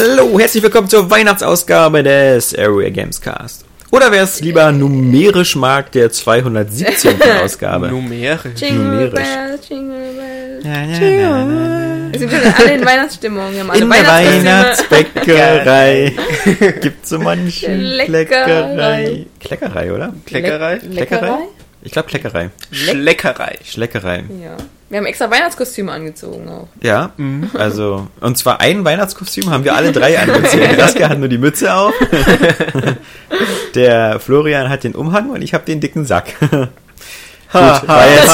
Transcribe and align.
Hallo, 0.00 0.38
herzlich 0.38 0.62
willkommen 0.62 0.88
zur 0.88 1.10
Weihnachtsausgabe 1.10 2.04
des 2.04 2.56
Area 2.56 2.88
Games 2.88 3.20
Cast. 3.20 3.64
Oder 3.90 4.12
wer 4.12 4.22
es 4.22 4.40
lieber 4.40 4.70
numerisch 4.70 5.56
mag, 5.56 5.90
der 5.90 6.12
217. 6.12 7.20
Ausgabe. 7.42 7.88
Numerisch. 7.88 8.60
Jingle 8.60 8.78
Numerisch. 8.78 9.12
Bells, 9.12 9.68
Jingle 9.68 9.98
Bells. 10.14 10.64
Ja, 10.64 10.84
ja, 10.84 11.44
na, 11.44 11.44
na, 11.44 12.12
Wir 12.12 12.18
sind 12.20 12.30
schon 12.30 12.54
alle 12.54 12.74
in 12.74 12.86
Weihnachtsstimmung. 12.86 13.52
Wir 13.52 13.60
haben 13.60 13.66
na. 13.66 13.72
alle 13.72 14.36
In 14.36 14.44
der. 14.44 14.54
Weihnachtsbäckerei 14.54 16.12
gibt's 16.80 17.08
so 17.08 17.18
manche 17.18 17.74
Leckerei. 17.74 18.06
Kleckerei. 18.06 19.26
Kleckerei, 19.40 19.92
oder? 19.92 20.12
Kleckerei? 20.26 20.78
Leckerei? 20.88 21.38
Ich 21.82 21.90
glaube 21.90 22.06
Kleckerei. 22.06 22.50
Schleckerei. 22.70 23.58
Schleckerei. 23.64 24.22
Ja. 24.40 24.58
Wir 24.90 24.98
haben 24.98 25.06
extra 25.06 25.30
Weihnachtskostüme 25.30 25.92
angezogen 25.92 26.48
auch. 26.48 26.68
Ja, 26.82 27.10
also, 27.54 28.06
und 28.20 28.38
zwar 28.38 28.60
ein 28.60 28.84
Weihnachtskostüm 28.86 29.50
haben 29.50 29.62
wir 29.64 29.74
alle 29.74 29.92
drei 29.92 30.18
angezogen. 30.18 30.64
Saskia 30.78 31.10
hat 31.10 31.18
nur 31.18 31.28
die 31.28 31.36
Mütze 31.36 31.74
auf. 31.74 31.92
Der 33.74 34.18
Florian 34.18 34.70
hat 34.70 34.84
den 34.84 34.94
Umhang 34.94 35.28
und 35.30 35.42
ich 35.42 35.52
habe 35.52 35.64
den 35.66 35.80
dicken 35.80 36.06
Sack. 36.06 36.32
Gut, 36.40 36.70
war 37.52 38.04
jetzt. 38.10 38.30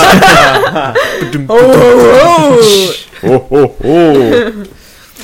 Oh, 1.48 1.54
oh, 1.58 2.00
oh. 2.12 2.58
Ho, 3.22 3.46
ho, 3.50 3.76
ho. 3.82 4.32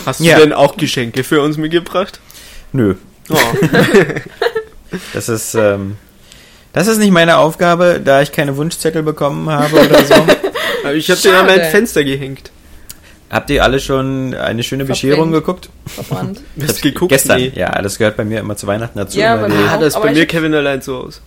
Hast 0.06 0.20
du 0.20 0.24
Ja. 0.24 0.38
denn 0.38 0.52
auch 0.52 0.76
Geschenke 0.76 1.22
für 1.24 1.42
uns 1.42 1.56
mitgebracht? 1.56 2.20
Nö, 2.72 2.94
Oh. 3.28 3.36
das 5.12 5.28
ist, 5.28 5.54
ähm, 5.54 5.96
das 6.72 6.86
ist 6.88 6.98
nicht 6.98 7.12
meine 7.12 7.36
Aufgabe, 7.36 8.00
da 8.04 8.22
ich 8.22 8.32
keine 8.32 8.56
Wunschzettel 8.56 9.02
bekommen 9.04 9.48
habe 9.50 9.76
oder 9.84 10.04
so. 10.04 10.14
Aber 10.90 10.98
ich 10.98 11.10
habe 11.10 11.20
den 11.20 11.34
an 11.34 11.46
mein. 11.46 11.60
Fenster 11.70 12.04
gehängt. 12.04 12.50
Habt 13.30 13.48
ihr 13.50 13.62
alle 13.62 13.78
schon 13.78 14.34
eine 14.34 14.62
schöne 14.64 14.84
Verbrennt. 14.84 15.02
Bescherung 15.02 15.32
geguckt? 15.32 15.68
Verbrannt. 15.86 16.40
Du 16.56 16.66
geguckt? 16.66 17.10
Gestern. 17.10 17.40
Nee. 17.40 17.52
Ja, 17.54 17.80
das 17.80 17.96
gehört 17.98 18.16
bei 18.16 18.24
mir 18.24 18.40
immer 18.40 18.56
zu 18.56 18.66
Weihnachten 18.66 18.98
dazu. 18.98 19.18
Ja, 19.18 19.40
weil 19.40 19.50
bei 19.50 19.54
mir 19.56 19.70
Ah, 19.70 19.76
das 19.78 19.94
ist 19.94 20.02
bei 20.02 20.12
mir 20.12 20.26
Kevin 20.26 20.52
allein 20.52 20.82
so 20.82 20.96
aus. 20.96 21.22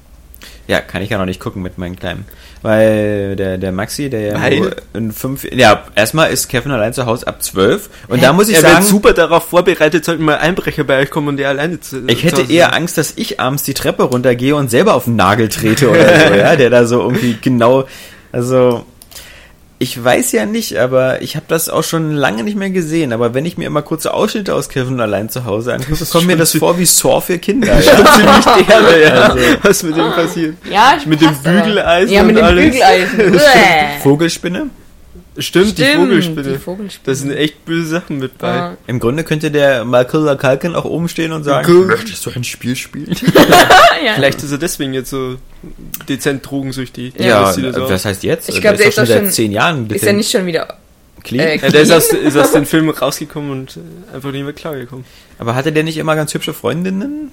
Ja, 0.68 0.80
kann 0.80 1.02
ich 1.02 1.10
ja 1.10 1.18
noch 1.18 1.26
nicht 1.26 1.40
gucken 1.40 1.62
mit 1.62 1.78
meinen 1.78 1.98
Kleinen. 1.98 2.26
Weil 2.62 3.36
der, 3.36 3.58
der 3.58 3.74
Maxi, 3.74 4.10
der 4.10 4.22
ja 4.22 4.72
in 4.94 5.12
fünf. 5.12 5.44
Ja, 5.52 5.84
erstmal 5.96 6.32
ist 6.32 6.48
Kevin 6.48 6.72
allein 6.72 6.94
zu 6.94 7.06
Hause 7.06 7.28
ab 7.28 7.44
zwölf. 7.44 7.90
Und 8.08 8.24
da 8.24 8.32
muss 8.32 8.48
ich 8.48 8.56
er 8.56 8.62
sagen, 8.62 8.76
wird 8.78 8.86
super 8.86 9.14
darauf 9.14 9.50
vorbereitet, 9.50 10.06
sollten 10.06 10.24
mal 10.24 10.38
Einbrecher 10.38 10.86
bei 10.86 11.00
euch 11.00 11.10
kommen 11.10 11.28
und 11.28 11.38
der 11.38 11.50
alleine 11.50 11.82
zu 11.82 12.06
ich 12.08 12.20
zu 12.20 12.28
hätte 12.28 12.44
Hause 12.44 12.54
eher 12.54 12.66
sein. 12.68 12.76
Angst, 12.76 12.98
dass 12.98 13.14
ich 13.18 13.42
abends 13.42 13.64
die 13.64 13.74
Treppe 13.74 14.04
runtergehe 14.04 14.56
und 14.56 14.70
selber 14.70 14.94
auf 14.94 15.06
den 15.06 15.18
Nagel 15.18 15.50
trete 15.50 15.90
oder 15.90 16.28
so, 16.28 16.34
ja, 16.38 16.56
der 16.56 16.70
da 16.70 16.86
so 16.86 17.02
irgendwie 17.02 17.38
genau. 17.42 17.86
Also. 18.32 18.86
Ich 19.84 20.02
weiß 20.02 20.32
ja 20.32 20.46
nicht, 20.46 20.78
aber 20.78 21.22
ich 21.22 21.36
habe 21.36 21.44
das 21.50 21.68
auch 21.68 21.84
schon 21.84 22.14
lange 22.14 22.44
nicht 22.44 22.56
mehr 22.58 22.70
gesehen. 22.70 23.12
Aber 23.12 23.34
wenn 23.34 23.46
ich 23.46 23.58
mir 23.58 23.68
immer 23.68 23.82
kurze 23.82 24.14
Ausschnitte 24.14 24.56
aus 24.56 24.70
Kevin 24.70 25.02
allein 25.02 25.28
zu 25.28 25.44
Hause 25.44 25.74
angucke, 25.74 26.06
kommt 26.06 26.26
mir 26.26 26.38
das 26.38 26.54
vor 26.56 26.80
wie 26.80 26.86
Saw 26.86 27.20
für 27.20 27.38
Kinder. 27.38 27.74
Ja. 27.84 28.06
ziemlich 28.16 28.66
derbe, 28.68 29.02
ja. 29.04 29.14
Also- 29.24 29.40
Was 29.62 29.84
mit 29.84 29.98
dem 29.98 30.12
passiert? 30.14 30.56
Ja, 30.72 30.98
Mit 31.06 31.20
dem. 31.20 31.36
Bügeleisen 31.36 32.14
Ja, 32.14 32.24
mit 32.24 32.30
und 32.30 32.36
dem 32.38 32.46
alles. 32.46 32.64
Bügeleisen. 32.72 33.40
Vogelspinne? 34.04 34.68
Stimmt, 35.38 35.78
die 35.80 35.84
Stimmt, 35.84 36.10
Vogelspinne. 36.10 36.44
Die 36.54 36.58
Vogelspinne. 36.60 37.06
Da 37.06 37.16
sind 37.16 37.32
echt 37.32 37.66
böse 37.66 37.88
Sachen 37.88 38.20
mit 38.20 38.38
bei. 38.38 38.56
Ja. 38.56 38.78
Im 38.86 39.00
Grunde 39.00 39.24
könnte 39.24 39.50
der 39.50 39.84
Michael 39.84 40.38
Kalkin 40.38 40.76
auch 40.76 40.86
oben 40.86 41.10
stehen 41.10 41.32
und 41.32 41.44
sagen, 41.44 41.68
Cool. 41.72 41.88
möchtest 41.88 42.24
du 42.26 42.30
ein 42.36 42.44
Spiel 42.44 42.76
spielen? 42.76 43.16
ja. 44.06 44.14
Vielleicht 44.16 44.44
ist 44.44 44.52
er 44.52 44.60
deswegen 44.60 44.94
jetzt 44.94 45.10
so 45.10 45.38
dezent 46.08 46.48
drogensüchtig. 46.50 47.16
Ja, 47.18 47.42
Das 47.46 47.56
sieht 47.56 47.74
so 47.74 47.90
was 47.90 48.06
heißt 48.06 48.24
jetzt? 48.24 48.50
Ich 48.50 48.62
glaub, 48.62 48.78
der 48.78 48.88
ist 48.88 48.96
schon 48.96 49.06
seit 49.08 49.34
zehn 49.34 49.52
Jahren 49.52 49.90
Ist 49.90 50.04
er 50.04 50.14
nicht 50.14 50.30
schon 50.32 50.46
wieder. 50.46 50.78
clean. 51.24 51.48
äh, 51.48 51.56
Ja, 51.58 51.70
der 51.70 51.82
ist 51.82 51.92
aus, 51.92 52.10
ist 52.14 52.38
aus 52.38 52.52
den 52.52 52.66
Filmen 52.68 52.90
rausgekommen 52.92 53.50
und 53.52 53.78
äh, 53.78 54.16
einfach 54.16 54.32
nicht 54.32 54.44
mehr 54.44 54.54
klargekommen. 54.54 55.04
Aber 55.40 55.56
hatte 55.56 55.72
der 55.72 55.84
nicht 55.84 55.98
immer 55.98 56.16
ganz 56.16 56.34
hübsche 56.34 56.54
Freundinnen? 56.54 57.32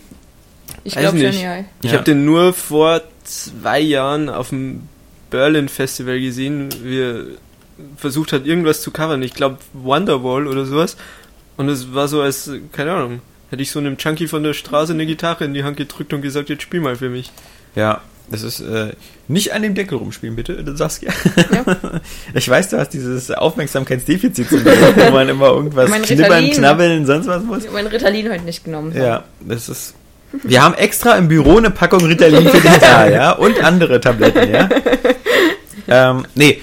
Ich 0.84 0.94
glaube 0.94 1.18
schon, 1.18 1.26
nicht. 1.26 1.42
ja. 1.42 1.58
Ich 1.82 1.90
Ja. 1.90 1.98
habe 1.98 2.04
den 2.04 2.24
nur 2.24 2.54
vor 2.54 3.02
zwei 3.24 3.80
Jahren 3.80 4.30
auf 4.30 4.48
dem 4.48 4.82
Berlin 5.28 5.68
Festival 5.68 6.18
gesehen, 6.18 6.70
wie 6.82 6.98
er 7.00 7.24
versucht 7.96 8.32
hat, 8.32 8.46
irgendwas 8.46 8.82
zu 8.82 8.90
covern. 8.90 9.22
Ich 9.22 9.34
glaube 9.34 9.58
Wonderwall 9.72 10.46
oder 10.46 10.64
sowas. 10.66 10.96
Und 11.56 11.68
es 11.68 11.94
war 11.94 12.08
so, 12.08 12.22
als, 12.22 12.50
keine 12.72 12.92
Ahnung, 12.92 13.20
hätte 13.50 13.62
ich 13.62 13.70
so 13.70 13.78
einem 13.78 13.96
Junkie 13.98 14.28
von 14.28 14.42
der 14.42 14.54
Straße 14.54 14.92
eine 14.92 15.06
Gitarre 15.06 15.44
in 15.44 15.54
die 15.54 15.64
Hand 15.64 15.76
gedrückt 15.76 16.12
und 16.12 16.22
gesagt, 16.22 16.48
jetzt 16.48 16.62
spiel 16.62 16.80
mal 16.80 16.96
für 16.96 17.10
mich. 17.10 17.30
Ja, 17.74 18.00
das 18.30 18.42
ist 18.42 18.60
äh, 18.60 18.92
nicht 19.26 19.52
an 19.52 19.62
dem 19.62 19.74
Deckel 19.74 19.98
rumspielen, 19.98 20.36
bitte, 20.36 20.64
sagst 20.76 21.02
ja. 21.02 21.12
Ja. 21.52 22.00
Ich 22.34 22.48
weiß, 22.48 22.70
du 22.70 22.78
hast 22.78 22.90
dieses 22.90 23.30
Aufmerksamkeitsdefizit, 23.30 24.46
wo 24.52 25.10
man 25.10 25.28
immer 25.28 25.48
irgendwas 25.48 25.90
Mein 25.90 26.02
knibbern, 26.02 26.26
Ritalin. 26.44 26.52
knabbeln, 26.52 27.06
sonst 27.06 27.26
was 27.26 27.42
muss. 27.42 27.58
Ich 27.58 27.66
habe 27.66 27.74
mein 27.74 27.86
Ritalin 27.88 28.30
heute 28.30 28.44
nicht 28.44 28.64
genommen. 28.64 28.92
Ja, 28.96 29.24
das 29.40 29.68
ist. 29.68 29.94
Wir 30.44 30.62
haben 30.62 30.74
extra 30.74 31.16
im 31.16 31.26
Büro 31.26 31.58
eine 31.58 31.70
Packung 31.70 32.04
Ritalin 32.04 32.48
für 32.48 32.60
dich 32.60 32.78
da, 32.80 33.08
ja, 33.08 33.32
und 33.32 33.62
andere 33.64 34.00
Tabletten, 34.00 34.52
ja. 34.52 34.68
Ähm, 35.88 36.24
nee. 36.36 36.62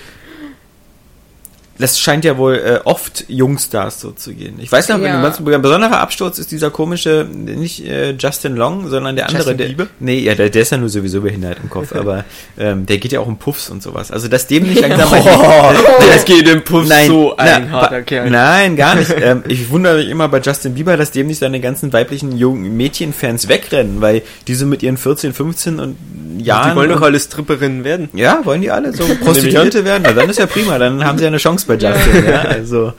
Das 1.80 2.00
scheint 2.00 2.26
ja 2.26 2.38
wohl 2.38 2.56
äh, 2.56 2.80
oft 2.86 3.26
Jungstars 3.28 4.02
so 4.02 4.12
zu 4.12 4.34
gehen. 4.34 4.56
Ich 4.60 4.72
weiß 4.72 4.90
noch, 4.90 5.00
Ja. 5.00 5.22
ein 5.24 5.62
besonderer 5.62 6.00
Absturz 6.00 6.40
ist 6.40 6.52
dieser 6.52 6.72
komische, 6.72 7.28
nicht 7.32 7.86
äh, 7.86 8.12
Justin 8.18 8.56
Long, 8.56 8.90
sondern 8.90 9.16
der 9.16 9.26
andere. 9.28 9.44
Justin 9.44 9.58
der, 9.58 9.66
Bieber? 9.68 9.88
Nee, 10.00 10.20
ja, 10.20 10.34
der, 10.36 10.50
der 10.50 10.62
ist 10.64 10.72
ja 10.72 10.78
nur 10.78 10.90
sowieso 10.90 11.22
behindert 11.22 11.58
im 11.62 11.70
Kopf, 11.70 11.92
aber 11.96 12.26
ähm, 12.58 12.86
der 12.86 12.98
geht 12.98 13.12
ja 13.12 13.20
auch 13.20 13.28
um 13.28 13.38
Puffs 13.38 13.70
und 13.70 13.84
sowas. 13.84 14.12
Also, 14.12 14.28
dass 14.28 14.48
dem 14.48 14.64
nicht 14.64 14.82
langsam 14.82 15.10
mal 15.12 15.22
die, 16.02 16.10
Das 16.12 16.26
geht 16.26 16.48
im 16.50 16.64
Puff 16.64 16.88
Nein, 16.88 17.08
so 17.08 17.38
ein 17.38 17.68
na, 17.70 17.82
harter 17.82 18.02
Kerl. 18.02 18.30
Nein, 18.30 18.76
gar 18.76 18.96
nicht. 18.96 19.14
ähm, 19.22 19.44
ich 19.48 19.70
wundere 19.70 19.98
mich 19.98 20.10
immer 20.10 20.28
bei 20.30 20.40
Justin 20.40 20.74
Bieber, 20.74 20.98
dass 20.98 21.12
dem 21.12 21.28
nicht 21.28 21.40
seine 21.40 21.60
ganzen 21.60 21.94
weiblichen 21.94 22.38
jungen 22.38 22.76
Mädchenfans 22.76 23.48
wegrennen, 23.50 24.02
weil 24.02 24.24
diese 24.48 24.66
mit 24.66 24.82
ihren 24.84 24.98
14, 24.98 25.34
15 25.34 25.80
und 25.80 25.96
Jahren. 26.40 26.72
Die 26.72 26.76
wollen 26.76 26.90
doch 26.90 27.02
alle 27.02 27.20
Stripperinnen 27.20 27.84
werden. 27.84 28.10
ja, 28.14 28.42
wollen 28.44 28.62
die 28.62 28.72
alle 28.72 28.94
so 28.94 29.04
Prostituierte 29.24 29.86
werden? 29.86 30.04
Na, 30.06 30.14
dann 30.14 30.30
ist 30.30 30.40
ja 30.40 30.46
prima, 30.46 30.78
dann 30.78 31.04
haben 31.04 31.18
sie 31.18 31.24
ja 31.24 31.30
eine 31.30 31.38
Chance 31.38 31.67
bei 31.68 31.76
Justin, 31.76 32.26
ja, 32.28 32.42
also. 32.42 32.94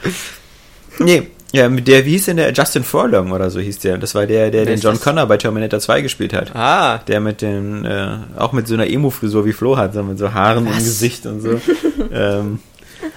Nee, 0.98 1.28
ja, 1.52 1.68
mit 1.68 1.88
der, 1.88 2.04
wie 2.04 2.10
hieß 2.10 2.26
denn 2.26 2.36
der? 2.36 2.52
Justin 2.52 2.84
Furlong 2.84 3.32
oder 3.32 3.48
so 3.50 3.58
hieß 3.58 3.78
der. 3.78 3.96
Das 3.98 4.14
war 4.14 4.26
der, 4.26 4.50
der 4.50 4.66
Wer 4.66 4.74
den 4.74 4.80
John 4.80 4.94
das? 4.94 5.02
Connor 5.02 5.26
bei 5.26 5.38
Terminator 5.38 5.80
2 5.80 6.02
gespielt 6.02 6.32
hat. 6.34 6.54
Ah, 6.54 6.98
Der 7.06 7.20
mit 7.20 7.40
den, 7.40 7.84
äh, 7.86 8.18
auch 8.36 8.52
mit 8.52 8.68
so 8.68 8.74
einer 8.74 8.86
Emo-Frisur 8.86 9.46
wie 9.46 9.52
Flo 9.54 9.76
hat, 9.78 9.94
so 9.94 10.02
mit 10.02 10.18
so 10.18 10.34
Haaren 10.34 10.66
im 10.66 10.74
Gesicht 10.74 11.24
und 11.24 11.40
so. 11.40 11.60
ähm, 12.12 12.58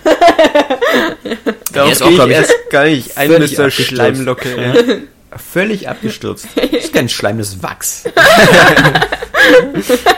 darauf 1.73 1.91
ist 1.91 2.01
auch, 2.03 2.09
gehe 2.09 2.25
ich 2.27 2.31
erst 2.31 2.53
gar 2.69 2.85
nicht 2.85 3.17
ein 3.17 3.27
völlig 3.29 3.49
mit 3.51 3.57
der 3.57 3.65
abgestürzt. 3.65 3.89
Schleimlocke. 3.89 4.49
Ja. 4.61 5.37
Völlig 5.37 5.89
abgestürzt. 5.89 6.47
Das 6.55 6.65
ist 6.83 6.93
kein 6.93 7.09
Schleim, 7.09 7.37
das 7.37 7.49
ist 7.49 7.63
Wachs. 7.63 8.03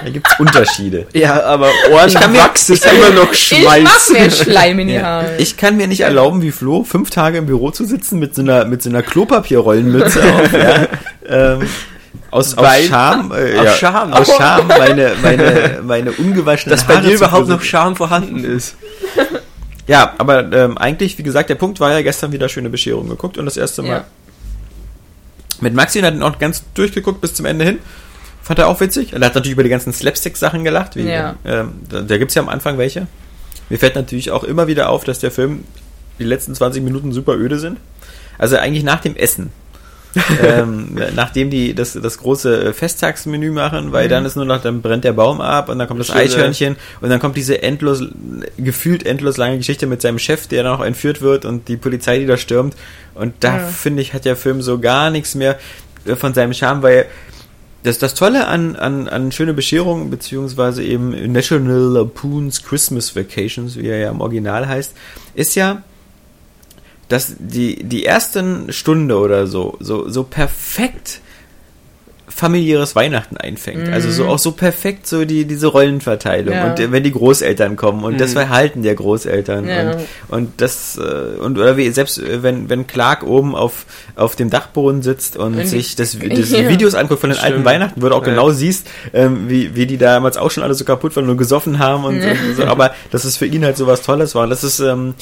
Da 0.03 0.09
gibt's 0.09 0.39
Unterschiede. 0.39 1.07
Ja, 1.13 1.43
aber 1.43 1.67
mir- 1.67 1.93
Ohrenwachs 1.95 2.69
ist 2.69 2.85
immer 2.85 3.09
noch 3.11 3.31
Ich 3.33 3.51
mach 3.63 3.73
Schweiß. 3.73 4.09
mehr 4.11 4.29
Schleim 4.31 4.79
in 4.79 4.87
die 4.87 4.93
Ja. 4.95 5.03
Haare. 5.03 5.35
Ich 5.37 5.57
kann 5.57 5.77
mir 5.77 5.87
nicht 5.87 6.01
erlauben, 6.01 6.41
wie 6.41 6.51
Flo, 6.51 6.83
fünf 6.83 7.09
Tage 7.09 7.37
im 7.37 7.45
Büro 7.45 7.71
zu 7.71 7.85
sitzen 7.85 8.19
mit 8.19 8.35
so 8.35 8.41
einer, 8.41 8.65
mit 8.65 8.81
so 8.81 8.89
einer 8.89 9.01
Klopapierrollenmütze 9.03 10.21
auf, 10.33 10.53
ja. 10.53 10.87
ähm, 11.27 11.67
aus, 12.31 12.57
aus 12.57 12.65
Weil- 12.65 12.83
Scham, 12.87 13.31
äh, 13.31 13.57
aus 13.59 13.65
ja, 13.65 13.71
Scham. 13.73 14.13
aus 14.13 14.27
Scham, 14.35 14.67
meine, 14.67 15.13
meine, 15.21 15.79
meine 15.83 16.11
ungewaschenen 16.11 16.75
Dass 16.75 16.85
bei 16.85 16.95
Haare 16.95 17.03
dir 17.03 17.09
zu 17.17 17.23
überhaupt 17.23 17.47
noch. 17.47 17.61
Charme 17.61 17.95
vorhanden 17.95 18.43
ist. 18.43 18.75
Ja, 19.85 20.13
aber 20.17 20.49
ähm, 20.53 20.77
eigentlich, 20.77 21.17
wie 21.17 21.23
gesagt, 21.23 21.49
der 21.49 21.55
Punkt 21.55 21.81
war 21.81 21.91
ja 21.91 22.01
gestern 22.01 22.31
wieder 22.31 22.47
schöne 22.47 22.69
Bescherung 22.69 23.09
geguckt 23.09 23.37
und 23.37 23.43
das 23.45 23.57
erste 23.57 23.81
Mal 23.81 23.89
ja. 23.89 24.05
Mit 25.59 25.73
Maxi 25.73 25.99
hat 25.99 26.13
ihn 26.13 26.23
auch 26.23 26.39
ganz 26.39 26.63
durchgeguckt 26.73 27.19
bis 27.19 27.33
zum 27.33 27.45
Ende 27.45 27.65
hin. 27.65 27.79
Fand 28.43 28.59
er 28.59 28.67
auch 28.67 28.79
witzig. 28.81 29.13
Er 29.13 29.21
hat 29.21 29.33
natürlich 29.35 29.53
über 29.53 29.63
die 29.63 29.69
ganzen 29.69 29.93
Slapstick-Sachen 29.93 30.63
gelacht. 30.63 30.95
Wie, 30.95 31.03
Ja. 31.09 31.35
ähm, 31.45 31.71
da 31.89 32.01
da 32.01 32.17
gibt 32.17 32.29
es 32.31 32.35
ja 32.35 32.41
am 32.41 32.49
Anfang 32.49 32.77
welche. 32.77 33.07
Mir 33.69 33.79
fällt 33.79 33.95
natürlich 33.95 34.31
auch 34.31 34.43
immer 34.43 34.67
wieder 34.67 34.89
auf, 34.89 35.03
dass 35.05 35.19
der 35.19 35.31
Film 35.31 35.63
die 36.19 36.25
letzten 36.25 36.53
20 36.53 36.83
Minuten 36.83 37.11
super 37.13 37.35
öde 37.35 37.57
sind. 37.57 37.77
Also 38.37 38.57
eigentlich 38.57 38.83
nach 38.83 38.99
dem 39.01 39.15
Essen. 39.15 39.51
ähm, 40.43 40.95
nachdem 41.15 41.49
die 41.49 41.73
das, 41.73 41.93
das 41.99 42.19
große 42.19 42.71
Festtagsmenü 42.73 43.49
machen, 43.49 43.93
weil 43.93 44.07
dann 44.09 44.25
ist 44.25 44.35
nur 44.35 44.45
noch, 44.45 44.61
dann 44.61 44.83
brennt 44.83 45.03
der 45.05 45.13
Baum 45.13 45.41
ab 45.41 45.69
und 45.69 45.79
dann 45.79 45.87
kommt 45.87 46.01
das 46.01 46.07
Schöne- 46.07 46.19
Eichhörnchen 46.19 46.75
und 47.01 47.09
dann 47.09 47.19
kommt 47.19 47.35
diese 47.35 47.63
endlos, 47.63 48.03
gefühlt 48.59 49.07
endlos 49.07 49.37
lange 49.37 49.57
Geschichte 49.57 49.87
mit 49.87 50.03
seinem 50.03 50.19
Chef, 50.19 50.45
der 50.45 50.61
dann 50.61 50.73
auch 50.73 50.85
entführt 50.85 51.21
wird 51.23 51.45
und 51.45 51.67
die 51.67 51.77
Polizei, 51.77 52.19
die 52.19 52.27
da 52.27 52.37
stürmt. 52.37 52.75
Und 53.15 53.33
da 53.39 53.57
Ja. 53.57 53.65
finde 53.65 54.03
ich, 54.03 54.13
hat 54.13 54.25
der 54.25 54.35
Film 54.35 54.61
so 54.61 54.77
gar 54.77 55.09
nichts 55.09 55.33
mehr 55.33 55.57
äh, 56.05 56.15
von 56.15 56.35
seinem 56.35 56.53
Charme, 56.53 56.83
weil 56.83 57.05
das, 57.83 57.99
das 57.99 58.13
Tolle 58.13 58.47
an, 58.47 58.75
an, 58.75 59.07
an 59.07 59.31
Schöne 59.31 59.53
Bescherung, 59.53 60.09
beziehungsweise 60.09 60.83
eben 60.83 61.31
National 61.31 61.79
Lampoon's 61.79 62.63
Christmas 62.63 63.15
Vacations, 63.15 63.77
wie 63.77 63.87
er 63.87 63.97
ja 63.97 64.09
im 64.09 64.21
Original 64.21 64.67
heißt, 64.67 64.93
ist 65.35 65.55
ja, 65.55 65.83
dass 67.09 67.35
die, 67.37 67.83
die 67.83 68.05
ersten 68.05 68.71
Stunde 68.71 69.17
oder 69.17 69.47
so, 69.47 69.77
so, 69.79 70.09
so 70.09 70.23
perfekt 70.23 71.19
familiäres 72.35 72.95
Weihnachten 72.95 73.37
einfängt. 73.37 73.89
Also 73.89 74.09
so 74.09 74.25
auch 74.27 74.39
so 74.39 74.51
perfekt 74.53 75.05
so 75.07 75.23
die 75.25 75.45
diese 75.45 75.67
Rollenverteilung 75.67 76.53
Ja. 76.55 76.71
und 76.71 76.91
wenn 76.91 77.03
die 77.03 77.11
Großeltern 77.11 77.75
kommen 77.75 78.03
und 78.03 78.19
das 78.19 78.33
Verhalten 78.33 78.81
der 78.81 78.95
Großeltern 78.95 79.67
Ja. 79.67 79.91
und, 79.91 79.97
und 80.29 80.51
das 80.61 80.97
äh, 80.97 81.37
und 81.39 81.57
oder 81.59 81.77
wie 81.77 81.89
selbst 81.91 82.17
äh, 82.17 82.41
wenn 82.41 82.69
wenn 82.69 82.87
Clark 82.87 83.23
oben 83.23 83.55
auf 83.55 83.85
auf 84.15 84.35
dem 84.35 84.49
Dachboden 84.49 85.01
sitzt 85.03 85.37
und 85.37 85.57
die- 85.57 85.65
sich 85.67 85.95
das, 85.95 86.17
das 86.29 86.49
Ja. 86.51 86.67
Videos 86.69 86.95
anguckt 86.95 87.21
von 87.21 87.29
den 87.29 87.37
alten 87.39 87.53
Stimmt. 87.53 87.65
Weihnachten, 87.65 88.01
wo 88.01 88.09
du 88.09 88.15
auch 88.15 88.25
Ja. 88.25 88.29
genau 88.33 88.51
siehst, 88.51 88.87
ähm, 89.13 89.49
wie 89.49 89.75
wie 89.75 89.85
die 89.85 89.97
damals 89.97 90.37
auch 90.37 90.49
schon 90.51 90.63
alle 90.63 90.73
so 90.73 90.85
kaputt 90.85 91.15
waren 91.15 91.29
und 91.29 91.37
gesoffen 91.37 91.77
haben 91.79 92.03
und, 92.05 92.15
und 92.21 92.55
so, 92.57 92.63
aber 92.65 92.93
dass 93.11 93.25
es 93.25 93.37
für 93.37 93.45
ihn 93.45 93.63
halt 93.63 93.77
so 93.77 93.85
was 93.87 94.01
Tolles 94.01 94.33
war. 94.35 94.47
Das 94.47 94.63
ist 94.63 94.79
ähm, 94.79 95.13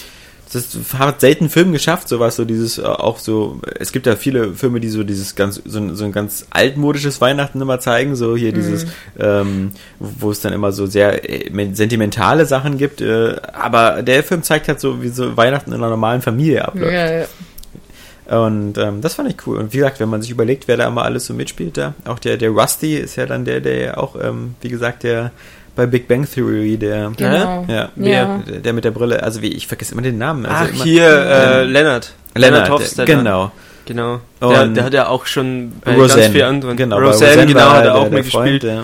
das 0.51 0.77
hat 0.97 1.21
selten 1.21 1.49
Film 1.49 1.71
geschafft, 1.71 2.09
sowas, 2.09 2.35
so 2.35 2.45
dieses 2.45 2.77
äh, 2.77 2.83
auch 2.83 3.19
so, 3.19 3.59
es 3.79 3.91
gibt 3.91 4.05
ja 4.05 4.15
viele 4.15 4.53
Filme, 4.53 4.79
die 4.79 4.89
so 4.89 5.03
dieses 5.03 5.35
ganz, 5.35 5.61
so 5.63 5.79
ein, 5.79 5.95
so 5.95 6.03
ein 6.03 6.11
ganz 6.11 6.45
altmodisches 6.49 7.21
Weihnachten 7.21 7.61
immer 7.61 7.79
zeigen, 7.79 8.15
so 8.15 8.35
hier 8.35 8.51
dieses, 8.51 8.85
ähm, 9.17 9.71
wo 9.99 10.31
es 10.31 10.41
dann 10.41 10.51
immer 10.51 10.71
so 10.71 10.85
sehr 10.87 11.29
äh, 11.29 11.73
sentimentale 11.73 12.45
Sachen 12.45 12.77
gibt, 12.77 13.01
äh, 13.01 13.35
aber 13.53 14.03
der 14.03 14.23
Film 14.23 14.43
zeigt 14.43 14.67
halt 14.67 14.79
so, 14.79 15.01
wie 15.01 15.09
so 15.09 15.37
Weihnachten 15.37 15.71
in 15.71 15.77
einer 15.77 15.89
normalen 15.89 16.21
Familie 16.21 16.65
abläuft. 16.65 16.93
Ja, 16.93 17.11
ja. 17.11 17.25
Und 18.31 18.77
ähm, 18.77 19.01
das 19.01 19.15
fand 19.15 19.29
ich 19.29 19.45
cool. 19.45 19.57
Und 19.57 19.73
wie 19.73 19.77
gesagt, 19.77 19.99
wenn 19.99 20.07
man 20.07 20.21
sich 20.21 20.31
überlegt, 20.31 20.67
wer 20.67 20.77
da 20.77 20.87
immer 20.87 21.03
alles 21.03 21.25
so 21.25 21.33
mitspielt 21.33 21.75
da, 21.75 21.95
auch 22.05 22.19
der, 22.19 22.37
der 22.37 22.51
Rusty 22.51 22.95
ist 22.95 23.17
ja 23.17 23.25
dann 23.25 23.43
der, 23.43 23.59
der 23.59 23.77
ja 23.77 23.97
auch, 23.97 24.15
ähm, 24.21 24.55
wie 24.61 24.69
gesagt, 24.69 25.03
der 25.03 25.31
bei 25.75 25.85
Big 25.85 26.07
Bang 26.07 26.27
Theory, 26.29 26.77
der, 26.77 27.11
Genau. 27.17 27.65
ja, 27.67 27.89
Ja. 27.95 28.39
der, 28.47 28.59
der 28.59 28.73
mit 28.73 28.83
der 28.83 28.91
Brille, 28.91 29.21
also 29.23 29.41
wie, 29.41 29.47
ich 29.53 29.67
vergesse 29.67 29.93
immer 29.93 30.01
den 30.01 30.17
Namen. 30.17 30.45
Also 30.45 30.65
Ach, 30.69 30.73
immer, 30.75 30.83
hier, 30.83 31.07
äh, 31.07 31.63
Leonard. 31.65 32.13
Leonard, 32.35 32.69
Hofstadter. 32.69 33.05
genau. 33.15 33.51
Genau. 33.85 34.21
Der, 34.41 34.61
Und 34.63 34.75
der 34.75 34.83
hat 34.85 34.93
ja 34.93 35.07
auch 35.07 35.25
schon 35.25 35.73
bei 35.83 35.95
Roseanne, 35.95 36.21
ganz 36.21 36.33
vielen 36.33 36.45
anderen. 36.45 36.77
genau, 36.77 36.97
bei 36.97 37.03
Roseanne, 37.07 37.45
genau, 37.47 37.59
war 37.61 37.73
hat 37.77 37.85
er 37.85 37.95
auch 37.95 38.03
der 38.03 38.11
mitgespielt. 38.11 38.63
Ja. 38.63 38.83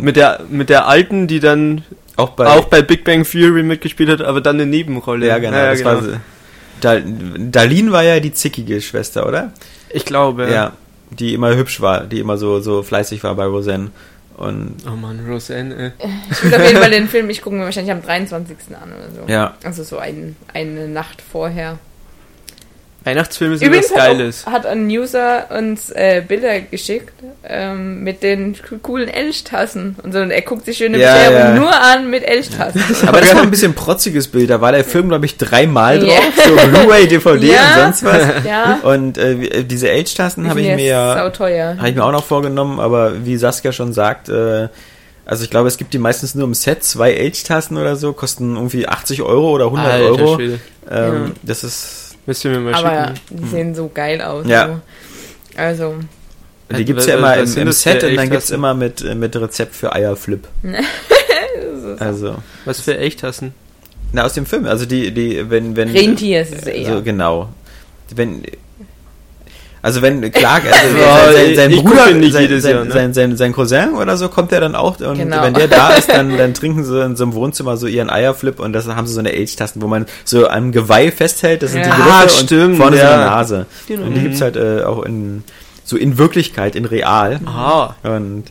Mit 0.00 0.16
der, 0.16 0.40
mit 0.48 0.68
der 0.70 0.86
alten, 0.88 1.26
die 1.26 1.40
dann 1.40 1.82
auch 2.16 2.30
bei, 2.30 2.46
auch 2.46 2.64
bei 2.66 2.80
Big 2.82 3.04
Bang 3.04 3.24
Theory 3.24 3.62
mitgespielt 3.62 4.08
hat, 4.08 4.22
aber 4.22 4.40
dann 4.40 4.56
eine 4.56 4.66
Nebenrolle. 4.66 5.26
ja 5.26 5.38
genau, 5.38 5.56
das 5.56 5.84
war 5.84 6.02
so, 6.02 6.10
Dal, 6.80 7.02
Darlene 7.38 7.90
war 7.92 8.02
ja 8.02 8.20
die 8.20 8.32
zickige 8.32 8.80
Schwester, 8.80 9.26
oder? 9.26 9.52
Ich 9.90 10.04
glaube. 10.04 10.48
Ja, 10.50 10.72
die 11.10 11.34
immer 11.34 11.54
hübsch 11.54 11.80
war, 11.80 12.00
die 12.04 12.20
immer 12.20 12.36
so, 12.36 12.60
so 12.60 12.82
fleißig 12.82 13.22
war 13.24 13.34
bei 13.34 13.44
Roseanne. 13.44 13.90
Und 14.36 14.76
Oh 14.86 14.90
Mann, 14.96 15.26
Roseanne, 15.26 15.74
ey. 15.98 16.08
Ich 16.30 16.44
will 16.44 16.54
auf 16.54 16.66
jeden 16.66 16.76
Fall 16.78 16.90
den 16.90 17.08
Film, 17.08 17.30
ich 17.30 17.40
gucke 17.40 17.56
mir 17.56 17.64
wahrscheinlich 17.64 17.92
am 17.92 18.02
23. 18.02 18.56
an 18.80 18.92
oder 18.92 19.10
so. 19.26 19.32
ja, 19.32 19.54
Also 19.64 19.82
so 19.82 19.96
ein, 19.98 20.36
eine 20.52 20.88
Nacht 20.88 21.22
vorher. 21.22 21.78
Weihnachtsfilme 23.06 23.56
sind 23.56 23.68
Übrigens 23.68 23.90
was 23.92 23.96
Geiles. 23.96 24.46
hat, 24.46 24.48
auch, 24.48 24.52
hat 24.52 24.66
ein 24.66 24.86
User 24.88 25.46
uns 25.56 25.90
äh, 25.90 26.22
Bilder 26.26 26.60
geschickt 26.60 27.12
ähm, 27.48 28.02
mit 28.02 28.22
den 28.24 28.56
coolen 28.82 29.08
Elchtassen 29.08 29.94
und 30.02 30.12
so. 30.12 30.18
Und 30.18 30.32
er 30.32 30.42
guckt 30.42 30.64
sich 30.66 30.76
schöne 30.78 30.98
Ja, 30.98 31.12
Beschreibung 31.14 31.38
ja. 31.38 31.54
nur 31.54 31.72
an 31.80 32.10
mit 32.10 32.24
Elchtassen. 32.28 32.82
Aber 33.06 33.20
das 33.20 33.34
war 33.34 33.42
ein 33.42 33.50
bisschen 33.50 33.74
protziges 33.74 34.26
Bild. 34.28 34.50
Da 34.50 34.60
war 34.60 34.72
der 34.72 34.84
Film, 34.84 35.08
glaube 35.08 35.24
ich, 35.26 35.36
dreimal 35.36 36.02
Ja. 36.04 36.16
drauf. 36.16 36.62
So 36.62 36.68
Blu-ray, 36.68 37.06
DVD 37.08 37.46
Ja. 37.52 37.60
und 37.62 37.80
sonst 37.82 38.04
was. 38.04 38.26
ja, 38.44 38.80
Und 38.82 39.18
äh, 39.18 39.32
äh, 39.34 39.62
diese 39.64 39.88
Age-Tasten 39.90 40.48
habe 40.48 40.60
ich 40.60 40.74
mir 40.74 40.96
habe 40.96 41.88
ich 41.88 41.94
mir 41.94 42.04
auch 42.04 42.12
noch 42.12 42.24
vorgenommen, 42.24 42.80
aber 42.80 43.24
wie 43.24 43.36
Saskia 43.36 43.70
schon 43.72 43.92
sagt, 43.92 44.28
äh, 44.28 44.68
also 45.24 45.42
ich 45.42 45.50
glaube, 45.50 45.68
es 45.68 45.76
gibt 45.76 45.92
die 45.92 45.98
meistens 45.98 46.34
nur 46.34 46.44
im 46.46 46.54
Set, 46.54 46.84
zwei 46.84 47.12
Age-Tasten 47.20 47.76
oder 47.76 47.96
so, 47.96 48.12
kosten 48.12 48.56
irgendwie 48.56 48.86
80 48.86 49.22
Euro 49.22 49.50
oder 49.50 49.64
100 49.66 49.92
Alter 49.92 50.04
Euro. 50.06 50.40
Ähm, 50.40 50.58
Ja. 50.88 51.30
Das 51.42 51.64
ist, 51.64 52.05
Müsst 52.26 52.44
ihr 52.44 52.50
mir 52.50 52.58
mal 52.60 52.74
Aber 52.74 53.14
schicken. 53.14 53.20
die 53.42 53.48
sehen 53.48 53.74
so 53.74 53.88
geil 53.92 54.20
aus. 54.20 54.46
Ja. 54.46 54.66
So. 54.66 54.80
Also, 55.60 55.94
die 56.76 56.84
gibt's 56.84 57.04
Was- 57.04 57.08
ja 57.12 57.16
immer 57.18 57.36
im, 57.36 57.56
im 57.56 57.72
Set 57.72 58.02
und 58.04 58.16
dann 58.16 58.28
gibt's 58.30 58.46
Age-Tasten? 58.46 58.54
immer 58.54 58.74
mit, 58.74 59.02
äh, 59.02 59.14
mit 59.14 59.34
Rezept 59.36 59.74
für 59.74 59.92
Eierflip. 59.94 60.46
Also, 61.98 62.36
Was 62.64 62.80
für 62.80 62.98
Echtassen? 62.98 63.54
na, 64.12 64.24
aus 64.24 64.34
dem 64.34 64.44
Film, 64.46 64.66
also 64.66 64.86
die, 64.86 65.12
die, 65.12 65.48
wenn, 65.50 65.76
wenn. 65.76 65.88
Rentier 65.90 66.42
ist 66.42 66.52
es 66.54 66.66
äh, 66.66 66.82
eher. 66.82 66.94
So, 66.96 67.02
genau. 67.02 67.48
Wenn, 68.14 68.42
also 69.86 70.02
wenn 70.02 70.20
Clark, 70.32 70.64
also 70.66 70.96
Ja, 70.98 71.32
sein, 71.32 71.54
sein 71.56 71.70
ich 71.70 71.82
Bruder, 71.84 72.04
sein, 72.08 72.20
jedes 72.22 72.62
sein, 72.64 72.72
Jahr, 72.74 72.84
ne? 72.84 72.90
sein, 72.92 73.14
sein, 73.14 73.36
sein 73.36 73.52
Cousin 73.52 73.94
oder 73.94 74.16
so, 74.16 74.28
kommt 74.28 74.50
der 74.50 74.60
dann 74.60 74.74
auch 74.74 74.98
und 75.00 75.16
Genau. 75.16 75.42
wenn 75.42 75.54
der 75.54 75.68
da 75.68 75.90
ist, 75.96 76.08
dann, 76.10 76.36
dann 76.36 76.54
trinken 76.54 76.84
sie 76.84 77.00
in 77.04 77.14
so 77.16 77.22
einem 77.24 77.34
Wohnzimmer 77.34 77.76
so 77.76 77.86
ihren 77.86 78.10
Eierflip 78.10 78.58
und 78.58 78.72
das 78.72 78.86
haben 78.88 79.06
sie 79.06 79.14
so 79.14 79.20
eine 79.20 79.30
Age-Tasten, 79.30 79.80
wo 79.80 79.86
man 79.86 80.06
so 80.24 80.48
am 80.48 80.72
Geweih 80.72 81.12
festhält, 81.12 81.62
das 81.62 81.70
sind 81.72 81.84
die 81.84 81.88
Ja. 81.88 81.94
Griffe 81.94 82.10
Ah, 82.10 82.22
und 82.22 82.30
stimmt, 82.32 82.76
vorne 82.78 82.96
so 82.96 83.02
ja. 83.02 83.14
eine 83.14 83.24
Nase. 83.26 83.66
Genau. 83.86 84.06
Und 84.06 84.14
die 84.14 84.20
gibt's 84.22 84.40
halt 84.40 84.56
äh, 84.56 84.82
auch 84.82 85.02
in, 85.04 85.44
so 85.84 85.96
in 85.96 86.18
Wirklichkeit, 86.18 86.74
in 86.74 86.84
real. 86.84 87.38
Aha. 87.46 87.94
Und 88.02 88.44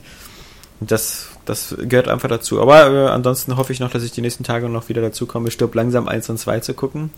das, 0.80 1.28
das 1.46 1.76
gehört 1.80 2.08
einfach 2.08 2.30
dazu. 2.30 2.62
Aber 2.62 2.88
äh, 2.92 3.08
ansonsten 3.10 3.56
hoffe 3.58 3.72
ich 3.74 3.80
noch, 3.80 3.90
dass 3.92 4.04
ich 4.04 4.12
die 4.12 4.22
nächsten 4.22 4.44
Tage 4.44 4.68
noch 4.70 4.90
wieder 4.90 5.02
dazu 5.02 5.26
komme, 5.26 5.52
stirb 5.52 5.74
langsam 5.76 6.08
1 6.08 6.30
und 6.30 6.38
2 6.38 6.60
zu 6.60 6.74
gucken. 6.74 7.12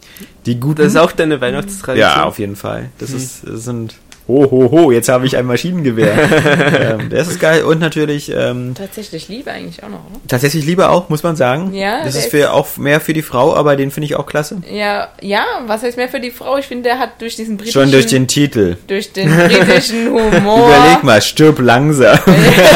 Die 0.46 0.60
guten. 0.60 0.78
Das 0.82 0.88
ist 0.94 0.98
auch 0.98 1.12
deine 1.12 1.42
Weihnachtstradition. 1.42 1.98
Ja, 2.12 2.24
auf 2.24 2.40
jeden 2.40 2.56
Fall. 2.56 2.90
Das 3.00 3.12
ist, 3.12 3.42
das 3.46 3.64
sind. 3.64 3.96
Ho, 4.28 4.46
ho, 4.52 4.70
ho, 4.72 4.92
jetzt 4.92 5.08
habe 5.08 5.26
ich 5.26 5.38
ein 5.38 5.46
Maschinengewehr. 5.46 6.14
ähm, 7.00 7.10
das 7.10 7.30
ist 7.30 7.40
geil. 7.40 7.64
Und 7.64 7.80
natürlich, 7.80 8.30
ähm, 8.36 8.74
Tatsächlich 8.76 9.30
Liebe 9.30 9.52
eigentlich 9.52 9.82
auch 9.84 9.90
noch, 9.90 10.00
oder? 10.00 10.20
tatsächlich 10.28 10.66
Liebe 10.66 10.90
auch, 10.90 11.08
muss 11.08 11.24
man 11.24 11.38
sagen. 11.38 11.74
Ja, 11.74 12.04
Das 12.04 12.16
ist 12.16 12.30
für 12.30 12.52
auch 12.52 12.76
mehr 12.76 13.00
für 13.00 13.14
die 13.14 13.22
Frau, 13.22 13.56
aber 13.56 13.78
den 13.78 13.90
finde 13.90 14.06
ich 14.06 14.16
auch 14.16 14.26
klasse. 14.26 14.62
Ja, 14.70 15.10
ja, 15.22 15.46
was 15.66 15.84
heißt 15.84 15.96
mehr 15.96 16.10
für 16.10 16.20
die 16.20 16.32
Frau? 16.32 16.58
Ich 16.58 16.66
finde, 16.68 16.84
der 16.84 17.00
hat 17.00 17.22
durch 17.22 17.38
diesen 17.38 17.56
britischen... 17.56 17.82
Schon 17.82 17.92
durch 17.92 18.08
den 18.08 18.28
Titel. 18.28 18.76
durch 18.88 19.14
den 19.14 19.34
britischen 19.34 20.08
Humor... 20.08 20.68
Überleg 20.76 21.04
mal, 21.04 21.22
stirb 21.22 21.60
langsam. 21.60 22.20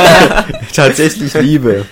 tatsächlich 0.73 1.33
Liebe. 1.33 1.85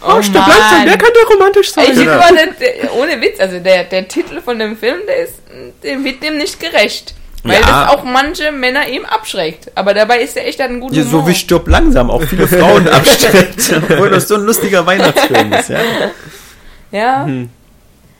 Oh, 0.00 0.22
Stirb 0.22 0.46
langsam, 0.46 0.84
der 0.86 0.98
könnte 0.98 1.18
romantisch 1.28 1.72
sein. 1.72 1.86
Ich 1.90 1.98
Genau. 1.98 2.20
der, 2.60 2.94
ohne 2.96 3.20
Witz, 3.20 3.40
also 3.40 3.58
der, 3.58 3.82
der 3.84 4.06
Titel 4.06 4.40
von 4.40 4.58
dem 4.60 4.76
Film, 4.76 4.98
der 5.08 5.24
ist, 5.24 5.34
der 5.82 6.04
wird 6.04 6.22
dem 6.22 6.36
nicht 6.36 6.60
gerecht. 6.60 7.14
Weil 7.48 7.60
Ja. 7.60 7.84
das 7.86 7.88
auch 7.90 8.04
manche 8.04 8.52
Männer 8.52 8.88
eben 8.88 9.04
abschreckt. 9.04 9.70
Aber 9.74 9.94
dabei 9.94 10.20
ist 10.20 10.36
der 10.36 10.46
echt 10.48 10.60
einen 10.60 10.80
guten 10.80 10.94
Ja, 10.94 11.02
so 11.04 11.12
Humor. 11.18 11.28
wie 11.28 11.34
stirb 11.34 11.68
langsam 11.68 12.10
auch 12.10 12.22
viele 12.22 12.46
Frauen 12.48 12.88
abstreckt. 12.88 13.72
Obwohl 13.90 14.10
das 14.10 14.28
so 14.28 14.34
ein 14.36 14.42
lustiger 14.44 14.86
Weihnachtsfilm 14.86 15.52
ist, 15.52 15.68
ja. 15.70 15.78
Ja, 16.92 17.24
Hm. 17.24 17.50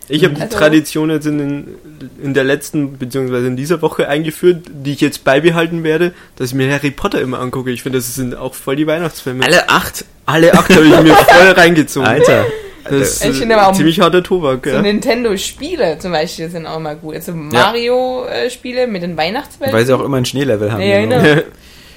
Ich 0.08 0.22
habe 0.22 0.34
die 0.34 0.42
Also- 0.42 0.56
Tradition 0.56 1.10
jetzt 1.10 1.26
in, 1.26 1.38
den, 1.38 1.74
in 2.22 2.32
der 2.32 2.44
letzten, 2.44 2.96
beziehungsweise 2.96 3.48
in 3.48 3.56
dieser 3.56 3.82
Woche 3.82 4.08
eingeführt, 4.08 4.62
die 4.68 4.92
ich 4.92 5.00
jetzt 5.00 5.24
beibehalten 5.24 5.82
werde, 5.82 6.12
dass 6.36 6.50
ich 6.50 6.54
mir 6.54 6.72
Harry 6.72 6.92
Potter 6.92 7.20
immer 7.20 7.40
angucke. 7.40 7.72
Ich 7.72 7.82
finde, 7.82 7.98
das 7.98 8.14
sind 8.14 8.36
auch 8.36 8.54
voll 8.54 8.76
die 8.76 8.86
Weihnachtsfilme. 8.86 9.44
Alle 9.44 9.68
acht. 9.68 10.04
Alle 10.24 10.54
acht 10.54 10.70
habe 10.72 10.84
ich 10.84 11.00
mir 11.00 11.12
voll 11.14 11.50
reingezogen. 11.56 12.06
Alter. 12.08 12.46
Das 12.90 13.00
ist 13.00 13.24
Ich 13.24 13.30
äh, 13.30 13.32
finde 13.34 13.56
aber 13.58 13.68
auch- 13.68 13.72
ziemlich 13.72 14.00
harter 14.00 14.22
Tobak, 14.22 14.60
so 14.64 14.70
ja. 14.70 14.82
Nintendo-Spiele 14.82 15.98
zum 15.98 16.12
Beispiel 16.12 16.48
sind 16.50 16.66
auch 16.66 16.78
mal 16.78 16.96
gut. 16.96 17.14
Also 17.14 17.32
Mario-Spiele 17.32 18.86
mit 18.86 19.02
den 19.02 19.16
Weihnachtswelten. 19.16 19.74
Weil 19.76 19.86
sie 19.86 19.92
auch 19.94 20.04
immer 20.04 20.16
ein 20.18 20.24
Schneelevel 20.24 20.72
haben. 20.72 20.80
Ja, 20.82 21.00
genau. 21.00 21.20
genau. 21.20 21.42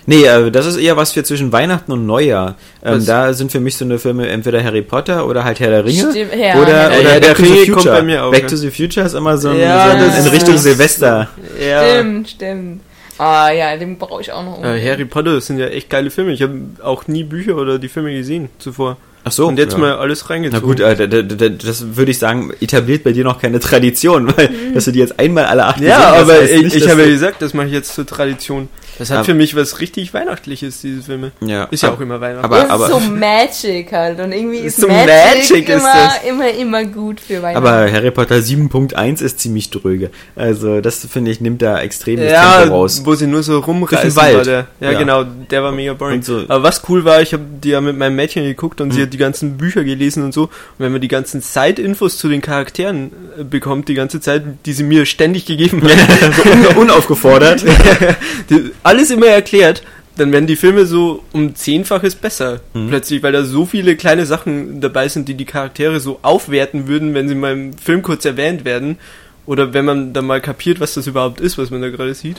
Nee, 0.05 0.23
äh, 0.23 0.49
das 0.49 0.65
ist 0.65 0.77
eher 0.77 0.97
was 0.97 1.11
für 1.11 1.23
zwischen 1.23 1.51
Weihnachten 1.51 1.91
und 1.91 2.07
Neujahr. 2.07 2.55
Ähm, 2.83 3.05
da 3.05 3.31
sind 3.33 3.51
für 3.51 3.59
mich 3.59 3.77
so 3.77 3.85
eine 3.85 3.99
Filme 3.99 4.27
entweder 4.27 4.63
Harry 4.63 4.81
Potter 4.81 5.27
oder 5.27 5.43
halt 5.43 5.59
Herr 5.59 5.69
der 5.69 5.85
Ringe. 5.85 6.09
Stimmt, 6.11 6.33
ja, 6.35 6.55
oder 6.59 6.65
Herr 6.67 6.89
der- 6.89 6.99
oder 7.01 7.09
Herr 7.11 7.19
der 7.19 7.27
Back 7.27 7.37
to 7.37 7.43
the 7.43 7.49
Ringe 7.51 7.57
Future. 7.65 7.73
kommt 7.75 7.85
bei 7.85 8.01
mir 8.01 8.23
auch, 8.23 8.31
Back 8.31 8.41
ja. 8.43 8.47
to 8.47 8.55
the 8.55 8.71
Future 8.71 9.05
ist 9.05 9.13
immer 9.13 9.37
so, 9.37 9.49
ein, 9.49 9.59
Ja, 9.59 9.91
so 9.91 9.97
ein, 9.97 10.25
in 10.25 10.31
Richtung 10.31 10.55
ist- 10.55 10.63
Silvester. 10.63 11.27
ja. 11.63 11.87
Stimmt, 11.89 12.29
stimmt. 12.29 12.81
Ah 13.19 13.51
ja, 13.51 13.77
den 13.77 13.99
brauche 13.99 14.21
ich 14.21 14.31
auch 14.31 14.43
noch. 14.43 14.63
Äh, 14.63 14.81
Harry 14.89 15.05
Potter, 15.05 15.35
das 15.35 15.45
sind 15.45 15.59
ja 15.59 15.67
echt 15.67 15.91
geile 15.91 16.09
Filme. 16.09 16.31
Ich 16.31 16.41
habe 16.41 16.55
auch 16.81 17.05
nie 17.07 17.23
Bücher 17.23 17.55
oder 17.57 17.77
die 17.77 17.89
Filme 17.89 18.11
gesehen 18.13 18.49
zuvor. 18.57 18.97
Ach 19.29 19.33
so. 19.33 19.47
Und 19.47 19.57
jetzt 19.57 19.73
ja. 19.73 19.77
mal 19.77 19.97
alles 19.97 20.23
Na 20.23 20.29
reingezogen. 20.29 20.67
gut, 20.67 20.79
äh, 20.79 21.55
das 21.57 21.95
würde 21.95 22.11
ich 22.11 22.17
sagen, 22.17 22.51
etabliert 22.59 23.03
bei 23.03 23.11
dir 23.11 23.23
noch 23.23 23.39
keine 23.39 23.59
Tradition, 23.59 24.27
weil 24.37 24.49
dass 24.73 24.85
du 24.85 24.91
die 24.91 24.99
jetzt 24.99 25.19
einmal 25.19 25.45
alle 25.45 25.65
acht 25.65 25.77
gesehen. 25.77 25.91
Ja, 25.91 26.11
hast, 26.11 26.21
aber 26.21 26.43
ich, 26.43 26.75
ich 26.75 26.89
habe 26.89 27.01
ja 27.01 27.07
gesagt, 27.07 27.41
das 27.41 27.53
mache 27.53 27.67
ich 27.67 27.73
jetzt 27.73 27.93
zur 27.93 28.05
Tradition. 28.05 28.69
Das 28.99 29.09
hat 29.09 29.17
Aber- 29.19 29.25
für 29.25 29.33
mich 29.33 29.55
was 29.55 29.79
richtig 29.79 30.13
Weihnachtliches, 30.13 30.81
diese 30.81 31.01
Filme. 31.01 31.31
ja, 31.41 31.63
Ist 31.71 31.81
ja 31.83 31.91
auch 31.91 31.99
immer 31.99 32.21
Weihnachten. 32.21 32.45
aber- 32.45 32.65
das 32.65 32.81
ist 32.81 32.89
so 32.89 32.99
Magic 32.99 33.91
halt. 33.91 34.19
Und 34.19 34.31
irgendwie 34.31 34.57
ist 34.57 34.79
So 34.79 34.87
Magic, 34.87 35.07
Magic 35.07 35.69
ist 35.69 35.81
immer, 35.81 35.93
das. 35.93 36.23
immer, 36.27 36.49
immer 36.51 36.85
gut 36.85 37.19
für 37.19 37.41
Weihnachten. 37.41 37.65
aber 37.65 37.91
Harry 37.91 38.11
Potter 38.11 38.41
7.1 38.41 39.21
ist 39.21 39.39
ziemlich 39.39 39.69
dröge. 39.71 40.11
Also 40.35 40.81
das 40.81 41.07
finde 41.11 41.31
ich 41.31 41.41
nimmt 41.41 41.61
da 41.61 41.79
extrem 41.79 42.17
das 42.19 42.31
ja, 42.31 42.59
Tempo 42.61 42.75
raus. 42.75 43.01
wo 43.05 43.15
sie 43.15 43.25
nur 43.27 43.41
so 43.41 43.59
rumreißen 43.59 44.15
Wald. 44.15 44.35
war 44.37 44.43
der. 44.43 44.67
Ja, 44.79 44.91
Ja. 44.91 44.99
genau, 44.99 45.23
der 45.23 45.63
war 45.63 45.71
mega 45.71 45.93
boring. 45.93 46.21
So- 46.21 46.43
Aber 46.47 46.63
was 46.63 46.81
cool 46.89 47.05
war, 47.05 47.21
ich 47.21 47.33
habe 47.33 47.43
die 47.63 47.69
ja 47.69 47.81
mit 47.81 47.97
meinem 47.97 48.15
Mädchen 48.15 48.43
geguckt 48.43 48.81
und 48.81 48.91
sie 48.91 48.99
Mhm. 48.99 49.03
hat 49.03 49.13
die 49.13 49.17
ganzen 49.17 49.57
Bücher 49.57 49.83
gelesen 49.83 50.23
und 50.23 50.33
so. 50.33 50.43
Und 50.43 50.51
wenn 50.79 50.91
man 50.91 50.99
die 51.01 51.07
ganzen 51.07 51.41
Side-Infos 51.41 52.17
zu 52.17 52.27
den 52.27 52.41
Charakteren 52.41 53.11
äh, 53.39 53.43
bekommt, 53.43 53.87
die 53.87 53.93
ganze 53.93 54.19
Zeit, 54.19 54.43
die 54.65 54.73
sie 54.73 54.83
mir 54.83 55.05
ständig 55.05 55.45
gegeben 55.45 55.81
hat, 55.83 56.35
so 56.35 56.49
un 56.49 56.89
unaufgefordert. 56.89 57.63
die, 58.49 58.71
alles 58.89 59.11
immer 59.11 59.27
erklärt, 59.27 59.83
dann 60.17 60.31
werden 60.31 60.47
die 60.47 60.55
Filme 60.57 60.85
so 60.85 61.23
um 61.31 61.55
zehnfaches 61.55 62.15
besser. 62.15 62.59
Mhm. 62.73 62.89
Plötzlich, 62.89 63.23
weil 63.23 63.31
da 63.31 63.43
so 63.43 63.65
viele 63.65 63.95
kleine 63.95 64.25
Sachen 64.25 64.81
dabei 64.81 65.07
sind, 65.07 65.27
die 65.29 65.35
die 65.35 65.45
Charaktere 65.45 65.99
so 65.99 66.19
aufwerten 66.23 66.87
würden, 66.87 67.13
wenn 67.13 67.29
sie 67.29 67.35
mal 67.35 67.53
im 67.53 67.73
Film 67.73 68.01
kurz 68.01 68.25
erwähnt 68.25 68.65
werden. 68.65 68.97
Oder 69.45 69.73
wenn 69.73 69.83
man 69.85 70.13
dann 70.13 70.25
mal 70.27 70.41
kapiert, 70.41 70.79
was 70.79 70.93
das 70.93 71.07
überhaupt 71.07 71.41
ist, 71.41 71.57
was 71.57 71.71
man 71.71 71.81
da 71.81 71.89
gerade 71.89 72.13
sieht. 72.13 72.37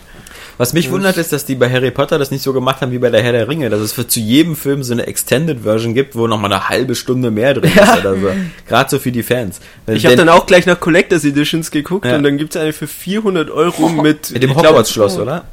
Was 0.58 0.74
mich 0.74 0.92
wundert, 0.92 1.16
ist, 1.16 1.32
dass 1.32 1.44
die 1.44 1.56
bei 1.56 1.68
Harry 1.68 1.90
Potter 1.90 2.18
das 2.20 2.30
nicht 2.30 2.42
so 2.44 2.52
gemacht 2.52 2.82
haben 2.82 2.92
wie 2.92 2.98
bei 2.98 3.10
der 3.10 3.20
Herr 3.20 3.32
der 3.32 3.48
Ringe, 3.48 3.68
dass 3.68 3.80
es 3.80 3.92
für 3.92 4.06
zu 4.06 4.20
jedem 4.20 4.54
Film 4.54 4.84
so 4.84 4.92
eine 4.92 5.08
Extended 5.08 5.62
Version 5.62 5.92
gibt, 5.94 6.14
wo 6.14 6.28
nochmal 6.28 6.52
eine 6.52 6.68
halbe 6.68 6.94
Stunde 6.94 7.32
mehr 7.32 7.54
drin 7.54 7.72
Ja. 7.74 7.94
ist 7.94 8.00
oder 8.00 8.14
so. 8.14 8.28
Gerade 8.68 8.90
so 8.90 8.98
für 9.00 9.10
die 9.10 9.24
Fans. 9.24 9.58
Ich 9.88 10.04
habe 10.06 10.14
dann 10.14 10.28
auch 10.28 10.46
gleich 10.46 10.66
nach 10.66 10.78
Collectors 10.78 11.24
Editions 11.24 11.72
geguckt 11.72 12.04
Ja. 12.06 12.14
und 12.14 12.22
dann 12.22 12.36
gibt's 12.38 12.56
eine 12.56 12.72
für 12.72 12.86
400 12.86 13.50
Euro 13.50 13.88
mit, 13.88 14.30
mit 14.30 14.42
dem 14.44 14.54
Hogwarts-Schloss, 14.54 15.18
oder? 15.18 15.46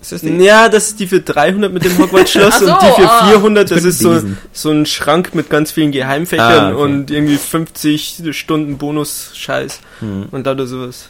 Ist 0.00 0.12
das? 0.12 0.22
Ja, 0.22 0.68
das 0.68 0.88
ist 0.88 1.00
die 1.00 1.06
für 1.06 1.20
300 1.20 1.72
mit 1.72 1.84
dem 1.84 1.96
Hogwarts-Schloss 1.98 2.60
so, 2.60 2.66
und 2.66 2.82
die 2.82 3.00
für 3.02 3.10
ah. 3.10 3.28
400, 3.28 3.70
das 3.70 3.84
ist 3.84 3.98
so, 3.98 4.20
so 4.52 4.70
ein 4.70 4.86
Schrank 4.86 5.34
mit 5.34 5.50
ganz 5.50 5.72
vielen 5.72 5.90
Geheimfächern 5.92 6.64
Ah, 6.64 6.72
okay. 6.72 6.82
und 6.82 7.10
irgendwie 7.10 7.36
50 7.36 8.22
Stunden 8.32 8.78
Bonus-Scheiß 8.78 9.80
Hm. 10.00 10.26
und 10.30 10.46
da 10.46 10.66
sowas. 10.66 11.08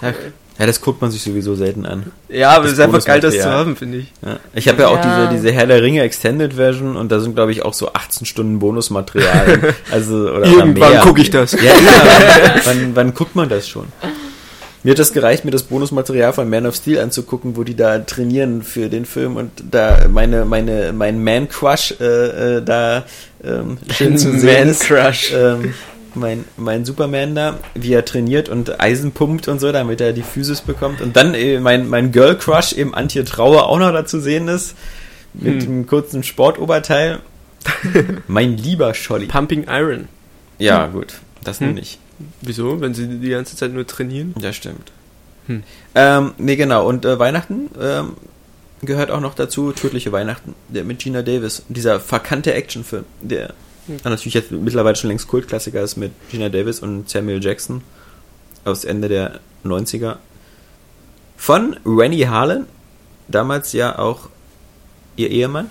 Ach, 0.00 0.12
Ja, 0.58 0.66
das 0.66 0.80
guckt 0.80 1.02
man 1.02 1.10
sich 1.10 1.20
sowieso 1.22 1.56
selten 1.56 1.84
an. 1.84 2.12
ja, 2.28 2.50
aber 2.50 2.62
Das 2.62 2.72
es 2.72 2.78
ist 2.78 2.84
einfach 2.84 3.04
geil, 3.04 3.20
das 3.20 3.34
zu 3.34 3.44
haben, 3.50 3.74
finde 3.76 3.98
ich. 3.98 4.12
Ja. 4.24 4.38
Ich 4.54 4.68
habe 4.68 4.82
ja 4.82 4.88
auch 4.88 5.04
Ja. 5.04 5.26
diese, 5.26 5.36
diese 5.42 5.52
Herr 5.52 5.66
der 5.66 5.82
Ringe 5.82 6.02
Extended 6.02 6.54
Version 6.54 6.96
und 6.96 7.10
da 7.10 7.18
sind, 7.18 7.34
glaube 7.34 7.50
ich, 7.50 7.64
auch 7.64 7.74
so 7.74 7.92
18 7.92 8.24
Stunden 8.24 8.60
Bonusmaterial. 8.60 9.74
also, 9.90 10.14
oder, 10.30 10.46
Irgendwann 10.46 11.00
gucke 11.00 11.20
ich 11.20 11.30
das. 11.30 11.52
Ja, 11.52 11.62
ja. 11.62 11.74
wann, 12.64 12.94
wann 12.94 13.14
guckt 13.14 13.34
man 13.34 13.48
das 13.48 13.68
schon? 13.68 13.86
Mir 14.84 14.90
hat 14.90 14.98
das 14.98 15.12
gereicht, 15.14 15.44
mir 15.46 15.50
das 15.50 15.62
Bonusmaterial 15.64 16.32
von 16.34 16.48
Man 16.48 16.66
of 16.66 16.76
Steel 16.76 16.98
anzugucken, 17.00 17.56
wo 17.56 17.64
die 17.64 17.74
da 17.74 17.98
trainieren 18.00 18.62
für 18.62 18.88
den 18.90 19.06
Film 19.06 19.36
und 19.36 19.50
da 19.70 20.06
meine, 20.10 20.44
meine, 20.44 20.92
mein 20.92 21.24
Man-Crush 21.24 21.94
äh, 22.00 22.56
äh, 22.58 22.62
da 22.62 23.04
ähm, 23.42 23.78
schön 23.90 24.18
zu 24.18 24.38
sehen 24.38 24.68
ist. 24.68 24.88
Man-Crush. 24.90 25.32
Ähm, 25.34 25.74
mein, 26.14 26.44
mein 26.56 26.84
Superman 26.84 27.34
da, 27.34 27.58
wie 27.74 27.92
er 27.94 28.04
trainiert 28.04 28.48
und 28.48 28.78
Eisen 28.80 29.12
pumpt 29.12 29.48
und 29.48 29.58
so, 29.58 29.72
damit 29.72 30.00
er 30.00 30.12
die 30.12 30.22
Physis 30.22 30.60
bekommt. 30.60 31.00
Und 31.00 31.16
dann 31.16 31.34
äh, 31.34 31.58
mein, 31.60 31.88
mein 31.88 32.12
Girl 32.12 32.36
Crush 32.36 32.72
eben 32.74 32.94
Antje 32.94 33.24
Trauer 33.24 33.66
auch 33.68 33.78
noch 33.78 33.90
da 33.90 34.04
zu 34.06 34.20
sehen 34.20 34.48
ist, 34.48 34.76
mit 35.32 35.54
Hm. 35.54 35.60
dem 35.60 35.86
kurzen 35.86 36.22
Sportoberteil. 36.22 37.20
mein 38.28 38.56
lieber 38.58 38.92
Scholli. 38.94 39.26
Pumping 39.26 39.64
Iron. 39.68 40.08
Ja, 40.58 40.86
gut, 40.88 41.14
das 41.42 41.58
Hm. 41.60 41.68
nun 41.68 41.76
nicht. 41.76 41.98
Wieso? 42.40 42.80
Wenn 42.80 42.94
sie 42.94 43.06
die 43.06 43.30
ganze 43.30 43.56
Zeit 43.56 43.72
nur 43.72 43.86
trainieren? 43.86 44.34
Das 44.40 44.56
stimmt. 44.56 44.92
Hm. 45.46 45.62
Ähm, 45.94 46.32
nee, 46.38 46.56
genau. 46.56 46.86
Und 46.86 47.04
äh, 47.04 47.18
Weihnachten 47.18 47.70
ähm, 47.80 48.12
gehört 48.82 49.10
auch 49.10 49.20
noch 49.20 49.34
dazu, 49.34 49.72
Tödliche 49.72 50.12
Weihnachten, 50.12 50.54
der 50.68 50.84
mit 50.84 51.00
Gina 51.00 51.22
Davis. 51.22 51.62
Dieser 51.68 52.00
verkannte 52.00 52.54
Actionfilm, 52.54 53.04
der 53.20 53.54
Hm. 53.86 53.98
natürlich 54.04 54.34
jetzt 54.34 54.50
mittlerweile 54.50 54.96
schon 54.96 55.08
längst 55.08 55.28
Kultklassiker 55.28 55.82
ist 55.82 55.96
mit 55.96 56.12
Gina 56.30 56.48
Davis 56.48 56.80
und 56.80 57.08
Samuel 57.08 57.42
Jackson 57.42 57.82
aus 58.64 58.84
Ende 58.84 59.08
der 59.08 59.40
90er. 59.64 60.16
Von 61.36 61.76
Rennie 61.84 62.26
Harlan, 62.26 62.66
damals 63.28 63.72
ja 63.72 63.98
auch 63.98 64.28
ihr 65.16 65.30
Ehemann, 65.30 65.70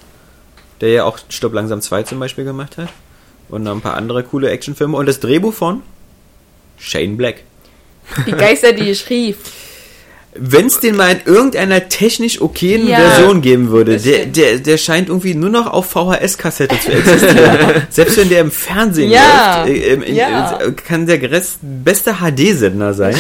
der 0.82 0.90
ja 0.90 1.04
auch 1.06 1.18
Stopp 1.30 1.54
langsam 1.54 1.82
2 1.82 2.04
zum 2.04 2.20
Beispiel 2.20 2.44
gemacht 2.44 2.78
hat. 2.78 2.90
Und 3.50 3.64
noch 3.64 3.72
ein 3.72 3.82
paar 3.82 3.96
andere 3.96 4.24
coole 4.24 4.50
Actionfilme. 4.50 4.96
Und 4.96 5.06
das 5.06 5.20
Drehbuch 5.20 5.54
von 5.54 5.82
Shane 6.84 7.18
Black. 7.18 7.38
Die 8.28 8.32
Geister, 8.32 8.74
die 8.74 8.90
ich 8.90 9.10
rief. 9.10 9.38
Wenn 10.36 10.66
es 10.66 10.80
den 10.80 10.96
mal 10.96 11.12
in 11.12 11.32
irgendeiner 11.32 11.90
technisch 11.90 12.42
okayen 12.42 12.88
Ja, 12.88 12.98
Version 12.98 13.42
geben 13.44 13.70
würde, 13.70 13.98
der, 13.98 14.26
der, 14.26 14.58
der 14.58 14.78
scheint 14.80 15.08
irgendwie 15.10 15.36
nur 15.36 15.52
noch 15.52 15.68
auf 15.72 15.92
VHS-Kassette 15.92 16.80
zu 16.80 16.92
existieren. 16.92 17.84
Selbst 17.92 18.18
wenn 18.18 18.30
der 18.30 18.42
im 18.42 18.50
Fernsehen 18.50 19.12
Ja, 19.12 19.64
läuft, 19.64 19.78
äh, 19.78 19.94
in, 19.94 20.16
ja. 20.16 20.60
äh, 20.60 20.72
kann 20.72 21.06
der 21.06 21.22
Rest 21.22 21.60
beste 21.62 22.16
HD-Sender 22.16 22.96
sein. 22.96 23.16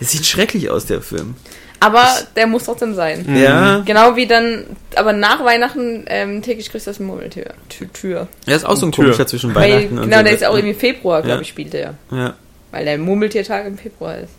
Es 0.00 0.12
sieht 0.12 0.24
schrecklich 0.24 0.70
aus, 0.70 0.86
der 0.86 1.02
Film. 1.02 1.34
Aber 1.80 2.08
der 2.34 2.46
muss 2.46 2.64
trotzdem 2.64 2.94
sein. 2.94 3.26
Ja, 3.38 3.80
Genau 3.84 4.16
wie 4.16 4.26
dann, 4.26 4.64
aber 4.96 5.12
nach 5.12 5.44
Weihnachten 5.44 6.06
ähm, 6.08 6.40
täglich 6.40 6.72
grüßt 6.72 6.86
das 6.86 6.98
Murmeltür. 6.98 7.44
Tür. 7.92 8.26
Er 8.46 8.56
ist 8.56 8.64
auch 8.64 8.76
so 8.76 8.86
ein 8.86 8.92
Tür. 8.92 9.04
komischer 9.04 9.26
zwischen 9.26 9.54
Weil, 9.54 9.70
Weihnachten 9.70 9.98
und 9.98 10.04
genau, 10.08 10.22
der 10.22 10.32
ist 10.32 10.44
auch 10.46 10.54
irgendwie 10.56 10.72
Februar, 10.72 11.20
glaube 11.20 11.36
Ja. 11.36 11.42
ich, 11.42 11.48
spielt 11.48 11.74
der. 11.74 11.92
ja. 12.10 12.34
Weil 12.74 12.84
der 12.84 12.98
Murmeltiertag 12.98 13.66
im 13.66 13.78
Februar 13.78 14.18
ist. 14.18 14.32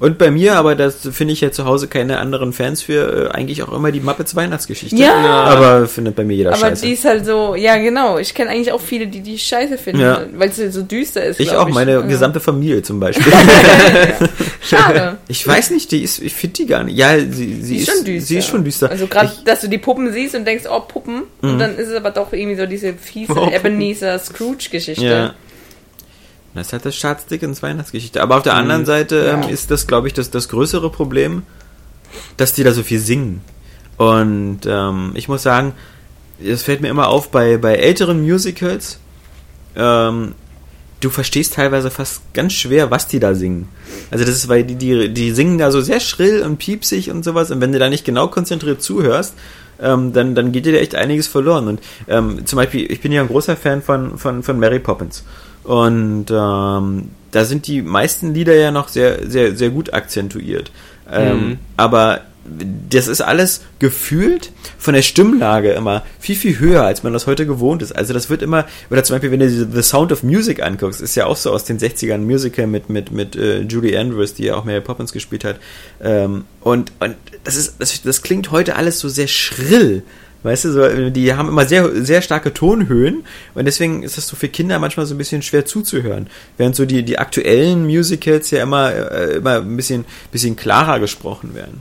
Und 0.00 0.18
bei 0.18 0.32
mir, 0.32 0.56
aber 0.56 0.74
das 0.74 0.96
finde 1.12 1.32
ich 1.32 1.40
ja 1.42 1.52
zu 1.52 1.64
Hause 1.64 1.86
keine 1.86 2.18
anderen 2.18 2.52
Fans 2.52 2.82
für, 2.82 3.28
äh, 3.28 3.36
eigentlich 3.36 3.62
auch 3.62 3.72
immer 3.72 3.92
die 3.92 4.00
Muppets 4.00 4.34
Weihnachtsgeschichte. 4.34 4.96
Ja. 4.96 5.14
Aber 5.14 5.86
findet 5.86 6.16
bei 6.16 6.24
mir 6.24 6.34
jeder 6.34 6.50
Aber 6.50 6.58
scheiße. 6.58 6.84
die 6.86 6.92
ist 6.94 7.04
halt 7.04 7.24
so, 7.24 7.54
ja 7.54 7.76
genau, 7.76 8.18
ich 8.18 8.34
kenne 8.34 8.50
eigentlich 8.50 8.72
auch 8.72 8.80
viele, 8.80 9.06
die 9.06 9.20
die 9.20 9.38
scheiße 9.38 9.78
finden, 9.78 10.00
Ja. 10.02 10.22
weil 10.34 10.48
es 10.48 10.56
so 10.74 10.82
düster 10.82 11.22
ist. 11.24 11.38
ich 11.38 11.52
auch, 11.54 11.68
meine 11.68 11.92
Ja. 11.92 12.00
gesamte 12.00 12.40
Familie 12.40 12.82
zum 12.82 12.98
Beispiel. 12.98 13.32
Ja. 13.32 14.28
Schade. 14.78 15.18
Ich 15.28 15.46
weiß 15.46 15.70
nicht, 15.70 15.90
die 15.92 16.02
ist, 16.02 16.18
ich 16.20 16.32
finde 16.34 16.54
die 16.54 16.66
gar 16.66 16.82
nicht. 16.84 16.96
Ja, 16.96 17.18
sie, 17.18 17.62
sie, 17.62 17.74
Die 17.74 17.76
ist 17.82 17.90
schon 17.90 18.04
düster. 18.04 18.26
Sie 18.26 18.36
ist 18.38 18.48
schon 18.48 18.64
düster. 18.64 18.90
Also 18.90 19.06
gerade, 19.06 19.30
Ich- 19.36 19.44
dass 19.44 19.60
du 19.60 19.68
die 19.68 19.78
Puppen 19.78 20.12
siehst 20.12 20.34
und 20.34 20.46
denkst, 20.46 20.64
oh 20.70 20.80
Puppen, 20.80 21.22
Mhm. 21.42 21.50
und 21.50 21.58
dann 21.58 21.76
ist 21.76 21.88
es 21.88 21.94
aber 21.94 22.10
doch 22.10 22.32
irgendwie 22.32 22.56
so 22.56 22.66
diese 22.66 22.94
fiese 22.94 23.32
Oh. 23.36 23.48
Ebenezer 23.54 24.18
Scrooge-Geschichte. 24.18 25.04
Ja. 25.04 25.34
Das 26.54 26.66
ist 26.66 26.72
halt 26.72 26.84
das 26.84 26.94
Charles 26.94 27.26
Dickens 27.26 27.62
Weihnachtsgeschichte. 27.62 28.22
Aber 28.22 28.36
auf 28.36 28.42
der 28.42 28.54
Mhm. 28.54 28.58
anderen 28.60 28.84
Seite 28.86 29.16
ähm, 29.20 29.48
ist 29.48 29.70
das, 29.70 29.86
glaube 29.86 30.06
ich, 30.08 30.14
das, 30.14 30.30
das 30.30 30.48
größere 30.48 30.90
Problem, 30.90 31.42
dass 32.36 32.52
die 32.52 32.62
da 32.62 32.72
so 32.72 32.82
viel 32.82 32.98
singen. 32.98 33.40
Und 33.96 34.60
ähm, 34.66 35.12
ich 35.14 35.28
muss 35.28 35.42
sagen, 35.42 35.72
es 36.44 36.62
fällt 36.62 36.80
mir 36.80 36.88
immer 36.88 37.08
auf, 37.08 37.30
bei, 37.30 37.56
bei 37.56 37.76
älteren 37.76 38.22
Musicals, 38.22 38.98
ähm, 39.76 40.34
du 41.00 41.10
verstehst 41.10 41.54
teilweise 41.54 41.90
fast 41.90 42.22
ganz 42.34 42.52
schwer, 42.52 42.90
was 42.90 43.08
die 43.08 43.18
da 43.18 43.34
singen. 43.34 43.68
Also 44.10 44.24
das 44.24 44.34
ist, 44.34 44.48
weil 44.48 44.64
die, 44.64 44.74
die, 44.76 45.08
die 45.12 45.30
singen 45.32 45.58
da 45.58 45.70
so 45.70 45.80
sehr 45.80 46.00
schrill 46.00 46.42
und 46.42 46.58
piepsig 46.58 47.10
und 47.10 47.24
sowas. 47.24 47.50
Und 47.50 47.60
wenn 47.60 47.72
du 47.72 47.78
da 47.78 47.88
nicht 47.88 48.04
genau 48.04 48.28
konzentriert 48.28 48.82
zuhörst, 48.82 49.34
ähm, 49.80 50.12
dann, 50.12 50.34
dann 50.34 50.52
geht 50.52 50.66
dir 50.66 50.72
da 50.72 50.78
echt 50.78 50.94
einiges 50.94 51.26
verloren. 51.28 51.66
Und 51.68 51.80
ähm, 52.08 52.44
zum 52.46 52.56
Beispiel, 52.56 52.90
ich 52.90 53.00
bin 53.00 53.10
ja 53.10 53.22
ein 53.22 53.28
großer 53.28 53.56
Fan 53.56 53.82
von, 53.82 54.18
von, 54.18 54.42
von 54.42 54.58
Mary 54.58 54.78
Poppins. 54.78 55.24
Und 55.64 56.26
ähm, 56.30 57.10
da 57.30 57.44
sind 57.44 57.66
die 57.66 57.82
meisten 57.82 58.34
Lieder 58.34 58.54
ja 58.54 58.70
noch 58.70 58.88
sehr, 58.88 59.28
sehr, 59.30 59.56
sehr 59.56 59.70
gut 59.70 59.94
akzentuiert. 59.94 60.70
Ähm, 61.10 61.48
Mhm. 61.48 61.58
Aber 61.76 62.22
das 62.44 63.06
ist 63.06 63.20
alles 63.20 63.62
gefühlt 63.78 64.50
von 64.76 64.94
der 64.94 65.02
Stimmlage 65.02 65.72
immer 65.72 66.02
viel, 66.18 66.34
viel 66.34 66.58
höher, 66.58 66.82
als 66.82 67.04
man 67.04 67.12
das 67.12 67.26
heute 67.26 67.46
gewohnt 67.46 67.82
ist. 67.82 67.92
Also 67.92 68.12
das 68.12 68.30
wird 68.30 68.42
immer, 68.42 68.66
oder 68.90 69.04
zum 69.04 69.14
Beispiel, 69.14 69.30
wenn 69.30 69.40
du 69.40 69.48
The 69.48 69.82
Sound 69.82 70.10
of 70.10 70.24
Music 70.24 70.60
anguckst, 70.60 71.00
ist 71.00 71.14
ja 71.14 71.26
auch 71.26 71.36
so 71.36 71.52
aus 71.52 71.64
den 71.64 71.78
60ern 71.78 72.14
ein 72.14 72.24
Musical 72.24 72.66
mit, 72.66 72.90
mit, 72.90 73.12
mit 73.12 73.36
äh, 73.36 73.60
Julie 73.60 73.98
Andrews, 73.98 74.34
die 74.34 74.44
ja 74.44 74.56
auch 74.56 74.64
Mary 74.64 74.80
Poppins 74.80 75.12
gespielt 75.12 75.44
hat. 75.44 75.56
Ähm, 76.02 76.44
und, 76.60 76.92
und 76.98 77.14
das 77.44 77.56
ist, 77.56 77.76
das, 77.78 78.02
das 78.02 78.22
klingt 78.22 78.50
heute 78.50 78.74
alles 78.74 78.98
so 78.98 79.08
sehr 79.08 79.28
schrill. 79.28 80.02
Weißt 80.42 80.64
du, 80.64 80.72
so, 80.72 81.10
die 81.10 81.34
haben 81.34 81.48
immer 81.48 81.66
sehr, 81.66 82.04
sehr 82.04 82.22
starke 82.22 82.52
Tonhöhen 82.52 83.24
und 83.54 83.64
deswegen 83.64 84.02
ist 84.02 84.16
das 84.16 84.26
so 84.26 84.36
für 84.36 84.48
Kinder 84.48 84.78
manchmal 84.78 85.06
so 85.06 85.14
ein 85.14 85.18
bisschen 85.18 85.42
schwer 85.42 85.64
zuzuhören. 85.64 86.26
Während 86.56 86.74
so 86.74 86.84
die, 86.84 87.04
die 87.04 87.18
aktuellen 87.18 87.86
Musicals 87.86 88.50
ja 88.50 88.62
immer, 88.62 88.92
äh, 88.92 89.36
immer 89.36 89.56
ein 89.56 89.76
bisschen, 89.76 90.04
bisschen 90.30 90.56
klarer 90.56 90.98
gesprochen 91.00 91.54
werden. 91.54 91.80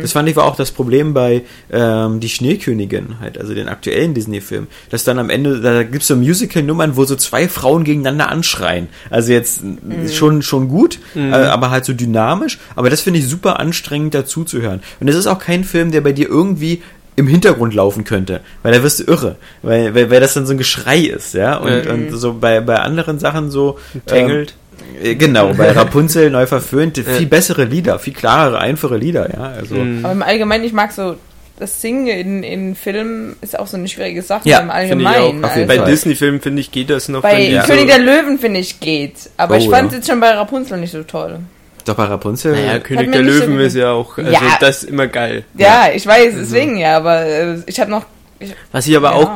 Das 0.00 0.12
fand 0.12 0.28
ich 0.28 0.36
war 0.36 0.44
auch 0.44 0.54
das 0.54 0.70
Problem 0.70 1.12
bei 1.12 1.42
ähm, 1.72 2.20
Die 2.20 2.28
Schneekönigin, 2.28 3.18
halt, 3.20 3.36
also 3.36 3.52
den 3.52 3.66
aktuellen 3.68 4.14
Disney-Film, 4.14 4.68
dass 4.90 5.02
dann 5.02 5.18
am 5.18 5.28
Ende, 5.28 5.60
da 5.60 5.82
gibt's 5.82 6.06
so 6.06 6.14
Musical-Nummern, 6.14 6.96
wo 6.96 7.04
so 7.04 7.16
zwei 7.16 7.48
Frauen 7.48 7.82
gegeneinander 7.82 8.28
anschreien. 8.28 8.86
Also 9.10 9.32
jetzt 9.32 9.62
äh, 9.62 10.08
schon, 10.08 10.42
schon 10.42 10.68
gut, 10.68 11.00
äh, 11.16 11.32
aber 11.32 11.70
halt 11.70 11.84
so 11.84 11.94
dynamisch, 11.94 12.60
aber 12.76 12.90
das 12.90 13.00
finde 13.00 13.18
ich 13.18 13.26
super 13.26 13.58
anstrengend 13.58 14.14
dazu 14.14 14.44
zu 14.44 14.62
hören. 14.62 14.82
Und 15.00 15.08
es 15.08 15.16
ist 15.16 15.26
auch 15.26 15.40
kein 15.40 15.64
Film, 15.64 15.90
der 15.90 16.00
bei 16.00 16.12
dir 16.12 16.28
irgendwie 16.28 16.82
im 17.16 17.26
Hintergrund 17.26 17.74
laufen 17.74 18.04
könnte, 18.04 18.40
weil 18.62 18.72
da 18.74 18.82
wirst 18.82 19.00
du 19.00 19.04
irre, 19.04 19.36
weil, 19.62 19.94
weil, 19.94 20.10
weil 20.10 20.20
das 20.20 20.34
dann 20.34 20.46
so 20.46 20.52
ein 20.52 20.58
Geschrei 20.58 20.98
ist, 20.98 21.34
ja, 21.34 21.56
und, 21.56 21.84
Mhm. 21.86 21.90
und 21.90 22.10
so 22.16 22.34
bei, 22.34 22.60
bei 22.60 22.76
anderen 22.76 23.18
Sachen 23.18 23.50
so 23.50 23.78
Tangled. 24.06 24.54
ähm, 25.02 25.06
äh, 25.06 25.14
genau, 25.14 25.52
bei 25.54 25.70
Rapunzel 25.72 26.30
neu 26.30 26.46
verföhnt, 26.46 26.98
viel 26.98 27.22
Ja. 27.22 27.28
bessere 27.28 27.64
Lieder, 27.64 27.98
viel 27.98 28.12
klarere, 28.12 28.58
einfache 28.58 28.96
Lieder, 28.96 29.30
ja, 29.32 29.44
also 29.56 29.74
Mhm. 29.76 30.04
Aber 30.04 30.12
im 30.12 30.22
Allgemeinen, 30.22 30.64
ich 30.64 30.72
mag 30.74 30.92
so, 30.92 31.16
das 31.58 31.80
Singen 31.80 32.06
in, 32.08 32.42
in 32.42 32.74
Filmen 32.74 33.34
ist 33.40 33.58
auch 33.58 33.66
so 33.66 33.78
eine 33.78 33.88
schwierige 33.88 34.20
Sache 34.20 34.46
Ja, 34.46 34.58
im 34.60 34.68
Allgemeinen. 34.70 35.42
jeden 35.56 35.66
Bei. 35.68 35.78
Disney-Filmen, 35.78 36.42
finde 36.42 36.60
ich, 36.60 36.70
geht 36.70 36.90
das 36.90 37.08
noch. 37.08 37.22
Bei 37.22 37.34
König 37.66 37.80
so, 37.80 37.86
der 37.86 37.98
Löwen, 37.98 38.38
finde 38.38 38.60
ich, 38.60 38.78
geht. 38.78 39.14
Aber 39.38 39.54
Oh, 39.54 39.58
ich 39.58 39.70
fand 39.70 39.86
es 39.86 39.92
ja. 39.92 39.96
jetzt 39.98 40.08
schon 40.10 40.20
bei 40.20 40.32
Rapunzel 40.32 40.76
nicht 40.78 40.92
so 40.92 41.02
toll. 41.02 41.38
Doch 41.88 41.94
bei 41.96 42.04
Rapunzel. 42.04 42.52
Naja, 42.52 42.78
König 42.78 43.12
der 43.12 43.22
Löwen 43.22 43.58
ist 43.60 43.74
ja 43.76 43.92
auch, 43.92 44.18
also 44.18 44.30
Ja. 44.30 44.40
das 44.60 44.82
ist 44.82 44.90
immer 44.90 45.06
geil. 45.06 45.44
Ja, 45.54 45.86
ich 45.94 46.06
weiß, 46.06 46.34
deswegen 46.38 46.76
ja, 46.76 46.96
aber 46.96 47.22
äh, 47.24 47.56
ich 47.66 47.78
habe 47.80 47.90
noch. 47.90 48.04
Ich, 48.38 48.54
Was 48.72 48.86
ich 48.86 48.96
aber 48.96 49.10
ja. 49.10 49.14
auch 49.16 49.30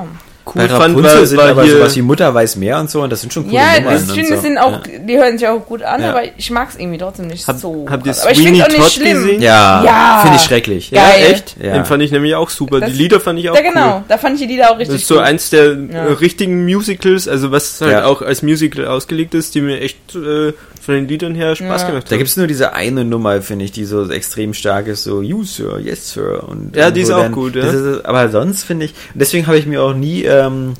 Bei 0.55 0.69
fand, 0.69 1.01
war, 1.03 1.25
sind 1.27 1.39
war 1.39 1.49
aber 1.51 1.63
hier, 1.63 1.73
sowas 1.77 1.95
wie 1.97 2.03
Mutter 2.03 2.35
weiß 2.35 2.57
mehr 2.57 2.81
und 2.81 2.91
so 2.91 3.03
und 3.03 3.11
das 3.11 3.21
sind 3.21 3.33
schon 3.33 3.45
coole 3.45 3.55
Ja, 3.57 3.75
Nummern. 3.79 3.93
das 3.95 4.03
und 4.03 4.11
stimmt, 4.13 4.27
so. 4.29 4.35
das 4.35 4.43
sind 4.43 4.59
auch, 4.59 4.73
Ja. 4.73 4.99
die 5.07 5.17
hören 5.19 5.39
sich 5.39 5.47
auch 5.47 5.65
gut 5.67 5.83
an, 5.83 6.03
Ja. 6.03 6.11
aber 6.11 6.23
ich 6.37 6.51
mag 6.51 6.69
es 6.71 6.77
irgendwie 6.79 6.99
trotzdem 6.99 7.27
nicht 7.29 7.47
Hab- 7.47 7.59
so. 7.59 7.87
habt 7.89 8.05
ihr 8.07 8.13
krass. 8.13 8.23
aber 8.23 8.33
ich 8.33 8.43
finde 8.43 8.65
auch 8.65 8.69
nicht 8.69 8.81
Todd 8.81 8.91
schlimm. 8.91 9.15
gesehen? 9.25 9.43
Ja, 9.43 9.85
Ja. 9.85 10.19
finde 10.23 10.37
ich 10.39 10.43
schrecklich. 10.43 10.91
Geil. 10.91 11.03
Ja, 11.21 11.27
echt? 11.29 11.57
Ja. 11.63 11.73
Den 11.75 11.85
fand 11.85 12.03
ich 12.03 12.11
nämlich 12.11 12.35
auch 12.35 12.51
super. 12.51 12.81
Das- 12.81 12.91
die 12.91 12.97
Lieder 12.97 13.21
fand 13.21 13.39
ich 13.39 13.49
auch 13.51 13.55
Ja, 13.55 13.61
cool. 13.61 13.69
genau, 13.73 14.05
da 14.09 14.19
fand 14.19 14.35
ich 14.41 14.47
die 14.47 14.53
Lieder 14.53 14.67
auch 14.71 14.79
Das 14.79 14.81
richtig 14.89 15.03
ist 15.03 15.09
so 15.09 15.15
gut. 15.17 15.25
eins 15.25 15.51
der 15.51 15.73
Ja. 15.75 16.07
äh, 16.07 16.13
richtigen 16.13 16.65
Musicals, 16.65 17.29
also 17.29 17.53
was 17.53 17.81
halt 17.81 17.93
Ja. 17.93 18.05
auch 18.07 18.23
als 18.23 18.43
Musical 18.43 18.87
ausgelegt 18.87 19.35
ist, 19.35 19.55
die 19.55 19.61
mir 19.61 19.81
echt 19.81 19.99
äh, 20.17 20.53
von 20.83 20.95
den 20.95 21.09
Liedern 21.09 21.35
her 21.35 21.55
Spaß 21.55 21.83
Ja. 21.83 21.89
gemacht 21.89 22.07
Da 22.07 22.13
haben. 22.13 22.19
gibt 22.19 22.31
es 22.31 22.37
nur 22.39 22.47
diese 22.47 22.73
eine 22.73 23.05
Nummer, 23.05 23.43
finde 23.43 23.67
ich, 23.67 23.73
die 23.73 23.85
so 23.85 24.11
extrem 24.11 24.55
stark 24.55 24.87
ist, 24.87 25.05
so 25.05 25.21
You 25.21 25.45
Sir, 25.45 25.79
Yes 25.79 26.13
Sir. 26.15 26.43
Und, 26.49 26.75
Ja, 26.75 26.91
die 26.91 27.03
ist 27.03 27.11
auch 27.11 27.31
gut, 27.31 27.55
ja. 27.55 27.67
das 27.71 28.05
aber 28.05 28.31
sonst 28.31 28.65
finde 28.65 28.87
ich, 28.87 28.95
deswegen 29.15 29.47
habe 29.47 29.59
ich 29.59 29.67
mir 29.67 29.83
auch 29.83 29.93
nie 29.95 30.23
ähm, 30.31 30.75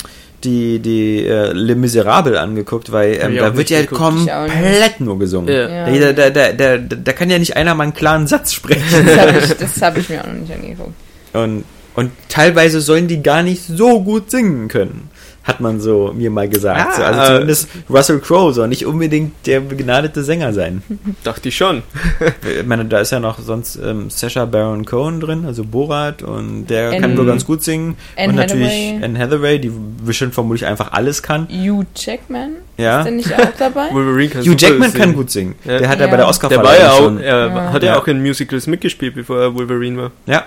die, 0.45 0.79
die 0.79 1.27
äh, 1.27 1.53
Le 1.53 1.75
Miserable 1.75 2.41
angeguckt, 2.41 2.93
weil 2.93 3.19
ähm, 3.21 3.37
da 3.37 3.57
wird 3.57 3.71
ja 3.71 3.81
geguckt. 3.83 4.01
Komplett 4.01 5.01
nur 5.01 5.19
gesungen. 5.19 5.53
Ja. 5.53 5.89
Ja. 5.89 6.13
Da, 6.13 6.31
da, 6.31 6.53
da, 6.53 6.79
da, 6.79 7.13
kann 7.13 7.31
ja 7.31 7.39
nicht 7.39 7.57
einer 7.57 7.75
mal 7.75 7.85
einen 7.85 7.95
klaren 7.95 8.27
Satz 8.27 8.53
sprechen. 8.53 9.07
Das 9.07 9.19
habe 9.19 9.39
ich, 9.39 9.83
hab 9.83 9.97
ich 9.99 10.09
mir 10.09 10.23
auch 10.23 10.27
noch 10.27 10.35
nicht 10.35 10.53
angeguckt. 10.53 10.95
Und, 11.33 11.65
und 11.95 12.13
teilweise 12.29 12.81
sollen 12.81 13.09
die 13.09 13.23
gar 13.23 13.43
nicht 13.43 13.63
so 13.67 14.03
gut 14.03 14.31
singen 14.31 14.69
können. 14.69 15.11
Hat 15.43 15.59
man 15.61 15.81
so 15.81 16.13
mir 16.15 16.31
mal 16.31 16.49
gesagt. 16.49 16.87
Ah, 16.87 16.97
so, 16.97 17.03
also 17.03 17.21
äh, 17.21 17.27
zumindest 17.35 17.69
Russell 17.89 18.21
Crowe 18.21 18.53
soll 18.53 18.69
nicht 18.69 18.85
unbedingt 18.85 19.33
der 19.47 19.61
begnadete 19.61 20.23
Sänger 20.23 20.53
sein. 20.53 20.83
Dachte 21.25 21.49
ich 21.49 21.57
schon. 21.57 21.83
Ich 22.61 22.67
meine, 22.67 22.85
da 22.85 23.01
ist 23.01 23.11
ja 23.13 23.21
noch 23.21 23.39
sonst 23.39 23.77
ähm, 23.83 24.11
Sacha 24.11 24.45
Baron 24.45 24.85
Cohen 24.85 25.19
drin, 25.21 25.45
also 25.47 25.65
Borat, 25.65 26.23
und 26.23 26.67
der 26.67 26.89
Anne- 26.91 27.01
kann 27.01 27.17
wohl 27.19 27.25
ganz 27.27 27.47
gut 27.47 27.63
singen. 27.63 27.97
Anne 28.17 28.29
und 28.31 28.35
natürlich 28.37 28.67
Hathaway. 28.69 29.05
Anne 29.05 29.19
Hathaway, 29.19 29.59
die 29.59 29.73
bestimmt 30.05 30.35
vermutlich 30.35 30.67
einfach 30.67 30.93
alles 30.93 31.23
kann. 31.23 31.49
Hugh 31.51 31.87
Jackman? 31.97 32.57
Ja. 32.77 32.99
Ist 32.99 33.05
der 33.07 33.13
nicht 33.13 33.33
auch 33.35 33.53
dabei? 33.59 33.89
Wolverine 33.93 34.29
kann 34.29 34.43
Hugh 34.43 34.57
Jackman 34.59 34.91
singen. 34.91 35.03
kann 35.05 35.15
gut 35.15 35.31
singen. 35.31 35.55
Ja. 35.65 35.79
Der 35.79 35.89
hat 35.89 35.99
ja, 36.01 36.05
Ja. 36.07 36.11
bei 36.11 36.17
der 36.19 36.29
oscar 36.29 36.49
Der 36.51 36.63
war 36.63 36.79
ja 36.79 36.91
auch, 36.93 36.99
schon. 36.99 37.19
er 37.21 37.47
Ja. 37.49 37.73
hat 37.73 37.83
Ja. 37.83 37.99
auch 37.99 38.07
in 38.09 38.21
Musicals 38.23 38.67
mitgespielt, 38.67 39.15
bevor 39.15 39.41
er 39.41 39.55
Wolverine 39.55 39.97
war. 40.03 40.11
Ja. 40.27 40.45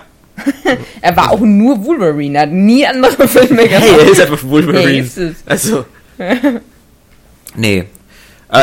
Er 1.00 1.16
war 1.16 1.30
auch 1.30 1.40
nur 1.40 1.84
Wolverine, 1.84 2.40
hat 2.40 2.50
nie 2.50 2.84
andere 2.86 3.28
Filme 3.28 3.68
gemacht. 3.68 3.84
Hey, 3.84 3.98
er 4.00 4.10
ist 4.10 4.20
einfach 4.20 4.42
Wolverine. 4.42 4.80
Hey, 4.80 5.00
ist 5.00 5.16
es. 5.18 5.36
Also, 5.46 5.84
Nee. 7.56 7.84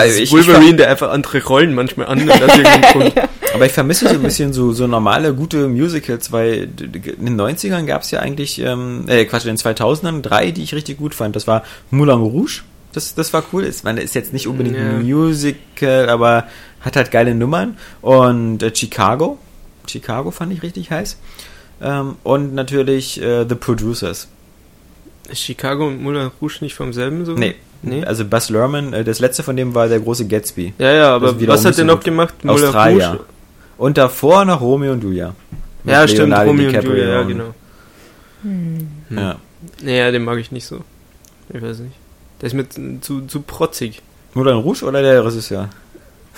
ist 0.05 0.19
ich, 0.19 0.31
Wolverine, 0.31 0.75
der 0.77 0.89
einfach 0.89 1.11
andere 1.11 1.43
Rollen 1.43 1.73
manchmal 1.73 2.07
annimmt 2.07 2.31
ich, 2.33 3.13
aber 3.53 3.65
ich 3.65 3.71
vermisse 3.71 4.07
so 4.07 4.15
ein 4.15 4.21
bisschen 4.21 4.53
so, 4.53 4.73
so 4.73 4.87
normale, 4.87 5.33
gute 5.33 5.67
Musicals, 5.67 6.31
weil 6.31 6.69
in 6.81 7.25
den 7.25 7.39
90ern 7.39 7.85
gab 7.85 8.01
es 8.01 8.11
ja 8.11 8.19
eigentlich, 8.19 8.59
ähm, 8.59 9.05
äh, 9.07 9.25
Quatsch, 9.25 9.45
in 9.45 9.55
den 9.55 9.57
2000ern 9.57 10.21
drei, 10.21 10.51
die 10.51 10.63
ich 10.63 10.73
richtig 10.73 10.97
gut 10.97 11.15
fand. 11.15 11.35
Das 11.35 11.47
war 11.47 11.63
Moulin 11.89 12.19
Rouge. 12.19 12.61
Das, 12.93 13.15
das 13.15 13.31
war 13.31 13.43
cool. 13.53 13.65
Ich 13.65 13.83
meine, 13.83 14.01
ist 14.01 14.15
jetzt 14.15 14.33
nicht 14.33 14.47
unbedingt 14.47 14.75
Ja. 14.75 14.81
ein 14.83 15.03
Musical, 15.03 16.09
aber 16.09 16.45
hat 16.81 16.97
halt 16.97 17.09
geile 17.11 17.33
Nummern. 17.33 17.77
Und 18.01 18.61
äh, 18.63 18.75
Chicago. 18.75 19.37
Chicago 19.87 20.31
fand 20.31 20.51
ich 20.53 20.61
richtig 20.61 20.91
heiß. 20.91 21.17
Ähm, 21.81 22.15
und 22.23 22.53
natürlich 22.53 23.21
äh, 23.21 23.45
The 23.47 23.55
Producers. 23.55 24.27
Ist 25.29 25.41
Chicago 25.41 25.87
und 25.87 26.01
Moulin 26.01 26.29
Rouge 26.41 26.57
nicht 26.61 26.75
vom 26.75 26.93
selben 26.93 27.25
so? 27.25 27.33
Nee. 27.33 27.55
Nee? 27.83 28.03
Also 28.05 28.25
Buzz 28.25 28.49
Lerman, 28.49 28.93
äh, 28.93 29.03
das 29.03 29.19
letzte 29.19 29.41
von 29.43 29.55
dem 29.55 29.73
war 29.73 29.87
der 29.87 29.99
große 29.99 30.27
Gatsby. 30.27 30.73
Ja, 30.77 30.91
ja, 30.93 31.15
aber 31.15 31.35
was 31.47 31.65
hat 31.65 31.73
er 31.73 31.77
so 31.77 31.83
noch 31.83 32.01
gemacht? 32.03 32.43
Moulin 32.43 32.65
Australier. 32.65 33.07
Rouge? 33.11 33.23
Und 33.77 33.97
davor 33.97 34.45
noch 34.45 34.61
Romeo 34.61 34.91
und 34.93 35.03
Julia. 35.03 35.33
Ja, 35.85 36.07
stimmt, 36.07 36.29
Leonardo 36.29 36.51
Romeo 36.51 36.65
und 36.67 36.71
DiCaprio 36.73 36.93
Julia, 36.95 37.09
ja, 37.09 37.21
und- 37.21 37.27
genau. 37.27 37.53
Hm. 38.43 38.87
Ja. 39.09 39.35
Naja, 39.81 40.11
den 40.11 40.23
mag 40.23 40.37
ich 40.37 40.51
nicht 40.51 40.65
so. 40.67 40.81
Ich 41.53 41.61
weiß 41.61 41.79
nicht. 41.79 41.95
Der 42.41 42.47
ist 42.47 42.53
mir 42.53 42.65
zu, 43.01 43.21
zu 43.25 43.41
protzig. 43.41 44.01
Moulin 44.35 44.55
Rouge 44.57 44.83
oder 44.85 45.01
der 45.01 45.25
Regisseur? 45.25 45.69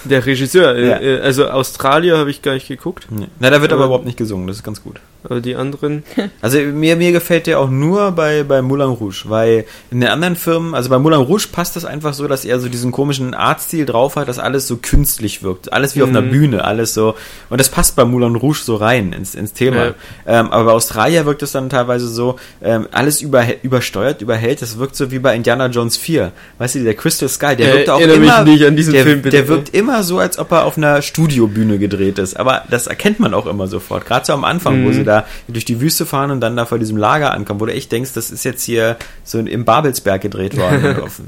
Der 0.06 0.26
Regisseur, 0.26 0.78
Ja. 0.78 1.00
äh, 1.02 1.20
also 1.22 1.50
Australier 1.50 2.18
habe 2.18 2.30
ich 2.32 2.42
gar 2.42 2.54
nicht 2.54 2.68
geguckt, 2.68 3.08
Nee. 3.10 3.28
Na, 3.40 3.50
da 3.50 3.62
wird 3.62 3.72
aber 3.72 3.82
Aber- 3.82 3.88
überhaupt 3.90 4.06
nicht 4.06 4.18
gesungen, 4.18 4.48
das 4.48 4.58
ist 4.58 4.64
ganz 4.64 4.82
gut. 4.82 5.00
Aber 5.24 5.42
die 5.42 5.56
anderen. 5.56 6.04
Also 6.42 6.58
mir, 6.60 6.96
mir 6.98 7.12
gefällt 7.14 7.48
der 7.48 7.60
auch 7.60 7.70
nur 7.70 8.12
bei, 8.12 8.44
bei 8.44 8.62
Moulin 8.62 8.90
Rouge, 8.90 9.24
weil 9.26 9.66
in 9.92 10.02
den 10.02 10.10
anderen 10.10 10.36
Firmen, 10.36 10.74
also 10.76 10.90
bei 10.90 11.00
Moulin 11.00 11.20
Rouge 11.22 11.48
passt 11.52 11.76
das 11.76 11.86
einfach 11.86 12.14
so, 12.14 12.28
dass 12.28 12.44
er 12.44 12.60
so 12.60 12.68
diesen 12.70 12.92
komischen 12.92 13.34
Artstil 13.34 13.86
drauf 13.86 14.16
hat, 14.18 14.28
dass 14.28 14.40
alles 14.40 14.68
so 14.68 14.78
künstlich 14.78 15.42
wirkt. 15.44 15.72
Alles 15.72 15.96
wie 15.96 16.04
auf 16.04 16.10
einer 16.10 16.22
Mhm. 16.22 16.32
Bühne, 16.32 16.66
alles 16.66 16.94
so. 16.94 17.16
Und 17.50 17.60
das 17.62 17.70
passt 17.70 17.96
bei 17.96 18.04
Moulin 18.04 18.36
Rouge 18.36 18.60
so 18.64 18.76
rein 18.76 19.14
ins, 19.14 19.36
ins 19.36 19.54
Thema. 19.54 19.86
Ja. 19.86 19.94
Ähm, 20.28 20.52
aber 20.52 20.66
bei 20.66 20.72
Australier 20.72 21.26
wirkt 21.26 21.44
es 21.44 21.52
dann 21.54 21.70
teilweise 21.70 22.08
so, 22.08 22.36
ähm, 22.62 22.88
alles 22.92 23.22
über, 23.22 23.44
übersteuert, 23.64 24.22
überhält. 24.22 24.62
Das 24.62 24.78
wirkt 24.78 24.96
so 24.96 25.12
wie 25.12 25.20
bei 25.20 25.36
Indiana 25.36 25.68
Jones 25.68 25.96
4. 25.98 26.32
Weißt 26.58 26.76
du, 26.76 26.84
der 26.84 26.96
Crystal 26.96 27.30
Sky, 27.30 27.56
der 27.56 27.70
Äh, 27.70 27.74
wirkt 27.78 27.90
auch 27.90 28.00
erinnere 28.00 28.20
mich 28.20 28.30
immer, 28.30 28.44
nicht 28.44 28.66
an 28.66 28.76
diesen 28.76 28.94
der, 28.94 29.04
Film, 29.04 29.22
bitte. 29.22 29.38
der 29.38 29.48
wirkt 29.48 29.70
immer 29.70 30.04
so, 30.04 30.20
als 30.20 30.38
ob 30.40 30.52
er 30.52 30.66
auf 30.66 30.78
einer 30.78 31.02
Studiobühne 31.02 31.80
gedreht 31.80 32.20
ist. 32.20 32.36
Aber 32.38 32.64
das 32.70 32.88
erkennt 32.88 33.20
man 33.20 33.34
auch 33.34 33.46
immer 33.46 33.68
sofort. 33.68 34.06
Gerade 34.06 34.26
so 34.26 34.34
am 34.34 34.44
Anfang, 34.44 34.84
wo 34.84 34.90
Mhm. 34.90 34.94
sie 34.94 35.04
da 35.04 35.13
durch 35.48 35.66
die 35.66 35.80
Wüste 35.82 36.06
fahren 36.06 36.32
und 36.32 36.42
dann 36.42 36.56
da 36.56 36.66
vor 36.66 36.80
diesem 36.80 36.98
Lager 36.98 37.32
ankommen, 37.34 37.60
wo 37.60 37.66
du 37.66 37.74
echt 37.74 37.92
denkst, 37.92 38.14
das 38.14 38.32
ist 38.32 38.44
jetzt 38.46 38.64
hier 38.64 38.98
so 39.24 39.40
im 39.40 39.66
Babelsberg 39.66 40.22
gedreht 40.22 40.58
worden. 40.58 41.00
Auf- 41.04 41.20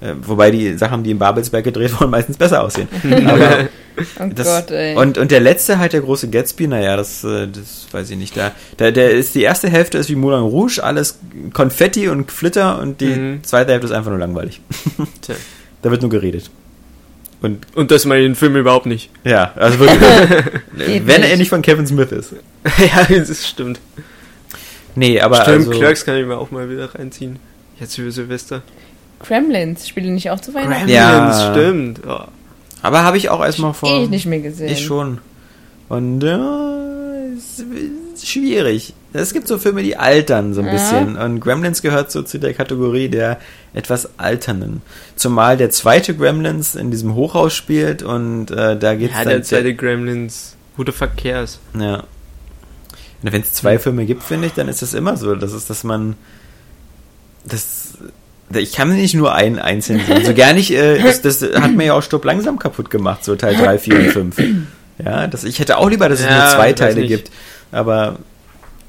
äh, 0.00 0.14
Wobei 0.22 0.50
die 0.50 0.76
Sachen, 0.78 1.02
die 1.02 1.10
im 1.10 1.18
Babelsberg 1.18 1.64
gedreht 1.64 1.98
wurden, 2.00 2.10
meistens 2.10 2.36
besser 2.36 2.62
aussehen. 2.62 2.88
Aber 3.26 3.68
Oh 4.20 4.24
das, 4.34 4.46
Gott, 4.48 4.70
ey. 4.72 4.96
und, 4.96 5.18
und 5.18 5.30
der 5.30 5.38
letzte 5.38 5.78
halt, 5.78 5.92
der 5.92 6.00
große 6.00 6.28
Gatsby, 6.28 6.66
naja, 6.66 6.96
das, 6.96 7.22
äh, 7.22 7.46
das 7.46 7.86
weiß 7.92 8.10
ich 8.10 8.16
nicht. 8.16 8.36
Da, 8.36 8.50
da, 8.76 8.90
der 8.90 9.12
ist, 9.12 9.36
die 9.36 9.42
erste 9.42 9.68
Hälfte 9.68 9.98
ist 9.98 10.10
wie 10.10 10.16
Moulin 10.16 10.40
Rouge, 10.40 10.80
alles 10.82 11.20
Konfetti 11.52 12.08
und 12.08 12.32
Flitter 12.32 12.80
und 12.80 13.00
die 13.00 13.06
Mhm. 13.14 13.44
zweite 13.44 13.70
Hälfte 13.70 13.86
ist 13.86 13.92
einfach 13.92 14.10
nur 14.10 14.18
langweilig. 14.18 14.60
Tja. 15.22 15.34
Da 15.82 15.90
wird 15.90 16.00
nur 16.00 16.10
geredet. 16.10 16.50
Und 17.44 17.66
Und 17.76 17.90
das 17.90 18.04
mal 18.06 18.16
in 18.18 18.24
den 18.24 18.34
Film 18.34 18.56
überhaupt 18.56 18.86
nicht. 18.86 19.10
ja, 19.24 19.52
also 19.56 19.78
wirklich, 19.80 20.00
wenn 21.06 21.20
nicht. 21.20 21.30
er 21.30 21.36
nicht 21.36 21.48
von 21.50 21.62
Kevin 21.62 21.86
Smith 21.86 22.10
ist. 22.12 22.32
ja, 22.78 23.04
das 23.18 23.46
stimmt. 23.46 23.78
Nee, 24.94 25.20
aber 25.20 25.42
stimmt, 25.42 25.66
also, 25.68 25.70
Clerks 25.72 26.04
kann 26.04 26.16
ich 26.16 26.26
mir 26.26 26.36
auch 26.38 26.50
mal 26.50 26.70
wieder 26.70 26.94
reinziehen. 26.94 27.38
Jetzt 27.80 27.98
über 27.98 28.10
Silvester. 28.10 28.62
Gremlins 29.20 29.88
spielen 29.88 30.14
nicht 30.14 30.30
auch 30.30 30.40
zu 30.40 30.54
Weihnachten? 30.54 30.86
Gremlins, 30.86 30.92
Ja. 30.94 31.52
stimmt. 31.52 32.00
Oh. 32.06 32.20
aber 32.82 33.02
habe 33.02 33.16
ich 33.16 33.28
auch 33.30 33.44
erstmal 33.44 33.74
vor. 33.74 33.88
Eh 33.90 34.06
nicht 34.06 34.26
mehr 34.26 34.40
gesehen. 34.40 34.68
Ich 34.72 34.84
schon. 34.84 35.18
Und 35.88 36.22
ja, 36.22 36.38
es 37.36 37.58
ist 37.58 37.66
schwierig. 38.26 38.94
Es 39.12 39.32
gibt 39.32 39.46
so 39.48 39.58
Filme, 39.58 39.82
die 39.82 39.96
altern 39.96 40.54
so 40.54 40.60
ein 40.60 40.66
Ja. 40.66 40.72
bisschen. 40.72 41.16
Und 41.16 41.40
Gremlins 41.40 41.82
gehört 41.82 42.10
so 42.10 42.22
zu 42.22 42.38
der 42.38 42.54
Kategorie 42.54 43.08
der 43.08 43.38
etwas 43.74 44.18
alternden. 44.18 44.82
Zumal 45.16 45.56
der 45.56 45.70
zweite 45.70 46.14
Gremlins 46.16 46.74
in 46.74 46.90
diesem 46.90 47.14
Hochhaus 47.14 47.54
spielt 47.54 48.02
und 48.02 48.50
äh, 48.50 48.76
da 48.78 48.94
geht's 48.94 49.14
Ja, 49.14 49.20
dann 49.24 49.28
der 49.34 49.42
zweite 49.42 49.74
Gremlins. 49.74 50.56
Fuck 50.76 51.16
cares? 51.16 51.60
Ja. 51.78 52.04
Wenn 53.22 53.40
es 53.42 53.52
zwei 53.54 53.78
Filme 53.78 54.04
gibt, 54.04 54.22
finde 54.22 54.48
ich, 54.48 54.52
dann 54.54 54.68
ist 54.68 54.82
das 54.82 54.92
immer 54.92 55.16
so. 55.16 55.34
Das 55.34 55.52
ist, 55.52 55.70
dass 55.70 55.84
man 55.84 56.16
das 57.46 57.96
ich 58.52 58.72
kann 58.72 58.94
nicht 58.94 59.14
nur 59.14 59.34
einen 59.34 59.58
einzeln 59.58 60.00
sehen. 60.06 60.24
So 60.24 60.34
gar 60.34 60.52
nicht, 60.52 60.70
äh, 60.70 61.02
das, 61.02 61.22
das 61.22 61.42
hat 61.42 61.72
mir 61.72 61.86
ja 61.86 61.94
auch 61.94 62.02
Stopp 62.02 62.24
langsam 62.24 62.58
kaputt 62.58 62.90
gemacht, 62.90 63.24
so 63.24 63.34
Teil 63.36 63.56
3, 63.56 63.78
4 63.78 63.96
und 63.98 64.10
5. 64.34 64.42
Ja, 65.04 65.26
das, 65.26 65.42
ich 65.44 65.58
hätte 65.58 65.78
auch 65.78 65.88
lieber, 65.88 66.08
dass 66.08 66.20
es 66.20 66.26
Ja, 66.26 66.38
nur 66.44 66.48
zwei 66.54 66.72
Teile 66.74 67.00
nicht. 67.00 67.08
gibt. 67.08 67.30
Aber 67.74 68.16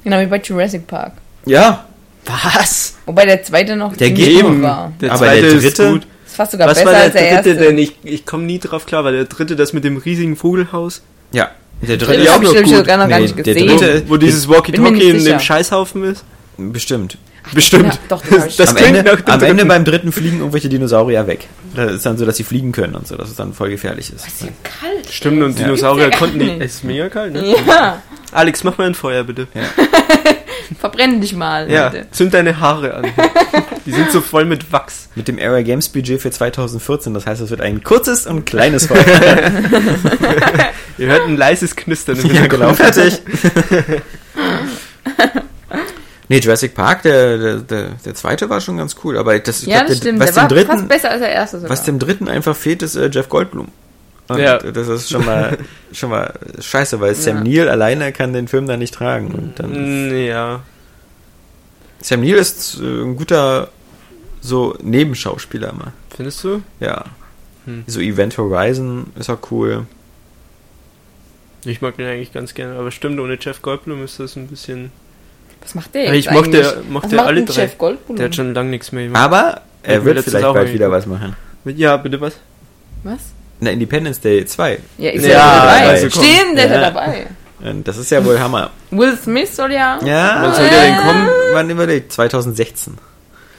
Genau 0.04 0.20
wie 0.20 0.26
bei 0.26 0.38
Jurassic 0.40 0.86
Park. 0.86 1.12
ja, 1.44 1.84
Was? 2.24 2.94
Wobei 3.06 3.24
der 3.26 3.42
zweite 3.42 3.76
noch 3.76 3.96
Der 3.96 4.10
geht 4.10 4.40
gut 4.40 4.50
Eben. 4.50 4.62
war. 4.62 4.92
Der 5.00 5.10
Aber 5.10 5.18
zweite 5.18 5.42
der 5.42 5.52
ist 5.52 5.64
dritte- 5.78 5.90
gut. 5.92 6.06
Ist 6.26 6.34
fast 6.36 6.52
sogar 6.52 6.68
Was 6.68 6.74
besser 6.78 6.86
war 6.86 6.92
der 6.94 7.02
als 7.04 7.12
der 7.12 7.22
dritte 7.36 7.48
erste. 7.50 7.64
denn? 7.66 7.78
Ich, 7.78 7.96
ich 8.02 8.26
komme 8.26 8.42
nie 8.44 8.58
drauf 8.58 8.84
klar. 8.86 9.04
War 9.04 9.12
der 9.12 9.24
dritte 9.26 9.54
das 9.56 9.72
mit 9.72 9.84
dem 9.84 9.96
riesigen 9.96 10.36
Vogelhaus? 10.36 11.02
ja. 11.32 11.50
Der 11.86 11.98
dritte 11.98 12.22
Ja, 12.22 12.32
hab 12.32 12.38
auch 12.38 12.44
noch 12.44 12.54
gut. 12.54 12.68
sogar 12.68 12.96
noch 12.96 13.06
gar 13.08 13.18
Nee, 13.18 13.24
nicht 13.26 13.36
der 13.36 13.44
gesehen. 13.54 13.68
dritte- 13.68 14.02
Wo 14.08 14.16
dieses 14.16 14.46
Bin 14.46 14.50
mir 14.52 14.56
Walkie-Talkie 14.56 15.10
in 15.10 15.24
dem 15.26 15.38
Scheißhaufen 15.40 16.04
ist? 16.04 16.24
bestimmt. 16.56 17.18
Bestimmt. 17.52 17.84
Ja, 17.94 17.98
doch, 18.08 18.22
Das 18.56 18.70
am 18.70 18.76
klingt 18.76 18.96
Ende, 18.98 19.12
nach 19.12 19.20
dem 19.20 19.32
am 19.34 19.42
Ende 19.42 19.64
beim 19.66 19.84
dritten 19.84 20.12
fliegen 20.12 20.38
irgendwelche 20.38 20.68
Dinosaurier 20.68 21.26
weg. 21.26 21.48
Das 21.74 21.92
ist 21.92 22.06
dann 22.06 22.18
so, 22.18 22.24
dass 22.26 22.36
sie 22.36 22.44
fliegen 22.44 22.72
können 22.72 22.94
und 22.94 23.06
so, 23.06 23.16
dass 23.16 23.28
es 23.30 23.36
dann 23.36 23.52
voll 23.52 23.70
gefährlich 23.70 24.12
ist. 24.12 24.26
ist 24.26 24.42
ja 24.42 24.48
kalt. 24.62 25.10
Stimmt, 25.12 25.42
und 25.42 25.58
Ja. 25.58 25.64
Dinosaurier 25.66 26.10
Ja. 26.10 26.16
konnten 26.16 26.38
nicht. 26.38 26.60
Es 26.60 26.74
ist 26.76 26.84
mega 26.84 27.08
kalt, 27.08 27.32
ne? 27.34 27.54
Ja, 27.66 28.02
Alex, 28.32 28.64
mach 28.64 28.76
mal 28.78 28.86
ein 28.88 28.94
Feuer, 28.94 29.24
bitte. 29.24 29.46
verbrenn 30.80 31.20
dich 31.20 31.32
mal. 31.34 31.70
Ja, 31.70 31.86
Leute. 31.86 32.08
zünd 32.10 32.34
deine 32.34 32.58
Haare 32.58 32.94
an. 32.94 33.06
Die 33.86 33.92
sind 33.92 34.10
so 34.10 34.20
voll 34.20 34.44
mit 34.44 34.72
Wachs. 34.72 35.08
Mit 35.14 35.28
dem 35.28 35.38
Area 35.38 35.62
Games 35.62 35.88
Budget 35.88 36.20
für 36.20 36.30
2014, 36.32 37.14
das 37.14 37.24
heißt, 37.24 37.40
es 37.40 37.50
wird 37.50 37.60
ein 37.60 37.84
kurzes 37.84 38.26
und 38.26 38.44
kleines 38.44 38.86
Feuer. 38.86 38.98
Ihr 40.98 41.06
hört 41.06 41.28
ein 41.28 41.36
leises 41.36 41.76
Knistern 41.76 42.16
im 42.18 42.34
ja, 42.34 42.46
genau, 42.48 42.70
Hintergrund. 42.74 42.76
fertig. 42.76 43.20
Nee, 46.28 46.38
Jurassic 46.38 46.74
Park, 46.74 47.02
der, 47.02 47.38
der, 47.38 47.56
der, 47.58 47.88
der 48.04 48.14
zweite 48.14 48.48
war 48.50 48.60
schon 48.60 48.76
ganz 48.78 48.96
cool, 49.04 49.16
aber 49.18 49.38
das, 49.38 49.62
ich 49.62 49.68
Ja, 49.68 49.78
glaub, 49.78 49.88
das 49.88 50.00
der, 50.00 50.02
stimmt. 50.08 50.20
was 50.20 50.32
Der 50.34 50.34
dem 50.48 50.50
war 50.50 50.64
fast 50.64 50.70
dritten, 50.72 50.88
besser 50.88 51.10
als 51.10 51.20
der 51.20 51.32
erste 51.32 51.56
sogar. 51.58 51.70
was 51.70 51.84
dem 51.84 51.98
dritten 51.98 52.28
einfach 52.28 52.56
fehlt, 52.56 52.82
ist 52.82 52.96
äh, 52.96 53.08
Jeff 53.12 53.28
Goldblum. 53.28 53.68
Und 54.28 54.38
Ja. 54.38 54.58
das 54.58 54.88
ist 54.88 55.08
schon 55.10 55.24
mal, 55.24 55.56
schon 55.92 56.10
mal 56.10 56.34
scheiße, 56.60 57.00
weil 57.00 57.14
Sam 57.14 57.44
Ja. 57.46 57.60
Neill 57.62 57.68
alleine 57.68 58.12
kann 58.12 58.32
den 58.32 58.48
Film 58.48 58.66
da 58.66 58.76
nicht 58.76 58.94
tragen. 58.94 59.28
Und 59.34 59.58
dann 59.58 60.08
Mm, 60.10 60.26
Ja. 60.26 60.62
Sam 62.02 62.20
Neill 62.22 62.34
ist 62.34 62.78
äh, 62.80 62.82
ein 63.02 63.16
guter 63.16 63.68
so 64.40 64.76
Nebenschauspieler 64.82 65.70
immer. 65.70 65.92
Findest 66.14 66.42
du? 66.44 66.62
Ja. 66.80 67.04
Hm. 67.66 67.84
So 67.86 68.00
Event 68.00 68.36
Horizon 68.38 69.06
ist 69.18 69.28
auch 69.30 69.38
cool. 69.50 69.86
Ich 71.64 71.80
mag 71.80 71.96
den 71.96 72.06
eigentlich 72.06 72.32
ganz 72.32 72.54
gerne, 72.54 72.78
aber 72.78 72.90
stimmt, 72.92 73.18
ohne 73.18 73.38
Jeff 73.40 73.60
Goldblum 73.62 74.04
ist 74.04 74.20
das 74.20 74.36
ein 74.36 74.46
bisschen. 74.46 74.92
Was 75.66 75.74
macht 75.74 75.94
der 75.96 76.04
Aber 76.06 76.14
jetzt 76.14 76.26
ich 76.26 76.30
mochte, 76.30 76.46
eigentlich? 76.58 76.88
Mochte 76.90 77.16
macht 77.16 77.26
alle 77.26 77.44
drei. 77.44 77.66
Goldblum? 77.76 78.16
Der 78.16 78.26
hat 78.26 78.34
schon 78.36 78.54
lange 78.54 78.70
nichts 78.70 78.92
mehr 78.92 79.04
gemacht. 79.04 79.20
Aber 79.22 79.60
er 79.82 80.04
wird 80.04 80.20
vielleicht 80.20 80.44
auch 80.44 80.54
bald 80.54 80.72
wieder 80.72 80.90
was 80.92 81.06
machen. 81.06 81.34
Ja, 81.64 81.96
bitte 81.96 82.20
was? 82.20 82.34
Was? 83.02 83.18
Na, 83.58 83.70
Independence 83.70 84.20
Day 84.20 84.44
2. 84.44 84.78
Ja, 84.98 85.10
ist 85.10 85.24
Ja, 85.24 85.28
ja, 85.30 85.56
dabei. 85.60 85.88
also. 85.90 86.10
Stimmt, 86.10 86.56
der 86.56 86.64
ist 86.66 86.70
Ja. 86.70 86.80
dabei. 86.80 87.26
Das 87.84 87.96
ist 87.96 88.10
ja 88.10 88.24
wohl 88.24 88.38
Hammer. 88.38 88.70
Will 88.92 89.16
Smith 89.16 89.56
soll 89.56 89.72
ja. 89.72 89.98
Ja, 90.04 90.38
Wann 90.42 90.54
soll 90.54 90.68
der 90.68 90.80
denn 90.82 90.96
kommen? 90.98 91.28
Wann 91.52 91.70
überlegt? 91.70 92.12
2016. 92.12 92.96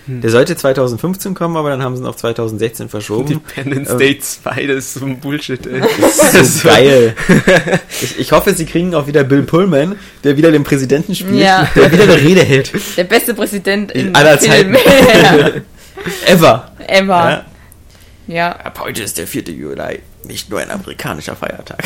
Hm. 0.08 0.22
Der 0.22 0.30
sollte 0.32 0.56
2015 0.56 1.34
kommen, 1.36 1.56
aber 1.58 1.70
dann 1.70 1.84
haben 1.84 1.96
sie 1.96 2.02
ihn 2.02 2.08
auf 2.08 2.16
2016 2.18 2.90
verschoben. 2.90 3.34
Independence 3.34 3.90
Ähm. 3.92 3.98
Day 4.00 4.18
2, 4.20 4.66
das 4.68 4.78
ist 4.78 4.94
so 4.96 5.06
ein 5.06 5.20
Bullshit, 5.20 5.66
ey. 5.68 5.82
Das 6.02 6.34
ist 6.34 6.60
so 6.62 6.68
geil. 6.70 7.14
Ich, 8.02 8.20
ich 8.20 8.32
hoffe, 8.32 8.54
sie 8.54 8.66
kriegen 8.66 8.94
auch 8.96 9.08
wieder 9.08 9.24
Bill 9.24 9.44
Pullman, 9.44 9.96
der 10.24 10.38
wieder 10.38 10.52
den 10.52 10.64
Präsidenten 10.64 11.14
spielt, 11.16 11.36
Ja. 11.40 11.70
der 11.76 11.92
wieder 11.92 12.04
eine 12.04 12.18
Rede 12.18 12.44
hält. 12.44 12.72
Der 12.98 13.04
beste 13.06 13.34
Präsident 13.34 13.92
In 13.92 14.08
in 14.08 14.16
aller 14.16 14.38
Film. 14.38 14.76
Ever. 16.28 16.72
Ever. 16.88 17.30
Ja. 17.30 17.46
Ja. 18.28 18.52
Ab 18.52 18.80
heute 18.84 19.04
ist 19.04 19.18
der 19.18 19.28
4. 19.28 19.44
Juli 19.44 20.00
nicht 20.26 20.50
nur 20.50 20.60
ein 20.60 20.70
amerikanischer 20.70 21.36
Feiertag. 21.36 21.84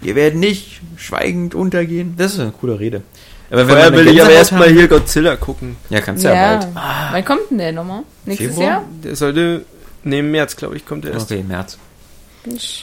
Wir 0.00 0.14
werden 0.14 0.40
nicht 0.40 0.80
schweigend 0.96 1.54
untergehen. 1.54 2.14
Das 2.16 2.32
ist 2.34 2.40
eine 2.40 2.52
coole 2.52 2.78
Rede. 2.80 3.02
Aber 3.50 3.66
Vorher 3.66 3.92
will 3.92 4.08
ich 4.08 4.20
aber 4.20 4.30
erstmal 4.30 4.68
hier 4.70 4.88
Godzilla 4.88 5.36
gucken. 5.36 5.76
Ja, 5.88 6.00
kannst 6.00 6.22
ja, 6.24 6.34
Ja. 6.34 6.56
bald. 6.58 6.68
Wann 7.12 7.24
kommt 7.24 7.50
denn 7.50 7.58
der 7.58 7.72
nochmal? 7.72 8.02
Nächstes 8.26 8.48
Februar? 8.48 8.68
Jahr? 8.68 8.84
Der 9.04 9.16
sollte, 9.16 9.64
ne, 10.04 10.18
im 10.18 10.30
März, 10.30 10.54
glaube 10.56 10.76
ich, 10.76 10.84
kommt 10.84 11.04
der 11.04 11.12
erst. 11.14 11.30
Okay, 11.32 11.42
März. 11.42 11.78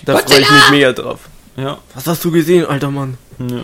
Da 0.05 0.17
freue 0.17 0.39
ich 0.41 0.49
mich 0.51 0.69
mega 0.71 0.91
drauf. 0.91 1.19
Ja. 1.55 1.77
Was 1.93 2.07
hast 2.07 2.23
du 2.25 2.31
gesehen, 2.31 2.65
alter 2.65 2.91
Mann? 2.91 3.17
ja. 3.39 3.61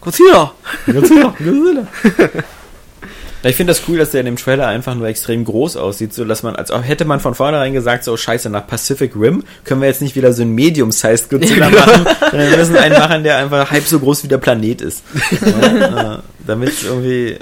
Godzilla! 0.00 0.52
Godzilla. 0.86 1.34
Godzilla. 1.38 1.86
Ich 3.48 3.56
finde 3.56 3.72
das 3.72 3.82
cool, 3.88 3.98
dass 3.98 4.10
der 4.10 4.20
in 4.20 4.26
dem 4.26 4.36
Trailer 4.36 4.66
einfach 4.68 4.94
nur 4.94 5.06
extrem 5.08 5.44
groß 5.44 5.76
aussieht, 5.76 6.12
so 6.14 6.24
dass 6.24 6.42
man, 6.42 6.56
als 6.56 6.70
hätte 6.82 7.04
man 7.04 7.20
von 7.20 7.34
vornherein 7.34 7.72
gesagt, 7.72 8.04
so 8.04 8.16
scheiße, 8.16 8.50
nach 8.50 8.66
Pacific 8.66 9.12
Rim 9.14 9.44
können 9.64 9.80
wir 9.80 9.88
jetzt 9.88 10.02
nicht 10.02 10.16
wieder 10.16 10.32
so 10.32 10.42
einen 10.42 10.54
Medium-Sized 10.54 11.30
Godzilla 11.30 11.68
machen, 11.70 12.06
sondern 12.30 12.50
wir 12.50 12.56
müssen 12.56 12.76
einen 12.76 12.94
machen, 12.98 13.24
der 13.24 13.38
einfach 13.38 13.70
halb 13.70 13.84
so 13.84 13.98
groß 13.98 14.24
wie 14.24 14.28
der 14.28 14.38
Planet 14.38 14.80
ist. 14.80 15.02
Ja, 15.46 16.14
äh, 16.14 16.18
damit 16.46 16.68
es 16.70 16.84
irgendwie, 16.84 17.36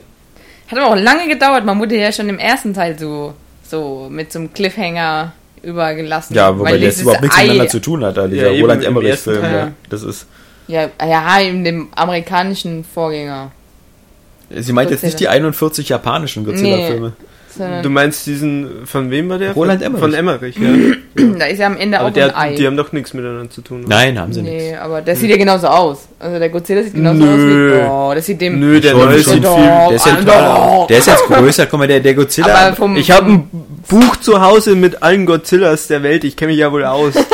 Hat 0.68 0.78
aber 0.78 0.88
auch 0.92 0.96
lange 0.96 1.28
gedauert. 1.28 1.64
Man 1.64 1.78
wurde 1.78 1.96
ja 1.96 2.10
schon 2.12 2.28
im 2.28 2.38
ersten 2.38 2.74
Teil 2.74 2.98
so, 2.98 3.34
so 3.68 4.08
mit 4.10 4.32
so 4.32 4.38
einem 4.40 4.52
Cliffhanger 4.52 5.32
übergelassen. 5.62 6.34
ja, 6.36 6.58
wobei 6.58 6.72
Weil 6.72 6.80
der 6.80 6.88
jetzt 6.88 7.00
überhaupt 7.02 7.22
nichts 7.22 7.36
Ei- 7.36 7.42
miteinander 7.42 7.68
zu 7.70 7.80
tun 7.80 8.04
hat, 8.04 8.16
da 8.16 8.26
dieser 8.26 8.46
Ja, 8.48 8.52
eben, 8.52 8.62
Roland 8.62 8.84
Emmerich-Film, 8.84 9.42
ja. 9.42 9.72
Das 9.90 10.02
ist, 10.02 10.26
Ja, 10.66 10.88
ja, 11.06 11.38
in 11.40 11.64
dem 11.64 11.88
amerikanischen 11.94 12.84
Vorgänger. 12.84 13.50
Sie 14.50 14.72
meint 14.72 14.90
jetzt 14.90 15.02
nicht 15.04 15.18
die 15.20 15.28
41 15.28 15.88
japanischen 15.88 16.44
Godzilla-Filme. 16.44 17.12
Sondern 17.56 17.84
Du 17.84 17.88
meinst 17.90 18.26
diesen, 18.26 18.84
von 18.84 19.12
wem 19.12 19.28
war 19.28 19.38
der? 19.38 19.52
Roland 19.52 19.80
Emmerich. 19.80 20.00
Von 20.02 20.12
Emmerich, 20.12 20.56
ja. 20.56 20.70
da 21.38 21.44
ist 21.46 21.60
ja 21.60 21.68
am 21.68 21.76
Ende 21.76 22.00
Aber 22.00 22.08
auch 22.08 22.12
der, 22.12 22.36
ein 22.36 22.52
Ei. 22.52 22.56
die 22.56 22.66
haben 22.66 22.76
doch 22.76 22.90
nichts 22.90 23.14
miteinander 23.14 23.48
zu 23.48 23.60
tun. 23.62 23.84
oder? 23.84 23.90
Nein, 23.90 24.18
haben 24.18 24.32
sie 24.32 24.42
nicht. 24.42 24.52
nee, 24.54 24.74
aber 24.74 25.02
der 25.02 25.14
sieht 25.14 25.30
ja 25.30 25.36
genauso 25.36 25.68
aus. 25.68 26.08
Also 26.18 26.40
der 26.40 26.48
Godzilla 26.48 26.82
sieht 26.82 26.94
genauso 26.94 27.18
Nö. 27.24 27.30
aus 27.30 27.84
wie. 27.86 27.88
Oh, 27.88 28.12
das 28.12 28.26
sieht 28.26 28.40
dem. 28.40 28.58
Nö, 28.58 28.80
der 28.80 28.94
neue 28.94 29.18
sieht 29.20 29.34
viel. 29.34 29.40
Der 29.42 29.90
ist, 29.92 30.04
ja, 30.06 30.14
Alter. 30.16 30.86
der 30.88 30.98
ist 30.98 31.06
jetzt 31.06 31.24
größer, 31.26 31.66
guck 31.66 31.78
mal, 31.78 31.86
der, 31.86 32.00
der 32.00 32.14
Godzilla. 32.14 32.52
Aber 32.52 32.74
vom, 32.74 32.96
Ich 32.96 33.12
habe 33.12 33.30
ein 33.30 33.48
Buch 33.88 34.16
zu 34.16 34.40
Hause 34.40 34.74
mit 34.74 35.04
allen 35.04 35.24
Godzillas 35.24 35.86
der 35.86 36.02
Welt. 36.02 36.24
Ich 36.24 36.36
kenne 36.36 36.50
mich 36.50 36.58
ja 36.60 36.72
wohl 36.72 36.84
aus. 36.84 37.14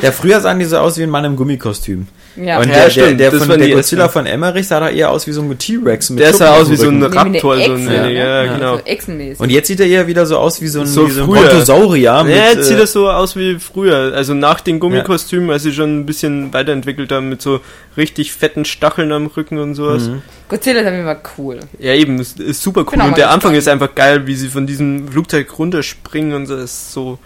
Ja, 0.00 0.12
früher 0.12 0.40
sahen 0.40 0.58
die 0.60 0.64
so 0.64 0.78
aus 0.78 0.96
wie 0.96 1.02
ein 1.02 1.10
Mann 1.10 1.26
im 1.26 1.36
Gummikostüm. 1.36 2.06
Ja, 2.36 2.58
Und 2.58 2.68
Ja, 2.68 2.74
der, 2.74 2.84
der, 2.84 2.90
stimmt, 2.90 3.20
der, 3.20 3.30
das 3.30 3.44
von, 3.44 3.58
der 3.58 3.70
Godzilla 3.70 4.08
von 4.08 4.26
Emmerich 4.26 4.66
sah 4.66 4.80
da 4.80 4.88
eher 4.90 5.10
aus 5.10 5.26
wie 5.26 5.32
so 5.32 5.42
ein 5.42 5.58
T-Rex. 5.58 6.10
mit 6.10 6.20
Der 6.20 6.34
sah 6.34 6.56
aus 6.56 6.70
wie 6.70 6.76
so 6.76 6.88
ein. 6.88 7.02
Raptor. 7.02 7.56
So 7.56 7.72
ein, 7.72 7.78
Echse, 7.78 7.94
ja, 7.94 8.06
ja, 8.06 8.44
Ja, 8.44 8.54
genau. 8.54 8.80
Und 9.38 9.50
jetzt 9.50 9.68
sieht 9.68 9.80
er 9.80 9.86
eher 9.86 10.06
wieder 10.06 10.26
so 10.26 10.38
aus 10.38 10.60
wie 10.60 10.68
so 10.68 10.80
ein, 10.80 10.86
So 10.86 11.08
wie 11.08 11.12
so 11.12 11.22
ein 11.22 11.26
früher. 11.26 11.42
Brontosaurier. 11.42 12.02
Ja, 12.02 12.22
mit, 12.22 12.34
jetzt 12.34 12.64
sieht 12.64 12.76
äh, 12.76 12.80
das 12.80 12.92
so 12.92 13.08
aus 13.10 13.36
wie 13.36 13.58
früher. 13.58 14.12
Also 14.14 14.34
nach 14.34 14.60
den 14.60 14.80
Gummikostümen, 14.80 15.50
als 15.50 15.62
sie 15.62 15.72
schon 15.72 16.00
ein 16.00 16.06
bisschen 16.06 16.52
weiterentwickelt 16.52 17.10
haben 17.12 17.28
mit 17.28 17.40
so 17.40 17.60
richtig 17.96 18.32
fetten 18.32 18.64
Stacheln 18.64 19.12
am 19.12 19.26
Rücken 19.26 19.58
und 19.58 19.74
sowas. 19.74 20.08
Mhm. 20.08 20.22
Godzilla 20.48 20.80
ist 20.80 20.86
Fall 20.86 21.20
cool. 21.38 21.60
Ja, 21.78 21.94
eben, 21.94 22.20
ist, 22.20 22.38
ist 22.38 22.62
super 22.62 22.84
cool. 22.92 23.02
Und 23.02 23.16
der 23.16 23.30
Anfang 23.30 23.52
gespannt. 23.52 23.58
ist 23.58 23.68
einfach 23.68 23.94
geil, 23.94 24.26
wie 24.26 24.34
sie 24.34 24.48
von 24.48 24.66
diesem 24.66 25.08
Flugzeug 25.08 25.58
runterspringen 25.58 26.34
und 26.34 26.46
so. 26.46 26.56
Ist 26.56 26.92
so. 26.92 27.18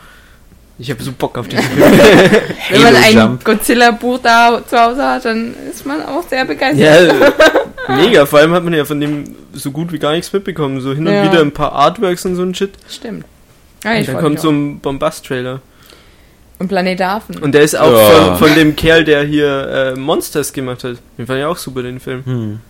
Ich 0.81 0.91
habe 0.91 1.03
so 1.03 1.13
Bock 1.13 1.37
auf 1.37 1.47
diesen 1.47 1.63
Film. 1.65 1.93
Wenn 2.71 2.83
man 2.83 2.97
ein. 2.97 3.39
Godzilla-Buch 3.45 4.19
da 4.23 4.63
zu 4.67 4.81
Hause 4.81 5.07
hat, 5.07 5.25
dann 5.27 5.55
ist 5.71 5.85
man 5.85 6.03
auch 6.03 6.27
sehr 6.27 6.45
begeistert. 6.47 6.81
ja, 7.89 7.95
mega. 7.97 8.25
Vor 8.25 8.39
allem 8.39 8.53
hat 8.53 8.65
man 8.65 8.73
ja 8.73 8.85
von 8.87 8.99
dem 9.01 9.25
so 9.53 9.71
gut 9.71 9.93
wie 9.93 9.99
gar 9.99 10.13
nichts 10.13 10.33
mitbekommen. 10.33 10.81
So 10.81 10.95
hin 10.95 11.07
und 11.07 11.13
Ja. 11.13 11.25
wieder 11.31 11.43
ein 11.43 11.53
paar 11.53 11.73
Artworks 11.73 12.25
und 12.25 12.35
so 12.35 12.43
ein 12.43 12.55
Shit. 12.55 12.71
Stimmt. 12.89 13.25
Ja, 13.85 13.93
Und 13.93 14.09
dann 14.09 14.19
kommt 14.19 14.41
so 14.41 14.51
ein 14.51 14.81
Bombast-Trailer. 14.81 15.61
Und 16.59 16.69
Planet 16.69 17.01
Affen. 17.03 17.39
Und 17.39 17.53
der 17.53 17.63
ist 17.63 17.79
auch 17.79 17.91
Ja. 17.93 18.35
von, 18.37 18.49
von 18.49 18.55
dem 18.55 18.75
Kerl, 18.77 19.05
der 19.05 19.23
hier 19.25 19.95
äh, 19.97 19.99
Monsters 19.99 20.53
gemacht 20.53 20.85
hat. 20.85 20.97
Den 21.19 21.27
fand 21.27 21.39
ich 21.41 21.45
auch 21.45 21.57
super, 21.57 21.83
den 21.83 22.01
Film. 22.01 22.25
Hm. 22.25 22.61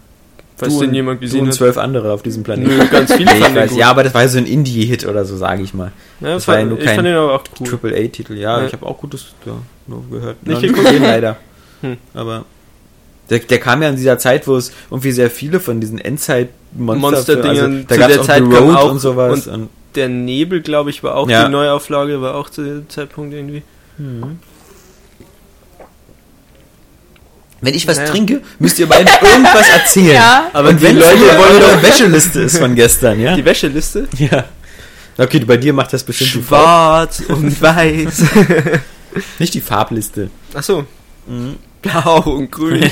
Falls 0.60 0.74
Du 0.74 0.80
den 0.80 0.88
und- 0.90 0.94
jemand 0.94 1.16
Du 1.20 1.24
gesehen 1.26 1.40
und 1.42 1.48
hat. 1.48 1.54
zwölf 1.54 1.76
andere 1.78 2.12
auf 2.12 2.22
diesem 2.22 2.42
Planeten. 2.44 2.76
Nö, 2.78 2.84
ganz 2.90 3.12
viele 3.12 3.30
Nee, 3.34 3.38
ich 3.48 3.54
weiß, 3.54 3.76
ja, 3.76 3.90
aber 3.90 4.04
das 4.04 4.14
war 4.14 4.26
so 4.28 4.38
ein 4.38 4.46
Indie-Hit 4.46 5.06
oder 5.06 5.24
so, 5.24 5.36
sage 5.36 5.62
ich 5.62 5.74
mal. 5.74 5.90
Ja, 6.20 6.34
das 6.34 6.46
war 6.46 6.58
ja 6.58 6.64
nur 6.64 6.78
ich 6.78 6.84
kein 6.84 6.96
fand 6.96 7.08
den 7.08 7.16
aber 7.16 7.34
auch 7.34 7.42
cool. 7.58 7.66
Triple-A-Titel. 7.66 8.34
Ja, 8.34 8.60
Ja. 8.60 8.66
ich 8.66 8.72
habe 8.72 8.86
auch 8.86 8.98
Gutes 8.98 9.26
ja, 9.46 9.54
nur 9.86 10.04
gehört. 10.10 10.46
Nicht 10.46 10.62
geguckt? 10.62 10.84
gesehen, 10.84 11.02
leider. 11.02 11.36
Hm. 11.80 11.96
Aber 12.14 12.44
der, 13.30 13.38
der 13.40 13.58
kam 13.58 13.82
ja 13.82 13.88
in 13.88 13.96
dieser 13.96 14.18
Zeit, 14.18 14.46
wo 14.46 14.56
es 14.56 14.72
irgendwie 14.90 15.12
sehr 15.12 15.30
viele 15.30 15.60
von 15.60 15.80
diesen 15.80 15.98
Endzeit-Monster... 15.98 17.00
Monster-Dingern 17.10 17.72
also, 17.72 17.84
da 17.88 17.94
zu 17.94 18.08
der 18.16 18.22
Zeit 18.22 18.42
Road 18.42 18.76
auch 18.76 18.90
und 18.90 18.98
sowas. 18.98 19.46
Und, 19.46 19.68
Der 19.94 20.08
Nebel, 20.08 20.60
glaube 20.60 20.90
ich, 20.90 21.02
war 21.02 21.16
auch 21.16 21.28
Ja. 21.30 21.46
die 21.46 21.50
Neuauflage, 21.52 22.20
war 22.20 22.34
auch 22.34 22.50
zu 22.50 22.62
dem 22.62 22.88
Zeitpunkt 22.88 23.32
irgendwie. 23.34 23.62
Wenn 27.60 27.74
ich 27.74 27.86
was 27.86 27.96
Naja. 27.98 28.10
trinke, 28.10 28.40
müsst 28.58 28.78
ihr 28.78 28.86
beiden 28.88 29.08
irgendwas 29.22 29.68
erzählen. 29.68 30.06
Ja. 30.14 30.50
Aber 30.52 30.70
und 30.70 30.78
die 30.80 30.84
wenn 30.84 30.96
Leute 30.98 31.16
Leute 31.18 31.38
wollen 31.38 31.62
eure 31.70 31.82
Wäscheliste 31.82 32.40
ist 32.40 32.58
von 32.58 32.74
gestern, 32.74 33.20
ja? 33.20 33.34
Die 33.36 33.44
Wäscheliste? 33.44 34.08
Ja. 34.18 34.44
Okay, 35.18 35.40
bei 35.40 35.56
dir 35.58 35.72
macht 35.72 35.92
das 35.92 36.02
bestimmt 36.02 36.34
die. 36.34 36.42
Schwarz 36.42 37.22
und 37.28 37.60
weiß. 37.60 38.22
Nicht 39.38 39.54
die 39.54 39.60
Farbliste. 39.60 40.30
Achso, 40.54 40.86
Mhm. 41.26 41.56
blau 41.82 42.20
und 42.22 42.50
grün. 42.50 42.88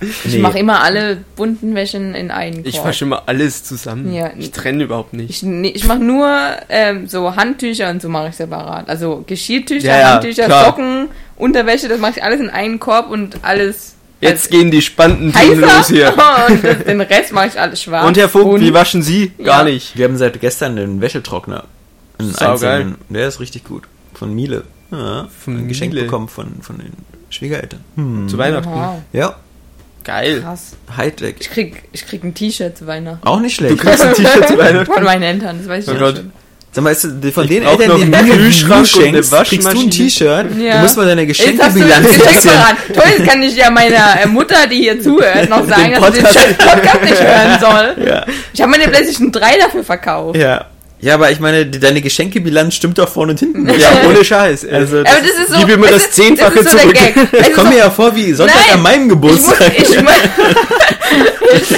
Ich 0.00 0.34
Nee. 0.34 0.38
mache 0.38 0.58
immer 0.58 0.82
alle 0.82 1.18
bunten 1.36 1.74
Wäschen 1.74 2.14
in 2.14 2.30
einen 2.30 2.56
Korb. 2.56 2.66
Ich 2.66 2.82
wasche 2.84 3.04
immer 3.04 3.22
alles 3.26 3.64
zusammen. 3.64 4.12
Ja. 4.12 4.30
Ich 4.38 4.50
trenne 4.52 4.84
überhaupt 4.84 5.12
nicht. 5.12 5.30
Ich, 5.30 5.42
nee, 5.42 5.68
ich 5.74 5.86
mache 5.86 5.98
nur 5.98 6.28
ähm, 6.68 7.08
so 7.08 7.34
Handtücher 7.34 7.90
und 7.90 8.00
so 8.00 8.08
mache 8.08 8.28
ich 8.28 8.36
separat. 8.36 8.88
Also 8.88 9.24
Geschirrtücher, 9.26 9.88
Ja, 9.88 9.98
ja, 10.00 10.12
Handtücher, 10.14 10.44
klar. 10.44 10.66
Socken, 10.66 11.08
Unterwäsche, 11.36 11.88
das 11.88 11.98
mache 11.98 12.12
ich 12.16 12.22
alles 12.22 12.40
in 12.40 12.50
einen 12.50 12.78
Korb 12.78 13.10
und 13.10 13.38
alles 13.42 13.94
Jetzt 14.20 14.50
gehen 14.50 14.70
die 14.72 14.82
spannenden 14.82 15.32
Themen 15.32 15.60
los 15.60 15.86
hier. 15.88 16.12
und 16.48 16.62
den 16.88 17.00
Rest 17.00 17.32
mache 17.32 17.46
ich 17.48 17.60
alles 17.60 17.82
schwarz. 17.82 18.04
Und 18.06 18.16
Herr 18.16 18.28
Vogt, 18.28 18.60
wie 18.60 18.74
waschen 18.74 19.00
Sie? 19.02 19.30
Gar 19.42 19.58
Ja. 19.60 19.64
nicht. 19.72 19.96
Wir 19.96 20.06
haben 20.06 20.16
seit 20.16 20.40
gestern 20.40 20.76
einen 20.76 21.00
Wäschetrockner. 21.00 21.64
Einen 22.18 22.34
einzelnen. 22.34 22.96
Der 23.08 23.28
ist 23.28 23.38
richtig 23.38 23.62
gut. 23.64 23.84
Von 24.14 24.34
Miele. 24.34 24.64
Ja, 24.90 25.28
Von 25.44 25.56
ein 25.58 25.68
Geschenk 25.68 25.92
Miele. 25.92 26.04
bekommen 26.06 26.26
von, 26.28 26.62
von 26.62 26.78
den 26.78 26.92
Schwiegereltern. 27.30 27.80
Hm. 27.94 28.28
Zu 28.28 28.38
Weihnachten. 28.38 28.70
Wow, 28.72 28.96
Ja, 29.12 29.36
Geil. 30.08 30.40
krass. 30.42 30.72
Hightech. 30.96 31.36
Ich 31.38 31.50
krieg, 31.50 31.82
ich 31.92 32.06
krieg 32.06 32.24
ein 32.24 32.34
T-Shirt 32.34 32.76
zu 32.76 32.86
Weihnachten. 32.86 33.26
Auch 33.26 33.40
nicht 33.40 33.60
Du 33.60 33.66
schlecht. 33.66 33.78
kriegst 33.78 34.02
ein 34.02 34.14
T-Shirt 34.14 34.48
zu 34.48 34.58
Weihnachten. 34.58 34.92
Von 34.92 35.04
meinen 35.04 35.22
Eltern, 35.22 35.58
das 35.58 35.68
weiß 35.68 35.84
ich 35.84 35.90
Oh 35.90 35.92
ja 35.94 35.98
Gott. 36.00 36.16
schon. 36.16 36.32
Sag 36.70 36.84
mal, 36.84 36.90
ist, 36.90 37.06
die- 37.22 37.32
von 37.32 37.44
Ich 37.44 37.50
den 37.50 37.62
Eltern, 37.62 37.88
noch 37.88 37.98
denen 37.98 38.14
einen 38.14 38.28
du 38.28 38.36
Kühlschrank 38.36 38.80
und 38.80 38.88
schenkst, 38.88 39.32
kriegst 39.32 39.72
du 39.72 39.80
ein. 39.80 39.90
T-Shirt. 39.90 40.46
Ja. 40.60 40.72
Du 40.76 40.78
musst 40.82 40.96
mal 40.98 41.06
deine 41.06 41.22
du 41.22 41.26
Geschenkebilanz 41.28 42.06
verraten. 42.42 42.76
Toll, 42.94 43.04
jetzt 43.16 43.26
kann 43.28 43.42
ich 43.42 43.56
ja 43.56 43.70
meiner 43.70 44.20
äh, 44.22 44.26
Mutter, 44.26 44.66
die 44.70 44.76
hier 44.82 45.00
zuhört, 45.00 45.48
noch 45.48 45.66
sagen, 45.66 45.92
dass 45.92 46.14
sie 46.14 46.22
den 46.22 46.56
Podcast 46.56 47.02
nicht 47.02 47.20
hören 47.22 47.60
soll. 47.60 48.06
Ja, 48.06 48.24
Ich 48.52 48.60
habe 48.60 48.70
meine 48.70 48.84
PlayStation 48.88 49.32
3 49.32 49.58
dafür 49.60 49.84
verkauft. 49.84 50.36
ja. 50.38 50.66
Ja, 51.00 51.14
aber 51.14 51.30
ich 51.30 51.38
meine, 51.38 51.64
deine 51.66 52.02
Geschenkebilanz 52.02 52.74
stimmt 52.74 52.98
doch 52.98 53.08
vorne 53.08 53.32
und 53.32 53.38
hinten. 53.38 53.68
Ja, 53.68 53.88
ohne 54.08 54.24
Scheiß. 54.24 54.66
Also, 54.66 54.98
Aber 54.98 55.04
das 55.04 55.30
ist 55.30 55.48
so. 55.52 55.58
gib 55.58 55.68
mir 55.68 55.76
mal 55.76 55.90
das 55.90 56.02
das 56.02 56.08
ist- 56.08 56.14
Zehnfache 56.16 56.54
das 56.56 56.66
ist 56.66 56.72
so 56.72 56.78
zurück. 56.78 56.96
Ich 57.40 57.52
komme 57.54 57.68
so- 57.68 57.72
mir 57.74 57.78
ja 57.78 57.90
vor 57.90 58.14
wie 58.16 58.32
Sonntag 58.32 58.56
Nein, 58.66 58.74
an 58.74 58.82
meinem 58.82 59.08
ich 59.10 59.16
muss, 59.16 59.38
Geburtstag. 59.48 59.72
ich, 59.78 60.02
mu- 60.02 60.10
ich, 61.52 61.70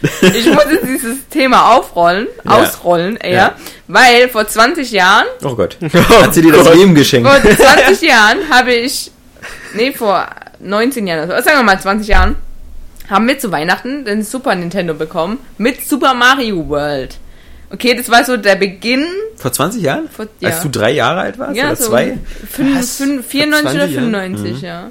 ich 0.36 0.46
muss 0.52 0.64
jetzt 0.70 0.86
dieses 0.86 1.28
Thema 1.28 1.74
aufrollen, 1.76 2.26
Ja. 2.44 2.50
ausrollen 2.50 3.16
eher, 3.16 3.30
Ja. 3.32 3.54
weil 3.88 4.28
vor 4.28 4.46
20 4.46 4.90
Jahren, 4.92 5.26
oh 5.44 5.54
Gott. 5.54 5.76
Hat 6.20 6.34
sie 6.34 6.42
dir 6.42 6.52
das 6.52 6.64
Gott. 6.64 6.74
Leben 6.74 6.94
geschenkt? 6.94 7.28
vor 7.28 7.40
20 7.40 8.02
Jahren 8.08 8.38
habe 8.50 8.74
ich, 8.74 9.10
nee, 9.74 9.92
vor 9.92 10.26
19 10.60 11.06
Jahren, 11.06 11.30
also 11.30 11.44
sagen 11.44 11.58
wir 11.58 11.62
mal 11.64 11.80
20 11.80 12.08
Jahren, 12.08 12.36
haben 13.08 13.26
wir 13.26 13.38
zu 13.38 13.50
Weihnachten 13.52 14.04
den 14.04 14.22
Super 14.22 14.54
Nintendo 14.54 14.94
bekommen 14.94 15.38
mit 15.58 15.86
Super 15.88 16.12
Mario 16.14 16.68
World. 16.68 17.16
Okay, 17.70 17.94
das 17.94 18.10
war 18.10 18.24
so 18.24 18.36
der 18.36 18.56
Beginn. 18.56 19.04
Vor 19.36 19.52
20 19.52 19.82
Jahren? 19.82 20.08
Vor, 20.10 20.26
Als 20.42 20.62
du 20.62 20.68
drei 20.70 20.90
Jahre 20.92 21.20
alt 21.20 21.38
warst? 21.38 21.56
ja, 21.56 21.66
oder 21.66 21.76
so 21.76 21.88
zwei? 21.90 22.16
fünf- 22.50 22.78
Was? 22.78 22.96
fünf- 22.96 23.22
Vor 23.22 23.30
94 23.30 23.70
oder 23.70 23.80
20 23.80 23.94
Jahren? 23.96 24.04
95, 24.12 24.62
ja. 24.62 24.90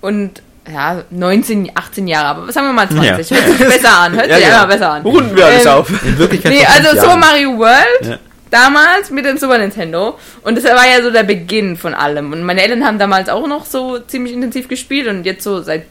Und 0.00 0.42
ja, 0.70 1.02
19, 1.10 1.70
18 1.74 2.06
Jahre, 2.06 2.26
aber 2.42 2.52
sagen 2.52 2.66
wir 2.66 2.72
mal 2.74 2.88
20. 2.88 3.30
Ja. 3.30 3.36
Hört 3.38 3.58
sich 3.58 3.66
besser 3.68 3.98
an, 3.98 4.12
hört 4.14 4.28
Ja, 4.28 4.36
sich 4.36 4.44
ja. 4.46 4.52
einfach 4.54 4.68
besser 4.68 4.90
an. 4.90 5.02
Runden 5.02 5.34
wir 5.36 5.46
alles 5.46 5.64
Ähm, 5.64 5.72
auf. 5.72 6.04
In 6.04 6.18
Wirklichkeit 6.18 6.52
Nee, 6.52 6.66
also 6.66 6.90
Super 6.90 7.06
Jahren. 7.06 7.20
Mario 7.20 7.58
World 7.58 8.02
Ja. 8.02 8.18
damals 8.50 9.10
mit 9.10 9.24
dem 9.24 9.38
Super 9.38 9.56
Nintendo. 9.56 10.18
Und 10.42 10.56
das 10.58 10.64
war 10.64 10.86
ja 10.86 11.02
so 11.02 11.10
der 11.10 11.22
Beginn 11.22 11.78
von 11.78 11.94
allem. 11.94 12.32
Und 12.32 12.42
meine 12.42 12.62
Eltern 12.62 12.84
haben 12.84 12.98
damals 12.98 13.30
auch 13.30 13.46
noch 13.48 13.64
so 13.64 13.98
ziemlich 14.00 14.34
intensiv 14.34 14.68
gespielt 14.68 15.08
und 15.08 15.24
jetzt 15.24 15.42
so 15.42 15.62
seit 15.62 15.84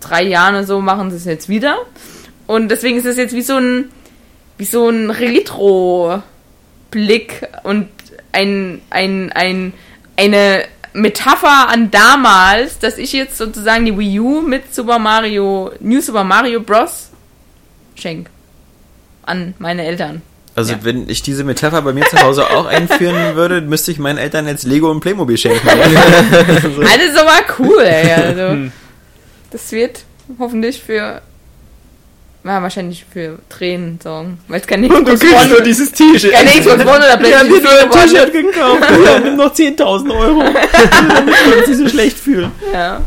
drei 0.00 0.22
Jahren 0.24 0.54
oder 0.56 0.64
so 0.64 0.80
machen 0.82 1.10
sie 1.10 1.16
es 1.16 1.24
jetzt 1.24 1.48
wieder. 1.48 1.78
Und 2.46 2.68
deswegen 2.70 2.98
ist 2.98 3.06
es 3.06 3.16
jetzt 3.16 3.34
wie 3.34 3.42
so 3.42 3.56
ein, 3.56 3.86
wie 4.58 4.64
so 4.64 4.88
ein 4.88 5.10
Retro-Blick 5.10 6.22
und 7.62 7.88
ein, 8.32 8.80
ein, 8.90 9.32
ein, 9.32 9.72
eine 10.16 10.64
Metapher 10.92 11.68
an 11.68 11.90
damals, 11.90 12.78
dass 12.78 12.98
ich 12.98 13.12
jetzt 13.12 13.38
sozusagen 13.38 13.84
die 13.86 13.96
Wii 13.96 14.20
U 14.20 14.40
mit 14.42 14.74
Super 14.74 14.98
Mario, 14.98 15.70
New 15.80 16.00
Super 16.00 16.24
Mario 16.24 16.60
Bros. 16.60 17.10
schenk. 17.94 18.28
An 19.22 19.54
meine 19.58 19.84
Eltern. 19.84 20.22
Also 20.54 20.72
Ja. 20.72 20.78
wenn 20.82 21.08
ich 21.08 21.22
diese 21.22 21.44
Metapher 21.44 21.82
bei 21.82 21.92
mir 21.92 22.04
zu 22.06 22.20
Hause 22.20 22.50
auch 22.50 22.66
einführen 22.66 23.36
würde, 23.36 23.60
müsste 23.60 23.92
ich 23.92 23.98
meinen 23.98 24.18
Eltern 24.18 24.48
jetzt 24.48 24.64
Lego 24.64 24.90
und 24.90 25.00
Playmobil 25.00 25.38
schenken. 25.38 25.66
oder? 25.68 26.88
Alles 26.90 27.14
war 27.14 27.42
cool, 27.60 27.80
ey. 27.82 28.10
Also, 28.12 28.70
das 29.50 29.70
wird 29.70 30.00
hoffentlich 30.38 30.82
für. 30.82 31.22
Ja, 32.44 32.62
wahrscheinlich 32.62 33.04
für 33.12 33.38
Tränen 33.48 33.98
sorgen. 34.02 34.38
Weil 34.48 34.60
es 34.60 34.66
kein 34.66 34.84
Und 34.90 35.06
du 35.06 35.18
kriegst 35.18 35.48
nur 35.50 35.60
dieses 35.60 35.92
T-Shirt. 35.92 36.32
keine 36.32 36.50
Xbox 36.50 36.80
One 36.80 36.96
oder 36.96 37.20
Wir 37.20 37.38
haben 37.38 37.48
dir 37.48 37.60
nur 37.60 37.70
ein 37.70 37.78
4 37.78 37.88
geworden 37.88 38.08
T-Shirt 38.08 38.32
gekauft. 38.32 38.82
Ja, 39.04 39.18
nimm 39.18 39.36
noch 39.36 39.52
10.000 39.52 40.18
Euro. 40.18 40.42
Damit 41.08 41.34
wir 41.46 41.58
uns 41.58 41.68
nicht 41.68 41.78
so 41.78 41.88
schlecht 41.88 42.16
fühlen. 42.16 42.52
Ja. 42.72 43.02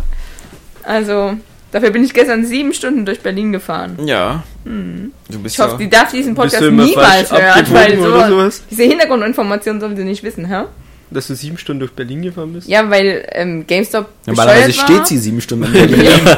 Also, 0.84 1.34
dafür 1.72 1.92
bin 1.92 2.04
ich 2.04 2.14
gestern 2.14 2.46
sieben 2.46 2.74
Stunden 2.74 3.06
durch 3.06 3.22
Berlin 3.22 3.52
gefahren. 3.52 3.98
Ja. 4.06 4.44
Du 4.64 5.40
bist 5.42 5.56
Ich 5.56 5.60
hoffe, 5.62 5.72
ja... 5.72 5.78
die 5.78 5.90
darf 5.90 6.12
diesen 6.12 6.36
Podcast 6.36 6.62
niemals 6.62 7.32
hören, 7.32 7.66
weil 7.72 7.98
so, 7.98 8.28
sowas? 8.28 8.64
diese 8.70 8.84
Hintergrundinformationen 8.84 9.80
sollen 9.82 9.96
sie 9.96 10.04
nicht 10.04 10.24
wissen, 10.24 10.46
hä? 10.46 10.66
Dass 11.12 11.28
du 11.28 11.36
sieben 11.36 11.58
Stunden 11.58 11.82
durch 11.82 11.92
Berlin 11.92 12.22
gefahren 12.22 12.54
bist? 12.54 12.68
Ja, 12.70 12.90
weil 12.90 13.28
ähm, 13.34 13.68
GameStop 13.68 14.08
Normalerweise 14.26 14.68
bescheuert 14.68 14.86
steht 14.88 14.98
war. 15.00 15.06
sie 15.06 15.18
sieben 15.18 15.42
Stunden 15.42 15.66
in 15.66 15.72
Berlin. 15.74 16.10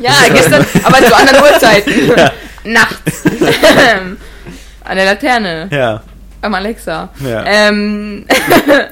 Ja, 0.00 0.12
gestern, 0.32 0.66
aber 0.82 0.98
zu 1.06 1.14
anderen 1.16 1.42
Uhrzeiten. 1.44 1.92
Nachts. 2.64 3.22
An 4.84 4.96
der 4.96 5.04
Laterne. 5.04 5.68
Ja. 5.70 6.02
Am 6.42 6.54
Alexa. 6.54 7.08
Ja. 7.24 7.44
Ähm, 7.46 8.24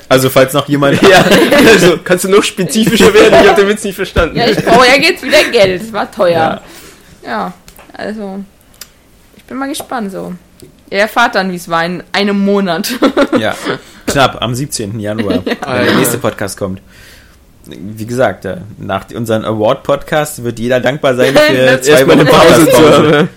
Also 0.08 0.30
falls 0.30 0.52
noch 0.52 0.68
jemand... 0.68 1.02
Ja, 1.02 1.24
also 1.72 1.98
kannst 2.04 2.24
du 2.24 2.28
noch 2.28 2.42
spezifischer 2.44 3.12
werden? 3.12 3.38
Ich 3.42 3.48
habe 3.48 3.60
den 3.62 3.68
Witz 3.70 3.82
nicht 3.84 3.96
verstanden. 3.96 4.36
ja, 4.36 4.46
ich 4.46 4.56
brauche 4.64 4.86
ja 4.86 4.94
jetzt 5.00 5.22
wieder 5.24 5.42
Geld. 5.50 5.82
Es 5.82 5.92
war 5.92 6.10
teuer. 6.10 6.60
Ja. 7.26 7.52
also. 7.92 8.44
Ich 9.36 9.44
bin 9.44 9.56
mal 9.56 9.68
gespannt 9.68 10.12
so. 10.12 10.34
Ihr 10.90 10.98
erfahrt 11.00 11.34
dann, 11.34 11.50
wie 11.50 11.56
es 11.56 11.68
war 11.68 11.84
in 11.84 12.02
einem 12.12 12.38
Monat. 12.44 12.90
Ja, 13.38 13.54
knapp, 14.08 14.42
am 14.42 14.54
17. 14.54 14.98
Januar, 14.98 15.44
wenn 15.44 15.84
der 15.84 15.94
nächste 15.94 16.18
Podcast 16.18 16.56
kommt. 16.56 16.80
Wie 17.66 18.06
gesagt, 18.06 18.46
äh, 18.46 18.56
nach 18.78 19.04
unserem 19.14 19.44
Award-Podcast 19.44 20.42
wird 20.42 20.58
jeder 20.58 20.80
dankbar 20.80 21.14
sein 21.14 21.34
für 21.48 21.80
zwei 21.82 22.06
Wochen 22.06 22.26
Pause 22.26 22.68
zu 22.70 22.90
haben. 22.90 23.28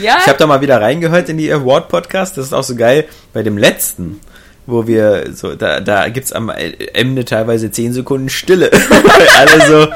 ja? 0.00 0.16
Ich 0.20 0.26
habe 0.26 0.38
da 0.38 0.46
mal 0.46 0.60
wieder 0.62 0.80
reingehört 0.80 1.28
in 1.28 1.36
die 1.36 1.52
Award-Podcast. 1.52 2.38
Das 2.38 2.46
ist 2.46 2.52
auch 2.54 2.64
so 2.64 2.76
geil. 2.76 3.04
Bei 3.34 3.42
dem 3.42 3.58
letzten, 3.58 4.20
wo 4.66 4.86
wir 4.86 5.34
so, 5.34 5.54
da, 5.54 5.80
da 5.80 6.08
gibt's 6.08 6.32
am 6.32 6.50
Ende 6.50 7.26
teilweise 7.26 7.70
10 7.70 7.92
Sekunden 7.92 8.30
Stille. 8.30 8.70
Weil 8.72 9.28
alle 9.38 9.66
so, 9.66 9.88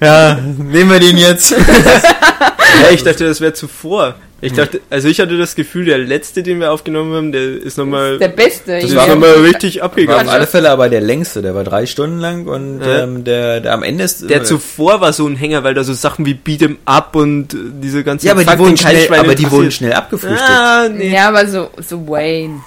ja, 0.00 0.34
nehmen 0.34 0.90
wir 0.90 1.00
den 1.00 1.18
jetzt. 1.18 1.50
Ja, 1.50 2.90
ich 2.90 3.02
dachte, 3.02 3.26
das 3.26 3.40
wäre 3.40 3.52
zuvor. 3.52 4.14
Ich 4.46 4.52
dachte, 4.52 4.80
also 4.90 5.08
ich 5.08 5.20
hatte 5.20 5.36
das 5.38 5.54
Gefühl, 5.54 5.84
der 5.86 5.98
letzte, 5.98 6.42
den 6.42 6.60
wir 6.60 6.72
aufgenommen 6.72 7.12
haben, 7.14 7.32
der 7.32 7.42
ist 7.42 7.76
nochmal, 7.78 8.18
der 8.18 8.28
Beste. 8.28 8.72
Das 8.80 8.84
ist 8.84 8.96
war 8.96 9.06
nochmal 9.08 9.32
richtig 9.40 9.76
War 9.76 9.84
auf 9.86 9.90
abgegangen. 9.92 10.28
alle 10.28 10.46
Fälle 10.46 10.70
aber 10.70 10.88
der 10.88 11.00
längste. 11.00 11.42
Der 11.42 11.54
war 11.54 11.64
drei 11.64 11.86
Stunden 11.86 12.18
lang 12.18 12.46
und 12.46 12.80
Ja. 12.80 13.02
ähm, 13.04 13.24
der, 13.24 13.60
der 13.60 13.72
am 13.74 13.82
Ende 13.82 14.04
ist. 14.04 14.28
Der 14.30 14.44
zuvor 14.44 15.00
war 15.00 15.12
so 15.12 15.26
ein 15.26 15.36
Hänger, 15.36 15.64
weil 15.64 15.74
da 15.74 15.84
so 15.84 15.92
Sachen 15.92 16.24
wie 16.26 16.34
Beat'em 16.34 16.76
Up 16.84 17.16
und 17.16 17.54
äh, 17.54 17.56
diese 17.82 18.04
ganzen 18.04 18.26
ja, 18.26 18.32
aber 18.32 18.42
die 18.42 18.46
Fakten 18.46 18.62
wurden 18.64 18.76
kein 18.76 18.96
schnell, 18.96 19.18
aber 19.20 19.34
die 19.34 19.50
wurden 19.50 19.70
schnell 19.70 19.92
abgefrühstückt. 19.92 20.42
Ah, 20.50 20.88
nee. 20.88 21.12
Ja, 21.12 21.28
aber 21.28 21.46
so, 21.46 21.70
so 21.78 22.06
Wayne. 22.08 22.60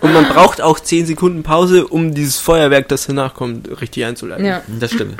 Und 0.00 0.12
man 0.12 0.28
braucht 0.28 0.60
auch 0.60 0.78
10 0.78 1.06
Sekunden 1.06 1.42
Pause, 1.42 1.86
um 1.86 2.14
dieses 2.14 2.38
Feuerwerk, 2.38 2.88
das 2.88 3.06
danach 3.06 3.34
kommt, 3.34 3.80
richtig 3.80 4.04
einzuleiten. 4.04 4.44
Ja. 4.44 4.62
Das 4.78 4.92
stimmt. 4.92 5.14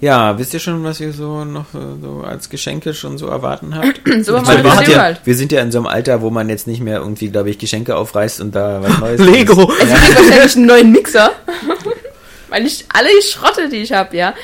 Ja, 0.00 0.38
wisst 0.38 0.54
ihr 0.54 0.60
schon, 0.60 0.82
was 0.82 0.98
ihr 1.00 1.12
so 1.12 1.44
noch 1.44 1.74
äh, 1.74 2.00
so 2.00 2.22
als 2.26 2.48
Geschenke 2.48 2.94
schon 2.94 3.18
so 3.18 3.26
erwarten 3.26 3.74
habt? 3.74 4.00
So 4.24 4.36
haben 4.36 4.46
wir 4.46 4.54
sind 4.54 4.64
das 4.64 4.88
ja, 4.88 5.02
halt. 5.02 5.20
wir 5.24 5.34
sind 5.34 5.52
ja 5.52 5.60
in 5.60 5.70
so 5.70 5.78
einem 5.78 5.86
Alter, 5.86 6.20
wo 6.22 6.30
man 6.30 6.48
jetzt 6.48 6.66
nicht 6.66 6.80
mehr 6.80 6.98
irgendwie, 6.98 7.28
glaube 7.28 7.50
ich, 7.50 7.58
Geschenke 7.58 7.96
aufreißt 7.96 8.40
und 8.40 8.54
da 8.54 8.82
was 8.82 8.98
Neues. 8.98 9.20
Lego. 9.24 9.70
Es 9.80 9.88
gibt 9.88 10.16
wahrscheinlich 10.16 10.56
einen 10.56 10.66
neuen 10.66 10.92
Mixer. 10.92 11.30
Weil 12.48 12.66
ich 12.66 12.84
alle 12.88 13.08
Schrotte, 13.22 13.68
die 13.68 13.76
ich 13.76 13.92
habe, 13.92 14.16
ja. 14.16 14.34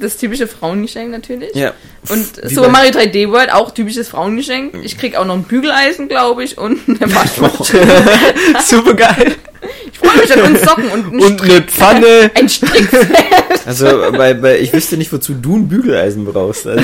Das 0.00 0.16
typische 0.16 0.46
Frauengeschenk 0.46 1.10
natürlich. 1.10 1.54
Ja. 1.54 1.74
Und 2.08 2.26
Wie 2.50 2.54
Super 2.54 2.68
Mario 2.70 2.90
3D 2.92 3.30
World, 3.30 3.52
auch 3.52 3.70
typisches 3.72 4.08
Frauengeschenk. 4.08 4.74
Ich 4.82 4.96
krieg 4.96 5.16
auch 5.16 5.24
noch 5.26 5.34
ein 5.34 5.42
Bügeleisen, 5.44 6.08
glaube 6.08 6.42
ich, 6.44 6.56
und 6.58 6.78
eine 6.88 7.14
Waschmaschine. 7.14 8.02
Super 8.64 8.94
geil. 8.94 9.34
Ich 9.92 9.98
freue 9.98 10.18
mich 10.18 10.32
an 10.32 10.40
uns 10.52 10.62
Socken 10.62 10.88
und 10.90 11.12
ein, 11.12 11.20
Und 11.20 11.42
eine 11.42 11.60
Pfanne. 11.62 12.30
ein 12.34 12.48
Strick. 12.48 12.88
Also, 13.66 13.86
bei, 14.16 14.32
bei, 14.32 14.58
ich 14.58 14.72
wüsste 14.72 14.96
nicht, 14.96 15.12
wozu 15.12 15.34
du 15.34 15.56
ein 15.56 15.68
Bügeleisen 15.68 16.24
brauchst. 16.24 16.66
Also, 16.66 16.82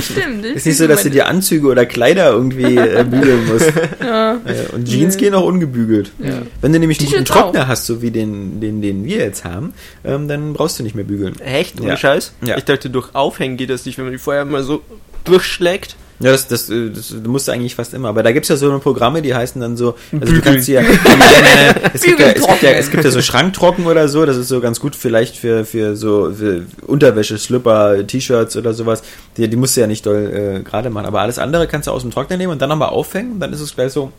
Stimmt. 0.00 0.44
ist 0.46 0.64
nicht 0.64 0.78
so, 0.78 0.86
dass 0.86 1.02
du 1.02 1.10
dir 1.10 1.26
Anzüge 1.26 1.66
oder 1.68 1.84
Kleider 1.84 2.30
irgendwie 2.30 2.76
äh, 2.76 3.04
bügeln 3.08 3.46
musst. 3.46 3.70
Ja. 4.00 4.38
Und 4.72 4.88
Jeans 4.88 5.18
gehen 5.18 5.34
auch 5.34 5.44
ungebügelt. 5.44 6.12
Ja. 6.18 6.42
Wenn 6.62 6.72
du 6.72 6.78
nämlich 6.78 6.98
einen 7.00 7.10
guten 7.10 7.24
Trockner 7.26 7.68
hast, 7.68 7.84
so 7.84 8.00
wie 8.00 8.10
den, 8.10 8.58
den, 8.60 8.80
den 8.80 9.04
wir 9.04 9.18
jetzt 9.18 9.44
haben, 9.44 9.74
ähm, 10.02 10.28
dann 10.28 10.54
brauchst 10.54 10.78
du 10.78 10.82
nicht 10.82 10.94
mehr 10.94 11.04
bügeln. 11.04 11.38
Echt? 11.40 11.78
Ohne 11.80 11.90
Ja. 11.90 11.96
Scheiß? 11.98 12.32
Ja. 12.44 12.56
Ich 12.56 12.64
dachte, 12.64 12.88
durch 12.88 13.14
Aufhängen 13.14 13.58
geht 13.58 13.68
das 13.68 13.84
nicht, 13.84 13.98
wenn 13.98 14.05
man 14.06 14.12
die 14.12 14.18
vorher 14.18 14.44
mal 14.44 14.62
so 14.62 14.82
durchschlägt. 15.24 15.96
Ja, 16.18 16.30
das, 16.30 16.48
das, 16.48 16.70
äh, 16.70 16.90
das 16.90 17.14
musst 17.26 17.46
du 17.46 17.52
eigentlich 17.52 17.74
fast 17.74 17.92
immer. 17.92 18.08
Aber 18.08 18.22
da 18.22 18.32
gibt's 18.32 18.48
ja 18.48 18.56
so 18.56 18.70
eine 18.70 18.78
Programme, 18.78 19.20
die 19.20 19.34
heißen 19.34 19.60
dann 19.60 19.76
so, 19.76 19.96
also 20.18 20.32
du 20.32 20.40
kannst 20.40 20.66
ja, 20.66 20.80
es, 21.92 22.02
gibt 22.02 22.20
ja, 22.20 22.28
es, 22.28 22.46
gibt 22.46 22.62
ja, 22.62 22.70
es 22.70 22.90
gibt 22.90 23.04
ja 23.04 23.10
so 23.10 23.20
Schranktrocken 23.20 23.86
oder 23.86 24.08
so, 24.08 24.24
das 24.24 24.38
ist 24.38 24.48
so 24.48 24.60
ganz 24.60 24.80
gut 24.80 24.96
vielleicht 24.96 25.36
für, 25.36 25.66
für 25.66 25.94
so 25.94 26.32
für 26.32 26.64
Unterwäsche, 26.86 27.36
Slipper, 27.36 28.06
T-Shirts 28.06 28.56
oder 28.56 28.72
sowas. 28.72 29.02
Die, 29.36 29.46
die 29.46 29.56
musst 29.56 29.76
du 29.76 29.82
ja 29.82 29.86
nicht 29.86 30.06
doll 30.06 30.60
äh, 30.60 30.62
gerade 30.62 30.88
machen. 30.88 31.04
Aber 31.06 31.20
alles 31.20 31.38
andere 31.38 31.66
kannst 31.66 31.86
du 31.86 31.92
aus 31.92 32.00
dem 32.00 32.10
Trockner 32.10 32.38
nehmen 32.38 32.52
und 32.52 32.62
dann 32.62 32.70
nochmal 32.70 32.88
aufhängen 32.88 33.32
und 33.32 33.40
dann 33.40 33.52
ist 33.52 33.60
es 33.60 33.74
gleich 33.74 33.92
so, 33.92 34.10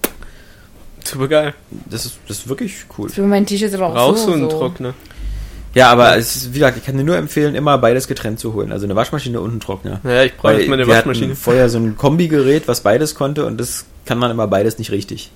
Super 1.03 1.27
geil. 1.27 1.53
das 1.89 2.05
ist, 2.05 2.19
das 2.27 2.39
ist 2.39 2.49
wirklich 2.49 2.75
cool. 2.97 3.09
Für 3.09 3.23
mein 3.23 3.45
T-Shirt 3.45 3.73
aber 3.73 3.87
auch 3.87 3.95
Raus 3.95 4.23
so. 4.23 4.27
so 4.27 4.33
ein 4.33 4.49
so. 4.49 4.93
Ja, 5.77 5.89
aber 5.91 6.17
es 6.17 6.35
ist, 6.35 6.49
wie 6.53 6.59
gesagt, 6.59 6.77
ich 6.77 6.85
kann 6.85 6.97
dir 6.97 7.03
nur 7.03 7.17
empfehlen, 7.17 7.53
immer 7.55 7.77
beides 7.77 8.07
getrennt 8.07 8.39
zu 8.39 8.53
holen. 8.53 8.71
Also 8.71 8.85
eine 8.85 8.95
Waschmaschine 8.95 9.39
und 9.39 9.51
einen 9.51 9.59
Trockner. 9.59 10.01
Ja, 10.03 10.23
ich 10.23 10.35
brauche 10.35 10.53
jetzt 10.53 10.69
meine 10.69 10.87
wir 10.87 10.93
Waschmaschine. 10.95 11.35
vorher 11.35 11.69
so 11.69 11.77
ein 11.77 11.95
Kombigerät, 11.97 12.67
was 12.67 12.81
beides 12.81 13.15
konnte 13.15 13.45
und 13.45 13.59
das 13.59 13.85
kann 14.05 14.17
man 14.17 14.31
immer 14.31 14.47
beides 14.47 14.79
nicht 14.79 14.91
richtig. 14.91 15.31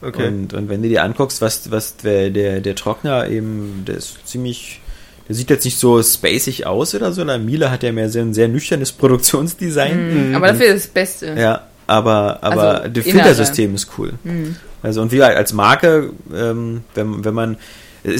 Okay. 0.00 0.26
Und, 0.28 0.52
und 0.54 0.68
wenn 0.68 0.82
du 0.82 0.88
dir 0.88 1.02
anguckst, 1.02 1.40
was, 1.40 1.70
was 1.70 1.96
der, 1.96 2.30
der, 2.30 2.60
der 2.60 2.74
Trockner 2.74 3.28
eben, 3.28 3.84
der 3.86 3.96
ist 3.96 4.26
ziemlich, 4.26 4.80
der 5.28 5.34
sieht 5.34 5.50
jetzt 5.50 5.64
nicht 5.64 5.78
so 5.78 6.02
spacig 6.02 6.66
aus 6.66 6.94
oder 6.94 7.12
so. 7.12 7.24
Der 7.24 7.38
Miele 7.38 7.70
hat 7.70 7.82
ja 7.82 7.92
mehr 7.92 8.10
so 8.10 8.18
ein 8.18 8.34
sehr 8.34 8.48
nüchternes 8.48 8.92
Produktionsdesign. 8.92 10.30
Mhm. 10.30 10.34
Aber 10.36 10.48
dafür 10.48 10.66
ist 10.66 10.86
das 10.86 10.92
Beste. 10.92 11.34
Ja, 11.38 11.62
aber, 11.86 12.38
aber 12.42 12.82
Also, 12.82 12.88
das. 12.88 13.04
Filtersystem 13.04 13.74
ist 13.74 13.88
cool. 13.98 14.14
Mhm. 14.24 14.56
Also 14.82 15.00
und 15.00 15.12
wie 15.12 15.16
gesagt, 15.16 15.36
als 15.36 15.52
Marke, 15.54 16.10
ähm, 16.34 16.84
wenn, 16.94 17.24
wenn 17.24 17.34
man 17.34 17.56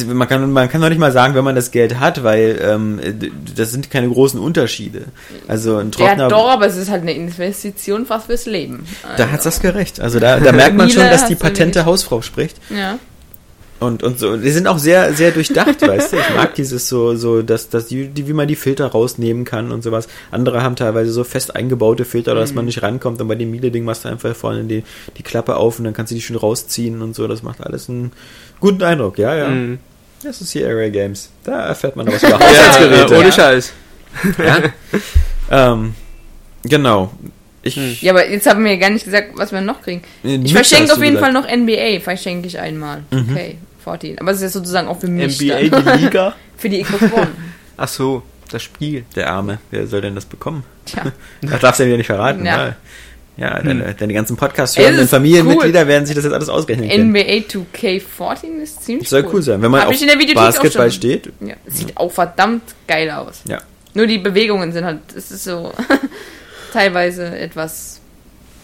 man 0.06 0.26
kann, 0.28 0.50
man 0.50 0.68
kann 0.70 0.80
doch 0.80 0.88
nicht 0.88 0.98
mal 0.98 1.12
sagen, 1.12 1.34
wenn 1.34 1.44
man 1.44 1.54
das 1.54 1.70
Geld 1.70 2.00
hat, 2.00 2.22
weil 2.24 2.58
ähm, 2.62 3.00
das 3.54 3.70
sind 3.70 3.90
keine 3.90 4.08
großen 4.08 4.40
Unterschiede. 4.40 5.02
Also 5.46 5.76
ein 5.76 5.90
Ja, 5.98 6.06
Trockner, 6.08 6.28
doch, 6.28 6.48
aber 6.50 6.66
es 6.66 6.76
ist 6.76 6.90
halt 6.90 7.02
eine 7.02 7.12
Investition 7.12 8.06
fast 8.06 8.26
fürs 8.26 8.46
Leben. 8.46 8.86
da 9.18 9.30
hat's 9.30 9.44
das 9.44 9.60
gerecht. 9.60 10.00
Also 10.00 10.20
da, 10.20 10.40
da 10.40 10.52
merkt 10.52 10.76
man 10.76 10.88
schon, 10.90 11.02
dass 11.02 11.26
die 11.26 11.34
patente 11.34 11.84
Hausfrau 11.84 12.22
spricht. 12.22 12.56
Ja. 12.70 12.98
Und, 13.80 14.02
und 14.02 14.18
so, 14.18 14.36
die 14.38 14.50
sind 14.52 14.66
auch 14.68 14.78
sehr, 14.78 15.12
sehr 15.12 15.32
durchdacht, 15.32 15.82
weißt 15.86 16.12
du. 16.12 16.16
Ich 16.16 16.34
mag 16.34 16.54
dieses 16.54 16.88
so, 16.88 17.16
so, 17.16 17.42
dass, 17.42 17.68
dass 17.68 17.86
die, 17.86 18.06
die, 18.08 18.26
wie 18.28 18.32
man 18.32 18.48
die 18.48 18.56
Filter 18.56 18.86
rausnehmen 18.86 19.44
kann 19.44 19.72
und 19.72 19.82
sowas. 19.82 20.08
Andere 20.30 20.62
haben 20.62 20.76
teilweise 20.76 21.10
so 21.12 21.24
fest 21.24 21.54
eingebaute 21.54 22.06
Filter, 22.06 22.34
dass 22.34 22.50
Mhm. 22.50 22.56
man 22.56 22.64
nicht 22.66 22.82
rankommt. 22.82 23.20
Und 23.20 23.28
bei 23.28 23.34
dem 23.34 23.50
Miele-Ding 23.50 23.84
machst 23.84 24.04
du 24.06 24.08
einfach 24.08 24.34
vorne 24.34 24.64
die, 24.64 24.84
die 25.18 25.22
Klappe 25.22 25.56
auf 25.56 25.78
und 25.78 25.84
dann 25.84 25.92
kannst 25.92 26.12
du 26.12 26.14
die 26.14 26.22
schön 26.22 26.36
rausziehen 26.36 27.02
und 27.02 27.14
so. 27.14 27.26
Das 27.28 27.42
macht 27.42 27.60
alles 27.60 27.90
einen 27.90 28.12
guten 28.64 28.82
Eindruck, 28.82 29.18
ja, 29.18 29.34
ja. 29.34 29.48
Mhm. 29.48 29.78
Das 30.22 30.40
ist 30.40 30.52
hier 30.52 30.66
Area 30.68 30.88
Games. 30.88 31.28
Da 31.44 31.66
erfährt 31.66 31.96
man 31.96 32.06
was 32.06 32.22
über 32.22 32.30
Ja, 32.40 32.40
Haushaltsgeräte. 32.40 33.14
äh, 33.14 33.18
ohne 33.18 33.26
Ja. 33.26 33.32
Scheiß. 33.32 33.72
Ja. 34.38 35.72
ähm, 35.72 35.94
genau. 36.62 37.12
Ich, 37.62 37.76
Hm. 37.76 37.96
Ja, 38.00 38.12
aber 38.12 38.28
jetzt 38.28 38.46
haben 38.46 38.64
wir 38.64 38.76
gar 38.78 38.90
nicht 38.90 39.04
gesagt, 39.04 39.32
was 39.34 39.52
wir 39.52 39.60
noch 39.60 39.82
kriegen. 39.82 40.02
Nee, 40.22 40.40
Ich 40.44 40.52
verschenke 40.54 40.92
auf 40.92 41.02
jeden 41.02 41.14
gesagt. 41.16 41.32
Fall 41.32 41.42
noch 41.42 41.48
NBA, 41.50 42.00
verschenke 42.00 42.46
ich 42.46 42.58
einmal. 42.58 43.02
Mhm. 43.10 43.28
Okay, 43.32 43.58
14. 43.82 44.18
Aber 44.18 44.30
es 44.30 44.36
ist 44.38 44.42
ja 44.44 44.48
sozusagen 44.50 44.88
auch 44.88 44.98
für 45.00 45.08
mich. 45.08 45.40
NBA, 45.40 45.68
dann. 45.68 45.98
die 45.98 46.02
Liga. 46.04 46.34
für 46.56 46.68
die 46.68 46.82
Xbox 46.82 47.02
One. 47.12 47.28
Ach 47.76 47.88
so, 47.88 48.22
das 48.50 48.62
Spiel. 48.62 49.04
Der 49.16 49.30
Arme, 49.30 49.58
wer 49.70 49.86
soll 49.86 50.00
denn 50.02 50.14
das 50.14 50.24
bekommen? 50.26 50.62
Tja. 50.86 51.04
Das 51.42 51.60
darfst 51.60 51.80
du 51.80 51.84
ja 51.84 51.96
nicht 51.96 52.06
verraten. 52.06 52.44
Ja. 52.46 52.76
Ja, 53.36 53.56
ja 53.56 53.62
deine, 53.62 53.94
deine 53.94 54.12
ganzen 54.12 54.36
podcast 54.36 54.76
Ey, 54.76 54.82
das 54.82 54.86
hörenden 54.86 55.04
ist 55.04 55.10
Familienmitglieder 55.10 55.86
werden 55.86 56.06
sich 56.06 56.14
das 56.14 56.24
jetzt 56.24 56.34
alles 56.34 56.48
ausrechnen 56.48 56.88
können. 56.88 57.10
NBA 57.10 57.46
2K14 57.48 58.62
ist 58.62 58.84
ziemlich 58.84 59.08
Das 59.08 59.10
soll 59.10 59.28
cool 59.32 59.42
sein. 59.42 59.60
Wenn 59.62 59.70
man 59.70 59.82
Hab 59.82 59.88
auf 59.88 60.34
Basketball 60.34 60.90
steht, 60.90 61.32
Ja, 61.40 61.54
sieht 61.66 61.96
auch 61.96 62.10
verdammt 62.10 62.62
geil 62.86 63.10
aus. 63.10 63.42
ja. 63.46 63.58
Nur 63.96 64.08
die 64.08 64.18
Bewegungen 64.18 64.72
sind 64.72 64.84
halt, 64.84 64.98
es 65.16 65.30
ist 65.30 65.44
so 65.44 65.72
teilweise 66.72 67.26
etwas 67.38 68.00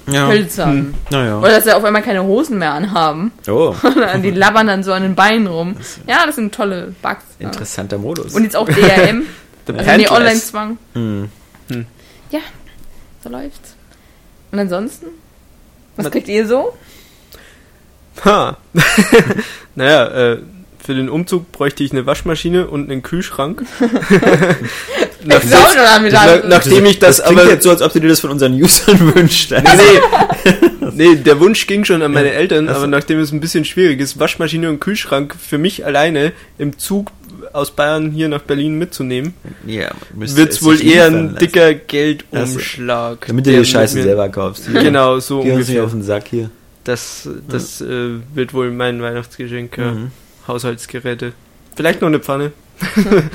ja. 0.08 0.26
hölzern. 0.26 0.94
Naja. 1.10 1.38
Oder 1.38 1.50
dass 1.50 1.64
sie 1.64 1.76
auf 1.76 1.84
einmal 1.84 2.02
keine 2.02 2.24
Hosen 2.24 2.58
mehr 2.58 2.72
anhaben. 2.72 3.30
Oh, 3.48 3.74
die 4.22 4.30
labbern 4.32 4.66
dann 4.66 4.82
so 4.82 4.92
an 4.92 5.02
den 5.02 5.14
Beinen 5.14 5.46
rum. 5.46 5.76
Ja, 6.08 6.26
das 6.26 6.34
sind 6.34 6.52
tolle 6.52 6.94
Bugs. 7.00 7.22
Ja. 7.38 7.46
interessanter 7.46 7.98
Modus. 7.98 8.34
Und 8.34 8.42
jetzt 8.44 8.56
auch 8.56 8.68
DRM. 8.68 9.22
Also 9.76 9.98
die. 9.98 10.10
Online-Zwang. 10.10 10.78
Hm. 10.94 11.28
Ja, 12.32 12.40
so 13.22 13.28
läuft's. 13.28 13.76
Und 14.52 14.58
ansonsten? 14.58 15.06
Was 15.96 16.06
Was- 16.06 16.12
kriegt 16.12 16.28
ihr 16.28 16.46
so? 16.46 16.76
Ha. 18.24 18.56
naja, 19.74 20.06
äh, 20.32 20.38
für 20.84 20.94
den 20.94 21.08
Umzug 21.08 21.52
bräuchte 21.52 21.84
ich 21.84 21.92
eine 21.92 22.06
Waschmaschine 22.06 22.66
und 22.68 22.90
einen 22.90 23.02
Kühlschrank. 23.02 23.62
Nach- 25.24 25.42
Ich 25.44 25.50
damit 25.50 26.12
nach- 26.14 26.44
nachdem 26.44 26.86
ich 26.86 26.98
das, 26.98 27.18
das 27.18 27.26
klingt 27.26 27.40
aber 27.42 27.50
jetzt 27.50 27.62
so, 27.64 27.70
als 27.70 27.82
ob 27.82 27.92
du 27.92 28.00
dir 28.00 28.08
das 28.08 28.20
von 28.20 28.30
unseren 28.30 28.54
Usern 28.54 29.14
wünschst. 29.14 29.50
Nee, 29.50 29.60
nee. 29.62 30.90
nee, 30.94 31.16
der 31.16 31.38
Wunsch 31.40 31.66
ging 31.66 31.84
schon 31.84 32.00
an 32.02 32.12
meine 32.12 32.32
Eltern, 32.32 32.68
aber 32.70 32.86
nachdem 32.86 33.20
es 33.20 33.30
ein 33.30 33.40
bisschen 33.40 33.66
schwierig 33.66 34.00
ist, 34.00 34.18
Waschmaschine 34.18 34.70
und 34.70 34.80
Kühlschrank 34.80 35.36
für 35.38 35.58
mich 35.58 35.84
alleine 35.84 36.32
im 36.56 36.78
Zug 36.78 37.12
aus 37.52 37.70
Bayern 37.70 38.10
hier 38.10 38.28
nach 38.28 38.42
Berlin 38.42 38.78
mitzunehmen, 38.78 39.34
Ja, 39.66 39.90
wird 40.14 40.50
es 40.52 40.62
wohl 40.62 40.80
eher 40.82 41.06
ein 41.06 41.24
lassen. 41.32 41.36
dicker 41.38 41.74
Geldumschlag. 41.74 43.26
Damit 43.26 43.46
du 43.46 43.50
die 43.58 43.64
Scheiße 43.64 43.96
mir- 43.96 44.02
selber 44.04 44.28
kaufst. 44.28 44.68
Hier. 44.70 44.82
Genau, 44.82 45.18
so 45.20 45.42
Geh 45.42 45.52
ungefähr. 45.52 45.84
auf 45.84 45.90
den 45.90 46.02
Sack 46.02 46.28
hier. 46.28 46.50
Das, 46.84 47.28
das 47.48 47.80
äh, 47.80 48.10
wird 48.34 48.54
wohl 48.54 48.70
mein 48.70 49.02
Weihnachtsgeschenk, 49.02 49.76
ja. 49.78 49.92
Mhm. 49.92 50.10
Haushaltsgeräte. 50.48 51.32
Vielleicht 51.76 52.00
noch 52.00 52.08
eine 52.08 52.20
Pfanne. 52.20 52.52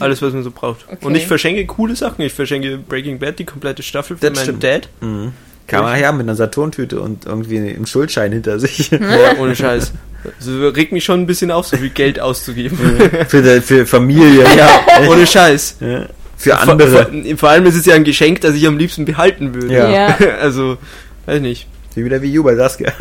Alles, 0.00 0.20
was 0.20 0.32
man 0.32 0.42
so 0.42 0.50
braucht. 0.50 0.84
Okay. 0.90 1.04
Und 1.06 1.14
ich 1.14 1.26
verschenke 1.26 1.64
coole 1.66 1.94
Sachen. 1.96 2.22
Ich 2.22 2.32
verschenke 2.32 2.76
Breaking 2.78 3.18
Bad, 3.18 3.38
die 3.38 3.44
komplette 3.44 3.82
Staffel 3.82 4.16
für 4.16 4.26
Das 4.28 4.34
meinen 4.36 4.58
stimmt. 4.58 4.64
Dad. 4.64 4.88
Mhm. 5.00 5.32
Kann 5.70 5.84
man 5.84 6.00
ja 6.00 6.10
mit 6.12 6.22
einer 6.22 6.34
Saturntüte 6.34 7.00
und 7.00 7.26
irgendwie 7.26 7.58
einem 7.58 7.86
Schuldschein 7.86 8.32
hinter 8.32 8.58
sich. 8.58 8.90
Ja, 9.00 9.38
ohne 9.38 9.54
Scheiß. 9.54 9.92
Also, 10.38 10.68
regt 10.68 10.92
mich 10.92 11.04
schon 11.04 11.20
ein 11.20 11.26
bisschen 11.26 11.50
auf, 11.50 11.66
so 11.66 11.76
viel 11.76 11.90
Geld 11.90 12.20
auszugeben. 12.20 12.76
für, 13.28 13.42
die, 13.42 13.60
für 13.60 13.86
Familie, 13.86 14.44
ja. 14.56 14.80
ohne 15.08 15.26
Scheiß. 15.26 15.76
ja. 15.80 16.06
Für 16.36 16.56
Vor, 16.56 16.68
andere. 16.70 17.04
vor, 17.04 17.36
vor 17.36 17.48
allem 17.50 17.66
ist 17.66 17.76
es 17.76 17.84
ja 17.84 17.94
ein 17.94 18.04
Geschenk, 18.04 18.40
das 18.40 18.54
ich 18.54 18.66
am 18.66 18.78
liebsten 18.78 19.04
behalten 19.04 19.54
würde. 19.54 19.74
Ja. 19.74 19.90
Ja. 19.90 20.18
Also, 20.40 20.78
weiß 21.26 21.40
nicht. 21.40 21.66
Wie 21.94 22.04
wieder 22.04 22.22
wie 22.22 22.32
You 22.32 22.42
bei 22.42 22.54
Saskia. 22.54 22.92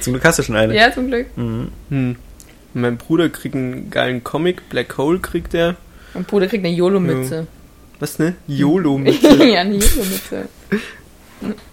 Zum 0.00 0.12
Glück 0.14 0.24
hast 0.24 0.38
du 0.38 0.42
schon 0.42 0.56
eine. 0.56 0.74
Ja, 0.74 0.92
zum 0.92 1.06
Glück. 1.08 1.26
Mhm. 1.36 1.68
Hm. 1.90 2.16
Mein 2.74 2.96
Bruder 2.96 3.28
kriegt 3.28 3.54
einen 3.54 3.88
geilen 3.90 4.24
Comic, 4.24 4.68
Black 4.68 4.98
Hole 4.98 5.20
kriegt 5.20 5.54
er. 5.54 5.76
Mein 6.12 6.24
Bruder 6.24 6.48
kriegt 6.48 6.64
eine 6.64 6.74
YOLO-Mütze. 6.74 7.46
Was, 8.00 8.18
ne? 8.18 8.34
YOLO 8.48 8.98
mit. 8.98 9.22
ja, 9.22 9.60
eine 9.60 9.76
YOLO-Mütze. 9.76 10.48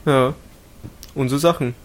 Ja. 0.06 0.34
Und 1.16 1.30
so 1.30 1.38
Sachen. 1.38 1.76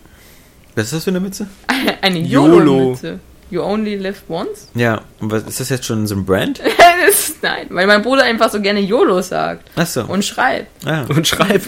Was 0.75 0.87
ist 0.87 0.93
das 0.93 1.05
für 1.05 1.11
eine 1.11 1.21
Mütze? 1.21 1.47
Eine 2.03 2.19
YOLO. 2.19 2.59
YOLO-Mütze. 2.59 3.19
You 3.51 3.63
only 3.63 3.95
live 3.97 4.23
once? 4.29 4.69
Ja, 4.75 5.03
und 5.21 5.31
was 5.31 5.45
ist 5.45 5.61
das 5.61 5.69
jetzt 5.69 5.87
schon 5.87 6.07
so 6.07 6.17
ein 6.17 6.25
Brand? 6.25 6.61
ist, 7.09 7.43
nein, 7.43 7.67
weil 7.71 7.87
mein 7.87 8.03
Bruder 8.03 8.25
einfach 8.25 8.51
so 8.51 8.61
gerne 8.61 8.81
YOLO 8.81 9.23
sagt 9.23 9.71
Achso. 9.77 10.05
und 10.05 10.25
schreibt. 10.25 10.87
Ah. 10.87 11.05
Und 11.09 11.27
schreibt. 11.27 11.67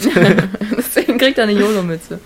Deswegen 0.77 1.17
kriegt 1.17 1.37
er 1.37 1.45
eine 1.45 1.53
YOLO-Mütze. 1.53 2.19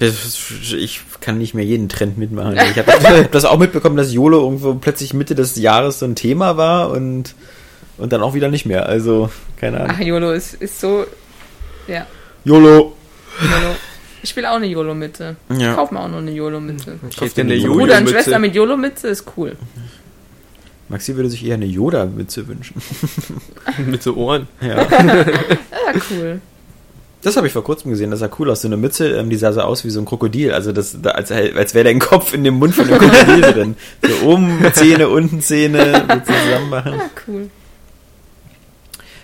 Ich 0.00 1.00
kann 1.20 1.38
nicht 1.38 1.54
mehr 1.54 1.64
jeden 1.64 1.88
Trend 1.88 2.18
mitmachen. 2.18 2.56
Ich 2.56 2.78
habe 2.78 2.92
hab 2.92 3.32
das 3.32 3.44
auch 3.44 3.58
mitbekommen, 3.58 3.96
dass 3.96 4.12
YOLO 4.12 4.44
irgendwo 4.44 4.74
plötzlich 4.74 5.12
Mitte 5.12 5.34
des 5.34 5.56
Jahres 5.56 5.98
so 5.98 6.06
ein 6.06 6.14
Thema 6.14 6.56
war 6.56 6.90
und, 6.90 7.34
und 7.96 8.12
dann 8.12 8.22
auch 8.22 8.34
wieder 8.34 8.48
nicht 8.48 8.64
mehr. 8.64 8.86
Also, 8.86 9.30
keine 9.56 9.80
Ach, 9.80 9.88
Ahnung. 9.94 10.02
YOLO 10.02 10.32
ist, 10.32 10.54
ist 10.54 10.78
so. 10.78 11.04
Ja, 11.88 12.06
YOLO. 12.48 12.94
YOLO. 13.42 13.76
Ich 14.22 14.34
will 14.34 14.46
auch 14.46 14.56
eine 14.56 14.66
YOLO-Mütze. 14.66 15.36
Ja. 15.56 15.74
Kauf 15.74 15.90
mir 15.90 16.00
auch 16.00 16.08
noch 16.08 16.18
eine 16.18 16.30
YOLO-Mütze. 16.30 16.98
Ich 17.10 17.16
krieg 17.16 17.34
dir 17.34 17.42
eine 17.42 17.56
Bruder 17.58 17.74
Bruder 17.74 17.98
und. 17.98 18.08
Schwester 18.08 18.38
mit 18.38 18.54
YOLO-Mütze 18.54 19.08
ist 19.08 19.24
cool. 19.36 19.56
Maxi 20.88 21.14
würde 21.16 21.28
sich 21.28 21.44
eher 21.44 21.54
eine 21.54 21.66
Yoda-Mütze 21.66 22.48
wünschen. 22.48 22.80
mit 23.86 24.02
so 24.02 24.14
Ohren. 24.14 24.48
Ja. 24.62 24.76
Ja, 24.82 24.88
cool. 26.10 26.40
Das 27.20 27.36
habe 27.36 27.46
ich 27.46 27.52
vor 27.52 27.64
kurzem 27.64 27.90
gesehen, 27.90 28.10
das 28.10 28.20
sah 28.20 28.30
cool 28.38 28.50
aus. 28.50 28.62
So 28.62 28.68
eine 28.68 28.78
Mütze, 28.78 29.10
ähm, 29.16 29.28
die 29.28 29.36
sah 29.36 29.52
so 29.52 29.60
aus 29.60 29.84
wie 29.84 29.90
so 29.90 30.00
ein 30.00 30.06
Krokodil. 30.06 30.52
Also 30.52 30.72
das, 30.72 30.96
da, 31.02 31.10
als, 31.10 31.30
als 31.30 31.74
wäre 31.74 31.84
dein 31.84 31.98
Kopf 31.98 32.32
in 32.32 32.44
dem 32.44 32.54
Mund 32.54 32.74
von 32.74 32.86
einem 32.88 32.98
Krokodil 32.98 33.40
drin. 33.52 33.76
So 34.02 34.26
oben 34.26 34.60
Zähne, 34.72 35.08
unten 35.10 35.42
Zähne, 35.42 36.06
so 36.08 36.32
zusammen 36.32 36.70
machen. 36.70 36.92
Ja, 36.94 37.10
cool. 37.26 37.50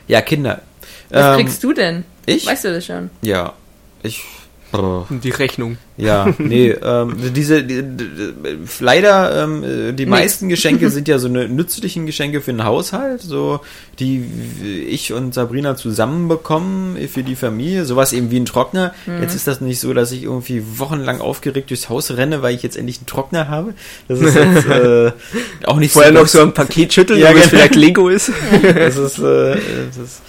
Ja, 0.09 0.21
Kinder. 0.21 0.61
Was 1.09 1.39
Ähm, 1.39 1.45
kriegst 1.47 1.65
du 1.65 1.73
denn? 1.73 2.05
Ich? 2.27 2.47
Weißt 2.47 2.65
du 2.65 2.73
das 2.73 2.87
schon? 2.87 3.11
Ja. 3.23 3.53
Ich. 4.03 4.23
Oh. 4.73 5.05
Und 5.09 5.23
die 5.23 5.31
Rechnung. 5.31 5.77
Ja, 5.97 6.35
nee, 6.39 6.71
ähm, 6.83 7.15
diese, 7.33 7.63
die, 7.63 7.81
die, 7.85 8.11
leider, 8.81 9.45
ähm, 9.45 9.63
äh, 9.63 9.93
die 9.93 10.05
Nix. 10.05 10.11
meisten 10.11 10.49
Geschenke 10.49 10.91
sind 10.91 11.07
ja 11.07 11.21
so 11.21 11.29
eine 11.29 11.49
nützlichen 11.49 12.07
Geschenke 12.07 12.41
für 12.41 12.53
den 12.53 12.65
Haushalt, 12.65 13.21
so, 13.21 13.61
die 14.01 14.25
ich 14.89 15.13
und 15.13 15.33
Sabrina 15.33 15.77
zusammen 15.77 16.27
bekommen 16.27 16.97
für 17.09 17.23
die 17.23 17.37
Familie, 17.37 17.85
sowas 17.85 18.13
eben 18.13 18.33
wie 18.33 18.41
ein 18.41 18.47
Trockner. 18.47 18.93
Mhm. 19.07 19.23
Jetzt 19.23 19.37
ist 19.37 19.47
das 19.47 19.61
nicht 19.61 19.79
so, 19.79 19.95
dass 19.95 20.11
ich 20.11 20.25
irgendwie 20.25 20.65
wochenlang 20.77 21.21
aufgeregt 21.21 21.71
durchs 21.71 21.89
Haus 21.89 22.11
renne, 22.11 22.43
weil 22.43 22.57
ich 22.57 22.65
jetzt 22.65 22.77
endlich 22.77 22.97
einen 22.99 23.07
Trockner 23.07 23.47
habe. 23.47 23.75
Das 24.09 24.21
ist 24.21 24.35
jetzt, 24.35 24.67
äh, 24.69 25.13
auch 25.67 25.77
nicht 25.77 25.93
Vorher 25.93 26.13
so, 26.13 26.19
noch 26.19 26.27
so 26.27 26.41
ein 26.43 26.53
Paket 26.53 26.93
schütteln, 26.93 27.21
Ja, 27.21 27.29
ja, 27.29 27.35
wo 27.35 27.39
es 27.39 27.45
genau. 27.49 27.61
vielleicht 27.61 27.77
Lego 27.77 28.09
ist. 28.09 28.33
das 28.61 28.97
ist, 28.97 29.19
äh, 29.21 29.57
das 29.87 29.97
ist 29.99 30.23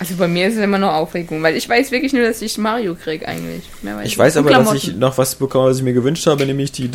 Also 0.00 0.14
bei 0.16 0.28
mir 0.28 0.48
ist 0.48 0.56
es 0.56 0.60
immer 0.64 0.78
nur 0.78 0.94
Aufregung, 0.94 1.42
weil 1.42 1.56
ich 1.56 1.68
weiß 1.68 1.90
wirklich 1.92 2.14
nur, 2.14 2.22
dass 2.22 2.40
ich 2.40 2.56
Mario 2.56 2.94
krieg 2.94 3.28
eigentlich. 3.28 3.64
Mehr 3.82 3.98
weiß 3.98 4.06
Ich 4.06 4.16
weiß 4.16 4.38
aber, 4.38 4.48
dass 4.50 4.72
ich 4.72 4.96
noch 4.96 5.18
was 5.18 5.34
bekomme, 5.34 5.68
was 5.68 5.76
ich 5.76 5.82
mir 5.82 5.92
gewünscht 5.92 6.26
habe, 6.26 6.46
nämlich 6.46 6.72
die 6.72 6.90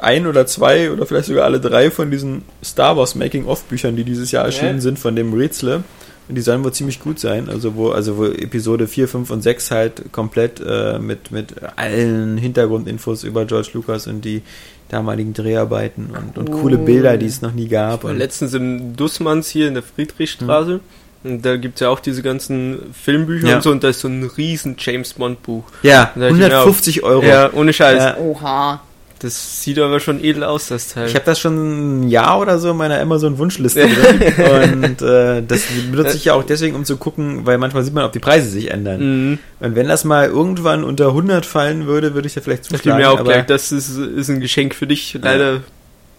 ein 0.00 0.28
oder 0.28 0.46
zwei 0.46 0.92
oder 0.92 1.04
vielleicht 1.04 1.26
sogar 1.26 1.44
alle 1.46 1.58
drei 1.58 1.90
von 1.90 2.12
diesen 2.12 2.42
Star 2.64 2.96
Wars 2.96 3.16
Making-of-Büchern, 3.16 3.96
die 3.96 4.04
dieses 4.04 4.30
Jahr 4.30 4.44
erschienen 4.44 4.76
Ja. 4.76 4.80
sind, 4.82 5.00
von 5.00 5.16
dem 5.16 5.32
Rätsle. 5.34 5.82
Und 6.28 6.36
die 6.36 6.42
sollen 6.42 6.62
wohl 6.62 6.72
ziemlich 6.72 7.00
gut 7.00 7.18
sein. 7.18 7.48
Also 7.48 7.74
wo, 7.74 7.90
also 7.90 8.16
wo 8.16 8.26
Episode 8.26 8.86
4, 8.86 9.08
5 9.08 9.30
und 9.30 9.42
6 9.42 9.70
halt 9.72 10.12
komplett 10.12 10.62
äh, 10.64 11.00
mit, 11.00 11.32
mit 11.32 11.54
allen 11.74 12.38
Hintergrundinfos 12.38 13.24
über 13.24 13.46
George 13.46 13.70
Lucas 13.74 14.06
und 14.06 14.24
die 14.24 14.42
damaligen 14.88 15.32
Dreharbeiten 15.34 16.10
und, 16.16 16.38
und 16.38 16.52
coole 16.52 16.76
Cool. 16.78 16.84
Bilder, 16.84 17.16
die 17.16 17.26
es 17.26 17.42
noch 17.42 17.52
nie 17.52 17.66
gab. 17.66 18.04
war 18.04 18.12
Und, 18.12 18.18
letztens 18.18 18.54
im 18.54 18.94
Dussmanns 18.94 19.48
hier 19.48 19.66
in 19.66 19.74
der 19.74 19.82
Friedrichstraße. 19.82 20.78
Und 21.24 21.42
da 21.44 21.56
gibt's 21.56 21.80
ja 21.80 21.88
auch 21.88 22.00
diese 22.00 22.22
ganzen 22.22 22.92
Filmbücher 22.92 23.48
Ja. 23.48 23.56
und 23.56 23.62
so. 23.62 23.70
Und 23.70 23.84
da 23.84 23.88
ist 23.88 24.00
so 24.00 24.08
ein 24.08 24.24
riesen 24.36 24.76
James 24.78 25.14
Bond 25.14 25.42
Buch. 25.42 25.64
ja, 25.82 26.10
Da 26.14 26.22
hab 26.26 26.30
ich 26.32 26.36
mir 26.38 26.44
150 26.46 27.02
Euro. 27.04 27.24
Ja, 27.24 27.50
ohne 27.52 27.72
Scheiß. 27.72 28.02
Ja. 28.02 28.16
Oha. 28.18 28.80
Das 29.20 29.62
sieht 29.62 29.78
aber 29.78 30.00
schon 30.00 30.18
edel 30.24 30.42
aus, 30.42 30.66
das 30.66 30.88
Teil. 30.88 31.06
Ich 31.06 31.14
habe 31.14 31.24
das 31.24 31.38
schon 31.38 32.00
ein 32.00 32.08
Jahr 32.08 32.40
oder 32.40 32.58
so 32.58 32.72
in 32.72 32.76
meiner 32.76 32.98
Amazon-Wunschliste 33.00 33.86
drin. 33.88 34.82
Und 34.84 35.00
äh, 35.02 35.42
das 35.46 35.62
benutze 35.92 36.16
ich 36.16 36.24
ja 36.24 36.34
auch 36.34 36.42
deswegen, 36.42 36.74
um 36.74 36.84
zu 36.84 36.96
gucken, 36.96 37.46
weil 37.46 37.56
manchmal 37.56 37.84
sieht 37.84 37.94
man, 37.94 38.04
ob 38.04 38.10
die 38.10 38.18
Preise 38.18 38.48
sich 38.50 38.72
ändern. 38.72 39.28
Mhm. 39.30 39.38
Und 39.60 39.76
wenn 39.76 39.86
das 39.86 40.02
mal 40.02 40.26
irgendwann 40.26 40.82
unter 40.82 41.06
100 41.08 41.46
fallen 41.46 41.86
würde, 41.86 42.14
würde 42.14 42.26
ich 42.26 42.34
da 42.34 42.40
vielleicht 42.40 42.64
zuschlagen. 42.64 43.00
mir 43.00 43.10
auch 43.12 43.20
aber 43.20 43.32
gleich, 43.34 43.46
das 43.46 43.70
ist, 43.70 43.96
ist 43.96 44.28
ein 44.28 44.40
Geschenk 44.40 44.74
für 44.74 44.88
dich. 44.88 45.16
Leider. 45.22 45.60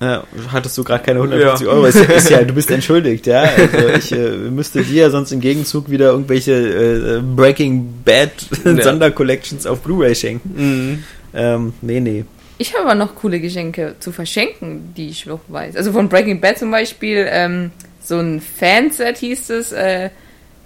Ja, 0.03 0.23
hattest 0.51 0.77
du 0.77 0.83
gerade 0.83 1.03
keine 1.03 1.19
150 1.19 1.65
Ja. 1.67 1.73
Euro. 1.73 1.85
Ist, 1.85 1.95
ist 1.99 2.29
ja, 2.29 2.43
du 2.43 2.53
bist 2.53 2.69
entschuldigt, 2.77 3.25
ja. 3.27 3.41
Also 3.41 3.87
ich 3.97 4.11
äh, 4.11 4.31
müsste 4.31 4.81
dir 4.83 5.09
sonst 5.11 5.31
im 5.31 5.39
Gegenzug 5.39 5.89
wieder 5.89 6.07
irgendwelche 6.11 6.53
äh, 6.53 7.21
Breaking 7.35 8.01
Bad 8.03 8.31
Ja. 8.65 8.81
Sondercollections 8.83 9.65
auf 9.65 9.79
Blu-ray 9.81 10.15
schenken. 10.15 10.53
Mhm. 10.55 11.03
Ähm, 11.33 11.73
nee, 11.81 11.99
nee. 11.99 12.25
Ich 12.59 12.73
habe 12.73 12.85
aber 12.85 12.95
noch 12.95 13.15
coole 13.15 13.39
Geschenke 13.39 13.95
zu 13.99 14.11
verschenken, 14.11 14.93
die 14.95 15.09
ich 15.09 15.25
noch 15.25 15.39
weiß. 15.47 15.75
Also 15.75 15.91
von 15.91 16.07
Breaking 16.09 16.39
Bad 16.39 16.59
zum 16.59 16.69
Beispiel, 16.71 17.25
ähm, 17.29 17.71
so 18.03 18.19
ein 18.19 18.41
Fanset 18.41 19.17
hieß 19.17 19.49
es, 19.49 19.71
äh, 19.71 20.09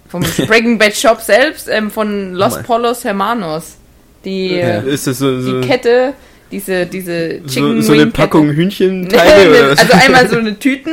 vom 0.08 0.22
Breaking 0.46 0.78
Bad 0.78 0.94
Shop 0.96 1.20
selbst, 1.20 1.68
ähm, 1.70 1.90
von 1.90 2.34
Los 2.34 2.54
Mal. 2.54 2.62
Polos 2.64 3.04
Hermanos. 3.04 3.76
Die, 4.24 4.56
Ja. 4.56 4.80
äh, 4.80 4.90
Ist 4.90 5.06
das 5.06 5.18
so, 5.18 5.40
so 5.40 5.60
die 5.60 5.66
Kette 5.66 6.12
diese, 6.50 6.86
diese 6.86 7.40
So, 7.42 7.48
Chicken 7.48 7.82
so 7.82 7.92
eine 7.92 8.02
Wing 8.02 8.12
Packung. 8.12 8.50
Hühnchenteile 8.50 9.50
oder 9.50 9.70
was? 9.70 9.78
also 9.80 9.92
einmal 9.94 10.28
so 10.28 10.36
eine 10.38 10.58
Tüten, 10.58 10.92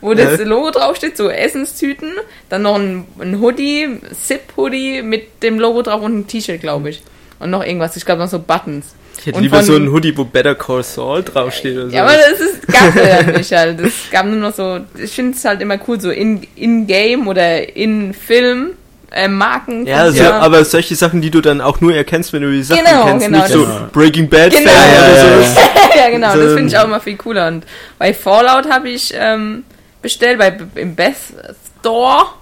wo 0.00 0.14
das. 0.14 0.40
Logo 0.44 0.70
draufsteht, 0.70 1.16
so 1.16 1.28
Essenstüten, 1.30 2.10
dann 2.48 2.62
noch 2.62 2.76
ein, 2.76 3.04
ein 3.20 3.40
Hoodie, 3.40 3.88
Zip-Hoodie 4.26 5.02
mit 5.02 5.42
dem 5.42 5.58
Logo 5.58 5.82
drauf 5.82 6.02
und 6.02 6.18
ein 6.18 6.26
T-Shirt, 6.26 6.60
glaube 6.60 6.90
ich. 6.90 7.02
Und 7.38 7.50
noch 7.50 7.64
irgendwas, 7.64 7.96
ich 7.96 8.04
glaube 8.04 8.22
noch 8.22 8.28
so 8.28 8.38
Buttons. 8.38 8.94
Ich 9.18 9.26
hätte 9.26 9.36
Und 9.38 9.42
lieber 9.44 9.56
von- 9.56 9.64
so 9.64 9.76
ein 9.76 9.90
Hoodie, 9.90 10.16
wo 10.16 10.24
Better 10.24 10.54
Call 10.54 10.82
Saul 10.82 11.22
draufsteht 11.22 11.76
oder 11.76 11.88
so. 11.90 11.96
Ja, 11.96 12.02
aber 12.04 12.12
das 12.30 12.40
ist, 12.40 12.66
gab 12.68 12.94
es 12.94 13.08
ja 13.08 13.22
nicht 13.38 13.52
halt. 13.52 13.80
Das 13.80 13.92
gab 14.10 14.26
nur 14.26 14.36
noch 14.36 14.54
so, 14.54 14.80
ich 15.02 15.10
finde 15.12 15.36
es 15.36 15.44
halt 15.44 15.60
immer 15.62 15.78
cool, 15.88 16.00
so 16.00 16.10
in- 16.10 16.46
in-game 16.54 17.26
oder 17.26 17.74
in-Film 17.76 18.72
äh, 19.16 19.28
Marken. 19.28 19.86
ja, 19.86 19.96
also, 19.98 20.18
Firmen. 20.22 20.40
aber 20.42 20.64
solche 20.64 20.94
Sachen, 20.94 21.20
die 21.20 21.30
du 21.30 21.40
dann 21.40 21.60
auch 21.60 21.80
nur 21.80 21.94
erkennst, 21.94 22.32
wenn 22.32 22.42
du 22.42 22.50
die 22.52 22.62
Sachen 22.62 22.84
Genau, 22.84 23.04
kennst, 23.06 23.26
genau, 23.26 23.38
nicht 23.38 23.48
so 23.52 23.66
Breaking 23.92 24.28
Bad 24.28 24.50
Genau. 24.52 24.70
Fan 24.70 24.94
Ja, 24.94 24.98
oder 25.00 25.16
ja, 25.16 25.42
so. 25.42 25.98
ja, 25.98 26.10
genau, 26.10 26.34
das 26.36 26.52
finde 26.54 26.66
ich 26.66 26.78
auch 26.78 26.84
immer 26.84 27.00
viel 27.00 27.16
cooler. 27.16 27.48
Und 27.48 27.64
bei 27.98 28.12
Fallout 28.14 28.68
habe 28.70 28.88
ich 28.90 29.12
ähm, 29.16 29.64
bestellt, 30.02 30.38
bei, 30.38 30.56
im 30.76 30.94
Best 30.94 31.34
Store. 31.80 32.26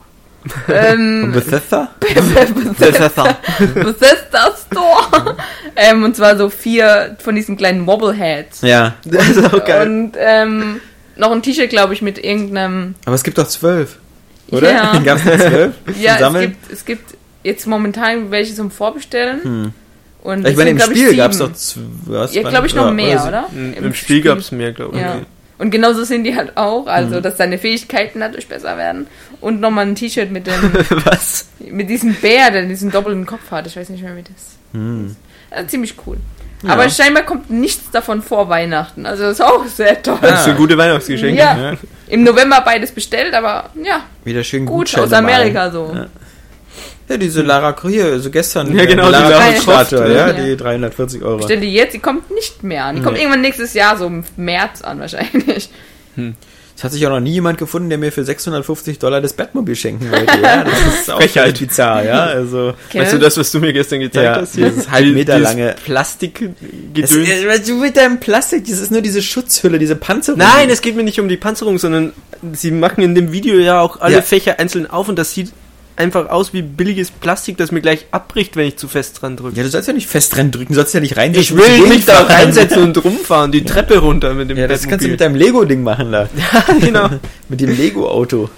Ähm, 0.68 1.32
Bethesda? 1.34 1.88
Bethesda, 2.00 3.38
Bethesda 3.74 4.52
Store. 4.70 5.36
ähm, 5.74 6.04
und 6.04 6.14
zwar 6.16 6.36
so 6.36 6.50
vier 6.50 7.16
von 7.18 7.34
diesen 7.34 7.56
kleinen 7.56 7.86
Wobbleheads. 7.86 8.60
Ja. 8.60 8.92
Das 9.06 9.26
ist 9.28 9.42
auch 9.42 9.64
geil. 9.64 9.86
Und 9.88 10.12
ähm, 10.18 10.82
noch 11.16 11.30
ein 11.32 11.40
T-Shirt, 11.40 11.70
glaube 11.70 11.94
ich, 11.94 12.02
mit 12.02 12.22
irgendeinem. 12.22 12.94
Aber 13.06 13.14
es 13.14 13.22
gibt 13.22 13.38
doch 13.38 13.48
zwölf. 13.48 13.96
Oder? 14.56 14.72
Ja. 14.72 14.98
Gab 15.04 15.18
es 15.18 15.24
noch 15.24 15.36
zwölf? 15.36 15.74
Ja, 16.00 16.16
es 16.28 16.40
gibt, 16.40 16.72
es 16.72 16.84
gibt 16.84 17.14
jetzt 17.42 17.66
momentan 17.66 18.30
welche 18.30 18.54
zum 18.54 18.70
Vorbestellen. 18.70 19.42
Hm. 19.42 19.72
Und 20.22 20.46
Ich 20.46 20.56
meine, 20.56 20.70
im 20.70 20.80
Spiel 20.80 21.14
gab 21.16 21.32
es 21.32 21.38
doch 21.38 21.52
zwölf. 21.52 22.32
Ja, 22.32 22.48
glaube 22.48 22.66
ich, 22.66 22.74
noch 22.74 22.90
mehr, 22.90 23.22
oder? 23.26 23.46
Im, 23.54 23.74
Im 23.74 23.94
Spiel 23.94 24.22
gab 24.22 24.38
es 24.38 24.52
mehr, 24.52 24.72
glaube 24.72 24.96
ich. 24.96 25.02
Ja. 25.02 25.20
Und 25.58 25.70
genauso 25.70 26.02
sind 26.04 26.24
die 26.24 26.34
halt 26.34 26.56
auch, 26.56 26.82
Mhm. 26.84 26.88
also 26.88 27.20
dass 27.20 27.36
deine 27.36 27.58
Fähigkeiten 27.58 28.20
dadurch 28.20 28.48
besser 28.48 28.76
werden. 28.76 29.06
Und 29.40 29.60
nochmal 29.60 29.86
ein 29.86 29.94
T-Shirt 29.94 30.30
mit 30.30 30.46
dem, 30.46 30.54
Was? 31.04 31.46
mit 31.60 31.88
diesem 31.90 32.14
Bär, 32.14 32.50
der 32.50 32.64
diesen 32.66 32.90
doppelten 32.90 33.24
Kopf 33.26 33.50
hat. 33.50 33.66
Ich 33.66 33.76
weiß 33.76 33.90
nicht 33.90 34.02
mehr, 34.02 34.16
wie 34.16 34.22
das. 34.22 34.56
Hm. 34.72 35.14
Also 35.50 35.68
ziemlich 35.68 35.94
cool. 36.06 36.16
Ja. 36.64 36.70
Aber 36.70 36.88
scheinbar 36.88 37.24
kommt 37.24 37.50
nichts 37.50 37.90
davon 37.90 38.22
vor 38.22 38.48
Weihnachten. 38.48 39.04
Also 39.06 39.24
das 39.24 39.32
ist 39.34 39.40
auch 39.42 39.66
sehr 39.66 40.02
toll. 40.02 40.18
Das 40.22 40.40
ist 40.40 40.48
ein 40.48 40.56
gute 40.56 40.76
Weihnachtsgeschenk. 40.78 41.38
Ja. 41.38 41.56
Ja. 41.72 41.76
Im 42.08 42.22
November 42.22 42.60
beides 42.64 42.92
bestellt, 42.92 43.34
aber 43.34 43.70
ja, 43.82 44.04
Wieder 44.24 44.44
schön 44.44 44.66
gut, 44.66 44.96
aus 44.98 45.12
Amerika 45.12 45.70
so. 45.70 45.92
Ja. 45.94 46.06
Ja, 47.08 47.18
diese 47.18 47.42
Lara 47.42 47.76
hier, 47.86 48.18
so 48.18 48.30
gestern. 48.30 48.74
Ja, 48.74 48.86
genau, 48.86 49.08
die 49.08 49.12
die 49.12 49.12
Lara 49.12 49.28
Lara 49.28 49.60
Statue, 49.60 50.14
ja. 50.14 50.32
die 50.32 50.56
340 50.56 51.22
Euro. 51.22 51.36
Bestell 51.36 51.60
die 51.60 51.72
jetzt, 51.72 51.92
die 51.92 51.98
kommt 51.98 52.30
nicht 52.30 52.62
mehr 52.62 52.86
an. 52.86 52.96
Die 52.96 53.02
kommt 53.02 53.16
Nee. 53.16 53.22
irgendwann 53.22 53.42
nächstes 53.42 53.74
Jahr, 53.74 53.98
so 53.98 54.06
im 54.06 54.24
März 54.36 54.80
an 54.80 55.00
wahrscheinlich. 55.00 55.68
Es 56.76 56.82
hat 56.82 56.90
sich 56.90 57.06
auch 57.06 57.10
noch 57.10 57.20
nie 57.20 57.30
jemand 57.34 57.56
gefunden, 57.58 57.88
der 57.88 57.98
mir 57.98 58.10
für 58.10 58.24
650 58.24 58.98
Dollar 58.98 59.20
das 59.20 59.32
Batmobil 59.32 59.76
schenken 59.76 60.10
wollte. 60.10 60.40
Ja, 60.42 60.64
das 60.64 60.72
ist 61.02 61.10
auch 61.10 61.22
völlig 61.22 61.58
bizarr, 61.60 62.04
ja. 62.04 62.24
Also, 62.24 62.74
Weißt 62.92 63.12
du 63.12 63.18
das, 63.18 63.36
was 63.36 63.52
du 63.52 63.60
mir 63.60 63.72
gestern 63.72 64.00
gezeigt 64.00 64.24
Ja, 64.24 64.40
hast? 64.42 64.54
Hier? 64.56 64.70
dieses 64.70 64.90
halb 64.90 65.14
Meter 65.14 65.38
lange- 65.38 65.74
es, 65.76 65.80
Plastikgedöns. 65.82 67.12
äh, 67.12 67.60
du 67.60 67.74
mit 67.74 67.96
deinem 67.96 68.18
Plastik, 68.18 68.66
das 68.68 68.80
ist 68.80 68.90
nur 68.90 69.02
diese 69.02 69.22
Schutzhülle, 69.22 69.78
diese 69.78 69.94
Panzerung. 69.96 70.38
Nein, 70.40 70.68
es 70.68 70.80
geht 70.80 70.96
mir 70.96 71.04
nicht 71.04 71.20
um 71.20 71.28
die 71.28 71.36
Panzerung, 71.36 71.78
sondern 71.78 72.12
sie 72.52 72.72
machen 72.72 73.02
in 73.04 73.14
dem 73.14 73.30
Video 73.32 73.56
ja 73.58 73.80
auch 73.80 74.00
alle 74.00 74.16
Ja. 74.16 74.22
Fächer 74.22 74.58
einzeln 74.58 74.90
auf 74.90 75.08
und 75.08 75.16
das 75.16 75.32
sieht 75.32 75.52
einfach 75.96 76.28
aus 76.30 76.52
wie 76.52 76.62
billiges 76.62 77.10
Plastik, 77.10 77.56
das 77.56 77.70
mir 77.70 77.80
gleich 77.80 78.06
abbricht, 78.10 78.56
wenn 78.56 78.66
ich 78.66 78.76
zu 78.76 78.88
fest 78.88 79.20
dran 79.22 79.36
drücke. 79.36 79.56
Ja, 79.56 79.62
du 79.62 79.68
sollst 79.68 79.88
ja 79.88 79.94
nicht 79.94 80.08
fest 80.08 80.34
dran 80.34 80.50
drücken, 80.50 80.72
du 80.72 80.74
sollst 80.74 80.94
ja 80.94 81.00
nicht 81.00 81.16
reinsetzen. 81.16 81.58
ich 81.58 81.64
will 81.64 81.86
mich 81.88 82.04
da 82.04 82.22
reinsetzen 82.22 82.82
und 82.82 83.04
rumfahren, 83.04 83.52
die 83.52 83.64
Treppe 83.64 83.98
runter 83.98 84.34
mit 84.34 84.50
dem 84.50 84.56
Ja, 84.56 84.66
das 84.66 84.88
kannst 84.88 85.04
du 85.04 85.10
mit 85.10 85.20
deinem 85.20 85.36
Lego-Ding 85.36 85.82
machen 85.82 86.12
da. 86.12 86.28
genau. 86.80 87.08
mit 87.48 87.60
dem 87.60 87.76
Lego-Auto. 87.76 88.50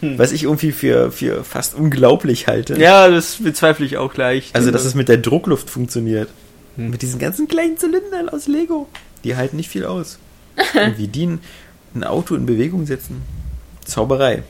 Was 0.00 0.30
ich 0.30 0.44
irgendwie 0.44 0.70
für, 0.70 1.10
für 1.10 1.42
fast 1.42 1.74
unglaublich 1.74 2.46
halte. 2.46 2.80
Ja, 2.80 3.08
das 3.08 3.36
bezweifle 3.42 3.84
ich 3.84 3.96
auch 3.96 4.14
gleich. 4.14 4.50
Also, 4.52 4.70
dass 4.70 4.84
es 4.84 4.94
mit 4.94 5.08
der 5.08 5.16
Druckluft 5.16 5.68
funktioniert. 5.68 6.28
Hm. 6.76 6.90
Mit 6.90 7.02
diesen 7.02 7.18
ganzen 7.18 7.48
kleinen 7.48 7.76
Zylindern 7.78 8.28
aus 8.28 8.46
Lego. 8.46 8.88
Die 9.24 9.34
halten 9.34 9.56
nicht 9.56 9.68
viel 9.68 9.84
aus. 9.84 10.18
Und 10.74 10.98
wie 10.98 11.08
die 11.08 11.38
ein 11.94 12.04
Auto 12.04 12.36
in 12.36 12.46
Bewegung 12.46 12.86
setzen. 12.86 13.22
Zauberei. 13.84 14.44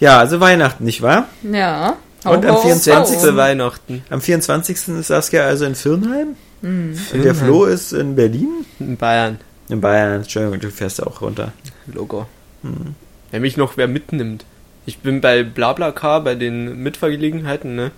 Ja, 0.00 0.18
also 0.18 0.40
Weihnachten, 0.40 0.84
nicht 0.84 1.02
wahr? 1.02 1.26
Ja. 1.42 1.96
Und 2.24 2.44
am 2.44 2.58
24. 2.58 3.18
Zu 3.18 3.36
Weihnachten. 3.36 4.02
Am 4.10 4.20
24. 4.20 4.76
ist 4.88 5.06
Saskia 5.06 5.44
also 5.44 5.64
in 5.64 5.74
Firnheim. 5.74 6.28
Hm. 6.62 6.96
Und 7.12 7.24
der 7.24 7.34
Flo 7.34 7.64
ist 7.66 7.92
in 7.92 8.16
Berlin. 8.16 8.64
In 8.80 8.96
Bayern. 8.96 9.38
In 9.68 9.80
Bayern. 9.80 10.22
Entschuldigung, 10.22 10.58
du 10.60 10.70
fährst 10.70 10.98
ja 10.98 11.06
auch 11.06 11.20
runter. 11.20 11.52
Logo. 11.86 12.26
Hm. 12.62 12.94
Wenn 13.30 13.42
mich 13.42 13.56
noch 13.56 13.76
wer 13.76 13.88
mitnimmt. 13.88 14.44
Ich 14.86 14.98
bin 14.98 15.20
bei 15.20 15.42
BlaBlaCar, 15.42 16.22
bei 16.22 16.34
den 16.34 16.82
Mitfahrgelegenheiten, 16.82 17.74
ne? 17.74 17.90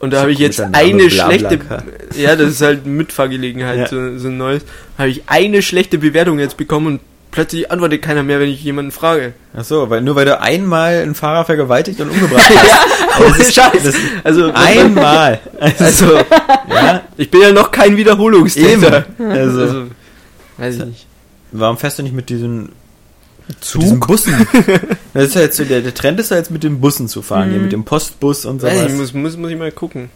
Und 0.00 0.12
da 0.12 0.20
habe 0.20 0.32
ich 0.32 0.38
jetzt 0.38 0.60
eine 0.60 1.10
schlechte. 1.10 1.58
Ja, 2.16 2.36
das 2.36 2.50
ist 2.50 2.60
halt 2.60 2.86
Mitfahrgelegenheit, 2.86 3.78
Ja. 3.78 3.86
so, 3.88 4.18
so 4.18 4.28
ein 4.28 4.36
neues. 4.36 4.62
Habe 4.96 5.08
ich 5.08 5.22
eine 5.26 5.62
schlechte 5.62 5.98
Bewertung 5.98 6.38
jetzt 6.38 6.56
bekommen 6.56 6.86
und 6.86 7.00
plötzlich 7.30 7.70
antwortet 7.70 8.02
keiner 8.02 8.22
mehr, 8.22 8.40
wenn 8.40 8.48
ich 8.48 8.62
jemanden 8.62 8.90
frage. 8.90 9.32
Ach 9.56 9.64
so, 9.64 9.90
weil 9.90 10.00
nur 10.02 10.14
weil 10.16 10.24
du 10.24 10.40
einmal 10.40 10.96
einen 11.02 11.14
Fahrer 11.14 11.44
vergewaltigt 11.44 12.00
und 12.00 12.10
umgebracht 12.10 12.50
hast. 12.54 12.66
ja, 12.68 13.28
das 13.28 13.38
ist- 13.38 13.54
Scheiß. 13.54 13.82
das- 13.84 13.94
also, 14.24 14.52
Einmal. 14.54 15.40
also, 15.60 16.16
Ja, 16.70 17.02
ich 17.16 17.30
bin 17.30 17.40
ja 17.42 17.52
noch 17.52 17.70
kein 17.70 17.96
Wiederholungstäter. 17.96 19.04
eben. 19.18 19.30
Also, 19.30 19.60
Also, 19.62 19.84
weiß 20.58 20.76
ich 20.76 20.84
nicht. 20.84 21.06
warum 21.52 21.76
fährst 21.78 21.98
du 21.98 22.02
nicht 22.02 22.14
mit 22.14 22.28
diesen 22.28 22.70
Zu 23.60 23.78
diesen 23.78 24.00
Bussen? 24.00 24.46
das 25.14 25.24
ist 25.24 25.34
ja 25.34 25.40
jetzt 25.42 25.56
so, 25.56 25.64
der, 25.64 25.80
der 25.80 25.94
Trend 25.94 26.20
ist 26.20 26.30
ja 26.30 26.36
jetzt 26.36 26.50
mit 26.50 26.62
den 26.64 26.80
Bussen 26.80 27.08
zu 27.08 27.22
fahren, 27.22 27.50
hier 27.50 27.60
mit 27.60 27.72
dem 27.72 27.84
Postbus 27.84 28.44
und 28.44 28.62
Weiß 28.62 28.72
ich, 28.74 28.80
sowas. 28.92 28.92
muss, 28.98 29.12
muss, 29.14 29.36
muss 29.36 29.50
ich 29.50 29.58
mal 29.58 29.72
gucken. 29.72 30.10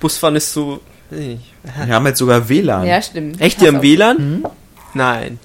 Busfahren 0.00 0.36
ist 0.36 0.52
so. 0.52 0.80
Weiß 1.10 1.20
ich 1.20 1.26
nicht. 1.28 1.52
Wir 1.86 1.94
haben 1.94 2.06
jetzt 2.06 2.18
sogar 2.18 2.48
WLAN. 2.48 2.84
Ja, 2.84 3.00
stimmt. 3.00 3.40
Echt, 3.40 3.60
die 3.60 3.68
haben. 3.68 3.80
WLAN? 3.82 4.16
Mhm. 4.18 4.46
Nein. 4.94 5.38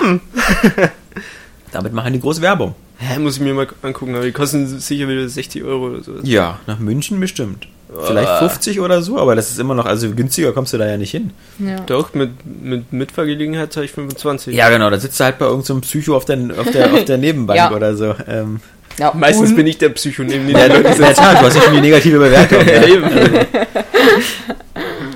Damit 1.72 1.92
machen 1.92 2.12
die 2.12 2.20
große 2.20 2.40
Werbung. 2.42 2.74
Hä, 2.98 3.18
muss 3.18 3.34
ich 3.36 3.40
mir 3.42 3.52
mal 3.52 3.66
angucken, 3.82 4.14
aber 4.14 4.24
die 4.24 4.32
kosten 4.32 4.66
sicher 4.80 5.06
wieder 5.08 5.28
60 5.28 5.62
Euro 5.64 5.88
oder 5.88 6.02
so. 6.02 6.12
Ja, 6.22 6.60
nach 6.66 6.78
München 6.78 7.20
bestimmt. 7.20 7.68
Vielleicht 8.06 8.38
50 8.38 8.80
oder 8.80 9.00
so, 9.02 9.18
aber 9.18 9.36
das 9.36 9.50
ist 9.50 9.60
immer 9.60 9.74
noch, 9.74 9.86
also 9.86 10.10
günstiger 10.10 10.52
kommst 10.52 10.72
du 10.72 10.78
da 10.78 10.86
ja 10.86 10.96
nicht 10.96 11.10
hin. 11.12 11.30
Ja. 11.58 11.76
Doch, 11.86 12.14
mit, 12.14 12.30
mit 12.62 12.92
Mitfahrgelegenheit 12.92 13.72
zahle 13.72 13.86
ich 13.86 13.92
25. 13.92 14.54
Ja, 14.54 14.70
genau, 14.70 14.90
da 14.90 14.98
sitzt 14.98 15.20
du 15.20 15.24
halt 15.24 15.38
bei 15.38 15.46
irgendeinem 15.46 15.82
Psycho 15.82 16.16
auf 16.16 16.24
der, 16.24 16.38
auf 16.58 16.70
der, 16.70 16.92
auf 16.92 17.04
der 17.04 17.18
Nebenbank 17.18 17.56
Ja. 17.58 17.72
oder 17.72 17.94
so. 17.96 18.14
Ähm, 18.26 18.60
Ja, 18.98 19.12
Meistens 19.14 19.54
bin 19.54 19.66
ich 19.66 19.78
der 19.78 19.90
Psycho 19.90 20.22
neben 20.24 20.46
den 20.48 20.56
ja, 20.56 20.66
Leuten. 20.66 20.86
in 20.86 20.98
der 20.98 21.14
Tat, 21.14 21.40
du 21.40 21.46
hast 21.46 21.54
ja 21.56 21.62
schon 21.62 21.74
die 21.74 21.80
negative 21.80 22.18
Bewertung. 22.18 22.58
Ja, 22.66 22.74
ja. 22.74 22.86
eben. 22.86 23.10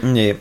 Nee. 0.03 0.37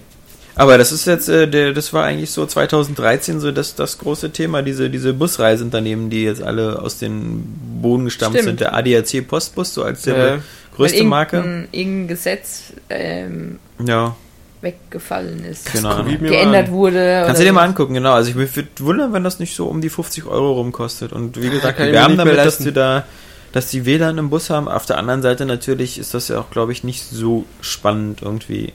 Aber 0.59 0.77
das 0.77 0.91
ist 0.91 1.05
jetzt, 1.07 1.29
äh, 1.29 1.47
der, 1.47 1.71
das 1.71 1.93
war 1.93 2.03
eigentlich 2.03 2.31
so 2.31 2.45
2013 2.45 3.39
so 3.39 3.51
das, 3.53 3.75
das 3.75 3.97
große 3.97 4.31
Thema, 4.31 4.61
diese, 4.61 4.89
diese 4.89 5.13
Busreiseunternehmen, 5.13 6.09
die 6.09 6.23
jetzt 6.25 6.43
alle 6.43 6.81
aus 6.81 6.97
den 6.97 7.43
Boden 7.81 8.03
gestammt 8.05 8.33
Stimmt. 8.35 8.45
sind. 8.45 8.59
Der 8.59 8.75
ADAC 8.75 9.25
Postbus, 9.25 9.73
so 9.73 9.83
als 9.83 10.01
der 10.01 10.17
Ja. 10.17 10.23
weil 10.31 10.41
größte 10.75 11.03
Marke. 11.05 11.37
Irgendein, 11.37 11.67
irgendein 11.71 12.07
Gesetz 12.09 12.73
ähm, 12.89 13.59
Ja, 13.85 14.15
weggefallen 14.61 15.45
ist. 15.45 15.73
Mir 15.81 16.17
Geändert 16.17 16.67
an. 16.67 16.73
wurde. 16.73 17.23
kannst 17.25 17.39
du 17.41 17.45
dir 17.45 17.53
mal 17.53 17.63
angucken, 17.63 17.93
genau. 17.93 18.11
Also 18.11 18.31
ich 18.31 18.35
würde 18.35 18.67
wundern, 18.79 19.13
wenn 19.13 19.23
das 19.23 19.39
nicht 19.39 19.55
so 19.55 19.65
um 19.67 19.79
die 19.79 19.89
50 19.89 20.25
Euro 20.25 20.53
rumkostet. 20.53 21.13
Und 21.13 21.41
wie 21.41 21.49
gesagt, 21.49 21.79
wir 21.79 21.93
werben 21.93 22.17
damit, 22.17 22.37
dass 22.37 22.57
du 22.57 22.73
da, 22.73 23.05
dass 23.53 23.69
die 23.71 23.85
WLAN 23.85 24.17
im 24.17 24.29
Bus 24.29 24.49
haben. 24.49 24.67
Auf 24.67 24.85
der 24.85 24.97
anderen 24.97 25.21
Seite 25.21 25.45
natürlich 25.45 25.97
ist 25.97 26.13
das 26.13 26.27
ja 26.27 26.37
auch, 26.39 26.49
glaube 26.51 26.73
ich, 26.73 26.83
nicht 26.83 27.03
so 27.09 27.45
spannend, 27.61 28.21
irgendwie 28.21 28.73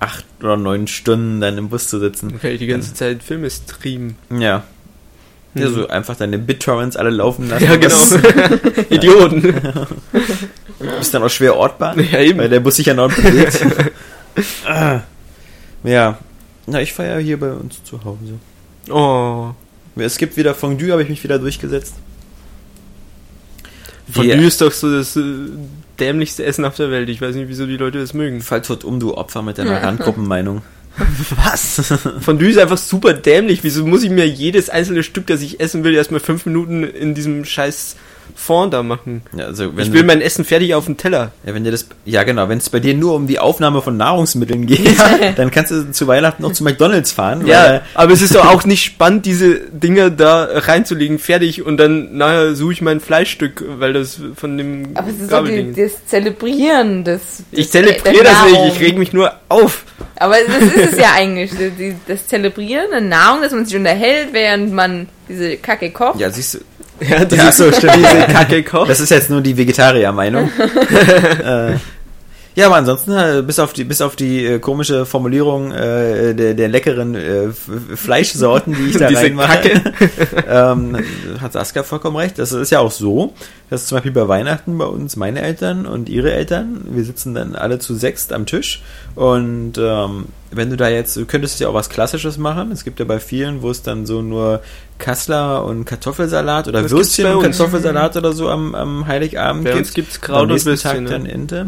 acht 0.00 0.24
oder 0.40 0.56
neun 0.56 0.86
Stunden 0.86 1.40
dann 1.40 1.56
im 1.58 1.68
Bus 1.68 1.88
zu 1.88 1.98
sitzen. 2.00 2.30
Dann 2.30 2.40
kann 2.40 2.50
ich 2.50 2.58
die 2.58 2.66
ganze 2.66 2.94
Zeit 2.94 3.22
Filme 3.22 3.48
streamen. 3.50 4.16
Ja. 4.30 4.64
Ja, 5.54 5.68
Mhm. 5.68 5.74
so 5.74 5.88
einfach 5.88 6.16
deine 6.16 6.38
BitTorrents 6.38 6.96
alle 6.96 7.10
laufen 7.10 7.48
lassen. 7.48 7.64
Ja, 7.64 7.76
genau. 7.76 7.96
Idioten. 8.90 9.42
ist 11.00 11.12
dann 11.12 11.22
auch 11.24 11.28
schwer 11.28 11.56
ortbar, 11.56 11.98
Ja, 11.98 12.20
eben. 12.20 12.38
weil 12.38 12.48
der 12.48 12.60
Bus 12.60 12.76
sich 12.76 12.86
ja 12.86 12.94
noch 12.94 13.12
bewegt. 13.14 13.64
Ah. 14.64 15.00
ja. 15.82 16.18
Na, 16.66 16.80
ich 16.80 16.92
feiere 16.92 17.18
hier 17.18 17.38
bei 17.40 17.50
uns 17.52 17.82
zu 17.82 18.02
Hause. 18.04 18.38
Oh. 18.88 19.50
Es 19.96 20.16
gibt 20.18 20.36
wieder 20.36 20.54
Fondue, 20.54 20.92
habe 20.92 21.02
ich 21.02 21.08
mich 21.08 21.22
wieder 21.24 21.38
durchgesetzt. 21.40 21.94
Fondue 24.10 24.46
ist 24.46 24.60
doch 24.60 24.72
so 24.72 24.90
das 24.96 25.16
äh, 25.16 25.22
dämlichste 26.00 26.44
Essen 26.44 26.64
auf 26.64 26.76
der 26.76 26.90
Welt. 26.90 27.08
Ich 27.08 27.20
weiß 27.20 27.34
nicht, 27.34 27.48
wieso 27.48 27.66
die 27.66 27.76
Leute 27.76 27.98
das 27.98 28.14
mögen. 28.14 28.40
Fall 28.40 28.62
tot 28.62 28.84
um, 28.84 28.98
du 28.98 29.14
Opfer 29.14 29.42
mit 29.42 29.58
deiner 29.58 29.82
Randgruppenmeinung. 29.82 30.62
Was? 31.44 31.92
Fondue 32.20 32.48
ist 32.48 32.58
einfach 32.58 32.78
super 32.78 33.12
dämlich. 33.12 33.62
Wieso 33.62 33.86
muss 33.86 34.02
ich 34.02 34.10
mir 34.10 34.26
jedes 34.26 34.70
einzelne 34.70 35.02
Stück, 35.02 35.26
das 35.26 35.42
ich 35.42 35.60
essen 35.60 35.84
will, 35.84 35.94
erstmal 35.94 36.20
fünf 36.20 36.46
Minuten 36.46 36.84
in 36.84 37.14
diesem 37.14 37.44
scheiß 37.44 37.96
Fond 38.34 38.72
da 38.74 38.82
machen? 38.82 39.22
Ja, 39.36 39.46
also 39.46 39.76
wenn 39.76 39.84
ich 39.86 39.92
will 39.92 40.00
du- 40.02 40.06
mein 40.06 40.20
Essen 40.20 40.44
fertig 40.44 40.74
auf 40.74 40.86
dem 40.86 40.96
Teller. 40.96 41.32
Ja, 41.46 41.54
wenn 41.54 41.64
dir 41.64 41.70
das, 41.70 41.86
ja 42.04 42.22
genau, 42.22 42.48
wenn 42.48 42.58
es 42.58 42.68
bei 42.70 42.80
dir 42.80 42.94
nur 42.94 43.14
um 43.14 43.26
die 43.26 43.38
Aufnahme 43.38 43.82
von 43.82 43.96
Nahrungsmitteln 43.96 44.66
geht, 44.66 44.80
dann 45.36 45.50
kannst 45.50 45.70
du 45.70 45.90
zu 45.92 46.06
Weihnachten 46.06 46.42
noch 46.42 46.52
zu 46.52 46.64
McDonalds 46.64 47.12
fahren. 47.12 47.46
Ja, 47.46 47.64
weil, 47.64 47.82
aber 47.94 48.12
es 48.12 48.22
ist 48.22 48.34
doch 48.34 48.46
auch 48.46 48.64
nicht 48.64 48.82
spannend, 48.84 49.26
diese 49.26 49.60
Dinger 49.70 50.10
da 50.10 50.48
reinzulegen, 50.52 51.18
fertig 51.18 51.62
und 51.64 51.76
dann 51.76 52.16
nachher 52.16 52.54
suche 52.54 52.72
ich 52.72 52.82
mein 52.82 53.00
Fleischstück, 53.00 53.64
weil 53.78 53.92
das 53.92 54.20
von 54.36 54.56
dem 54.58 54.90
Aber 54.94 55.08
es 55.08 55.14
ist 55.14 55.26
die, 55.26 55.28
Gabelding. 55.28 55.74
das 55.74 56.06
Zelebrieren 56.06 57.04
des. 57.04 57.20
ich 57.52 57.70
zelebriere 57.70 58.24
das 58.24 58.44
nicht, 58.44 58.74
ich 58.76 58.80
reg 58.80 58.98
mich 58.98 59.12
nur 59.12 59.32
auf. 59.48 59.84
Aber 60.16 60.36
das 60.46 60.74
ist 60.74 60.92
es 60.92 60.98
ja 60.98 61.12
eigentlich. 61.14 61.50
die- 61.50 61.94
Das 62.06 62.26
Zelebrieren 62.26 62.86
der 62.90 63.00
Nahrung, 63.00 63.42
dass 63.42 63.52
man 63.52 63.64
sich 63.66 63.76
unterhält, 63.76 64.28
während 64.32 64.72
man 64.72 65.08
diese 65.28 65.56
Kacke 65.56 65.90
kocht. 65.90 66.18
ja, 66.20 66.30
siehst 66.30 66.54
du, 66.54 66.58
Ja, 67.00 67.24
das 67.24 67.38
Ja, 67.38 67.48
ist 67.48 67.56
so. 67.58 67.70
Diese 67.70 68.26
Kacke 68.32 68.62
kocht. 68.62 68.90
das 68.90 69.00
ist 69.00 69.10
jetzt 69.10 69.30
nur 69.30 69.40
die 69.40 69.56
Vegetarier-Meinung. 69.56 70.50
äh, 71.44 71.74
ja, 72.54 72.66
aber 72.66 72.76
ansonsten, 72.76 73.12
äh, 73.12 73.42
bis 73.46 73.58
auf 73.58 73.72
die, 73.72 73.84
bis 73.84 74.00
auf 74.00 74.16
die 74.16 74.44
äh, 74.44 74.58
komische 74.58 75.06
Formulierung 75.06 75.72
äh, 75.72 76.34
der, 76.34 76.54
der 76.54 76.68
leckeren 76.68 77.14
äh, 77.14 77.48
Fleischsorten, 77.94 78.74
die 78.74 78.90
ich 78.90 78.98
da 78.98 79.08
reinmache, 79.08 79.82
ähm, 80.48 80.96
hat 81.40 81.52
Saskia 81.52 81.82
vollkommen 81.82 82.16
recht. 82.16 82.38
Das 82.38 82.52
ist 82.52 82.70
ja 82.70 82.80
auch 82.80 82.90
so, 82.90 83.34
dass 83.70 83.86
zum 83.86 83.96
Beispiel 83.96 84.12
bei 84.12 84.26
Weihnachten 84.28 84.76
bei 84.78 84.86
uns 84.86 85.16
meine 85.16 85.42
Eltern 85.42 85.86
und 85.86 86.08
ihre 86.08 86.32
Eltern, 86.32 86.82
wir 86.90 87.04
sitzen 87.04 87.34
dann 87.34 87.54
alle 87.54 87.78
zu 87.78 87.94
sechst 87.94 88.32
am 88.32 88.46
Tisch 88.46 88.82
und 89.14 89.74
ähm, 89.78 90.26
wenn 90.52 90.70
du 90.70 90.76
da 90.76 90.88
jetzt, 90.88 91.16
du 91.16 91.26
könntest 91.26 91.60
ja 91.60 91.68
auch 91.68 91.74
was 91.74 91.88
Klassisches 91.88 92.36
machen. 92.36 92.72
Es 92.72 92.84
gibt 92.84 92.98
ja 92.98 93.04
bei 93.04 93.20
vielen, 93.20 93.62
wo 93.62 93.70
es 93.70 93.82
dann 93.82 94.04
so 94.04 94.20
nur 94.22 94.62
Kassler 94.98 95.64
und 95.64 95.84
Kartoffelsalat 95.84 96.66
oder 96.68 96.82
Das 96.82 96.90
Würstchen 96.90 97.24
bei 97.24 97.36
und. 97.36 97.42
Kartoffelsalat 97.42 98.16
oder 98.16 98.32
so 98.32 98.48
am, 98.48 98.74
am 98.74 99.06
Heiligabend 99.06 99.64
Bei 99.64 99.70
gibt. 99.70 99.86
uns 99.86 99.94
gibt's 99.94 100.16
Am 100.16 100.20
Kraut 100.22 100.50
und 100.50 100.64
Würstchen. 100.64 101.04
Tag 101.04 101.06
dann 101.06 101.22
Ne? 101.22 101.32
Ente. 101.32 101.66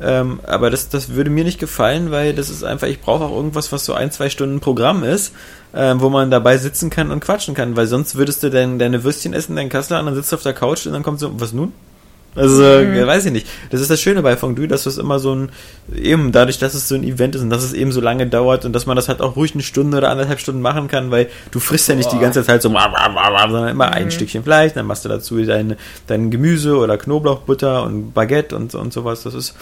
Ähm, 0.00 0.40
aber 0.46 0.70
das, 0.70 0.88
das 0.88 1.14
würde 1.14 1.30
mir 1.30 1.44
nicht 1.44 1.58
gefallen, 1.58 2.10
weil 2.10 2.32
das 2.32 2.50
ist 2.50 2.62
einfach, 2.62 2.86
ich 2.86 3.00
brauche 3.00 3.24
auch 3.24 3.34
irgendwas, 3.34 3.72
was 3.72 3.84
so 3.84 3.94
ein, 3.94 4.12
zwei 4.12 4.30
Stunden 4.30 4.60
Programm 4.60 5.02
ist, 5.02 5.32
ähm, 5.74 6.00
wo 6.00 6.08
man 6.08 6.30
dabei 6.30 6.56
sitzen 6.56 6.88
kann 6.88 7.10
und 7.10 7.20
quatschen 7.20 7.54
kann, 7.54 7.76
weil 7.76 7.86
sonst 7.86 8.16
würdest 8.16 8.42
du 8.42 8.50
dein, 8.50 8.78
deine 8.78 9.02
Würstchen 9.02 9.32
essen, 9.32 9.56
deinen 9.56 9.70
Kassler 9.70 9.98
und 9.98 10.06
dann 10.06 10.14
sitzt 10.14 10.30
du 10.30 10.36
auf 10.36 10.42
der 10.42 10.54
Couch 10.54 10.86
und 10.86 10.92
dann 10.92 11.02
kommt 11.02 11.18
so, 11.18 11.40
was 11.40 11.52
nun? 11.52 11.72
Also, 12.34 12.62
äh, 12.62 13.06
weiß 13.06 13.26
ich 13.26 13.32
nicht. 13.32 13.48
Das 13.70 13.80
ist 13.80 13.90
das 13.90 14.00
Schöne 14.00 14.22
bei 14.22 14.36
Fondue, 14.36 14.68
dass 14.68 14.86
es 14.86 14.98
immer 14.98 15.18
so 15.18 15.34
ein, 15.34 15.50
eben 15.92 16.30
dadurch, 16.30 16.58
dass 16.58 16.74
es 16.74 16.86
so 16.86 16.94
ein 16.94 17.02
Event 17.02 17.34
ist 17.34 17.42
und 17.42 17.50
dass 17.50 17.64
es 17.64 17.72
eben 17.72 17.90
so 17.90 18.00
lange 18.00 18.26
dauert 18.26 18.64
und 18.64 18.72
dass 18.72 18.86
man 18.86 18.96
das 18.96 19.08
halt 19.08 19.20
auch 19.20 19.34
ruhig 19.34 19.54
eine 19.54 19.62
Stunde 19.62 19.96
oder 19.96 20.10
anderthalb 20.10 20.38
Stunden 20.38 20.60
machen 20.60 20.88
kann, 20.88 21.10
weil 21.10 21.28
du 21.50 21.58
frisst 21.58 21.88
ja 21.88 21.96
nicht 21.96 22.12
die 22.12 22.18
ganze 22.18 22.44
Zeit 22.44 22.62
so, 22.62 22.68
sondern 22.68 23.68
immer 23.68 23.90
ein 23.90 24.10
Stückchen 24.10 24.44
Fleisch, 24.44 24.74
dann 24.74 24.86
machst 24.86 25.04
du 25.04 25.08
dazu 25.08 25.42
dein, 25.42 25.76
dein 26.06 26.30
Gemüse 26.30 26.76
oder 26.76 26.96
Knoblauchbutter 26.96 27.82
und 27.82 28.12
Baguette 28.12 28.54
und, 28.54 28.74
und 28.74 28.92
sowas. 28.92 29.24
Das 29.24 29.34
ist, 29.34 29.54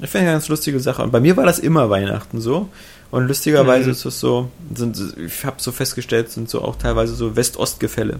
ich 0.00 0.10
finde 0.10 0.26
eine 0.26 0.34
ganz 0.36 0.48
lustige 0.48 0.80
Sache. 0.80 1.02
Und 1.02 1.10
bei 1.10 1.20
mir 1.20 1.36
war 1.36 1.46
das 1.46 1.58
immer 1.58 1.90
Weihnachten 1.90 2.40
so. 2.40 2.68
Und 3.10 3.28
lustigerweise 3.28 3.86
Mhm. 3.86 3.92
ist 3.92 4.04
es 4.04 4.20
so, 4.20 4.50
sind, 4.74 4.98
ich 5.24 5.44
habe 5.44 5.56
so 5.58 5.72
festgestellt, 5.72 6.30
sind 6.30 6.50
so 6.50 6.62
auch 6.62 6.76
teilweise 6.76 7.14
so 7.14 7.36
West-Ost-Gefälle. 7.36 8.18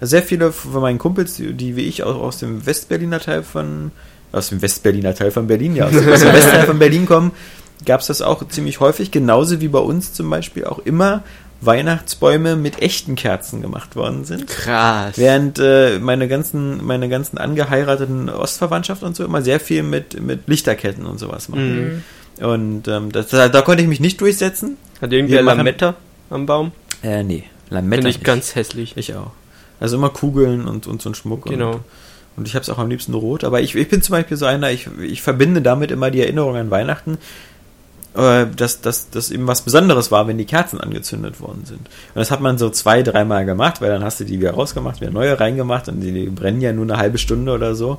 Also 0.00 0.10
sehr 0.12 0.22
viele 0.22 0.52
von 0.52 0.80
meinen 0.80 0.98
Kumpels, 0.98 1.34
die, 1.34 1.52
die 1.52 1.76
wie 1.76 1.82
ich 1.82 2.04
auch 2.04 2.14
aus 2.20 2.38
dem 2.38 2.64
Westberliner 2.64 3.20
Teil 3.20 3.42
von, 3.42 3.90
aus 4.32 4.50
dem 4.50 4.62
Westberliner 4.62 5.14
Teil 5.14 5.32
von 5.32 5.48
Berlin, 5.48 5.74
ja, 5.74 5.86
aus 5.86 5.92
dem, 5.92 6.08
aus 6.08 6.20
dem 6.20 6.32
Westteil 6.32 6.66
von 6.66 6.78
Berlin 6.78 7.04
kommen, 7.04 7.32
gab 7.84 8.00
es 8.00 8.06
das 8.06 8.22
auch 8.22 8.46
ziemlich 8.48 8.80
häufig, 8.80 9.10
genauso 9.10 9.60
wie 9.60 9.68
bei 9.68 9.80
uns 9.80 10.12
zum 10.12 10.30
Beispiel 10.30 10.64
auch 10.64 10.78
immer 10.78 11.24
Weihnachtsbäume 11.60 12.56
mit 12.56 12.80
echten 12.82 13.16
Kerzen 13.16 13.62
gemacht 13.62 13.96
worden 13.96 14.24
sind. 14.24 14.46
Krass. 14.46 15.18
Während 15.18 15.58
äh, 15.58 15.98
meine 15.98 16.28
ganzen, 16.28 16.84
meine 16.84 17.08
ganzen 17.08 17.38
angeheirateten 17.38 18.28
Ostverwandtschaft 18.28 19.02
und 19.02 19.16
so 19.16 19.24
immer 19.24 19.42
sehr 19.42 19.58
viel 19.58 19.82
mit, 19.82 20.20
mit 20.20 20.46
Lichterketten 20.46 21.04
und 21.04 21.18
sowas 21.18 21.48
machen. 21.48 22.02
Mhm. 22.38 22.44
Und 22.44 22.88
ähm, 22.88 23.10
das, 23.10 23.28
da, 23.28 23.48
da 23.48 23.62
konnte 23.62 23.82
ich 23.82 23.88
mich 23.88 23.98
nicht 23.98 24.20
durchsetzen. 24.20 24.76
Hat 25.00 25.12
irgendwer 25.12 25.42
Lametta 25.42 25.96
am 26.30 26.46
Baum? 26.46 26.70
Äh, 27.02 27.24
nee. 27.24 27.44
Lametta. 27.70 27.96
Finde 27.96 28.10
ich 28.10 28.16
nicht. 28.18 28.24
ganz 28.24 28.54
hässlich. 28.54 28.96
Ich 28.96 29.14
auch. 29.14 29.32
Also 29.80 29.96
immer 29.96 30.10
Kugeln 30.10 30.66
und, 30.66 30.86
und 30.86 31.02
so 31.02 31.10
ein 31.10 31.14
Schmuck. 31.14 31.46
Genau. 31.46 31.72
Und, 31.72 31.80
und 32.36 32.48
ich 32.48 32.54
habe 32.54 32.62
es 32.62 32.70
auch 32.70 32.78
am 32.78 32.88
liebsten 32.88 33.14
rot. 33.14 33.42
Aber 33.42 33.60
ich, 33.60 33.74
ich 33.74 33.88
bin 33.88 34.00
zum 34.00 34.12
Beispiel 34.12 34.36
so 34.36 34.46
einer, 34.46 34.70
ich, 34.70 34.88
ich 35.00 35.22
verbinde 35.22 35.60
damit 35.60 35.90
immer 35.90 36.12
die 36.12 36.20
Erinnerung 36.20 36.54
an 36.54 36.70
Weihnachten, 36.70 37.18
äh, 38.18 38.46
dass, 38.54 38.80
dass 38.80 39.10
das 39.10 39.30
eben 39.30 39.46
was 39.46 39.62
Besonderes 39.62 40.10
war, 40.10 40.26
wenn 40.26 40.38
die 40.38 40.44
Kerzen 40.44 40.80
angezündet 40.80 41.40
worden 41.40 41.62
sind. 41.64 41.78
Und 41.80 42.16
das 42.16 42.32
hat 42.32 42.40
man 42.40 42.58
so 42.58 42.68
zwei, 42.68 43.04
dreimal 43.04 43.46
gemacht, 43.46 43.80
weil 43.80 43.90
dann 43.90 44.02
hast 44.02 44.18
du 44.18 44.24
die 44.24 44.40
wieder 44.40 44.52
rausgemacht, 44.52 45.00
wieder 45.00 45.12
neue 45.12 45.38
reingemacht 45.38 45.88
und 45.88 46.00
die, 46.00 46.10
die 46.10 46.26
brennen 46.26 46.60
ja 46.60 46.72
nur 46.72 46.84
eine 46.84 46.96
halbe 46.96 47.18
Stunde 47.18 47.52
oder 47.52 47.76
so. 47.76 47.98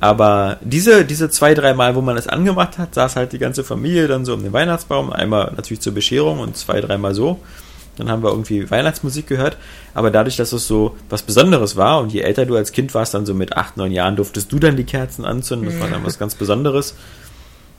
Aber 0.00 0.56
diese, 0.62 1.04
diese 1.04 1.30
zwei, 1.30 1.54
dreimal, 1.54 1.94
wo 1.94 2.00
man 2.00 2.16
es 2.16 2.26
angemacht 2.26 2.76
hat, 2.76 2.96
saß 2.96 3.14
halt 3.14 3.32
die 3.32 3.38
ganze 3.38 3.62
Familie 3.62 4.08
dann 4.08 4.24
so 4.24 4.34
um 4.34 4.42
den 4.42 4.52
Weihnachtsbaum. 4.52 5.12
Einmal 5.12 5.52
natürlich 5.54 5.80
zur 5.80 5.94
Bescherung 5.94 6.40
und 6.40 6.56
zwei, 6.56 6.80
dreimal 6.80 7.14
so. 7.14 7.38
Dann 7.98 8.10
haben 8.10 8.24
wir 8.24 8.30
irgendwie 8.30 8.68
Weihnachtsmusik 8.68 9.28
gehört. 9.28 9.56
Aber 9.94 10.10
dadurch, 10.10 10.36
dass 10.36 10.52
es 10.52 10.66
so 10.66 10.96
was 11.08 11.22
Besonderes 11.22 11.76
war 11.76 12.00
und 12.00 12.12
je 12.12 12.22
älter 12.22 12.46
du 12.46 12.56
als 12.56 12.72
Kind 12.72 12.94
warst, 12.94 13.14
dann 13.14 13.26
so 13.26 13.34
mit 13.34 13.56
acht, 13.56 13.76
neun 13.76 13.92
Jahren 13.92 14.16
durftest 14.16 14.50
du 14.50 14.58
dann 14.58 14.74
die 14.74 14.82
Kerzen 14.82 15.24
anzünden. 15.24 15.68
Das 15.68 15.78
war 15.78 15.88
dann 15.88 16.04
was 16.04 16.18
ganz 16.18 16.34
Besonderes. 16.34 16.96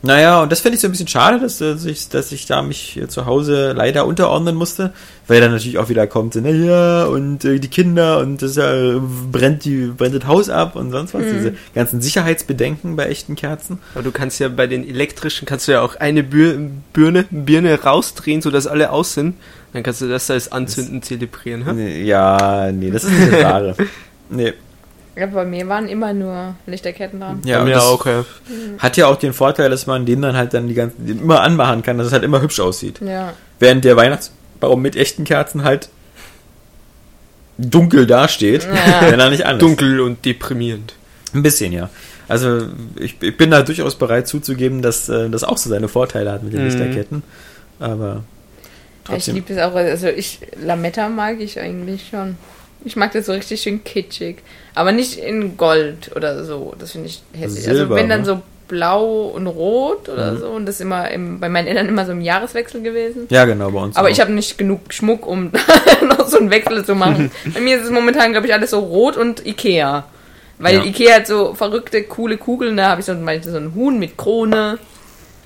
Naja, 0.06 0.42
und 0.42 0.52
das 0.52 0.60
finde 0.60 0.76
ich 0.76 0.82
so 0.82 0.90
ein 0.90 0.92
bisschen 0.92 1.08
schade, 1.08 1.40
dass, 1.40 1.60
dass, 1.60 1.86
ich, 1.86 2.10
dass 2.10 2.34
ich 2.34 2.46
da 2.46 2.62
mich 2.62 2.78
hier 2.78 3.08
zu 3.08 3.26
Hause 3.26 3.72
leider 3.72 4.06
unterordnen 4.06 4.54
musste, 4.54 4.92
weil 5.28 5.40
dann 5.40 5.52
natürlich 5.52 5.78
auch 5.78 5.88
wieder 5.88 6.08
kommt, 6.08 6.34
so, 6.34 6.42
naja, 6.42 7.06
und 7.06 7.46
äh, 7.46 7.58
die 7.58 7.70
Kinder 7.70 8.20
und 8.20 8.42
das 8.42 8.58
äh, 8.58 9.00
brennt, 9.32 9.64
die, 9.64 9.94
brennt 9.96 10.14
das 10.14 10.28
Haus 10.28 10.50
ab 10.50 10.76
und 10.76 10.92
sonst 10.92 11.14
was. 11.14 11.24
Diese 11.24 11.54
ganzen 11.74 12.02
Sicherheitsbedenken 12.02 12.98
bei 12.98 13.06
echten 13.06 13.36
Kerzen. 13.36 13.80
Aber 13.94 14.04
du 14.04 14.12
kannst 14.12 14.42
ja 14.42 14.50
bei 14.50 14.68
den 14.68 14.86
elektrischen, 14.86 15.46
kannst 15.46 15.70
du 15.70 15.72
ja 15.72 15.80
auch 15.82 15.96
eine 15.96 16.22
Bür 16.22 16.60
Birne, 16.92 17.26
Birne 17.32 17.82
rausdrehen, 17.82 18.42
sodass 18.42 18.68
alle 18.68 18.92
aus 18.92 19.14
sind. 19.14 19.36
Dann 19.72 19.84
kannst 19.84 20.02
du 20.02 20.10
das 20.10 20.30
als 20.30 20.52
Anzünden 20.52 21.02
zelebrieren. 21.02 21.64
Hä? 21.64 21.74
Nee, 21.74 22.04
Ja, 22.04 22.74
nee, 22.74 22.92
das 22.92 23.06
ist 23.06 23.12
nicht 23.12 23.32
das 23.32 23.44
Wahre. 23.44 23.76
Nee. 24.30 24.54
Ja, 25.16 25.28
bei 25.28 25.46
mir 25.46 25.68
waren 25.68 25.88
immer 25.88 26.12
nur 26.14 26.56
Lichterketten 26.66 27.20
dran. 27.20 27.42
Ja, 27.46 27.60
Bei 27.60 27.66
mir 27.66 27.76
das 27.76 27.84
auch, 27.84 28.04
ja. 28.08 28.26
hat 28.80 28.98
ja 28.98 29.06
auch 29.08 29.16
den 29.18 29.34
Vorteil, 29.34 29.70
dass 29.70 29.86
man 29.86 30.06
den 30.08 30.22
dann 30.24 30.36
halt 30.36 30.54
dann 30.56 30.68
die 30.68 30.74
ganzen, 30.74 31.06
den 31.06 31.20
immer 31.20 31.42
anmachen 31.42 31.84
kann, 31.84 31.98
dass 32.00 32.08
es 32.08 32.14
halt 32.14 32.24
immer 32.24 32.42
hübsch 32.42 32.60
aussieht. 32.60 33.00
Ja. 33.00 33.34
Während 33.60 33.86
der 33.86 33.96
Weihnachtsbaum 33.96 34.82
mit 34.82 34.96
echten 34.96 35.24
Kerzen 35.24 35.64
halt 35.64 35.90
dunkel 37.58 38.08
dasteht, 38.08 38.64
Ja. 38.64 39.02
wenn 39.12 39.20
er 39.20 39.30
nicht 39.30 39.46
an 39.46 39.58
ist. 39.58 39.62
Dunkel 39.62 40.00
und 40.02 40.26
deprimierend. 40.26 40.96
Ein 41.34 41.44
bisschen, 41.44 41.72
ja. 41.72 41.90
Also 42.28 42.68
ich, 42.96 43.22
ich 43.22 43.38
bin 43.38 43.52
da 43.52 43.62
durchaus 43.62 43.96
bereit 43.96 44.28
zuzugeben, 44.28 44.82
dass 44.82 45.10
äh, 45.10 45.30
das 45.30 45.44
auch 45.44 45.58
so 45.58 45.70
seine 45.70 45.88
Vorteile 45.88 46.32
hat 46.32 46.44
mit 46.44 46.54
den 46.54 46.62
Mhm. 46.62 46.68
Lichterketten. 46.70 47.24
Aber 47.80 48.06
Ja, 48.08 48.20
ich 48.22 49.04
trotzdem. 49.06 49.36
liebe 49.36 49.54
es 49.54 49.60
auch. 49.60 49.76
Also 49.76 50.08
ich 50.08 50.40
Lametta 50.60 51.10
mag 51.10 51.40
ich 51.40 51.60
eigentlich 51.60 52.08
schon. 52.10 52.38
Ich 52.86 52.96
mag 52.96 53.12
das 53.14 53.26
so 53.28 53.32
richtig 53.32 53.62
schön 53.62 53.84
kitschig. 53.84 54.38
Aber 54.76 54.92
nicht 54.92 55.18
in 55.18 55.56
Gold 55.58 56.12
oder 56.16 56.44
so. 56.44 56.74
Das 56.80 56.92
finde 56.92 57.08
ich 57.08 57.22
hässlich. 57.34 57.68
also 57.68 57.80
Silber, 57.80 57.96
wenn 57.96 58.10
dann 58.10 58.22
ne? 58.22 58.26
so 58.26 58.42
blau 58.68 59.26
und 59.28 59.46
rot 59.48 60.10
oder 60.10 60.32
Mhm. 60.32 60.38
so. 60.40 60.48
Und 60.48 60.66
das 60.66 60.76
ist 60.76 60.82
immer 60.82 61.10
im, 61.12 61.40
bei 61.40 61.50
meinen 61.50 61.68
Eltern 61.68 61.88
immer 61.88 62.06
so 62.06 62.12
im 62.12 62.22
Jahreswechsel 62.22 62.82
gewesen. 62.82 63.28
ja, 63.30 63.46
genau, 63.46 63.70
bei 63.72 63.80
uns. 63.82 63.96
Aber 63.96 64.08
auch. 64.08 64.12
ich 64.12 64.20
habe 64.20 64.32
nicht 64.32 64.58
genug 64.58 64.82
Schmuck, 64.94 65.28
um 65.28 65.52
noch 66.08 66.28
so 66.28 66.40
einen 66.40 66.50
Wechsel 66.50 66.84
zu 66.86 66.96
machen. 66.96 67.32
Bei 67.54 67.60
mir 67.60 67.78
ist 67.78 67.84
es 67.84 67.92
momentan, 67.92 68.32
glaube 68.32 68.48
ich, 68.48 68.54
alles 68.54 68.72
so 68.72 68.80
rot 68.80 69.16
und 69.18 69.46
Ikea. 69.46 70.06
Weil 70.60 70.76
Ja. 70.78 70.84
Ikea 70.86 71.16
hat 71.18 71.28
so 71.28 71.54
verrückte, 71.54 72.04
coole 72.04 72.38
Kugeln. 72.38 72.78
Da 72.78 72.90
habe 72.90 73.02
ich 73.02 73.06
so, 73.06 73.14
so 73.14 73.58
ein 73.58 73.76
Huhn 73.76 74.00
mit 74.00 74.18
Krone. 74.18 74.80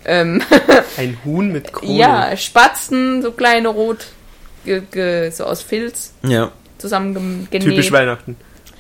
Ähm, 0.05 0.41
Ein 0.97 1.17
Huhn 1.25 1.51
mit 1.51 1.73
Krone. 1.73 1.91
ja, 1.97 2.37
Spatzen, 2.37 3.21
so 3.21 3.31
kleine 3.33 3.67
rot, 3.67 4.05
ge, 4.63 4.81
ge, 4.89 5.31
so 5.31 5.43
aus 5.43 5.61
Filz 5.61 6.13
ja. 6.23 6.51
Zusammen 6.77 7.47
genäht. 7.51 7.67
Typisch 7.67 7.91
Weihnachten. 7.91 8.35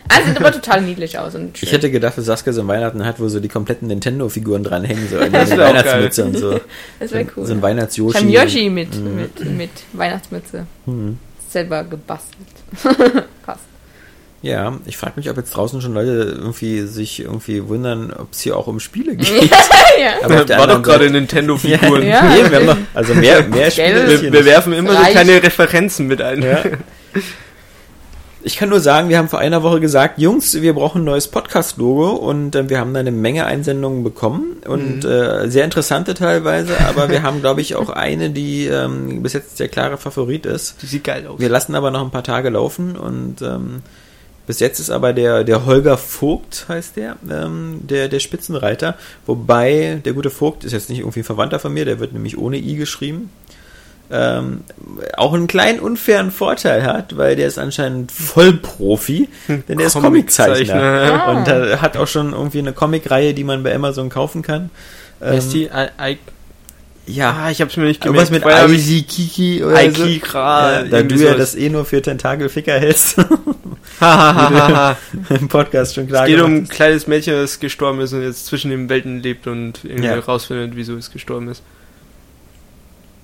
Also 0.09 0.27
sieht 0.29 0.37
aber 0.37 0.51
total 0.53 0.81
niedlich 0.83 1.19
aus. 1.19 1.35
Und 1.35 1.57
schön. 1.57 1.67
Ich 1.67 1.73
hätte 1.73 1.91
gedacht, 1.91 2.17
dass 2.17 2.25
Saskia 2.25 2.53
so 2.53 2.61
ein 2.61 2.67
Weihnachten 2.67 3.03
hat, 3.05 3.19
wo 3.19 3.27
so 3.27 3.39
die 3.41 3.49
kompletten 3.49 3.89
Nintendo-Figuren 3.89 4.63
dranhängen, 4.63 5.07
so 5.09 5.17
eine 5.19 5.33
Weihnachtsmütze 5.33 6.23
und 6.25 6.37
so. 6.37 6.59
das 6.99 7.11
wäre 7.11 7.25
cool. 7.35 7.45
So 7.45 7.53
ein 7.53 7.61
Weihnachts-Yoshi. 7.61 8.17
Ich 8.29 8.37
habe 8.37 8.49
Yoshi 8.49 8.69
mit, 8.69 8.95
Mhm. 8.95 9.15
mit, 9.15 9.57
mit 9.57 9.69
Weihnachtsmütze. 9.93 10.65
Mhm. 10.85 11.17
Selber 11.49 11.83
gebastelt. 11.83 12.47
Passt. 13.45 13.61
Ja, 14.43 14.77
ich 14.85 14.95
frage 14.97 15.13
mich, 15.17 15.29
ob 15.29 15.35
jetzt 15.37 15.49
draußen 15.55 15.81
schon 15.81 15.93
Leute 15.93 16.35
irgendwie 16.37 16.81
sich 16.83 17.19
irgendwie 17.21 17.67
wundern, 17.67 18.13
ob 18.13 18.31
es 18.31 18.39
hier 18.41 18.55
auch 18.55 18.67
um 18.67 18.79
Spiele 18.79 19.15
geht. 19.15 19.49
ja. 19.99 20.11
Aber 20.23 20.47
War 20.47 20.67
doch 20.67 20.83
gerade 20.83 21.09
Nintendo-Figuren. 21.09 22.03
Ja. 22.05 22.23
Nee, 22.23 22.49
wir 22.49 22.57
haben 22.59 22.65
noch, 22.67 22.77
also 22.93 23.13
mehr, 23.15 23.43
mehr 23.43 23.71
Spiele 23.71 24.21
Wir, 24.21 24.31
wir 24.31 24.45
werfen 24.45 24.71
immer 24.73 24.93
so 24.95 25.09
kleine 25.11 25.41
Referenzen 25.43 26.07
mit 26.07 26.21
ein. 26.21 26.43
Ja. 26.43 26.63
Ich 28.47 28.55
kann 28.55 28.69
nur 28.69 28.79
sagen, 28.79 29.09
wir 29.09 29.17
haben 29.17 29.27
vor 29.27 29.39
einer 29.39 29.61
Woche 29.61 29.81
gesagt, 29.81 30.19
Jungs, 30.19 30.61
wir 30.61 30.73
brauchen 30.73 31.01
ein 31.01 31.03
neues 31.03 31.27
Podcast-Logo 31.27 32.11
und 32.11 32.55
äh, 32.55 32.69
wir 32.69 32.79
haben 32.79 32.93
da 32.93 33.01
eine 33.01 33.11
Menge 33.11 33.45
Einsendungen 33.45 34.05
bekommen 34.05 34.61
und 34.65 35.03
Mhm. 35.03 35.09
äh, 35.09 35.49
sehr 35.49 35.65
interessante 35.65 36.13
teilweise, 36.13 36.79
aber 36.87 37.09
wir 37.09 37.23
haben, 37.23 37.41
glaube 37.41 37.59
ich, 37.59 37.75
auch 37.75 37.89
eine, 37.89 38.29
die 38.29 38.67
ähm, 38.67 39.21
bis 39.21 39.33
jetzt 39.33 39.59
der 39.59 39.67
klare 39.67 39.97
Favorit 39.97 40.45
ist. 40.45 40.81
Die 40.81 40.85
sieht 40.85 41.03
geil 41.03 41.27
aus. 41.27 41.41
Wir 41.41 41.49
lassen 41.49 41.75
aber 41.75 41.91
noch 41.91 42.01
ein 42.01 42.09
paar 42.11 42.23
Tage 42.23 42.47
laufen 42.49 42.95
und 42.95 43.41
ähm, 43.41 43.81
bis 44.45 44.61
jetzt 44.61 44.79
ist 44.79 44.91
aber 44.91 45.11
der, 45.11 45.43
der 45.43 45.65
Holger 45.65 45.97
Vogt, 45.97 46.67
heißt 46.69 46.95
der, 46.95 47.17
ähm, 47.29 47.81
der, 47.81 48.07
der 48.07 48.21
Spitzenreiter. 48.21 48.95
Wobei 49.25 50.01
der 50.05 50.13
gute 50.13 50.29
Vogt 50.29 50.63
ist 50.63 50.71
jetzt 50.71 50.89
nicht 50.89 50.99
irgendwie 50.99 51.19
ein 51.19 51.25
Verwandter 51.25 51.59
von 51.59 51.73
mir, 51.73 51.83
der 51.83 51.99
wird 51.99 52.13
nämlich 52.13 52.37
ohne 52.37 52.55
I 52.55 52.77
geschrieben. 52.77 53.29
Ähm, 54.09 54.61
auch 55.17 55.33
einen 55.33 55.47
kleinen 55.47 55.79
unfairen 55.81 56.31
Vorteil 56.31 56.83
hat, 56.83 57.17
weil 57.17 57.35
der 57.35 57.47
ist 57.47 57.59
anscheinend 57.59 58.11
Vollprofi, 58.11 59.27
denn 59.49 59.77
der 59.77 59.87
ist 59.87 59.93
Comiczeichner. 59.99 61.23
Ah. 61.25 61.31
Und 61.33 61.47
er 61.47 61.81
hat 61.81 61.97
auch 61.97 62.07
schon 62.07 62.31
irgendwie 62.31 62.59
eine 62.59 62.71
Comicreihe, 62.71 63.33
die 63.33 63.43
man 63.43 63.63
bei 63.63 63.75
Amazon 63.75 64.09
kaufen 64.09 64.43
kann. 64.43 64.69
Wer 65.19 65.33
ist 65.33 65.47
Ähm, 65.47 65.51
die? 65.51 65.63
I, 65.65 66.11
I, 66.13 66.17
ja, 67.07 67.31
ah, 67.33 67.51
ich 67.51 67.59
hab's 67.61 67.75
mir 67.75 67.83
nicht 67.83 68.05
irgendwas 68.05 68.27
gemerkt. 68.29 68.45
mit 68.45 68.55
hab 68.55 68.69
ich- 68.69 68.87
Aiki 68.87 69.01
Kiki 69.03 69.63
oder 69.63 69.75
so. 69.75 69.77
Aikikra, 69.81 70.71
Ja, 70.71 70.83
da 70.83 71.03
du 71.03 71.15
ja 71.15 71.33
das 71.35 71.55
eh 71.55 71.69
nur 71.69 71.83
für 71.85 72.01
Tentakelficker 72.01 72.79
hältst. 72.79 73.17
Hahaha. 73.99 74.97
im 75.29 75.47
Podcast 75.49 75.95
schon 75.95 76.07
klar 76.07 76.23
Es 76.23 76.29
geht 76.29 76.41
um 76.41 76.53
ein 76.55 76.67
kleines 76.69 77.07
Mädchen, 77.07 77.33
das 77.33 77.59
gestorben 77.59 77.99
ist 78.01 78.13
und 78.13 78.21
jetzt 78.23 78.45
zwischen 78.45 78.71
den 78.71 78.87
Welten 78.89 79.21
lebt 79.21 79.47
und 79.47 79.83
irgendwie 79.83 80.05
Ja. 80.07 80.19
rausfindet, 80.19 80.75
wieso 80.75 80.95
es 80.95 81.11
gestorben 81.11 81.47
ist. 81.49 81.57
ist. 81.59 81.63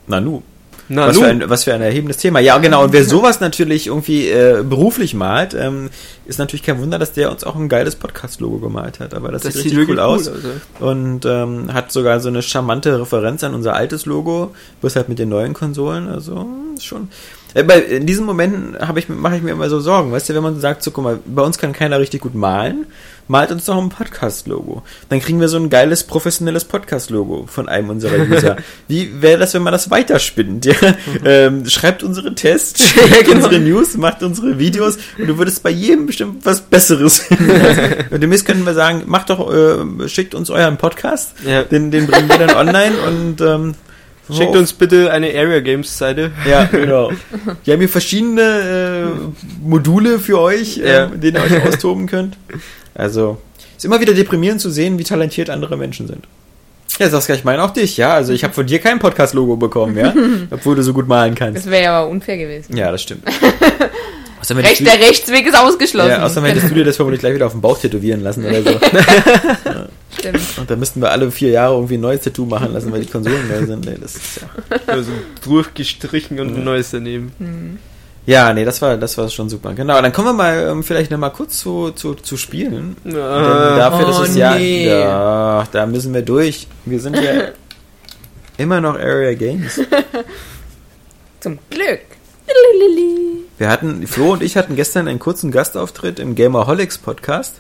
Nanu. 0.08 0.42
Na, 0.90 1.08
was, 1.08 1.16
nun. 1.16 1.24
für 1.24 1.30
ein, 1.30 1.50
was 1.50 1.64
für 1.64 1.74
ein 1.74 1.82
erhebendes 1.82 2.18
Thema. 2.18 2.40
Ja, 2.40 2.58
genau. 2.58 2.84
Und 2.84 2.94
wer 2.94 3.06
sowas 3.06 3.40
natürlich 3.40 3.88
irgendwie 3.88 4.30
äh, 4.30 4.64
beruflich 4.64 5.14
malt, 5.14 5.54
ähm, 5.54 5.90
ist 6.26 6.40
natürlich 6.40 6.64
kein 6.64 6.80
Wunder, 6.82 7.00
dass 7.00 7.14
der 7.14 7.32
uns 7.32 7.44
auch 7.44 7.56
ein 7.56 7.70
geiles 7.70 7.96
Podcast-Logo 7.96 8.60
gemalt 8.60 9.00
hat. 9.00 9.14
Aber 9.14 9.32
das, 9.32 9.44
das 9.44 9.54
sieht 9.54 9.64
sieht 9.64 9.78
richtig 9.78 9.96
cool 9.96 10.00
aus. 10.00 10.28
also. 10.28 10.50
Und 10.80 11.26
ähm, 11.26 11.74
hat 11.74 11.92
sogar 11.92 12.20
so 12.20 12.30
eine 12.30 12.42
charmante 12.42 13.00
Referenz 13.00 13.44
an 13.44 13.54
unser 13.54 13.76
altes 13.76 14.06
Logo, 14.06 14.54
bloß 14.82 14.96
halt 14.96 15.10
mit 15.10 15.20
den 15.20 15.30
neuen 15.30 15.54
Konsolen. 15.54 16.10
Also 16.10 16.48
schon. 16.80 17.10
Äh, 17.54 17.62
in 17.96 18.06
diesen 18.06 18.26
Momenten 18.26 18.76
ich, 18.96 19.10
mache 19.10 19.36
ich 19.38 19.42
mir 19.44 19.52
immer 19.52 19.70
so 19.70 19.80
Sorgen, 19.80 20.12
weißt 20.12 20.30
du, 20.30 20.34
wenn 20.36 20.44
man 20.44 20.60
sagt, 20.60 20.84
so 20.84 20.92
guck 20.92 21.04
mal, 21.04 21.20
bei 21.26 21.42
uns 21.42 21.58
kann 21.58 21.74
keiner 21.74 22.00
richtig 22.00 22.22
gut 22.22 22.34
malen, 22.36 22.86
malt 23.28 23.52
uns 23.52 23.66
doch 23.66 23.78
ein 23.78 23.90
Podcast-Logo. 23.90 24.82
Dann 25.10 25.20
kriegen 25.20 25.40
wir 25.40 25.48
so 25.48 25.58
ein 25.58 25.70
geiles, 25.70 26.04
professionelles 26.04 26.66
Podcast-Logo 26.66 27.46
von 27.48 27.70
einem 27.70 27.90
unserer 27.90 28.18
User. 28.30 28.58
Wie 28.88 29.22
wäre 29.22 29.40
das, 29.40 29.54
wenn 29.54 29.62
man 29.64 29.72
das 29.74 29.90
weiterspinnt? 29.92 30.66
Ja? 30.66 30.74
ähm, 31.24 31.66
schreibt 31.68 32.04
unsere 32.04 32.34
Tests, 32.36 32.84
schreibt 32.94 33.30
unsere 33.30 33.60
News, 33.60 33.98
macht 33.98 34.24
unsere 34.24 34.58
Videos 34.60 34.98
und 35.18 35.28
du 35.28 35.38
würdest 35.38 35.64
bei 35.64 35.70
jedem 35.70 36.06
bestimmt 36.08 36.46
was 36.46 36.62
Besseres 36.62 37.20
finden. 37.20 37.52
und 38.12 38.22
demnächst 38.22 38.46
können 38.46 38.66
wir 38.66 38.74
sagen, 38.74 39.04
macht 39.06 39.30
doch, 39.30 39.54
äh, 39.54 40.10
schickt 40.10 40.36
uns 40.36 40.50
euren 40.50 40.78
Podcast, 40.78 41.34
Ja. 41.48 41.64
den, 41.64 41.92
den 41.92 42.08
bringen 42.08 42.28
wir 42.30 42.38
dann 42.40 42.56
online 42.56 42.96
und 43.08 43.42
ähm, 43.42 43.76
Schickt 44.32 44.56
uns 44.56 44.72
bitte 44.74 45.12
eine 45.12 45.28
Area 45.28 45.60
Games 45.60 45.98
Seite. 45.98 46.32
ja, 46.50 46.64
genau. 46.72 47.12
Wir 47.64 47.74
haben 47.74 47.80
hier 47.82 47.90
verschiedene 47.90 48.42
äh, 48.42 49.68
Module 49.68 50.20
für 50.20 50.40
euch, 50.40 50.78
äh, 50.78 50.94
Ja. 50.94 51.08
mit 51.08 51.24
denen 51.24 51.38
ihr 51.38 51.44
euch 51.44 51.68
austoben 51.68 52.08
könnt. 52.08 52.38
Also, 52.96 53.38
ist 53.76 53.84
immer 53.84 54.00
wieder 54.00 54.14
deprimierend 54.14 54.62
zu 54.62 54.70
sehen, 54.70 54.98
wie 54.98 55.04
talentiert 55.04 55.50
andere 55.50 55.76
Menschen 55.78 56.08
sind. 56.08 56.26
Ja, 57.00 57.10
Saskia, 57.10 57.36
ich 57.36 57.44
meine 57.44 57.64
auch 57.64 57.72
dich, 57.72 57.98
ja. 57.98 58.14
Also, 58.14 58.34
ich 58.34 58.44
habe 58.44 58.54
von 58.54 58.66
dir 58.68 58.80
kein 58.80 59.00
Podcast-Logo 59.00 59.56
bekommen, 59.58 59.98
ja. 59.98 60.14
Obwohl 60.52 60.76
du 60.76 60.84
so 60.84 60.94
gut 60.94 61.08
malen 61.08 61.36
kannst. 61.36 61.58
Das 61.66 61.72
wäre 61.72 61.84
ja 61.84 62.00
aber 62.00 62.10
unfair 62.10 62.38
gewesen. 62.38 62.78
Ja, 62.78 62.92
das 62.92 63.02
stimmt. 63.02 63.24
Recht, 64.50 64.86
der 64.86 65.00
Rechtsweg 65.00 65.48
ist 65.48 65.58
ausgeschlossen. 65.58 66.10
ja, 66.10 66.24
außerdem 66.24 66.50
hättest 66.50 66.70
du 66.70 66.76
dir 66.76 66.84
das 66.84 66.98
vermutlich 66.98 67.22
gleich 67.22 67.34
wieder 67.34 67.46
auf 67.46 67.54
den 67.54 67.62
Bauch 67.62 67.80
tätowieren 67.80 68.22
lassen 68.22 68.46
oder 68.46 68.62
so. 68.62 68.72
Stimmt. 70.18 70.58
Und 70.58 70.70
dann 70.70 70.80
müssten 70.80 71.02
wir 71.02 71.12
alle 71.12 71.32
vier 71.32 71.50
Jahre 71.50 71.76
irgendwie 71.76 71.96
ein 71.96 72.02
neues 72.02 72.22
Tattoo 72.22 72.46
machen 72.46 72.74
lassen, 72.74 72.92
weil 72.92 73.02
die 73.02 73.08
Konsolen 73.10 73.48
neu 73.48 73.66
sind. 73.66 73.86
Nee, 73.86 73.98
das 74.00 74.16
ist 74.16 74.42
ja. 74.42 74.48
Also 74.88 75.12
durchgestrichen 75.44 76.40
und 76.40 76.56
ein 76.56 76.64
neues 76.64 76.92
daneben. 76.92 77.32
Hm. 77.40 77.80
Ja, 78.26 78.54
nee, 78.54 78.64
das 78.64 78.82
war, 78.82 78.96
das 78.96 79.18
war 79.18 79.30
schon 79.30 79.50
super. 79.50 79.74
Genau, 79.74 80.02
dann 80.02 80.14
kommen 80.14 80.30
wir 80.30 80.34
mal 80.34 80.68
ähm, 80.72 80.84
vielleicht 80.84 81.12
noch 81.12 81.18
mal 81.18 81.30
kurz 81.30 81.60
zu, 81.60 81.92
zu, 81.92 82.14
zu 82.14 82.38
Spielen. 82.38 82.96
Ah, 83.06 83.76
dafür, 83.76 84.06
oh 84.06 84.08
das 84.08 84.30
ist 84.30 84.38
ja, 84.38 84.56
nee. 84.56 84.88
ja, 84.88 85.68
da 85.72 85.86
müssen 85.86 86.14
wir 86.14 86.22
durch. 86.22 86.68
Wir 86.86 87.02
sind 87.02 87.18
ja 87.18 87.50
immer 88.58 88.80
noch 88.80 88.96
Area 88.96 89.34
Games. 89.34 89.82
Zum 91.42 91.60
Glück. 91.70 92.00
Wir 93.58 93.70
hatten, 93.70 94.08
Flo 94.08 94.34
und 94.34 94.44
ich 94.44 94.56
hatten 94.56 94.76
gestern 94.78 95.08
einen 95.08 95.20
kurzen 95.20 95.52
Gastauftritt 95.52 96.20
im 96.20 96.36
Gamerholics 96.36 96.98
Podcast. 96.98 97.56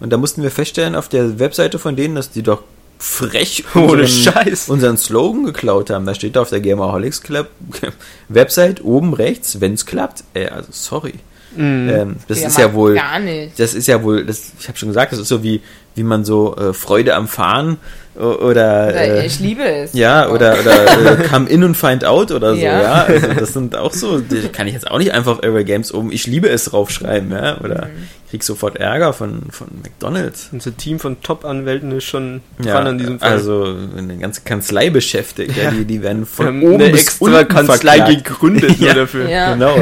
Und 0.00 0.10
da 0.10 0.16
mussten 0.16 0.42
wir 0.42 0.50
feststellen 0.50 0.94
auf 0.94 1.08
der 1.08 1.38
Webseite 1.38 1.78
von 1.78 1.94
denen, 1.96 2.14
dass 2.14 2.30
die 2.30 2.42
doch 2.42 2.62
frech 2.98 3.64
Ohne 3.74 4.02
unseren, 4.02 4.08
Scheiß. 4.08 4.68
unseren 4.68 4.96
Slogan 4.98 5.44
geklaut 5.44 5.90
haben. 5.90 6.06
Da 6.06 6.14
steht 6.14 6.36
da 6.36 6.42
auf 6.42 6.50
der 6.50 6.60
Gamerholics 6.60 7.22
Club 7.22 7.48
Website 8.28 8.84
oben 8.84 9.14
rechts, 9.14 9.60
wenn's 9.60 9.86
klappt. 9.86 10.24
Äh, 10.34 10.48
also 10.48 10.68
sorry. 10.70 11.14
Mhm. 11.56 11.88
Ähm, 11.90 12.16
das 12.28 12.42
ist 12.42 12.58
ja 12.58 12.72
wohl 12.74 12.94
Gar 12.94 13.18
nicht. 13.18 13.58
das 13.58 13.74
ist 13.74 13.88
ja 13.88 14.02
wohl, 14.04 14.24
das, 14.24 14.52
ich 14.60 14.68
habe 14.68 14.78
schon 14.78 14.88
gesagt, 14.88 15.12
das 15.12 15.18
ist 15.18 15.28
so 15.28 15.42
wie, 15.42 15.60
wie 15.96 16.04
man 16.04 16.24
so 16.24 16.54
äh, 16.56 16.72
Freude 16.72 17.16
am 17.16 17.26
Fahren 17.26 17.78
oder, 18.20 18.88
Oder 18.88 18.94
äh, 19.22 19.26
ich 19.26 19.40
liebe 19.40 19.62
es. 19.64 19.92
ja, 19.94 20.28
oder, 20.28 20.56
oder 20.60 21.18
äh, 21.20 21.28
Come 21.28 21.48
In 21.48 21.64
und 21.64 21.76
Find 21.76 22.04
Out 22.04 22.30
oder 22.30 22.54
so, 22.54 22.60
ja. 22.60 22.80
Ja. 22.82 22.92
Also 23.04 23.26
das 23.38 23.52
sind 23.52 23.74
auch 23.76 23.92
so, 23.92 24.18
die 24.20 24.48
kann 24.48 24.66
ich 24.66 24.74
jetzt 24.74 24.90
auch 24.90 24.98
nicht 24.98 25.12
einfach 25.12 25.42
Area 25.42 25.62
Games 25.62 25.92
oben, 25.92 26.12
ich 26.12 26.26
liebe 26.26 26.48
es 26.48 26.64
draufschreiben, 26.66 27.30
ja. 27.32 27.58
Oder 27.60 27.86
Mhm. 27.86 28.08
krieg 28.30 28.42
sofort 28.44 28.76
Ärger 28.76 29.12
von, 29.12 29.42
von 29.50 29.66
McDonalds. 29.82 30.50
Unser 30.52 30.76
Team 30.76 30.98
von 31.00 31.20
Top-Anwälten 31.22 31.90
ist 31.92 32.04
schon 32.04 32.42
Ja, 32.64 32.74
dran 32.74 32.86
an 32.88 32.98
diesem 32.98 33.18
Fall. 33.18 33.32
also 33.32 33.74
eine 33.96 34.16
ganze 34.18 34.42
Kanzlei 34.42 34.90
beschäftigt, 34.90 35.56
ja. 35.56 35.70
die, 35.70 35.84
die 35.84 36.02
werden 36.02 36.20
wir 36.20 36.26
von 36.26 36.46
haben 36.46 36.62
oben 36.62 36.74
eine 36.82 36.90
bis 36.90 37.00
extra 37.02 37.24
unten 37.40 37.48
Kanzlei 37.48 37.96
verklagt. 37.96 38.24
gegründet 38.24 38.70
Ja. 38.78 38.86
nur 38.92 39.02
dafür. 39.02 39.28
Ja. 39.28 39.52
Genau, 39.54 39.74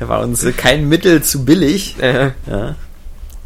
da 0.00 0.08
war 0.08 0.22
uns 0.22 0.44
kein 0.56 0.88
Mittel 0.88 1.22
zu 1.22 1.44
billig. 1.44 1.96
Äh, 2.00 2.30
Ja. 2.50 2.74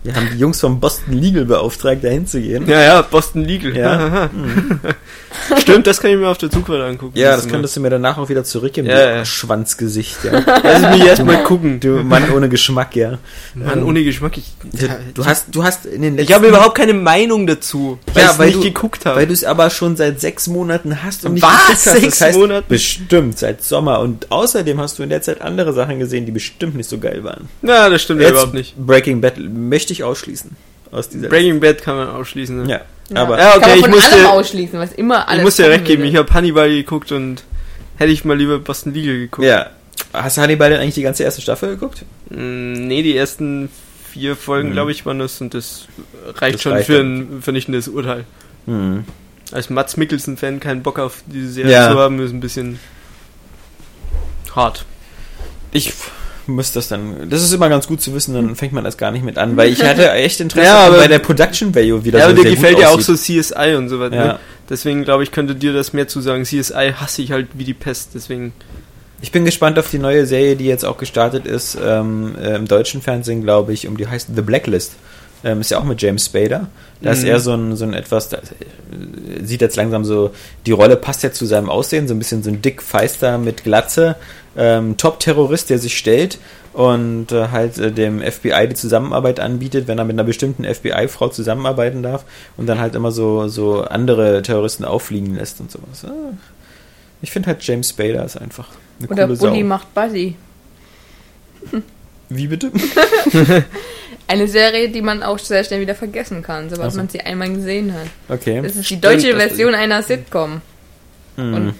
Wir 0.06 0.14
haben 0.14 0.28
die 0.32 0.38
Jungs 0.38 0.60
vom 0.60 0.78
Boston 0.80 1.14
Legal 1.14 1.44
beauftragt, 1.44 2.02
da 2.04 2.08
hinzugehen. 2.08 2.66
ja, 2.68 2.80
ja, 2.82 3.02
Boston 3.02 3.44
Legal. 3.44 3.76
Ja. 3.76 4.30
Stimmt, 5.58 5.86
das 5.86 6.00
kann 6.00 6.10
ich 6.10 6.16
mir 6.16 6.28
auf 6.28 6.38
der 6.38 6.50
Zugfahrt 6.50 6.80
angucken. 6.80 7.18
Ja, 7.18 7.36
das 7.36 7.44
Mal. 7.44 7.52
könntest 7.52 7.76
du 7.76 7.80
mir 7.80 7.90
danach 7.90 8.16
auch 8.18 8.28
wieder 8.28 8.42
zurückgeben, 8.44 8.88
Ja, 8.88 9.16
ja. 9.16 9.24
Schwanzgesicht, 9.24 10.16
ja. 10.24 10.32
Lass 10.62 10.96
mich 10.96 11.06
erstmal 11.06 11.42
gucken. 11.44 11.78
Du 11.80 11.88
Mann 12.02 12.30
ohne 12.30 12.48
Geschmack, 12.48 12.96
ja. 12.96 13.18
Mann, 13.54 13.82
ohne 13.82 14.02
Geschmack. 14.04 14.38
Ich, 14.38 14.44
Du, 14.72 14.88
du 15.14 15.26
hast, 15.26 15.46
du 15.54 15.62
hast 15.64 15.86
in 15.86 16.02
den 16.02 16.16
letzten... 16.16 16.30
ich 16.30 16.34
habe 16.34 16.48
überhaupt 16.48 16.74
keine 16.76 16.94
Meinung 16.94 17.46
dazu, 17.46 17.98
weil 18.14 18.22
Ja, 18.24 18.30
ich 18.32 18.38
weil 18.38 18.46
nicht 18.48 18.58
du- 18.58 18.62
geguckt 18.62 19.06
habe. 19.06 19.16
Weil 19.20 19.26
du 19.26 19.32
es 19.32 19.44
aber 19.44 19.70
schon 19.70 19.96
seit 19.96 20.20
sechs 20.20 20.46
Monaten 20.48 21.02
hast 21.02 21.24
und 21.24 21.34
nicht 21.34 21.42
Was? 21.42 21.50
geguckt 21.52 21.70
hast. 21.72 21.84
Sechs 21.84 22.18
das 22.18 22.20
heißt, 22.28 22.38
Monaten? 22.38 22.66
Bestimmt, 22.68 23.38
seit 23.38 23.62
Sommer. 23.62 24.00
Und 24.00 24.30
außerdem 24.32 24.80
hast 24.80 24.98
du 24.98 25.02
in 25.02 25.10
der 25.10 25.22
Zeit 25.22 25.40
andere 25.42 25.72
Sachen 25.72 25.98
gesehen, 25.98 26.26
die 26.26 26.32
bestimmt 26.32 26.76
nicht 26.76 26.88
so 26.88 26.98
geil 26.98 27.22
waren. 27.24 27.48
ja, 27.62 27.88
das 27.88 28.02
stimmt 28.02 28.20
ja 28.22 28.30
überhaupt 28.30 28.54
nicht. 28.54 28.76
Breaking 28.76 29.20
Bad 29.20 29.34
möchte 29.38 29.92
ich 29.92 29.95
ausschließen. 30.04 30.56
Aus 30.92 31.08
dieser 31.08 31.28
Breaking 31.28 31.60
Bad 31.60 31.82
kann 31.82 31.96
man 31.96 32.08
ausschließen. 32.08 32.62
Ne? 32.62 32.70
Ja, 32.70 32.80
Ja. 33.14 33.22
aber... 33.22 33.38
Ja, 33.38 33.56
okay, 33.56 33.60
Kann 33.60 33.68
man 33.70 33.76
ich 33.78 33.82
von 33.84 33.90
musste- 33.90 34.14
allem 34.16 34.26
ausschließen, 34.26 34.78
was 34.78 34.92
immer 34.92 35.28
alles 35.28 35.38
ich 35.40 35.44
muss 35.44 35.56
dir 35.56 35.62
kommen 35.64 35.72
recht 35.74 35.84
geben, 35.86 36.02
würde. 36.02 36.10
ich 36.12 36.16
habe 36.16 36.32
Hannibal 36.34 36.68
geguckt 36.70 37.12
und 37.12 37.42
hätte 37.96 38.12
ich 38.12 38.24
mal 38.24 38.36
lieber 38.38 38.58
Boston 38.58 38.94
Legal 38.94 39.18
geguckt. 39.18 39.46
Ja. 39.46 39.70
Hast 40.12 40.36
du 40.36 40.40
Hannibal 40.42 40.70
denn 40.70 40.80
eigentlich 40.80 40.94
die 40.94 41.02
ganze 41.02 41.24
erste 41.24 41.40
Staffel 41.42 41.70
geguckt? 41.70 42.04
Mm, 42.30 42.72
Nee, 42.86 43.02
die 43.02 43.16
ersten 43.16 43.68
vier 44.12 44.36
Folgen, 44.36 44.68
Mhm. 44.70 44.72
glaube 44.72 44.92
ich, 44.92 45.04
waren 45.04 45.18
das 45.18 45.40
und 45.40 45.52
das 45.54 45.88
reicht 46.36 46.54
Das 46.56 46.62
schon 46.62 46.72
reicht 46.72 46.86
für 46.86 46.98
dann. 46.98 47.38
ein 47.38 47.42
vernichtendes 47.42 47.88
Urteil. 47.88 48.24
Hm. 48.66 49.04
Als 49.52 49.70
Mats 49.70 49.96
Mikkelsen-Fan 49.96 50.60
keinen 50.60 50.82
Bock 50.82 50.98
auf 50.98 51.22
diese 51.26 51.48
Serie 51.50 51.72
Ja. 51.72 51.90
zu 51.92 51.98
haben, 51.98 52.18
ist 52.20 52.32
ein 52.32 52.40
bisschen 52.40 52.78
hart. 54.54 54.84
Ich 55.72 55.92
muss 56.48 56.72
das 56.72 56.88
dann. 56.88 57.28
Das 57.30 57.42
ist 57.42 57.52
immer 57.52 57.68
ganz 57.68 57.86
gut 57.86 58.00
zu 58.00 58.14
wissen, 58.14 58.34
dann 58.34 58.56
fängt 58.56 58.72
man 58.72 58.84
das 58.84 58.96
gar 58.96 59.10
nicht 59.10 59.24
mit 59.24 59.38
an, 59.38 59.56
weil 59.56 59.70
ich 59.72 59.82
hatte 59.82 60.10
echt 60.12 60.40
Interesse 60.40 60.66
Ja, 60.66 60.86
aber- 60.86 60.98
bei 60.98 61.08
der 61.08 61.18
Production 61.18 61.74
Value 61.74 62.04
wieder 62.04 62.18
Ja, 62.18 62.26
so 62.26 62.32
aber 62.32 62.42
dir 62.42 62.50
gefällt 62.50 62.78
ja 62.78 62.88
auch 62.88 63.00
so 63.00 63.14
CSI 63.14 63.74
und 63.76 63.88
so 63.88 64.00
weiter. 64.00 64.16
Ja. 64.16 64.24
Ne? 64.26 64.38
Deswegen 64.68 65.04
glaube 65.04 65.22
ich, 65.22 65.30
könnte 65.32 65.54
dir 65.54 65.72
das 65.72 65.92
mehr 65.92 66.08
zu 66.08 66.20
sagen. 66.20 66.44
CSI 66.44 66.92
hasse 66.96 67.22
ich 67.22 67.32
halt 67.32 67.48
wie 67.54 67.64
die 67.64 67.74
Pest, 67.74 68.10
deswegen. 68.14 68.52
Ich 69.22 69.32
bin 69.32 69.44
gespannt 69.44 69.78
auf 69.78 69.90
die 69.90 69.98
neue 69.98 70.26
Serie, 70.26 70.56
die 70.56 70.66
jetzt 70.66 70.84
auch 70.84 70.98
gestartet 70.98 71.46
ist 71.46 71.78
ähm, 71.82 72.34
äh, 72.40 72.54
im 72.56 72.68
deutschen 72.68 73.00
Fernsehen, 73.00 73.42
glaube 73.42 73.72
ich, 73.72 73.86
um 73.88 73.96
die 73.96 74.06
heißt 74.06 74.28
The 74.34 74.42
Blacklist. 74.42 74.92
Ähm, 75.44 75.60
ist 75.60 75.70
ja 75.70 75.78
auch 75.78 75.84
mit 75.84 76.00
James 76.02 76.26
Spader. 76.26 76.68
Da 77.02 77.12
ist 77.12 77.22
Mhm. 77.22 77.28
er 77.28 77.40
so 77.40 77.52
ein, 77.52 77.76
so 77.76 77.84
ein 77.84 77.92
etwas, 77.92 78.28
da, 78.30 78.38
äh, 78.38 79.44
sieht 79.44 79.60
jetzt 79.60 79.76
langsam 79.76 80.04
so, 80.04 80.30
die 80.64 80.72
Rolle 80.72 80.96
passt 80.96 81.22
ja 81.22 81.30
zu 81.32 81.44
seinem 81.46 81.68
Aussehen, 81.68 82.08
so 82.08 82.14
ein 82.14 82.18
bisschen 82.18 82.42
so 82.42 82.50
ein 82.50 82.62
dick 82.62 82.82
Feister 82.82 83.36
mit 83.38 83.62
Glatze, 83.64 84.16
ähm, 84.56 84.96
Top-Terrorist, 84.96 85.68
der 85.70 85.78
sich 85.78 85.96
stellt 85.98 86.38
und 86.72 87.32
äh, 87.32 87.48
halt 87.48 87.76
äh, 87.78 87.92
dem 87.92 88.20
FBI 88.22 88.68
die 88.68 88.74
Zusammenarbeit 88.74 89.38
anbietet, 89.40 89.86
wenn 89.88 89.98
er 89.98 90.04
mit 90.04 90.14
einer 90.14 90.24
bestimmten 90.24 90.64
FBI-Frau 90.64 91.28
zusammenarbeiten 91.28 92.02
darf 92.02 92.24
und 92.56 92.66
dann 92.66 92.78
halt 92.80 92.94
immer 92.94 93.12
so, 93.12 93.46
so 93.48 93.82
andere 93.82 94.40
Terroristen 94.42 94.84
auffliegen 94.86 95.34
lässt 95.36 95.60
und 95.60 95.70
sowas. 95.70 96.04
Ah. 96.06 96.32
Ich 97.22 97.30
finde 97.30 97.48
halt 97.48 97.62
James 97.62 97.90
Spader 97.90 98.24
ist 98.24 98.36
einfach 98.36 98.68
eine 98.98 99.08
Oder 99.08 99.24
coole 99.26 99.36
Sau. 99.36 99.48
Bully 99.48 99.62
macht 99.62 99.92
Buddy. 99.94 100.36
Wie 102.28 102.46
bitte? 102.46 102.70
Eine 104.28 104.48
Serie, 104.48 104.88
die 104.88 105.02
man 105.02 105.22
auch 105.22 105.38
sehr 105.38 105.62
schnell 105.62 105.80
wieder 105.80 105.94
vergessen 105.94 106.42
kann, 106.42 106.68
sobald 106.68 106.88
Ach 106.88 106.92
so. 106.92 106.98
man 106.98 107.08
sie 107.08 107.20
einmal 107.20 107.48
gesehen 107.52 107.92
hat. 107.94 108.06
Okay. 108.28 108.60
Das 108.60 108.72
ist 108.72 108.80
die 108.80 108.84
Stimmt, 108.84 109.04
deutsche 109.04 109.32
das- 109.32 109.42
Version 109.42 109.74
einer 109.74 110.02
Sitcom. 110.02 110.60
Mhm. 111.36 111.74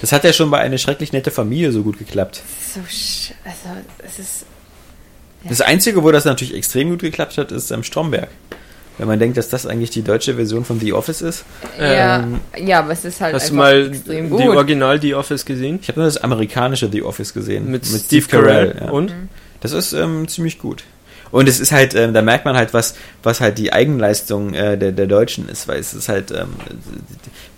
Das 0.00 0.12
hat 0.12 0.24
ja 0.24 0.32
schon 0.32 0.50
bei 0.50 0.58
eine 0.58 0.78
schrecklich 0.78 1.12
nette 1.12 1.30
Familie 1.30 1.72
so 1.72 1.82
gut 1.82 1.98
geklappt. 1.98 2.42
So, 2.74 2.80
sch- 2.80 3.32
also, 3.44 3.80
es 4.04 4.18
ist. 4.18 4.44
Das 5.48 5.60
Einzige, 5.60 6.02
wo 6.02 6.10
das 6.12 6.24
natürlich 6.24 6.54
extrem 6.54 6.90
gut 6.90 7.00
geklappt 7.00 7.38
hat, 7.38 7.50
ist 7.52 7.72
am 7.72 7.82
Stromberg. 7.82 8.28
Wenn 8.98 9.08
man 9.08 9.18
denkt, 9.18 9.36
dass 9.36 9.48
das 9.48 9.66
eigentlich 9.66 9.90
die 9.90 10.02
deutsche 10.02 10.34
Version 10.34 10.64
von 10.64 10.80
The 10.80 10.92
Office 10.92 11.20
ist. 11.22 11.44
Ja, 11.78 12.20
Ähm, 12.20 12.40
ja, 12.56 12.78
aber 12.80 12.92
es 12.92 13.04
ist 13.04 13.20
halt 13.20 13.34
Hast 13.34 13.50
du 13.50 13.54
mal 13.54 13.88
extrem 13.88 14.24
die 14.24 14.30
gut. 14.44 14.56
Original 14.56 15.00
The 15.00 15.14
Office 15.14 15.44
gesehen? 15.44 15.78
Ich 15.82 15.88
habe 15.88 16.00
nur 16.00 16.06
das 16.06 16.16
amerikanische 16.18 16.90
The 16.90 17.02
Office 17.02 17.32
gesehen. 17.34 17.70
Mit, 17.70 17.84
Steve 17.86 18.26
Carell. 18.26 18.76
ja. 18.80 18.90
Und? 18.90 19.12
Das 19.60 19.72
ist 19.72 19.92
ähm, 19.92 20.26
ziemlich 20.28 20.58
gut. 20.58 20.84
Und 21.30 21.48
es 21.48 21.58
ist 21.60 21.72
halt, 21.72 21.94
ähm, 21.94 22.14
da 22.14 22.22
merkt 22.22 22.44
man 22.44 22.56
halt, 22.56 22.72
was, 22.74 22.94
was 23.22 23.40
halt 23.40 23.58
die 23.58 23.72
Eigenleistung 23.72 24.54
äh, 24.54 24.76
der, 24.78 24.92
der 24.92 25.06
Deutschen 25.06 25.48
ist, 25.48 25.66
weil 25.68 25.78
es 25.80 25.92
ist 25.94 26.08
halt, 26.08 26.30
ähm, 26.30 26.54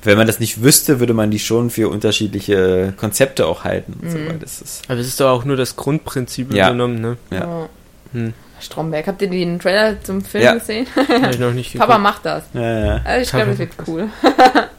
wenn 0.02 0.16
man 0.16 0.26
das 0.26 0.40
nicht 0.40 0.62
wüsste, 0.62 1.00
würde 1.00 1.14
man 1.14 1.30
die 1.30 1.38
schon 1.38 1.70
für 1.70 1.88
unterschiedliche 1.88 2.94
Konzepte 2.96 3.46
auch 3.46 3.64
halten. 3.64 3.98
Und 4.02 4.10
so, 4.10 4.18
Mhm. 4.18 4.28
weil 4.28 4.38
das 4.38 4.60
ist, 4.62 4.82
Aber 4.88 4.98
es 5.00 5.06
ist 5.06 5.20
doch 5.20 5.30
auch 5.30 5.44
nur 5.44 5.56
das 5.56 5.76
Grundprinzip 5.76 6.52
Ja. 6.54 6.68
übernommen, 6.68 7.00
ne? 7.00 7.16
ja. 7.30 7.38
Ja. 7.40 7.68
Hm. 8.12 8.32
Stromberg, 8.60 9.06
habt 9.06 9.22
ihr 9.22 9.30
den 9.30 9.60
Trailer 9.60 10.02
zum 10.02 10.20
Film 10.20 10.42
Ja. 10.42 10.54
gesehen? 10.54 10.86
Hab 10.96 11.30
ich 11.30 11.38
noch 11.38 11.52
nicht 11.52 11.72
geguckt. 11.72 11.88
Papa 11.88 11.98
macht 12.00 12.24
das. 12.26 12.42
Ja, 12.54 12.78
ja. 12.96 13.00
Also 13.04 13.22
ich 13.22 13.30
glaube, 13.30 13.46
das 13.50 13.58
wird 13.58 13.70
cool. 13.86 14.08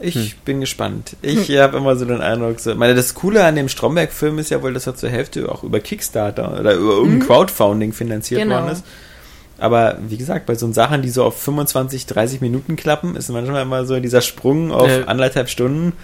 Ich 0.00 0.14
Hm. 0.14 0.30
bin 0.44 0.60
gespannt. 0.60 1.16
Ich 1.22 1.50
habe 1.58 1.76
immer 1.76 1.96
so 1.96 2.04
den 2.04 2.20
Eindruck, 2.20 2.60
so, 2.60 2.70
ich 2.72 2.76
meine, 2.76 2.94
das 2.94 3.14
Coole 3.14 3.44
an 3.44 3.56
dem 3.56 3.68
Stromberg-Film 3.68 4.38
ist 4.38 4.50
ja 4.50 4.62
wohl, 4.62 4.72
dass 4.72 4.86
er 4.86 4.94
zur 4.94 5.08
Hälfte 5.10 5.50
auch 5.50 5.64
über 5.64 5.80
Kickstarter 5.80 6.52
oder 6.60 6.74
über 6.74 6.92
irgendein 6.92 7.26
Crowdfunding 7.26 7.92
finanziert 7.92 8.42
Genau. 8.42 8.56
worden 8.56 8.68
ist. 8.72 8.84
Aber 9.58 9.98
wie 10.06 10.16
gesagt, 10.16 10.46
bei 10.46 10.54
so 10.54 10.70
Sachen, 10.72 11.02
die 11.02 11.10
so 11.10 11.24
auf 11.24 11.42
25, 11.42 12.06
30 12.06 12.40
Minuten 12.40 12.76
klappen, 12.76 13.16
ist 13.16 13.28
manchmal 13.28 13.62
immer 13.62 13.84
so 13.86 13.98
dieser 13.98 14.20
Sprung 14.20 14.70
auf 14.70 14.88
Äh. 14.88 15.02
anderthalb 15.06 15.48
Stunden 15.48 15.94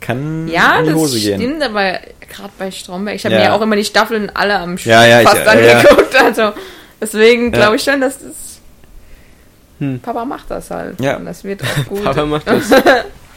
kann 0.00 0.48
Ja, 0.48 0.78
in 0.78 0.86
die 0.86 0.90
das 0.90 0.98
Hose 1.00 1.20
gehen. 1.20 1.40
stimmt, 1.40 1.62
aber 1.62 1.98
gerade 2.28 2.50
bei 2.58 2.70
Stromberg, 2.72 3.14
ich 3.16 3.24
habe 3.24 3.34
Ja. 3.34 3.40
mir 3.40 3.46
ja 3.46 3.52
auch 3.56 3.60
immer 3.62 3.76
die 3.76 3.84
Staffeln 3.84 4.30
alle 4.34 4.58
am 4.58 4.78
Stück 4.78 4.90
Ja, 4.92 5.04
ja, 5.06 5.20
ich- 5.20 5.28
fast 5.28 5.44
ja, 5.46 5.58
ja. 5.60 5.76
angeguckt. 5.78 6.16
Also 6.22 6.52
deswegen 7.00 7.44
Ja. 7.52 7.58
glaube 7.58 7.76
ich 7.76 7.82
schon, 7.84 8.00
dass 8.00 8.18
das 8.18 8.58
Hm. 9.78 10.00
Papa 10.00 10.24
macht 10.24 10.50
das 10.50 10.70
halt. 10.72 11.00
Ja. 11.00 11.18
Und 11.18 11.24
das 11.26 11.44
wird 11.44 11.62
auch 11.62 11.84
gut. 11.88 12.02
Papa 12.02 12.26
macht 12.26 12.48
das. 12.48 12.64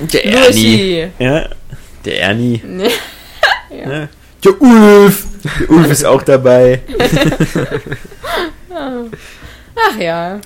Der 0.00 0.24
Ernie. 0.24 1.02
Lucy. 1.02 1.08
Ja, 1.18 1.48
der 2.04 2.20
Ernie. 2.22 2.62
Nee. 2.66 2.90
ja. 3.70 3.92
Ja. 3.92 4.08
Der 4.44 4.60
Ulf. 4.62 5.26
Der 5.60 5.70
Ulf 5.70 5.90
ist 5.90 6.04
auch 6.04 6.22
dabei. 6.22 6.80
Ach 8.72 9.98
ja. 9.98 10.40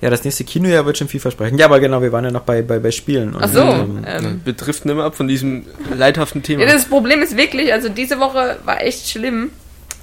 Ja, 0.00 0.10
das 0.10 0.24
nächste 0.24 0.44
Kinojahr 0.44 0.84
wird 0.84 0.98
schon 0.98 1.08
viel 1.08 1.20
versprechen. 1.20 1.56
Ja, 1.58 1.66
aber 1.66 1.80
genau, 1.80 2.02
wir 2.02 2.12
waren 2.12 2.24
ja 2.24 2.30
noch 2.30 2.42
bei, 2.42 2.60
bei, 2.62 2.78
bei 2.78 2.90
Spielen. 2.90 3.34
Und, 3.34 3.42
Ach 3.42 3.48
so. 3.48 3.60
ähm, 3.60 4.04
Ähm, 4.06 4.40
Wir 4.44 4.52
driften 4.52 4.90
immer 4.90 5.04
ab 5.04 5.16
von 5.16 5.26
diesem 5.26 5.64
leidhaften 5.96 6.42
Thema. 6.42 6.64
Ja, 6.64 6.72
das 6.72 6.84
Problem 6.84 7.22
ist 7.22 7.36
wirklich, 7.36 7.72
also 7.72 7.88
diese 7.88 8.20
Woche 8.20 8.58
war 8.64 8.82
echt 8.82 9.08
schlimm. 9.08 9.50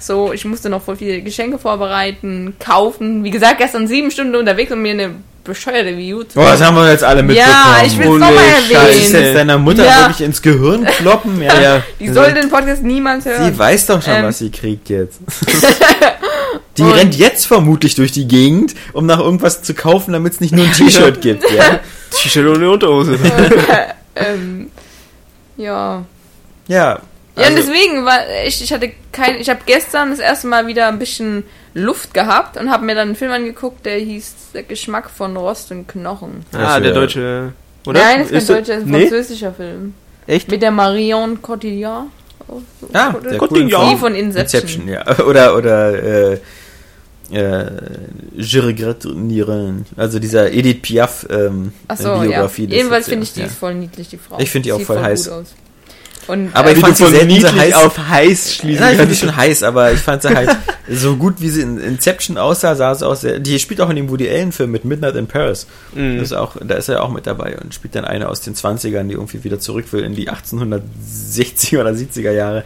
So, 0.00 0.32
ich 0.32 0.44
musste 0.44 0.68
noch 0.68 0.82
voll 0.82 0.96
viele 0.96 1.22
Geschenke 1.22 1.58
vorbereiten, 1.58 2.54
kaufen. 2.58 3.22
Wie 3.24 3.30
gesagt, 3.30 3.58
gestern 3.58 3.86
sieben 3.86 4.10
Stunden 4.10 4.34
unterwegs, 4.34 4.72
um 4.72 4.82
mir 4.82 4.92
eine 4.92 5.10
bescheuerte 5.44 5.90
Review 5.90 6.22
zu 6.24 6.34
Boah, 6.34 6.50
das 6.52 6.62
haben 6.62 6.74
wir 6.76 6.90
jetzt 6.90 7.04
alle 7.04 7.22
mitbekommen. 7.22 7.54
Ja, 7.54 7.82
ich 7.86 7.96
will 7.98 8.06
es 8.06 8.10
nochmal 8.12 8.34
Das 8.34 8.58
ist 8.64 8.72
Scheiße. 8.72 8.76
erwähnen. 9.16 9.24
jetzt 9.26 9.34
deiner 9.36 9.58
Mutter 9.58 9.84
Ja. 9.84 10.00
wirklich 10.08 10.26
ins 10.26 10.42
Gehirn 10.42 10.84
kloppen. 10.86 11.42
Ja, 11.42 11.60
ja. 11.62 11.82
Die 12.00 12.08
soll 12.08 12.32
den 12.32 12.48
Podcast 12.48 12.82
niemals 12.82 13.24
hören. 13.26 13.44
Sie 13.52 13.58
weiß 13.58 13.86
doch 13.86 14.02
schon, 14.02 14.14
Ähm. 14.14 14.24
was 14.24 14.38
sie 14.38 14.50
kriegt 14.50 14.88
jetzt. 14.88 15.20
Die 16.76 16.82
Und- 16.82 16.92
rennt 16.92 17.14
jetzt 17.16 17.46
vermutlich 17.46 17.94
durch 17.94 18.10
die 18.10 18.26
Gegend, 18.26 18.74
um 18.92 19.06
nach 19.06 19.20
irgendwas 19.20 19.62
zu 19.62 19.74
kaufen, 19.74 20.12
damit 20.12 20.32
es 20.34 20.40
nicht 20.40 20.52
nur 20.54 20.64
ein 20.64 20.72
T-Shirt 20.76 21.20
gibt. 21.20 21.44
Ja, 21.52 21.78
T-Shirt 22.10 22.46
ohne 22.48 22.68
Unterhose. 22.70 23.16
ähm, 24.16 24.70
ja. 25.56 26.04
ja. 26.66 27.00
Ja, 27.36 27.48
und 27.48 27.56
also- 27.56 27.56
deswegen 27.56 28.04
war 28.04 28.18
ich, 28.46 28.62
ich 28.62 28.72
hatte 28.72 28.92
kein, 29.12 29.40
ich 29.40 29.48
habe 29.50 29.60
gestern 29.66 30.10
das 30.10 30.18
erste 30.20 30.46
Mal 30.46 30.66
wieder 30.68 30.88
ein 30.88 30.98
bisschen 30.98 31.44
Luft 31.74 32.14
gehabt 32.14 32.56
und 32.56 32.70
habe 32.70 32.84
mir 32.84 32.94
dann 32.94 33.08
einen 33.08 33.16
Film 33.16 33.32
angeguckt, 33.32 33.84
der 33.84 33.98
hieß 33.98 34.34
Der 34.54 34.62
Geschmack 34.62 35.10
von 35.10 35.36
Rost 35.36 35.70
und 35.72 35.88
Knochen. 35.88 36.44
ah, 36.52 36.78
der 36.80 36.92
deutsche. 36.92 37.52
Oder? 37.86 38.00
Nein, 38.00 38.20
das 38.20 38.30
ist 38.30 38.36
Ist 38.42 38.46
kein 38.48 38.56
das- 38.56 38.66
deutscher, 38.66 38.72
das 38.74 38.78
ist 38.78 38.84
ein 38.86 38.90
Nee? 38.92 39.00
französischer 39.08 39.52
Film. 39.52 39.94
Echt? 40.26 40.50
Mit 40.50 40.62
der 40.62 40.70
Marion 40.70 41.42
Cotillard. 41.42 42.04
Ah, 42.92 43.10
oder- 43.14 43.30
der 43.30 43.38
Cotillard. 43.38 43.92
Die 43.92 43.96
von 43.96 44.14
Inception. 44.14 44.62
Inception, 44.62 44.88
ja. 44.88 45.18
Oder, 45.26 45.56
oder, 45.56 46.02
äh, 46.02 46.38
äh, 47.32 47.70
Je 48.36 48.60
regrette 48.60 49.08
Nieren. 49.14 49.86
Also 49.96 50.18
dieser 50.18 50.52
Edith 50.52 50.82
Piaf, 50.82 51.26
ähm, 51.30 51.72
Ach 51.88 51.96
so, 51.96 52.08
ja. 52.08 52.18
Biografie. 52.20 52.66
des 52.66 52.76
Jedenfalls 52.76 53.08
finde 53.08 53.24
ich, 53.24 53.32
die 53.32 53.40
ja. 53.40 53.46
ist 53.46 53.56
voll 53.58 53.74
niedlich, 53.74 54.08
die 54.08 54.18
Frau. 54.18 54.38
Ich 54.38 54.50
finde 54.50 54.64
die 54.68 54.72
auch 54.72 54.78
Sieht 54.78 54.86
voll 54.86 55.00
heiß. 55.00 55.24
gut 55.24 55.32
aus. 55.32 55.54
Und, 56.26 56.54
Aber 56.54 56.70
äh, 56.70 56.72
ich 56.74 56.78
fand 56.80 56.96
sie 56.96 57.06
selten 57.06 57.40
so 57.40 57.52
heiß. 57.52 57.98
heiß 58.08 58.54
schließen. 58.54 58.82
Ja, 58.82 58.90
ich 58.92 58.98
fand 58.98 59.10
die 59.10 59.14
schon 59.16 59.36
heiß, 59.36 59.62
aber 59.62 59.92
ich 59.92 60.00
fand 60.00 60.22
sie 60.22 60.34
halt 60.34 60.56
so 60.90 61.16
gut, 61.16 61.34
wie 61.40 61.50
sie 61.50 61.60
in 61.62 61.78
Inception 61.78 62.38
aussah, 62.38 62.74
sah 62.74 62.94
sie 62.94 63.06
auch 63.06 63.14
sehr. 63.16 63.38
Die 63.40 63.58
spielt 63.58 63.80
auch 63.80 63.90
in 63.90 63.96
dem 63.96 64.08
Woody 64.10 64.28
Allen-Film 64.28 64.70
mit 64.70 64.84
Midnight 64.84 65.16
in 65.16 65.26
Paris. 65.26 65.66
Mhm. 65.94 66.18
Das 66.18 66.28
ist 66.28 66.32
auch, 66.32 66.56
da 66.62 66.74
ist 66.76 66.88
er 66.88 67.02
auch 67.02 67.10
mit 67.10 67.26
dabei 67.26 67.58
und 67.58 67.74
spielt 67.74 67.94
dann 67.94 68.04
eine 68.04 68.28
aus 68.28 68.40
den 68.40 68.54
20ern, 68.54 69.04
die 69.08 69.14
irgendwie 69.14 69.44
wieder 69.44 69.58
zurück 69.60 69.86
will 69.92 70.02
in 70.02 70.14
die 70.14 70.30
1860er 70.30 71.80
oder 71.80 71.90
70er 71.90 72.30
Jahre. 72.32 72.64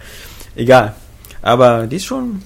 Egal. 0.54 0.94
Aber 1.42 1.86
die 1.86 1.96
ist 1.96 2.04
schon. 2.06 2.42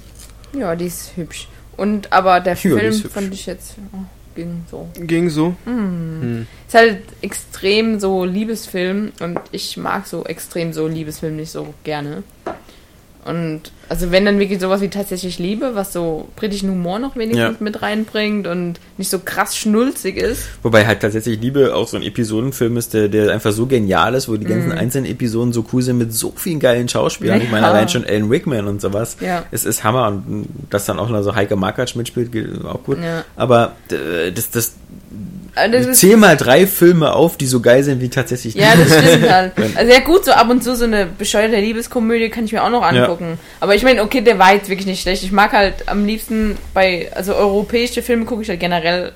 ja, 0.58 0.74
die 0.76 0.86
ist 0.86 1.12
hübsch. 1.16 1.48
Und 1.76 2.12
aber 2.12 2.40
der 2.40 2.54
Ja, 2.54 2.58
Film 2.58 2.92
fand 2.94 3.32
ich 3.34 3.46
jetzt 3.46 3.76
oh, 3.92 3.98
ging 4.34 4.64
so. 4.70 4.88
Ging 4.94 5.28
so. 5.30 5.54
Hm. 5.64 6.20
Hm. 6.20 6.46
Ist 6.66 6.74
halt 6.74 7.02
extrem 7.20 8.00
so 8.00 8.24
Liebesfilm 8.24 9.12
und 9.20 9.38
ich 9.50 9.76
mag 9.76 10.06
so 10.06 10.24
extrem 10.24 10.72
so 10.72 10.86
Liebesfilm 10.86 11.36
nicht 11.36 11.50
so 11.50 11.74
gerne. 11.84 12.22
Und 13.24 13.60
also 13.88 14.10
wenn 14.10 14.24
dann 14.24 14.40
wirklich 14.40 14.60
sowas 14.60 14.80
wie 14.80 14.88
tatsächlich 14.88 15.38
Liebe, 15.38 15.76
was 15.76 15.92
so 15.92 16.28
britischen 16.34 16.70
Humor 16.70 16.98
noch 16.98 17.14
wenigstens 17.14 17.38
Ja. 17.38 17.54
mit 17.60 17.80
reinbringt 17.80 18.48
und 18.48 18.80
nicht 18.98 19.10
so 19.10 19.20
krass 19.20 19.56
schnulzig 19.56 20.16
ist. 20.16 20.42
Wobei 20.64 20.86
halt 20.86 21.00
tatsächlich 21.00 21.40
Liebe 21.40 21.72
auch 21.74 21.86
so 21.86 21.96
ein 21.96 22.02
Episodenfilm 22.02 22.76
ist, 22.76 22.94
der, 22.94 23.06
der 23.08 23.32
einfach 23.32 23.52
so 23.52 23.66
genial 23.66 24.14
ist, 24.14 24.28
wo 24.28 24.36
die 24.36 24.46
ganzen 24.46 24.72
einzelnen 24.72 25.08
Episoden 25.08 25.52
so 25.52 25.64
cool 25.72 25.82
sind 25.82 25.98
mit 25.98 26.12
so 26.12 26.32
vielen 26.34 26.58
geilen 26.58 26.88
Schauspielern. 26.88 27.40
Ich 27.40 27.50
meine, 27.50 27.66
Ja. 27.66 27.72
allein 27.72 27.88
schon 27.88 28.04
Alan 28.04 28.28
Rickman 28.28 28.66
und 28.66 28.80
sowas. 28.80 29.16
Ja. 29.20 29.44
Es 29.52 29.64
ist 29.64 29.84
Hammer 29.84 30.08
und 30.08 30.48
dass 30.70 30.86
dann 30.86 30.98
auch 30.98 31.08
noch 31.08 31.22
so 31.22 31.36
Heike 31.36 31.54
Markatsch 31.54 31.94
mitspielt, 31.94 32.32
geht 32.32 32.64
auch 32.64 32.82
gut. 32.82 32.98
Ja. 33.00 33.24
Aber 33.36 33.72
äh, 33.90 34.32
das, 34.32 34.50
das, 34.50 34.72
zähl 35.92 36.16
mal 36.16 36.36
drei 36.36 36.66
Filme 36.66 37.12
auf, 37.12 37.36
die 37.36 37.46
so 37.46 37.60
geil 37.60 37.82
sind 37.82 38.00
wie 38.00 38.08
tatsächlich 38.08 38.54
ja, 38.54 38.74
das 38.74 38.98
stimmt 39.06 39.30
halt. 39.30 39.52
Also 39.74 39.92
ja 39.92 40.00
gut, 40.00 40.24
so 40.24 40.32
ab 40.32 40.48
und 40.48 40.62
zu 40.62 40.74
so 40.74 40.84
eine 40.84 41.06
bescheuerte 41.06 41.56
Liebeskomödie 41.56 42.30
kann 42.30 42.44
ich 42.44 42.52
mir 42.52 42.64
auch 42.64 42.70
noch 42.70 42.82
angucken. 42.82 43.38
Aber 43.60 43.74
ich 43.74 43.82
meine, 43.82 44.02
okay, 44.02 44.22
der 44.22 44.38
war 44.38 44.54
jetzt 44.54 44.68
wirklich 44.68 44.86
nicht 44.86 45.02
schlecht. 45.02 45.22
Ich 45.22 45.32
mag 45.32 45.52
halt 45.52 45.88
am 45.88 46.06
liebsten 46.06 46.56
bei, 46.72 47.10
also 47.14 47.34
europäische 47.34 48.02
Filme 48.02 48.24
gucke 48.24 48.42
ich 48.42 48.48
halt 48.48 48.60
generell 48.60 49.12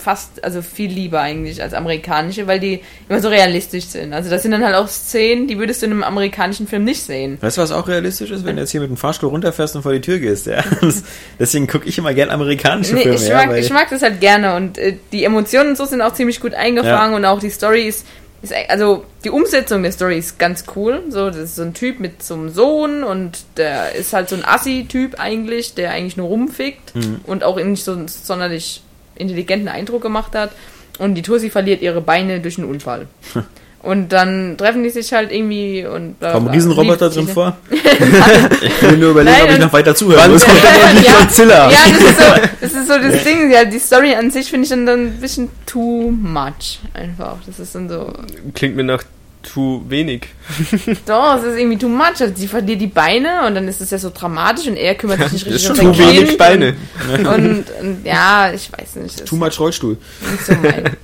fast, 0.00 0.42
also 0.42 0.62
viel 0.62 0.90
lieber 0.90 1.20
eigentlich 1.20 1.62
als 1.62 1.74
amerikanische, 1.74 2.46
weil 2.46 2.58
die 2.58 2.80
immer 3.08 3.20
so 3.20 3.28
realistisch 3.28 3.84
sind. 3.86 4.12
Also 4.12 4.30
das 4.30 4.42
sind 4.42 4.50
dann 4.50 4.64
halt 4.64 4.74
auch 4.74 4.88
Szenen, 4.88 5.46
die 5.46 5.58
würdest 5.58 5.82
du 5.82 5.86
in 5.86 5.92
einem 5.92 6.02
amerikanischen 6.02 6.66
Film 6.66 6.84
nicht 6.84 7.02
sehen. 7.02 7.38
Weißt 7.40 7.56
du, 7.58 7.62
was 7.62 7.70
auch 7.72 7.86
realistisch 7.86 8.30
ist, 8.30 8.44
wenn 8.44 8.56
du 8.56 8.62
jetzt 8.62 8.70
hier 8.70 8.80
mit 8.80 8.90
dem 8.90 8.96
Fahrstuhl 8.96 9.28
runterfährst 9.30 9.76
und 9.76 9.82
vor 9.82 9.92
die 9.92 10.00
Tür 10.00 10.18
gehst, 10.18 10.46
ja? 10.46 10.64
Deswegen 11.38 11.66
gucke 11.66 11.88
ich 11.88 11.98
immer 11.98 12.14
gern 12.14 12.30
amerikanische 12.30 12.94
Nee, 12.94 13.02
Filme, 13.02 13.16
ich, 13.16 13.28
ja, 13.28 13.36
mag, 13.36 13.48
weil- 13.50 13.58
ich 13.60 13.70
mag 13.70 13.88
das 13.90 14.02
halt 14.02 14.20
gerne 14.20 14.54
und 14.56 14.78
äh, 14.78 14.96
die 15.12 15.24
Emotionen 15.24 15.70
und 15.70 15.76
so 15.76 15.84
sind 15.84 16.00
auch 16.02 16.12
ziemlich 16.14 16.40
gut 16.40 16.54
eingefangen 16.54 17.14
und 17.14 17.24
auch 17.24 17.38
die 17.40 17.50
Story 17.50 17.82
ist, 17.88 18.06
ist, 18.42 18.52
e- 18.52 18.66
also 18.68 19.04
die 19.24 19.30
Umsetzung 19.30 19.82
der 19.82 19.92
Story 19.92 20.16
ist 20.18 20.38
ganz 20.38 20.64
cool. 20.74 21.02
So, 21.10 21.26
das 21.26 21.36
ist 21.36 21.56
so 21.56 21.62
ein 21.62 21.74
Typ 21.74 22.00
mit 22.00 22.22
so 22.22 22.34
einem 22.34 22.48
Sohn 22.48 23.04
und 23.04 23.38
der 23.58 23.94
ist 23.94 24.12
halt 24.14 24.28
so 24.30 24.36
ein 24.36 24.44
Assi-Typ 24.44 25.20
eigentlich, 25.20 25.74
der 25.74 25.90
eigentlich 25.90 26.16
nur 26.16 26.28
rumfickt 26.28 26.94
Mhm. 26.94 27.20
und 27.24 27.44
auch 27.44 27.56
nicht 27.62 27.84
so 27.84 27.96
sonderlich 28.06 28.82
intelligenten 29.20 29.68
Eindruck 29.68 30.02
gemacht 30.02 30.34
hat. 30.34 30.50
Und 30.98 31.14
die 31.14 31.22
Tussi 31.22 31.50
verliert 31.50 31.82
ihre 31.82 32.00
Beine 32.00 32.40
durch 32.40 32.58
einen 32.58 32.68
Unfall. 32.68 33.06
Und 33.82 34.10
dann 34.12 34.58
treffen 34.58 34.82
die 34.82 34.90
sich 34.90 35.10
halt 35.14 35.32
irgendwie 35.32 35.86
und 35.86 36.18
bla, 36.18 36.32
Kommen 36.32 36.48
Riesenroboter 36.48 37.08
drin 37.08 37.26
vor? 37.26 37.56
ich 37.70 38.82
will 38.82 38.98
nur 38.98 39.12
überlegen, 39.12 39.38
Nein, 39.38 39.48
ob 39.48 39.50
ich 39.52 39.58
noch 39.58 39.72
weiter 39.72 39.94
zuhören 39.94 40.20
Wann 40.20 40.32
muss. 40.32 40.44
kommt 40.44 40.58
ja, 41.02 41.20
Godzilla? 41.20 41.70
ja, 41.70 41.78
das 41.88 42.02
ist 42.02 42.18
so 42.18 42.24
das, 42.60 42.72
ist 42.74 42.88
so 42.88 42.98
das 42.98 43.24
Ding. 43.24 43.50
Ja, 43.50 43.64
die 43.64 43.78
Story 43.78 44.14
an 44.14 44.30
sich 44.30 44.50
finde 44.50 44.64
ich 44.64 44.68
dann, 44.68 44.84
dann 44.84 45.06
ein 45.06 45.20
bisschen 45.20 45.48
too 45.64 46.10
much. 46.10 46.80
Einfach. 46.92 47.38
Das 47.46 47.58
ist 47.58 47.74
dann 47.74 47.88
so. 47.88 48.12
Klingt 48.54 48.76
mir 48.76 48.84
nach 48.84 49.02
zu 49.42 49.84
wenig. 49.88 50.28
Doch, 51.06 51.36
es 51.38 51.44
ist 51.44 51.58
irgendwie 51.58 51.78
too 51.78 51.88
much. 51.88 52.20
Also 52.20 52.32
sie 52.34 52.48
verliert 52.48 52.80
die 52.80 52.86
Beine 52.86 53.46
und 53.46 53.54
dann 53.54 53.66
ist 53.68 53.80
es 53.80 53.90
ja 53.90 53.98
so 53.98 54.10
dramatisch 54.14 54.66
und 54.66 54.76
er 54.76 54.94
kümmert 54.94 55.20
sich 55.20 55.32
nicht 55.32 55.46
Das 55.46 55.62
ist 55.62 55.70
richtig 55.70 55.76
schon 55.78 55.86
um 55.88 55.94
Zu 55.96 56.02
sein 56.02 56.12
wenig 56.12 56.28
Kind. 56.28 56.38
Beine. 56.38 56.76
Und, 57.18 57.64
und 57.80 58.04
ja, 58.04 58.52
ich 58.52 58.70
weiß 58.72 58.96
nicht. 58.96 59.24
Too 59.26 59.36
much 59.36 59.58
Rollstuhl. 59.58 59.96
nicht 60.30 60.44
so 60.46 60.52
mein. 60.54 60.96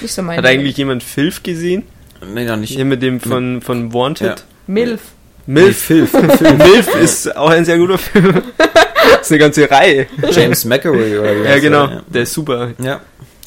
Nicht 0.00 0.14
so 0.14 0.22
mein. 0.22 0.38
Hat 0.38 0.46
eigentlich 0.46 0.76
jemand 0.76 1.02
Filf 1.02 1.42
gesehen? 1.42 1.82
Nee, 2.32 2.44
noch 2.44 2.56
nicht. 2.56 2.74
Hier 2.74 2.84
mit 2.84 3.02
dem 3.02 3.20
von, 3.20 3.60
von 3.60 3.92
Wanted? 3.92 4.26
Ja. 4.26 4.34
Milf. 4.66 5.00
Milf. 5.46 5.78
Filth. 5.78 6.12
Milf 6.58 6.94
ist 6.96 7.36
auch 7.36 7.50
ein 7.50 7.64
sehr 7.66 7.76
guter 7.76 7.98
Film. 7.98 8.42
das 8.56 9.20
ist 9.22 9.30
eine 9.32 9.38
ganze 9.40 9.70
Reihe. 9.70 10.06
James 10.30 10.64
McAvoy 10.64 11.18
oder 11.18 11.36
wie 11.36 11.44
Ja, 11.48 11.58
genau. 11.58 11.86
der? 11.88 12.02
Der 12.08 12.22
ist 12.22 12.32
super. 12.32 12.70
Ja. 12.82 13.00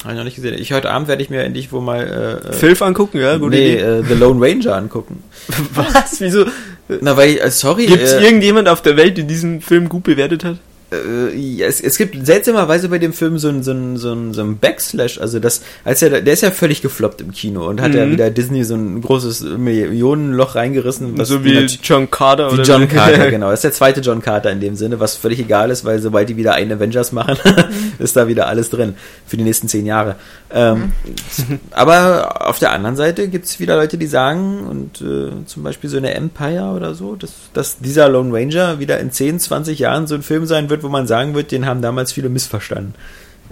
Habe 0.04 0.12
ich 0.12 0.18
noch 0.18 0.24
nicht 0.24 0.36
gesehen. 0.36 0.54
Ich 0.58 0.72
heute 0.72 0.90
Abend 0.90 1.08
werde 1.08 1.22
ich 1.22 1.30
mir 1.30 1.42
endlich 1.42 1.72
wo 1.72 1.80
mal 1.80 2.40
äh, 2.44 2.48
äh, 2.48 2.52
Filf 2.52 2.82
angucken, 2.82 3.18
ja, 3.18 3.36
gute 3.36 3.56
nee, 3.56 3.74
äh, 3.74 4.02
The 4.04 4.14
Lone 4.14 4.40
Ranger 4.40 4.76
angucken. 4.76 5.24
Was? 5.74 6.20
Wieso? 6.20 6.44
Na, 7.00 7.16
weil 7.16 7.30
ich, 7.30 7.42
äh, 7.42 7.50
sorry. 7.50 7.86
Gibt 7.86 8.02
es 8.02 8.12
äh, 8.12 8.22
irgendjemand 8.22 8.68
auf 8.68 8.80
der 8.80 8.96
Welt, 8.96 9.16
der 9.16 9.24
diesen 9.24 9.60
Film 9.60 9.88
gut 9.88 10.04
bewertet 10.04 10.44
hat? 10.44 10.58
Äh, 10.92 11.34
ja, 11.36 11.66
es, 11.66 11.80
es 11.80 11.98
gibt 11.98 12.26
seltsamerweise 12.26 12.88
bei 12.88 12.98
dem 12.98 13.12
Film 13.12 13.38
so 13.38 13.48
ein, 13.48 13.62
so 13.62 13.72
ein, 13.72 13.96
so 13.96 14.12
ein, 14.12 14.32
so 14.34 14.42
ein 14.42 14.58
Backslash, 14.58 15.20
also 15.20 15.38
das, 15.38 15.62
als 15.84 16.02
er, 16.02 16.20
der 16.22 16.32
ist 16.32 16.42
ja 16.42 16.50
völlig 16.50 16.82
gefloppt 16.82 17.20
im 17.20 17.32
Kino 17.32 17.68
und 17.68 17.80
hat 17.80 17.94
ja 17.94 18.06
Mhm. 18.06 18.12
wieder 18.12 18.30
Disney 18.30 18.64
so 18.64 18.74
ein 18.74 19.00
großes 19.02 19.42
Millionenloch 19.42 20.54
reingerissen. 20.54 21.22
so 21.24 21.44
wie 21.44 21.66
John 21.82 22.10
Carter 22.10 22.50
wie 22.50 22.54
oder 22.54 22.62
John 22.62 22.88
Carter, 22.88 23.30
genau. 23.30 23.50
Das 23.50 23.58
ist 23.58 23.64
der 23.64 23.72
zweite 23.72 24.00
John 24.00 24.22
Carter 24.22 24.50
in 24.50 24.60
dem 24.60 24.76
Sinne, 24.76 24.98
was 25.00 25.16
völlig 25.16 25.38
egal 25.40 25.70
ist, 25.70 25.84
weil 25.84 25.98
sobald 26.00 26.28
die 26.28 26.36
wieder 26.36 26.54
einen 26.54 26.72
Avengers 26.72 27.12
machen, 27.12 27.36
ist 27.98 28.16
da 28.16 28.28
wieder 28.28 28.46
alles 28.48 28.70
drin 28.70 28.94
für 29.26 29.36
die 29.36 29.44
nächsten 29.44 29.68
zehn 29.68 29.84
Jahre. 29.86 30.16
Ähm, 30.50 30.92
aber 31.72 32.48
auf 32.48 32.58
der 32.58 32.72
anderen 32.72 32.96
Seite 32.96 33.28
gibt 33.28 33.44
es 33.44 33.60
wieder 33.60 33.76
Leute, 33.76 33.98
die 33.98 34.06
sagen, 34.06 34.66
und 34.66 35.00
äh, 35.02 35.44
zum 35.46 35.62
Beispiel 35.62 35.90
so 35.90 35.96
eine 35.98 36.14
Empire 36.14 36.72
oder 36.74 36.94
so, 36.94 37.14
dass, 37.16 37.32
dass 37.52 37.78
dieser 37.78 38.08
Lone 38.08 38.32
Ranger 38.32 38.78
wieder 38.80 38.98
in 39.00 39.10
10, 39.10 39.38
20 39.40 39.78
Jahren 39.78 40.06
so 40.06 40.14
ein 40.14 40.22
Film 40.22 40.46
sein 40.46 40.70
wird, 40.70 40.77
wo 40.82 40.88
man 40.88 41.06
sagen 41.06 41.34
wird, 41.34 41.50
den 41.52 41.66
haben 41.66 41.82
damals 41.82 42.12
viele 42.12 42.28
missverstanden. 42.28 42.94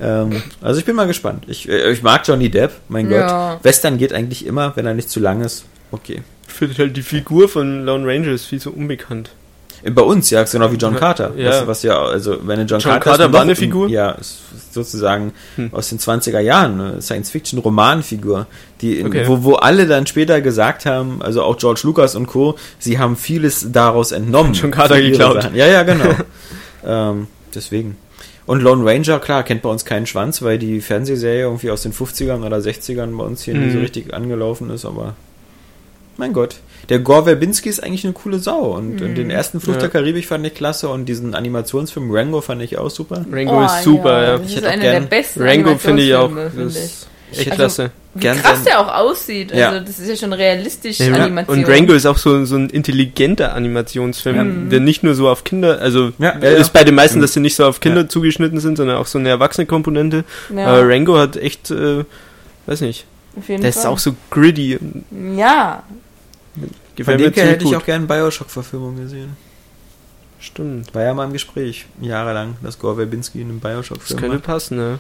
Ähm, 0.01 0.43
also 0.61 0.79
ich 0.79 0.85
bin 0.85 0.95
mal 0.97 1.07
gespannt. 1.07 1.45
Ich, 1.47 1.69
äh, 1.69 1.91
ich 1.91 2.03
mag 2.03 2.27
Johnny 2.27 2.51
Depp, 2.51 2.73
mein 2.89 3.11
Ja. 3.11 3.55
Gott. 3.55 3.65
Western 3.65 3.97
geht 3.99 4.13
eigentlich 4.13 4.45
immer, 4.47 4.73
wenn 4.77 4.87
er 4.87 4.95
nicht 4.95 5.09
zu 5.11 5.21
lang 5.21 5.41
ist. 5.43 5.65
Okay. 5.91 6.23
Ich 6.49 6.55
finde 6.55 6.75
halt 6.79 6.97
die 6.97 7.03
Figur 7.03 7.49
von 7.49 7.85
Lone 7.85 8.07
Ranger 8.07 8.29
ist 8.33 8.45
viel 8.47 8.61
zu 8.61 8.73
unbekannt. 8.73 9.31
Bei 9.89 10.03
uns, 10.03 10.31
ja, 10.31 10.43
genau 10.43 10.73
wie 10.73 10.77
John 10.77 10.97
Carter. 10.97 11.33
ja. 11.37 11.51
Was, 11.51 11.67
was 11.67 11.83
ja, 11.83 12.01
also, 12.01 12.39
wenn 12.47 12.59
John, 12.61 12.81
John 12.81 12.93
Carter, 12.93 13.01
Carter 13.11 13.33
war 13.33 13.43
eine 13.43 13.53
ein- 13.53 13.57
Figur? 13.57 13.89
Ja, 13.89 14.17
sozusagen 14.73 15.33
Hm. 15.57 15.69
aus 15.73 15.91
den 15.91 15.99
20er 15.99 16.41
Jahren, 16.41 16.81
eine 16.81 17.03
Science-Fiction-Romanfigur, 17.03 18.47
die, 18.81 18.99
in- 18.99 19.07
Okay. 19.07 19.25
wo, 19.27 19.45
wo 19.45 19.55
alle 19.55 19.87
dann 19.87 20.07
später 20.07 20.41
gesagt 20.41 20.87
haben, 20.87 21.21
also 21.23 21.43
auch 21.43 21.57
George 21.59 21.81
Lucas 21.85 22.15
und 22.17 22.27
Co., 22.27 22.57
sie 22.79 22.99
haben 22.99 23.17
vieles 23.17 23.71
daraus 23.71 24.13
entnommen. 24.13 24.55
John 24.55 24.71
Carter 24.71 25.01
geklaut. 25.01 25.43
Sachen. 25.43 25.55
Ja, 25.57 25.67
ja, 25.67 25.83
genau. 25.83 26.05
ähm, 26.87 27.27
deswegen. 27.55 27.97
Und 28.47 28.61
Lone 28.63 28.85
Ranger, 28.89 29.19
klar, 29.19 29.43
kennt 29.43 29.63
bei 29.63 29.69
uns 29.69 29.85
keinen 29.85 30.07
Schwanz, 30.07 30.41
weil 30.43 30.59
die 30.59 30.81
Fernsehserie 30.81 31.41
irgendwie 31.43 31.71
aus 31.71 31.83
den 31.83 31.93
50ern 31.93 32.45
oder 32.47 32.59
60ern 32.59 33.17
bei 33.17 33.25
uns 33.25 33.43
hier 33.43 33.55
nie 33.55 33.67
Mhm. 33.67 33.73
so 33.73 33.79
richtig 33.81 34.15
angelaufen 34.15 34.71
ist, 34.71 34.85
aber 34.85 35.15
mein 36.17 36.33
Gott. 36.33 36.57
Der 36.89 37.01
Gore 37.01 37.25
Verbinski 37.25 37.69
ist 37.69 37.83
eigentlich 37.83 38.05
eine 38.05 38.13
coole 38.13 38.39
Sau. 38.39 38.77
Und, 38.77 39.03
und 39.03 39.17
den 39.17 39.29
ersten 39.31 39.61
Fluch 39.61 39.75
Ja. 39.75 39.81
der 39.81 39.89
Karibik 39.89 40.25
fand 40.27 40.47
ich 40.47 40.55
klasse 40.55 40.89
und 40.89 41.07
diesen 41.07 41.35
Animationsfilm 41.35 42.09
Rango 42.13 42.41
fand 42.41 42.63
ich 42.63 42.79
auch 42.79 42.89
super. 42.91 43.27
Rango 43.31 43.61
Oh, 43.61 43.65
ist 43.67 43.83
super, 43.83 44.23
ja. 44.23 44.33
Das 44.39 44.43
Ich 44.43 44.49
ist 44.51 44.57
hätte 44.59 44.69
auch 44.69 44.73
einer 44.73 44.83
gern- 44.83 45.03
der 45.03 45.09
besten 45.09 45.43
Rango 45.43 45.77
finde 45.77 46.03
ich 46.05 46.15
auch. 46.15 46.31
Finde 46.31 46.69
ich. 46.69 47.07
Ist 47.37 47.43
echt 47.43 47.51
Also, 47.61 47.63
klasse. 47.63 47.91
Wie 48.15 48.21
Gern 48.21 48.39
krass 48.41 48.55
sein- 48.57 48.65
der 48.65 48.81
auch 48.81 48.95
aussieht. 48.95 49.53
Also 49.53 49.61
Ja. 49.77 49.81
das 49.81 49.99
ist 49.99 50.09
ja 50.09 50.17
schon 50.17 50.33
realistisch 50.33 50.99
Ja, 51.01 51.13
Animation. 51.15 51.59
und 51.59 51.69
Rango 51.69 51.93
ist 51.93 52.07
auch 52.07 52.17
so, 52.19 52.45
so 52.45 52.57
ein 52.57 52.71
intelligenter 52.71 53.55
Animationsfilm, 53.55 54.71
der 54.71 54.81
nicht 54.81 55.03
nur 55.03 55.15
so 55.15 55.29
auf 55.29 55.45
Kinder, 55.45 55.79
also 55.81 56.13
Ja, 56.19 56.39
ja, 56.41 56.51
ja. 56.51 56.57
ist 56.57 56.73
bei 56.73 56.85
den 56.85 56.95
meisten, 56.95 57.21
dass 57.21 57.33
sie 57.35 57.41
nicht 57.41 57.55
so 57.57 57.67
auf 57.67 57.81
Kinder 57.81 58.09
zugeschnitten 58.09 58.59
sind, 58.61 58.77
sondern 58.77 58.97
auch 58.97 59.07
so 59.07 59.19
eine 59.19 59.29
erwachsene 59.29 59.67
Komponente. 59.67 60.25
ja, 60.55 60.67
Aber 60.67 60.89
Rango 60.89 61.17
hat 61.19 61.37
echt, 61.37 61.71
äh, 61.71 62.05
weiß 62.67 62.81
nicht, 62.81 63.05
auf 63.39 63.49
jeden 63.49 63.63
der 63.63 63.73
Fall. 63.73 63.81
ist 63.83 63.87
auch 63.87 63.99
so 63.99 64.15
gritty. 64.31 64.79
Ja, 65.37 65.83
Von 66.55 66.71
Gefällt 66.97 67.21
dem 67.21 67.31
mir 67.31 67.37
her 67.43 67.47
hätte 67.53 67.65
ich 67.65 67.71
gut. 67.73 67.83
auch 67.83 67.85
gerne 67.85 68.07
Bioshock-Verfilmung 68.07 68.97
gesehen. 68.97 69.37
Stimmt. 70.41 70.95
War 70.95 71.03
ja 71.03 71.15
mal 71.15 71.25
im 71.25 71.33
Gespräch, 71.33 71.87
jahrelang, 72.01 72.57
dass 72.63 72.79
Gore 72.79 72.97
Verbinski 72.97 73.41
in 73.41 73.49
einem 73.49 73.61
Das 73.61 73.71
Bioshock-Film 73.73 74.21
könnte 74.21 74.37
macht. 74.37 74.45
passen, 74.47 74.77
ne? 74.77 74.99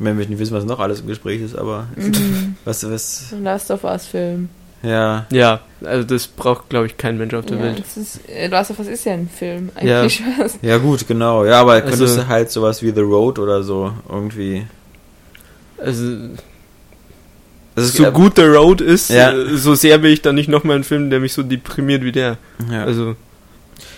Wenn 0.00 0.16
wir 0.18 0.26
nicht 0.26 0.38
wissen, 0.38 0.54
was 0.54 0.64
noch 0.64 0.78
alles 0.78 1.00
im 1.00 1.06
Gespräch 1.08 1.40
ist, 1.40 1.56
aber 1.56 1.88
was, 2.64 2.88
was, 2.88 3.30
so 3.30 3.36
ein 3.36 3.42
Last 3.44 3.70
of 3.70 3.82
Us 3.84 4.06
Film. 4.06 4.48
ja. 4.82 5.26
Ja, 5.32 5.60
also 5.84 6.04
das 6.06 6.26
braucht, 6.28 6.68
glaube 6.68 6.86
ich, 6.86 6.96
kein 6.96 7.18
Mensch 7.18 7.34
auf 7.34 7.46
der 7.46 7.56
Ja, 7.56 7.62
Welt. 7.64 7.80
das 7.80 7.96
ist, 7.96 8.28
äh, 8.28 8.46
Last 8.46 8.70
of 8.70 8.78
Us 8.78 8.86
ist 8.86 9.04
ja 9.06 9.14
ein 9.14 9.28
Film. 9.28 9.70
Eigentlich 9.74 10.22
was. 10.38 10.58
Ja 10.62 10.78
gut, 10.78 11.06
genau. 11.08 11.44
Ja, 11.44 11.60
aber 11.60 11.72
Also- 11.72 11.88
könntest 11.90 12.16
du 12.18 12.28
halt 12.28 12.50
sowas 12.52 12.80
wie 12.82 12.92
The 12.92 13.00
Road 13.00 13.38
oder 13.40 13.62
so 13.64 13.92
irgendwie. 14.08 14.66
Also, 15.78 16.02
Das 17.74 17.84
ist 17.86 17.96
so 17.96 18.10
gut 18.12 18.36
der 18.38 18.52
Road 18.52 18.80
ist, 18.80 19.10
Ja. 19.10 19.32
äh, 19.32 19.56
so 19.56 19.74
sehr 19.74 20.02
will 20.02 20.12
ich 20.12 20.22
dann 20.22 20.34
nicht 20.36 20.48
nochmal 20.48 20.76
einen 20.76 20.84
Film, 20.84 21.10
der 21.10 21.20
mich 21.20 21.32
so 21.32 21.42
deprimiert 21.42 22.02
wie 22.04 22.12
der. 22.12 22.36
Ja. 22.70 22.84
Also, 22.84 23.16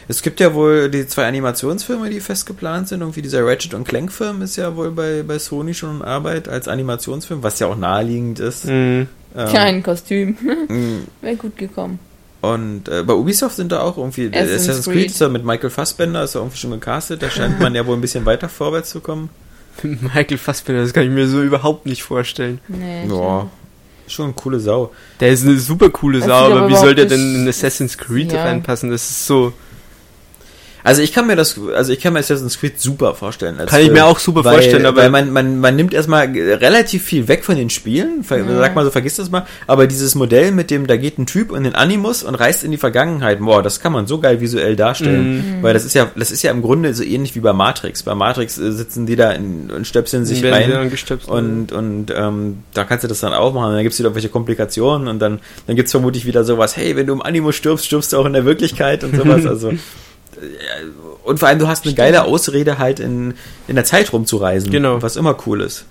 Es 0.09 0.23
gibt 0.23 0.41
ja 0.41 0.55
wohl 0.55 0.91
die 0.91 1.07
zwei 1.07 1.27
Animationsfilme, 1.27 2.11
die 2.11 2.21
fest 2.21 2.47
geplant 2.47 2.89
sind. 2.89 3.01
Irgendwie 3.01 3.23
dieser 3.23 3.45
Ratchet 3.47 3.75
und 3.75 3.87
Clank 3.87 4.13
Film 4.13 4.43
ist 4.43 4.57
ja 4.57 4.75
wohl 4.77 4.91
bei, 4.91 5.23
bei 5.23 5.39
Sony 5.39 5.75
schon 5.75 5.97
in 5.97 6.03
Arbeit 6.03 6.49
als 6.49 6.69
Animationsfilm, 6.69 7.43
was 7.43 7.59
ja 7.59 7.67
auch 7.69 7.77
naheliegend 7.77 8.41
ist. 8.41 8.65
mh, 8.67 8.73
Ähm, 8.73 9.07
Kein 9.53 9.83
Kostüm. 9.83 10.37
mh, 10.69 10.99
Wäre 11.21 11.37
gut 11.37 11.57
gekommen. 11.57 11.99
Und 12.43 12.89
äh, 12.89 13.03
bei 13.03 13.13
Ubisoft 13.13 13.57
sind 13.57 13.71
da 13.71 13.81
auch 13.83 13.99
irgendwie 13.99 14.29
Assassin's 14.29 14.63
Assassin's 14.63 14.85
Creed, 14.87 14.95
Creed. 14.97 15.11
ist 15.11 15.21
da 15.21 15.29
mit 15.29 15.45
Michael 15.45 15.69
Fassbender, 15.71 16.25
ist 16.25 16.35
da 16.35 16.39
irgendwie 16.41 16.57
schon 16.57 16.71
gecastet. 16.71 17.23
Da 17.23 17.31
scheint 17.31 17.61
man 17.61 17.75
ja 17.75 17.87
wohl 17.87 17.97
ein 17.97 18.01
bisschen 18.01 18.25
weiter 18.25 18.49
vorwärts 18.49 18.91
zu 18.91 19.01
kommen. 19.01 19.29
Michael 19.83 20.39
Fassbender, 20.39 20.83
das 20.83 20.93
kann 20.95 21.05
ich 21.05 21.11
mir 21.11 21.29
so 21.29 21.43
überhaupt 21.43 21.85
nicht 21.87 22.03
vorstellen. 22.03 22.59
Nee, 22.69 23.07
Ja, 23.09 23.47
schon 24.09 24.25
eine 24.25 24.35
coole 24.35 24.59
Sau. 24.59 24.91
Der 25.21 25.31
ist 25.31 25.45
eine 25.47 25.59
super 25.59 25.91
coole 25.91 26.21
Sau, 26.21 26.33
aber 26.33 26.57
aber 26.63 26.69
wie 26.71 26.77
soll 26.77 26.95
der 26.95 27.05
denn 27.07 27.35
in 27.37 27.47
Assassin's 27.49 27.97
Creed 27.99 28.33
Ja. 28.33 28.43
reinpassen? 28.45 28.91
Das 28.91 29.09
ist 29.09 29.27
so. 29.27 29.53
Also 30.85 31.03
ich 31.03 31.13
kann 31.13 31.27
mir 31.27 31.37
das, 31.37 31.59
also 31.75 31.93
ich 31.93 32.01
kann 32.01 32.13
mir 32.13 32.21
Assassin's 32.21 32.59
Creed 32.59 32.81
super 32.81 33.15
vorstellen. 33.15 33.59
als 33.61 33.71
Kann 33.71 33.81
ich 33.81 33.87
Film. 33.87 33.99
mir 33.99 34.07
auch 34.07 34.19
super 34.19 34.45
weil, 34.45 34.55
vorstellen, 34.55 34.87
aber- 34.87 35.03
weil 35.03 35.11
man, 35.11 35.31
man, 35.33 35.59
man 35.61 35.77
nimmt 35.77 35.93
erstmal 35.95 36.27
relativ 36.27 37.05
viel 37.05 37.29
weg 37.29 37.45
von 37.45 37.57
den 37.57 37.71
Spielen, 37.71 38.25
Ver, 38.25 38.39
Ja. 38.39 38.59
sag 38.59 38.75
mal 38.75 38.85
so, 38.85 38.91
vergiss 38.91 39.17
das 39.17 39.31
mal, 39.31 39.47
aber 39.67 39.87
dieses 39.87 40.15
Modell 40.15 40.53
mit 40.53 40.71
dem, 40.71 40.87
da 40.87 40.97
geht 40.97 41.19
ein 41.19 41.27
Typ 41.27 41.53
in 41.53 41.65
den 41.65 41.75
Animus 41.75 42.23
und 42.23 42.35
reist 42.35 42.65
in 42.65 42.71
die 42.71 42.77
Vergangenheit, 42.77 43.41
boah, 43.41 43.63
das 43.63 43.81
kann 43.81 43.93
man 43.93 44.07
so 44.07 44.19
geil 44.21 44.41
visuell 44.41 44.77
darstellen, 44.77 45.59
Mhm. 45.59 45.63
weil 45.63 45.75
das 45.75 45.85
ist 45.85 45.95
ja, 45.95 46.11
das 46.17 46.31
ist 46.31 46.43
ja 46.43 46.51
im 46.51 46.63
Grunde 46.63 46.95
so 46.95 47.03
ähnlich 47.03 47.35
wie 47.37 47.41
bei 47.41 47.53
Matrix. 47.53 48.03
Bei 48.03 48.15
Matrix 48.15 48.59
äh, 48.59 48.73
sitzen 48.73 49.07
die 49.07 49.17
da 49.17 49.33
in, 49.33 49.71
und 49.71 49.87
stöpseln 49.87 50.25
sich 50.25 50.45
rein 50.45 50.73
angestöpselt. 50.73 51.31
und, 51.31 51.73
und 51.73 52.07
ähm, 52.17 52.59
da 52.75 52.85
kannst 52.85 53.05
du 53.05 53.09
das 53.09 53.21
dann 53.21 53.33
aufmachen. 53.35 53.73
Dann 53.75 53.83
gibt 53.83 53.93
es 53.93 53.99
wieder 53.99 54.09
irgendwelche 54.09 54.29
Komplikationen 54.31 55.09
und 55.09 55.19
dann, 55.19 55.41
dann 55.67 55.77
gibt 55.77 55.87
es 55.87 55.93
vermutlich 55.93 56.27
wieder 56.27 56.45
sowas, 56.45 56.77
hey, 56.77 56.97
wenn 56.97 57.07
du 57.07 57.13
im 57.13 57.23
Animus 57.23 57.57
stirbst, 57.57 57.87
stirbst 57.87 58.13
du 58.13 58.19
auch 58.19 58.27
in 58.27 58.33
der 58.33 58.45
Wirklichkeit 58.45 59.05
und 59.05 59.15
sowas. 59.17 59.45
Also 59.51 59.73
und 61.25 61.39
vor 61.39 61.49
allem, 61.49 61.59
du 61.59 61.69
hast 61.69 61.85
eine 61.85 61.95
geile 61.95 62.25
Ausrede, 62.25 62.79
halt 62.79 63.01
in, 63.01 63.35
in 63.69 63.75
der 63.75 63.85
Zeit 63.85 64.13
rumzureisen. 64.13 64.71
Genau. 64.71 65.03
Was 65.03 65.17
immer 65.17 65.37
cool 65.47 65.61
ist. 65.61 65.87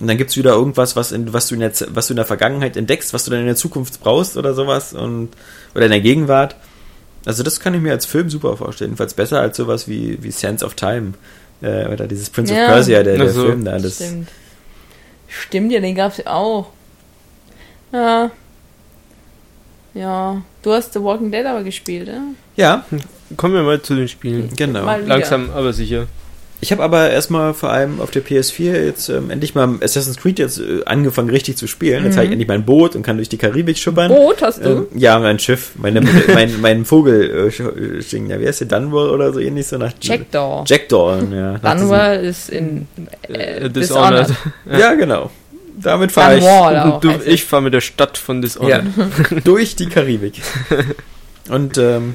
Und 0.00 0.08
dann 0.08 0.18
gibt 0.18 0.30
es 0.30 0.36
wieder 0.36 0.52
irgendwas, 0.52 0.96
was, 0.96 1.12
in, 1.12 1.32
was, 1.32 1.48
du 1.48 1.54
in 1.54 1.60
der, 1.60 1.72
was 1.88 2.08
du 2.08 2.14
in 2.14 2.16
der 2.16 2.24
Vergangenheit 2.24 2.76
entdeckst, 2.76 3.14
was 3.14 3.24
du 3.24 3.30
dann 3.30 3.40
in 3.40 3.46
der 3.46 3.56
Zukunft 3.56 4.00
brauchst 4.00 4.36
oder 4.36 4.54
sowas. 4.54 4.92
Und, 4.92 5.30
oder 5.74 5.84
in 5.84 5.90
der 5.90 6.00
Gegenwart. 6.00 6.56
Also 7.26 7.42
das 7.42 7.60
kann 7.60 7.74
ich 7.74 7.80
mir 7.80 7.92
als 7.92 8.06
Film 8.06 8.28
super 8.28 8.56
vorstellen. 8.56 8.90
Jedenfalls 8.90 9.14
besser 9.14 9.40
als 9.40 9.56
sowas 9.56 9.86
wie, 9.88 10.22
wie 10.22 10.30
Sense 10.30 10.64
of 10.64 10.74
Time. 10.74 11.14
Äh, 11.62 11.86
oder 11.86 12.06
dieses 12.08 12.28
Prince 12.30 12.54
Ja. 12.54 12.64
of 12.64 12.68
Persia, 12.68 13.02
der, 13.02 13.16
der 13.18 13.30
so. 13.30 13.46
Film 13.46 13.64
da. 13.64 13.78
Das, 13.78 13.96
Stimmt. 13.96 14.28
Stimmt 15.28 15.72
ja, 15.72 15.80
den 15.80 15.94
gab's 15.94 16.18
ja 16.18 16.26
auch. 16.26 16.70
Ja. 17.92 18.30
Ja. 19.94 20.42
Du 20.62 20.72
hast 20.72 20.92
The 20.92 21.02
Walking 21.02 21.30
Dead 21.30 21.46
aber 21.46 21.62
gespielt, 21.62 22.08
ja? 22.08 22.22
ja, 22.56 22.84
Kommen 23.36 23.54
wir 23.54 23.62
mal 23.62 23.80
zu 23.82 23.94
den 23.94 24.08
Spielen. 24.08 24.50
genau. 24.56 24.84
Langsam, 25.06 25.50
aber 25.54 25.72
sicher. 25.72 26.06
Ich 26.60 26.72
habe 26.72 26.82
aber 26.82 27.10
erstmal 27.10 27.52
vor 27.52 27.70
allem 27.70 28.00
auf 28.00 28.10
der 28.10 28.24
PS4 28.24 28.72
jetzt 28.84 29.10
ähm, 29.10 29.28
endlich 29.28 29.54
mal 29.54 29.68
Assassin's 29.82 30.16
Creed 30.16 30.38
jetzt 30.38 30.58
äh, 30.58 30.82
angefangen 30.86 31.28
richtig 31.28 31.56
zu 31.58 31.66
spielen. 31.66 32.04
Jetzt 32.04 32.16
habe 32.16 32.24
ich 32.26 32.32
endlich 32.32 32.48
mein 32.48 32.64
Boot 32.64 32.96
und 32.96 33.02
kann 33.02 33.16
durch 33.16 33.28
die 33.28 33.36
Karibik 33.36 33.76
schuppern. 33.76 34.08
Boot 34.10 34.40
hast 34.40 34.64
du? 34.64 34.68
Ähm, 34.70 34.86
ja, 34.94 35.18
mein 35.18 35.38
Schiff, 35.38 35.72
meine, 35.76 36.00
mein, 36.34 36.60
mein 36.62 36.84
Vogel, 36.86 37.48
äh, 37.48 37.48
sch- 37.50 38.00
singen. 38.00 38.30
ja, 38.30 38.40
wie 38.40 38.46
heißt 38.46 38.60
der, 38.62 38.68
Dunwall 38.68 39.10
oder 39.10 39.32
so 39.34 39.40
ähnlich 39.40 39.66
so 39.66 39.76
nach 39.76 39.92
Jackdaw. 40.00 40.64
Jackdaw, 40.66 41.18
ja. 41.34 41.58
Dunwall 41.58 42.24
ist 42.24 42.48
in 42.48 42.86
äh, 43.28 43.32
Äh, 43.66 43.70
Dishonored. 43.70 44.28
Dishonored. 44.30 44.36
Ja, 44.80 44.94
genau. 44.94 45.30
Damit 45.76 46.12
fahre 46.12 46.38
ich 46.38 46.44
auch. 46.44 46.94
Und 46.94 47.04
du, 47.04 47.10
ich 47.26 47.44
fahre 47.44 47.62
mit 47.62 47.74
der 47.74 47.82
Stadt 47.82 48.16
von 48.16 48.36
ja, 48.36 48.42
Dishonored. 48.42 48.86
durch 49.44 49.76
die 49.76 49.86
Karibik. 49.86 50.40
Und 51.50 51.76
ähm, 51.76 52.14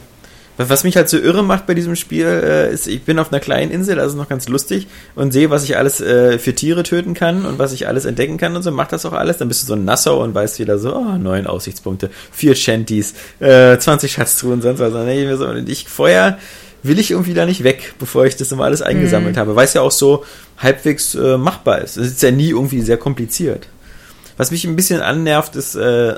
was 0.67 0.83
mich 0.83 0.97
halt 0.97 1.07
so 1.07 1.17
irre 1.17 1.43
macht 1.43 1.67
bei 1.67 1.73
diesem 1.73 1.95
Spiel, 1.95 2.25
äh, 2.25 2.73
ist, 2.73 2.87
ich 2.87 3.03
bin 3.03 3.17
auf 3.17 3.31
einer 3.31 3.39
kleinen 3.39 3.71
Insel, 3.71 3.99
also 3.99 4.17
noch 4.17 4.27
ganz 4.27 4.49
lustig, 4.49 4.87
und 5.15 5.31
sehe, 5.31 5.49
was 5.49 5.63
ich 5.63 5.77
alles 5.77 6.01
äh, 6.01 6.37
für 6.37 6.53
Tiere 6.53 6.83
töten 6.83 7.13
kann 7.13 7.45
und 7.45 7.59
was 7.59 7.71
ich 7.71 7.87
alles 7.87 8.05
entdecken 8.05 8.37
kann 8.37 8.55
und 8.55 8.63
so, 8.63 8.71
mach 8.71 8.87
das 8.87 9.05
auch 9.05 9.13
alles. 9.13 9.37
Dann 9.37 9.47
bist 9.47 9.63
du 9.63 9.67
so 9.67 9.73
ein 9.73 9.85
Nassau 9.85 10.21
und 10.21 10.35
weißt 10.35 10.59
wieder 10.59 10.77
so, 10.77 10.95
oh, 10.95 11.17
neun 11.17 11.47
Aussichtspunkte, 11.47 12.09
vier 12.31 12.55
Shanties, 12.55 13.13
äh, 13.39 13.77
20 13.77 14.11
Schatztruhen, 14.11 14.61
sonst 14.61 14.79
was. 14.79 14.93
Mir 14.93 15.37
so, 15.37 15.47
und 15.47 15.69
ich 15.69 15.87
vorher 15.87 16.37
will 16.83 16.99
ich 16.99 17.11
irgendwie 17.11 17.33
da 17.33 17.45
nicht 17.45 17.63
weg, 17.63 17.93
bevor 17.99 18.25
ich 18.25 18.35
das 18.35 18.51
immer 18.51 18.65
alles 18.65 18.81
eingesammelt 18.81 19.37
habe, 19.37 19.55
weil 19.55 19.65
es 19.65 19.73
ja 19.73 19.81
auch 19.81 19.91
so 19.91 20.25
halbwegs 20.57 21.15
äh, 21.15 21.37
machbar 21.37 21.79
ist. 21.81 21.97
Es 21.97 22.07
ist 22.07 22.21
ja 22.21 22.31
nie 22.31 22.49
irgendwie 22.49 22.81
sehr 22.81 22.97
kompliziert. 22.97 23.67
Was 24.37 24.51
mich 24.51 24.65
ein 24.65 24.75
bisschen 24.75 25.01
annervt, 25.01 25.55
ist, 25.55 25.75
äh, 25.75 26.15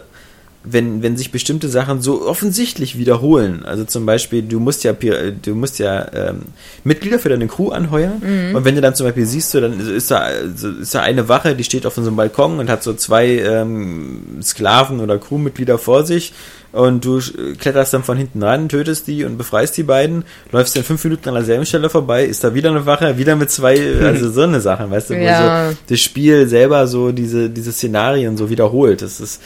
wenn, 0.63 1.01
wenn 1.01 1.17
sich 1.17 1.31
bestimmte 1.31 1.69
Sachen 1.69 2.01
so 2.01 2.27
offensichtlich 2.27 2.97
wiederholen. 2.97 3.65
Also 3.65 3.83
zum 3.83 4.05
Beispiel, 4.05 4.43
du 4.43 4.59
musst 4.59 4.83
ja, 4.83 4.93
du 4.93 5.55
musst 5.55 5.79
ja 5.79 6.05
ähm, 6.13 6.43
Mitglieder 6.83 7.17
für 7.17 7.29
deine 7.29 7.47
Crew 7.47 7.69
anheuern. 7.69 8.21
Und 8.55 8.63
wenn 8.63 8.75
du 8.75 8.81
dann 8.81 8.93
zum 8.93 9.07
Beispiel 9.07 9.25
siehst, 9.25 9.51
so, 9.51 9.59
dann 9.59 9.79
ist 9.79 10.11
da, 10.11 10.27
ist 10.27 10.93
da 10.93 11.01
eine 11.01 11.27
Wache, 11.27 11.55
die 11.55 11.63
steht 11.63 11.85
auf 11.87 11.95
so 11.95 12.01
einem 12.01 12.15
Balkon 12.15 12.59
und 12.59 12.69
hat 12.69 12.83
so 12.83 12.93
zwei 12.93 13.39
ähm, 13.39 14.39
Sklaven 14.43 14.99
oder 14.99 15.17
Crewmitglieder 15.17 15.79
vor 15.79 16.05
sich. 16.05 16.33
Und 16.73 17.03
du 17.03 17.19
kletterst 17.57 17.93
dann 17.93 18.03
von 18.03 18.17
hinten 18.17 18.41
ran, 18.43 18.69
tötest 18.69 19.07
die 19.07 19.25
und 19.25 19.37
befreist 19.37 19.75
die 19.75 19.83
beiden, 19.83 20.23
läufst 20.51 20.75
dann 20.75 20.83
fünf 20.83 21.03
Minuten 21.03 21.27
an 21.27 21.35
derselben 21.35 21.65
Stelle 21.65 21.89
vorbei, 21.89 22.23
ist 22.23 22.43
da 22.45 22.53
wieder 22.53 22.69
eine 22.69 22.85
Wache, 22.85 23.17
wieder 23.17 23.35
mit 23.35 23.49
zwei, 23.49 23.77
also 24.05 24.29
so 24.31 24.41
eine 24.41 24.61
Sache, 24.61 24.89
weißt 24.89 25.09
du, 25.09 25.15
wo 25.15 25.19
Ja. 25.21 25.71
so 25.71 25.77
das 25.89 25.99
Spiel 25.99 26.47
selber 26.47 26.87
so 26.87 27.11
diese, 27.11 27.49
diese 27.49 27.73
Szenarien 27.73 28.37
so 28.37 28.49
wiederholt. 28.49 29.01
Das 29.01 29.19
ist 29.19 29.41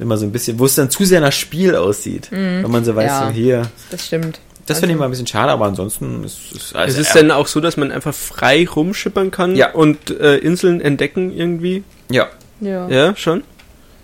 immer 0.00 0.16
so 0.16 0.24
ein 0.26 0.32
bisschen, 0.32 0.58
wo 0.58 0.66
es 0.66 0.74
dann 0.74 0.90
zu 0.90 1.04
sehr 1.04 1.20
nach 1.20 1.32
Spiel 1.32 1.74
aussieht. 1.76 2.28
Wenn 2.30 2.70
man 2.70 2.84
so 2.84 2.94
weiß, 2.96 3.06
Ja. 3.10 3.26
so 3.26 3.32
hier. 3.32 3.62
Das 3.90 4.06
stimmt. 4.06 4.40
Das 4.66 4.78
finde 4.78 4.94
ich 4.94 4.98
mal 4.98 5.06
ein 5.06 5.10
bisschen 5.10 5.26
schade, 5.26 5.50
aber 5.50 5.64
ansonsten 5.66 6.22
ist 6.22 6.38
es. 6.54 6.72
Es 6.72 6.96
ist 6.98 7.14
dann 7.16 7.30
auch 7.32 7.46
so, 7.48 7.60
dass 7.60 7.76
man 7.76 7.90
einfach 7.90 8.14
frei 8.14 8.66
rumschippern 8.68 9.30
kann 9.32 9.56
Ja. 9.56 9.72
und 9.72 10.10
äh, 10.20 10.36
Inseln 10.36 10.80
entdecken 10.80 11.32
irgendwie. 11.36 11.82
Ja. 12.10 12.28
Ja. 12.60 12.88
Ja, 12.88 13.16
schon. 13.16 13.42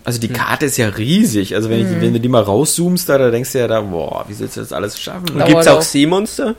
Also 0.02 0.20
die 0.20 0.28
Karte 0.28 0.66
ist 0.66 0.76
ja 0.76 0.88
riesig. 0.88 1.54
Also 1.54 1.68
wenn, 1.68 1.80
ich, 1.80 2.00
wenn 2.00 2.12
du 2.12 2.20
die 2.20 2.28
mal 2.28 2.42
rauszoomst, 2.42 3.08
da, 3.08 3.18
da 3.18 3.30
denkst 3.30 3.52
du 3.52 3.58
ja 3.58 3.66
da, 3.68 3.80
boah, 3.80 4.24
wie 4.28 4.34
sollst 4.34 4.56
du 4.56 4.60
das 4.60 4.72
alles 4.72 5.00
schaffen? 5.00 5.30
Und 5.30 5.44
gibt 5.44 5.60
es 5.60 5.66
auch 5.68 5.78
auch. 5.78 5.82
Seemonster? 5.82 6.54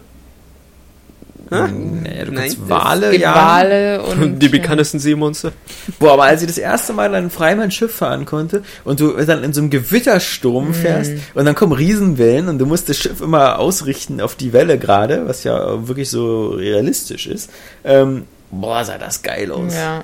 Ha? 1.51 1.67
Nee, 1.67 2.25
du 2.25 2.31
Nein, 2.33 2.53
Wale 2.67 3.17
ja. 3.17 3.35
Wale 3.35 4.01
und 4.21 4.39
Die 4.39 4.49
bekanntesten 4.49 4.99
Seemonster. 4.99 5.51
Boah, 5.99 6.13
aber 6.13 6.23
als 6.23 6.41
ich 6.41 6.47
das 6.47 6.57
erste 6.57 6.93
Mal 6.93 7.11
dann 7.11 7.29
frei 7.29 7.55
mein 7.55 7.71
Schiff 7.71 7.95
fahren 7.95 8.25
konnte 8.25 8.63
und 8.83 8.99
du 8.99 9.13
dann 9.13 9.43
in 9.43 9.53
so 9.53 9.61
einem 9.61 9.69
Gewittersturm 9.69 10.73
fährst 10.73 11.11
und 11.33 11.45
dann 11.45 11.55
kommen 11.55 11.73
Riesenwellen 11.73 12.47
und 12.47 12.59
du 12.59 12.65
musst 12.65 12.89
das 12.89 12.97
Schiff 12.97 13.21
immer 13.21 13.59
ausrichten 13.59 14.21
auf 14.21 14.35
die 14.35 14.53
Welle 14.53 14.77
gerade, 14.77 15.27
was 15.27 15.43
ja 15.43 15.87
wirklich 15.87 16.09
so 16.09 16.49
realistisch 16.49 17.27
ist. 17.27 17.49
Ähm, 17.83 18.25
boah, 18.51 18.83
sah 18.83 18.97
das 18.97 19.21
geil 19.21 19.51
aus. 19.51 19.73
ja, 19.73 20.03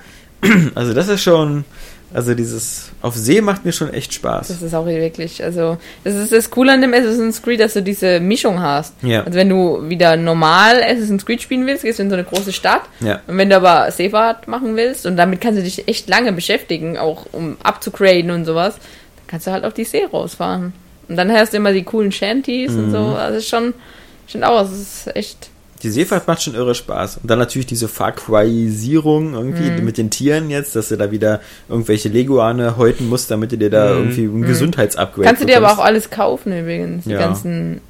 Also 0.75 0.93
das 0.93 1.07
ist 1.07 1.23
schon, 1.23 1.65
also 2.13 2.33
dieses 2.35 2.89
auf 3.01 3.15
See 3.15 3.41
macht 3.41 3.65
mir 3.65 3.71
schon 3.71 3.91
echt 3.93 4.13
Spaß. 4.13 4.47
das 4.49 4.61
ist 4.61 4.73
auch 4.73 4.85
wirklich, 4.85 5.43
also 5.43 5.77
das 6.03 6.15
ist 6.15 6.31
das 6.31 6.49
Coole 6.49 6.71
an 6.73 6.81
dem 6.81 6.93
Assassin's 6.93 7.41
Creed, 7.41 7.59
dass 7.59 7.73
du 7.73 7.81
diese 7.83 8.19
Mischung 8.19 8.61
hast. 8.61 8.93
Ja. 9.01 9.23
Also 9.23 9.37
wenn 9.37 9.49
du 9.49 9.89
wieder 9.89 10.15
normal 10.17 10.81
Assassin's 10.83 11.25
Creed 11.25 11.41
spielen 11.41 11.65
willst, 11.65 11.83
gehst 11.83 11.99
du 11.99 12.03
in 12.03 12.09
so 12.09 12.15
eine 12.15 12.23
große 12.23 12.53
Stadt. 12.53 12.83
Ja. 12.99 13.19
Und 13.27 13.37
wenn 13.37 13.49
du 13.49 13.55
aber 13.57 13.89
Seefahrt 13.91 14.47
machen 14.47 14.75
willst 14.75 15.05
und 15.05 15.17
damit 15.17 15.41
kannst 15.41 15.59
du 15.59 15.63
dich 15.63 15.87
echt 15.87 16.07
lange 16.09 16.31
beschäftigen, 16.33 16.97
auch 16.97 17.25
um 17.31 17.57
abzugraden 17.63 18.31
und 18.31 18.45
sowas, 18.45 18.75
dann 18.75 19.27
kannst 19.27 19.47
du 19.47 19.51
halt 19.51 19.65
auf 19.65 19.73
die 19.73 19.83
See 19.85 20.05
rausfahren. 20.05 20.73
Und 21.09 21.17
dann 21.17 21.31
hast 21.31 21.53
du 21.53 21.57
immer 21.57 21.73
die 21.73 21.83
coolen 21.83 22.11
Shanties 22.11 22.71
und 22.71 22.87
Mhm. 22.87 22.91
so. 22.91 22.97
Also 23.17 23.37
es 23.37 23.43
ist 23.43 23.49
schon, 23.49 23.73
schon 24.27 24.43
auch, 24.43 24.61
es 24.63 24.71
ist 24.71 25.15
echt. 25.15 25.49
Die 25.83 25.89
Seefahrt 25.89 26.27
macht 26.27 26.41
schon 26.41 26.55
irre 26.55 26.73
Spaß. 26.75 27.17
Und 27.17 27.29
dann 27.29 27.39
natürlich 27.39 27.65
diese 27.67 27.87
Far 27.87 28.13
Cry-Isierung 28.13 29.33
irgendwie 29.33 29.69
Mhm. 29.71 29.83
mit 29.85 29.97
den 29.97 30.09
Tieren 30.09 30.49
jetzt, 30.49 30.75
dass 30.75 30.89
du 30.89 30.97
da 30.97 31.11
wieder 31.11 31.41
irgendwelche 31.69 32.09
Leguane 32.09 32.77
häuten 32.77 33.09
musst, 33.09 33.29
damit 33.31 33.51
du 33.51 33.57
dir 33.57 33.69
da 33.69 33.91
irgendwie 33.91 34.23
ein 34.25 34.41
Gesundheitsupgrade 34.43 35.21
Mhm. 35.21 35.25
Kannst 35.25 35.41
du 35.43 35.45
dir 35.47 35.57
aber 35.57 35.67
auch 35.67 35.71
bekommst. 35.71 35.87
alles 35.87 36.09
kaufen 36.09 36.57
übrigens, 36.57 37.03
die 37.05 37.11
Ja. 37.11 37.19
ganzen 37.19 37.81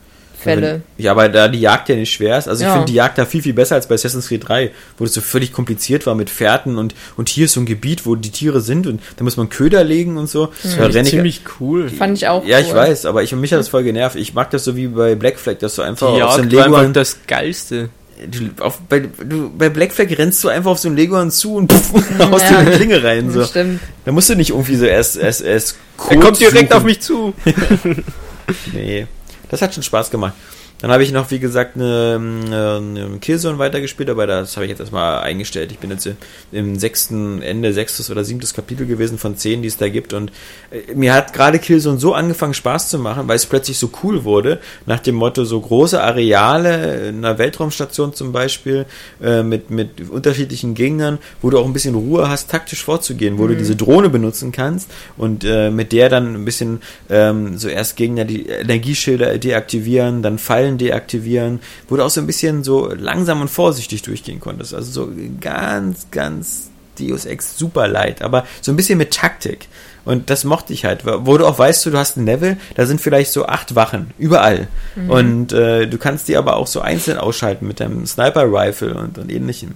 Fälle. 0.43 0.81
Ja, 0.97 1.11
aber 1.11 1.29
da 1.29 1.47
die 1.47 1.59
Jagd 1.59 1.89
ja 1.89 1.95
nicht 1.95 2.13
schwer 2.13 2.37
ist. 2.37 2.47
Also 2.47 2.61
ich 2.63 2.67
Ja. 2.67 2.73
finde 2.73 2.87
die 2.87 2.93
Jagd 2.95 3.17
da 3.17 3.25
viel, 3.25 3.41
viel 3.41 3.53
besser 3.53 3.75
als 3.75 3.87
bei 3.87 3.95
Assassin's 3.95 4.27
Creed 4.27 4.47
3, 4.47 4.71
wo 4.97 5.03
das 5.05 5.13
so 5.13 5.21
völlig 5.21 5.51
kompliziert 5.53 6.05
war 6.05 6.15
mit 6.15 6.29
Fährten 6.29 6.77
und, 6.77 6.93
und 7.17 7.29
hier 7.29 7.45
ist 7.45 7.53
so 7.53 7.59
ein 7.61 7.65
Gebiet, 7.65 8.05
wo 8.05 8.15
die 8.15 8.31
Tiere 8.31 8.61
sind 8.61 8.87
und 8.87 9.01
da 9.17 9.23
muss 9.23 9.37
man 9.37 9.49
Köder 9.49 9.83
legen 9.83 10.17
und 10.17 10.29
so. 10.29 10.49
Das 10.61 10.77
Da 10.77 10.85
renn 10.85 11.05
ich- 11.05 11.11
ziemlich 11.11 11.41
cool. 11.59 11.89
Fand 11.89 12.17
ich 12.17 12.27
auch 12.27 12.45
ja, 12.45 12.59
ich 12.59 12.69
cool. 12.69 12.75
weiß, 12.75 13.05
aber 13.05 13.23
ich, 13.23 13.31
mich 13.33 13.51
hat 13.51 13.59
das 13.59 13.69
voll 13.69 13.83
genervt. 13.83 14.15
Ich 14.15 14.33
mag 14.33 14.49
das 14.51 14.63
so 14.63 14.75
wie 14.75 14.87
bei 14.87 15.15
Black 15.15 15.39
Flag, 15.39 15.59
dass 15.59 15.75
du 15.75 15.81
einfach 15.81 16.13
Die 16.15 16.21
auf 16.21 16.33
so 16.35 16.41
ein 16.41 16.51
war 16.51 16.65
einfach 16.65 16.93
das 16.93 17.17
Geilste. 17.27 17.89
Du, 18.29 18.63
auf, 18.63 18.79
bei, 18.87 18.99
du, 18.99 19.51
bei 19.57 19.69
Black 19.69 19.91
Flag 19.91 20.07
rennst 20.17 20.43
du 20.43 20.47
einfach 20.47 20.71
auf 20.71 20.79
so 20.79 20.87
einen 20.87 20.95
Leguan 20.95 21.31
zu 21.31 21.55
und 21.55 21.73
pff, 21.73 21.93
haust 22.19 22.47
dir 22.47 22.53
Ja. 22.53 22.59
eine 22.59 22.71
Klinge 22.71 23.03
rein. 23.03 23.31
So. 23.31 23.43
Stimmt. 23.43 23.79
Da 24.05 24.11
musst 24.11 24.29
du 24.29 24.35
nicht 24.35 24.51
irgendwie 24.51 24.75
so 24.75 24.85
erst, 24.85 25.17
erst, 25.17 25.41
erst 25.41 25.75
Er 26.09 26.17
kommt 26.19 26.39
direkt 26.39 26.69
suchen. 26.69 26.73
auf 26.73 26.83
mich 26.83 26.99
zu. 27.01 27.33
Nee, 28.73 29.07
das 29.53 29.61
hat 29.61 29.73
schon 29.73 29.83
Spaß 29.83 30.09
gemacht. 30.09 30.33
Dann 30.83 30.91
habe 30.91 31.01
ich 31.01 31.13
noch, 31.13 31.31
wie 31.31 31.39
gesagt, 31.39 31.77
eine, 31.77 32.19
eine 32.19 33.17
Killzone 33.21 33.57
weitergespielt, 33.57 34.09
aber 34.09 34.27
das 34.27 34.57
habe 34.57 34.65
ich 34.65 34.69
jetzt 34.69 34.81
erstmal 34.81 35.21
eingestellt. 35.21 35.71
Ich 35.71 35.79
bin 35.79 35.89
jetzt 35.89 36.09
im 36.51 36.77
sechsten, 36.77 37.41
Ende 37.41 37.71
sechstes 37.71 38.11
oder 38.11 38.25
siebtes 38.25 38.53
Kapitel 38.53 38.85
gewesen 38.85 39.17
von 39.17 39.37
zehn, 39.37 39.61
die 39.61 39.69
es 39.69 39.77
da 39.77 39.87
gibt. 39.87 40.11
Und 40.11 40.33
äh, 40.71 40.93
mir 40.93 41.13
hat 41.13 41.31
gerade 41.31 41.59
Killzone 41.59 41.99
so 41.99 42.13
angefangen 42.13 42.53
Spaß 42.53 42.89
zu 42.89 42.99
machen, 42.99 43.29
weil 43.29 43.37
es 43.37 43.45
plötzlich 43.45 43.77
so 43.77 43.91
cool 44.03 44.25
wurde, 44.25 44.59
nach 44.85 44.99
dem 44.99 45.15
Motto 45.15 45.45
so 45.45 45.57
große 45.61 46.03
Areale, 46.03 47.07
in 47.07 47.23
einer 47.23 47.37
Weltraumstation 47.37 48.13
zum 48.13 48.33
Beispiel, 48.33 48.85
äh, 49.23 49.41
mit, 49.41 49.71
mit 49.71 50.09
unterschiedlichen 50.09 50.73
Gegnern, 50.73 51.19
wo 51.41 51.49
du 51.49 51.59
auch 51.59 51.65
ein 51.65 51.71
bisschen 51.71 51.95
Ruhe 51.95 52.27
hast, 52.27 52.51
taktisch 52.51 52.83
vorzugehen, 52.83 53.37
wo 53.37 53.47
du 53.47 53.55
diese 53.55 53.77
Drohne 53.77 54.09
benutzen 54.09 54.51
kannst 54.51 54.91
und 55.15 55.45
äh, 55.45 55.71
mit 55.71 55.93
der 55.93 56.09
dann 56.09 56.35
ein 56.35 56.43
bisschen 56.43 56.81
ähm, 57.09 57.57
so 57.57 57.69
erst 57.69 57.95
Gegner 57.95 58.25
die 58.25 58.47
Energieschilder 58.47 59.37
deaktivieren, 59.37 60.21
dann 60.21 60.37
Fallen 60.37 60.72
deaktivieren, 60.77 61.59
wo 61.87 61.95
du 61.95 62.03
auch 62.03 62.09
so 62.09 62.21
ein 62.21 62.27
bisschen 62.27 62.63
so 62.63 62.93
langsam 62.93 63.41
und 63.41 63.49
vorsichtig 63.49 64.01
durchgehen 64.01 64.39
konntest. 64.39 64.73
Also 64.73 64.91
so 64.91 65.11
ganz, 65.39 66.07
ganz 66.11 66.69
Deus 66.99 67.25
Ex 67.25 67.57
super 67.57 67.87
light, 67.87 68.21
aber 68.21 68.45
so 68.61 68.71
ein 68.71 68.75
bisschen 68.75 68.97
mit 68.97 69.11
Taktik. 69.11 69.67
Und 70.05 70.29
das 70.29 70.43
mochte 70.43 70.73
ich 70.73 70.85
halt, 70.85 71.05
wo 71.05 71.37
du 71.37 71.45
auch 71.45 71.57
weißt, 71.57 71.85
du 71.85 71.97
hast 71.97 72.17
ein 72.17 72.25
Level, 72.25 72.57
da 72.75 72.85
sind 72.85 72.99
vielleicht 72.99 73.31
so 73.31 73.45
acht 73.45 73.75
Wachen, 73.75 74.11
überall. 74.17 74.67
Und 75.07 75.53
äh, 75.53 75.87
du 75.87 75.97
kannst 75.97 76.27
die 76.27 76.35
aber 76.35 76.57
auch 76.57 76.67
so 76.67 76.81
einzeln 76.81 77.17
ausschalten 77.17 77.67
mit 77.67 77.79
deinem 77.79 78.05
Sniper-Rifle 78.05 78.95
und, 78.95 79.17
und 79.17 79.31
ähnlichem. 79.31 79.75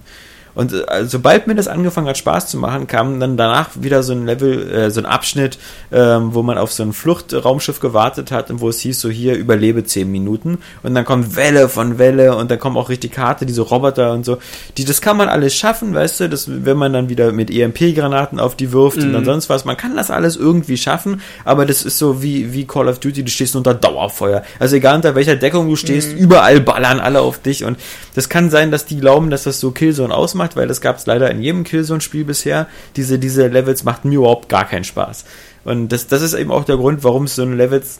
Und 0.58 0.72
äh, 0.72 1.04
sobald 1.06 1.46
mir 1.46 1.54
das 1.54 1.68
angefangen 1.68 2.08
hat, 2.08 2.18
Spaß 2.18 2.48
zu 2.48 2.56
machen, 2.56 2.88
kam 2.88 3.20
dann 3.20 3.36
danach 3.36 3.70
wieder 3.74 4.02
so 4.02 4.12
ein 4.12 4.26
Level, 4.26 4.68
äh, 4.68 4.90
so 4.90 5.00
ein 5.00 5.06
Abschnitt, 5.06 5.56
ähm, 5.92 6.34
wo 6.34 6.42
man 6.42 6.58
auf 6.58 6.72
so 6.72 6.82
ein 6.82 6.92
Fluchtraumschiff 6.92 7.78
gewartet 7.78 8.32
hat 8.32 8.50
und 8.50 8.60
wo 8.60 8.68
es 8.68 8.80
hieß, 8.80 8.98
so 9.00 9.08
hier 9.08 9.36
überlebe 9.36 9.84
zehn 9.84 10.10
Minuten. 10.10 10.58
Und 10.82 10.96
dann 10.96 11.04
kommt 11.04 11.36
Welle 11.36 11.68
von 11.68 11.98
Welle 11.98 12.34
und 12.34 12.50
dann 12.50 12.58
kommen 12.58 12.76
auch 12.76 12.88
richtig 12.88 13.12
Karte, 13.12 13.46
diese 13.46 13.62
Roboter 13.62 14.12
und 14.12 14.24
so. 14.24 14.38
Die, 14.76 14.84
das 14.84 15.00
kann 15.00 15.16
man 15.16 15.28
alles 15.28 15.54
schaffen, 15.54 15.94
weißt 15.94 16.18
du, 16.18 16.28
das, 16.28 16.48
wenn 16.48 16.76
man 16.76 16.92
dann 16.92 17.08
wieder 17.08 17.30
mit 17.30 17.52
EMP-Granaten 17.52 18.40
auf 18.40 18.56
die 18.56 18.72
wirft 18.72 18.98
und 18.98 19.12
dann 19.12 19.24
sonst 19.24 19.48
was. 19.48 19.64
Man 19.64 19.76
kann 19.76 19.94
das 19.94 20.10
alles 20.10 20.34
irgendwie 20.34 20.76
schaffen, 20.76 21.20
aber 21.44 21.66
das 21.66 21.84
ist 21.84 21.98
so 21.98 22.20
wie, 22.20 22.52
wie 22.52 22.66
Call 22.66 22.88
of 22.88 22.98
Duty, 22.98 23.22
du 23.22 23.30
stehst 23.30 23.54
unter 23.54 23.74
Dauerfeuer. 23.74 24.42
Also 24.58 24.74
egal 24.74 24.96
unter 24.96 25.14
welcher 25.14 25.36
Deckung 25.36 25.68
du 25.68 25.76
stehst, 25.76 26.12
überall 26.18 26.60
ballern 26.60 26.98
alle 26.98 27.20
auf 27.20 27.38
dich 27.38 27.62
und 27.62 27.78
das 28.16 28.28
kann 28.28 28.50
sein, 28.50 28.72
dass 28.72 28.86
die 28.86 28.98
glauben, 28.98 29.30
dass 29.30 29.44
das 29.44 29.60
so 29.60 29.70
Killzone 29.70 30.12
ausmacht, 30.12 30.47
weil 30.56 30.66
das 30.68 30.80
gab 30.80 30.96
es 30.98 31.06
leider 31.06 31.30
in 31.30 31.40
jedem 31.42 31.64
Killzone-Spiel 31.64 32.24
bisher. 32.24 32.66
Diese, 32.96 33.18
diese 33.18 33.46
Levels 33.48 33.84
machten 33.84 34.08
mir 34.10 34.16
überhaupt 34.18 34.48
gar 34.48 34.66
keinen 34.68 34.84
Spaß. 34.84 35.24
Und 35.64 35.88
das, 35.88 36.06
das 36.06 36.22
ist 36.22 36.34
eben 36.34 36.50
auch 36.50 36.64
der 36.64 36.76
Grund, 36.76 37.04
warum 37.04 37.24
es 37.24 37.34
so 37.34 37.42
eine 37.42 37.54
Levels 37.56 37.98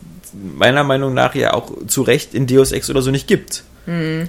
meiner 0.56 0.84
Meinung 0.84 1.14
nach 1.14 1.34
ja 1.34 1.54
auch 1.54 1.70
zu 1.86 2.02
Recht 2.02 2.34
in 2.34 2.46
Deus 2.46 2.72
Ex 2.72 2.88
oder 2.90 3.02
so 3.02 3.10
nicht 3.10 3.26
gibt. 3.26 3.62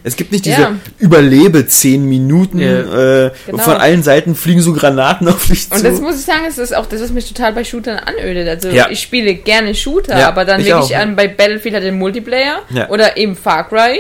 Es 0.06 0.16
gibt 0.16 0.32
nicht 0.32 0.46
diese 0.46 0.62
Ja. 0.62 0.72
Überlebe 1.00 1.68
zehn 1.68 2.06
Minuten, 2.06 2.60
Ja. 2.60 3.26
äh, 3.26 3.32
Genau. 3.46 3.58
von 3.62 3.74
allen 3.76 4.04
Seiten 4.04 4.34
fliegen 4.34 4.62
so 4.62 4.72
Granaten 4.72 5.28
auf 5.28 5.48
dich 5.48 5.68
zu. 5.70 5.76
Und 5.76 5.84
das 5.84 6.00
muss 6.00 6.16
ich 6.18 6.24
sagen, 6.26 6.46
ist 6.48 6.58
das 6.60 6.72
auch 6.72 6.86
das, 6.86 7.02
was 7.02 7.12
mich 7.12 7.28
total 7.28 7.52
bei 7.52 7.66
Shootern 7.66 7.98
anödet. 8.00 8.48
Also 8.48 8.70
Ja. 8.70 8.88
ich 8.90 9.02
spiele 9.02 9.36
gerne 9.36 9.76
Shooter, 9.76 10.26
aber 10.26 10.46
dann 10.46 10.62
ich 10.62 10.68
lege 10.68 10.80
auch. 10.80 10.90
ich 10.90 10.96
an 10.96 11.18
bei 11.18 11.28
Battlefield 11.28 11.74
halt 11.76 11.84
den 11.84 11.98
Multiplayer 11.98 12.60
oder 12.88 13.18
eben 13.18 13.36
Far 13.36 13.68
Cry, 13.68 14.00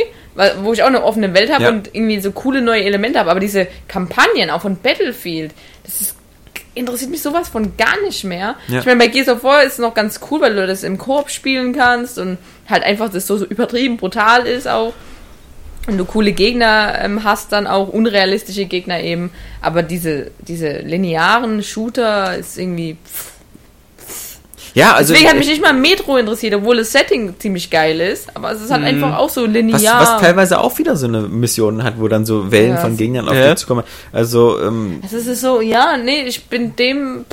wo 0.62 0.74
ich 0.74 0.84
auch 0.84 0.88
eine 0.88 1.04
offene 1.04 1.34
Welt 1.34 1.52
habe 1.52 1.64
Ja. 1.64 1.70
und 1.70 1.94
irgendwie 1.94 2.20
so 2.20 2.32
coole 2.32 2.62
neue 2.62 2.84
Elemente 2.84 3.20
habe. 3.20 3.32
Aber 3.32 3.40
diese 3.40 3.68
Kampagnen 3.88 4.50
auch 4.50 4.62
von 4.62 4.78
Battlefield, 4.78 5.54
das 5.84 6.02
ist 6.02 6.16
interessiert 6.76 7.12
mich 7.12 7.22
sowas 7.22 7.50
von 7.50 7.76
gar 7.78 8.00
nicht 8.06 8.24
mehr. 8.24 8.56
Ja. 8.68 8.80
Ich 8.80 8.86
meine, 8.86 9.00
bei 9.00 9.08
Gears 9.08 9.28
of 9.28 9.44
War 9.44 9.64
ist 9.64 9.74
es 9.74 9.80
noch 9.80 9.94
ganz 9.94 10.20
cool, 10.30 10.40
weil 10.40 10.56
du 10.56 10.66
das 10.66 10.84
im 10.84 10.98
Koop 10.98 11.30
spielen 11.30 11.74
kannst 11.74 12.18
und 12.18 12.38
halt 12.70 12.84
einfach 12.84 13.10
das 13.10 13.28
so, 13.28 13.38
so 13.38 13.46
übertrieben 13.46 13.98
brutal 13.98 14.46
ist 14.46 14.68
auch. 14.68 14.94
Und 15.88 15.98
du 15.98 16.06
coole 16.06 16.32
Gegner 16.34 17.00
ähm, 17.02 17.24
hast, 17.24 17.52
dann 17.52 17.66
auch 17.68 17.88
unrealistische 17.90 18.66
Gegner 18.66 19.02
eben. 19.02 19.32
Aber 19.62 19.82
diese, 19.82 20.32
diese 20.40 20.80
linearen 20.80 21.64
Shooter 21.64 22.38
ist 22.38 22.58
irgendwie. 22.58 22.98
Ja, 24.74 24.94
also 24.94 25.14
Deswegen 25.14 25.30
hat 25.30 25.38
mich 25.38 25.48
nicht 25.48 25.62
mal 25.62 25.74
Metro 25.74 26.18
interessiert, 26.18 26.54
obwohl 26.56 26.78
das 26.78 26.92
Setting 26.92 27.36
ziemlich 27.40 27.70
geil 27.70 28.00
ist. 28.02 28.36
Aber 28.36 28.52
es 28.52 28.62
ist 28.62 28.72
halt 28.72 28.84
einfach 28.84 29.18
auch 29.18 29.30
so 29.30 29.44
was, 29.46 29.50
linear. 29.52 30.02
was 30.02 30.22
teilweise 30.22 30.60
auch 30.60 30.78
wieder 30.78 30.96
so 30.96 31.08
eine 31.08 31.22
Mission 31.22 31.84
hat, 31.84 31.96
wo 32.00 32.08
dann 32.08 32.26
so 32.26 32.52
Wellen 32.52 32.72
Ja. 32.72 32.78
von 32.78 32.98
Gegnern 32.98 33.28
auf 33.28 33.36
Ja. 33.36 33.50
dich 33.50 33.58
zukommen. 33.60 33.84
Also, 34.12 34.60
ähm, 34.62 35.02
Es 35.06 35.14
ist 35.14 35.42
so, 35.42 35.62
ja, 35.62 35.98
nee, 35.98 36.24
ich 36.24 36.46
bin 36.46 36.76
dem 36.76 37.26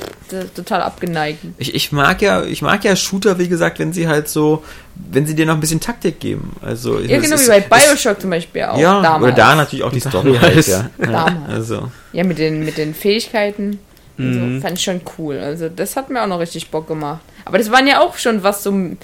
total 0.55 0.81
abgeneigt. 0.81 1.39
ich, 1.57 1.73
ich 1.73 1.91
mag 1.91 2.21
ja, 2.21 2.43
ich 2.43 2.61
mag 2.61 2.83
ja 2.83 2.95
Shooter, 2.95 3.39
wie 3.39 3.47
gesagt, 3.47 3.79
wenn 3.79 3.93
sie 3.93 4.07
halt 4.07 4.27
so, 4.27 4.63
wenn 4.95 5.25
sie 5.25 5.35
dir 5.35 5.45
noch 5.45 5.53
ein 5.53 5.59
bisschen 5.59 5.79
Taktik 5.79 6.19
geben. 6.19 6.53
Also, 6.61 6.99
Ja, 6.99 7.19
genau 7.19 7.35
ist- 7.35 7.45
wie 7.45 7.49
bei 7.49 7.59
Bioshock 7.61 8.19
zum 8.19 8.31
Beispiel 8.31 8.63
auch. 8.63 8.77
Ja, 8.77 9.01
damals. 9.01 9.23
oder 9.23 9.31
da 9.31 9.55
natürlich 9.55 9.83
auch 9.83 9.91
die 9.91 9.99
Story 10.01 10.37
halt, 10.41 10.67
ja. 10.67 10.89
ja. 10.99 11.05
Damals. 11.05 11.49
Also, 11.49 11.91
Ja, 12.13 12.23
mit 12.23 12.39
den, 12.39 12.65
mit 12.65 12.77
den 12.77 12.93
Fähigkeiten. 12.93 13.79
Also, 14.17 14.39
Mhm. 14.39 14.61
fand 14.61 14.77
ich 14.77 14.83
schon 14.83 15.01
cool. 15.17 15.37
Also 15.37 15.69
das 15.69 15.95
hat 15.95 16.09
mir 16.09 16.23
auch 16.23 16.27
noch 16.27 16.39
richtig 16.39 16.69
Bock 16.71 16.87
gemacht. 16.87 17.21
Aber 17.45 17.57
das 17.57 17.71
waren 17.71 17.85
ja 17.87 18.01
auch 18.01 18.17
schon 18.17 18.43
was 18.43 18.63
so 18.63 18.71
ein 18.71 18.97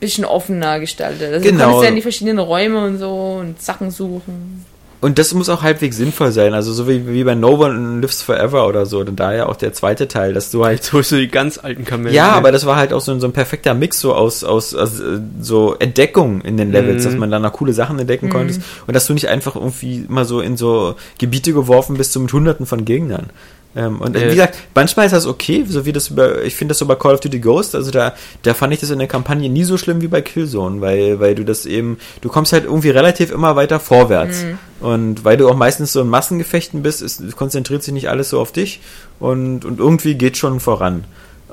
bisschen 0.00 0.24
offener 0.24 0.80
gestaltet. 0.80 1.32
Also 1.32 1.48
Genau. 1.48 1.58
du 1.58 1.64
konntest 1.64 1.82
ja 1.84 1.88
in 1.90 1.96
die 1.96 2.02
verschiedenen 2.02 2.38
Räume 2.40 2.84
und 2.84 2.98
so 2.98 3.38
und 3.40 3.62
Sachen 3.62 3.90
suchen. 3.90 4.64
Und 5.00 5.16
das 5.20 5.32
muss 5.32 5.48
auch 5.48 5.62
halbwegs 5.62 5.96
sinnvoll 5.96 6.32
sein. 6.32 6.54
Also 6.54 6.72
so 6.72 6.88
wie, 6.88 7.06
wie 7.06 7.22
bei 7.22 7.36
No 7.36 7.50
One 7.50 8.00
Lives 8.00 8.20
Forever 8.20 8.66
oder 8.66 8.84
so. 8.84 8.98
Und 8.98 9.14
da 9.20 9.32
ja 9.32 9.46
auch 9.46 9.54
der 9.54 9.72
zweite 9.72 10.08
Teil, 10.08 10.34
dass 10.34 10.50
du 10.50 10.64
halt 10.64 10.80
holst 10.92 11.12
du 11.12 11.16
die 11.16 11.28
ganz 11.28 11.56
alten 11.56 11.84
Kamellen. 11.84 12.12
Ja, 12.16 12.32
aber 12.32 12.50
das 12.50 12.66
war 12.66 12.74
halt 12.74 12.92
auch 12.92 13.00
so, 13.00 13.12
ein- 13.12 13.20
so 13.20 13.28
ein 13.28 13.32
perfekter 13.32 13.74
Mix 13.74 14.00
so 14.00 14.12
aus, 14.12 14.42
aus, 14.42 14.74
aus 14.74 15.00
so 15.40 15.76
Entdeckung 15.78 16.40
in 16.40 16.56
den 16.56 16.72
Levels, 16.72 17.04
Mhm. 17.04 17.08
dass 17.10 17.16
man 17.18 17.30
dann 17.30 17.42
noch 17.42 17.52
coole 17.52 17.72
Sachen 17.72 17.96
entdecken 18.00 18.28
konntest 18.28 18.60
und 18.88 18.94
dass 18.94 19.06
du 19.06 19.14
nicht 19.14 19.28
einfach 19.28 19.54
irgendwie 19.54 20.04
immer 20.08 20.24
so 20.24 20.40
in 20.40 20.56
so 20.56 20.96
Gebiete 21.18 21.52
geworfen 21.52 21.96
bist, 21.96 22.12
so 22.12 22.18
mit 22.18 22.32
hunderten 22.32 22.66
von 22.66 22.84
Gegnern. 22.84 23.30
Ähm, 23.76 24.00
und 24.00 24.16
äh, 24.16 24.26
wie 24.26 24.30
gesagt, 24.30 24.58
manchmal 24.74 25.06
ist 25.06 25.12
das 25.12 25.26
okay, 25.26 25.64
so 25.68 25.84
wie 25.84 25.92
das 25.92 26.08
über, 26.08 26.42
ich 26.42 26.54
finde 26.54 26.72
das 26.72 26.78
so 26.78 26.86
bei 26.86 26.94
Call 26.94 27.14
of 27.14 27.20
Duty 27.20 27.38
Ghost, 27.38 27.74
also 27.74 27.90
da, 27.90 28.14
da 28.42 28.54
fand 28.54 28.72
ich 28.72 28.80
das 28.80 28.90
in 28.90 28.98
der 28.98 29.08
Kampagne 29.08 29.48
nie 29.50 29.64
so 29.64 29.76
schlimm 29.76 30.00
wie 30.00 30.08
bei 30.08 30.22
Killzone, 30.22 30.80
weil, 30.80 31.20
weil 31.20 31.34
du 31.34 31.44
das 31.44 31.66
eben, 31.66 31.98
du 32.22 32.28
kommst 32.28 32.52
halt 32.52 32.64
irgendwie 32.64 32.90
relativ 32.90 33.30
immer 33.30 33.56
weiter 33.56 33.78
vorwärts. 33.78 34.44
Und 34.80 35.24
weil 35.24 35.36
du 35.36 35.48
auch 35.48 35.56
meistens 35.56 35.92
so 35.92 36.00
in 36.00 36.08
Massengefechten 36.08 36.82
bist, 36.82 37.02
ist, 37.02 37.36
konzentriert 37.36 37.82
sich 37.82 37.92
nicht 37.92 38.08
alles 38.08 38.30
so 38.30 38.40
auf 38.40 38.52
dich 38.52 38.80
und, 39.20 39.64
und 39.64 39.80
irgendwie 39.80 40.14
geht 40.14 40.36
schon 40.36 40.60
voran. 40.60 41.04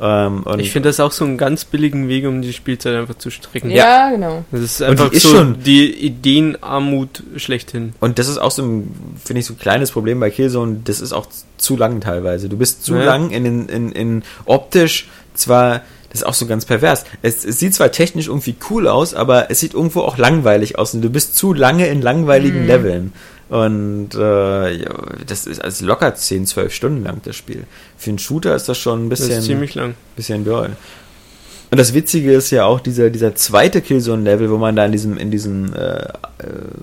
Ähm, 0.02 0.44
und 0.44 0.60
Ich 0.60 0.72
finde 0.72 0.90
das 0.90 1.00
auch 1.00 1.12
so 1.12 1.24
einen 1.24 1.38
ganz 1.38 1.64
billigen 1.66 2.08
Weg, 2.10 2.26
um 2.26 2.42
die 2.42 2.52
Spielzeit 2.54 2.96
einfach 2.96 3.18
zu 3.18 3.30
strecken. 3.30 3.70
Ja, 3.72 4.10
genau. 4.12 4.44
Das 4.52 4.62
ist 4.62 4.82
einfach 4.82 5.10
die 5.10 5.16
ist 5.18 5.24
so 5.24 5.30
schon- 5.30 5.64
die 5.64 5.90
Ideenarmut 6.06 7.24
schlechthin. 7.38 7.94
Und 8.00 8.20
das 8.20 8.28
ist 8.28 8.38
auch 8.38 8.52
so 8.52 8.64
ein, 8.64 8.92
finde 9.24 9.40
ich, 9.40 9.46
so 9.46 9.54
ein 9.54 9.60
kleines 9.60 9.92
Problem 9.92 10.20
bei 10.20 10.30
Killzone. 10.30 10.82
Das 10.84 11.00
ist 11.02 11.14
auch 11.14 11.28
zu 11.58 11.78
lang 11.78 12.02
teilweise. 12.02 12.50
Du 12.50 12.58
bist 12.58 12.84
zu 12.84 12.96
Ja. 12.96 13.04
lang 13.06 13.32
in, 13.32 13.46
in, 13.46 13.70
in, 13.70 13.92
in 13.92 14.24
optisch 14.46 15.08
zwar, 15.34 15.82
das 16.12 16.22
ist 16.22 16.28
auch 16.28 16.34
so 16.34 16.46
ganz 16.46 16.66
pervers. 16.66 17.06
Es, 17.22 17.46
es 17.46 17.60
sieht 17.60 17.74
zwar 17.74 17.92
technisch 17.92 18.28
irgendwie 18.28 18.56
cool 18.70 18.88
aus, 18.88 19.14
aber 19.14 19.50
es 19.50 19.60
sieht 19.60 19.74
irgendwo 19.74 20.02
auch 20.02 20.18
langweilig 20.18 20.78
aus 20.78 20.94
und 20.94 21.02
du 21.02 21.10
bist 21.10 21.36
zu 21.36 21.54
lange 21.54 21.88
in 21.88 22.02
langweiligen 22.02 22.68
Leveln. 22.68 23.14
Und 23.50 24.10
äh, 24.16 24.72
ja, 24.78 24.94
das 25.28 25.46
ist 25.46 25.64
also 25.64 25.86
locker 25.86 26.16
10, 26.16 26.48
12 26.48 26.74
Stunden 26.74 27.04
lang 27.04 27.22
das 27.24 27.36
Spiel. 27.36 27.66
Für 27.98 28.10
einen 28.10 28.20
Shooter 28.20 28.56
ist 28.56 28.68
das 28.68 28.78
schon 28.78 29.06
ein 29.06 29.10
Das 29.10 29.20
bisschen 29.20 29.40
ist 29.40 29.46
ziemlich 29.46 29.76
lang. 29.76 29.96
bisschen 30.16 30.44
doll. 30.46 30.76
Und 31.72 31.80
das 31.80 31.94
Witzige 31.94 32.32
ist 32.32 32.52
ja 32.52 32.66
auch 32.66 32.80
dieser, 32.80 33.10
dieser 33.10 33.36
zweite 33.36 33.82
Killzone-Level, 33.82 34.50
wo 34.50 34.58
man 34.58 34.76
da 34.76 34.86
in 34.86 34.92
diesem, 34.92 35.18
in 35.18 35.32
diesem 35.32 35.74
äh, 35.74 35.98
äh, 35.98 36.08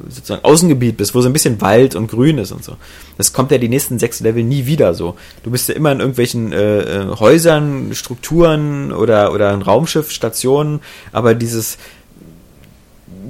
sozusagen 0.09 0.45
Außengebiet 0.45 0.97
bist, 0.97 1.15
wo 1.15 1.21
so 1.21 1.29
ein 1.29 1.33
bisschen 1.33 1.61
Wald 1.61 1.95
und 1.95 2.09
Grün 2.09 2.39
ist 2.39 2.53
und 2.53 2.65
so. 2.65 2.77
Das 3.17 3.33
kommt 3.33 3.53
ja 3.53 3.59
die 3.59 3.69
nächsten 3.69 3.99
sechs 3.99 4.21
Level 4.21 4.43
nie 4.43 4.67
wieder 4.67 4.93
so. 4.93 5.17
Du 5.45 5.51
bist 5.51 5.69
ja 5.69 5.77
immer 5.77 5.93
in 5.93 6.01
irgendwelchen 6.01 6.53
äh, 6.53 6.81
äh, 6.81 7.07
Häusern, 7.19 7.95
Strukturen 7.95 8.93
oder, 8.93 9.33
oder 9.33 9.55
in 9.55 9.63
Raumschiff, 9.63 10.11
Stationen, 10.11 10.81
aber 11.13 11.35
dieses 11.35 11.79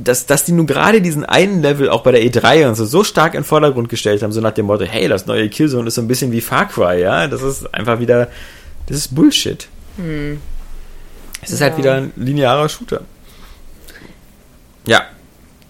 dass, 0.04 0.26
dass 0.26 0.44
die 0.44 0.52
nun 0.52 0.66
gerade 0.66 1.00
diesen 1.02 1.24
einen 1.24 1.62
Level 1.62 1.88
auch 1.88 2.02
bei 2.02 2.12
der 2.12 2.22
E3 2.22 2.68
und 2.68 2.74
so, 2.74 2.84
so 2.84 3.04
stark 3.04 3.34
in 3.34 3.40
den 3.40 3.46
Vordergrund 3.46 3.88
gestellt 3.88 4.22
haben, 4.22 4.32
so 4.32 4.40
nach 4.40 4.52
dem 4.52 4.66
Motto, 4.66 4.84
hey, 4.84 5.08
das 5.08 5.26
neue 5.26 5.48
Killzone 5.48 5.88
ist 5.88 5.94
so 5.96 6.00
ein 6.02 6.08
bisschen 6.08 6.32
wie 6.32 6.40
Far 6.40 6.68
Cry, 6.68 7.00
ja, 7.00 7.26
das 7.26 7.42
ist 7.42 7.72
einfach 7.74 8.00
wieder, 8.00 8.28
das 8.86 8.96
ist 8.96 9.14
Bullshit. 9.14 9.68
Es 11.42 11.50
ist 11.50 11.60
halt 11.60 11.72
Ja. 11.72 11.78
wieder 11.78 11.94
ein 11.94 12.12
linearer 12.16 12.68
Shooter. 12.68 13.02
Ja. 14.86 15.02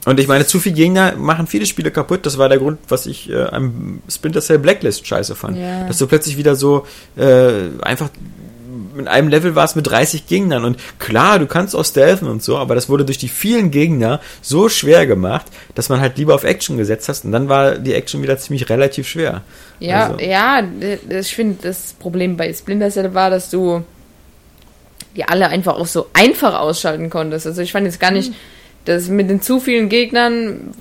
Und 0.05 0.19
ich 0.19 0.27
meine, 0.27 0.45
zu 0.47 0.59
viele 0.59 0.75
Gegner 0.75 1.15
machen 1.17 1.47
viele 1.47 1.65
Spiele 1.65 1.91
kaputt. 1.93 2.27
Das 2.27 2.37
war 2.37 2.49
der 2.49 2.59
Grund, 2.59 2.79
was 2.89 3.07
ich 3.07 3.31
äh, 3.31 3.45
am 3.45 4.01
Splinter 4.09 4.41
Cell 4.41 4.59
Blacklist 4.59 5.07
scheiße 5.07 5.37
fand. 5.37 5.57
Ja. 5.57 5.87
Dass 5.87 5.99
du 5.99 6.07
plötzlich 6.09 6.37
wieder 6.37 6.57
so 6.57 6.87
äh, 7.17 7.69
einfach 7.83 8.09
in 8.99 9.09
einem 9.09 9.29
Level 9.29 9.55
warst 9.55 9.77
mit 9.77 9.87
30 9.87 10.27
Gegnern 10.27 10.65
und 10.65 10.77
klar, 10.99 11.39
du 11.39 11.47
kannst 11.47 11.75
auch 11.75 11.85
stealthen 11.85 12.29
und 12.29 12.43
so, 12.43 12.59
aber 12.59 12.75
das 12.75 12.89
wurde 12.89 13.05
durch 13.05 13.19
die 13.19 13.29
vielen 13.29 13.71
Gegner 13.71 14.21
so 14.41 14.69
schwer 14.69 15.07
gemacht, 15.07 15.47
dass 15.75 15.89
man 15.89 16.01
halt 16.01 16.17
lieber 16.19 16.35
auf 16.35 16.45
Action 16.45 16.77
gesetzt 16.77 17.09
hast 17.09 17.25
und 17.25 17.33
dann 17.33 17.49
war 17.49 17.77
die 17.77 17.95
Action 17.95 18.23
wieder 18.23 18.39
ziemlich 18.39 18.69
relativ 18.69 19.09
schwer. 19.09 19.43
Ja, 19.81 20.07
Also- 20.09 20.25
ja, 20.25 20.63
ich 21.09 21.35
finde, 21.35 21.59
das 21.63 21.95
Problem 21.99 22.37
bei 22.37 22.53
Splinter 22.53 22.91
Cell 22.91 23.15
war, 23.15 23.31
dass 23.31 23.51
du 23.51 23.83
die 25.17 25.25
alle 25.25 25.49
einfach 25.49 25.77
auch 25.77 25.87
so 25.87 26.07
einfach 26.15 26.59
ausschalten 26.59 27.11
konntest. 27.11 27.47
Also 27.47 27.61
ich 27.61 27.73
fand 27.73 27.87
jetzt 27.87 28.01
gar 28.01 28.11
nicht, 28.11 28.33
dass 28.87 29.09
mit 29.09 29.29
den 29.29 29.43
zu 29.43 29.61
vielen 29.61 29.89
Gegnern, 29.89 30.73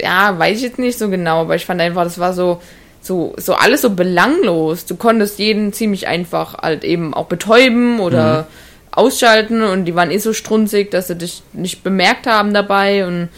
ja, 0.00 0.38
weiß 0.38 0.58
ich 0.58 0.62
jetzt 0.64 0.78
nicht 0.78 0.98
so 0.98 1.08
genau, 1.08 1.40
aber 1.42 1.56
ich 1.56 1.64
fand 1.64 1.80
einfach, 1.80 2.04
das 2.04 2.18
war 2.18 2.34
so, 2.34 2.60
so, 3.04 3.34
so 3.36 3.54
alles 3.54 3.82
so 3.82 3.90
belanglos. 3.90 4.86
Du 4.86 4.96
konntest 4.96 5.38
jeden 5.38 5.72
ziemlich 5.72 6.08
einfach 6.08 6.54
halt 6.54 6.84
eben 6.84 7.12
auch 7.12 7.26
betäuben 7.26 8.00
oder 8.00 8.46
ausschalten 8.90 9.62
und 9.62 9.84
die 9.84 9.94
waren 9.94 10.10
eh 10.10 10.18
so 10.18 10.32
strunzig, 10.32 10.90
dass 10.90 11.08
sie 11.08 11.16
dich 11.16 11.42
nicht 11.52 11.84
bemerkt 11.84 12.26
haben 12.26 12.54
dabei 12.54 13.06
und 13.06 13.28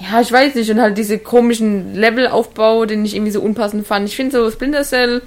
ja, 0.00 0.20
ich 0.20 0.30
weiß 0.30 0.54
nicht. 0.54 0.70
Und 0.70 0.80
halt 0.80 0.96
diese 0.96 1.18
komischen 1.18 1.94
Levelaufbau, 1.94 2.86
den 2.86 3.04
ich 3.04 3.14
irgendwie 3.14 3.32
so 3.32 3.40
unpassend 3.40 3.86
fand. 3.86 4.08
Ich 4.08 4.16
finde 4.16 4.36
so, 4.36 4.50
Splinter 4.50 4.84
Cell 4.84 5.22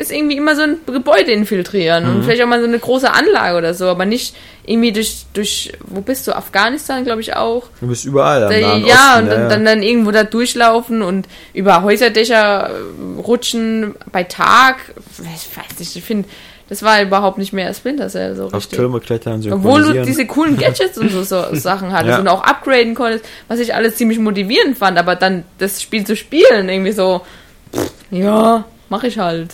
ist 0.00 0.10
irgendwie 0.10 0.36
immer 0.38 0.56
so 0.56 0.62
ein 0.62 0.76
Gebäude 0.86 1.30
infiltrieren 1.30 2.06
und 2.06 2.22
vielleicht 2.24 2.42
auch 2.42 2.46
mal 2.46 2.60
so 2.60 2.66
eine 2.66 2.78
große 2.78 3.12
Anlage 3.12 3.58
oder 3.58 3.74
so, 3.74 3.86
aber 3.86 4.06
nicht 4.06 4.34
irgendwie 4.64 4.92
durch, 4.92 5.26
durch 5.34 5.72
wo 5.86 6.00
bist 6.00 6.26
du? 6.26 6.32
Afghanistan, 6.34 7.04
glaube 7.04 7.20
ich 7.20 7.36
auch. 7.36 7.64
Du 7.80 7.86
bist 7.86 8.06
überall 8.06 8.40
Da, 8.40 8.50
ja, 8.52 8.70
Osten, 9.14 9.24
und 9.24 9.30
dann, 9.30 9.48
dann, 9.50 9.64
dann 9.66 9.82
irgendwo 9.82 10.10
da 10.10 10.24
durchlaufen 10.24 11.02
und 11.02 11.26
über 11.52 11.82
Häuserdächer 11.82 12.70
äh, 12.70 13.20
rutschen 13.20 13.94
bei 14.10 14.24
Tag. 14.24 14.76
Ich 15.18 15.56
weiß 15.56 15.78
nicht, 15.78 15.94
ich 15.96 16.02
finde, 16.02 16.28
das 16.70 16.82
war 16.82 17.02
überhaupt 17.02 17.36
nicht 17.36 17.52
mehr 17.52 17.72
Splinter 17.74 18.08
Cell 18.08 18.36
so 18.36 18.46
auf 18.46 18.54
richtig. 18.54 18.78
Türme 18.78 19.00
klettern, 19.00 19.44
Obwohl 19.52 19.82
du 19.82 20.02
diese 20.04 20.26
coolen 20.26 20.56
Gadgets 20.56 20.96
und 20.96 21.10
so, 21.10 21.24
so 21.24 21.44
Sachen 21.52 21.92
hattest 21.92 22.12
Ja. 22.12 22.18
und 22.20 22.28
auch 22.28 22.42
upgraden 22.42 22.94
konntest, 22.94 23.24
was 23.48 23.58
ich 23.58 23.74
alles 23.74 23.96
ziemlich 23.96 24.18
motivierend 24.18 24.78
fand, 24.78 24.96
aber 24.96 25.14
dann 25.16 25.44
das 25.58 25.82
Spiel 25.82 26.04
zu 26.06 26.16
spielen, 26.16 26.68
irgendwie 26.70 26.92
so, 26.92 27.20
pff, 27.74 27.90
ja, 28.10 28.64
mach 28.88 29.04
ich 29.04 29.18
halt. 29.18 29.50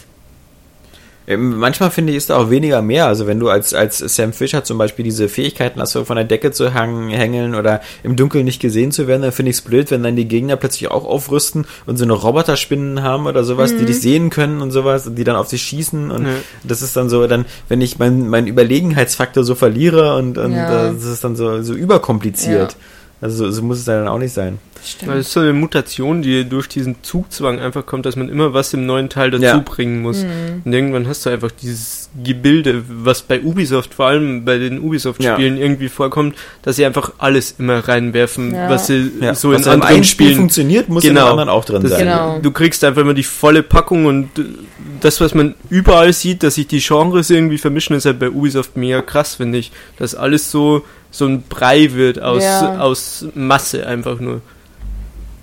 Ähm, 1.28 1.56
Manchmal 1.58 1.90
finde 1.90 2.12
ich, 2.12 2.18
ist 2.18 2.30
da 2.30 2.36
auch 2.36 2.50
weniger 2.50 2.82
mehr. 2.82 3.06
Also 3.06 3.26
wenn 3.26 3.40
du 3.40 3.48
als, 3.48 3.74
als 3.74 3.98
Sam 3.98 4.32
Fisher 4.32 4.62
zum 4.64 4.78
Beispiel 4.78 5.04
diese 5.04 5.28
Fähigkeiten 5.28 5.80
hast, 5.80 5.92
so 5.92 6.04
von 6.04 6.16
der 6.16 6.24
Decke 6.24 6.52
zu 6.52 6.72
hang, 6.74 7.08
hängeln 7.08 7.54
oder 7.54 7.80
im 8.02 8.14
Dunkeln 8.16 8.44
nicht 8.44 8.60
gesehen 8.60 8.92
zu 8.92 9.06
werden, 9.06 9.22
dann 9.22 9.32
finde 9.32 9.50
ich 9.50 9.56
es 9.56 9.62
blöd, 9.62 9.90
wenn 9.90 10.02
dann 10.02 10.14
die 10.16 10.28
Gegner 10.28 10.56
plötzlich 10.56 10.90
auch 10.90 11.04
aufrüsten 11.04 11.66
und 11.86 11.96
so 11.96 12.04
eine 12.04 12.12
Roboterspinnen 12.12 13.02
haben 13.02 13.26
oder 13.26 13.42
sowas, 13.44 13.76
die 13.76 13.84
dich 13.84 14.00
sehen 14.00 14.30
können 14.30 14.60
und 14.60 14.70
sowas 14.70 15.06
und 15.06 15.16
die 15.16 15.24
dann 15.24 15.36
auf 15.36 15.48
sich 15.48 15.62
schießen 15.62 16.10
und 16.10 16.26
Ja. 16.26 16.32
das 16.64 16.82
ist 16.82 16.96
dann 16.96 17.08
so, 17.08 17.26
dann, 17.26 17.44
wenn 17.68 17.80
ich 17.80 17.98
meinen 17.98 18.28
mein 18.28 18.46
Überlegenheitsfaktor 18.46 19.42
so 19.44 19.54
verliere 19.54 20.16
und, 20.16 20.38
und 20.38 20.52
Ja. 20.52 20.88
äh, 20.90 20.92
das 20.94 21.04
ist 21.04 21.24
dann 21.24 21.34
so, 21.36 21.62
so 21.62 21.74
überkompliziert. 21.74 22.76
Also 23.20 23.36
so, 23.46 23.50
so 23.50 23.62
muss 23.62 23.78
es 23.78 23.84
dann 23.86 24.08
auch 24.08 24.18
nicht 24.18 24.32
sein. 24.34 24.58
Stimmt. 24.84 25.10
Das 25.12 25.18
ist 25.20 25.32
so 25.32 25.40
eine 25.40 25.54
Mutation, 25.54 26.20
die 26.22 26.44
durch 26.48 26.68
diesen 26.68 26.96
Zugzwang 27.02 27.58
einfach 27.58 27.86
kommt, 27.86 28.04
dass 28.06 28.14
man 28.14 28.28
immer 28.28 28.52
was 28.52 28.72
im 28.74 28.84
neuen 28.86 29.08
Teil 29.08 29.30
dazu 29.30 29.42
Ja. 29.42 29.56
bringen 29.64 30.02
muss. 30.02 30.24
Und 30.64 30.72
irgendwann 30.72 31.08
hast 31.08 31.24
du 31.26 31.30
einfach 31.30 31.50
dieses 31.50 32.10
Gebilde, 32.22 32.84
was 32.88 33.22
bei 33.22 33.40
Ubisoft, 33.40 33.94
vor 33.94 34.06
allem 34.06 34.44
bei 34.44 34.58
den 34.58 34.78
Ubisoft-Spielen 34.80 35.56
irgendwie 35.56 35.88
vorkommt, 35.88 36.36
dass 36.62 36.76
sie 36.76 36.84
einfach 36.84 37.12
alles 37.18 37.54
immer 37.58 37.88
reinwerfen, 37.88 38.54
Ja. 38.54 38.68
was 38.70 38.86
sie 38.86 39.10
Ja. 39.20 39.34
so 39.34 39.50
Was 39.50 39.62
in 39.62 39.68
anderen 39.72 39.94
einen 39.94 40.04
Spiel 40.04 40.26
Spielen 40.26 40.38
funktioniert, 40.40 40.88
muss 40.90 41.02
in 41.04 41.10
Genau. 41.14 41.24
dem 41.26 41.30
anderen 41.30 41.48
auch 41.48 41.64
drin 41.64 41.82
das, 41.82 41.92
sein. 41.92 42.00
Genau. 42.04 42.38
Du 42.40 42.50
kriegst 42.50 42.84
einfach 42.84 43.00
immer 43.00 43.14
die 43.14 43.24
volle 43.24 43.62
Packung 43.62 44.04
und 44.06 44.38
äh, 44.38 44.42
das, 45.00 45.20
was 45.20 45.34
man 45.34 45.54
überall 45.70 46.12
sieht, 46.12 46.42
dass 46.42 46.56
sich 46.56 46.66
die 46.68 46.80
Genres 46.80 47.30
irgendwie 47.30 47.58
vermischen, 47.58 47.96
ist 47.96 48.04
halt 48.04 48.18
bei 48.18 48.30
Ubisoft 48.30 48.76
mega 48.76 49.00
krass, 49.02 49.36
finde 49.36 49.58
ich. 49.58 49.72
Dass 49.98 50.14
alles 50.14 50.50
so, 50.50 50.84
so 51.16 51.26
ein 51.26 51.42
Brei 51.48 51.92
wird 51.92 52.20
aus, 52.20 52.42
Ja. 52.42 52.78
aus 52.80 53.24
Masse 53.34 53.86
einfach 53.86 54.20
nur. 54.20 54.40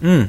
Mm. 0.02 0.26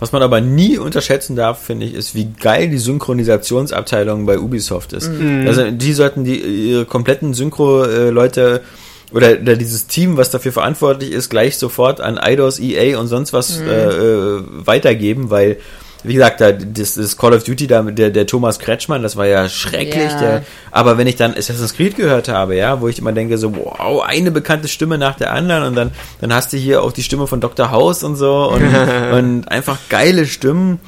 Was 0.00 0.10
man 0.10 0.22
aber 0.22 0.40
nie 0.40 0.78
unterschätzen 0.78 1.36
darf, 1.36 1.62
finde 1.62 1.86
ich, 1.86 1.94
ist, 1.94 2.14
wie 2.16 2.26
geil 2.32 2.68
die 2.68 2.78
Synchronisationsabteilung 2.78 4.26
bei 4.26 4.38
Ubisoft 4.40 4.92
ist. 4.94 5.08
Mhm. 5.08 5.44
Also 5.46 5.70
die 5.70 5.92
sollten 5.92 6.24
die 6.24 6.40
ihre 6.40 6.84
kompletten 6.86 7.34
Synchro-Leute 7.34 8.62
oder, 9.12 9.38
oder 9.40 9.54
dieses 9.56 9.86
Team, 9.86 10.16
was 10.16 10.30
dafür 10.30 10.50
verantwortlich 10.52 11.12
ist, 11.12 11.28
gleich 11.30 11.56
sofort 11.56 12.00
an 12.00 12.18
IDOS, 12.20 12.58
EA 12.58 12.98
und 12.98 13.06
sonst 13.06 13.32
was 13.32 13.60
Mhm. 13.60 13.68
äh, 13.68 13.84
äh, 13.84 14.42
weitergeben, 14.66 15.30
weil 15.30 15.58
wie 16.04 16.14
gesagt, 16.14 16.40
da, 16.40 16.52
das, 16.52 16.94
das 16.94 17.16
Call 17.16 17.32
of 17.34 17.44
Duty, 17.44 17.66
da, 17.66 17.82
der, 17.82 18.10
der 18.10 18.26
Thomas 18.26 18.58
Kretschmann, 18.58 19.02
das 19.02 19.16
war 19.16 19.26
ja 19.26 19.48
schrecklich. 19.48 20.10
Ja. 20.10 20.20
Der, 20.20 20.42
aber 20.70 20.98
wenn 20.98 21.06
ich 21.06 21.16
dann 21.16 21.32
Assassin's 21.32 21.74
Creed 21.74 21.96
gehört 21.96 22.28
habe, 22.28 22.56
ja, 22.56 22.80
wo 22.80 22.88
ich 22.88 22.98
immer 22.98 23.12
denke, 23.12 23.38
so, 23.38 23.54
wow, 23.54 24.02
eine 24.02 24.30
bekannte 24.30 24.68
Stimme 24.68 24.98
nach 24.98 25.16
der 25.16 25.32
anderen 25.32 25.64
und 25.64 25.74
dann, 25.76 25.90
dann 26.20 26.32
hast 26.34 26.52
du 26.52 26.56
hier 26.56 26.82
auch 26.82 26.92
die 26.92 27.02
Stimme 27.02 27.26
von 27.26 27.40
Dr. 27.40 27.70
House 27.70 28.02
und 28.02 28.16
so 28.16 28.50
und, 28.50 28.62
und 29.12 29.48
einfach 29.48 29.78
geile 29.88 30.26
Stimmen, 30.26 30.80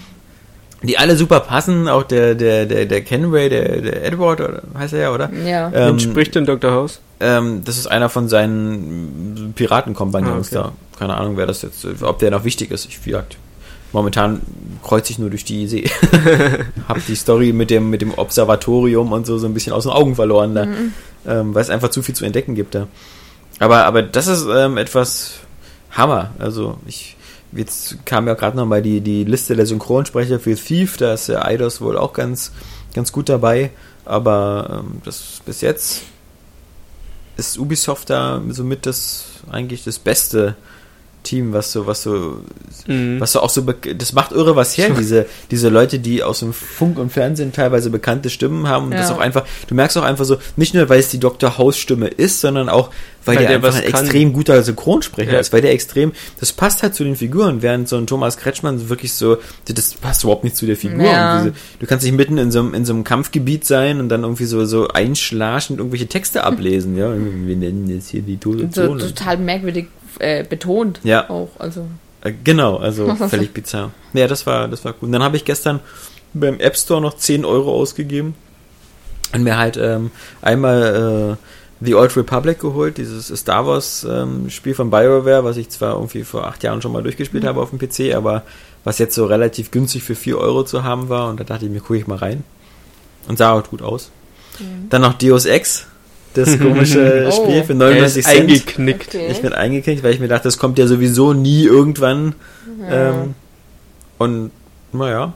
die 0.82 0.98
alle 0.98 1.16
super 1.16 1.40
passen. 1.40 1.88
Auch 1.88 2.02
der, 2.02 2.34
der, 2.34 2.66
der, 2.66 2.86
der 2.86 3.00
Kenway, 3.02 3.48
der, 3.48 3.80
der 3.80 4.04
Edward, 4.04 4.40
oder, 4.40 4.62
heißt 4.76 4.94
er 4.94 5.00
ja, 5.00 5.12
oder? 5.12 5.30
Ja. 5.46 5.70
Ähm, 5.72 5.92
Wen 5.94 6.00
spricht 6.00 6.34
denn 6.34 6.44
Dr. 6.44 6.72
House? 6.72 7.00
ähm, 7.20 7.62
das 7.64 7.78
ist 7.78 7.86
einer 7.86 8.08
von 8.10 8.28
seinen 8.28 9.52
Piratenkompagnons 9.56 10.54
Ah, 10.54 10.60
okay. 10.60 10.70
da. 10.92 10.98
Keine 10.98 11.14
Ahnung, 11.16 11.36
wer 11.36 11.46
das 11.46 11.62
jetzt, 11.62 11.86
ob 12.02 12.18
der 12.18 12.30
noch 12.30 12.44
wichtig 12.44 12.70
ist. 12.70 12.86
Ich, 12.86 13.04
wie 13.06 13.10
gesagt, 13.10 13.36
momentan 13.94 14.42
kreuze 14.82 15.12
ich 15.12 15.18
nur 15.18 15.30
durch 15.30 15.44
die 15.44 15.66
See. 15.66 15.88
Hab 16.88 17.04
die 17.06 17.14
Story 17.14 17.52
mit 17.52 17.70
dem, 17.70 17.88
mit 17.88 18.02
dem 18.02 18.12
Observatorium 18.12 19.12
und 19.12 19.24
so 19.24 19.38
so 19.38 19.46
ein 19.46 19.54
bisschen 19.54 19.72
aus 19.72 19.84
den 19.84 19.92
Augen 19.92 20.16
verloren 20.16 20.54
da. 20.54 20.66
Mhm. 20.66 20.92
Ähm, 21.26 21.54
weil 21.54 21.62
es 21.62 21.70
einfach 21.70 21.88
zu 21.88 22.02
viel 22.02 22.14
zu 22.14 22.26
entdecken 22.26 22.54
gibt 22.54 22.74
da. 22.74 22.88
Aber, 23.60 23.86
aber 23.86 24.02
das 24.02 24.26
ist 24.26 24.46
ähm, 24.52 24.76
etwas 24.76 25.38
Hammer. 25.92 26.32
Also 26.38 26.76
ich 26.86 27.16
jetzt 27.52 28.04
kam 28.04 28.26
ja 28.26 28.34
gerade 28.34 28.56
nochmal 28.56 28.82
die, 28.82 29.00
die 29.00 29.24
Liste 29.24 29.54
der 29.54 29.64
Synchronsprecher 29.64 30.40
für 30.40 30.56
Thief, 30.56 30.96
da 30.96 31.14
ist 31.14 31.28
der 31.28 31.46
Eidos 31.46 31.80
wohl 31.80 31.96
auch 31.96 32.12
ganz, 32.12 32.52
ganz 32.94 33.12
gut 33.12 33.28
dabei. 33.28 33.70
Aber 34.04 34.82
ähm, 34.82 35.00
das 35.04 35.40
bis 35.46 35.60
jetzt 35.60 36.02
ist 37.36 37.58
Ubisoft 37.58 38.10
da 38.10 38.42
somit 38.50 38.86
das 38.86 39.24
eigentlich 39.50 39.84
das 39.84 39.98
beste 39.98 40.56
Team, 41.24 41.52
was 41.52 41.72
so, 41.72 41.86
was 41.88 42.02
so, 42.04 42.38
Mhm. 42.86 43.18
was 43.18 43.32
so 43.32 43.40
auch 43.40 43.50
so, 43.50 43.62
das 43.96 44.12
macht 44.12 44.30
irre 44.32 44.54
was 44.54 44.76
her, 44.78 44.90
diese, 44.96 45.26
diese 45.50 45.68
Leute, 45.70 45.98
die 45.98 46.22
aus 46.22 46.38
dem 46.40 46.52
Funk 46.52 46.98
und 46.98 47.10
Fernsehen 47.10 47.52
teilweise 47.52 47.90
bekannte 47.90 48.30
Stimmen 48.30 48.68
haben 48.68 48.86
und 48.86 48.90
das 48.92 49.08
Ja. 49.08 49.16
auch 49.16 49.20
einfach, 49.20 49.44
du 49.66 49.74
merkst 49.74 49.98
auch 49.98 50.02
einfach 50.04 50.24
so, 50.24 50.36
nicht 50.56 50.74
nur, 50.74 50.88
weil 50.88 51.00
es 51.00 51.08
die 51.08 51.18
Dr. 51.18 51.58
House 51.58 51.76
Stimme 51.78 52.06
ist, 52.08 52.40
sondern 52.40 52.68
auch, 52.68 52.90
weil, 53.26 53.36
Weil 53.36 53.46
der, 53.46 53.58
der 53.58 53.68
einfach 53.68 53.74
ein 53.82 53.90
kann. 53.90 54.02
extrem 54.04 54.32
guter 54.34 54.62
Synchronsprecher 54.62 55.32
Ja. 55.32 55.38
ist, 55.40 55.50
weil 55.52 55.62
der 55.62 55.72
extrem, 55.72 56.12
das 56.40 56.52
passt 56.52 56.82
halt 56.82 56.94
zu 56.94 57.04
den 57.04 57.16
Figuren, 57.16 57.62
während 57.62 57.88
so 57.88 57.96
ein 57.96 58.06
Thomas 58.06 58.36
Kretschmann 58.36 58.90
wirklich 58.90 59.14
so, 59.14 59.38
das 59.66 59.94
passt 59.94 60.24
überhaupt 60.24 60.44
nicht 60.44 60.56
zu 60.56 60.66
der 60.66 60.76
Figur. 60.76 61.04
Ja. 61.06 61.38
Diese, 61.38 61.54
du 61.80 61.86
kannst 61.86 62.04
nicht 62.04 62.14
mitten 62.14 62.36
in 62.36 62.50
so, 62.52 62.58
einem, 62.60 62.74
in 62.74 62.84
so 62.84 62.92
einem 62.92 63.02
Kampfgebiet 63.02 63.64
sein 63.64 63.98
und 64.00 64.10
dann 64.10 64.24
irgendwie 64.24 64.44
so, 64.44 64.66
so 64.66 64.88
einschlaschend 64.88 65.78
irgendwelche 65.78 66.06
Texte 66.06 66.44
ablesen, 66.44 66.98
ja, 66.98 67.10
wir 67.14 67.56
nennen 67.56 67.88
jetzt 67.88 68.10
hier 68.10 68.20
die 68.20 68.36
tote 68.36 68.68
So 68.70 68.94
total 68.98 69.38
merkwürdig 69.38 69.86
äh, 70.18 70.44
betont. 70.44 71.00
Ja. 71.04 71.28
Auch, 71.30 71.50
also. 71.58 71.86
Äh, 72.22 72.32
Genau, 72.42 72.76
also 72.76 73.14
völlig 73.28 73.52
bizarr. 73.52 73.92
Ja, 74.12 74.26
das 74.26 74.46
war, 74.46 74.68
das 74.68 74.84
war 74.84 74.92
cool. 74.92 75.06
Und 75.06 75.12
dann 75.12 75.22
habe 75.22 75.36
ich 75.36 75.44
gestern 75.44 75.80
beim 76.32 76.58
App 76.58 76.76
Store 76.76 77.00
noch 77.00 77.14
10 77.14 77.44
Euro 77.44 77.72
ausgegeben 77.72 78.34
und 79.32 79.42
mir 79.42 79.58
halt 79.58 79.76
ähm, 79.76 80.10
einmal 80.42 81.36
äh, 81.40 81.84
The 81.84 81.94
Old 81.94 82.16
Republic 82.16 82.60
geholt, 82.60 82.98
dieses 82.98 83.28
Star 83.28 83.66
Wars 83.66 84.06
ähm, 84.08 84.48
Spiel 84.50 84.74
von 84.74 84.90
BioWare, 84.90 85.44
was 85.44 85.56
ich 85.56 85.68
zwar 85.68 85.94
irgendwie 85.94 86.24
vor 86.24 86.46
acht 86.46 86.62
Jahren 86.62 86.80
schon 86.80 86.92
mal 86.92 87.02
durchgespielt 87.02 87.44
habe 87.44 87.60
auf 87.60 87.70
dem 87.70 87.78
PC, 87.78 88.14
aber 88.14 88.42
was 88.84 88.98
jetzt 88.98 89.14
so 89.14 89.26
relativ 89.26 89.70
günstig 89.70 90.02
für 90.02 90.14
4 90.14 90.38
Euro 90.38 90.64
zu 90.64 90.82
haben 90.82 91.08
war 91.08 91.28
und 91.28 91.40
da 91.40 91.44
dachte 91.44 91.66
ich 91.66 91.70
mir, 91.70 91.80
gucke 91.80 91.98
ich 91.98 92.06
mal 92.06 92.18
rein. 92.18 92.44
Und 93.26 93.38
sah 93.38 93.52
auch 93.52 93.68
gut 93.68 93.82
aus. 93.82 94.10
Dann 94.90 95.02
noch 95.02 95.14
Deus 95.14 95.46
Ex, 95.46 95.86
das 96.34 96.58
komische 96.58 97.28
Oh. 97.32 97.44
Spiel 97.44 97.64
für 97.64 97.72
Er 97.72 97.76
99 97.76 98.18
ist 98.20 98.28
Cent. 98.28 98.40
eingeknickt. 98.40 99.14
Okay. 99.14 99.28
Ich 99.30 99.40
bin 99.42 99.52
eingeknickt, 99.52 100.02
weil 100.02 100.14
ich 100.14 100.20
mir 100.20 100.28
dachte, 100.28 100.44
das 100.44 100.58
kommt 100.58 100.78
ja 100.78 100.86
sowieso 100.86 101.32
nie 101.32 101.64
irgendwann. 101.64 102.34
Ähm, 102.88 103.34
und 104.18 104.50
naja, 104.92 105.32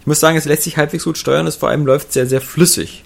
ich 0.00 0.06
muss 0.06 0.20
sagen, 0.20 0.36
es 0.36 0.44
lässt 0.44 0.62
sich 0.62 0.76
halbwegs 0.76 1.04
gut 1.04 1.18
steuern, 1.18 1.46
es 1.46 1.56
vor 1.56 1.68
allem 1.68 1.86
läuft 1.86 2.12
sehr, 2.12 2.26
sehr 2.26 2.40
flüssig. 2.40 3.03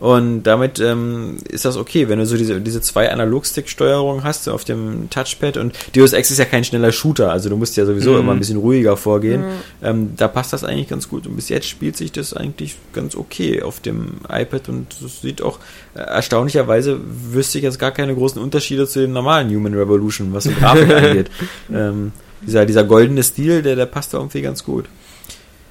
Und 0.00 0.44
damit 0.44 0.78
ähm, 0.78 1.38
ist 1.48 1.64
das 1.64 1.76
okay, 1.76 2.08
wenn 2.08 2.20
du 2.20 2.26
so 2.26 2.36
diese, 2.36 2.60
diese 2.60 2.80
zwei 2.80 3.10
Analogstick-Steuerungen 3.10 4.22
hast 4.22 4.48
auf 4.48 4.62
dem 4.64 5.10
Touchpad 5.10 5.56
und 5.56 5.74
Deus 5.96 6.12
Ex 6.12 6.30
ist 6.30 6.38
ja 6.38 6.44
kein 6.44 6.62
schneller 6.62 6.92
Shooter, 6.92 7.32
also 7.32 7.48
du 7.48 7.56
musst 7.56 7.76
ja 7.76 7.84
sowieso 7.84 8.12
Mhm. 8.12 8.18
immer 8.20 8.32
ein 8.32 8.38
bisschen 8.38 8.58
ruhiger 8.58 8.96
vorgehen. 8.96 9.42
Ähm, 9.82 10.12
da 10.16 10.28
passt 10.28 10.52
das 10.52 10.62
eigentlich 10.62 10.88
ganz 10.88 11.08
gut 11.08 11.26
und 11.26 11.34
bis 11.34 11.48
jetzt 11.48 11.66
spielt 11.68 11.96
sich 11.96 12.12
das 12.12 12.32
eigentlich 12.32 12.76
ganz 12.92 13.16
okay 13.16 13.60
auf 13.62 13.80
dem 13.80 14.18
iPad 14.28 14.68
und 14.68 14.86
es 15.04 15.20
sieht 15.20 15.42
auch 15.42 15.58
äh, 15.94 15.98
erstaunlicherweise 15.98 17.00
wüsste 17.32 17.58
ich 17.58 17.64
jetzt 17.64 17.80
gar 17.80 17.90
keine 17.90 18.14
großen 18.14 18.40
Unterschiede 18.40 18.86
zu 18.86 19.00
dem 19.00 19.12
normalen 19.12 19.48
Human 19.52 19.74
Revolution, 19.74 20.32
was 20.32 20.44
so 20.44 20.50
Grafik 20.50 20.90
angeht. 20.94 21.30
Ähm, 21.74 22.12
dieser, 22.46 22.64
dieser 22.66 22.84
goldene 22.84 23.24
Stil, 23.24 23.62
der, 23.62 23.74
der 23.74 23.86
passt 23.86 24.14
da 24.14 24.18
irgendwie 24.18 24.42
ganz 24.42 24.62
gut. 24.62 24.84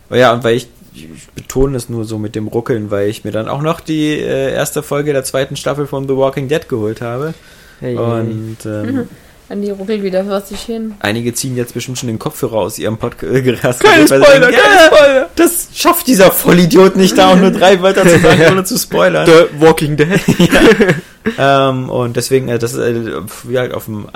Aber 0.10 0.18
ja, 0.20 0.34
und 0.34 0.44
weil 0.44 0.58
ich, 0.58 0.68
ich 0.94 1.08
betone 1.36 1.78
es 1.78 1.90
nur 1.90 2.06
so 2.06 2.18
mit 2.18 2.36
dem 2.36 2.48
Ruckeln, 2.48 2.92
weil 2.92 3.10
ich 3.10 3.24
mir 3.24 3.32
dann 3.32 3.48
auch 3.48 3.62
noch 3.62 3.80
die 3.80 4.14
äh, 4.14 4.54
erste 4.54 4.84
Folge 4.84 5.14
der 5.14 5.24
zweiten 5.24 5.56
Staffel 5.56 5.88
von 5.88 6.08
The 6.08 6.16
Walking 6.16 6.48
Dead 6.48 6.68
geholt 6.68 7.02
habe. 7.02 7.34
Und 7.82 8.58
ähm, 8.66 9.08
An 9.50 9.62
die 9.62 9.70
ruckelt 9.70 10.04
wieder 10.04 10.42
sich 10.42 10.60
hin. 10.60 10.96
einige 11.00 11.34
ziehen 11.34 11.56
jetzt 11.56 11.74
bestimmt 11.74 11.98
schon 11.98 12.08
den 12.08 12.20
Kopfhörer 12.20 12.58
aus 12.58 12.78
ihrem 12.78 12.98
Podcast. 12.98 13.80
Keine 13.80 14.10
weil 14.10 14.20
sie 14.20 14.26
Spoiler, 14.26 14.48
denken, 14.48 14.62
keine 14.62 14.76
ja, 14.76 14.86
Spoiler. 14.88 15.30
Das 15.36 15.70
schafft 15.74 16.08
dieser 16.08 16.32
Vollidiot 16.32 16.98
nicht, 16.98 17.18
da 17.18 17.32
auch 17.32 17.38
nur 17.38 17.52
drei 17.52 17.82
Wörter 17.82 18.06
zu 18.06 18.20
sagen, 18.20 18.42
ohne 18.52 18.66
zu 18.66 18.78
spoilern. 18.78 19.26
The 19.26 19.62
Walking 19.62 19.96
Dead. 19.96 20.20
Ähm, 21.38 21.90
und 21.90 22.16
deswegen, 22.16 22.48
äh, 22.48 22.58
das 22.58 22.74
ist 22.74 22.80
äh, 22.80 23.58
halt 23.58 23.74
auf 23.74 23.84
dem. 23.84 24.08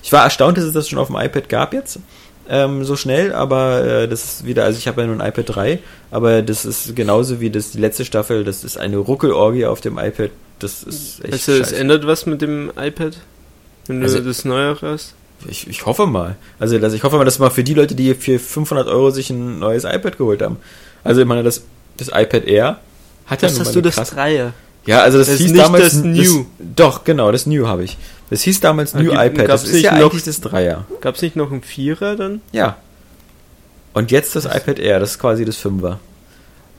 Ich 0.00 0.12
war 0.12 0.22
erstaunt, 0.22 0.56
dass 0.56 0.64
es 0.64 0.72
das 0.72 0.88
schon 0.88 1.00
auf 1.00 1.08
dem 1.08 1.16
iPad 1.16 1.48
gab 1.48 1.74
jetzt. 1.74 1.98
Ähm, 2.48 2.84
so 2.84 2.96
schnell, 2.96 3.32
aber 3.32 3.84
äh, 3.84 4.08
das 4.08 4.24
ist 4.24 4.46
wieder, 4.46 4.64
also 4.64 4.76
ich 4.78 4.88
habe 4.88 5.00
ja 5.02 5.06
nur 5.06 5.20
ein 5.20 5.26
iPad 5.26 5.44
3, 5.54 5.78
aber 6.10 6.42
das 6.42 6.64
ist 6.64 6.94
genauso 6.96 7.40
wie 7.40 7.50
das 7.50 7.70
die 7.70 7.78
letzte 7.78 8.04
Staffel, 8.04 8.42
das 8.44 8.64
ist 8.64 8.76
eine 8.78 8.96
Ruckelorgie 8.96 9.66
auf 9.66 9.80
dem 9.80 9.96
iPad. 9.98 10.30
Das 10.58 10.82
ist 10.82 11.24
echt. 11.24 11.32
Also, 11.34 11.52
es 11.52 11.72
ändert 11.72 12.06
was 12.06 12.26
mit 12.26 12.42
dem 12.42 12.70
iPad? 12.76 13.16
Wenn 13.86 14.00
du 14.00 14.06
Also- 14.06 14.20
das 14.20 14.44
Neue 14.44 14.76
hast? 14.82 15.14
Ich, 15.48 15.66
ich 15.68 15.86
hoffe 15.86 16.06
mal. 16.06 16.36
Also, 16.60 16.76
also 16.78 16.94
ich 16.96 17.02
hoffe 17.02 17.16
mal, 17.16 17.24
dass 17.24 17.38
mal 17.40 17.50
für 17.50 17.64
die 17.64 17.74
Leute, 17.74 17.94
die 17.96 18.14
für 18.14 18.38
500 18.38 18.86
Euro 18.86 19.10
sich 19.10 19.28
ein 19.30 19.58
neues 19.58 19.82
iPad 19.84 20.16
geholt 20.18 20.40
haben. 20.42 20.56
Also 21.02 21.20
ich 21.20 21.26
meine, 21.26 21.42
das, 21.42 21.62
das 21.96 22.08
iPad 22.08 22.44
Air 22.44 22.78
hat 23.26 23.42
ja 23.42 23.48
Was 23.48 23.52
nun 23.54 23.60
hast 23.60 23.66
mal 23.68 23.72
du 23.74 23.82
das 23.82 23.94
krasse- 23.96 24.14
Dreier? 24.14 24.52
Ja, 24.84 25.00
also 25.02 25.18
das, 25.18 25.28
Das 25.28 25.38
hieß 25.38 25.52
nicht 25.52 25.64
damals 25.64 25.84
das 25.84 25.94
New. 26.02 26.46
doch, 26.58 27.04
genau, 27.04 27.30
das 27.30 27.46
New 27.46 27.66
habe 27.66 27.84
ich. 27.84 27.96
Das 28.30 28.42
hieß 28.42 28.60
damals 28.60 28.94
Ah, 28.94 28.98
New 29.02 29.10
gibt- 29.10 29.22
iPad. 29.22 29.38
Das 29.38 29.46
gab's 29.48 29.64
ist 29.64 29.72
nicht 29.74 29.82
ja 29.84 29.92
noch- 29.98 30.10
eigentlich 30.10 30.24
das 30.24 30.40
Dreier. 30.40 30.86
Gab 31.00 31.14
es 31.16 31.22
nicht 31.22 31.36
noch 31.36 31.52
einen 31.52 31.62
Vierer 31.62 32.16
dann? 32.16 32.40
Ja. 32.50 32.76
Und 33.92 34.10
jetzt 34.10 34.34
das 34.34 34.44
iPad 34.46 34.78
Air, 34.78 35.00
das 35.00 35.12
ist 35.12 35.18
quasi 35.18 35.44
das 35.44 35.56
Fünfer. 35.56 36.00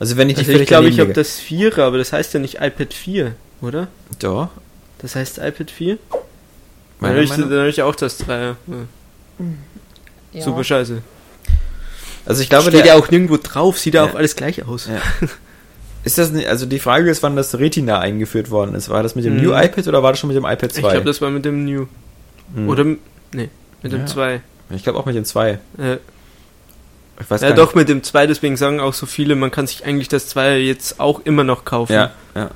Also 0.00 0.16
wenn 0.16 0.28
ich 0.28 0.36
nicht 0.36 0.48
Also 0.48 0.60
ich 0.60 0.66
glaube, 0.66 0.88
ich 0.88 0.98
habe 1.00 1.12
das 1.12 1.38
Vierer, 1.38 1.84
aber 1.84 1.98
das 1.98 2.12
heißt 2.12 2.34
ja 2.34 2.40
nicht 2.40 2.56
iPad 2.60 2.92
4, 2.92 3.34
oder? 3.62 3.86
Doch. 4.18 4.48
Das 4.98 5.14
heißt 5.16 5.38
iPad 5.38 5.70
4? 5.70 5.98
Dann 6.10 6.20
Meiner 7.00 7.14
habe 7.14 7.24
ich, 7.24 7.30
dann 7.30 7.68
ich 7.68 7.82
auch 7.82 7.94
das 7.94 8.18
Dreier. 8.18 8.56
Ja. 8.66 9.44
Ja. 10.32 10.42
Super 10.42 10.64
scheiße. 10.64 11.02
Also 12.26 12.42
ich 12.42 12.48
glaube, 12.48 12.70
Steht 12.70 12.80
der, 12.84 12.86
ja 12.86 12.94
auch 12.94 13.10
nirgendwo 13.10 13.36
drauf, 13.36 13.78
sieht 13.78 13.94
ja 13.94 14.04
Ja. 14.04 14.10
auch 14.10 14.14
alles 14.16 14.34
gleich 14.36 14.66
aus. 14.66 14.88
Ja. 14.88 15.00
ist 16.04 16.18
das 16.18 16.30
nicht, 16.30 16.48
also 16.48 16.66
die 16.66 16.78
Frage 16.78 17.10
ist, 17.10 17.22
wann 17.22 17.34
das 17.36 17.58
Retina 17.58 17.98
eingeführt 17.98 18.50
worden 18.50 18.74
ist. 18.74 18.88
War 18.90 19.02
das 19.02 19.14
mit 19.14 19.24
dem 19.24 19.36
Mhm. 19.36 19.42
New 19.42 19.52
iPad 19.54 19.86
oder 19.88 20.02
war 20.02 20.12
das 20.12 20.20
schon 20.20 20.28
mit 20.28 20.36
dem 20.36 20.44
iPad 20.44 20.72
2? 20.72 20.78
Ich 20.80 20.90
glaube, 20.92 21.04
das 21.04 21.20
war 21.20 21.30
mit 21.30 21.44
dem 21.44 21.64
New. 21.64 21.86
Hm. 22.54 22.68
Oder, 22.68 22.84
nee, 22.84 23.48
mit 23.82 23.92
dem 23.92 24.00
Ja. 24.00 24.06
2. 24.06 24.40
ich 24.70 24.82
glaube 24.82 24.98
auch 24.98 25.06
mit 25.06 25.16
dem 25.16 25.24
2. 25.24 25.50
Äh, 25.78 25.96
Ich 27.20 27.30
weiß 27.30 27.40
ja, 27.42 27.48
gar 27.48 27.56
doch, 27.56 27.74
mit 27.74 27.88
dem 27.88 28.02
2, 28.02 28.26
deswegen 28.26 28.56
sagen 28.56 28.80
auch 28.80 28.92
so 28.92 29.06
viele, 29.06 29.34
man 29.36 29.50
kann 29.50 29.66
sich 29.66 29.84
eigentlich 29.86 30.08
das 30.08 30.28
2 30.28 30.58
jetzt 30.58 30.98
auch 31.00 31.20
immer 31.24 31.44
noch 31.44 31.64
kaufen. 31.64 31.92
Ja, 31.92 32.10
ja. 32.34 32.50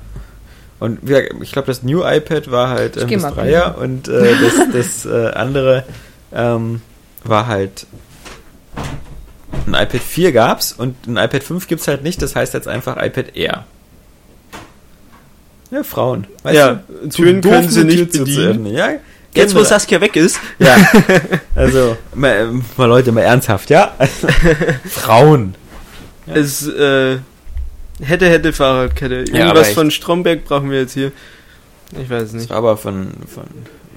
Und 0.79 0.99
ich 1.41 1.51
glaube, 1.51 1.67
das 1.67 1.81
New 1.83 2.03
iPad 2.05 2.51
war 2.51 2.69
halt 2.69 2.95
ähm, 2.97 3.09
das 3.09 3.21
mal 3.21 3.31
Dreier 3.31 3.77
und 3.77 4.07
äh, 4.07 4.33
das, 4.71 5.03
das 5.03 5.05
äh, 5.05 5.29
andere 5.31 5.83
ähm, 6.33 6.81
war 7.23 7.47
halt 7.47 7.85
ein 9.67 9.73
iPad 9.73 10.01
4 10.01 10.31
gab's 10.31 10.73
und 10.73 10.95
ein 11.07 11.17
iPad 11.17 11.43
5 11.43 11.67
gibt's 11.67 11.87
halt 11.87 12.03
nicht, 12.03 12.21
das 12.21 12.35
heißt 12.35 12.53
jetzt 12.53 12.67
einfach 12.67 12.97
iPad 13.03 13.35
Air. 13.35 13.65
Ja, 15.71 15.83
Frauen. 15.83 16.25
Weißt 16.43 16.55
Ja, 16.55 16.79
du? 17.03 17.09
Türen 17.09 17.41
Zu 17.43 17.49
können 17.49 17.69
sie 17.69 17.81
eine 17.81 17.89
Tür 17.89 17.99
nicht 18.05 18.11
bedienen. 18.17 18.65
Ja, 18.67 18.89
Jetzt, 19.35 19.53
wo. 19.53 19.63
Saskia 19.63 20.01
weg 20.01 20.15
ist, 20.15 20.39
Ja, 20.57 20.75
also, 21.55 21.95
mal, 22.15 22.35
ähm, 22.35 22.65
mal 22.77 22.87
Leute, 22.87 23.11
mal 23.11 23.21
ernsthaft, 23.21 23.69
ja? 23.69 23.93
Frauen. 24.89 25.53
Ja. 26.25 26.33
es 26.35 26.67
äh, 26.67 27.19
hätte, 28.01 28.27
hätte 28.27 28.51
Fahrradkette. 28.53 29.25
Ja, 29.31 29.39
Irgendwas 29.41 29.67
echt. 29.67 29.75
von 29.75 29.91
Stromberg 29.91 30.45
brauchen 30.45 30.71
wir 30.71 30.79
jetzt 30.79 30.93
hier. 30.93 31.11
Ich 32.01 32.09
weiß 32.09 32.23
es 32.23 32.33
nicht. 32.33 32.51
aber 32.51 32.75
von, 32.77 33.11
von 33.27 33.43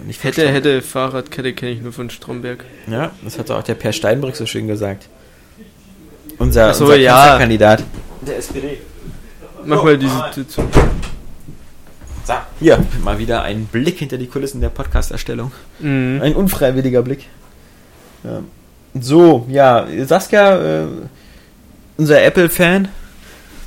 nicht 0.06 0.22
Hätte, 0.22 0.42
Strom- 0.42 0.52
hätte 0.52 0.82
Fahrradkette 0.82 1.54
kenne 1.54 1.72
ich 1.72 1.80
nur 1.80 1.92
von 1.94 2.10
Stromberg. 2.10 2.64
Ja, 2.86 3.12
das 3.24 3.38
hat 3.38 3.50
auch 3.50 3.62
der 3.62 3.74
Per 3.74 3.92
Steinbrück 3.94 4.36
so 4.36 4.44
schön 4.44 4.66
gesagt. 4.68 5.08
Unser, 6.42 6.70
Ach 6.70 6.74
so, 6.74 6.86
unser 6.86 6.96
ja. 6.96 7.38
Kandidat. 7.38 7.84
Der 8.26 8.36
SPD. 8.38 8.78
Mach 9.64 9.84
mal 9.84 9.96
diese 9.96 10.24
Tür 10.34 10.48
zu. 10.48 10.62
So, 12.24 12.32
hier, 12.58 12.84
mal 13.04 13.16
wieder 13.16 13.42
ein 13.42 13.66
Blick 13.66 13.98
hinter 13.98 14.18
die 14.18 14.26
Kulissen 14.26 14.60
der 14.60 14.70
Podcast-Erstellung. 14.70 15.52
Mhm. 15.78 16.18
Ein 16.20 16.34
unfreiwilliger 16.34 17.02
Blick. 17.02 17.28
Ja. 18.24 18.40
So, 19.00 19.46
ja, 19.48 19.86
Saskia, 20.04 20.82
äh, 20.82 20.86
unser 21.96 22.20
Apple-Fan, 22.20 22.88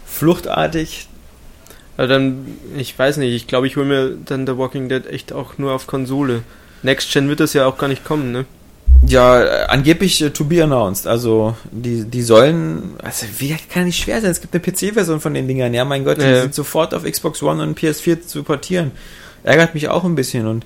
fluchtartig. 0.05 1.07
Aber 1.95 2.07
dann, 2.07 2.57
ich 2.75 2.99
weiß 2.99 3.17
nicht, 3.17 3.33
ich 3.33 3.47
glaube, 3.47 3.67
ich 3.67 3.77
hole 3.77 3.85
mir 3.85 4.17
dann 4.25 4.45
The 4.45 4.57
Walking 4.57 4.89
Dead 4.89 5.07
echt 5.07 5.31
auch 5.31 5.57
nur 5.57 5.71
auf 5.71 5.87
Konsole. 5.87 6.43
Next 6.83 7.09
Gen 7.13 7.29
wird 7.29 7.39
das 7.39 7.53
ja 7.53 7.65
auch 7.67 7.77
gar 7.77 7.87
nicht 7.87 8.03
kommen, 8.03 8.33
ne? 8.33 8.45
Ja, 9.07 9.43
äh, 9.43 9.65
angeblich 9.67 10.21
äh, 10.21 10.31
to 10.31 10.45
be 10.45 10.63
announced. 10.63 11.05
Also, 11.05 11.55
die, 11.71 12.05
die 12.05 12.21
sollen, 12.23 12.95
also, 13.03 13.25
wie 13.37 13.55
kann 13.71 13.85
nicht 13.85 14.01
schwer 14.01 14.19
sein? 14.21 14.31
Es 14.31 14.41
gibt 14.41 14.53
eine 14.55 14.63
PC-Version 14.63 15.19
von 15.19 15.33
den 15.33 15.47
Dingern. 15.47 15.73
Ja, 15.73 15.85
mein 15.85 16.03
Gott, 16.05 16.17
die 16.17 16.23
Ja. 16.25 16.41
sind 16.41 16.55
sofort 16.55 16.93
auf 16.93 17.03
Xbox 17.03 17.43
One 17.43 17.61
und 17.61 17.77
PS4 17.79 18.25
zu 18.25 18.43
portieren. 18.43 18.91
Ärgert 19.43 19.75
mich 19.75 19.89
auch 19.89 20.03
ein 20.05 20.15
bisschen 20.15 20.47
und 20.47 20.65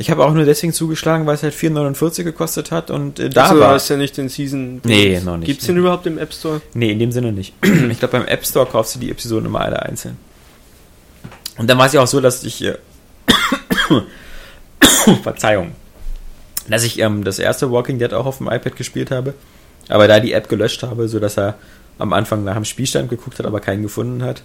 Ich 0.00 0.10
habe 0.12 0.24
auch 0.24 0.32
nur 0.32 0.44
deswegen 0.44 0.72
zugeschlagen, 0.72 1.26
weil 1.26 1.34
es 1.34 1.42
halt 1.42 1.54
4,49 1.54 2.22
gekostet 2.22 2.70
hat 2.70 2.90
und 2.92 3.18
äh, 3.18 3.30
da 3.30 3.46
also, 3.48 3.60
war. 3.60 3.70
hast 3.74 3.88
ja 3.88 3.96
nicht 3.96 4.16
den 4.16 4.28
Season. 4.28 4.80
Nee, 4.84 5.20
noch 5.24 5.36
nicht. 5.38 5.46
Gibt's 5.46 5.66
den 5.66 5.76
überhaupt 5.76 6.06
im 6.06 6.18
App 6.18 6.32
Store? 6.32 6.60
Nee, 6.74 6.92
in 6.92 7.00
dem 7.00 7.10
Sinne 7.12 7.32
nicht. 7.32 7.54
Ich 7.90 7.98
glaube, 7.98 8.12
beim 8.18 8.26
App 8.26 8.46
Store 8.46 8.64
kaufst 8.66 8.94
du 8.94 9.00
die 9.00 9.10
Episoden 9.10 9.46
immer 9.46 9.60
alle 9.60 9.82
einzeln. 9.82 10.16
Und 11.58 11.68
dann 11.68 11.78
war 11.78 11.86
es 11.86 11.92
ja 11.94 12.00
auch 12.02 12.06
so, 12.06 12.20
dass 12.20 12.44
ich. 12.44 12.62
Äh, 12.64 12.76
Verzeihung. 15.22 15.72
Dass 16.68 16.84
ich 16.84 16.98
ähm, 16.98 17.24
das 17.24 17.38
erste 17.38 17.70
Walking 17.70 17.98
Dead 17.98 18.12
auch 18.12 18.26
auf 18.26 18.38
dem 18.38 18.48
iPad 18.48 18.76
gespielt 18.76 19.10
habe, 19.10 19.34
aber 19.88 20.08
da 20.08 20.20
die 20.20 20.32
App 20.32 20.48
gelöscht 20.48 20.82
habe, 20.82 21.08
sodass 21.08 21.38
er 21.38 21.54
am 21.98 22.12
Anfang 22.12 22.44
nach 22.44 22.54
dem 22.54 22.64
Spielstand 22.64 23.10
geguckt 23.10 23.38
hat, 23.38 23.46
aber 23.46 23.60
keinen 23.60 23.82
gefunden 23.82 24.22
hat. 24.22 24.42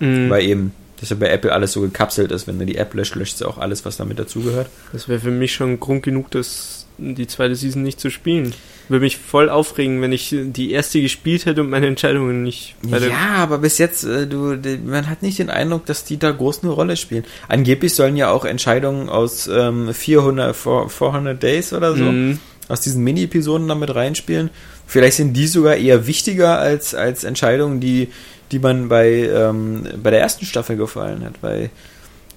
Mhm. 0.00 0.30
Weil 0.30 0.44
eben, 0.44 0.72
dass 1.00 1.10
ja 1.10 1.16
bei 1.16 1.28
Apple 1.28 1.52
alles 1.52 1.72
so 1.72 1.80
gekapselt 1.80 2.32
ist. 2.32 2.46
Wenn 2.46 2.58
du 2.58 2.66
die 2.66 2.76
App 2.76 2.94
löscht, 2.94 3.14
löscht 3.14 3.38
sie 3.38 3.46
auch 3.46 3.58
alles, 3.58 3.84
was 3.84 3.96
damit 3.96 4.18
dazugehört. 4.18 4.68
Das 4.92 5.08
wäre 5.08 5.20
für 5.20 5.30
mich 5.30 5.54
schon 5.54 5.80
Grund 5.80 6.02
genug, 6.02 6.30
das, 6.30 6.83
die 6.98 7.26
zweite 7.26 7.56
Season 7.56 7.82
nicht 7.82 8.00
zu 8.00 8.10
spielen. 8.10 8.54
Würde 8.88 9.04
mich 9.04 9.16
voll 9.16 9.48
aufregen, 9.48 10.02
wenn 10.02 10.12
ich 10.12 10.34
die 10.38 10.70
erste 10.72 11.00
gespielt 11.00 11.46
hätte 11.46 11.62
und 11.62 11.70
meine 11.70 11.86
Entscheidungen 11.86 12.42
nicht 12.42 12.74
Ja, 12.86 13.36
aber 13.36 13.58
bis 13.58 13.78
jetzt, 13.78 14.04
äh, 14.04 14.26
du, 14.26 14.56
man 14.84 15.08
hat 15.08 15.22
nicht 15.22 15.38
den 15.38 15.48
Eindruck, 15.50 15.86
dass 15.86 16.04
die 16.04 16.18
da 16.18 16.30
groß 16.30 16.62
eine 16.62 16.72
Rolle 16.72 16.96
spielen. 16.96 17.24
Angeblich 17.48 17.94
sollen 17.94 18.16
ja 18.16 18.30
auch 18.30 18.44
Entscheidungen 18.44 19.08
aus 19.08 19.48
ähm, 19.48 19.92
400, 19.94 20.54
400 20.54 21.42
Days 21.42 21.72
oder 21.72 21.96
so, 21.96 22.04
Mhm. 22.04 22.38
aus 22.68 22.80
diesen 22.82 23.02
Mini-Episoden 23.02 23.66
damit 23.68 23.94
reinspielen. 23.94 24.50
Vielleicht 24.86 25.16
sind 25.16 25.32
die 25.34 25.46
sogar 25.46 25.76
eher 25.76 26.06
wichtiger 26.06 26.58
als, 26.58 26.94
als 26.94 27.24
Entscheidungen, 27.24 27.80
die, 27.80 28.08
die 28.52 28.58
man 28.58 28.88
bei, 28.88 29.08
ähm, 29.34 29.84
bei 30.02 30.10
der 30.10 30.20
ersten 30.20 30.44
Staffel 30.44 30.76
gefallen 30.76 31.24
hat, 31.24 31.36
weil 31.40 31.70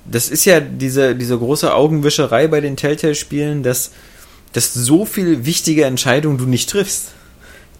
das 0.09 0.29
ist 0.29 0.45
ja 0.45 0.61
diese, 0.61 1.15
diese 1.15 1.37
große 1.37 1.73
Augenwischerei 1.73 2.47
bei 2.47 2.61
den 2.61 2.77
Telltale-Spielen, 2.77 3.61
dass, 3.63 3.91
dass 4.53 4.73
so 4.73 5.05
viel 5.05 5.45
wichtige 5.45 5.85
Entscheidungen 5.85 6.37
du 6.37 6.45
nicht 6.45 6.69
triffst, 6.69 7.09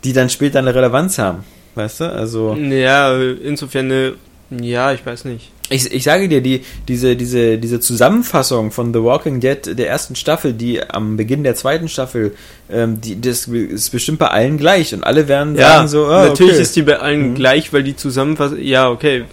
die 0.03 0.14
dann 0.14 0.30
später 0.30 0.60
eine 0.60 0.73
Relevanz 0.76 1.18
haben. 1.18 1.44
Weißt 1.76 2.02
du? 2.02 2.11
Also. 2.11 2.56
Ja, 2.56 3.19
insofern 3.19 3.85
eine, 3.85 4.14
ja, 4.49 4.94
ich 4.94 5.06
weiß 5.06 5.26
nicht. 5.26 5.52
Ich, 5.69 5.91
ich 5.91 6.03
sage 6.03 6.30
dir, 6.30 6.41
die, 6.41 6.61
diese, 6.88 7.18
diese, 7.18 7.57
diese 7.57 7.81
Zusammenfassung 7.81 8.72
von 8.72 8.94
The 8.94 9.03
Walking 9.03 9.41
Dead 9.41 9.77
der 9.77 9.89
ersten 9.89 10.15
Staffel, 10.15 10.53
die 10.53 10.81
am 10.81 11.18
Beginn 11.18 11.44
der 11.44 11.56
zweiten 11.56 11.89
Staffel, 11.89 12.34
ähm, 12.72 13.02
die, 13.02 13.19
das 13.19 13.48
ist 13.48 13.89
bestimmt 13.89 14.19
bei 14.19 14.30
allen 14.30 14.57
gleich 14.57 14.94
und 14.94 15.03
alle 15.03 15.27
werden 15.27 15.57
sagen 15.57 15.89
so, 15.89 16.06
ah, 16.06 16.27
natürlich 16.27 16.53
okay. 16.53 16.61
ist 16.61 16.76
die 16.77 16.84
bei 16.84 16.99
allen 16.99 17.31
Mhm. 17.31 17.35
gleich, 17.35 17.73
weil 17.73 17.84
die 17.84 17.98
zusammenfassen, 17.98 18.64
ja, 18.64 18.89
okay. 18.89 19.26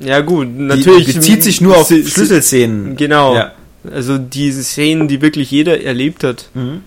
Ja, 0.00 0.20
gut, 0.20 0.46
die 0.46 0.62
natürlich. 0.62 1.12
bezieht 1.12 1.42
sich 1.42 1.60
nur 1.60 1.76
auf 1.76 1.88
Schlüsselszenen. 1.88 2.94
Genau. 2.94 3.34
Ja. 3.34 3.52
Also 3.90 4.18
diese 4.18 4.62
Szenen, 4.64 5.08
die 5.08 5.22
wirklich 5.22 5.50
jeder 5.50 5.82
erlebt 5.82 6.24
hat. 6.24 6.50
Mhm. 6.54 6.82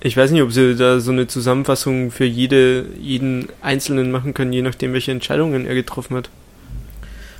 Ich 0.00 0.16
weiß 0.16 0.30
nicht, 0.30 0.42
ob 0.42 0.52
sie 0.52 0.76
da 0.76 1.00
so 1.00 1.10
eine 1.10 1.26
Zusammenfassung 1.26 2.10
für 2.10 2.24
jede, 2.24 2.86
jeden 3.00 3.48
Einzelnen 3.62 4.10
machen 4.10 4.34
können, 4.34 4.52
je 4.52 4.62
nachdem, 4.62 4.92
welche 4.92 5.12
Entscheidungen 5.12 5.66
er 5.66 5.74
getroffen 5.74 6.16
hat. 6.16 6.30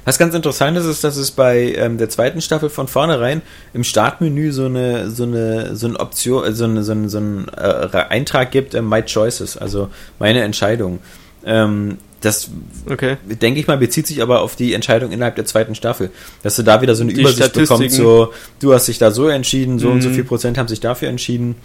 Was 0.04 0.18
ganz 0.18 0.34
interessant 0.34 0.76
ist, 0.78 0.86
ist, 0.86 1.04
dass 1.04 1.18
es 1.18 1.30
bei 1.30 1.74
ähm, 1.74 1.98
der 1.98 2.08
zweiten 2.08 2.40
Staffel 2.40 2.70
von 2.70 2.88
vornherein 2.88 3.42
im 3.74 3.84
Startmenü 3.84 4.52
so 4.52 4.64
eine, 4.64 5.10
so 5.10 5.24
eine, 5.24 5.76
so 5.76 5.86
eine 5.86 6.00
Option, 6.00 6.44
äh, 6.44 6.52
so 6.52 6.64
eine, 6.64 6.82
so 6.82 6.92
einen 6.92 7.08
so 7.10 7.18
einen, 7.18 7.46
äh, 7.54 7.88
Eintrag 8.08 8.50
gibt, 8.50 8.74
äh, 8.74 8.80
My 8.80 9.02
Choices, 9.02 9.58
also 9.58 9.90
meine 10.18 10.40
Entscheidung. 10.42 11.00
Ähm, 11.44 11.98
das 12.20 12.50
Okay. 12.90 13.16
denke 13.24 13.60
ich 13.60 13.66
mal, 13.66 13.76
bezieht 13.78 14.06
sich 14.06 14.22
aber 14.22 14.40
auf 14.40 14.56
die 14.56 14.74
Entscheidung 14.74 15.12
innerhalb 15.12 15.36
der 15.36 15.44
zweiten 15.44 15.74
Staffel. 15.74 16.10
Dass 16.42 16.56
du 16.56 16.62
da 16.62 16.80
wieder 16.82 16.94
so 16.94 17.02
eine 17.04 17.12
Die 17.12 17.20
Übersicht 17.20 17.52
bekommst, 17.52 17.94
so, 17.96 18.32
du 18.60 18.72
hast 18.74 18.88
dich 18.88 18.98
da 18.98 19.10
so 19.10 19.28
entschieden, 19.28 19.78
so 19.78 19.90
und 19.90 20.02
so 20.02 20.08
Mhm. 20.08 20.14
viel 20.14 20.24
Prozent 20.24 20.58
haben 20.58 20.68
sich 20.68 20.80
dafür 20.80 21.08
entschieden. 21.08 21.56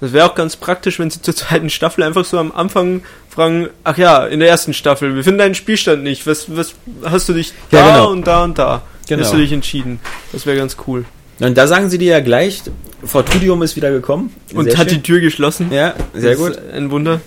Das 0.00 0.12
wäre 0.12 0.26
auch 0.28 0.34
ganz 0.34 0.56
praktisch, 0.56 0.98
wenn 0.98 1.10
sie 1.10 1.22
zur 1.22 1.34
zweiten 1.36 1.70
Staffel 1.70 2.02
einfach 2.02 2.24
so 2.24 2.38
am 2.38 2.52
Anfang 2.52 3.02
fragen, 3.28 3.68
ach 3.84 3.96
ja, 3.96 4.26
in 4.26 4.40
der 4.40 4.48
ersten 4.48 4.74
Staffel, 4.74 5.14
wir 5.14 5.24
finden 5.24 5.38
deinen 5.38 5.54
Spielstand 5.54 6.02
nicht. 6.02 6.26
Was, 6.26 6.46
was 6.54 6.74
hast 7.04 7.28
du 7.28 7.32
dich 7.32 7.52
da 7.70 7.78
Ja, 7.78 7.96
genau. 7.96 8.10
und 8.10 8.26
da 8.26 8.44
und 8.44 8.58
da? 8.58 8.82
Genau. 9.08 9.22
Hast 9.22 9.32
du 9.32 9.36
dich 9.38 9.52
entschieden? 9.52 10.00
Das 10.32 10.46
wäre 10.46 10.56
ganz 10.56 10.76
cool. 10.86 11.04
Und 11.40 11.56
da 11.56 11.66
sagen 11.66 11.90
sie 11.90 11.98
dir 11.98 12.12
ja 12.12 12.20
gleich, 12.20 12.62
Fortudium 13.04 13.62
ist 13.62 13.76
wieder 13.76 13.90
gekommen. 13.90 14.32
Und 14.54 14.66
Sehr 14.70 14.78
hat 14.78 14.88
schön. 14.90 14.98
die 14.98 15.02
Tür 15.02 15.20
geschlossen. 15.20 15.70
Ja, 15.72 15.94
sehr 16.14 16.30
Das 16.30 16.38
gut. 16.38 16.50
ist 16.52 16.60
Ein 16.72 16.90
Wunder. 16.90 17.20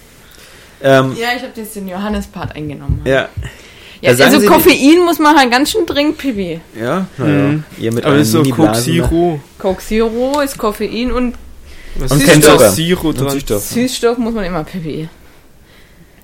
Ähm, 0.82 1.16
Ja, 1.20 1.28
ich 1.36 1.42
habe 1.44 1.52
jetzt 1.56 1.76
den 1.76 1.88
Johannes-Part 1.88 2.56
eingenommen. 2.56 3.02
ja, 3.06 3.30
Ja, 4.02 4.12
also 4.12 4.40
Sie- 4.40 4.46
Koffein 4.46 5.00
muss 5.06 5.18
man 5.20 5.36
halt 5.36 5.50
ganz 5.52 5.72
schön 5.72 5.86
dringend 5.86 6.18
pipi. 6.20 6.60
ja, 6.80 7.08
naja. 7.18 7.34
Mhm. 7.34 7.64
Ihr 7.80 7.92
mit 7.94 8.06
Aber 8.06 8.16
ist 8.18 8.32
so 8.32 8.44
Coke. 8.44 8.74
Zero. 8.74 9.40
Coke 9.58 9.82
Zero 9.84 10.40
ist 10.42 10.58
Koffein 10.58 11.12
und 11.12 11.34
Was 11.96 12.12
Und 12.12 12.22
dran? 13.18 13.32
Süßstoff. 13.32 13.64
Süßstoff 13.64 14.18
muss 14.20 14.34
man 14.36 14.46
immer 14.46 14.64
pipi. 14.64 15.10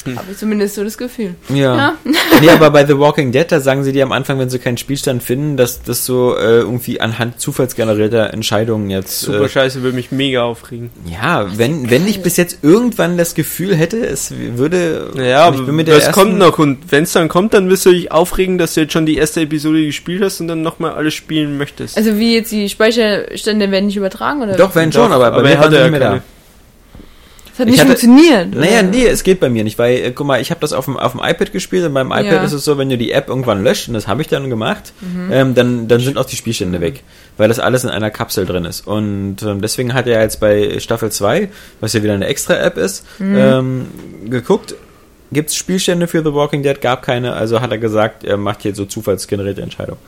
Habe 0.15 0.31
ich 0.31 0.37
zumindest 0.37 0.75
so 0.75 0.83
das 0.83 0.97
Gefühl. 0.97 1.35
Ja. 1.49 1.75
Ja. 1.77 1.93
nee, 2.41 2.49
aber 2.49 2.69
bei 2.71 2.85
The 2.85 2.97
Walking 2.97 3.31
Dead, 3.31 3.45
da 3.51 3.59
sagen 3.59 3.83
sie 3.83 3.91
dir 3.91 4.03
am 4.03 4.11
Anfang, 4.11 4.39
wenn 4.39 4.49
sie 4.49 4.59
keinen 4.59 4.77
Spielstand 4.77 5.23
finden, 5.23 5.57
dass 5.57 5.81
das 5.83 6.05
so 6.05 6.35
äh, 6.37 6.59
irgendwie 6.59 6.99
anhand 7.01 7.39
zufallsgenerierter 7.39 8.33
Entscheidungen 8.33 8.89
jetzt. 8.89 9.21
Super 9.21 9.45
Äh, 9.45 9.49
scheiße, 9.49 9.81
würde 9.81 9.95
mich 9.95 10.11
mega 10.11 10.43
aufregen. 10.43 10.89
ja, 11.05 11.47
wenn, 11.57 11.89
wenn 11.89 12.07
ich 12.07 12.21
bis 12.21 12.37
jetzt 12.37 12.59
irgendwann 12.63 13.17
das 13.17 13.35
Gefühl 13.35 13.75
hätte, 13.75 14.05
es 14.05 14.33
würde. 14.55 15.11
Naja, 15.15 15.47
und 15.47 15.55
ich 15.59 15.65
bin 15.65 15.75
mit 15.75 15.87
der 15.87 15.95
das 15.95 16.07
ersten- 16.07 16.19
kommt 16.21 16.37
noch 16.37 16.59
und 16.59 16.91
wenn 16.91 17.03
es 17.03 17.11
dann 17.13 17.27
kommt, 17.29 17.53
dann 17.53 17.69
wirst 17.69 17.85
du 17.85 17.91
dich 17.91 18.11
aufregen, 18.11 18.57
dass 18.57 18.73
du 18.73 18.81
jetzt 18.81 18.93
schon 18.93 19.05
die 19.05 19.17
erste 19.17 19.41
Episode 19.41 19.85
gespielt 19.85 20.21
hast 20.23 20.39
und 20.41 20.47
dann 20.47 20.61
nochmal 20.61 20.91
alles 20.93 21.13
spielen 21.13 21.57
möchtest. 21.57 21.97
Also 21.97 22.17
wie 22.17 22.35
jetzt 22.35 22.51
die 22.51 22.67
Speicherstände 22.69 23.71
werden 23.71 23.85
nicht 23.87 23.97
übertragen 23.97 24.41
oder? 24.41 24.55
Doch, 24.55 24.75
wenn 24.75 24.91
schon, 24.91 25.11
aber 25.11 25.29
bei 25.31 25.37
aber 25.37 25.41
mir 25.43 25.49
er 25.51 25.59
hatte 25.59 25.69
sie 25.71 25.75
ja 25.77 25.81
nicht 25.83 25.91
mehr 25.91 25.99
da. 25.99 26.21
Das 27.55 27.59
hat 27.59 27.67
Ich 27.67 27.73
nicht 27.73 27.79
hatte- 27.81 27.89
funktioniert. 27.99 28.55
Naja, 28.55 28.81
nee, 28.81 29.05
es 29.05 29.23
geht 29.23 29.39
bei 29.39 29.47
mir 29.47 29.63
nicht, 29.63 29.77
weil, 29.77 29.95
äh, 29.97 30.11
guck 30.11 30.25
mal, 30.25 30.41
ich 30.41 30.49
habe 30.49 30.59
das 30.59 30.73
auf 30.73 30.85
dem, 30.85 30.97
auf 30.97 31.11
dem 31.11 31.21
iPad 31.23 31.51
gespielt 31.51 31.85
und 31.85 31.93
beim 31.93 32.07
iPad 32.07 32.25
Ja. 32.25 32.43
ist 32.43 32.51
es 32.51 32.65
so, 32.65 32.79
wenn 32.79 32.89
du 32.89 32.97
die 32.97 33.11
App 33.11 33.29
irgendwann 33.29 33.63
löscht, 33.63 33.87
und 33.87 33.93
das 33.93 34.07
habe 34.07 34.21
ich 34.23 34.27
dann 34.27 34.49
gemacht, 34.49 34.91
Mhm. 35.01 35.29
ähm, 35.31 35.53
dann, 35.55 35.87
dann 35.87 35.99
sind 35.99 36.17
auch 36.17 36.25
die 36.25 36.35
Spielstände 36.35 36.81
weg, 36.81 37.03
weil 37.37 37.47
das 37.49 37.59
alles 37.59 37.83
in 37.83 37.91
einer 37.91 38.09
Kapsel 38.09 38.45
drin 38.47 38.65
ist. 38.65 38.87
Und 38.87 39.43
ähm, 39.43 39.61
deswegen 39.61 39.93
hat 39.93 40.07
er 40.07 40.21
jetzt 40.21 40.39
bei 40.39 40.79
Staffel 40.79 41.11
2, 41.11 41.49
was 41.79 41.93
ja 41.93 42.01
wieder 42.01 42.13
eine 42.13 42.25
extra 42.25 42.55
App 42.55 42.77
ist, 42.77 43.05
Mhm. 43.19 43.35
ähm, 43.37 43.85
geguckt, 44.25 44.73
gibt 45.31 45.49
es 45.51 45.55
Spielstände 45.55 46.07
für 46.07 46.23
The 46.23 46.33
Walking 46.33 46.63
Dead, 46.63 46.81
gab 46.81 47.03
keine, 47.03 47.33
also 47.33 47.61
hat 47.61 47.71
er 47.71 47.77
gesagt, 47.77 48.23
er 48.23 48.37
macht 48.37 48.63
hier 48.63 48.73
so 48.73 48.85
zufallsgenerierte 48.85 49.61
Entscheidungen. 49.61 49.99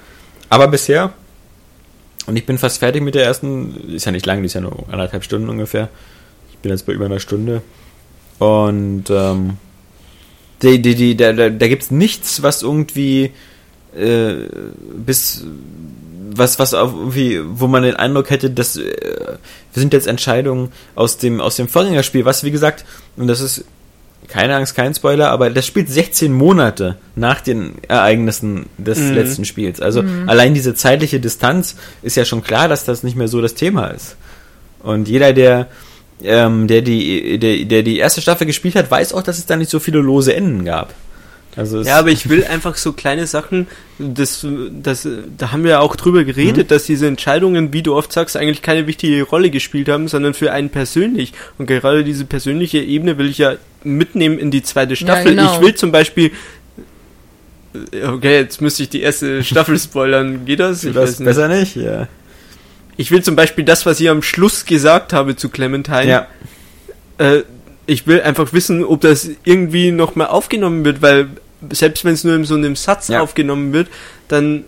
Aber 0.49 0.67
bisher, 0.67 1.13
und 2.27 2.37
ich 2.37 2.45
bin 2.47 2.57
fast 2.57 2.79
fertig 2.79 3.03
mit 3.03 3.13
der 3.13 3.23
ersten, 3.25 3.91
ist 3.93 4.05
ja 4.05 4.11
nicht 4.11 4.25
lang, 4.25 4.39
die 4.41 4.47
ist 4.47 4.53
ja 4.55 4.61
nur 4.61 4.85
anderthalb 4.91 5.23
Stunden 5.23 5.47
ungefähr. 5.49 5.89
Ich 6.65 6.67
bin 6.67 6.71
jetzt 6.75 6.87
bei 6.87 6.93
über 6.93 7.05
einer 7.05 7.19
Stunde. 7.19 7.61
Und 8.39 9.03
ähm, 9.11 9.57
die, 10.63 10.81
die, 10.81 10.95
die, 10.95 11.15
da, 11.15 11.31
da, 11.31 11.51
da 11.51 11.67
gibt 11.67 11.83
es 11.83 11.91
nichts, 11.91 12.41
was 12.41 12.63
irgendwie 12.63 13.29
äh, 13.95 14.33
bis 14.97 15.43
was, 16.33 16.57
was 16.57 16.73
auf 16.73 16.91
irgendwie, 16.91 17.39
wo 17.45 17.67
man 17.67 17.83
den 17.83 17.95
Eindruck 17.95 18.31
hätte, 18.31 18.49
dass 18.49 18.77
äh, 18.77 18.83
sind 19.75 19.93
jetzt 19.93 20.07
Entscheidungen 20.07 20.71
aus 20.95 21.19
dem, 21.19 21.39
aus 21.39 21.55
dem 21.55 21.67
Vorgängerspiel, 21.67 22.25
was 22.25 22.43
wie 22.43 22.49
gesagt, 22.49 22.83
und 23.15 23.27
das 23.27 23.41
ist 23.41 23.63
keine 24.27 24.55
Angst, 24.55 24.73
kein 24.73 24.95
Spoiler, 24.95 25.29
aber 25.29 25.51
das 25.51 25.67
spielt 25.67 25.91
16 25.91 26.33
Monate 26.33 26.97
nach 27.15 27.41
den 27.41 27.73
Ereignissen 27.87 28.65
des 28.79 28.97
Mhm. 28.97 29.13
letzten 29.13 29.45
Spiels. 29.45 29.81
Also 29.81 30.03
allein 30.25 30.55
diese 30.55 30.73
zeitliche 30.73 31.19
Distanz 31.19 31.75
ist 32.01 32.17
ja 32.17 32.25
schon 32.25 32.41
klar, 32.43 32.67
dass 32.67 32.85
das 32.85 33.03
nicht 33.03 33.15
mehr 33.15 33.27
so 33.27 33.39
das 33.39 33.53
Thema 33.53 33.89
ist. 33.89 34.15
Und 34.81 35.07
jeder, 35.07 35.31
der, 35.31 35.67
ähm, 36.23 36.67
der, 36.67 36.81
die, 36.81 37.37
der, 37.39 37.65
der 37.65 37.83
die 37.83 37.97
erste 37.97 38.21
Staffel 38.21 38.47
gespielt 38.47 38.75
hat, 38.75 38.89
weiß 38.89 39.13
auch, 39.13 39.23
dass 39.23 39.37
es 39.37 39.45
da 39.45 39.55
nicht 39.55 39.69
so 39.69 39.79
viele 39.79 39.99
lose 39.99 40.35
Enden 40.35 40.65
gab. 40.65 40.93
Also 41.57 41.81
Ja, 41.81 41.99
aber 41.99 42.09
ich 42.09 42.27
will 42.27 42.43
einfach 42.43 42.75
so 42.75 42.91
kleine 42.91 43.27
Sachen, 43.27 43.67
das, 43.97 44.45
das, 44.71 45.07
da 45.37 45.51
haben 45.51 45.63
wir 45.63 45.71
ja 45.71 45.79
auch 45.79 45.95
drüber 45.95 46.25
geredet, 46.25 46.69
dass 46.69 46.83
diese 46.83 47.07
Entscheidungen, 47.07 47.71
wie 47.71 47.81
du 47.81 47.95
oft 47.95 48.11
sagst, 48.11 48.35
eigentlich 48.35 48.61
keine 48.61 48.87
wichtige 48.87 49.23
Rolle 49.23 49.49
gespielt 49.49 49.87
haben, 49.87 50.07
sondern 50.07 50.33
für 50.33 50.51
einen 50.51 50.69
persönlich. 50.69 51.33
Und 51.57 51.67
gerade 51.67 52.03
diese 52.03 52.25
persönliche 52.25 52.79
Ebene 52.79 53.17
will 53.17 53.29
ich 53.29 53.37
ja 53.37 53.55
mitnehmen 53.83 54.37
in 54.37 54.51
die 54.51 54.63
zweite 54.63 54.95
Staffel. 54.95 55.35
genau. 55.35 55.55
Ich 55.55 55.61
will 55.61 55.75
zum 55.75 55.93
Beispiel, 55.93 56.31
okay, 58.05 58.39
jetzt 58.39 58.61
müsste 58.61 58.83
ich 58.83 58.89
die 58.89 59.01
erste 59.01 59.43
Staffel 59.43 59.79
spoilern. 59.79 60.45
Geht 60.45 60.59
das? 60.59 60.83
Ich 60.83 60.93
das 60.93 61.03
weiß 61.03 61.19
nicht. 61.19 61.25
besser 61.25 61.47
nicht, 61.47 61.75
ja. 61.77 62.07
Ich 62.97 63.11
will 63.11 63.21
zum 63.23 63.35
Beispiel 63.35 63.65
das, 63.65 63.85
was 63.85 63.99
ich 63.99 64.09
am 64.09 64.21
Schluss 64.21 64.65
gesagt 64.65 65.13
habe 65.13 65.35
zu 65.35 65.49
Clementine. 65.49 66.07
Ja, 66.07 66.27
Äh, 67.17 67.43
ich 67.85 68.07
will 68.07 68.21
einfach 68.21 68.51
wissen, 68.51 68.83
ob 68.83 69.01
das 69.01 69.29
irgendwie 69.43 69.91
noch 69.91 70.15
mal 70.15 70.25
aufgenommen 70.25 70.83
wird, 70.83 71.01
weil 71.01 71.27
selbst 71.71 72.03
wenn 72.03 72.13
es 72.13 72.23
nur 72.23 72.35
in 72.35 72.43
so 72.43 72.55
einem 72.55 72.75
Satz 72.75 73.07
Ja. 73.07 73.21
aufgenommen 73.21 73.73
wird, 73.73 73.87
dann 74.27 74.65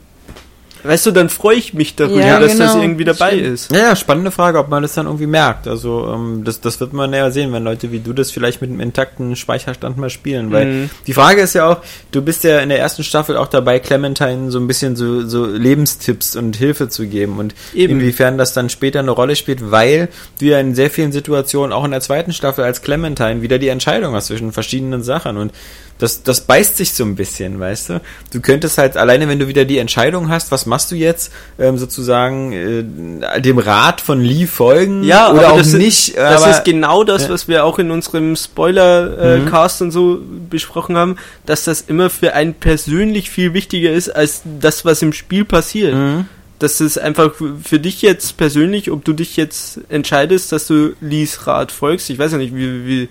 weißt 0.83 1.05
du, 1.05 1.11
dann 1.11 1.29
freue 1.29 1.55
ich 1.57 1.73
mich 1.73 1.95
darüber, 1.95 2.19
Ja, 2.21 2.39
dass 2.39 2.57
das 2.57 2.71
genau. 2.73 2.83
irgendwie 2.83 3.03
dabei 3.03 3.31
Stimmt. 3.31 3.47
ist. 3.47 3.71
Ja, 3.71 3.77
ja, 3.79 3.95
spannende 3.95 4.31
Frage, 4.31 4.59
ob 4.59 4.69
man 4.69 4.83
das 4.83 4.93
dann 4.93 5.05
irgendwie 5.05 5.27
merkt. 5.27 5.67
Also 5.67 6.11
ähm, 6.13 6.43
das, 6.43 6.61
das 6.61 6.79
wird 6.79 6.93
man 6.93 7.13
ja 7.13 7.31
sehen, 7.31 7.51
wenn 7.53 7.63
Leute 7.63 7.91
wie 7.91 7.99
du 7.99 8.13
das 8.13 8.31
vielleicht 8.31 8.61
mit 8.61 8.69
einem 8.69 8.79
intakten 8.79 9.35
Speicherstand 9.35 9.97
mal 9.97 10.09
spielen. 10.09 10.51
Weil 10.51 10.65
Mhm. 10.67 10.89
die 11.07 11.13
Frage 11.13 11.41
ist 11.41 11.53
ja 11.55 11.69
auch, 11.69 11.77
du 12.11 12.21
bist 12.21 12.43
ja 12.43 12.59
in 12.59 12.69
der 12.69 12.79
ersten 12.79 13.03
Staffel 13.03 13.37
auch 13.37 13.47
dabei, 13.47 13.79
Clementine 13.79 14.51
so 14.51 14.59
ein 14.59 14.67
bisschen 14.67 14.95
so, 14.95 15.25
so 15.27 15.45
Lebenstipps 15.45 16.35
und 16.35 16.55
Hilfe 16.55 16.89
zu 16.89 17.07
geben 17.07 17.37
und 17.39 17.55
Eben. 17.73 17.93
inwiefern 17.99 18.37
das 18.37 18.53
dann 18.53 18.69
später 18.69 18.99
eine 18.99 19.11
Rolle 19.11 19.35
spielt, 19.35 19.71
weil 19.71 20.09
du 20.39 20.45
ja 20.45 20.59
in 20.59 20.75
sehr 20.75 20.89
vielen 20.89 21.11
Situationen 21.11 21.71
auch 21.73 21.85
in 21.85 21.91
der 21.91 22.01
zweiten 22.01 22.33
Staffel 22.33 22.63
als 22.63 22.81
Clementine 22.81 23.41
wieder 23.41 23.59
die 23.59 23.67
Entscheidung 23.69 24.13
hast 24.13 24.27
zwischen 24.27 24.51
verschiedenen 24.51 25.03
Sachen 25.03 25.37
und 25.37 25.51
das, 25.99 26.21
das 26.23 26.41
beißt 26.41 26.77
sich 26.77 26.93
so 26.93 27.03
ein 27.03 27.15
bisschen, 27.15 27.59
weißt 27.59 27.89
du? 27.89 28.01
Du 28.31 28.39
könntest 28.39 28.77
halt 28.77 28.97
alleine, 28.97 29.27
wenn 29.27 29.39
du 29.39 29.47
wieder 29.47 29.65
die 29.65 29.79
Entscheidung 29.79 30.29
hast, 30.29 30.51
was 30.51 30.65
machst 30.65 30.91
du 30.91 30.95
jetzt, 30.95 31.31
ähm, 31.57 31.77
sozusagen 31.77 32.53
äh, 32.53 33.41
dem 33.41 33.57
Rat 33.57 34.01
von 34.01 34.21
Lee 34.21 34.45
folgen 34.45 35.03
Ja, 35.03 35.31
oder 35.31 35.51
auch 35.53 35.57
das 35.57 35.73
nicht. 35.73 36.09
Ist, 36.09 36.17
das 36.17 36.43
aber, 36.43 36.51
ist 36.51 36.65
genau 36.65 37.03
das, 37.03 37.23
Ja. 37.23 37.29
was 37.29 37.47
wir 37.47 37.65
auch 37.65 37.79
in 37.79 37.89
unserem 37.89 38.35
Spoiler-Cast 38.35 39.81
und 39.81 39.91
so 39.91 40.19
besprochen 40.49 40.97
haben, 40.97 41.17
dass 41.45 41.63
das 41.63 41.81
immer 41.81 42.09
für 42.09 42.33
einen 42.33 42.53
persönlich 42.53 43.29
viel 43.29 43.53
wichtiger 43.53 43.91
ist 43.91 44.09
als 44.09 44.41
das, 44.59 44.85
was 44.85 45.01
im 45.01 45.13
Spiel 45.13 45.45
passiert. 45.45 45.95
Mhm. 45.95 46.25
Das 46.59 46.81
ist 46.81 46.97
einfach 46.97 47.33
für 47.63 47.79
dich 47.79 48.01
jetzt 48.01 48.37
persönlich, 48.37 48.89
ob 48.89 49.05
du 49.05 49.13
dich 49.13 49.37
jetzt 49.37 49.79
entscheidest, 49.89 50.51
dass 50.51 50.65
du 50.65 50.93
Lees 51.01 51.45
Rat 51.45 51.71
folgst. 51.71 52.09
Ich 52.09 52.17
weiß 52.17 52.31
ja 52.31 52.39
nicht, 52.39 52.55
wie, 52.55 52.85
wie, 52.87 53.09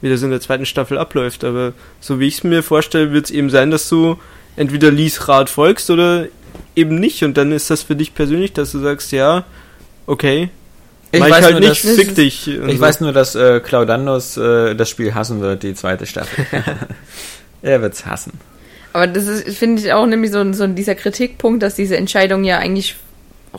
wie 0.00 0.10
das 0.10 0.22
in 0.22 0.30
der 0.30 0.40
zweiten 0.40 0.66
Staffel 0.66 0.98
abläuft, 0.98 1.44
aber 1.44 1.72
so 2.00 2.20
wie 2.20 2.26
ich 2.26 2.34
es 2.34 2.44
mir 2.44 2.62
vorstelle, 2.62 3.12
wird 3.12 3.26
es 3.26 3.30
eben 3.30 3.50
sein, 3.50 3.70
dass 3.70 3.88
du 3.88 4.18
entweder 4.56 4.90
Lees 4.90 5.28
Rat 5.28 5.50
folgst 5.50 5.90
oder 5.90 6.26
eben 6.74 6.98
nicht. 6.98 7.22
Und 7.24 7.36
dann 7.36 7.52
ist 7.52 7.70
das 7.70 7.82
für 7.82 7.96
dich 7.96 8.14
persönlich, 8.14 8.52
dass 8.52 8.72
du 8.72 8.78
sagst, 8.80 9.12
ja, 9.12 9.44
okay, 10.06 10.50
ich 11.12 11.20
mach 11.20 11.26
ich 11.28 11.32
weiß 11.32 11.44
halt 11.44 11.60
nur, 11.60 11.68
nicht, 11.68 11.84
dass, 11.84 11.94
fick 11.94 12.14
dich. 12.14 12.48
ich 12.48 12.56
so. 12.56 12.80
weiß 12.80 13.00
nur, 13.00 13.12
dass 13.12 13.34
äh, 13.34 13.60
Claudandos 13.60 14.36
äh, 14.36 14.74
das 14.74 14.90
Spiel 14.90 15.14
hassen 15.14 15.40
wird, 15.40 15.62
die 15.62 15.74
zweite 15.74 16.04
Staffel. 16.06 16.44
er 17.62 17.82
wird's 17.82 18.04
hassen. 18.06 18.32
Aber 18.92 19.06
das 19.06 19.26
ist, 19.26 19.58
finde 19.58 19.82
ich, 19.82 19.92
auch 19.92 20.06
nämlich 20.06 20.32
so, 20.32 20.52
so 20.52 20.66
dieser 20.66 20.94
Kritikpunkt, 20.94 21.62
dass 21.62 21.74
diese 21.74 21.96
Entscheidung 21.96 22.44
ja 22.44 22.58
eigentlich 22.58 22.96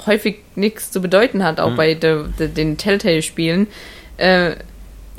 häufig 0.05 0.38
nichts 0.55 0.91
zu 0.91 1.01
bedeuten 1.01 1.43
hat, 1.43 1.59
auch 1.59 1.72
Mhm. 1.72 1.76
bei 1.76 1.93
de, 1.93 2.26
de, 2.38 2.47
den 2.47 2.77
Telltale-Spielen. 2.77 3.68
Äh, 4.18 4.55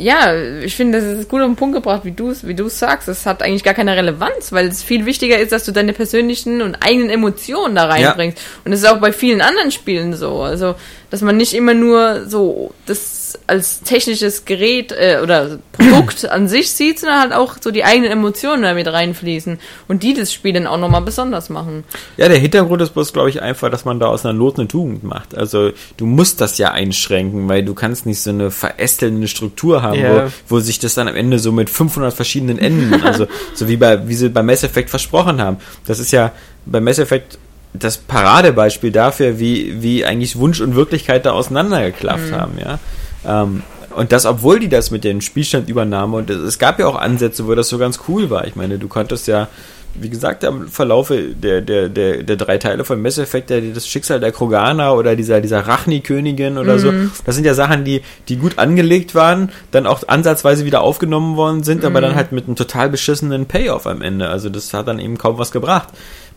ja, 0.00 0.32
ich 0.62 0.76
finde, 0.76 1.00
das 1.00 1.18
ist 1.18 1.28
gut 1.28 1.40
auf 1.40 1.48
den 1.48 1.56
Punkt 1.56 1.74
gebracht, 1.74 2.04
wie 2.04 2.12
du 2.12 2.30
es 2.30 2.46
wie 2.46 2.54
du's 2.54 2.78
sagst. 2.78 3.08
Das 3.08 3.26
hat 3.26 3.42
eigentlich 3.42 3.64
gar 3.64 3.74
keine 3.74 3.96
Relevanz, 3.96 4.52
weil 4.52 4.68
es 4.68 4.80
viel 4.80 5.06
wichtiger 5.06 5.38
ist, 5.38 5.50
dass 5.50 5.64
du 5.64 5.72
deine 5.72 5.92
persönlichen 5.92 6.62
und 6.62 6.76
eigenen 6.76 7.10
Emotionen 7.10 7.74
da 7.74 7.86
reinbringst. 7.86 8.40
Und 8.64 8.70
das 8.70 8.80
ist 8.80 8.88
auch 8.88 9.00
bei 9.00 9.12
vielen 9.12 9.40
anderen 9.40 9.72
Spielen 9.72 10.14
so. 10.14 10.42
Also, 10.42 10.76
dass 11.10 11.20
man 11.20 11.36
nicht 11.36 11.52
immer 11.52 11.74
nur 11.74 12.26
so 12.28 12.72
das 12.86 13.27
als 13.46 13.80
technisches 13.82 14.44
Gerät 14.44 14.92
äh, 14.92 15.18
oder 15.22 15.58
Produkt 15.72 16.28
an 16.28 16.48
sich 16.48 16.70
sieht, 16.70 17.00
sondern 17.00 17.20
halt 17.20 17.32
auch 17.32 17.56
so 17.60 17.70
die 17.70 17.84
eigenen 17.84 18.10
Emotionen 18.12 18.62
damit 18.62 18.86
reinfließen 18.86 19.58
und 19.88 20.02
die 20.02 20.14
das 20.14 20.32
Spiel 20.32 20.52
dann 20.52 20.66
auch 20.66 20.78
nochmal 20.78 21.02
besonders 21.02 21.48
machen. 21.50 21.84
Ja, 22.16 22.28
der 22.28 22.38
Hintergrund 22.38 22.82
ist 22.82 22.90
bloß, 22.94 23.12
glaube 23.12 23.30
ich, 23.30 23.42
einfach, 23.42 23.70
dass 23.70 23.84
man 23.84 23.98
da 24.00 24.06
aus 24.06 24.24
einer 24.24 24.32
Not 24.34 24.58
eine 24.58 24.68
Tugend 24.68 25.04
macht. 25.04 25.36
Also 25.36 25.70
du 25.96 26.06
musst 26.06 26.40
das 26.40 26.58
ja 26.58 26.70
einschränken, 26.72 27.48
weil 27.48 27.64
du 27.64 27.74
kannst 27.74 28.06
nicht 28.06 28.20
so 28.20 28.30
eine 28.30 28.50
verästelnde 28.50 29.28
Struktur 29.28 29.82
haben, 29.82 30.00
Ja. 30.00 30.26
wo, 30.48 30.56
wo 30.56 30.60
sich 30.60 30.78
das 30.78 30.94
dann 30.94 31.08
am 31.08 31.16
Ende 31.16 31.38
so 31.38 31.52
mit 31.52 31.70
500 31.70 32.12
verschiedenen 32.14 32.58
Enden, 32.58 33.02
also 33.04 33.26
so 33.54 33.68
wie 33.68 33.76
bei 33.76 34.06
wie 34.08 34.14
sie 34.14 34.28
bei 34.28 34.42
Mass 34.42 34.62
Effect 34.64 34.90
versprochen 34.90 35.40
haben. 35.40 35.58
Das 35.86 35.98
ist 35.98 36.12
ja 36.12 36.32
bei 36.66 36.80
Mass 36.80 36.98
Effect 36.98 37.38
das 37.74 37.98
Paradebeispiel 37.98 38.90
dafür, 38.90 39.38
wie, 39.38 39.82
wie 39.82 40.04
eigentlich 40.04 40.36
Wunsch 40.38 40.60
und 40.60 40.74
Wirklichkeit 40.74 41.26
da 41.26 41.32
auseinandergeklafft 41.32 42.32
haben, 42.32 42.58
ja. 42.58 42.78
Ähm, 43.26 43.62
und 43.94 44.12
das, 44.12 44.26
obwohl 44.26 44.60
die 44.60 44.68
das 44.68 44.90
mit 44.90 45.04
den 45.04 45.20
Spielstandübernahme 45.20 46.16
und 46.16 46.30
es, 46.30 46.38
es 46.38 46.58
gab 46.58 46.78
ja 46.78 46.86
auch 46.86 46.96
Ansätze, 46.96 47.46
wo 47.46 47.54
das 47.54 47.68
so 47.68 47.78
ganz 47.78 48.00
cool 48.08 48.30
war. 48.30 48.46
Ich 48.46 48.54
meine, 48.54 48.78
du 48.78 48.86
konntest 48.86 49.26
ja, 49.26 49.48
wie 49.94 50.10
gesagt, 50.10 50.44
am 50.44 50.68
Verlaufe 50.68 51.34
der, 51.34 51.62
der, 51.62 51.88
der, 51.88 52.22
der 52.22 52.36
drei 52.36 52.58
Teile 52.58 52.84
von 52.84 53.00
Mass 53.02 53.18
Effect, 53.18 53.50
der, 53.50 53.60
das 53.60 53.88
Schicksal 53.88 54.20
der 54.20 54.30
Kroganer 54.30 54.94
oder 54.94 55.16
dieser, 55.16 55.40
dieser 55.40 55.66
Rachni-Königin 55.66 56.58
oder 56.58 56.78
so, 56.78 56.92
das 57.24 57.34
sind 57.34 57.44
ja 57.44 57.54
Sachen, 57.54 57.84
die, 57.84 58.02
die 58.28 58.36
gut 58.36 58.58
angelegt 58.58 59.14
waren, 59.14 59.50
dann 59.70 59.86
auch 59.86 60.06
ansatzweise 60.06 60.64
wieder 60.64 60.82
aufgenommen 60.82 61.36
worden 61.36 61.64
sind, 61.64 61.84
aber 61.84 62.00
dann 62.00 62.14
halt 62.14 62.30
mit 62.32 62.46
einem 62.46 62.56
total 62.56 62.90
beschissenen 62.90 63.46
Payoff 63.46 63.86
am 63.86 64.02
Ende. 64.02 64.28
Also 64.28 64.50
das 64.50 64.72
hat 64.74 64.86
dann 64.86 65.00
eben 65.00 65.18
kaum 65.18 65.38
was 65.38 65.50
gebracht. 65.50 65.88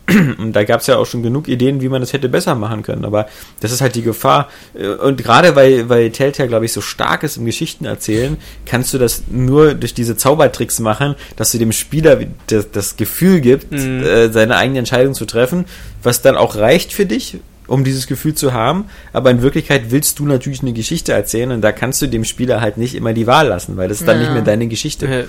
Und 0.38 0.52
da 0.54 0.64
gab 0.64 0.80
es 0.80 0.88
ja 0.88 0.96
auch 0.96 1.06
schon 1.06 1.22
genug 1.22 1.46
Ideen, 1.48 1.80
wie 1.80 1.88
man 1.88 2.00
das 2.00 2.12
hätte 2.12 2.28
besser 2.28 2.54
machen 2.56 2.82
können. 2.82 3.04
Aber 3.04 3.28
das 3.60 3.70
ist 3.70 3.80
halt 3.80 3.94
die 3.94 4.02
Gefahr. 4.02 4.48
Äh, 4.74 4.88
Und 4.88 5.16
gerade 5.22 5.54
weil, 5.54 5.88
weil 5.88 6.10
Telltale, 6.10 6.48
glaube 6.48 6.64
ich, 6.64 6.72
so 6.72 6.80
stark 6.80 7.22
ist 7.22 7.36
im 7.36 7.44
Geschichten 7.46 7.84
erzählen, 7.84 8.36
kannst 8.66 8.92
du 8.92 8.98
das 8.98 9.22
nur 9.30 9.74
durch 9.74 9.94
diese 9.94 10.16
Zaubertricks 10.16 10.80
machen, 10.80 11.14
dass 11.36 11.52
du 11.52 11.58
dem 11.58 11.70
Spieler 11.72 12.18
das, 12.48 12.70
das 12.72 12.96
Gefühl 12.96 13.40
gibt, 13.40 13.70
Mhm. 13.70 14.02
äh, 14.02 14.28
seine 14.32 14.56
eigene 14.56 14.80
Entscheidung 14.80 15.14
zu 15.14 15.24
treffen, 15.24 15.66
was 16.02 16.20
dann 16.20 16.36
auch 16.36 16.56
reicht 16.56 16.92
für 16.92 17.06
dich, 17.06 17.38
um 17.68 17.84
dieses 17.84 18.08
Gefühl 18.08 18.34
zu 18.34 18.52
haben. 18.52 18.86
Aber 19.12 19.30
in 19.30 19.40
Wirklichkeit 19.40 19.84
willst 19.90 20.18
du 20.18 20.26
natürlich 20.26 20.62
eine 20.62 20.72
Geschichte 20.72 21.12
erzählen 21.12 21.52
und 21.52 21.60
da 21.60 21.70
kannst 21.70 22.02
du 22.02 22.08
dem 22.08 22.24
Spieler 22.24 22.60
halt 22.60 22.76
nicht 22.76 22.96
immer 22.96 23.12
die 23.12 23.28
Wahl 23.28 23.46
lassen, 23.46 23.76
weil 23.76 23.88
das 23.88 24.00
ist 24.00 24.08
dann 24.08 24.16
Ja. 24.16 24.24
nicht 24.24 24.32
mehr 24.32 24.42
deine 24.42 24.66
Geschichte. 24.66 25.28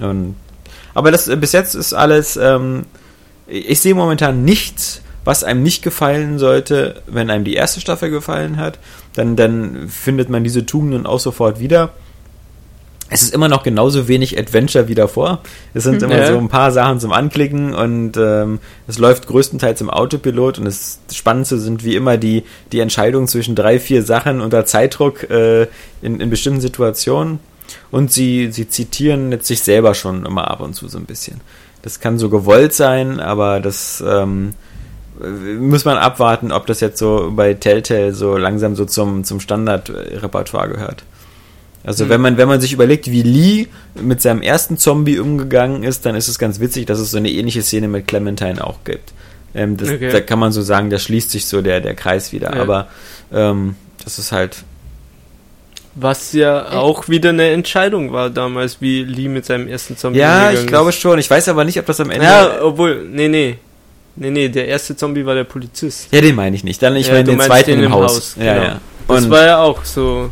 Ja. 0.00 0.08
Und, 0.08 0.34
aber 0.92 1.12
das 1.12 1.30
bis 1.38 1.52
jetzt 1.52 1.74
ist 1.76 1.92
alles. 1.92 2.36
Ähm, 2.36 2.84
ich 3.46 3.80
sehe 3.80 3.94
momentan 3.94 4.44
nichts, 4.44 5.02
was 5.24 5.44
einem 5.44 5.62
nicht 5.62 5.82
gefallen 5.82 6.38
sollte, 6.38 7.02
wenn 7.06 7.30
einem 7.30 7.44
die 7.44 7.54
erste 7.54 7.80
Staffel 7.80 8.10
gefallen 8.10 8.56
hat. 8.56 8.78
Dann, 9.14 9.36
dann 9.36 9.88
findet 9.88 10.28
man 10.30 10.42
diese 10.42 10.66
Tugenden 10.66 11.06
auch 11.06 11.20
sofort 11.20 11.60
wieder. 11.60 11.90
Es 13.08 13.22
ist 13.22 13.34
immer 13.34 13.48
noch 13.48 13.62
genauso 13.62 14.08
wenig 14.08 14.38
Adventure 14.38 14.88
wie 14.88 14.94
davor. 14.94 15.40
Es 15.74 15.84
sind 15.84 16.02
immer 16.02 16.16
Ja. 16.16 16.26
so 16.28 16.38
ein 16.38 16.48
paar 16.48 16.72
Sachen 16.72 16.98
zum 16.98 17.12
Anklicken 17.12 17.74
und 17.74 18.16
ähm, 18.16 18.58
es 18.88 18.96
läuft 18.98 19.26
größtenteils 19.26 19.82
im 19.82 19.90
Autopilot 19.90 20.58
und 20.58 20.64
das 20.64 20.98
Spannendste 21.12 21.58
sind 21.58 21.84
wie 21.84 21.94
immer 21.94 22.16
die, 22.16 22.42
die 22.72 22.80
Entscheidungen 22.80 23.28
zwischen 23.28 23.54
drei, 23.54 23.78
vier 23.78 24.02
Sachen 24.02 24.40
unter 24.40 24.64
Zeitdruck 24.64 25.28
äh, 25.30 25.66
in, 26.00 26.20
in 26.20 26.30
bestimmten 26.30 26.62
Situationen. 26.62 27.38
Und 27.90 28.10
sie, 28.10 28.50
sie 28.50 28.68
zitieren 28.68 29.30
jetzt 29.30 29.46
sich 29.46 29.60
selber 29.60 29.94
schon 29.94 30.24
immer 30.24 30.50
ab 30.50 30.60
und 30.60 30.74
zu 30.74 30.88
so 30.88 30.96
ein 30.98 31.04
bisschen. 31.04 31.42
Das 31.82 32.00
kann 32.00 32.18
so 32.18 32.28
gewollt 32.28 32.72
sein, 32.72 33.20
aber 33.20 33.60
das 33.60 34.02
ähm, 34.06 34.54
äh, 35.20 35.54
muss 35.54 35.84
man 35.84 35.96
abwarten, 35.98 36.52
ob 36.52 36.66
das 36.66 36.80
jetzt 36.80 36.98
so 36.98 37.32
bei 37.34 37.54
Telltale 37.54 38.14
so 38.14 38.36
langsam 38.36 38.76
so 38.76 38.84
zum, 38.84 39.24
zum 39.24 39.40
Standardrepertoire 39.40 40.68
gehört. 40.68 41.04
Also 41.84 42.04
Mhm. 42.04 42.08
wenn 42.10 42.20
man, 42.20 42.36
wenn 42.36 42.48
man 42.48 42.60
sich 42.60 42.72
überlegt, 42.72 43.10
wie 43.10 43.22
Lee 43.22 43.66
mit 44.00 44.22
seinem 44.22 44.42
ersten 44.42 44.78
Zombie 44.78 45.18
umgegangen 45.18 45.82
ist, 45.82 46.06
dann 46.06 46.14
ist 46.14 46.28
es 46.28 46.38
ganz 46.38 46.60
witzig, 46.60 46.86
dass 46.86 47.00
es 47.00 47.10
so 47.10 47.16
eine 47.16 47.30
ähnliche 47.30 47.62
Szene 47.62 47.88
mit 47.88 48.06
Clementine 48.06 48.64
auch 48.64 48.84
gibt. 48.84 49.12
Ähm, 49.54 49.76
das, 49.76 49.90
Okay. 49.90 50.10
Da 50.12 50.20
kann 50.20 50.38
man 50.38 50.52
so 50.52 50.62
sagen, 50.62 50.90
da 50.90 50.98
schließt 50.98 51.30
sich 51.30 51.46
so 51.46 51.60
der, 51.60 51.80
der 51.80 51.94
Kreis 51.94 52.32
wieder. 52.32 52.54
Ja. 52.54 52.62
Aber 52.62 52.86
ähm, 53.32 53.74
das 54.04 54.18
ist 54.20 54.30
halt 54.30 54.58
Was 55.94 56.32
ja 56.32 56.72
auch 56.72 57.08
wieder 57.10 57.30
eine 57.30 57.50
Entscheidung 57.50 58.12
war 58.12 58.30
damals, 58.30 58.80
wie 58.80 59.04
Lee 59.04 59.28
mit 59.28 59.44
seinem 59.44 59.68
ersten 59.68 59.96
Zombie 59.96 60.20
Ja, 60.20 60.50
ich 60.50 60.66
glaube 60.66 60.88
ist. 60.90 60.96
schon. 60.98 61.18
Ich 61.18 61.28
weiß 61.28 61.48
aber 61.48 61.64
nicht, 61.64 61.78
ob 61.78 61.84
das 61.86 62.00
am 62.00 62.10
Ende. 62.10 62.24
Ja, 62.24 62.62
obwohl, 62.62 63.04
nee, 63.10 63.28
nee. 63.28 63.58
Nee, 64.16 64.30
nee, 64.30 64.48
der 64.48 64.68
erste 64.68 64.96
Zombie 64.96 65.24
war 65.24 65.34
der 65.34 65.44
Polizist. 65.44 66.08
Ja, 66.12 66.20
den 66.20 66.34
meine 66.34 66.54
ich 66.56 66.64
nicht. 66.64 66.82
Dann 66.82 66.96
ich 66.96 67.06
Ja, 67.08 67.14
meine 67.14 67.24
den 67.24 67.40
zweiten 67.40 67.70
den 67.72 67.84
im 67.84 67.92
Haus. 67.92 68.14
Haus, 68.16 68.36
Ja, 68.38 68.54
genau. 68.54 68.64
ja. 68.66 68.80
Das 69.08 69.24
Und, 69.24 69.30
war 69.30 69.44
ja 69.46 69.58
auch 69.62 69.84
so. 69.84 70.30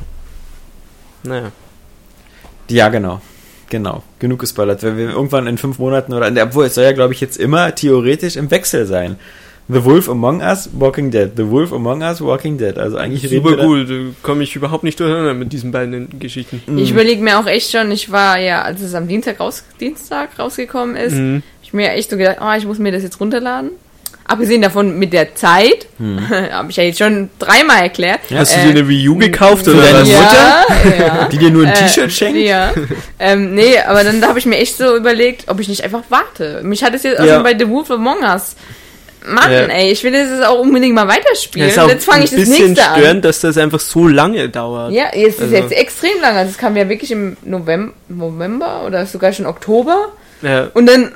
Naja. 1.22 1.50
ja, 2.70 2.88
genau. 2.88 3.20
Genau. 3.68 4.02
Genug 4.18 4.40
gespoilert. 4.40 4.82
Wenn 4.82 4.96
wir 4.96 5.10
irgendwann 5.10 5.46
in 5.46 5.56
fünf 5.58 5.78
Monaten 5.78 6.12
oder, 6.12 6.30
obwohl 6.42 6.66
es 6.66 6.74
soll 6.74 6.84
ja, 6.84 6.92
glaube 6.92 7.12
ich, 7.14 7.20
jetzt 7.20 7.36
immer 7.38 7.74
theoretisch 7.74 8.36
im 8.36 8.50
Wechsel 8.50 8.86
sein. 8.86 9.16
The 9.72 9.84
Wolf 9.84 10.08
Among 10.08 10.40
Us, 10.40 10.68
Walking 10.72 11.10
Dead. 11.10 11.30
The 11.36 11.48
Wolf 11.50 11.72
Among 11.72 12.02
Us, 12.02 12.20
Walking 12.20 12.58
Dead. 12.58 12.76
Also 12.78 12.96
eigentlich 12.96 13.24
reden 13.24 13.36
Super 13.44 13.50
wir 13.50 13.56
da- 13.58 13.64
cool, 13.66 13.86
da 13.86 13.94
komme 14.22 14.42
ich 14.42 14.54
überhaupt 14.56 14.84
nicht 14.84 14.98
durcheinander 15.00 15.34
mit 15.34 15.52
diesen 15.52 15.70
beiden 15.72 16.18
Geschichten. 16.18 16.62
Mhm. 16.66 16.78
Ich 16.78 16.90
überlege 16.90 17.22
mir 17.22 17.38
auch 17.38 17.46
echt 17.46 17.70
schon, 17.70 17.90
ich 17.92 18.10
war 18.10 18.38
ja, 18.38 18.62
als 18.62 18.80
es 18.80 18.94
am 18.94 19.06
Dienstag, 19.08 19.40
raus, 19.40 19.64
Dienstag 19.80 20.38
rausgekommen 20.38 20.96
ist, 20.96 21.14
Mhm. 21.14 21.36
hab 21.36 21.62
ich 21.64 21.72
mir 21.72 21.90
echt 21.92 22.10
so 22.10 22.16
gedacht, 22.16 22.38
oh, 22.40 22.52
ich 22.56 22.66
muss 22.66 22.78
mir 22.78 22.92
das 22.92 23.02
jetzt 23.02 23.20
runterladen. 23.20 23.70
Abgesehen 24.26 24.62
davon 24.62 24.96
mit 24.96 25.12
der 25.12 25.34
Zeit, 25.34 25.88
habe 26.52 26.70
ich 26.70 26.76
ja 26.76 26.84
jetzt 26.84 26.98
schon 27.00 27.30
dreimal 27.40 27.82
erklärt. 27.82 28.20
Hast 28.32 28.56
Äh, 28.56 28.60
du 28.60 28.72
dir 28.72 28.78
eine 28.78 28.88
Wii 28.88 29.08
U 29.08 29.16
gekauft 29.16 29.66
oder 29.66 29.82
deine 29.82 30.08
ja, 30.08 30.64
ja. 30.98 31.28
Die 31.32 31.38
dir 31.38 31.50
nur 31.50 31.64
ein 31.66 31.72
Äh, 31.72 31.74
T-Shirt 31.74 32.12
schenkt? 32.12 32.38
Ja. 32.38 32.72
ähm, 33.18 33.54
nee, 33.56 33.76
aber 33.78 34.04
dann 34.04 34.24
habe 34.24 34.38
ich 34.38 34.46
mir 34.46 34.58
echt 34.58 34.76
so 34.78 34.96
überlegt, 34.96 35.44
ob 35.48 35.58
ich 35.58 35.66
nicht 35.68 35.82
einfach 35.82 36.02
warte. 36.10 36.60
Mich 36.62 36.84
hat 36.84 36.94
es 36.94 37.02
jetzt 37.02 37.18
auch 37.18 37.24
Ja. 37.24 37.34
schon 37.34 37.42
bei 37.42 37.58
The 37.58 37.68
Wolf 37.68 37.90
Among 37.90 38.18
Us. 38.22 38.54
Mann, 39.26 39.52
Ja. 39.52 39.60
ey, 39.66 39.90
ich 39.90 40.02
will 40.02 40.12
das 40.12 40.40
auch 40.46 40.58
unbedingt 40.60 40.94
mal 40.94 41.02
Ja, 41.06 41.08
weiterspielen. 41.14 41.78
auch 41.78 41.88
jetzt 41.88 42.04
fange 42.06 42.24
ich 42.24 42.32
ein 42.32 42.38
das 42.40 42.48
bisschen 42.48 42.68
nächste 42.72 42.88
an. 42.88 42.96
störend, 42.98 43.24
dass 43.24 43.40
das 43.40 43.58
einfach 43.58 43.80
so 43.80 44.08
lange 44.08 44.48
dauert. 44.48 44.92
Ja, 44.92 45.14
jetzt 45.14 45.36
ist 45.36 45.42
Also- 45.42 45.54
jetzt 45.56 45.72
extrem 45.72 46.20
lang. 46.22 46.36
Also 46.36 46.50
es 46.52 46.58
kam 46.58 46.76
ja 46.76 46.88
wirklich 46.88 47.10
im 47.10 47.36
November, 47.42 47.92
November 48.08 48.84
oder 48.86 49.04
sogar 49.06 49.32
schon 49.32 49.46
Oktober. 49.46 50.08
Ja. 50.42 50.68
Und 50.72 50.86
dann, 50.86 51.12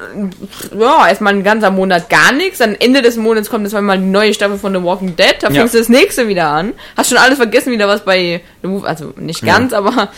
ja, 0.79 1.09
erstmal 1.09 1.33
ein 1.33 1.43
ganzer 1.43 1.71
Monat 1.71 2.11
gar 2.11 2.33
nichts. 2.33 2.59
Dann 2.59 2.75
Ende 2.75 3.01
des 3.01 3.17
Monats 3.17 3.49
kommt 3.49 3.65
jetzt 3.65 3.73
mal 3.81 3.97
die 3.97 4.05
neue 4.05 4.35
Staffel 4.35 4.59
von 4.59 4.75
The 4.75 4.83
Walking 4.83 5.17
Dead. 5.17 5.37
Da 5.41 5.49
Ja. 5.49 5.55
fängst 5.61 5.73
du 5.73 5.79
das 5.79 5.89
nächste 5.89 6.29
wieder 6.29 6.49
an. 6.49 6.75
Hast 6.99 7.09
schon 7.09 7.17
alles 7.17 7.39
vergessen, 7.39 7.73
wieder 7.73 7.89
was 7.89 8.05
bei 8.05 8.43
The 8.61 8.69
Move. 8.69 8.87
Also 8.87 9.15
nicht 9.17 9.43
Ja. 9.43 9.55
ganz, 9.55 9.73
aber 9.73 10.11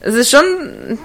es 0.00 0.14
ist 0.14 0.30
schon. 0.30 0.98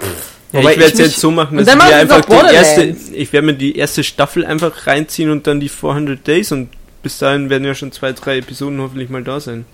Ja, 0.52 0.60
ich 0.60 0.66
werde 0.66 0.92
es 0.92 0.98
jetzt 0.98 1.20
so 1.20 1.30
machen, 1.30 1.56
dass 1.56 1.66
ich 1.66 1.74
mir 1.74 1.96
einfach 1.96 2.20
die 2.24 2.54
erste, 2.54 2.96
ich 3.12 3.32
werde 3.32 3.46
mir 3.46 3.54
die 3.54 3.76
erste 3.76 4.04
Staffel 4.04 4.44
einfach 4.44 4.86
reinziehen 4.86 5.30
und 5.30 5.46
dann 5.46 5.60
die 5.60 5.70
400 5.70 6.26
Days 6.26 6.52
und 6.52 6.68
bis 7.02 7.18
dahin 7.18 7.50
werden 7.50 7.64
ja 7.64 7.74
schon 7.74 7.90
zwei, 7.90 8.12
drei 8.12 8.38
Episoden 8.38 8.80
hoffentlich 8.80 9.08
mal 9.08 9.24
da 9.24 9.40
sein. 9.40 9.64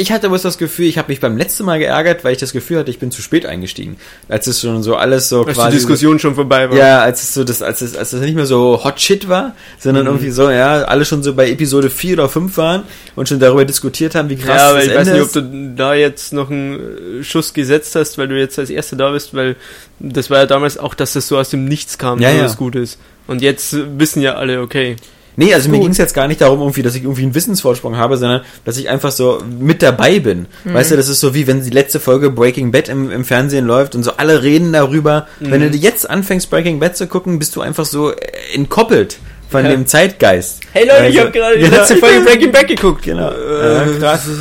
Ich 0.00 0.10
hatte 0.12 0.28
bloß 0.28 0.42
das 0.42 0.56
Gefühl, 0.56 0.86
ich 0.86 0.96
habe 0.96 1.08
mich 1.08 1.20
beim 1.20 1.36
letzten 1.36 1.64
Mal 1.64 1.78
geärgert, 1.78 2.24
weil 2.24 2.32
ich 2.32 2.38
das 2.38 2.52
Gefühl 2.52 2.78
hatte, 2.78 2.90
ich 2.90 2.98
bin 2.98 3.10
zu 3.10 3.20
spät 3.20 3.44
eingestiegen. 3.44 3.96
Als 4.28 4.46
es 4.46 4.60
schon 4.60 4.82
so 4.82 4.96
alles 4.96 5.28
so 5.28 5.44
Als 5.44 5.56
quasi. 5.56 5.70
die 5.72 5.76
Diskussion 5.76 6.18
schon 6.18 6.34
vorbei 6.34 6.70
war. 6.70 6.76
Ja, 6.76 7.02
als 7.02 7.22
es 7.22 7.34
so 7.34 7.44
das, 7.44 7.60
als 7.60 7.82
es, 7.82 7.94
als 7.96 8.12
es 8.12 8.20
nicht 8.22 8.34
mehr 8.34 8.46
so 8.46 8.82
Hot 8.82 9.00
Shit 9.00 9.28
war, 9.28 9.54
sondern 9.78 10.04
Mhm. 10.04 10.08
irgendwie 10.10 10.30
so, 10.30 10.50
ja, 10.50 10.82
alle 10.84 11.04
schon 11.04 11.22
so 11.22 11.34
bei 11.34 11.50
Episode 11.50 11.90
4 11.90 12.14
oder 12.14 12.28
5 12.28 12.56
waren 12.56 12.84
und 13.14 13.28
schon 13.28 13.40
darüber 13.40 13.64
diskutiert 13.64 14.14
haben, 14.14 14.30
wie 14.30 14.36
krass 14.36 14.56
Ja, 14.56 14.68
aber 14.70 14.78
das 14.78 14.86
ich 14.86 14.94
weiß 14.94 15.08
Ende 15.08 15.20
nicht, 15.20 15.22
ob 15.28 15.32
du 15.34 15.74
da 15.76 15.94
jetzt 15.94 16.32
noch 16.32 16.50
einen 16.50 17.20
äh, 17.20 17.24
Schuss 17.24 17.52
gesetzt 17.52 17.94
hast, 17.94 18.16
weil 18.16 18.28
du 18.28 18.38
jetzt 18.38 18.58
als 18.58 18.70
Erster 18.70 18.96
da 18.96 19.10
bist, 19.10 19.34
weil 19.34 19.56
das 19.98 20.30
war 20.30 20.38
ja 20.38 20.46
damals 20.46 20.78
auch, 20.78 20.94
dass 20.94 21.12
das 21.12 21.28
so 21.28 21.36
aus 21.38 21.50
dem 21.50 21.66
Nichts 21.66 21.98
kam, 21.98 22.20
Ja, 22.20 22.30
so 22.30 22.36
ja. 22.38 22.44
was 22.44 22.56
gut 22.56 22.74
ist. 22.74 22.98
Und 23.26 23.42
jetzt 23.42 23.76
wissen 23.98 24.22
ja 24.22 24.36
alle, 24.36 24.62
okay. 24.62 24.96
Nee, 25.42 25.54
also 25.54 25.70
mir 25.70 25.76
Gut. 25.76 25.84
ging 25.86 25.92
es 25.92 25.96
jetzt 25.98 26.12
gar 26.14 26.28
nicht 26.28 26.40
darum, 26.42 26.60
irgendwie, 26.60 26.82
dass 26.82 26.94
ich 26.94 27.02
irgendwie 27.02 27.22
einen 27.22 27.34
Wissensvorsprung 27.34 27.96
habe, 27.96 28.16
sondern 28.18 28.42
dass 28.66 28.76
ich 28.76 28.88
einfach 28.90 29.10
so 29.10 29.42
mit 29.58 29.80
dabei 29.82 30.18
bin. 30.20 30.46
Mhm. 30.64 30.74
Weißt 30.74 30.90
du, 30.90 30.96
das 30.96 31.08
ist 31.08 31.20
so 31.20 31.34
wie 31.34 31.46
wenn 31.46 31.64
die 31.64 31.70
letzte 31.70 31.98
Folge 31.98 32.30
Breaking 32.30 32.72
Bad 32.72 32.88
im, 32.90 33.10
im 33.10 33.24
Fernsehen 33.24 33.66
läuft 33.66 33.94
und 33.94 34.02
so 34.02 34.12
alle 34.18 34.42
reden 34.42 34.72
darüber. 34.72 35.26
Wenn 35.40 35.62
Mhm. 35.64 35.72
du 35.72 35.78
jetzt 35.78 36.08
anfängst, 36.10 36.50
Breaking 36.50 36.78
Bad 36.78 36.96
zu 36.96 37.06
gucken, 37.06 37.38
bist 37.38 37.56
du 37.56 37.62
einfach 37.62 37.86
so 37.86 38.12
äh, 38.12 38.16
entkoppelt 38.54 39.16
von 39.48 39.64
Ja. 39.64 39.70
dem 39.70 39.86
Zeitgeist. 39.86 40.60
Hey 40.72 40.86
Leute, 40.86 40.98
ich 41.00 41.04
Also- 41.06 41.20
habe 41.20 41.30
gerade 41.32 41.56
die 41.58 41.64
Ja. 41.64 41.70
letzte 41.70 41.96
Folge 41.96 42.20
Breaking 42.20 42.52
Bad 42.52 42.68
geguckt. 42.68 43.02
Genau. 43.02 43.30
Äh, 43.30 43.98
krass. 43.98 44.28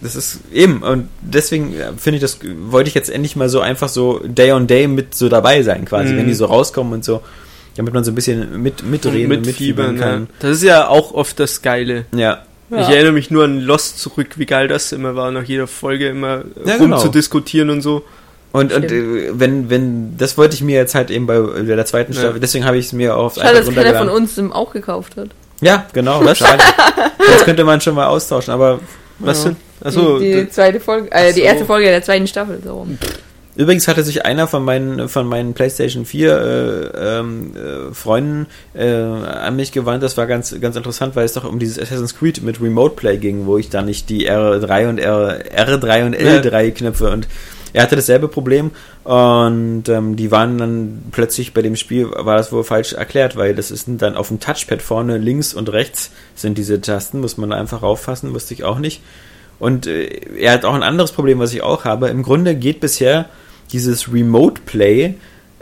Das 0.00 0.16
ist 0.16 0.40
eben 0.52 0.82
und 0.82 1.08
deswegen 1.20 1.72
ja, 1.78 1.92
finde 1.96 2.16
ich 2.16 2.22
das 2.22 2.40
wollte 2.68 2.88
ich 2.88 2.94
jetzt 2.94 3.08
endlich 3.08 3.36
mal 3.36 3.48
so 3.48 3.60
einfach 3.60 3.88
so 3.88 4.18
Day 4.24 4.50
on 4.50 4.66
Day 4.66 4.88
mit 4.88 5.14
so 5.14 5.28
dabei 5.28 5.62
sein 5.62 5.84
quasi, 5.84 6.12
Mhm. 6.12 6.16
wenn 6.18 6.26
die 6.26 6.34
so 6.34 6.46
rauskommen 6.46 6.92
und 6.92 7.04
so, 7.04 7.22
damit 7.76 7.94
man 7.94 8.04
so 8.04 8.10
ein 8.12 8.14
bisschen 8.14 8.62
mit 8.62 8.82
mitreden 8.84 9.30
und 9.32 9.38
und 9.38 9.46
mit 9.46 9.56
Fiebern, 9.56 9.94
mitfiebern 9.94 9.96
ja. 9.96 10.02
kann. 10.02 10.28
Das 10.40 10.50
ist 10.52 10.62
ja 10.62 10.88
auch 10.88 11.12
oft 11.12 11.38
das 11.40 11.62
Geile. 11.62 12.04
Ja. 12.14 12.42
Ja. 12.70 12.80
Ich 12.80 12.88
erinnere 12.88 13.12
mich 13.12 13.30
nur 13.30 13.44
an 13.44 13.60
Lost 13.60 13.98
zurück, 13.98 14.28
wie 14.36 14.46
geil 14.46 14.66
das 14.66 14.92
immer 14.92 15.14
war, 15.14 15.30
nach 15.30 15.42
jeder 15.44 15.66
Folge 15.66 16.08
immer 16.08 16.42
Ja, 16.64 16.76
rum 16.76 16.90
genau. 16.90 16.98
zu 16.98 17.08
diskutieren 17.08 17.68
und 17.68 17.82
so. 17.82 18.02
Und, 18.52 18.72
und 18.72 18.90
äh, 18.90 19.30
wenn, 19.38 19.68
wenn, 19.70 20.16
das 20.16 20.38
wollte 20.38 20.54
ich 20.54 20.62
mir 20.62 20.76
jetzt 20.76 20.94
halt 20.94 21.10
eben 21.10 21.26
bei 21.26 21.38
der 21.38 21.86
zweiten 21.86 22.12
Ja. 22.12 22.20
Staffel, 22.20 22.40
deswegen 22.40 22.64
habe 22.64 22.78
ich 22.78 22.86
es 22.86 22.92
mir 22.92 23.16
auf 23.16 23.34
Schade, 23.34 23.62
dass 23.62 23.74
keiner 23.74 23.98
von 23.98 24.08
uns 24.08 24.38
im 24.38 24.52
auch 24.52 24.72
gekauft 24.72 25.16
hat. 25.16 25.28
Ja, 25.60 25.86
genau, 25.92 26.22
schade. 26.34 26.62
das 27.18 27.44
könnte 27.44 27.64
man 27.64 27.80
schon 27.80 27.94
mal 27.94 28.06
austauschen, 28.06 28.52
aber 28.52 28.80
Was 29.18 29.44
Ja. 29.44 29.50
denn? 29.50 29.56
Achso, 29.84 30.18
die, 30.18 30.32
die 30.32 30.48
zweite 30.48 30.80
Folge, 30.80 31.10
äh, 31.12 31.32
die 31.32 31.40
erste 31.40 31.64
Folge 31.64 31.86
der 31.86 32.02
zweiten 32.02 32.26
Staffel. 32.26 32.60
So. 32.64 32.74
rum. 32.74 32.98
Übrigens 33.54 33.88
hatte 33.88 34.02
sich 34.02 34.24
einer 34.24 34.46
von 34.46 34.64
meinen, 34.64 35.08
von 35.08 35.26
meinen 35.26 35.54
PlayStation 35.54 36.04
4 36.04 36.36
äh, 36.36 37.18
ähm, 37.18 37.52
äh, 37.56 37.94
Freunden 37.94 38.46
äh, 38.74 38.86
an 38.86 39.56
mich 39.56 39.72
gewandt, 39.72 40.02
das 40.02 40.16
war 40.16 40.26
ganz, 40.26 40.58
ganz 40.60 40.76
interessant, 40.76 41.16
weil 41.16 41.24
es 41.24 41.34
doch 41.34 41.44
um 41.44 41.58
dieses 41.58 41.78
Assassin's 41.78 42.16
Creed 42.16 42.42
mit 42.42 42.60
Remote 42.60 42.94
Play 42.96 43.18
ging, 43.18 43.46
wo 43.46 43.58
ich 43.58 43.68
da 43.70 43.82
nicht 43.82 44.08
die 44.08 44.30
R3 44.30 44.88
und 44.88 44.98
R, 44.98 45.44
R3 45.44 46.06
und 46.06 46.16
L3 46.16 46.70
Knöpfe. 46.72 47.10
Und 47.10 47.28
er 47.72 47.82
hatte 47.82 47.96
dasselbe 47.96 48.28
Problem. 48.28 48.70
Und 49.04 49.88
ähm, 49.88 50.16
die 50.16 50.30
waren 50.30 50.58
dann 50.58 51.02
plötzlich 51.10 51.54
bei 51.54 51.62
dem 51.62 51.76
Spiel, 51.76 52.10
war 52.10 52.36
das 52.36 52.52
wohl 52.52 52.64
falsch 52.64 52.92
erklärt, 52.92 53.36
weil 53.36 53.54
das 53.54 53.70
ist 53.70 53.86
dann 53.88 54.16
auf 54.16 54.28
dem 54.28 54.40
Touchpad 54.40 54.82
vorne 54.82 55.18
links 55.18 55.54
und 55.54 55.72
rechts 55.72 56.10
sind 56.34 56.58
diese 56.58 56.80
Tasten, 56.80 57.20
muss 57.20 57.36
man 57.36 57.52
einfach 57.52 57.82
rauffassen, 57.82 58.34
wusste 58.34 58.54
ich 58.54 58.64
auch 58.64 58.78
nicht. 58.78 59.02
Und 59.62 59.86
äh, 59.86 60.06
er 60.40 60.54
hat 60.54 60.64
auch 60.64 60.74
ein 60.74 60.82
anderes 60.82 61.12
Problem, 61.12 61.38
was 61.38 61.54
ich 61.54 61.62
auch 61.62 61.84
habe. 61.84 62.08
Im 62.08 62.24
Grunde 62.24 62.56
geht 62.56 62.80
bisher 62.80 63.26
dieses 63.70 64.12
Remote 64.12 64.60
Play 64.66 65.14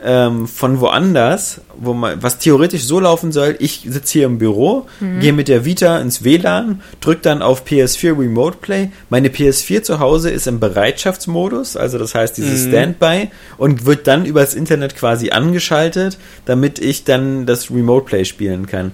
ähm, 0.03 0.47
von 0.47 0.79
woanders, 0.79 1.61
wo 1.77 1.93
man, 1.93 2.23
was 2.23 2.39
theoretisch 2.39 2.83
so 2.83 2.99
laufen 2.99 3.31
soll, 3.31 3.57
ich 3.59 3.85
sitze 3.87 4.13
hier 4.13 4.25
im 4.25 4.39
Büro, 4.39 4.87
gehe 5.19 5.33
mit 5.33 5.47
der 5.47 5.65
Vita 5.65 5.99
ins 5.99 6.23
WLAN, 6.23 6.81
drücke 6.99 7.21
dann 7.21 7.43
auf 7.43 7.63
PS4 7.63 8.17
Remote 8.17 8.57
Play. 8.59 8.89
Meine 9.11 9.27
PS4 9.27 9.83
zu 9.83 9.99
Hause 9.99 10.31
ist 10.31 10.47
im 10.47 10.59
Bereitschaftsmodus, 10.59 11.77
also 11.77 11.99
das 11.99 12.15
heißt 12.15 12.37
dieses 12.37 12.65
Mhm. 12.65 12.69
Standby 12.69 13.29
und 13.59 13.85
wird 13.85 14.07
dann 14.07 14.25
übers 14.25 14.55
Internet 14.55 14.95
quasi 14.95 15.29
angeschaltet, 15.29 16.17
damit 16.45 16.79
ich 16.79 17.03
dann 17.03 17.45
das 17.45 17.69
Remote 17.69 18.07
Play 18.07 18.25
spielen 18.25 18.65
kann. 18.65 18.93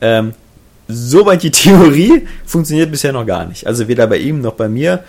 Ähm, 0.00 0.32
Soweit 0.88 1.42
die 1.42 1.50
Theorie 1.50 2.26
funktioniert 2.46 2.90
bisher 2.90 3.12
noch 3.12 3.26
gar 3.26 3.44
nicht. 3.46 3.66
Also 3.66 3.88
weder 3.88 4.06
bei 4.06 4.16
ihm 4.16 4.40
noch 4.40 4.54
bei 4.54 4.68
mir. 4.68 5.04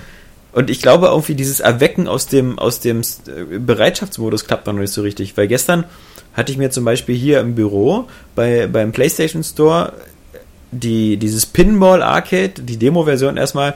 Und 0.51 0.69
ich 0.69 0.81
glaube 0.81 1.07
irgendwie 1.07 1.35
dieses 1.35 1.59
Erwecken 1.61 2.07
aus 2.07 2.27
dem, 2.27 2.59
aus 2.59 2.79
dem 2.79 3.01
äh, 3.01 3.59
Bereitschaftsmodus 3.59 4.45
klappt 4.45 4.67
noch 4.67 4.73
nicht 4.73 4.91
so 4.91 5.01
richtig. 5.01 5.37
Weil 5.37 5.47
gestern 5.47 5.85
hatte 6.33 6.51
ich 6.51 6.57
mir 6.57 6.69
zum 6.69 6.85
Beispiel 6.85 7.15
hier 7.15 7.39
im 7.39 7.55
Büro 7.55 8.07
bei, 8.35 8.67
beim 8.67 8.91
PlayStation 8.91 9.43
Store 9.43 9.93
die, 10.71 11.17
dieses 11.17 11.45
Pinball 11.45 12.03
Arcade, 12.03 12.61
die 12.61 12.77
Demo-Version 12.77 13.37
erstmal 13.37 13.73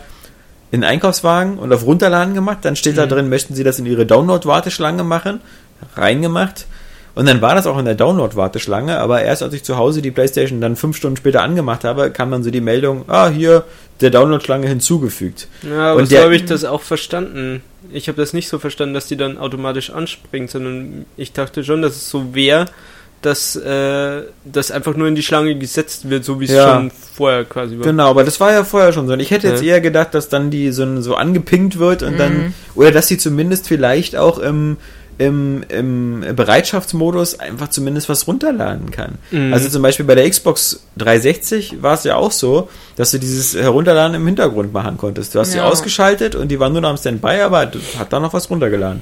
in 0.72 0.82
den 0.82 0.90
Einkaufswagen 0.90 1.58
und 1.58 1.72
auf 1.72 1.86
Runterladen 1.86 2.34
gemacht. 2.34 2.60
Dann 2.64 2.76
steht 2.76 2.98
da 2.98 3.06
Mhm. 3.06 3.10
drin, 3.10 3.30
möchten 3.30 3.56
Sie 3.56 3.64
das 3.64 3.80
in 3.80 3.86
Ihre 3.86 4.06
Download-Warteschlange 4.06 5.04
machen? 5.04 5.40
Reingemacht. 5.96 6.66
Und 7.15 7.27
dann 7.27 7.41
war 7.41 7.53
das 7.53 7.68
auch 7.68 7.77
in 7.77 7.85
der 7.85 7.94
Download-Warteschlange, 7.95 8.98
aber 8.99 9.22
erst 9.22 9.44
als 9.44 9.53
ich 9.53 9.64
zu 9.64 9.77
Hause 9.77 10.02
die 10.02 10.10
Playstation 10.11 10.61
dann 10.61 10.76
fünf 10.76 10.98
Stunden 10.98 11.15
später 11.18 11.44
angemacht 11.44 11.84
habe, 11.84 12.10
kam 12.11 12.31
dann 12.31 12.41
so 12.44 12.49
die 12.49 12.61
Meldung, 12.61 13.03
ah, 13.07 13.30
hier, 13.30 13.65
der 14.02 14.10
Download-Schlange 14.10 14.68
hinzugefügt. 14.68 15.48
ja, 15.61 15.91
aber 15.91 15.99
und 16.02 16.07
so 16.07 16.18
habe 16.18 16.35
ich 16.35 16.45
das 16.45 16.65
auch 16.65 16.81
verstanden. 16.81 17.61
Ich 17.91 18.07
habe 18.07 18.18
das 18.19 18.34
nicht 18.34 18.48
so 18.49 18.57
verstanden, 18.57 18.95
dass 18.95 19.07
die 19.07 19.18
dann 19.18 19.38
automatisch 19.38 19.91
anspringt, 19.91 20.49
sondern 20.49 21.06
ich 21.15 21.34
dachte 21.34 21.64
schon, 21.64 21.81
dass 21.84 21.95
es 21.95 22.10
so 22.10 22.34
wäre, 22.34 22.65
dass 23.22 23.56
äh, 23.56 24.23
das 24.44 24.72
einfach 24.72 24.95
nur 24.95 25.07
in 25.07 25.15
die 25.15 25.23
Schlange 25.23 25.56
gesetzt 25.56 26.10
wird, 26.10 26.26
so 26.26 26.40
wie 26.41 26.45
es 26.45 26.52
Ja. 26.52 26.73
schon 26.73 26.91
vorher 27.15 27.45
quasi 27.45 27.77
war. 27.77 27.84
Genau, 27.85 28.10
aber 28.10 28.23
das 28.26 28.40
war 28.40 28.52
ja 28.52 28.64
vorher 28.65 28.91
schon 28.91 29.07
so. 29.07 29.14
Und 29.14 29.19
ich 29.22 29.31
hätte 29.31 29.48
jetzt 29.48 29.61
Ja. 29.61 29.73
eher 29.76 29.81
gedacht, 29.81 30.14
dass 30.14 30.27
dann 30.30 30.49
die 30.49 30.72
so, 30.72 30.99
so 31.02 31.15
angepinkt 31.15 31.77
wird 31.80 32.03
und 32.03 32.14
Mhm. 32.14 32.18
dann, 32.18 32.53
oder 32.76 32.91
dass 32.91 33.07
sie 33.07 33.18
zumindest 33.18 33.68
vielleicht 33.68 34.15
auch 34.18 34.40
im, 34.40 34.76
im, 35.18 35.64
im 35.69 36.23
Bereitschaftsmodus 36.35 37.40
einfach 37.40 37.69
zumindest 37.69 38.10
was 38.10 38.27
runterladen 38.27 38.91
kann. 38.91 39.15
Mhm. 39.31 39.53
Also 39.53 39.69
zum 39.69 39.81
Beispiel 39.81 40.06
bei 40.06 40.15
der 40.15 40.30
Xbox 40.30 40.81
360 40.98 41.81
war 41.81 41.94
es 41.94 42.03
ja 42.03 42.15
auch 42.15 42.31
so, 42.31 42.69
dass 42.95 43.11
du 43.11 43.19
dieses 43.19 43.53
Herunterladen 43.56 44.15
im 44.15 44.26
Hintergrund 44.26 44.73
machen 44.73 44.98
konntest. 44.98 45.35
Du 45.35 45.40
hast 45.40 45.52
sie 45.52 45.57
Ja. 45.57 45.65
ausgeschaltet 45.65 46.35
und 46.35 46.49
die 46.49 46.60
waren 46.60 46.73
nur 46.73 46.81
noch 46.81 46.90
am 46.90 46.98
Standby, 46.98 47.41
aber 47.41 47.65
du 47.65 47.80
hat 47.99 48.11
da 48.14 48.19
noch 48.19 48.34
was 48.34 48.49
runtergeladen. 48.49 49.02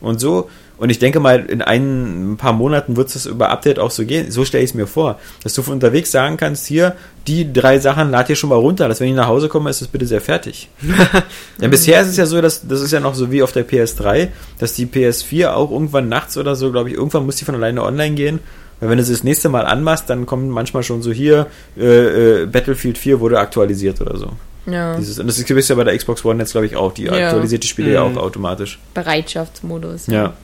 Und 0.00 0.20
so, 0.20 0.50
und 0.76 0.90
ich 0.90 0.98
denke 0.98 1.20
mal, 1.20 1.44
in 1.46 1.62
ein, 1.62 2.34
paar 2.36 2.52
Monaten 2.52 2.96
wird 2.96 3.14
es 3.14 3.26
über 3.26 3.50
Update 3.50 3.78
auch 3.78 3.90
so 3.90 4.04
gehen. 4.04 4.30
So 4.30 4.44
stelle 4.44 4.64
ich 4.64 4.70
es 4.70 4.74
mir 4.74 4.86
vor, 4.86 5.18
dass 5.42 5.54
du 5.54 5.62
von 5.62 5.74
unterwegs 5.74 6.10
sagen 6.10 6.36
kannst, 6.36 6.66
hier, 6.66 6.96
die 7.26 7.52
drei 7.52 7.78
Sachen 7.78 8.10
lad 8.10 8.28
dir 8.28 8.36
schon 8.36 8.50
mal 8.50 8.56
runter, 8.56 8.88
dass 8.88 9.00
wenn 9.00 9.08
ich 9.08 9.14
nach 9.14 9.28
Hause 9.28 9.48
komme, 9.48 9.70
ist 9.70 9.80
das 9.80 9.88
bitte 9.88 10.06
sehr 10.06 10.20
fertig. 10.20 10.68
ja, 11.60 11.68
bisher 11.68 12.00
ist 12.00 12.08
es 12.08 12.16
ja 12.16 12.26
so, 12.26 12.40
dass 12.40 12.66
das 12.66 12.80
ist 12.80 12.92
ja 12.92 13.00
noch 13.00 13.14
so 13.14 13.30
wie 13.30 13.42
auf 13.42 13.52
der 13.52 13.66
PS3, 13.66 14.28
dass 14.58 14.74
die 14.74 14.86
PS4 14.86 15.52
auch 15.52 15.70
irgendwann 15.70 16.08
nachts 16.08 16.36
oder 16.36 16.56
so, 16.56 16.72
glaube 16.72 16.90
ich, 16.90 16.96
irgendwann 16.96 17.24
muss 17.24 17.36
die 17.36 17.44
von 17.44 17.54
alleine 17.54 17.82
online 17.82 18.14
gehen. 18.14 18.40
Weil 18.80 18.90
wenn 18.90 18.98
du 18.98 19.04
sie 19.04 19.12
das 19.12 19.22
nächste 19.24 19.48
Mal 19.48 19.66
anmachst, 19.66 20.10
dann 20.10 20.26
kommt 20.26 20.48
manchmal 20.50 20.82
schon 20.82 21.00
so 21.02 21.12
hier, 21.12 21.46
äh, 21.78 22.42
äh, 22.42 22.46
Battlefield 22.46 22.98
4 22.98 23.20
wurde 23.20 23.38
aktualisiert 23.38 24.00
oder 24.00 24.18
so. 24.18 24.32
Ja. 24.66 24.96
Dieses, 24.96 25.18
und 25.18 25.26
das 25.26 25.38
ist 25.38 25.68
ja 25.68 25.76
bei 25.76 25.84
der 25.84 25.96
Xbox 25.96 26.24
One 26.24 26.40
jetzt, 26.40 26.52
glaube 26.52 26.66
ich, 26.66 26.76
auch. 26.76 26.92
Die 26.92 27.04
Ja. 27.04 27.12
aktualisiert 27.12 27.62
die 27.62 27.68
Spiele 27.68 27.92
ja 27.92 28.04
Mhm. 28.04 28.18
auch 28.18 28.22
automatisch. 28.24 28.78
Bereitschaftsmodus. 28.94 30.06
Ja. 30.08 30.34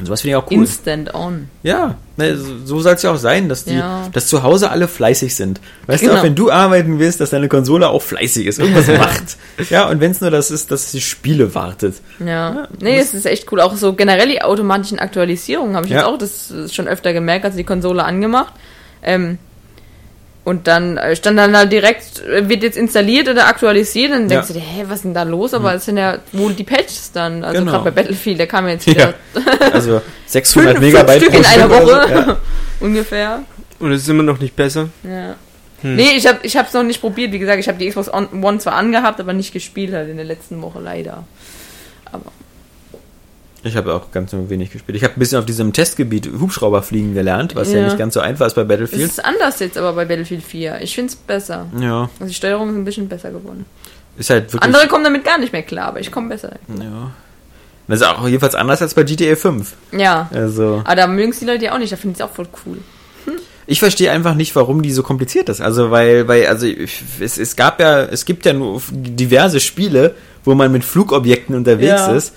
Und 0.00 0.06
sowas 0.06 0.22
finde 0.22 0.36
ich 0.36 0.42
auch 0.42 0.50
cool. 0.50 0.56
Instant 0.58 1.14
on. 1.14 1.48
ja, 1.62 1.94
ne, 2.16 2.36
so, 2.36 2.46
so 2.64 2.80
soll 2.80 2.94
es 2.94 3.02
ja 3.02 3.12
auch 3.12 3.16
sein, 3.18 3.48
dass 3.48 3.64
die, 3.64 3.74
Ja. 3.74 4.08
dass 4.12 4.26
zu 4.26 4.42
Hause 4.42 4.70
alle 4.70 4.88
fleißig 4.88 5.34
sind. 5.36 5.60
Weißt 5.86 6.02
du, 6.02 6.06
Genau. 6.08 6.18
auch 6.18 6.24
wenn 6.24 6.34
du 6.34 6.50
arbeiten 6.50 6.98
willst, 6.98 7.20
dass 7.20 7.30
deine 7.30 7.48
Konsole 7.48 7.88
auch 7.88 8.00
fleißig 8.02 8.46
ist, 8.46 8.58
irgendwas 8.58 8.86
macht. 8.98 9.36
Ja, 9.70 9.88
und 9.88 10.00
wenn 10.00 10.10
es 10.10 10.20
nur 10.20 10.30
das 10.30 10.50
ist, 10.50 10.70
dass 10.70 10.90
sie 10.90 11.00
Spiele 11.00 11.54
wartet. 11.54 11.96
Ja. 12.18 12.26
Ja, 12.30 12.68
nee, 12.80 12.98
es 12.98 13.12
ist 13.14 13.26
echt 13.26 13.52
cool. 13.52 13.60
Auch 13.60 13.76
so 13.76 13.92
generell 13.92 14.28
die 14.28 14.40
automatischen 14.42 14.98
Aktualisierungen 14.98 15.76
habe 15.76 15.86
ich 15.86 15.92
Ja. 15.92 15.98
jetzt 15.98 16.06
auch 16.08 16.18
das 16.18 16.52
schon 16.74 16.88
öfter 16.88 17.12
gemerkt, 17.12 17.44
als 17.44 17.54
die 17.56 17.64
Konsole 17.64 18.02
angemacht. 18.04 18.54
Ähm, 19.02 19.38
und 20.44 20.66
dann 20.66 20.96
äh, 20.96 21.14
stand 21.16 21.38
dann 21.38 21.56
halt 21.56 21.70
direkt, 21.70 22.20
äh, 22.26 22.48
wird 22.48 22.62
jetzt 22.62 22.76
installiert 22.78 23.28
oder 23.28 23.46
aktualisiert, 23.46 24.12
dann 24.12 24.28
denkst 24.28 24.48
Ja. 24.48 24.54
du 24.54 24.60
dir, 24.60 24.64
hä, 24.66 24.84
was 24.88 24.96
ist 24.98 25.04
denn 25.04 25.14
da 25.14 25.22
los? 25.24 25.52
Aber 25.54 25.74
es 25.74 25.84
sind 25.84 25.96
ja 25.98 26.18
wohl 26.32 26.54
die 26.54 26.64
Patches 26.64 27.12
dann. 27.12 27.44
Also 27.44 27.60
Genau. 27.60 27.72
gerade 27.72 27.84
bei 27.84 27.90
Battlefield, 28.02 28.38
der 28.38 28.46
kam 28.46 28.66
jetzt 28.68 28.86
Ja. 28.86 28.94
wieder 28.94 29.14
Also 29.72 30.00
600 30.26 30.72
fünf, 30.78 30.80
Megabyte 30.86 31.22
fünf 31.22 31.34
Stück 31.34 31.40
in 31.54 31.60
einer 31.62 31.70
Woche 31.70 31.86
so. 32.08 32.14
Ja. 32.14 32.36
ungefähr. 32.80 33.42
Und 33.78 33.92
es 33.92 34.02
ist 34.02 34.08
immer 34.08 34.22
noch 34.22 34.40
nicht 34.40 34.56
besser. 34.56 34.88
Ja. 35.02 35.36
Hm. 35.82 35.96
Nee, 35.96 36.10
ich 36.16 36.26
habe 36.26 36.38
ich 36.42 36.56
hab's 36.56 36.72
noch 36.74 36.82
nicht 36.82 37.00
probiert. 37.00 37.32
Wie 37.32 37.38
gesagt, 37.38 37.58
ich 37.58 37.68
habe 37.68 37.78
die 37.78 37.88
Xbox 37.88 38.10
One 38.12 38.58
zwar 38.58 38.74
angehabt, 38.74 39.18
aber 39.20 39.32
nicht 39.32 39.52
gespielt 39.52 39.94
halt 39.94 40.10
in 40.10 40.16
der 40.16 40.26
letzten 40.26 40.60
Woche 40.60 40.78
leider. 40.80 41.24
Aber 42.12 42.32
Ich 43.62 43.76
habe 43.76 43.92
auch 43.94 44.10
ganz 44.10 44.32
nur 44.32 44.48
wenig 44.48 44.70
gespielt. 44.70 44.96
Ich 44.96 45.04
habe 45.04 45.14
ein 45.14 45.18
bisschen 45.18 45.38
auf 45.38 45.44
diesem 45.44 45.72
Testgebiet 45.74 46.30
Hubschrauber 46.40 46.82
fliegen 46.82 47.12
gelernt, 47.14 47.54
was 47.54 47.70
ja, 47.72 47.78
Ja. 47.80 47.84
nicht 47.86 47.98
ganz 47.98 48.14
so 48.14 48.20
einfach 48.20 48.46
ist 48.46 48.54
bei 48.54 48.62
Es 48.62 48.68
Battlefield. 48.68 49.02
ist 49.02 49.22
anders 49.24 49.60
jetzt 49.60 49.76
aber 49.76 49.92
bei 49.92 50.06
Battlefield 50.06 50.42
4. 50.42 50.80
Ich 50.80 50.94
finde 50.94 51.10
es 51.10 51.16
besser. 51.16 51.66
Ja, 51.78 52.08
Also 52.18 52.28
die 52.28 52.34
Steuerung 52.34 52.70
ist 52.70 52.76
ein 52.76 52.84
bisschen 52.84 53.08
besser 53.08 53.30
geworden. 53.30 53.66
ist 54.16 54.30
halt 54.30 54.44
wirklich. 54.52 54.62
Andere 54.62 54.88
kommen 54.88 55.04
damit 55.04 55.24
gar 55.24 55.38
nicht 55.38 55.52
mehr 55.52 55.62
klar, 55.62 55.88
aber 55.88 56.00
ich 56.00 56.10
komme 56.10 56.28
besser. 56.30 56.52
Ja. 56.80 57.10
Das 57.86 58.00
ist 58.00 58.06
auch 58.06 58.26
jedenfalls 58.26 58.54
anders 58.54 58.80
als 58.82 58.94
bei 58.94 59.02
GTA 59.02 59.34
5. 59.36 59.74
Ja. 59.92 60.30
Also, 60.32 60.80
Aber 60.84 60.94
da 60.96 61.06
mögen 61.06 61.30
es 61.32 61.40
die 61.40 61.44
Leute 61.44 61.64
ja 61.66 61.74
auch 61.74 61.78
nicht, 61.78 61.92
da 61.92 61.96
finde 61.96 62.14
ich 62.14 62.20
es 62.20 62.24
auch 62.26 62.32
voll 62.34 62.46
cool. 62.64 62.78
ich 63.66 63.78
verstehe 63.80 64.10
einfach 64.10 64.34
nicht, 64.34 64.54
warum 64.56 64.80
die 64.82 64.92
so 64.92 65.02
kompliziert 65.02 65.48
ist. 65.48 65.60
Also, 65.60 65.90
weil, 65.90 66.26
weil, 66.28 66.46
also, 66.46 66.66
es, 66.66 67.36
es 67.38 67.56
gab 67.56 67.78
ja, 67.80 68.02
es 68.04 68.24
gibt 68.24 68.46
ja 68.46 68.52
nur 68.52 68.80
diverse 68.90 69.60
Spiele, 69.60 70.14
wo 70.44 70.54
man 70.54 70.72
mit 70.72 70.84
Flugobjekten 70.84 71.54
unterwegs 71.54 71.88
Ja. 71.90 72.12
ist. 72.12 72.32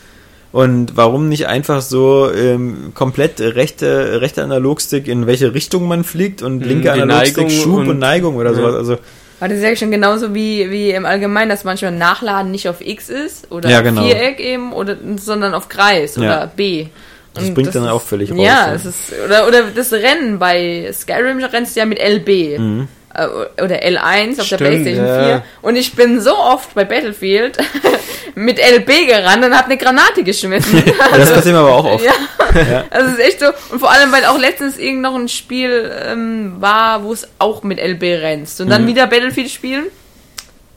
Und 0.54 0.96
warum 0.96 1.28
nicht 1.30 1.48
einfach 1.48 1.82
so 1.82 2.32
ähm, 2.32 2.92
komplett 2.94 3.42
rechte, 3.42 4.22
rechte 4.22 4.44
Analogstick, 4.44 5.08
in 5.10 5.28
welche 5.28 5.54
Richtung 5.54 5.88
man 5.88 6.04
fliegt 6.06 6.42
und 6.44 6.60
Mhm, 6.60 6.64
linke 6.64 6.84
die 6.84 6.90
Analogstick, 7.02 7.38
Neigung 7.48 7.50
Schub 7.50 7.76
und, 7.80 7.90
und- 7.90 8.00
Neigung 8.00 8.36
oder 8.38 8.52
ja. 8.52 8.56
sowas. 8.56 8.76
Also, 8.76 8.94
Aber 9.40 9.50
das 9.50 9.58
ist 9.58 9.64
ja 9.64 9.76
schon 9.76 9.90
genauso 9.92 10.34
wie, 10.36 10.70
wie 10.70 10.92
im 10.92 11.06
Allgemeinen, 11.06 11.50
dass 11.50 11.64
manchmal 11.64 11.92
Nachladen 11.92 12.52
nicht 12.52 12.70
auf 12.70 12.82
X 12.82 13.10
ist 13.10 13.52
oder 13.52 13.68
Ja, 13.70 13.82
genau. 13.82 14.04
Viereck 14.04 14.40
eben, 14.40 14.72
oder, 14.74 14.96
sondern 15.18 15.54
auf 15.56 15.68
Kreis 15.70 16.16
Ja. 16.18 16.22
oder 16.22 16.48
B. 16.56 16.86
Das 17.34 17.46
Und 17.46 17.56
bringt 17.56 17.74
dann 17.74 17.86
ist- 17.86 17.90
auch 17.90 18.02
völlig 18.04 18.30
raus, 18.32 18.38
Ja, 18.38 18.68
ja. 18.68 18.74
es 18.76 18.86
ist, 18.86 19.12
oder, 19.26 19.48
oder 19.48 19.64
das 19.76 19.92
Rennen 19.92 20.38
bei 20.38 20.88
Skyrim 20.94 21.44
rennst 21.44 21.76
du 21.76 21.80
ja 21.80 21.88
mit 21.88 21.98
LB. 22.00 22.60
Mhm. 22.60 22.88
Äh, 23.16 23.62
Oder 23.62 23.84
L1 23.84 24.32
auf 24.32 24.36
der 24.38 24.44
Stimmt, 24.44 24.60
Playstation 24.62 25.06
ja. 25.06 25.24
4. 25.26 25.44
Und 25.62 25.76
ich 25.76 25.94
bin 25.96 26.20
so 26.20 26.36
oft 26.36 26.74
bei 26.74 26.84
Battlefield 26.84 27.58
mit 28.36 28.58
LB 28.60 29.08
gerannt 29.08 29.46
und 29.46 29.54
habe 29.56 29.66
eine 29.66 29.78
Granate 29.78 30.24
geschmissen. 30.24 30.84
das 31.16 31.32
passiert 31.32 31.54
mir 31.54 31.60
aber 31.62 31.74
auch 31.76 31.86
oft. 31.86 32.06
Ja. 32.06 32.12
Ja. 32.56 32.84
Also 32.92 33.08
es 33.08 33.14
ist 33.14 33.20
echt 33.20 33.40
so. 33.40 33.48
Und 33.72 33.80
vor 33.80 33.90
allem, 33.92 34.12
weil 34.12 34.26
auch 34.26 34.38
letztens 34.38 34.78
irgend 34.78 35.02
noch 35.02 35.16
ein 35.16 35.28
Spiel 35.28 35.92
ähm, 36.08 36.56
war, 36.60 37.04
wo 37.04 37.12
es 37.14 37.28
auch 37.40 37.64
mit 37.64 37.80
LB 37.80 38.02
rennst. 38.22 38.62
Und 38.62 38.70
dann 38.70 38.84
Mhm. 38.84 38.88
wieder 38.88 39.08
Battlefield 39.08 39.50
spielen. 39.50 39.86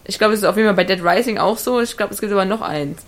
Ich 0.04 0.18
glaube, 0.18 0.32
es 0.34 0.40
ist 0.40 0.46
auf 0.46 0.56
jeden 0.56 0.68
Fall 0.68 0.76
bei 0.76 0.84
Dead 0.84 1.04
Rising 1.04 1.36
auch 1.38 1.58
so. 1.58 1.80
Ich 1.80 1.96
glaube, 1.96 2.14
es 2.14 2.20
gibt 2.20 2.32
aber 2.32 2.44
noch 2.44 2.60
eins. 2.62 3.02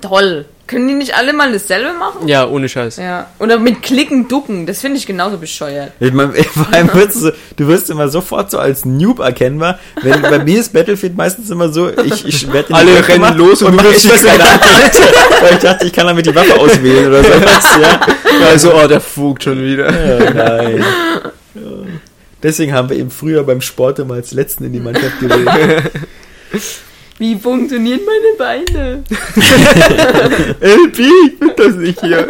Toll. 0.00 0.46
Können 0.68 0.86
die 0.86 0.94
nicht 0.94 1.16
alle 1.16 1.32
mal 1.32 1.50
dasselbe 1.50 1.94
machen? 1.98 2.28
Ja, 2.28 2.46
ohne 2.46 2.68
Scheiß. 2.68 2.98
Ja. 2.98 3.30
Oder 3.38 3.58
mit 3.58 3.80
Klicken, 3.80 4.28
Ducken. 4.28 4.66
Das 4.66 4.82
finde 4.82 4.98
ich 4.98 5.06
genauso 5.06 5.38
bescheuert. 5.38 5.92
Ich 5.98 6.12
mein, 6.12 6.32
vor 6.52 6.68
allem 6.70 6.92
wirst 6.92 7.22
du, 7.22 7.32
du 7.56 7.66
wirst 7.68 7.88
immer 7.88 8.08
sofort 8.08 8.50
so 8.50 8.58
als 8.58 8.84
Noob 8.84 9.20
erkennbar. 9.20 9.78
Wenn, 10.02 10.20
bei 10.20 10.44
mir 10.44 10.60
ist 10.60 10.74
Battlefield 10.74 11.16
meistens 11.16 11.48
immer 11.48 11.70
so, 11.70 11.88
ich, 11.88 12.26
ich 12.26 12.52
werde 12.52 12.74
Alle 12.74 13.08
rennen 13.08 13.38
los 13.38 13.62
und 13.62 13.72
du 13.72 13.76
mach 13.76 13.84
wirst 13.84 14.04
die 14.04 14.08
Granate, 14.10 15.02
weil 15.40 15.52
ich 15.54 15.58
dachte, 15.58 15.86
ich 15.86 15.92
kann 15.92 16.06
damit 16.06 16.26
die 16.26 16.34
Waffe 16.34 16.54
auswählen 16.60 17.08
oder 17.08 17.24
sowas. 17.24 17.64
Ja. 17.80 18.00
Also, 18.48 18.74
oh, 18.74 18.86
der 18.86 19.00
fugt 19.00 19.44
schon 19.44 19.62
wieder. 19.62 19.90
Ja, 19.90 20.30
nein. 20.32 20.84
Deswegen 22.42 22.72
haben 22.72 22.90
wir 22.90 22.96
eben 22.96 23.10
früher 23.10 23.42
beim 23.42 23.60
Sport 23.60 23.98
immer 24.00 24.14
als 24.14 24.32
Letzten 24.32 24.64
in 24.64 24.72
die 24.72 24.80
Mannschaft 24.80 25.18
gewählt. 25.20 25.90
Wie 27.18 27.36
funktionieren 27.36 28.00
meine 28.06 28.64
Beine? 28.64 29.04
LP, 30.60 30.98
ich 30.98 31.38
find 31.38 31.58
das 31.58 31.74
nicht 31.74 32.00
hier. 32.00 32.26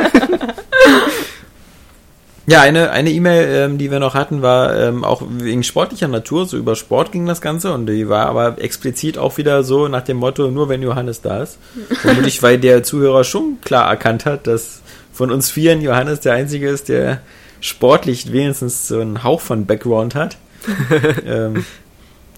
Ja, 2.46 2.62
eine 2.62 2.90
eine 2.90 3.10
E-Mail, 3.10 3.46
ähm, 3.50 3.76
die 3.76 3.90
wir 3.90 4.00
noch 4.00 4.14
hatten, 4.14 4.40
war 4.40 4.74
ähm, 4.74 5.04
auch 5.04 5.22
wegen 5.28 5.62
sportlicher 5.62 6.08
Natur, 6.08 6.46
so 6.46 6.56
über 6.56 6.76
Sport 6.76 7.12
ging 7.12 7.26
das 7.26 7.42
Ganze 7.42 7.74
und 7.74 7.84
die 7.84 8.08
war 8.08 8.24
aber 8.24 8.56
explizit 8.58 9.18
auch 9.18 9.36
wieder 9.36 9.62
so 9.62 9.86
nach 9.88 10.00
dem 10.00 10.16
Motto, 10.16 10.50
nur 10.50 10.70
wenn 10.70 10.80
Johannes 10.80 11.20
da 11.20 11.42
ist. 11.42 11.58
Vermutlich, 12.00 12.42
weil 12.42 12.56
der 12.56 12.82
Zuhörer 12.82 13.24
schon 13.24 13.58
klar 13.60 13.90
erkannt 13.90 14.24
hat, 14.24 14.46
dass 14.46 14.80
von 15.12 15.30
uns 15.30 15.50
vieren 15.50 15.82
Johannes 15.82 16.20
der 16.20 16.32
Einzige 16.32 16.70
ist, 16.70 16.88
der 16.88 17.20
sportlich 17.60 18.32
wenigstens 18.32 18.88
so 18.88 18.98
einen 18.98 19.22
Hauch 19.24 19.42
von 19.42 19.66
Background 19.66 20.14
hat. 20.14 20.38
ähm, 21.26 21.66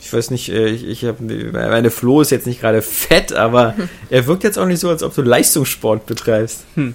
ich 0.01 0.13
weiß 0.13 0.31
nicht, 0.31 0.49
äh, 0.49 0.67
ich, 0.69 0.85
ich 0.87 1.05
habe 1.05 1.23
meine 1.53 1.91
Flo 1.91 2.21
ist 2.21 2.31
jetzt 2.31 2.47
nicht 2.47 2.61
gerade 2.61 2.83
fett, 2.83 3.33
aber 3.33 3.75
er 4.11 4.27
wirkt 4.27 4.45
jetzt 4.45 4.59
auch 4.59 4.67
nicht 4.67 4.81
so, 4.81 4.89
als 4.89 5.03
ob 5.03 5.15
du 5.15 5.23
Leistungssport 5.23 6.07
betreibst. 6.07 6.65
Hm. 6.75 6.95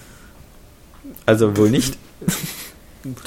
Also 1.26 1.56
wohl 1.58 1.70
nicht. 1.70 1.98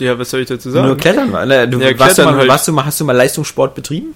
Ja, 0.01 0.19
was 0.19 0.31
soll 0.31 0.41
ich 0.41 0.49
dazu 0.49 0.71
Nur 0.71 0.77
sagen? 0.89 0.97
Klettern 0.97 1.33
war. 1.33 1.47
Ne, 1.47 1.69
du, 1.69 1.79
Ja, 1.79 1.97
warst, 1.97 2.19
du 2.19 2.23
Klettern 2.23 2.25
mal, 2.35 2.39
halt. 2.41 2.49
warst 2.49 2.67
du 2.67 2.73
mal, 2.73 2.85
hast 2.85 2.99
du 3.01 3.05
mal 3.05 3.13
Leistungssport 3.17 3.77
betrieben? 3.77 4.13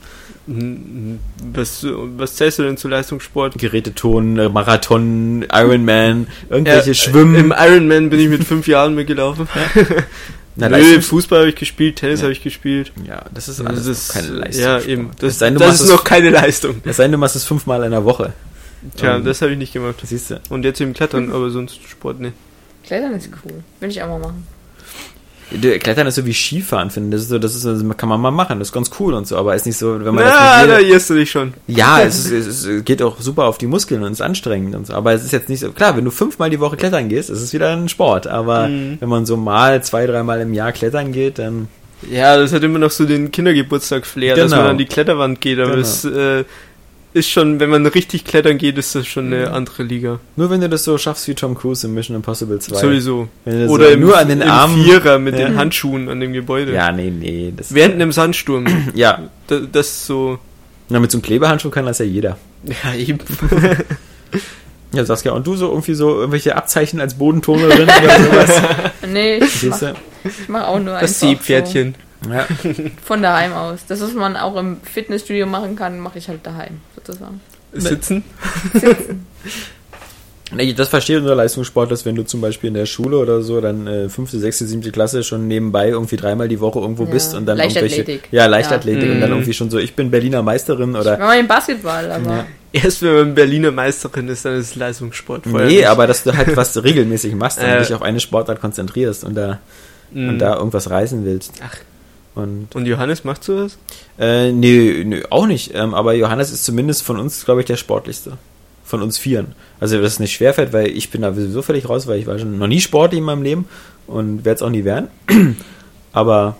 Hm, 0.48 1.20
Was, 1.54 1.86
was 2.16 2.34
zählst 2.34 2.58
du 2.58 2.64
denn 2.64 2.76
zu 2.76 2.88
Leistungssport? 2.88 3.56
Geräteton, 3.58 4.40
äh, 4.40 4.48
Marathon, 4.48 5.46
Ironman, 5.52 6.26
irgendwelche 6.50 6.88
Ja, 6.88 6.94
Schwimmen. 6.94 7.36
Im 7.36 7.54
Ironman 7.56 8.10
bin 8.10 8.18
ich 8.18 8.28
mit 8.28 8.42
fünf 8.42 8.66
Jahren 8.66 8.96
mitgelaufen. 8.96 9.46
Na, 10.54 10.68
Nö, 10.68 11.00
Fußball 11.00 11.40
habe 11.40 11.48
ich 11.48 11.54
gespielt, 11.56 11.96
Tennis 11.96 12.20
Ja. 12.20 12.24
habe 12.24 12.32
ich 12.32 12.42
gespielt. 12.42 12.92
ja, 13.06 13.24
das 13.32 13.48
ist 13.48 13.58
Das 13.60 13.66
alles 13.66 13.86
ist 13.86 14.08
noch 14.08 14.22
keine 14.22 14.34
Leistung. 14.38 14.62
Ja, 14.64 14.80
eben. 14.80 15.10
Das, 15.18 15.38
das 15.38 15.52
machst 15.54 15.80
ist 15.82 15.88
noch 15.88 16.04
keine 16.04 16.30
Leistung. 16.30 16.82
Es 16.84 16.96
sei 16.98 17.04
denn, 17.04 17.12
du 17.12 17.18
machst 17.18 17.36
es 17.36 17.44
fünfmal 17.44 17.82
in 17.84 17.90
der 17.90 18.04
Woche. 18.04 18.32
Tja, 18.96 19.16
Ähm, 19.16 19.24
das 19.24 19.40
habe 19.40 19.52
ich 19.52 19.58
nicht 19.58 19.72
gemacht. 19.72 19.94
Das 20.02 20.10
siehst 20.10 20.30
du. 20.30 20.40
Und 20.50 20.64
jetzt 20.64 20.80
eben 20.80 20.92
Klettern, 20.92 21.32
aber 21.32 21.48
sonst 21.50 21.80
Sport 21.88 22.20
nicht. 22.20 22.34
Klettern 22.84 23.12
ist 23.14 23.30
cool. 23.44 23.62
Will 23.80 23.88
ich 23.90 24.02
auch 24.02 24.08
mal 24.08 24.18
machen. 24.18 24.46
Klettern 25.78 26.06
ist 26.06 26.14
so 26.16 26.24
wie 26.26 26.32
Skifahren, 26.32 26.90
finde 26.90 27.08
ich. 27.08 27.12
Das 27.14 27.22
ist 27.22 27.28
so, 27.30 27.38
das 27.38 27.54
ist, 27.54 27.62
so- 27.62 27.88
kann 27.94 28.08
man 28.08 28.20
mal 28.20 28.30
machen, 28.30 28.58
das 28.58 28.68
ist 28.68 28.72
ganz 28.72 28.90
cool 28.98 29.14
und 29.14 29.26
so, 29.26 29.36
aber 29.36 29.54
ist 29.54 29.66
nicht 29.66 29.76
so, 29.78 29.94
wenn 30.04 30.14
man 30.14 30.24
Na, 30.24 30.30
das 30.64 30.66
da 30.68 30.78
nicht 30.78 30.88
irrst 30.90 31.10
du 31.10 31.14
dich 31.14 31.30
schon. 31.30 31.54
Ja, 31.66 32.00
es, 32.02 32.26
ist, 32.26 32.46
es 32.46 32.64
ist, 32.64 32.84
geht 32.84 33.02
auch 33.02 33.20
super 33.20 33.44
auf 33.44 33.58
die 33.58 33.66
Muskeln 33.66 34.02
und 34.02 34.12
ist 34.12 34.22
anstrengend 34.22 34.74
und 34.74 34.86
so. 34.86 34.94
Aber 34.94 35.12
es 35.12 35.24
ist 35.24 35.32
jetzt 35.32 35.48
nicht 35.48 35.60
so. 35.60 35.70
Klar, 35.72 35.96
wenn 35.96 36.04
du 36.04 36.10
fünfmal 36.10 36.50
die 36.50 36.60
Woche 36.60 36.76
klettern 36.76 37.08
gehst, 37.08 37.30
ist 37.30 37.40
es 37.42 37.52
wieder 37.52 37.70
ein 37.76 37.88
Sport. 37.88 38.26
Aber 38.26 38.68
Mhm. 38.68 38.96
wenn 39.00 39.08
man 39.08 39.26
so 39.26 39.36
mal, 39.36 39.82
zwei, 39.82 40.06
dreimal 40.06 40.40
im 40.40 40.54
Jahr 40.54 40.72
klettern 40.72 41.12
geht, 41.12 41.38
dann. 41.38 41.68
Ja, 42.10 42.36
das 42.36 42.52
hat 42.52 42.62
immer 42.64 42.80
noch 42.80 42.90
so 42.90 43.04
den 43.04 43.30
Kindergeburtstag-Flair, 43.30 44.34
dass 44.36 44.50
Genau. 44.50 44.62
man 44.62 44.70
an 44.72 44.78
die 44.78 44.86
Kletterwand 44.86 45.40
geht, 45.40 45.58
aber 45.58 45.70
Genau. 45.76 45.82
es 45.82 46.04
äh, 46.04 46.44
ist 47.14 47.28
schon, 47.28 47.60
wenn 47.60 47.68
man 47.70 47.86
richtig 47.86 48.24
klettern 48.24 48.58
geht, 48.58 48.78
ist 48.78 48.94
das 48.94 49.06
schon 49.06 49.26
eine 49.32 49.50
andere 49.50 49.82
Liga. 49.82 50.18
Nur 50.36 50.50
wenn 50.50 50.60
du 50.60 50.68
das 50.68 50.84
so 50.84 50.96
schaffst 50.98 51.28
wie 51.28 51.34
Tom 51.34 51.54
Cruise 51.54 51.86
in 51.86 51.94
Mission 51.94 52.16
Impossible 52.16 52.58
2. 52.58 52.76
Sowieso. 52.80 53.28
Wenn 53.44 53.66
du 53.66 53.72
Oder 53.72 53.88
so 53.88 53.92
im, 53.92 54.00
nur 54.00 54.16
an 54.18 54.28
den 54.28 54.42
Armen. 54.42 54.82
Vierer 54.82 55.18
mit 55.18 55.38
Ja. 55.38 55.46
den 55.48 55.56
Handschuhen 55.58 56.08
an 56.08 56.20
dem 56.20 56.32
Gebäude. 56.32 56.72
Ja, 56.72 56.90
nee, 56.92 57.10
nee. 57.10 57.52
Das, 57.56 57.74
Während 57.74 57.94
einem 57.94 58.12
Sandsturm. 58.12 58.66
ja. 58.94 59.28
das, 59.46 59.62
das 59.70 59.86
ist 59.88 60.06
so. 60.06 60.38
Na, 60.88 61.00
mit 61.00 61.10
so 61.10 61.18
einem 61.18 61.22
Klebehandschuh 61.22 61.70
kann 61.70 61.86
das 61.86 61.98
ja 61.98 62.04
jeder. 62.04 62.38
Ja, 62.64 62.94
eben. 62.94 63.18
Ja, 64.94 65.06
Saskia, 65.06 65.32
und 65.32 65.46
du 65.46 65.56
so 65.56 65.70
irgendwie 65.70 65.94
so 65.94 66.16
irgendwelche 66.18 66.54
Abzeichen 66.54 67.00
als 67.00 67.14
Bodenturnerin 67.14 67.84
oder 67.88 68.20
sowas? 68.20 68.62
Nee, 69.10 69.38
ich 69.38 69.62
mach, 69.62 69.80
ich 70.24 70.48
mach 70.48 70.66
auch 70.66 70.78
nur 70.80 70.98
Das 71.00 71.18
Seepferdchen. 71.18 71.94
Ja. 72.30 72.46
Von 73.04 73.22
daheim 73.22 73.52
aus. 73.52 73.80
Das, 73.88 74.00
was 74.00 74.12
man 74.14 74.36
auch 74.36 74.56
im 74.56 74.78
Fitnessstudio 74.82 75.46
machen 75.46 75.76
kann, 75.76 75.98
mache 76.00 76.18
ich 76.18 76.28
halt 76.28 76.46
daheim, 76.46 76.80
sozusagen. 76.96 77.40
Sitzen. 77.72 78.22
Nee, 80.54 80.74
das 80.74 80.88
versteht 80.90 81.16
unser 81.16 81.34
Leistungssportler, 81.34 81.92
dass 81.94 82.04
wenn 82.04 82.14
du 82.14 82.24
zum 82.24 82.42
Beispiel 82.42 82.68
in 82.68 82.74
der 82.74 82.84
Schule 82.84 83.16
oder 83.16 83.40
so 83.40 83.62
dann 83.62 83.86
äh, 83.86 84.10
fünfte, 84.10 84.38
sechste, 84.38 84.66
siebte 84.66 84.92
Klasse 84.92 85.22
schon 85.24 85.48
nebenbei 85.48 85.88
irgendwie 85.88 86.16
dreimal 86.16 86.46
die 86.46 86.60
Woche 86.60 86.78
irgendwo 86.78 87.04
Ja. 87.04 87.10
bist 87.10 87.34
und 87.34 87.46
dann 87.46 87.56
Leichtathletik. 87.56 87.98
irgendwelche 88.08 88.36
ja 88.36 88.44
Leichtathletik 88.46 89.06
Ja. 89.08 89.12
und 89.14 89.20
dann 89.22 89.30
Mhm. 89.30 89.36
irgendwie 89.36 89.54
schon 89.54 89.70
so 89.70 89.78
ich 89.78 89.94
bin 89.96 90.10
Berliner 90.10 90.42
Meisterin 90.42 90.90
Ich 90.90 91.00
oder 91.00 91.12
war 91.18 91.26
mal 91.28 91.40
im 91.40 91.48
Basketball, 91.48 92.10
aber 92.12 92.30
Ja. 92.30 92.46
Erst 92.74 93.00
wenn 93.00 93.14
man 93.14 93.34
Berliner 93.34 93.70
Meisterin 93.70 94.28
ist, 94.28 94.44
dann 94.44 94.54
ist 94.58 94.66
es 94.72 94.74
Leistungssport. 94.74 95.44
Vorher 95.46 95.68
nee, 95.68 95.76
nicht. 95.76 95.86
aber 95.88 96.06
dass 96.06 96.22
du 96.22 96.36
halt 96.36 96.54
was 96.54 96.82
regelmäßig 96.84 97.34
machst 97.34 97.56
und 97.62 97.64
Äh. 97.64 97.78
dich 97.78 97.94
auf 97.94 98.02
eine 98.02 98.20
Sportart 98.20 98.60
konzentrierst 98.60 99.24
und 99.24 99.34
da 99.34 99.58
Mhm. 100.10 100.28
und 100.28 100.38
da 100.38 100.56
irgendwas 100.56 100.90
reißen 100.90 101.24
willst. 101.24 101.52
Ach. 101.64 101.74
Und 102.34 102.74
Und 102.74 102.86
Johannes 102.86 103.24
macht 103.24 103.44
sowas? 103.44 103.76
äh, 104.18 104.52
nee, 104.52 105.02
nee, 105.04 105.22
auch 105.30 105.46
nicht. 105.46 105.72
Ähm, 105.74 105.92
aber 105.94 106.14
Johannes 106.14 106.50
ist 106.50 106.64
zumindest 106.64 107.02
von 107.02 107.18
uns, 107.18 107.44
glaube 107.44 107.60
ich, 107.60 107.66
der 107.66 107.76
sportlichste. 107.76 108.38
Von 108.84 109.02
uns 109.02 109.18
Vieren. 109.18 109.54
Also 109.80 110.00
das 110.00 110.14
ist 110.14 110.18
nicht 110.18 110.32
schwerfällt, 110.32 110.72
weil 110.72 110.88
ich 110.88 111.10
bin 111.10 111.22
da 111.22 111.32
sowieso 111.32 111.62
völlig 111.62 111.88
raus, 111.88 112.06
weil 112.06 112.18
ich 112.18 112.26
war 112.26 112.38
schon 112.38 112.58
noch 112.58 112.66
nie 112.66 112.80
sportlich 112.80 113.18
in 113.18 113.24
meinem 113.24 113.42
Leben 113.42 113.66
und 114.06 114.44
werde 114.44 114.56
es 114.56 114.62
auch 114.62 114.70
nie 114.70 114.84
werden. 114.84 115.08
Aber 116.12 116.56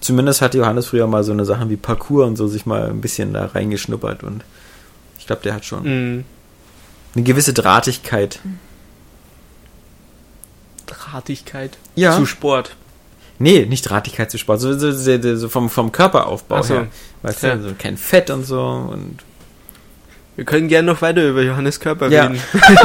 zumindest 0.00 0.42
hat 0.42 0.54
Johannes 0.54 0.86
früher 0.86 1.06
mal 1.06 1.24
so 1.24 1.32
eine 1.32 1.44
Sachen 1.44 1.70
wie 1.70 1.76
Parkour 1.76 2.26
und 2.26 2.36
so 2.36 2.46
sich 2.48 2.66
mal 2.66 2.88
ein 2.90 3.00
bisschen 3.00 3.32
da 3.32 3.46
reingeschnuppert 3.46 4.22
und 4.22 4.42
ich 5.18 5.26
glaube, 5.26 5.42
der 5.42 5.54
hat 5.54 5.64
schon 5.64 5.82
Mhm. 5.84 6.24
eine 7.14 7.24
gewisse 7.24 7.52
Drahtigkeit. 7.52 8.38
Drahtigkeit. 10.86 11.76
Ja. 11.94 12.16
Zu 12.16 12.26
Sport. 12.26 12.76
Nee, 13.42 13.64
nicht 13.66 13.82
Drahtigkeit 13.88 14.30
zu 14.30 14.36
Sport, 14.38 14.60
so, 14.60 14.72
so, 14.78 14.92
so, 14.92 15.36
so 15.36 15.48
vom, 15.48 15.70
vom 15.70 15.90
Körperaufbau 15.90 16.56
Ach 16.56 16.62
so. 16.64 16.74
her. 16.74 16.86
Weißt 17.22 17.42
Ja. 17.42 17.56
du, 17.56 17.62
so 17.70 17.74
kein 17.76 17.96
Fett 17.96 18.28
und 18.30 18.44
so 18.44 18.60
und 18.92 19.18
Wir 20.36 20.44
können 20.44 20.68
gerne 20.68 20.92
noch 20.92 21.00
weiter 21.02 21.26
über 21.28 21.42
Johannes 21.42 21.80
Körper 21.80 22.08
Ja. 22.08 22.26
reden. 22.26 22.40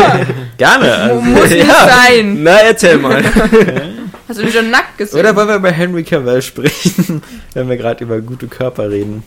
gerne. 0.57 0.93
Also, 0.93 1.21
muss 1.21 1.49
nicht 1.49 1.65
sein. 1.67 2.43
Na, 2.43 2.57
erzähl 2.59 2.97
mal. 2.97 3.23
Hast 4.27 4.39
du 4.39 4.43
mich 4.43 4.53
schon 4.55 4.71
nackt 4.71 4.97
gesehen? 4.97 5.19
Oder 5.19 5.35
wollen 5.35 5.47
wir 5.49 5.55
über 5.57 5.71
Henry 5.71 6.03
Cavill 6.03 6.41
sprechen, 6.41 7.21
wenn 7.53 7.69
wir 7.69 7.77
gerade 7.77 8.03
über 8.03 8.19
gute 8.21 8.47
Körper 8.47 8.89
reden? 8.89 9.23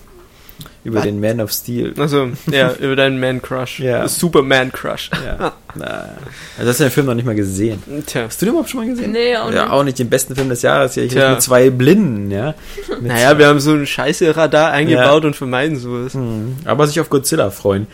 Über 0.85 0.99
Was? 0.99 1.05
den 1.05 1.21
Man 1.21 1.41
of 1.41 1.51
Steel. 1.51 1.93
Also, 1.99 2.29
ja, 2.51 2.73
über 2.81 2.97
deinen 2.97 3.19
Man-Crush. 3.21 3.81
Ja. 3.81 4.07
Superman-Crush. 4.09 5.11
Ja. 5.25 5.53
Na, 5.75 6.09
also 6.57 6.71
hast 6.71 6.81
du 6.81 6.85
den 6.85 6.91
Film 6.93 7.07
noch 7.07 7.15
nicht 7.15 7.27
mal 7.27 7.35
gesehen. 7.35 7.83
Tja. 8.07 8.23
Hast 8.27 8.41
du 8.41 8.47
den 8.47 8.51
überhaupt 8.55 8.71
schon 8.71 8.81
mal 8.81 8.89
gesehen? 8.89 9.13
Nee, 9.13 9.37
auch 9.37 9.53
ja, 9.53 9.65
nicht. 9.65 9.73
auch 9.73 9.85
nicht 9.85 9.99
den 9.99 10.09
besten 10.09 10.35
Film 10.35 10.49
des 10.49 10.63
Jahres 10.63 10.95
hier. 10.95 11.05
Ich 11.05 11.13
Tja. 11.13 11.31
mit 11.33 11.43
zwei 11.43 11.71
Blinden, 11.71 12.31
ja. 12.31 12.55
Mit 12.89 13.03
Naja, 13.09 13.37
wir 13.39 13.49
haben 13.49 13.61
so 13.61 13.73
ein 13.73 13.87
scheiße 13.87 14.37
Radar 14.37 14.71
eingebaut 14.73 15.25
und 15.25 15.35
vermeiden 15.37 15.77
sowas. 15.79 16.15
Hm, 16.15 16.57
Aber 16.65 16.87
sich 16.87 17.01
auf 17.01 17.11
Godzilla 17.11 17.51
freuen. 17.51 17.87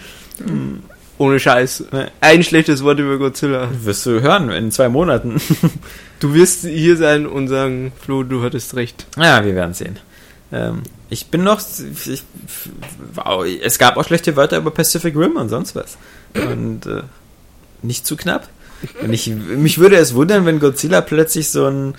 Ohne 1.19 1.39
Scheiß. 1.39 1.85
Nee. 1.93 2.07
Ein 2.21 2.43
schlechtes 2.43 2.83
Wort 2.83 2.99
über 2.99 3.19
Godzilla. 3.19 3.69
Wirst 3.83 4.05
du 4.07 4.21
hören 4.21 4.51
in 4.51 4.71
zwei 4.73 4.89
Monaten. 4.89 5.41
Du 6.21 6.35
wirst 6.35 6.63
hier 6.65 6.97
sein 6.97 7.27
und 7.27 7.49
sagen, 7.49 7.93
Flo, 8.01 8.23
du 8.23 8.43
hattest 8.43 8.75
recht. 8.77 9.07
ja, 9.17 9.45
wir 9.45 9.55
werden 9.55 9.75
sehen. 9.75 9.99
Ähm, 10.55 10.83
ich 11.11 11.27
bin 11.27 11.43
noch. 11.43 11.61
Ich, 12.07 12.23
wow, 13.15 13.45
es 13.45 13.79
gab 13.79 13.97
auch 13.97 14.05
schlechte 14.05 14.37
Wörter 14.37 14.59
über 14.59 14.71
Pacific 14.71 15.17
Rim 15.17 15.37
und 15.37 15.49
sonst 15.49 15.75
was. 15.75 15.99
Und 16.35 16.87
äh, 16.87 17.03
nicht 17.83 18.07
zu 18.07 18.17
knapp. 18.17 18.49
Und 19.03 19.13
ich, 19.13 19.29
mich 19.29 19.79
würde 19.79 19.97
es 19.97 20.15
wundern, 20.15 20.45
wenn 20.47 20.61
Godzilla 20.61 21.01
plötzlich 21.01 21.51
so 21.51 21.67
ein. 21.67 21.95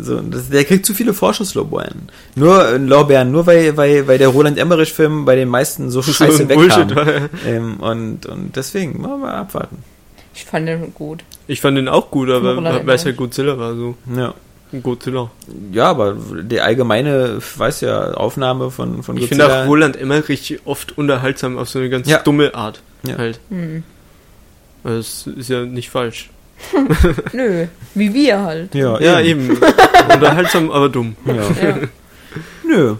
So, 0.00 0.20
das, 0.20 0.50
der 0.50 0.64
kriegt 0.64 0.84
zu 0.84 0.94
viele 0.94 1.14
Vorschusslorbeeren. 1.14 2.10
Nur 2.34 2.68
äh, 2.68 2.76
Lorbeeren, 2.76 3.32
nur 3.32 3.46
weil, 3.46 3.76
weil, 3.76 4.06
weil 4.06 4.18
der 4.18 4.28
Roland 4.28 4.58
Emmerich-Film 4.58 5.24
bei 5.24 5.34
den 5.34 5.48
meisten 5.48 5.90
so 5.90 6.02
scheiße 6.02 6.42
So 6.44 6.48
wegkam. 6.48 7.28
Ähm, 7.46 7.80
und, 7.80 8.26
und 8.26 8.54
deswegen, 8.56 9.00
mal, 9.00 9.16
mal 9.16 9.34
abwarten. 9.34 9.78
Ich 10.34 10.44
fand 10.44 10.68
den 10.68 10.94
gut. 10.94 11.24
Ich 11.46 11.60
fand 11.60 11.78
den 11.78 11.88
auch 11.88 12.10
gut, 12.10 12.28
aber 12.30 12.62
weil 12.62 12.94
es 12.94 13.04
halt. 13.04 13.16
Godzilla 13.16 13.58
war, 13.58 13.74
so. 13.74 13.96
Ja. 14.14 14.34
Godzilla. 14.82 15.30
Ja, 15.72 15.86
aber 15.86 16.16
die 16.42 16.60
allgemeine, 16.60 17.38
weiß 17.56 17.80
ja, 17.82 18.12
Aufnahme 18.14 18.70
von, 18.70 19.02
von 19.02 19.16
Ich 19.16 19.22
Godzilla. 19.22 19.46
finde 19.48 19.62
auch 19.62 19.66
Roland 19.66 19.96
Emmerich 19.96 20.58
oft 20.64 20.96
unterhaltsam 20.98 21.56
auf 21.58 21.68
so 21.68 21.78
eine 21.78 21.88
ganz 21.90 22.08
Ja. 22.08 22.18
dumme 22.18 22.54
Art. 22.54 22.82
Ja. 23.06 23.16
Halt. 23.18 23.40
Hm. 23.50 23.82
Also 24.84 24.98
Das 24.98 25.26
ist 25.38 25.48
ja 25.50 25.64
nicht 25.64 25.90
falsch. 25.90 26.30
Nö, 27.32 27.66
wie 27.94 28.12
wir 28.14 28.40
halt. 28.40 28.74
Ja, 28.74 28.98
Ja, 29.00 29.20
eben. 29.20 29.50
unterhaltsam, 30.12 30.70
aber 30.70 30.88
dumm. 30.88 31.16
Ja. 31.24 31.34
Ja. 31.34 31.78
Nö. 32.66 32.94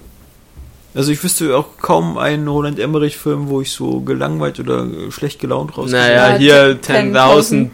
Also 0.94 1.12
ich 1.12 1.23
wüsste 1.23 1.55
auch 1.56 1.66
kaum 1.81 2.16
einen 2.19 2.48
Roland 2.48 2.78
Emmerich-Film, 2.78 3.48
wo 3.48 3.60
ich 3.60 3.70
so 3.70 4.01
gelangweilt 4.01 4.59
oder 4.59 4.86
schlecht 5.10 5.39
gelaunt 5.39 5.70
rauskomme. 5.77 5.93
Naja, 5.93 6.31
Ja, 6.32 6.36
hier 6.39 6.78
10.000 6.81 7.12
10.000 7.12 7.69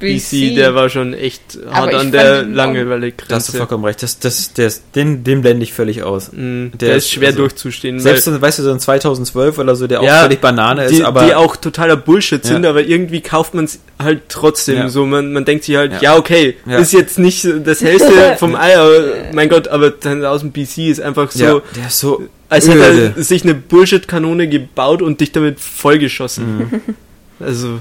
BC, 0.51 0.57
der 0.57 0.75
war 0.75 0.89
schon 0.91 1.15
echt 1.15 1.59
hart 1.71 1.93
ich 1.93 1.99
an 1.99 2.13
der 2.13 2.43
ihn 2.43 2.59
auch- 2.61 3.27
Da 3.29 3.37
hast 3.37 3.49
du 3.53 3.57
vollkommen 3.57 3.85
recht. 3.85 4.03
Das, 4.03 4.19
das, 4.19 4.53
der 4.53 4.67
ist, 4.67 4.83
den, 4.95 5.23
den 5.25 5.43
blende 5.43 5.63
ich 5.63 5.73
völlig 5.73 6.03
aus. 6.03 6.33
Mm, 6.33 6.71
Der 6.73 6.89
Der, 6.89 6.97
ist 6.97 7.11
schwer 7.11 7.29
also- 7.29 7.39
durchzustehen. 7.41 8.01
Selbst, 8.01 8.27
weil 8.27 8.35
so, 8.35 8.43
weißt 8.43 8.59
du, 8.59 8.63
so 8.65 8.73
ein 8.73 8.81
2012 8.81 9.59
oder 9.59 9.77
so, 9.77 9.87
der 9.87 10.01
auch 10.01 10.05
Ja, 10.05 10.23
völlig 10.23 10.41
Banane 10.41 10.87
die, 10.89 10.97
ist, 10.97 11.03
aber... 11.05 11.25
die 11.25 11.35
auch 11.35 11.57
totaler 11.57 11.97
Bullshit 11.97 12.45
sind, 12.45 12.65
Ja. 12.65 12.71
aber 12.71 12.83
irgendwie 12.83 13.21
kauft 13.21 13.55
man 13.55 13.65
es 13.67 13.79
halt 13.99 14.23
trotzdem. 14.29 14.77
Ja. 14.77 14.89
So, 14.89 15.07
man, 15.07 15.33
man 15.33 15.45
denkt 15.45 15.65
sich 15.65 15.77
halt, 15.77 15.93
Ja. 15.93 16.01
ja, 16.03 16.17
okay, 16.17 16.57
Ja. 16.67 16.79
ist 16.79 16.93
jetzt 16.93 17.19
nicht 17.19 17.47
das 17.65 17.81
hellste 17.81 18.11
vom 18.39 18.55
Ei, 18.57 18.77
aber 18.77 18.91
mein 19.33 19.49
Gott, 19.49 19.69
aber 19.69 19.87
10.000 19.87 20.51
BC 20.51 20.91
ist 20.91 21.01
einfach 21.01 21.31
so, 21.31 21.45
ja, 21.45 21.63
der 21.77 21.87
ist 21.87 21.99
so... 22.01 22.23
als 22.55 22.69
hätte 22.69 23.13
er 23.17 23.23
sich 23.23 23.45
eine 23.45 23.55
Bullshit-Kanone 23.55 24.49
gebaut 24.49 25.03
und 25.03 25.21
dich 25.21 25.33
damit 25.33 25.61
vollgeschossen. 25.61 26.59
Mhm. 26.59 26.81
Also, 27.41 27.81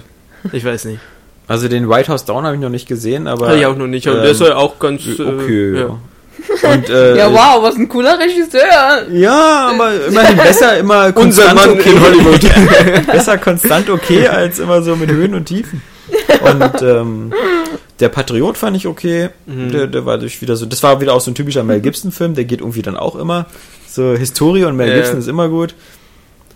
ich 0.52 0.66
weiß 0.66 0.86
nicht. 0.86 1.00
Also 1.48 1.68
den 1.68 1.88
White 1.88 2.12
House 2.12 2.26
Down 2.26 2.44
habe 2.44 2.56
ich 2.56 2.62
noch 2.62 2.72
nicht 2.72 2.88
gesehen, 2.88 3.28
aber... 3.28 3.50
Hatte 3.50 3.60
ich 3.60 3.66
auch 3.68 3.78
noch 3.78 3.86
nicht, 3.86 4.08
aber 4.08 4.18
ähm, 4.18 4.24
der 4.24 4.34
soll 4.34 4.52
auch 4.52 4.80
ganz 4.80 5.06
äh, 5.06 5.22
Okay, 5.22 5.74
ja. 5.74 5.80
ja. 5.80 6.74
Und, 6.74 6.90
äh, 6.90 7.18
Ja, 7.18 7.32
wow, 7.32 7.62
was 7.62 7.76
ein 7.76 7.88
cooler 7.88 8.18
Regisseur. 8.18 9.08
Ja, 9.12 9.70
aber 9.72 10.08
immerhin 10.08 10.38
besser, 10.38 10.78
immer 10.80 11.06
Unser 11.06 11.14
konstant 11.14 11.56
Mann 11.56 11.70
okay. 11.70 11.92
in 11.92 12.02
Hollywood. 12.04 13.06
besser 13.06 13.38
konstant 13.38 13.90
okay, 13.92 14.28
als 14.28 14.58
immer 14.58 14.82
so 14.82 14.96
mit 14.96 15.12
Höhen 15.12 15.36
und 15.36 15.46
Tiefen. 15.46 15.82
Und 16.42 16.82
ähm, 16.82 17.34
der 18.00 18.10
Patriot 18.10 18.58
fand 18.58 18.76
ich 18.76 18.88
okay. 18.88 19.30
Mhm. 19.46 19.72
Der, 19.72 19.88
der 19.88 20.06
war 20.06 20.18
durch 20.18 20.42
wieder 20.42 20.56
so, 20.56 20.66
das 20.66 20.84
war 20.84 21.00
wieder 21.02 21.14
auch 21.14 21.22
so 21.22 21.32
ein 21.32 21.36
typischer 21.36 21.64
Mel 21.64 21.82
Gibson-Film, 21.82 22.36
der 22.36 22.46
geht 22.46 22.60
irgendwie 22.60 22.82
dann 22.82 22.98
auch 22.98 23.16
immer. 23.16 23.46
So 23.88 24.14
Historie 24.14 24.66
und 24.66 24.76
Mel 24.76 24.90
Ja. 24.90 24.96
Gibson 24.96 25.20
ist 25.20 25.28
immer 25.28 25.50
gut. 25.50 25.76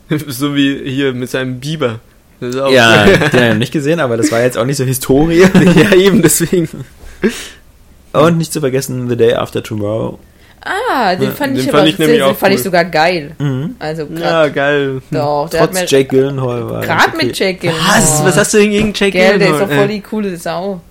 so 0.28 0.56
wie 0.56 0.78
hier 0.90 1.14
mit 1.14 1.30
seinem 1.30 1.60
Biber. 1.60 2.00
Ja, 2.40 3.06
den 3.06 3.20
habe 3.20 3.26
ich 3.26 3.34
noch 3.34 3.56
nicht 3.56 3.74
gesehen, 3.74 4.00
aber 4.00 4.16
das 4.16 4.32
war 4.32 4.42
jetzt 4.42 4.58
auch 4.58 4.66
nicht 4.66 4.78
so 4.78 4.84
Historie. 4.84 5.40
ja, 5.76 5.96
eben 5.96 6.22
deswegen. 6.22 6.70
Und 8.14 8.38
nicht 8.38 8.54
zu 8.54 8.60
vergessen 8.60 9.10
The 9.10 9.18
Day 9.18 9.34
After 9.34 9.64
Tomorrow. 9.64 10.20
Ah, 10.62 11.16
den 11.16 11.30
Ja, 11.30 11.32
fand 11.32 11.56
den 11.56 11.64
ich 11.64 11.66
fand 11.72 11.76
aber 11.80 11.88
ich 11.88 11.98
nämlich 11.98 12.18
den 12.18 12.24
auch 12.26 12.36
fand 12.38 12.56
ich 12.56 12.64
sogar 12.64 12.86
geil. 12.86 13.36
Mhm. 13.38 13.76
Also 13.80 14.04
Ja, 14.04 14.48
grad, 14.48 14.54
geil. 14.56 15.02
doch, 15.12 15.50
der 15.50 15.62
hat 15.62 15.72
Trotz 15.74 15.90
Jake 15.92 16.10
Gyllenhaal 16.10 16.70
war 16.70 16.82
gerade 16.82 17.14
okay. 17.16 17.26
mit 17.26 17.40
Jake 17.40 17.60
Gyllenhaal. 17.60 18.02
Was? 18.02 18.24
Was 18.26 18.38
hast 18.38 18.54
du 18.54 18.58
denn 18.58 18.72
gegen 18.72 18.94
Jake 18.94 19.12
Gell, 19.12 19.40
der 19.40 19.48
ist 19.50 19.54
doch 19.54 19.60
Gyllenhaal? 19.60 19.78
voll 19.78 19.88
die 19.96 20.02
coole 20.02 20.36
Sau. 20.38 20.82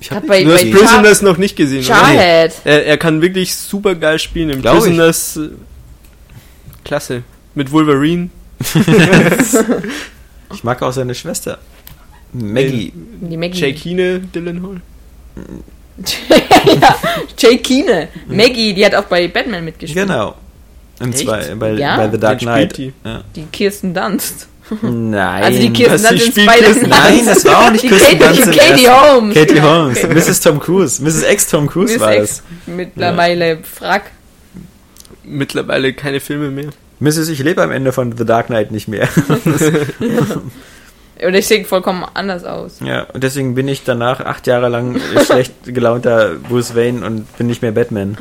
Ich 0.00 0.10
hab 0.10 0.18
Hat 0.18 0.26
bei- 0.28 0.44
Du 0.44 0.52
hast 0.52 0.64
bei 0.70 0.78
Prisoners 0.78 1.22
noch 1.22 1.36
nicht 1.38 1.56
gesehen, 1.56 1.84
oder? 1.84 1.88
Jarhead. 1.94 2.52
Er, 2.64 2.86
er 2.86 2.96
kann 2.98 3.20
wirklich 3.20 3.54
super 3.54 3.94
geil 3.94 4.18
spielen 4.18 4.50
im 4.50 4.62
Glaub 4.62 4.76
ich. 4.78 4.84
Prisoners. 4.84 5.36
äh, 5.36 5.48
Klasse. 6.84 7.22
Mit 7.54 7.70
Wolverine. 7.72 8.30
Ich 10.54 10.64
mag 10.64 10.80
auch 10.82 10.92
seine 10.92 11.14
Schwester. 11.14 11.58
Maggie. 12.32 12.92
Die 13.20 13.36
Maggie. 13.36 13.60
Jakine 13.60 14.20
Dillenhall. 14.20 14.80
Ja, 16.28 16.96
Jake 17.36 17.58
Keene. 17.58 18.08
Maggie, 18.28 18.72
die 18.74 18.84
hat 18.84 18.94
auch 18.94 19.04
bei 19.04 19.28
Batman 19.28 19.64
mitgespielt. 19.64 20.06
Genau. 20.06 20.34
Und 21.00 21.14
Echt? 21.14 21.24
zwar 21.24 21.38
bei, 21.56 21.72
Ja? 21.72 21.96
bei 21.96 22.10
The 22.10 22.18
Dark 22.18 22.38
Knight. 22.40 22.72
spielt 22.72 22.94
Ja. 23.04 23.22
Die 23.36 23.44
Kirsten 23.52 23.94
Dunst. 23.94 24.48
Nein. 24.82 25.42
Also 25.44 25.60
die 25.60 25.72
Kirsten 25.72 26.08
Dunst 26.08 26.26
in 26.26 26.32
spielt 26.32 26.50
Spider-Man. 26.50 26.88
Nein, 26.90 27.26
das 27.26 27.44
war 27.44 27.66
auch 27.66 27.70
nicht 27.70 27.84
Die 27.84 27.88
Kirsten 27.88 28.18
Katie, 28.18 28.42
Dunst. 28.42 28.58
Katie 28.58 28.84
ersten- 28.84 29.10
Holmes. 29.10 29.34
Katie. 29.34 29.60
Holmes. 29.62 30.02
Mrs. 30.02 30.40
Tom 30.40 30.60
Cruise. 30.60 31.02
Mrs. 31.02 31.22
X 31.22 31.46
Tom 31.48 31.66
Cruise 31.66 31.92
Miss 31.94 32.02
war 32.02 32.12
Ex 32.12 32.20
das. 32.28 32.42
mittlerweile 32.66 33.58
Frack. 33.62 34.10
Mittlerweile 35.24 35.92
keine 35.94 36.20
Filme 36.20 36.50
mehr. 36.50 36.70
Mrs. 37.00 37.28
Ich 37.28 37.38
lebe 37.38 37.62
am 37.62 37.70
Ende 37.70 37.92
von 37.92 38.16
The 38.16 38.24
Dark 38.24 38.46
Knight 38.48 38.70
nicht 38.72 38.88
mehr. 38.88 39.08
Und 41.26 41.34
ich 41.34 41.46
sehe 41.46 41.64
vollkommen 41.64 42.04
anders 42.14 42.44
aus. 42.44 42.78
ja, 42.80 43.02
und 43.12 43.24
deswegen 43.24 43.54
bin 43.54 43.66
ich 43.68 43.82
danach 43.84 44.20
acht 44.20 44.46
Jahre 44.46 44.68
lang 44.68 45.00
schlecht 45.26 45.52
gelaunter 45.64 46.34
Bruce 46.48 46.74
Wayne 46.76 47.04
und 47.04 47.36
bin 47.38 47.46
nicht 47.48 47.62
mehr 47.62 47.72
Batman. 47.72 48.16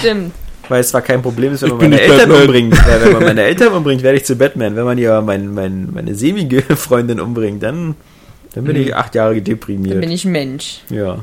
Stimmt. 0.00 0.32
Weil 0.68 0.80
es 0.80 0.88
zwar 0.88 1.02
kein 1.02 1.20
Problem 1.22 1.52
ist, 1.52 1.62
wenn 1.62 1.70
man 1.70 1.78
meine 1.78 2.00
Eltern 2.00 2.18
Batman. 2.28 2.40
umbringt. 2.42 2.86
Weil 2.86 3.04
wenn 3.04 3.12
man 3.12 3.22
meine 3.24 3.42
Eltern 3.42 3.72
umbringt, 3.74 4.02
werde 4.02 4.16
ich 4.18 4.24
zu 4.24 4.36
Batman. 4.36 4.76
Wenn 4.76 4.84
man 4.84 4.96
ja 4.98 5.20
mein, 5.20 5.52
mein, 5.52 5.88
meine 5.92 6.14
semige 6.14 6.62
Freundin 6.76 7.20
umbringt, 7.20 7.62
dann, 7.62 7.94
dann 8.54 8.64
bin 8.64 8.76
Mhm. 8.76 8.82
ich 8.82 8.94
acht 8.96 9.14
Jahre 9.14 9.34
Dann 9.34 9.44
deprimiert. 9.44 10.00
bin 10.00 10.10
ich 10.10 10.24
Mensch. 10.24 10.80
ja. 10.90 11.18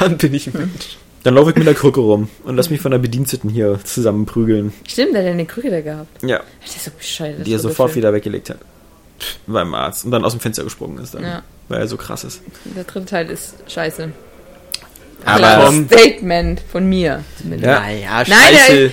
Dann 0.00 0.16
bin 0.18 0.34
ich 0.34 0.46
ein 0.48 0.52
Mensch. 0.58 0.98
Dann 1.24 1.34
laufe 1.34 1.50
ich 1.50 1.56
mit 1.56 1.66
der 1.66 1.74
Krücke 1.74 1.98
rum 2.00 2.28
und 2.44 2.56
lass 2.56 2.70
mich 2.70 2.80
von 2.80 2.90
der 2.92 2.98
Bediensteten 2.98 3.50
hier 3.50 3.78
zusammenprügeln. 3.84 4.72
Stimmt, 4.86 5.14
der 5.14 5.22
hat 5.24 5.30
eine 5.30 5.46
Krücke 5.46 5.70
da 5.70 5.80
gehabt. 5.80 6.22
Ja, 6.22 6.40
Das 6.64 6.76
ist 6.76 6.84
so 6.84 6.90
bescheuert. 6.96 7.44
die 7.46 7.52
er 7.52 7.58
sofort 7.58 7.94
wieder 7.96 8.12
weggelegt 8.12 8.50
hat. 8.50 8.58
Beim 9.46 9.74
Arzt. 9.74 10.04
Und 10.04 10.10
dann 10.10 10.24
aus 10.24 10.32
dem 10.32 10.40
Fenster 10.40 10.64
gesprungen 10.64 10.98
ist 10.98 11.14
dann. 11.14 11.22
Ja, 11.22 11.42
Weil 11.68 11.80
er 11.80 11.88
so 11.88 11.96
krass 11.96 12.24
ist. 12.24 12.40
der 12.64 12.84
dritte 12.84 13.06
Teil 13.06 13.30
ist 13.30 13.54
scheiße. 13.68 14.10
Aber- 15.24 15.64
Komm. 15.66 15.86
Statement 15.86 16.60
von 16.70 16.86
mir. 16.88 17.24
Zumindest. 17.40 17.66
Ja. 17.66 17.80
Naja, 17.80 18.22
Nein, 18.28 18.38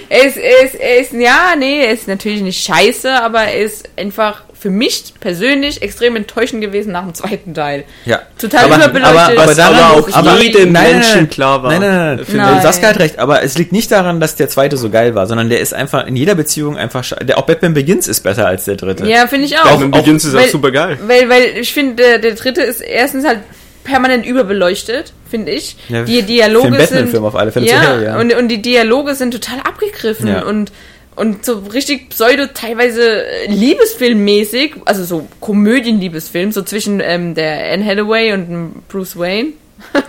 er 0.09 0.25
ist, 0.25 0.37
er, 0.37 0.63
ist, 0.65 0.75
er, 0.75 0.97
ist, 1.01 1.13
ja, 1.13 1.53
nee, 1.57 1.83
er 1.85 1.91
ist 1.91 2.07
natürlich 2.07 2.41
nicht 2.41 2.63
scheiße, 2.63 3.11
aber 3.21 3.41
er 3.43 3.59
ist 3.63 3.87
einfach 3.97 4.43
für 4.59 4.69
mich 4.69 5.13
persönlich 5.19 5.81
extrem 5.81 6.15
enttäuschend 6.15 6.61
gewesen 6.61 6.93
nach 6.93 7.03
dem 7.03 7.13
zweiten 7.13 7.53
Teil. 7.53 7.83
Ja. 8.05 8.21
Total 8.39 8.65
Aber- 8.65 8.75
überbeleuchtet. 8.77 9.17
aber- 9.17 9.41
aber 9.41 9.47
Was 9.47 9.59
aber 9.59 9.91
auch 9.91 10.09
aber- 10.13 10.41
jedem 10.41 10.71
nein, 10.71 10.83
nein, 10.83 10.91
Menschen 10.93 11.15
nein. 11.17 11.29
klar 11.29 11.61
war. 11.61 11.71
Nein, 11.71 11.81
nein, 11.81 12.15
nein. 12.15 12.25
Nein. 12.31 12.61
Saskia 12.61 12.89
hat 12.89 12.99
recht, 12.99 13.19
aber 13.19 13.43
es 13.43 13.57
liegt 13.57 13.73
nicht 13.73 13.91
daran, 13.91 14.21
dass 14.21 14.35
der 14.37 14.47
zweite 14.47 14.77
so 14.77 14.89
geil 14.89 15.15
war, 15.15 15.27
sondern 15.27 15.49
der 15.49 15.59
ist 15.59 15.73
einfach 15.73 16.07
in 16.07 16.15
jeder 16.15 16.35
Beziehung 16.35 16.77
einfach 16.77 17.03
der 17.21 17.37
Auch 17.37 17.41
Batman 17.45 17.73
Begins 17.73 18.07
ist 18.07 18.21
besser 18.21 18.47
als 18.47 18.63
der 18.63 18.77
dritte. 18.77 19.05
ja, 19.05 19.27
finde 19.27 19.45
ich 19.47 19.57
auch. 19.57 19.63
Batman 19.65 19.91
Begins 19.91 20.23
ist 20.23 20.33
weil- 20.33 20.45
auch 20.45 20.49
super 20.49 20.71
geil. 20.71 20.97
Weil, 21.05 21.27
weil 21.29 21.43
ich 21.59 21.73
finde, 21.73 21.95
der, 22.01 22.19
der 22.19 22.35
dritte 22.35 22.61
ist 22.61 22.79
erstens 22.79 23.25
halt 23.27 23.39
permanent 23.83 24.25
überbeleuchtet, 24.25 25.13
finde 25.29 25.51
ich. 25.51 25.77
Ja, 25.89 26.03
die 26.03 26.19
für 26.19 26.23
Dialoge 26.23 26.67
einen 26.67 26.87
sind. 26.87 27.17
Auf 27.17 27.35
alle 27.35 27.51
Fälle 27.51 27.67
ja, 27.67 27.81
zu 27.81 27.87
hell, 27.87 28.03
ja. 28.03 28.19
Und, 28.19 28.33
und 28.33 28.47
die 28.47 28.61
Dialoge 28.61 29.15
sind 29.15 29.31
total 29.31 29.59
abgegriffen 29.59 30.27
Ja. 30.27 30.43
und, 30.43 30.71
und 31.15 31.45
so 31.45 31.59
richtig 31.59 32.09
pseudo, 32.09 32.47
teilweise 32.53 33.23
Liebesfilmmäßig, 33.47 34.75
also 34.85 35.03
so 35.03 35.27
Komödien-Liebesfilm, 35.39 36.51
so 36.51 36.61
zwischen 36.63 36.99
ähm, 37.01 37.35
der 37.35 37.71
Anne 37.71 37.85
Hathaway 37.85 38.33
und 38.33 38.87
Bruce 38.87 39.17
Wayne. 39.17 39.49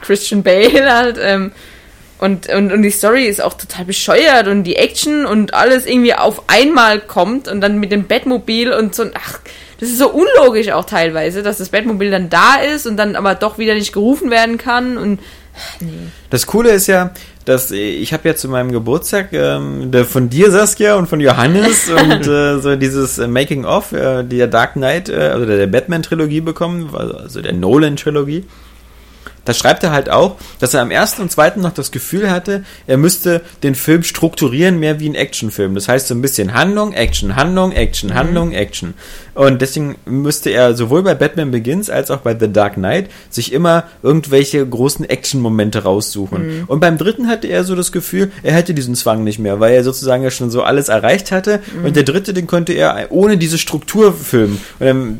Christian 0.00 0.42
Bale 0.42 0.92
halt. 0.92 1.18
Ähm, 1.20 1.52
und, 2.18 2.48
und, 2.48 2.70
und 2.72 2.82
die 2.82 2.90
Story 2.90 3.24
ist 3.26 3.42
auch 3.42 3.54
total 3.54 3.86
bescheuert 3.86 4.46
und 4.46 4.64
die 4.64 4.76
Action 4.76 5.24
und 5.24 5.54
alles 5.54 5.86
irgendwie 5.86 6.14
auf 6.14 6.42
einmal 6.48 7.00
kommt 7.00 7.48
und 7.48 7.62
dann 7.62 7.78
mit 7.80 7.92
dem 7.92 8.06
Batmobil 8.06 8.72
und 8.72 8.94
so. 8.94 9.06
Ach, 9.14 9.40
das 9.80 9.88
ist 9.88 9.98
so 9.98 10.10
unlogisch 10.10 10.70
auch 10.70 10.84
teilweise, 10.84 11.42
dass 11.42 11.58
das 11.58 11.70
Batmobil 11.70 12.10
dann 12.10 12.28
da 12.28 12.56
ist 12.56 12.86
und 12.86 12.96
dann 12.96 13.16
aber 13.16 13.34
doch 13.34 13.58
wieder 13.58 13.74
nicht 13.74 13.92
gerufen 13.92 14.30
werden 14.30 14.58
kann 14.58 14.98
und. 14.98 15.20
Nee. 15.80 15.88
Das 16.30 16.46
Coole 16.46 16.70
ist 16.70 16.86
ja, 16.86 17.12
dass 17.44 17.72
äh, 17.72 17.76
ich 17.76 18.12
habe 18.12 18.28
ja 18.28 18.36
zu 18.36 18.48
meinem 18.48 18.70
Geburtstag 18.70 19.32
ähm, 19.32 19.92
von 20.04 20.28
dir 20.30 20.50
Saskia 20.50 20.94
und 20.94 21.08
von 21.08 21.20
Johannes 21.20 21.88
und 21.90 22.26
äh, 22.26 22.58
so 22.60 22.76
dieses 22.76 23.18
äh, 23.18 23.26
Making 23.26 23.64
of 23.64 23.92
äh, 23.92 24.22
der 24.22 24.46
Dark 24.46 24.74
Knight, 24.74 25.08
äh, 25.08 25.16
also 25.16 25.46
der 25.46 25.66
Batman 25.66 26.02
Trilogie 26.02 26.40
bekommen, 26.40 26.94
also 26.94 27.40
der 27.40 27.52
Nolan 27.52 27.96
Trilogie. 27.96 28.44
Da 29.44 29.54
schreibt 29.54 29.82
er 29.82 29.92
halt 29.92 30.10
auch, 30.10 30.36
dass 30.58 30.74
er 30.74 30.82
am 30.82 30.90
ersten 30.90 31.22
und 31.22 31.30
zweiten 31.30 31.60
noch 31.60 31.72
das 31.72 31.90
Gefühl 31.90 32.30
hatte, 32.30 32.64
er 32.86 32.96
müsste 32.96 33.42
den 33.62 33.74
Film 33.74 34.02
strukturieren 34.02 34.78
mehr 34.78 35.00
wie 35.00 35.08
ein 35.08 35.14
Actionfilm. 35.14 35.74
Das 35.74 35.88
heißt 35.88 36.08
so 36.08 36.14
ein 36.14 36.22
bisschen 36.22 36.54
Handlung, 36.54 36.92
Action, 36.92 37.36
Handlung, 37.36 37.72
Action, 37.72 38.14
Handlung, 38.14 38.52
Action. 38.52 38.94
Und 39.34 39.62
deswegen 39.62 39.96
müsste 40.04 40.50
er 40.50 40.74
sowohl 40.74 41.02
bei 41.02 41.14
Batman 41.14 41.50
Begins 41.50 41.88
als 41.88 42.10
auch 42.10 42.18
bei 42.18 42.36
The 42.38 42.52
Dark 42.52 42.74
Knight 42.74 43.10
sich 43.30 43.52
immer 43.52 43.84
irgendwelche 44.02 44.66
großen 44.66 45.08
Action-Momente 45.08 45.84
raussuchen. 45.84 46.64
Und 46.66 46.80
beim 46.80 46.98
dritten 46.98 47.28
hatte 47.28 47.46
er 47.46 47.64
so 47.64 47.74
das 47.74 47.92
Gefühl, 47.92 48.32
er 48.42 48.52
hätte 48.52 48.74
diesen 48.74 48.94
Zwang 48.94 49.24
nicht 49.24 49.38
mehr, 49.38 49.60
weil 49.60 49.72
er 49.74 49.84
sozusagen 49.84 50.22
ja 50.22 50.30
schon 50.30 50.50
so 50.50 50.62
alles 50.62 50.88
erreicht 50.88 51.32
hatte. 51.32 51.60
Und 51.84 51.96
der 51.96 52.02
dritte, 52.02 52.34
den 52.34 52.46
konnte 52.46 52.72
er 52.72 53.06
ohne 53.10 53.38
diese 53.38 53.56
Struktur 53.56 54.12
filmen. 54.12 54.60
Und 54.78 54.86
dann, 54.86 55.18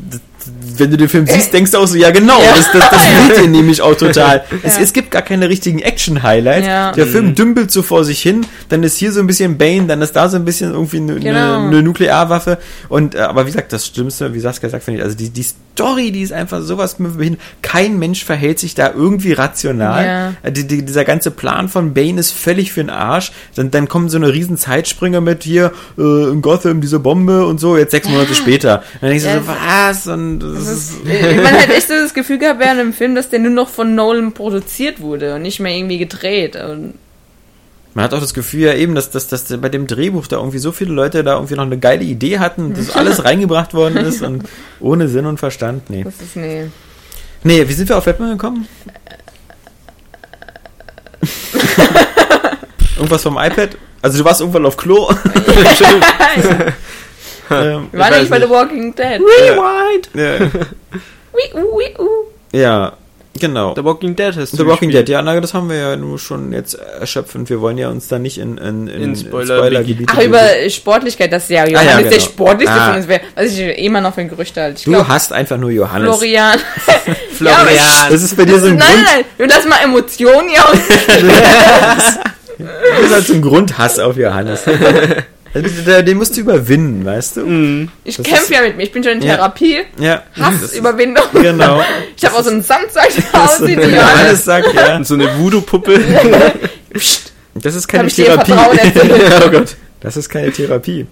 wenn 0.77 0.89
du 0.91 0.97
den 0.97 1.09
Film 1.09 1.27
siehst, 1.27 1.53
denkst 1.53 1.71
du 1.71 1.77
auch 1.77 1.85
so, 1.87 1.95
ja 1.97 2.11
genau, 2.11 2.39
das, 2.55 2.71
das, 2.71 2.89
das 2.89 3.05
fehlt 3.05 3.37
dir 3.43 3.47
nämlich 3.49 3.81
auch 3.81 3.95
total. 3.95 4.43
Es, 4.63 4.75
Ja. 4.77 4.81
es 4.83 4.93
gibt 4.93 5.11
gar 5.11 5.21
keine 5.21 5.49
richtigen 5.49 5.79
Action-Highlights. 5.79 6.67
Ja. 6.67 6.91
Der 6.93 7.05
Film 7.07 7.35
dümpelt 7.35 7.71
so 7.71 7.81
vor 7.83 8.03
sich 8.03 8.21
hin, 8.21 8.45
dann 8.69 8.83
ist 8.83 8.97
hier 8.97 9.11
so 9.11 9.19
ein 9.19 9.27
bisschen 9.27 9.57
Bane, 9.57 9.85
dann 9.87 10.01
ist 10.01 10.15
da 10.15 10.29
so 10.29 10.37
ein 10.37 10.45
bisschen 10.45 10.71
irgendwie 10.73 10.97
eine 10.97 11.15
Genau. 11.19 11.63
ne, 11.69 11.69
ne 11.77 11.83
Nuklearwaffe. 11.83 12.57
Und 12.89 13.15
äh, 13.15 13.19
aber 13.19 13.43
wie 13.45 13.51
gesagt, 13.51 13.71
das 13.73 13.87
Schlimmste, 13.87 14.33
wie 14.33 14.39
Saskia 14.39 14.69
sagt, 14.69 14.83
finde 14.83 14.99
ich, 14.99 15.03
also 15.03 15.15
die, 15.15 15.29
die 15.29 15.45
Story, 15.73 16.11
die 16.11 16.21
ist 16.21 16.33
einfach 16.33 16.61
sowas 16.61 16.99
mit. 16.99 17.39
Kein 17.61 17.97
Mensch 17.97 18.23
verhält 18.25 18.59
sich 18.59 18.75
da 18.75 18.91
irgendwie 18.93 19.33
rational. 19.33 20.05
Ja. 20.05 20.33
Äh, 20.43 20.51
Die, 20.51 20.67
die, 20.67 20.85
dieser 20.85 21.05
ganze 21.05 21.31
Plan 21.31 21.69
von 21.69 21.93
Bane 21.93 22.19
ist 22.19 22.31
völlig 22.31 22.71
für 22.73 22.81
den 22.81 22.89
Arsch. 22.89 23.31
Dann, 23.55 23.71
dann 23.71 23.87
kommen 23.87 24.09
so 24.09 24.17
eine 24.17 24.33
riesen 24.33 24.57
Zeitspringer 24.57 25.21
mit 25.21 25.43
hier 25.43 25.71
äh, 25.97 26.29
in 26.31 26.41
Gotham 26.41 26.81
diese 26.81 26.99
Bombe 26.99 27.45
und 27.45 27.59
so, 27.59 27.77
jetzt 27.77 27.91
sechs 27.91 28.07
Monate 28.09 28.35
später. 28.35 28.83
Dann 28.99 29.09
denkst 29.09 29.25
du 29.25 29.29
Ja, 29.31 29.39
so, 29.39 29.47
was? 29.47 30.07
Und 30.07 30.39
das 30.39 30.53
Das 30.53 30.67
ist, 30.67 30.91
ist, 30.91 31.05
man 31.05 31.53
hat 31.53 31.69
echt 31.69 31.87
so 31.87 31.93
das 31.95 32.13
Gefühl 32.13 32.37
gehabt 32.37 32.59
während 32.59 32.79
dem 32.79 32.93
Film, 32.93 33.15
dass 33.15 33.29
der 33.29 33.39
nur 33.39 33.51
noch 33.51 33.69
von 33.69 33.95
Nolan 33.95 34.33
produziert 34.33 34.99
wurde 35.01 35.35
und 35.35 35.41
nicht 35.41 35.59
mehr 35.59 35.75
irgendwie 35.75 35.97
gedreht. 35.97 36.55
Und 36.57 36.93
Man 37.93 38.05
hat 38.05 38.13
auch 38.13 38.21
das 38.21 38.33
Gefühl 38.33 38.61
ja 38.61 38.73
eben, 38.73 38.95
dass, 38.95 39.09
dass, 39.11 39.27
dass 39.27 39.43
bei 39.57 39.67
dem 39.67 39.85
Drehbuch 39.85 40.27
da 40.27 40.37
irgendwie 40.37 40.59
so 40.59 40.71
viele 40.71 40.93
Leute 40.93 41.25
da 41.25 41.33
irgendwie 41.33 41.55
noch 41.55 41.65
eine 41.65 41.77
geile 41.77 42.03
Idee 42.03 42.39
hatten, 42.39 42.73
dass 42.73 42.89
alles 42.95 43.25
reingebracht 43.25 43.73
worden 43.73 43.97
ist 43.97 44.21
und 44.21 44.43
ohne 44.79 45.09
Sinn 45.09 45.25
und 45.25 45.39
Verstand. 45.39 45.89
Nee. 45.89 46.03
das 46.03 46.21
ist 46.21 46.37
nee. 46.37 46.69
Nee, 47.43 47.67
wie 47.67 47.73
sind 47.73 47.89
wir 47.89 47.97
auf 47.97 48.05
Batman 48.05 48.31
gekommen? 48.31 48.67
Irgendwas 52.95 53.23
vom 53.23 53.37
iPad? 53.37 53.71
Also 54.01 54.19
du 54.19 54.25
warst 54.25 54.41
irgendwann 54.41 54.65
auf 54.65 54.77
Klo. 54.77 55.09
ähm, 57.51 57.89
Wir 57.91 57.99
waren 57.99 58.11
weiß 58.13 58.19
nicht 58.21 58.29
bei. 58.29 58.39
The 58.39 58.49
Walking 58.49 58.95
Dead. 58.95 59.19
Rewind! 59.21 60.09
ja, 60.13 60.39
ja, 62.51 62.93
genau. 63.39 63.73
The 63.75 63.83
Walking 63.83 64.15
Dead 64.15 64.35
hast 64.35 64.51
The 64.51 64.57
du 64.57 64.67
Walking 64.67 64.89
gespielt. 64.89 65.07
Dead, 65.07 65.13
ja, 65.13 65.21
na, 65.21 65.39
das 65.39 65.53
haben 65.53 65.69
wir 65.69 65.77
ja 65.77 65.95
nur 65.95 66.19
schon 66.19 66.51
jetzt 66.53 66.73
erschöpfend. 66.75 67.49
Wir 67.49 67.61
wollen 67.61 67.77
ja 67.77 67.89
uns 67.89 68.07
da 68.07 68.19
nicht 68.19 68.37
in, 68.37 68.57
in, 68.57 68.87
in, 68.87 69.01
In 69.01 69.15
Spoiler- 69.15 69.57
Spoilergebiete 69.57 70.13
Ach, 70.15 70.21
über 70.23 70.41
Sportlichkeit, 70.69 71.31
das 71.33 71.43
ist 71.43 71.49
ja 71.49 71.65
Johannes, 71.67 71.91
ja, 71.91 72.01
der 72.01 72.09
genau. 72.11 72.21
sportlichste 72.23 72.75
Ah. 72.79 72.87
von 72.87 72.95
uns 72.97 73.07
wäre, 73.07 73.21
was 73.35 73.45
ich 73.57 73.59
immer 73.79 74.01
noch 74.01 74.13
für 74.13 74.21
ein 74.21 74.29
Gerücht 74.29 74.55
halte. 74.57 74.77
Ich 74.79 74.83
Du 74.85 74.91
glaub, 74.91 75.07
hast 75.07 75.33
einfach 75.33 75.57
nur 75.57 75.69
Johannes. 75.71 76.09
Florian. 76.09 76.59
Florian. 77.33 78.11
Das 78.11 78.21
ist 78.21 78.35
bei 78.37 78.45
dir 78.45 78.59
so 78.59 78.67
ein 78.67 78.75
nein, 78.75 78.87
Grund, 78.87 79.05
nein, 79.07 79.25
nein, 79.37 79.49
lass 79.49 79.65
mal 79.65 79.77
Emotionen 79.83 80.49
hier 80.49 80.63
aus. 80.63 80.77
das 82.57 83.05
ist 83.05 83.13
halt 83.13 83.27
so 83.27 83.33
ein 83.33 83.41
Grundhass 83.41 83.97
auf 83.99 84.17
Johannes. 84.17 84.61
Also, 85.53 86.01
den- 86.01 86.17
musst 86.17 86.35
du 86.37 86.41
überwinden, 86.41 87.03
weißt 87.05 87.37
du? 87.37 87.41
Mhm. 87.45 87.89
Ich 88.03 88.17
Das 88.17 88.25
kämpfe 88.25 88.53
ja 88.53 88.61
mit 88.61 88.77
mir, 88.77 88.83
ich 88.83 88.91
bin 88.91 89.03
schon 89.03 89.13
in 89.13 89.21
Ja. 89.21 89.35
Therapie. 89.35 89.79
Ja. 89.99 90.23
Das 90.37 90.53
ist- 90.55 90.63
Hassüberwindung. 90.71 91.25
Genau. 91.33 91.81
Ich 92.17 92.25
habe 92.25 92.37
auch 92.37 92.43
so 92.43 92.51
einen 92.51 92.61
Sandsack, 92.61 93.09
Das 93.33 93.59
Johannes 93.59 93.91
Johannes. 93.93 94.45
sagt, 94.45 94.73
ja. 94.73 94.95
Und 94.97 95.07
so 95.07 95.15
eine 95.15 95.37
Voodoo-Puppe. 95.37 95.99
Das 97.53 97.75
ist 97.75 97.87
keine 97.87 98.03
Hab 98.03 98.07
ich 98.07 98.15
dir 98.15 98.25
Therapie. 98.39 98.53
Oh 99.45 99.49
Gott. 99.49 99.75
Das 99.99 100.15
ist 100.17 100.29
keine 100.29 100.51
Therapie. 100.51 101.05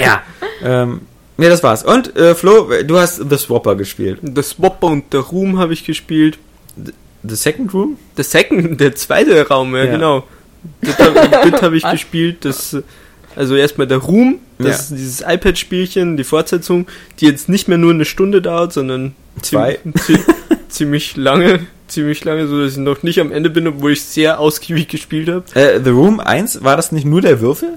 ja. 0.00 0.22
Ähm, 0.62 1.02
nee, 1.36 1.48
das 1.48 1.62
war's. 1.62 1.82
Und, 1.84 2.16
äh, 2.16 2.34
Flo, 2.34 2.70
du 2.84 2.98
hast 2.98 3.20
The 3.28 3.36
Swapper 3.36 3.74
gespielt. 3.74 4.20
The 4.22 4.42
Swapper 4.42 4.86
und 4.86 5.12
der 5.12 5.20
Room 5.20 5.58
habe 5.58 5.72
ich 5.72 5.84
gespielt. 5.84 6.38
The 6.76 7.34
Second 7.36 7.72
Room? 7.74 7.98
Der 8.16 8.24
Second, 8.24 8.80
der 8.80 8.94
zweite 8.94 9.46
Raum, 9.48 9.74
ja, 9.74 9.84
Ja. 9.84 9.90
genau. 9.92 10.24
Das 10.80 10.98
habe 10.98 11.60
hab 11.62 11.72
ich 11.72 11.82
gespielt. 11.90 12.44
Das, 12.44 12.74
äh, 12.74 12.82
also 13.36 13.56
erstmal 13.56 13.86
der 13.86 13.98
Room, 13.98 14.38
das 14.58 14.66
Ja. 14.66 14.72
ist 14.74 14.90
dieses 14.90 15.20
iPad-Spielchen, 15.20 16.16
die 16.16 16.24
Fortsetzung, 16.24 16.86
die 17.20 17.26
jetzt 17.26 17.48
nicht 17.48 17.68
mehr 17.68 17.78
nur 17.78 17.92
eine 17.92 18.04
Stunde 18.04 18.40
dauert, 18.42 18.72
sondern 18.72 19.14
Zwei. 19.42 19.78
zie- 20.06 20.18
ziemlich 20.68 21.16
lange, 21.16 21.60
ziemlich 21.88 22.24
lange, 22.24 22.46
so 22.46 22.60
dass 22.62 22.72
ich 22.72 22.78
noch 22.78 23.02
nicht 23.02 23.20
am 23.20 23.32
Ende 23.32 23.50
bin, 23.50 23.66
obwohl 23.66 23.92
ich 23.92 24.02
sehr 24.02 24.40
ausgiebig 24.40 24.88
gespielt 24.88 25.28
habe. 25.28 25.44
Äh, 25.54 25.80
The 25.82 25.90
Room 25.90 26.20
1, 26.20 26.62
war 26.64 26.76
das 26.76 26.92
nicht 26.92 27.04
nur 27.06 27.20
der 27.20 27.40
Würfel? 27.40 27.70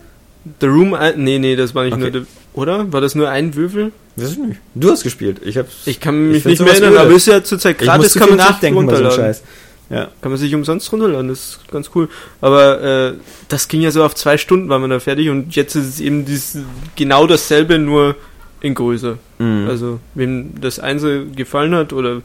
The 0.62 0.68
Room, 0.68 0.94
ein- 0.94 1.24
nee, 1.24 1.40
nee, 1.40 1.56
das 1.56 1.76
war 1.76 1.84
nicht 1.84 1.94
Okay. 1.94 2.02
nur 2.04 2.12
der, 2.12 2.22
oder? 2.54 2.92
War 2.94 3.02
das 3.02 3.16
nur 3.16 3.30
ein 3.30 3.54
Würfel? 3.56 3.92
Weiß 4.16 4.32
ich 4.32 4.38
nicht. 4.40 4.60
Du 4.74 4.90
hast 4.90 5.04
gespielt. 5.04 5.42
Ich 5.44 5.58
hab's. 5.58 5.74
Ich 5.86 6.00
kann 6.00 6.30
mich 6.32 6.42
find 6.44 6.54
nicht 6.54 6.64
mehr 6.64 6.74
erinnern, 6.74 6.98
aber 6.98 7.12
ist 7.12 7.28
ja 7.28 7.44
zurzeit 7.44 7.76
ich 7.80 7.86
muss 7.88 7.96
gratis, 7.98 8.14
kann 8.16 8.30
man 8.30 8.40
sich 8.40 8.48
nachdenken 8.48 8.86
bei 8.88 8.92
so 8.94 8.98
einem 8.98 9.06
runterladen. 9.08 9.34
Scheiß. 9.36 9.44
Ja. 9.90 10.10
Kann 10.22 10.32
man 10.32 10.38
sich 10.38 10.54
umsonst 10.54 10.92
runterladen, 10.92 11.30
das 11.30 11.40
ist 11.40 11.72
ganz 11.72 11.92
cool. 11.96 12.10
Aber 12.42 12.82
äh, 12.82 13.14
das 13.48 13.68
ging 13.68 13.82
ja 13.82 13.92
so 13.92 14.04
auf 14.04 14.16
zwei 14.16 14.38
Stunden, 14.38 14.70
war 14.70 14.80
man 14.80 14.90
da 14.90 15.00
fertig 15.00 15.30
und 15.30 15.56
jetzt 15.56 15.76
ist 15.76 15.88
es 15.88 16.00
eben 16.00 16.26
dieses, 16.26 16.64
genau 16.96 17.26
dasselbe, 17.28 17.80
nur 17.80 18.16
in 18.60 18.74
größer. 18.74 19.18
Mhm. 19.40 19.68
Also, 19.70 20.00
wem 20.16 20.60
das 20.60 20.80
Einzel 20.80 21.30
gefallen 21.32 21.74
hat 21.76 21.94
oder 21.94 22.22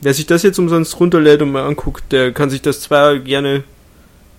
wer 0.00 0.14
sich 0.14 0.26
das 0.26 0.42
jetzt 0.42 0.58
umsonst 0.58 0.98
runterlädt 1.00 1.42
und 1.42 1.52
mal 1.52 1.64
anguckt, 1.64 2.12
der 2.12 2.32
kann 2.32 2.50
sich 2.50 2.62
das 2.62 2.80
zwar 2.80 3.18
gerne 3.18 3.64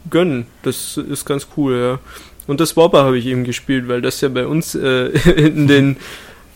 gönnen. 0.09 0.45
Das 0.61 0.97
ist 0.97 1.25
ganz 1.25 1.47
cool, 1.57 1.75
ja. 1.75 1.99
Und 2.45 2.59
das 2.59 2.75
Whopper 2.75 3.03
habe 3.03 3.17
ich 3.17 3.25
eben 3.25 3.45
gespielt, 3.45 3.87
weil 3.87 4.01
das 4.01 4.21
ja 4.21 4.29
bei 4.29 4.45
uns 4.45 4.75
äh, 4.75 5.07
in 5.35 5.67
den 5.67 5.97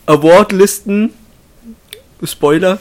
Award-Listen 0.05 1.11
Spoiler 2.23 2.79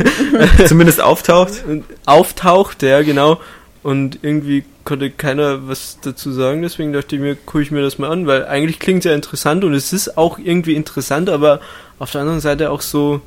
Zumindest 0.66 1.00
auftaucht. 1.00 1.64
auftaucht, 2.06 2.82
ja 2.82 3.02
genau. 3.02 3.40
Und 3.82 4.18
irgendwie 4.22 4.64
konnte 4.84 5.10
keiner 5.10 5.68
was 5.68 5.98
dazu 6.02 6.32
sagen, 6.32 6.62
deswegen 6.62 6.92
dachte 6.92 7.16
ich 7.16 7.22
mir, 7.22 7.34
gucke 7.34 7.62
ich 7.62 7.70
mir 7.70 7.82
das 7.82 7.98
mal 7.98 8.10
an, 8.10 8.26
weil 8.26 8.46
eigentlich 8.46 8.78
klingt 8.78 9.00
es 9.00 9.04
ja 9.04 9.14
interessant 9.14 9.64
und 9.64 9.74
es 9.74 9.92
ist 9.92 10.18
auch 10.18 10.38
irgendwie 10.38 10.74
interessant, 10.74 11.30
aber 11.30 11.60
auf 11.98 12.10
der 12.10 12.22
anderen 12.22 12.40
Seite 12.40 12.70
auch 12.70 12.80
so, 12.80 13.20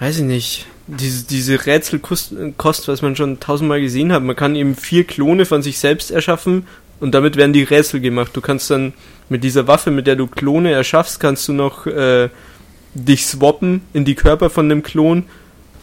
weiß 0.00 0.18
ich 0.18 0.24
nicht, 0.24 0.66
diese, 0.86 1.26
diese 1.26 1.66
Rätselkost, 1.66 2.34
Kost, 2.58 2.88
was 2.88 3.02
man 3.02 3.16
schon 3.16 3.40
tausendmal 3.40 3.80
gesehen 3.80 4.12
hat. 4.12 4.22
Man 4.22 4.36
kann 4.36 4.54
eben 4.54 4.74
vier 4.76 5.04
Klone 5.04 5.46
von 5.46 5.62
sich 5.62 5.78
selbst 5.78 6.10
erschaffen 6.10 6.66
und 7.00 7.14
damit 7.14 7.36
werden 7.36 7.52
die 7.52 7.62
Rätsel 7.62 8.00
gemacht. 8.00 8.32
Du 8.34 8.40
kannst 8.40 8.70
dann 8.70 8.92
mit 9.28 9.42
dieser 9.44 9.66
Waffe, 9.66 9.90
mit 9.90 10.06
der 10.06 10.16
du 10.16 10.26
Klone 10.26 10.72
erschaffst, 10.72 11.20
kannst 11.20 11.48
du 11.48 11.52
noch 11.52 11.86
äh, 11.86 12.28
dich 12.94 13.26
swappen 13.26 13.82
in 13.92 14.04
die 14.04 14.14
Körper 14.14 14.50
von 14.50 14.68
dem 14.68 14.82
Klon 14.82 15.24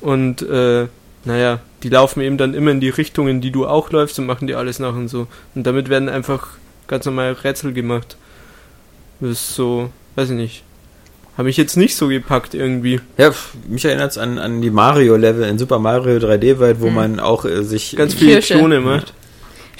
und 0.01 0.41
äh, 0.41 0.87
naja, 1.25 1.59
die 1.83 1.89
laufen 1.89 2.21
eben 2.21 2.37
dann 2.37 2.53
immer 2.53 2.71
in 2.71 2.79
die 2.79 2.89
Richtung, 2.89 3.27
in 3.27 3.41
die 3.41 3.51
du 3.51 3.67
auch 3.67 3.91
läufst 3.91 4.17
und 4.19 4.25
machen 4.25 4.47
dir 4.47 4.57
alles 4.57 4.79
nach 4.79 4.93
und 4.95 5.07
so. 5.07 5.27
Und 5.55 5.67
damit 5.67 5.89
werden 5.89 6.09
einfach 6.09 6.47
ganz 6.87 7.05
normal 7.05 7.33
Rätsel 7.33 7.73
gemacht. 7.73 8.17
Das 9.19 9.31
ist 9.31 9.55
so, 9.55 9.89
weiß 10.15 10.29
ich 10.31 10.35
nicht. 10.35 10.63
Habe 11.37 11.49
ich 11.49 11.57
jetzt 11.57 11.77
nicht 11.77 11.95
so 11.95 12.07
gepackt 12.07 12.53
irgendwie. 12.53 12.99
Ja, 13.17 13.31
mich 13.67 13.85
erinnert 13.85 14.11
es 14.11 14.17
an, 14.17 14.37
an 14.37 14.61
die 14.61 14.69
Mario-Level 14.71 15.47
in 15.47 15.57
Super 15.59 15.79
Mario 15.79 16.17
3D 16.17 16.59
Welt, 16.59 16.77
wo 16.81 16.89
Mhm. 16.89 16.95
man 16.95 17.19
auch 17.19 17.45
äh, 17.45 17.63
sich 17.63 17.95
Ganz 17.95 18.13
viele. 18.15 18.39
Klone 18.41 18.79
macht. 18.81 19.13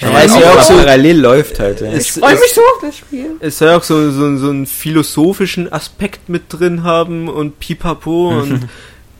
Ja, 0.02 0.08
Ja, 0.08 0.14
weil 0.14 0.26
ist 0.26 0.34
es 0.34 0.40
ja 0.40 0.50
auch 0.52 0.62
so- 0.62 0.74
parallel 0.74 1.18
läuft 1.20 1.58
halt. 1.60 1.80
Ja. 1.80 1.92
Ich 1.94 2.12
freue 2.12 2.34
mich 2.34 2.52
so 2.54 2.60
auf 2.60 2.80
das 2.82 2.96
Spiel. 2.98 3.30
Es 3.40 3.58
soll 3.58 3.70
auch 3.70 3.82
so, 3.82 4.10
so, 4.10 4.36
so 4.36 4.50
einen 4.50 4.66
philosophischen 4.66 5.72
Aspekt 5.72 6.28
mit 6.28 6.42
drin 6.48 6.82
haben 6.82 7.28
und 7.28 7.58
pipapo 7.60 8.30
und 8.40 8.68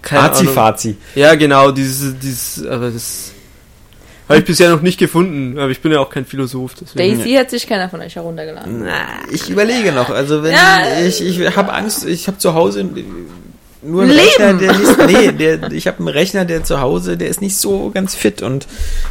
keine 0.03 0.21
Ahnung. 0.23 0.35
Azi-Fazi. 0.35 0.97
Ja, 1.15 1.35
genau, 1.37 1.71
dieses, 1.71 2.19
dieses, 2.19 2.67
aber 2.67 2.91
das 2.91 3.31
habe 4.29 4.39
ich 4.41 4.45
bisher 4.45 4.71
noch 4.71 4.81
nicht 4.83 4.99
gefunden, 4.99 5.59
aber 5.59 5.71
ich 5.71 5.81
bin 5.81 5.93
ja 5.93 6.01
auch 6.01 6.09
kein 6.11 6.25
Philosoph, 6.25 6.75
deswegen. 6.81 7.19
Daisy 7.19 7.33
hat 7.35 7.51
sich 7.51 7.67
keiner 7.67 7.89
von 7.89 8.01
euch 8.01 8.15
heruntergeladen. 8.17 8.85
Na, 8.85 9.07
ich 9.31 9.49
überlege 9.51 9.93
noch. 9.93 10.11
Also 10.11 10.43
wenn 10.43 10.53
Ja. 10.53 10.81
ich, 11.07 11.21
ich 11.21 11.57
habe 11.57 11.73
Angst, 11.73 12.07
ich 12.07 12.27
habe 12.29 12.39
zu 12.39 12.55
Hause 12.55 12.85
nur 13.83 14.03
einen 14.03 14.13
Leben. 14.13 14.23
Rechner, 14.29 14.55
der 14.55 14.73
nicht, 14.79 15.07
nee, 15.07 15.33
der, 15.33 15.73
ich 15.73 15.87
habe 15.87 15.99
einen 15.99 16.09
Rechner, 16.09 16.45
der 16.45 16.63
zu 16.65 16.81
Hause, 16.81 17.17
der 17.17 17.29
ist 17.29 17.41
nicht 17.41 17.57
so 17.57 17.91
ganz 17.93 18.15
fit 18.15 18.41
und 18.43 18.67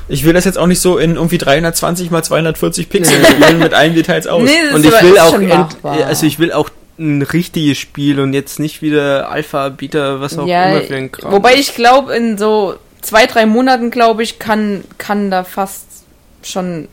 ich 0.07 0.23
will 0.23 0.33
das 0.33 0.45
jetzt 0.45 0.57
auch 0.57 0.67
nicht 0.67 0.79
so 0.81 0.97
in 0.97 1.15
irgendwie 1.15 1.37
320 1.37 2.09
mal 2.11 2.23
240 2.23 2.89
Pixel 2.89 3.23
spielen 3.25 3.59
mit 3.59 3.73
allen 3.73 3.95
Details 3.95 4.27
aus. 4.27 4.43
Nee, 4.43 4.51
das 4.65 4.75
und 4.75 4.85
ist 4.85 4.89
ich 4.89 4.95
aber- 4.97 5.07
will 5.07 5.13
ist 5.13 5.19
auch, 5.21 5.39
machbar. 5.39 6.05
also 6.05 6.25
ich 6.25 6.39
will 6.39 6.51
auch 6.53 6.69
ein 6.99 7.21
richtiges 7.21 7.77
Spiel 7.79 8.19
und 8.19 8.33
jetzt 8.33 8.59
nicht 8.59 8.81
wieder 8.81 9.29
Alpha, 9.29 9.69
Beta, 9.69 10.19
was 10.21 10.37
auch 10.37 10.45
Ja, 10.47 10.71
immer 10.71 10.81
für 10.81 10.95
ein 10.95 11.11
Kram. 11.11 11.31
wobei 11.31 11.55
ich 11.55 11.73
glaube, 11.75 12.15
in 12.15 12.37
so 12.37 12.75
zwei, 13.01 13.25
drei 13.25 13.45
Monaten, 13.47 13.89
glaube 13.91 14.23
ich, 14.23 14.37
kann, 14.39 14.83
kann 14.99 15.31
da 15.31 15.43
fast 15.43 15.85
schon 16.43 16.87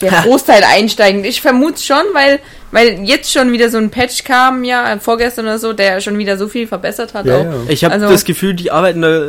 der 0.00 0.10
Großteil 0.22 0.62
einsteigend. 0.64 1.26
Ich 1.26 1.42
vermute 1.42 1.82
schon, 1.82 2.02
weil, 2.14 2.40
weil 2.72 3.00
jetzt 3.04 3.32
schon 3.32 3.52
wieder 3.52 3.68
so 3.70 3.78
ein 3.78 3.90
Patch 3.90 4.24
kam, 4.24 4.64
ja, 4.64 4.98
vorgestern 5.00 5.46
oder 5.46 5.58
so, 5.58 5.72
der 5.72 6.00
schon 6.00 6.18
wieder 6.18 6.36
so 6.38 6.48
viel 6.48 6.66
verbessert 6.66 7.14
hat. 7.14 7.26
Ja, 7.26 7.38
auch. 7.38 7.44
ja. 7.44 7.54
Ich 7.68 7.84
habe 7.84 7.94
Also- 7.94 8.08
das 8.08 8.24
Gefühl, 8.24 8.54
die 8.54 8.70
arbeiten 8.70 9.02
da 9.02 9.22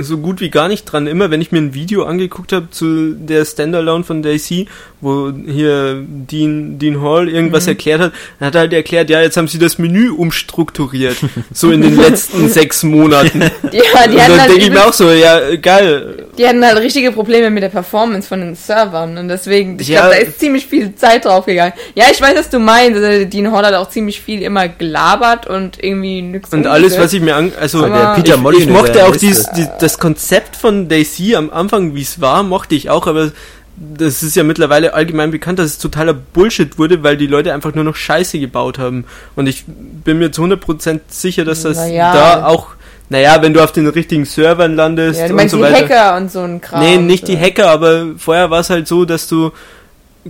so 0.00 0.18
gut 0.18 0.40
wie 0.40 0.48
gar 0.48 0.68
nicht 0.68 0.84
dran. 0.84 1.08
Immer 1.08 1.30
wenn 1.32 1.40
ich 1.40 1.50
mir 1.50 1.58
ein 1.58 1.74
Video 1.74 2.04
angeguckt 2.04 2.52
habe 2.52 2.70
zu 2.70 3.14
der 3.14 3.44
Standalone 3.44 4.04
von 4.04 4.22
Daisy, 4.22 4.68
wo 5.00 5.32
hier 5.32 6.04
Dean, 6.06 6.78
Dean 6.78 7.02
Hall 7.02 7.28
irgendwas 7.28 7.64
Mhm. 7.64 7.70
erklärt 7.70 8.00
hat, 8.00 8.12
dann 8.38 8.46
hat 8.46 8.54
er 8.54 8.60
halt 8.60 8.72
erklärt, 8.72 9.10
ja, 9.10 9.20
jetzt 9.20 9.36
haben 9.36 9.48
sie 9.48 9.58
das 9.58 9.78
Menü 9.78 10.10
umstrukturiert. 10.10 11.16
so 11.52 11.72
in 11.72 11.82
den 11.82 11.96
letzten 12.00 12.48
sechs 12.48 12.84
Monaten. 12.84 13.40
Ja, 13.40 13.50
die 13.72 13.78
Und 13.78 13.94
hatten, 13.94 14.16
dann 14.16 14.40
halt 14.40 14.50
denke 14.50 14.62
ich 14.64 14.70
mir 14.70 14.86
auch 14.86 14.92
so, 14.92 15.10
ja, 15.10 15.56
geil. 15.56 16.26
die 16.38 16.46
hatten 16.46 16.64
halt 16.64 16.78
richtige 16.78 17.10
Probleme 17.10 17.50
mit 17.50 17.64
der 17.64 17.68
Performance 17.68 18.28
von 18.28 18.40
den 18.40 18.54
Servern 18.54 19.18
und 19.18 19.26
deswegen, 19.28 19.78
ich 19.80 19.88
Ja. 19.88 20.02
glaube, 20.02 20.14
da 20.14 20.20
ist 20.28 20.38
ziemlich 20.38 20.66
viel 20.66 20.94
Zeit 20.94 21.24
drauf 21.24 21.46
gegangen. 21.46 21.72
Ja, 21.96 22.04
ich 22.12 22.20
weiß, 22.20 22.36
was 22.36 22.50
du 22.50 22.60
meinst. 22.60 22.77
Also, 22.78 23.24
Dean 23.24 23.52
Hall 23.52 23.64
hat 23.64 23.74
auch 23.74 23.88
ziemlich 23.88 24.20
viel 24.20 24.42
immer 24.42 24.68
gelabert 24.68 25.46
und 25.46 25.82
irgendwie 25.82 26.22
nichts 26.22 26.52
Und 26.52 26.66
alles, 26.66 26.98
was 26.98 27.12
ich 27.12 27.20
mir 27.20 27.36
an, 27.36 27.52
also 27.60 27.82
der 27.86 28.14
Peter 28.14 28.34
ich, 28.34 28.40
Molyneux, 28.40 28.66
ich 28.66 28.72
mochte 28.72 29.06
auch 29.06 29.16
dieses, 29.16 29.46
das. 29.46 29.54
die, 29.54 29.66
das 29.80 29.98
Konzept 29.98 30.56
von 30.56 30.88
Daisy 30.88 31.34
am 31.34 31.50
Anfang, 31.50 31.94
wie 31.94 32.02
es 32.02 32.20
war, 32.20 32.42
mochte 32.42 32.74
ich 32.74 32.90
auch, 32.90 33.06
aber 33.06 33.32
das 33.80 34.22
ist 34.22 34.34
ja 34.34 34.42
mittlerweile 34.42 34.94
allgemein 34.94 35.30
bekannt, 35.30 35.58
dass 35.58 35.66
es 35.66 35.78
totaler 35.78 36.12
Bullshit 36.14 36.78
wurde, 36.78 37.02
weil 37.02 37.16
die 37.16 37.26
Leute 37.26 37.52
einfach 37.52 37.74
nur 37.74 37.84
noch 37.84 37.94
Scheiße 37.94 38.38
gebaut 38.38 38.78
haben. 38.78 39.04
Und 39.36 39.46
ich 39.46 39.64
bin 39.66 40.18
mir 40.18 40.32
zu 40.32 40.42
100% 40.42 41.00
sicher, 41.08 41.44
dass 41.44 41.62
das 41.62 41.76
Naja. 41.76 42.12
da 42.12 42.46
auch, 42.46 42.68
naja, 43.08 43.40
wenn 43.40 43.54
du 43.54 43.62
auf 43.62 43.72
den 43.72 43.86
richtigen 43.86 44.24
Servern 44.24 44.74
landest 44.74 45.20
ja, 45.20 45.26
du 45.26 45.32
und 45.32 45.36
meinst 45.36 45.52
so 45.52 45.58
die 45.58 45.62
weiter. 45.62 45.76
Hacker 45.76 46.16
und 46.16 46.32
so 46.32 46.40
ein 46.40 46.60
Kram. 46.60 46.80
Nee, 46.80 46.96
nicht 46.96 47.28
die 47.28 47.36
so. 47.36 47.40
Hacker, 47.40 47.70
aber 47.70 48.06
vorher 48.18 48.50
war 48.50 48.60
es 48.60 48.70
halt 48.70 48.88
so, 48.88 49.04
dass 49.04 49.28
du 49.28 49.52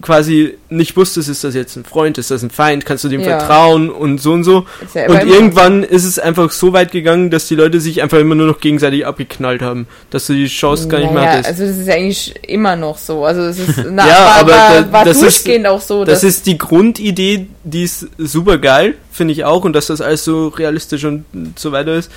quasi 0.00 0.54
nicht 0.70 0.96
wusstest, 0.96 1.28
ist 1.28 1.44
das 1.44 1.54
jetzt 1.54 1.76
ein 1.76 1.84
Freund, 1.84 2.18
ist 2.18 2.30
das 2.30 2.42
ein 2.42 2.50
Feind, 2.50 2.84
kannst 2.86 3.04
du 3.04 3.08
dem 3.08 3.20
Ja. 3.20 3.38
vertrauen 3.38 3.90
und 3.90 4.20
so 4.20 4.32
und 4.32 4.44
so. 4.44 4.66
Ist 4.84 4.94
ja 4.94 5.08
Und 5.08 5.24
irgendwann 5.26 5.82
ist 5.82 6.04
es 6.04 6.18
einfach 6.18 6.50
so 6.50 6.72
weit 6.72 6.92
gegangen, 6.92 7.30
dass 7.30 7.48
die 7.48 7.54
Leute 7.54 7.80
sich 7.80 8.02
einfach 8.02 8.18
immer 8.18 8.34
nur 8.34 8.46
noch 8.46 8.60
gegenseitig 8.60 9.06
abgeknallt 9.06 9.62
haben, 9.62 9.86
dass 10.10 10.26
du 10.26 10.32
die 10.34 10.46
Chance 10.46 10.88
gar 10.88 10.98
nicht 11.00 11.12
mehr 11.12 11.30
hattest. 11.32 11.48
also 11.48 11.66
das 11.66 11.76
ist 11.78 11.88
ja 11.88 11.94
eigentlich 11.94 12.34
immer 12.46 12.76
noch 12.76 12.98
so. 12.98 13.24
Also 13.24 13.42
es 13.42 13.58
ist 13.58 13.84
na, 13.90 14.06
Ja, 14.06 14.14
war, 14.24 14.34
aber 14.40 14.50
war, 14.52 14.82
da- 14.82 14.92
war 14.92 15.04
das 15.04 15.16
ist- 15.16 15.22
durchgehend 15.46 15.66
auch 15.66 15.80
so, 15.80 16.04
das 16.04 16.24
ist 16.24 16.46
die 16.46 16.58
Grundidee, 16.58 17.46
die 17.64 17.82
ist 17.84 18.06
super 18.18 18.58
geil, 18.58 18.94
finde 19.12 19.32
ich 19.32 19.44
auch, 19.44 19.64
und 19.64 19.72
dass 19.72 19.86
das 19.88 20.00
alles 20.00 20.24
so 20.24 20.48
realistisch 20.48 21.04
und 21.04 21.24
so 21.56 21.72
weiter 21.72 21.94
ist. 21.94 22.10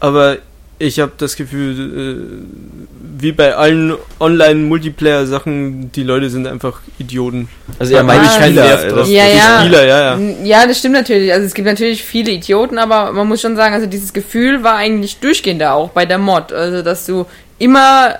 Aber 0.00 0.38
ich 0.80 0.98
habe 0.98 1.12
das 1.18 1.36
Gefühl, 1.36 1.78
äh, 1.78 3.22
wie 3.22 3.32
bei 3.32 3.54
allen 3.54 3.94
Online-Multiplayer-Sachen, 4.18 5.92
die 5.92 6.02
Leute 6.02 6.30
sind 6.30 6.46
einfach 6.46 6.80
Idioten. 6.98 7.48
Also 7.78 7.94
er 7.94 8.02
meint 8.02 8.22
keinen 8.24 8.52
Spieler. 8.54 8.86
Das- 8.94 9.08
Ja, 9.10 9.24
die 9.26 9.36
ja. 9.36 9.60
Spieler, 9.60 9.84
ja, 9.86 10.16
ja. 10.16 10.34
Ja, 10.42 10.66
das 10.66 10.78
stimmt 10.78 10.94
natürlich. 10.94 11.32
Also 11.32 11.46
es 11.46 11.54
gibt 11.54 11.66
natürlich 11.66 12.02
viele 12.02 12.30
Idioten, 12.32 12.78
aber 12.78 13.12
man 13.12 13.28
muss 13.28 13.40
schon 13.40 13.56
sagen, 13.56 13.74
also 13.74 13.86
dieses 13.86 14.12
Gefühl 14.12 14.62
war 14.62 14.76
eigentlich 14.76 15.18
durchgehend 15.18 15.60
da 15.60 15.72
auch 15.74 15.90
bei 15.90 16.06
der 16.06 16.18
Mod. 16.18 16.52
Also 16.52 16.82
dass 16.82 17.06
du 17.06 17.26
immer 17.58 18.14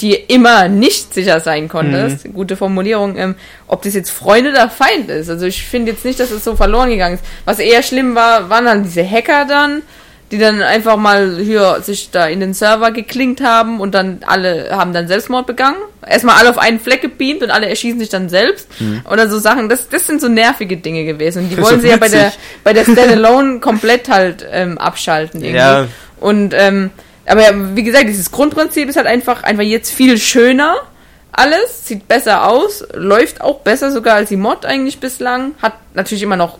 dir 0.00 0.30
immer 0.30 0.68
nicht 0.68 1.12
sicher 1.12 1.38
sein 1.40 1.68
konntest, 1.68 2.26
Mhm. 2.26 2.32
gute 2.32 2.56
Formulierung, 2.56 3.18
ähm, 3.18 3.34
ob 3.68 3.82
das 3.82 3.92
jetzt 3.92 4.08
Freund 4.10 4.48
oder 4.48 4.70
Feind 4.70 5.10
ist. 5.10 5.28
Also 5.28 5.44
ich 5.44 5.62
finde 5.62 5.92
jetzt 5.92 6.02
nicht, 6.02 6.18
dass 6.18 6.30
es 6.30 6.42
so 6.42 6.56
verloren 6.56 6.88
gegangen 6.88 7.16
ist. 7.16 7.24
Was 7.44 7.58
eher 7.58 7.82
schlimm 7.82 8.14
war, 8.14 8.48
waren 8.48 8.64
dann 8.64 8.82
diese 8.84 9.04
Hacker 9.06 9.44
dann, 9.46 9.82
die 10.30 10.38
dann 10.38 10.62
einfach 10.62 10.96
mal 10.96 11.38
hier 11.38 11.80
sich 11.82 12.10
da 12.10 12.26
in 12.26 12.38
den 12.38 12.54
Server 12.54 12.92
geklinkt 12.92 13.40
haben 13.40 13.80
und 13.80 13.94
dann 13.94 14.20
alle 14.24 14.68
haben 14.70 14.92
dann 14.92 15.08
Selbstmord 15.08 15.46
begangen. 15.46 15.78
Erstmal 16.06 16.36
alle 16.36 16.50
auf 16.50 16.58
einen 16.58 16.78
Fleck 16.78 17.02
gebeamt 17.02 17.42
und 17.42 17.50
alle 17.50 17.68
erschießen 17.68 17.98
sich 17.98 18.10
dann 18.10 18.28
selbst. 18.28 18.68
Oder 19.10 19.28
so 19.28 19.38
Sachen. 19.38 19.68
Das, 19.68 19.88
das 19.88 20.06
sind 20.06 20.20
so 20.20 20.28
nervige 20.28 20.76
Dinge 20.76 21.04
gewesen. 21.04 21.44
Und 21.44 21.50
die 21.50 21.56
Das 21.56 21.64
wollen 21.64 21.80
sie 21.80 21.88
ja 21.88 21.96
bei 21.96 22.08
der, 22.08 22.32
bei 22.62 22.72
der 22.72 22.84
Standalone 22.90 23.58
komplett 23.58 24.08
halt 24.08 24.46
ähm, 24.50 24.78
abschalten 24.78 25.40
irgendwie. 25.40 25.58
Ja. 25.58 25.88
Und 26.20 26.54
ähm, 26.56 26.90
aber 27.26 27.76
wie 27.76 27.82
gesagt, 27.82 28.08
dieses 28.08 28.30
Grundprinzip 28.30 28.88
ist 28.88 28.96
halt 28.96 29.06
einfach 29.06 29.42
einfach 29.42 29.62
jetzt 29.62 29.90
viel 29.90 30.16
schöner. 30.18 30.76
Alles 31.32 31.86
sieht 31.86 32.08
besser 32.08 32.46
aus, 32.46 32.84
läuft 32.92 33.40
auch 33.40 33.60
besser 33.60 33.92
sogar 33.92 34.16
als 34.16 34.28
die 34.28 34.36
Mod 34.36 34.66
eigentlich 34.66 34.98
bislang. 34.98 35.52
Hat 35.62 35.74
natürlich 35.94 36.22
immer 36.22 36.36
noch 36.36 36.58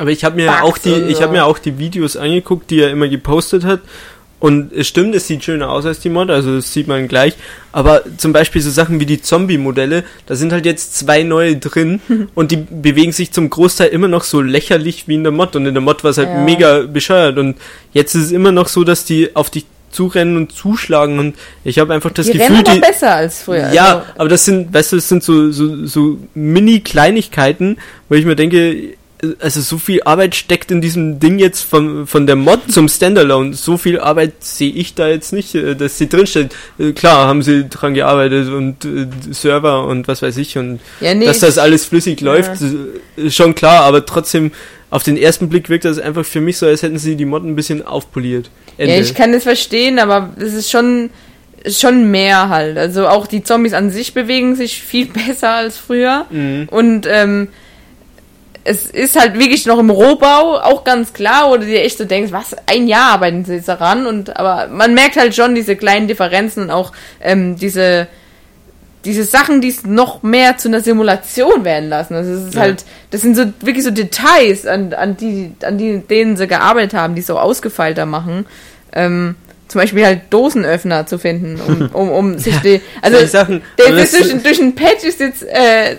Aber 0.00 0.10
ich 0.10 0.24
habe 0.24 0.34
mir 0.36 0.46
Bugs 0.46 0.62
auch 0.62 0.78
die, 0.78 0.94
ich 1.08 1.22
habe 1.22 1.32
mir 1.32 1.44
auch 1.44 1.58
die 1.58 1.78
Videos 1.78 2.16
angeguckt, 2.16 2.70
die 2.70 2.80
er 2.80 2.90
immer 2.90 3.06
gepostet 3.08 3.64
hat. 3.64 3.80
Und 4.38 4.72
es 4.72 4.88
stimmt, 4.88 5.14
es 5.14 5.26
sieht 5.26 5.44
schöner 5.44 5.68
aus 5.68 5.84
als 5.84 6.00
die 6.00 6.08
Mod, 6.08 6.30
also 6.30 6.56
das 6.56 6.72
sieht 6.72 6.88
man 6.88 7.08
gleich. 7.08 7.34
Aber 7.72 8.02
zum 8.16 8.32
Beispiel 8.32 8.62
so 8.62 8.70
Sachen 8.70 8.98
wie 8.98 9.04
die 9.04 9.20
Zombie-Modelle, 9.20 10.02
da 10.24 10.34
sind 10.34 10.50
halt 10.52 10.64
jetzt 10.64 10.96
zwei 10.96 11.22
neue 11.24 11.56
drin 11.58 12.00
und 12.34 12.50
die 12.50 12.56
bewegen 12.56 13.12
sich 13.12 13.32
zum 13.32 13.50
Großteil 13.50 13.88
immer 13.88 14.08
noch 14.08 14.24
so 14.24 14.40
lächerlich 14.40 15.06
wie 15.08 15.16
in 15.16 15.24
der 15.24 15.32
Mod. 15.32 15.54
Und 15.56 15.66
in 15.66 15.74
der 15.74 15.82
Mod 15.82 16.02
war 16.04 16.12
es 16.12 16.16
halt 16.16 16.28
Ja. 16.28 16.40
mega 16.42 16.80
bescheuert. 16.86 17.36
Und 17.36 17.56
jetzt 17.92 18.14
ist 18.14 18.24
es 18.24 18.32
immer 18.32 18.50
noch 18.50 18.68
so, 18.68 18.82
dass 18.82 19.04
die 19.04 19.36
auf 19.36 19.50
dich 19.50 19.66
zurennen 19.90 20.38
und 20.38 20.52
zuschlagen. 20.52 21.18
Und 21.18 21.36
ich 21.62 21.78
habe 21.78 21.92
einfach 21.92 22.10
das 22.12 22.24
die 22.24 22.38
Gefühl, 22.38 22.56
rennen 22.56 22.76
die, 22.76 22.80
besser 22.80 23.14
als 23.14 23.42
früher. 23.42 23.70
ja, 23.74 23.98
Also, 23.98 24.06
aber 24.16 24.28
das 24.30 24.44
sind, 24.46 24.72
weißt 24.72 24.92
du, 24.92 24.96
das 24.96 25.08
sind 25.10 25.22
so, 25.22 25.50
so, 25.52 25.84
so 25.84 26.16
Mini-Kleinigkeiten, 26.34 27.76
wo 28.08 28.14
ich 28.14 28.24
mir 28.24 28.36
denke, 28.36 28.94
also 29.38 29.60
so 29.60 29.78
viel 29.78 30.02
Arbeit 30.04 30.34
steckt 30.34 30.70
in 30.70 30.80
diesem 30.80 31.20
Ding 31.20 31.38
jetzt 31.38 31.62
von, 31.62 32.06
von 32.06 32.26
der 32.26 32.36
Mod 32.36 32.72
zum 32.72 32.88
Standalone. 32.88 33.54
So 33.54 33.76
viel 33.76 34.00
Arbeit 34.00 34.32
sehe 34.40 34.72
ich 34.72 34.94
da 34.94 35.08
jetzt 35.08 35.32
nicht, 35.32 35.54
äh, 35.54 35.76
dass 35.76 35.98
sie 35.98 36.08
drinsteht. 36.08 36.54
Äh, 36.78 36.92
Klar, 36.92 37.26
haben 37.26 37.42
sie 37.42 37.68
dran 37.68 37.94
gearbeitet 37.94 38.48
und 38.48 38.84
äh, 38.84 39.06
Server 39.32 39.84
und 39.86 40.08
was 40.08 40.22
weiß 40.22 40.36
ich 40.38 40.56
und 40.56 40.80
ja, 41.00 41.14
nee, 41.14 41.26
dass 41.26 41.40
das 41.40 41.58
alles 41.58 41.84
flüssig 41.84 42.20
läuft, 42.20 42.62
äh, 42.62 43.26
ist 43.26 43.36
schon 43.36 43.54
klar, 43.54 43.84
aber 43.84 44.06
trotzdem, 44.06 44.52
auf 44.90 45.02
den 45.02 45.16
ersten 45.16 45.48
Blick 45.48 45.68
wirkt 45.68 45.84
das 45.84 45.98
einfach 45.98 46.24
für 46.24 46.40
mich 46.40 46.58
so, 46.58 46.66
als 46.66 46.82
hätten 46.82 46.98
sie 46.98 47.14
die 47.14 47.24
Mod 47.24 47.44
ein 47.44 47.54
bisschen 47.54 47.86
aufpoliert. 47.86 48.50
Ende. 48.76 48.94
Ja, 48.94 49.00
ich 49.00 49.14
kann 49.14 49.32
das 49.32 49.44
verstehen, 49.44 49.98
aber 49.98 50.30
es 50.38 50.52
ist 50.52 50.70
schon, 50.70 51.10
schon 51.68 52.10
mehr 52.10 52.48
halt. 52.48 52.76
Also 52.76 53.06
auch 53.06 53.26
die 53.26 53.44
Zombies 53.44 53.72
an 53.72 53.90
sich 53.90 54.14
bewegen 54.14 54.56
sich 54.56 54.80
viel 54.80 55.06
besser 55.26 55.50
als 55.50 55.76
früher. 55.76 56.26
Mhm. 56.30 56.68
Und 56.70 57.06
ähm, 57.08 57.48
es 58.64 58.86
ist 58.86 59.18
halt 59.18 59.38
wirklich 59.38 59.64
noch 59.66 59.78
im 59.78 59.90
Rohbau, 59.90 60.58
auch 60.60 60.84
ganz 60.84 61.12
klar, 61.12 61.50
wo 61.50 61.56
du 61.56 61.64
dir 61.66 61.82
echt 61.82 61.98
so 61.98 62.04
denkst, 62.04 62.30
was, 62.32 62.54
ein 62.66 62.88
Jahr 62.88 63.12
arbeiten 63.12 63.44
sie 63.44 63.54
jetzt 63.54 63.68
daran. 63.68 64.06
Und 64.06 64.36
aber 64.36 64.68
man 64.68 64.94
merkt 64.94 65.16
halt 65.16 65.34
schon 65.34 65.54
diese 65.54 65.76
kleinen 65.76 66.08
Differenzen 66.08 66.64
und 66.64 66.70
auch 66.70 66.92
ähm, 67.20 67.56
diese 67.56 68.06
diese 69.06 69.24
Sachen, 69.24 69.62
die 69.62 69.68
es 69.68 69.84
noch 69.86 70.22
mehr 70.22 70.58
zu 70.58 70.68
einer 70.68 70.82
Simulation 70.82 71.64
werden 71.64 71.88
lassen. 71.88 72.12
Also 72.14 72.32
es 72.32 72.48
ist 72.48 72.54
Ja. 72.54 72.60
halt, 72.60 72.84
das 73.10 73.22
sind 73.22 73.34
so 73.34 73.44
wirklich 73.62 73.82
so 73.82 73.90
Details, 73.90 74.66
an, 74.66 74.92
an 74.92 75.16
die, 75.16 75.52
an 75.62 75.78
die, 75.78 76.00
denen 76.00 76.36
sie 76.36 76.46
gearbeitet 76.46 76.92
haben, 76.92 77.14
die 77.14 77.22
es 77.22 77.26
so 77.26 77.38
ausgefeilter 77.38 78.04
machen. 78.04 78.44
Ähm, 78.92 79.36
zum 79.68 79.80
Beispiel 79.80 80.04
halt 80.04 80.20
Dosenöffner 80.28 81.06
zu 81.06 81.16
finden, 81.18 81.58
um, 81.66 81.88
um, 81.94 82.10
um 82.12 82.38
sich 82.38 82.54
die, 82.58 82.82
also 83.00 83.16
der 83.78 83.92
das- 83.96 84.10
durch, 84.10 84.42
durch 84.42 84.60
ein 84.60 84.74
Patch 84.74 85.04
ist 85.04 85.20
jetzt 85.20 85.44
äh, 85.44 85.96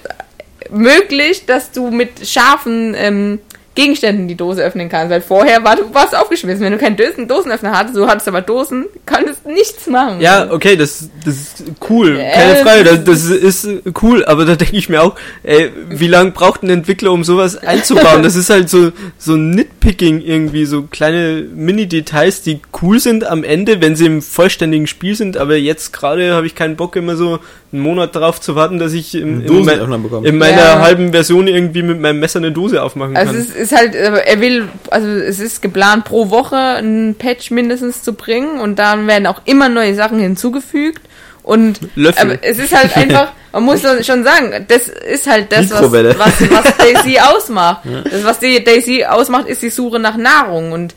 möglich, 0.71 1.45
dass 1.45 1.71
du 1.71 1.91
mit 1.91 2.27
scharfen 2.27 2.95
ähm, 2.97 3.39
Gegenständen 3.73 4.27
die 4.27 4.35
Dose 4.35 4.61
öffnen 4.63 4.89
kannst, 4.89 5.11
weil 5.11 5.21
vorher 5.21 5.63
war 5.63 5.77
du 5.77 5.93
warst 5.93 6.13
aufgeschmissen. 6.15 6.61
Wenn 6.63 6.73
du 6.73 6.77
keinen 6.77 6.97
Dosen, 6.97 7.27
Dosenöffner 7.27 7.71
hattest, 7.71 7.95
du 7.95 8.05
hattest 8.05 8.27
aber 8.27 8.41
Dosen, 8.41 8.85
konntest 9.05 9.45
nichts 9.45 9.87
machen. 9.87 10.19
Ja, 10.19 10.51
okay, 10.51 10.75
das, 10.75 11.09
das 11.23 11.35
ist 11.35 11.63
cool, 11.89 12.17
Ja, 12.19 12.31
keine 12.33 12.53
das 12.53 12.61
Frage, 12.63 12.83
das, 12.83 13.23
ist- 13.23 13.43
das 13.43 13.63
ist 13.63 13.81
cool, 14.03 14.25
aber 14.25 14.43
da 14.43 14.55
denke 14.55 14.75
ich 14.75 14.89
mir 14.89 15.01
auch, 15.01 15.15
ey, 15.43 15.71
wie 15.89 16.07
lange 16.07 16.31
braucht 16.31 16.63
ein 16.63 16.69
Entwickler, 16.69 17.11
um 17.13 17.23
sowas 17.23 17.55
einzubauen? 17.57 18.23
Das 18.23 18.35
ist 18.35 18.49
halt 18.49 18.69
so, 18.69 18.91
so 19.17 19.35
Nitpicking 19.37 20.21
irgendwie, 20.21 20.65
so 20.65 20.83
kleine 20.83 21.41
Mini-Details, 21.53 22.41
die 22.41 22.59
cool 22.81 22.99
sind 22.99 23.25
am 23.25 23.43
Ende, 23.45 23.81
wenn 23.81 23.95
sie 23.95 24.05
im 24.05 24.21
vollständigen 24.21 24.85
Spiel 24.87 25.15
sind, 25.15 25.37
aber 25.37 25.55
jetzt 25.55 25.93
gerade 25.93 26.33
habe 26.33 26.45
ich 26.45 26.55
keinen 26.55 26.75
Bock, 26.75 26.95
immer 26.97 27.15
so 27.15 27.39
einen 27.73 27.81
Monat 27.83 28.15
darauf 28.15 28.41
zu 28.41 28.55
warten, 28.55 28.79
dass 28.79 28.91
ich 28.91 29.15
in, 29.15 29.45
in, 29.45 29.63
mein, 29.65 29.79
in 30.25 30.37
meiner 30.37 30.57
Ja. 30.61 30.81
halben 30.81 31.11
Version 31.13 31.47
irgendwie 31.47 31.83
mit 31.83 32.01
meinem 32.01 32.19
Messer 32.19 32.39
eine 32.39 32.51
Dose 32.51 32.83
aufmachen 32.83 33.15
Also 33.15 33.31
kann. 33.33 33.47
es 33.57 33.70
ist, 33.71 33.77
halt, 33.77 33.95
aber 33.95 34.25
er 34.25 34.39
will, 34.41 34.67
also 34.89 35.07
es 35.07 35.39
ist 35.39 35.61
geplant, 35.61 36.05
pro 36.05 36.29
Woche 36.29 36.55
ein 36.55 37.15
Patch 37.17 37.51
mindestens 37.51 38.03
zu 38.03 38.13
bringen 38.13 38.59
und 38.59 38.77
dann 38.77 39.07
werden 39.07 39.27
auch 39.27 39.41
immer 39.45 39.69
neue 39.69 39.95
Sachen 39.95 40.19
hinzugefügt. 40.19 41.01
Und 41.43 41.79
Löffel. 41.95 42.37
es 42.43 42.59
ist 42.59 42.75
halt 42.75 42.95
einfach, 42.95 43.31
man 43.51 43.63
muss 43.63 43.81
schon 43.81 44.23
sagen, 44.23 44.65
das 44.67 44.87
ist 44.87 45.27
halt 45.27 45.51
das, 45.51 45.71
was, 45.71 45.91
was, 45.91 46.51
was 46.51 46.77
Daisy 46.77 47.19
ausmacht. 47.19 47.81
Das, 48.03 48.23
was 48.23 48.39
Daisy 48.39 49.05
ausmacht, 49.05 49.47
ist 49.47 49.61
die 49.61 49.71
Suche 49.71 49.99
nach 49.99 50.17
Nahrung. 50.17 50.71
Und 50.71 50.93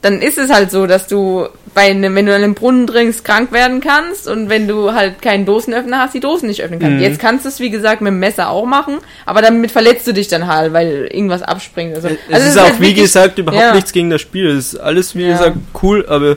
dann 0.00 0.22
ist 0.22 0.38
es 0.38 0.50
halt 0.50 0.70
so, 0.70 0.86
dass 0.86 1.06
du 1.06 1.48
bei 1.74 1.82
einem, 1.90 2.14
wenn 2.14 2.26
du 2.26 2.34
an 2.34 2.42
einem 2.42 2.54
Brunnen 2.54 2.86
trinkst, 2.86 3.24
krank 3.24 3.52
werden 3.52 3.80
kannst 3.80 4.28
und 4.28 4.48
wenn 4.48 4.68
du 4.68 4.92
halt 4.92 5.20
keinen 5.20 5.44
Dosenöffner 5.44 5.98
hast, 5.98 6.14
die 6.14 6.20
Dosen 6.20 6.48
nicht 6.48 6.62
öffnen 6.62 6.78
kannst. 6.78 6.96
Mhm. 6.96 7.02
Jetzt 7.02 7.18
kannst 7.18 7.44
du 7.44 7.48
es, 7.48 7.60
wie 7.60 7.70
gesagt, 7.70 8.00
mit 8.00 8.10
dem 8.12 8.20
Messer 8.20 8.48
auch 8.50 8.64
machen, 8.64 8.98
aber 9.26 9.42
damit 9.42 9.70
verletzt 9.70 10.06
du 10.06 10.12
dich 10.12 10.28
dann 10.28 10.46
halt, 10.46 10.72
weil 10.72 11.08
irgendwas 11.10 11.42
abspringt. 11.42 11.94
Also, 11.94 12.08
es 12.08 12.16
also 12.32 12.48
ist 12.48 12.60
halt 12.60 12.72
auch, 12.74 12.80
wie 12.80 12.86
wirklich- 12.86 13.02
gesagt, 13.04 13.38
überhaupt 13.38 13.62
ja. 13.62 13.74
nichts 13.74 13.92
gegen 13.92 14.10
das 14.10 14.20
Spiel. 14.20 14.48
Es 14.48 14.74
ist 14.74 14.80
alles, 14.80 15.14
wie 15.16 15.24
Ja. 15.24 15.32
gesagt, 15.32 15.56
cool, 15.82 16.06
aber 16.08 16.36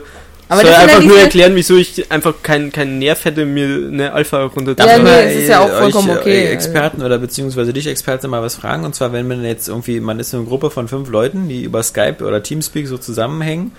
Aber 0.50 0.62
Soll 0.62 0.72
einfach 0.72 1.02
nur 1.02 1.18
erklären, 1.18 1.54
wieso 1.54 1.76
ich 1.76 2.10
einfach 2.10 2.36
keinen 2.42 2.72
keinen 2.72 2.98
Nerv 2.98 3.22
hätte, 3.26 3.44
mir 3.44 3.66
eine 3.66 4.14
Alpha 4.14 4.44
runter 4.44 4.74
Ja, 4.78 4.98
nee, 4.98 5.10
es 5.26 5.42
ist 5.42 5.48
ja 5.48 5.60
auch 5.60 5.68
äh, 5.68 5.76
vollkommen 5.78 6.08
euch, 6.08 6.20
okay. 6.20 6.44
äh, 6.46 6.48
Experten 6.52 7.02
oder 7.02 7.18
beziehungsweise 7.18 7.74
dich 7.74 7.86
Experte 7.86 8.28
mal 8.28 8.40
was 8.40 8.54
fragen. 8.54 8.86
Und 8.86 8.94
zwar, 8.94 9.12
wenn 9.12 9.28
man 9.28 9.44
jetzt 9.44 9.68
irgendwie, 9.68 10.00
man 10.00 10.18
ist 10.18 10.34
eine 10.34 10.44
Gruppe 10.44 10.70
von 10.70 10.88
fünf 10.88 11.10
Leuten, 11.10 11.50
die 11.50 11.64
über 11.64 11.82
Skype 11.82 12.24
oder 12.24 12.42
Teamspeak 12.42 12.86
so 12.88 12.96
zusammenhängen, 12.96 13.72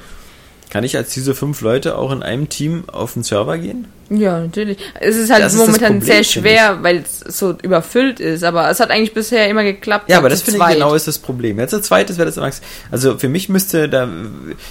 kann 0.70 0.84
ich 0.84 0.98
als 0.98 1.14
diese 1.14 1.36
fünf 1.36 1.62
Leute 1.62 1.98
auch 1.98 2.12
in 2.12 2.24
einem 2.24 2.50
Team 2.50 2.84
auf 2.88 3.14
den 3.14 3.24
Server 3.24 3.58
gehen? 3.58 3.88
Ja, 4.10 4.40
natürlich. 4.40 4.78
Es 5.00 5.16
ist 5.16 5.32
halt 5.32 5.44
Das 5.44 5.54
ist 5.54 5.60
das 5.60 5.68
momentan 5.68 6.00
Problem, 6.00 6.14
sehr 6.16 6.24
schwer, 6.24 6.80
weil 6.82 6.98
es 6.98 7.20
so 7.38 7.56
überfüllt 7.62 8.20
ist, 8.20 8.44
aber 8.44 8.70
es 8.70 8.80
hat 8.80 8.90
eigentlich 8.90 9.14
bisher 9.14 9.48
immer 9.48 9.64
geklappt. 9.64 10.10
Ja, 10.10 10.18
aber 10.18 10.30
das 10.30 10.42
finde 10.42 10.60
ich 10.60 10.74
genau 10.74 10.96
ist 10.96 11.08
das 11.08 11.20
Problem. 11.20 11.60
Jetzt 11.60 11.74
der 11.74 11.84
zweite 11.84 12.18
wäre 12.18 12.26
das 12.26 12.38
Max. 12.38 12.62
Also 12.90 13.18
für 13.18 13.30
mich 13.30 13.50
müsste 13.50 13.88
da, 13.88 14.10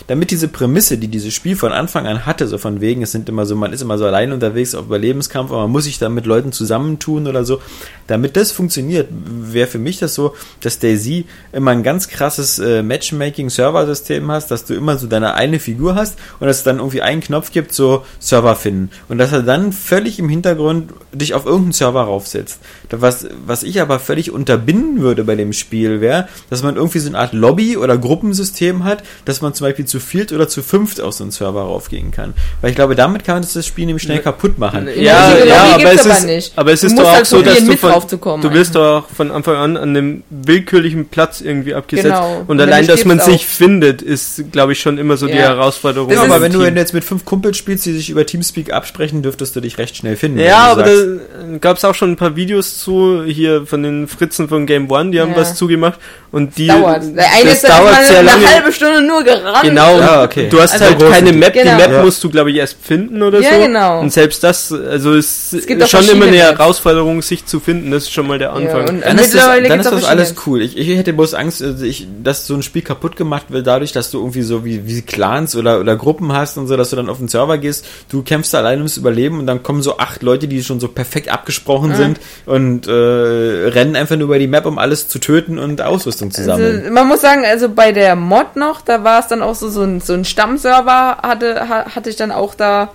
damit 0.09 0.33
diese 0.33 0.49
Prämisse, 0.49 0.99
die 0.99 1.09
dieses 1.09 1.35
Spiel 1.35 1.55
von 1.55 1.73
Anfang 1.73 2.07
an 2.07 2.27
hatte, 2.27 2.49
so 2.49 2.59
von 2.59 2.81
wegen, 2.81 3.03
es 3.03 3.13
sind 3.13 3.29
immer 3.29 3.47
so, 3.47 3.55
man 3.55 3.73
ist 3.73 3.81
immer 3.81 3.97
so 3.97 4.07
allein 4.07 4.33
unterwegs 4.33 4.75
auf 4.75 4.87
Überlebenskampf, 4.87 5.51
aber 5.51 5.63
man 5.63 5.71
muss 5.71 5.85
sich 5.85 5.99
da 5.99 6.09
mit 6.09 6.27
Leuten 6.27 6.51
zusammentun 6.51 7.29
oder 7.29 7.45
so. 7.45 7.61
Damit 8.09 8.37
das 8.37 8.51
funktioniert, 8.51 9.09
wäre 9.11 9.69
für 9.69 9.79
mich 9.79 9.99
das 9.99 10.15
so, 10.15 10.35
dass 10.61 10.81
Daisy 10.81 11.27
immer 11.53 11.71
ein 11.71 11.83
ganz 11.83 12.09
krasses 12.09 12.59
äh, 12.59 12.83
Matchmaking-Server-System 12.83 14.31
hast, 14.33 14.51
dass 14.51 14.65
du 14.65 14.75
immer 14.75 14.99
so 14.99 15.07
deine 15.07 15.35
eine 15.35 15.61
Figur 15.61 15.95
hast 15.95 16.19
und 16.41 16.49
dass 16.49 16.59
es 16.59 16.63
dann 16.65 16.79
irgendwie 16.79 17.03
einen 17.03 17.21
Knopf 17.21 17.53
gibt, 17.53 17.73
so 17.73 18.05
Server 18.19 18.57
finden. 18.57 18.91
Und 19.09 19.19
dass 19.29 19.41
er 19.41 19.43
dann 19.43 19.73
völlig 19.73 20.19
im 20.19 20.29
Hintergrund 20.29 20.91
dich 21.13 21.35
auf 21.35 21.45
irgendeinen 21.45 21.73
Server 21.73 22.03
raufsetzt. 22.03 22.61
Was, 22.91 23.27
was 23.47 23.63
ich 23.63 23.81
aber 23.81 23.99
völlig 24.01 24.31
unterbinden 24.31 25.01
würde 25.01 25.25
bei 25.25 25.37
dem 25.37 25.53
Spiel 25.53 26.01
wäre, 26.01 26.29
dass 26.49 26.63
man 26.63 26.77
irgendwie 26.77 26.99
so 26.99 27.09
eine 27.09 27.19
Art 27.19 27.33
Lobby- 27.33 27.77
oder 27.77 27.99
Gruppensystem 27.99 28.85
hat, 28.85 29.03
dass 29.25 29.43
man 29.43 29.53
zum 29.55 29.67
Beispiel 29.67 29.85
zu 29.85 30.01
viert 30.01 30.33
oder 30.33 30.49
zu 30.49 30.63
fünft 30.63 31.01
auf 31.01 31.13
so 31.15 31.25
einen 31.25 31.31
Server 31.31 31.63
raufgehen 31.63 32.11
kann. 32.11 32.33
Weil 32.61 32.71
ich 32.71 32.77
glaube, 32.77 32.95
damit 32.95 33.25
kann 33.25 33.37
man 33.37 33.47
das 33.53 33.67
Spiel 33.67 33.87
nämlich 33.87 34.03
schnell 34.03 34.21
kaputt 34.21 34.59
machen. 34.59 34.89
Ja, 34.97 35.35
Lobby 35.35 35.49
ja, 35.49 35.75
aber 35.75 35.93
es 35.93 36.01
aber 36.07 36.15
ist, 36.19 36.27
nicht. 36.27 36.53
aber 36.57 36.73
es 36.73 36.85
ist 36.85 36.93
musst 36.93 37.03
doch 37.03 37.11
auch 37.11 37.15
halt 37.15 37.27
so, 37.27 37.43
dass 37.43 37.65
du 37.65 37.77
von, 37.77 38.41
du 38.41 38.53
wirst 38.53 38.75
doch 38.75 39.09
von 39.09 39.31
Anfang 39.31 39.57
an 39.57 39.77
an 39.77 39.91
einem 39.91 40.23
willkürlichen 40.31 41.07
Platz 41.07 41.41
irgendwie 41.41 41.75
abgesetzt. 41.75 42.09
Genau. 42.09 42.41
Und 42.41 42.51
Und 42.51 42.59
dann 42.59 42.69
allein, 42.69 42.87
dass 42.87 43.05
man 43.05 43.21
sich 43.21 43.47
findet, 43.47 44.01
ist, 44.01 44.51
glaube 44.53 44.73
ich, 44.73 44.81
schon 44.81 44.97
immer 44.99 45.17
so 45.17 45.27
die 45.27 45.35
Ja. 45.35 45.49
Herausforderung. 45.49 46.11
Ja, 46.11 46.23
aber 46.23 46.41
wenn 46.41 46.53
du, 46.53 46.61
wenn 46.61 46.75
du 46.75 46.81
jetzt 46.81 46.95
mit 46.95 47.05
fünf 47.05 47.25
Kumpels 47.25 47.57
spielst, 47.57 47.87
die 47.87 47.93
sich 47.93 48.11
über 48.11 48.25
Teamspeak 48.25 48.73
absprechen, 48.73 49.18
dürftest 49.23 49.55
du 49.57 49.61
dich 49.61 49.79
recht 49.79 49.97
schnell 49.97 50.17
finden. 50.17 50.39
Ja, 50.41 50.73
aber 50.73 50.85
sagst, 50.87 51.07
da 51.53 51.59
gab 51.59 51.77
es 51.77 51.85
auch 51.85 51.95
schon 51.95 52.13
ein 52.13 52.17
paar 52.17 52.37
Videos 52.37 52.79
zu, 52.79 53.25
hier 53.25 53.67
von 53.67 53.83
den 53.83 54.09
Fritzen 54.09 54.49
von 54.49 54.67
Game 54.67 54.91
One, 54.91 55.11
die 55.11 55.21
haben 55.21 55.33
Ja. 55.33 55.37
was 55.39 55.55
zugemacht. 55.55 55.99
Und 56.31 56.59
die, 56.59 56.67
dauert. 56.67 57.03
Eine 57.03 57.17
das 57.17 57.63
dauert 57.63 58.05
sehr 58.05 58.19
eine 58.19 58.29
lange. 58.31 58.47
halbe 58.47 58.71
Stunde 58.73 59.01
nur 59.01 59.25
gerannt. 59.25 59.63
Genau, 59.63 59.99
Ah, 59.99 60.25
okay. 60.25 60.49
du 60.51 60.61
hast 60.61 60.73
Also 60.75 60.85
halt 60.85 60.99
keine. 61.11 61.33
Map, 61.33 61.55
Genau. 61.55 61.71
die 61.71 61.77
Map 61.83 61.91
Ja. 61.93 62.03
musst 62.03 62.23
du, 62.23 62.29
glaube 62.29 62.51
ich, 62.51 62.57
erst 62.59 62.77
finden 62.83 63.23
oder 63.23 63.41
Ja, 63.41 63.55
so. 63.55 63.61
genau. 63.63 64.01
Und 64.01 64.13
selbst 64.13 64.45
das, 64.45 64.71
also 64.71 65.15
es 65.15 65.53
Es 65.55 65.67
gibt 65.67 65.89
schon 65.89 66.07
immer 66.09 66.27
eine. 66.27 66.37
Herausforderung, 66.37 67.23
sich 67.23 67.47
zu 67.47 67.61
finden, 67.61 67.91
das 67.91 68.03
ist 68.05 68.13
schon 68.13 68.27
mal 68.27 68.39
der 68.39 68.53
Anfang. 68.53 68.89
und- 68.89 69.05
Dann 69.05 69.19
ist 69.19 69.35
das, 69.35 69.47
dann 69.67 69.81
ist 69.81 69.91
das 69.91 70.05
alles 70.05 70.35
cool. 70.47 70.61
Ich, 70.61 70.77
ich 70.77 70.89
hätte 70.99 71.13
bloß 71.15 71.33
Angst, 71.35 71.63
also 71.63 71.85
ich, 71.85 72.07
dass 72.23 72.47
so 72.47 72.55
ein 72.55 72.63
Spiel 72.63 72.83
kaputt 72.83 73.17
gemacht 73.17 73.47
wird, 73.49 73.67
dadurch, 73.67 73.93
dass 73.93 74.11
du 74.11 74.19
irgendwie 74.19 74.43
so 74.43 74.65
wie, 74.67 74.87
wie 74.87 75.01
Clans 75.03 75.57
oder, 75.57 75.81
oder 75.81 75.97
Gruppen 75.97 76.33
hast 76.35 76.59
und 76.59 76.67
so, 76.67 76.77
dass 76.77 76.91
du 76.91 76.97
dann 76.97 77.09
auf 77.09 77.19
den 77.19 77.29
Server 77.29 77.57
gehst, 77.57 77.87
du 78.11 78.23
kämpfst 78.23 78.53
da 78.53 78.59
alleine 78.59 78.79
ums 78.79 78.99
Überleben 79.09 79.39
und 79.39 79.47
dann 79.47 79.63
kommen 79.63 79.81
so 79.83 79.99
acht 79.99 80.23
Leute, 80.23 80.49
die 80.49 80.63
schon 80.63 80.81
so 80.81 80.89
perfekt 80.89 81.29
abgesprochen 81.31 81.95
sind 81.95 82.21
und 82.47 82.87
äh, 82.87 82.91
rennen 82.93 83.97
einfach 83.97 84.17
nur 84.17 84.27
über 84.27 84.39
die 84.39 84.47
Map, 84.47 84.67
um 84.67 84.79
alles 84.79 85.09
zu 85.09 85.19
töten 85.19 85.59
und 85.59 85.81
Ausrüstung 85.81 86.31
zu 86.31 86.45
sammeln. 86.45 86.81
Also, 86.81 86.93
man 86.93 87.09
muss 87.09 87.21
sagen, 87.23 87.45
also 87.47 87.69
bei 87.71 87.93
der 87.93 88.17
Mod 88.17 88.57
noch, 88.57 88.81
da 88.83 89.05
war 89.05 89.21
es 89.21 89.27
dann 89.29 89.43
auch 89.43 89.55
so, 89.55 89.69
so 89.71 89.83
ein, 89.83 90.01
so 90.01 90.13
ein 90.13 90.25
Stammserver 90.27 91.19
hatte, 91.23 91.69
ha- 91.69 91.87
hatte 91.95 92.11
ich 92.11 92.17
dann 92.17 92.31
auch 92.33 92.55
da. 92.55 92.91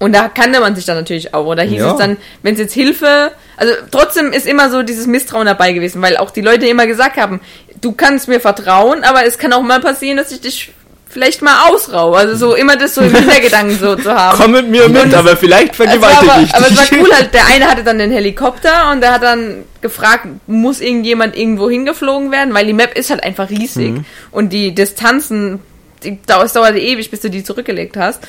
Und 0.00 0.12
da 0.14 0.28
kannte 0.28 0.60
man 0.60 0.74
sich 0.76 0.84
dann 0.84 0.96
natürlich 0.96 1.32
auch. 1.32 1.46
Oder 1.46 1.62
hieß 1.62 1.78
Ja. 1.80 1.92
es 1.92 1.96
dann, 1.98 2.16
wenn 2.42 2.54
es 2.54 2.60
jetzt 2.60 2.74
Hilfe, 2.74 3.30
also 3.56 3.72
trotzdem 3.90 4.32
ist 4.32 4.46
immer 4.46 4.68
so 4.68 4.82
dieses 4.82 5.06
Misstrauen 5.06 5.46
dabei 5.46 5.72
gewesen, 5.72 6.02
weil 6.02 6.16
auch 6.18 6.30
die 6.30 6.40
Leute 6.42 6.66
immer 6.66 6.86
gesagt 6.86 7.16
haben, 7.16 7.40
du 7.80 7.92
kannst 7.92 8.28
mir 8.28 8.40
vertrauen, 8.40 9.04
aber 9.04 9.24
es 9.24 9.38
kann 9.38 9.52
auch 9.52 9.62
mal 9.62 9.80
passieren, 9.80 10.16
dass 10.18 10.32
ich 10.32 10.40
dich 10.40 10.72
vielleicht 11.08 11.42
mal 11.42 11.68
ausrau. 11.70 12.12
Also 12.14 12.34
so 12.34 12.54
immer 12.54 12.76
das 12.76 12.94
so 12.94 13.00
im 13.02 13.14
Hintergedanken 13.14 13.78
so 13.78 13.94
zu 13.96 14.12
haben. 14.14 14.38
Komm 14.40 14.52
mit 14.52 14.68
mir 14.68 14.88
mit, 14.88 15.14
aber 15.14 15.36
vielleicht 15.36 15.76
vergewaltige 15.76 16.32
aber, 16.32 16.42
ich 16.42 16.54
aber 16.54 16.66
es 16.68 16.76
war 16.76 16.84
dich. 16.86 17.00
cool 17.00 17.12
halt, 17.14 17.32
der 17.34 17.46
eine 17.52 17.70
hatte 17.70 17.84
dann 17.84 17.98
den 17.98 18.10
Helikopter 18.10 18.90
und 18.90 19.00
der 19.00 19.12
hat 19.14 19.22
dann 19.22 19.64
gefragt, 19.80 20.26
muss 20.46 20.80
irgendjemand 20.80 21.36
irgendwo 21.36 21.70
hingeflogen 21.70 22.30
werden, 22.32 22.52
weil 22.54 22.66
die 22.66 22.72
Map 22.72 22.96
ist 22.98 23.10
halt 23.10 23.22
einfach 23.22 23.50
riesig 23.50 23.92
Mhm. 23.92 24.04
und 24.30 24.52
die 24.52 24.74
Distanzen, 24.74 25.60
die, 26.02 26.18
es 26.44 26.52
dauerte 26.52 26.78
ewig, 26.78 27.10
bis 27.10 27.20
du 27.20 27.30
die 27.30 27.44
zurückgelegt 27.44 27.96
hast. 27.96 28.20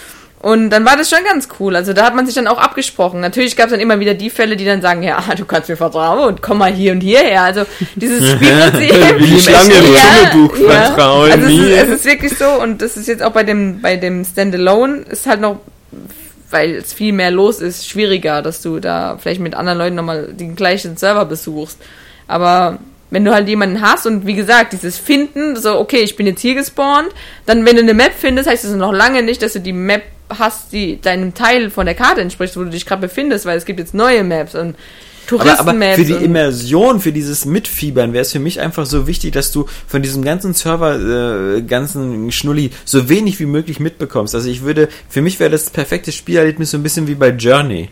Und 0.45 0.69
dann 0.69 0.85
war 0.85 0.95
das 0.95 1.09
schon 1.09 1.23
ganz 1.23 1.47
cool. 1.59 1.75
Also 1.75 1.93
da 1.93 2.05
hat 2.05 2.13
man 2.13 2.27
sich 2.27 2.35
dann 2.35 2.45
auch 2.45 2.59
abgesprochen. 2.59 3.19
Natürlich 3.19 3.57
gab 3.57 3.65
es 3.65 3.71
dann 3.71 3.79
immer 3.79 3.99
wieder 3.99 4.13
die 4.13 4.29
Fälle, 4.29 4.55
die 4.55 4.63
dann 4.63 4.79
sagen, 4.79 5.01
ja, 5.01 5.19
du 5.35 5.43
kannst 5.43 5.69
mir 5.69 5.75
vertrauen 5.75 6.19
und 6.19 6.43
komm 6.43 6.59
mal 6.59 6.71
hier 6.71 6.91
und 6.91 7.01
hierher. 7.01 7.41
Also 7.41 7.63
dieses 7.95 8.29
Spielprinzip. 8.31 8.93
Wie 9.17 9.25
die 9.25 9.41
Schlange 9.41 9.73
im 9.73 9.85
Dschungelbuch, 9.85 10.57
ja. 10.59 10.69
vertrauen 10.69 11.31
Also 11.31 11.47
es 11.47 11.51
ist, 11.51 11.69
es 11.71 11.89
ist 11.89 12.05
wirklich 12.05 12.37
so 12.37 12.45
und 12.61 12.83
das 12.83 12.95
ist 12.95 13.07
jetzt 13.07 13.23
auch 13.23 13.31
bei 13.31 13.41
dem, 13.41 13.81
bei 13.81 13.97
dem 13.97 14.23
Standalone 14.23 14.97
ist 15.09 15.25
halt 15.25 15.41
noch, 15.41 15.61
weil 16.51 16.75
es 16.75 16.93
viel 16.93 17.11
mehr 17.11 17.31
los 17.31 17.59
ist, 17.59 17.89
schwieriger, 17.89 18.43
dass 18.43 18.61
du 18.61 18.79
da 18.79 19.17
vielleicht 19.19 19.41
mit 19.41 19.55
anderen 19.55 19.79
Leuten 19.79 19.95
nochmal 19.95 20.27
den 20.31 20.55
gleichen 20.55 20.95
Server 20.95 21.25
besuchst. 21.25 21.79
Aber 22.27 22.77
wenn 23.09 23.25
du 23.25 23.33
halt 23.33 23.47
jemanden 23.47 23.81
hast 23.81 24.05
und 24.05 24.27
wie 24.27 24.35
gesagt, 24.35 24.73
dieses 24.73 24.99
Finden, 24.99 25.55
so, 25.55 25.79
okay, 25.79 26.01
ich 26.01 26.15
bin 26.15 26.27
jetzt 26.27 26.41
hier 26.41 26.53
gespawnt, 26.53 27.09
dann 27.47 27.65
wenn 27.65 27.77
du 27.77 27.81
eine 27.81 27.95
Map 27.95 28.13
findest, 28.15 28.47
heißt 28.47 28.63
das 28.63 28.73
noch 28.73 28.93
lange 28.93 29.23
nicht, 29.23 29.41
dass 29.41 29.53
du 29.53 29.59
die 29.59 29.73
Map 29.73 30.03
hast, 30.29 30.71
die 30.73 30.99
deinem 30.99 31.33
Teil 31.33 31.69
von 31.69 31.85
der 31.85 31.95
Karte 31.95 32.21
entspricht, 32.21 32.55
wo 32.57 32.63
du 32.63 32.69
dich 32.69 32.85
gerade 32.85 33.01
befindest, 33.01 33.45
weil 33.45 33.57
es 33.57 33.65
gibt 33.65 33.79
jetzt 33.79 33.93
neue 33.93 34.23
Maps 34.23 34.55
und 34.55 34.75
Aber, 35.29 35.41
aber 35.41 35.71
Touristenmaps. 35.71 35.95
für 35.95 36.05
die 36.05 36.23
Immersion, 36.25 36.99
für 36.99 37.11
dieses 37.11 37.45
Mitfiebern 37.45 38.13
wäre 38.13 38.21
es 38.21 38.31
für 38.31 38.39
mich 38.39 38.59
einfach 38.59 38.85
so 38.85 39.07
wichtig, 39.07 39.33
dass 39.33 39.51
du 39.51 39.65
von 39.87 40.01
diesem 40.01 40.23
ganzen 40.23 40.53
Server, 40.53 41.55
äh, 41.57 41.61
ganzen 41.61 42.31
Schnulli 42.31 42.71
so 42.85 43.09
wenig 43.09 43.39
wie 43.39 43.45
möglich 43.45 43.79
mitbekommst. 43.79 44.35
Also 44.35 44.49
ich 44.49 44.61
würde, 44.61 44.87
für 45.09 45.21
mich 45.21 45.39
wäre 45.39 45.49
das 45.49 45.69
perfekte 45.69 46.11
Spielerlebnis 46.11 46.71
so 46.71 46.77
ein 46.77 46.83
bisschen 46.83 47.07
wie 47.07 47.15
bei 47.15 47.29
Journey. 47.29 47.89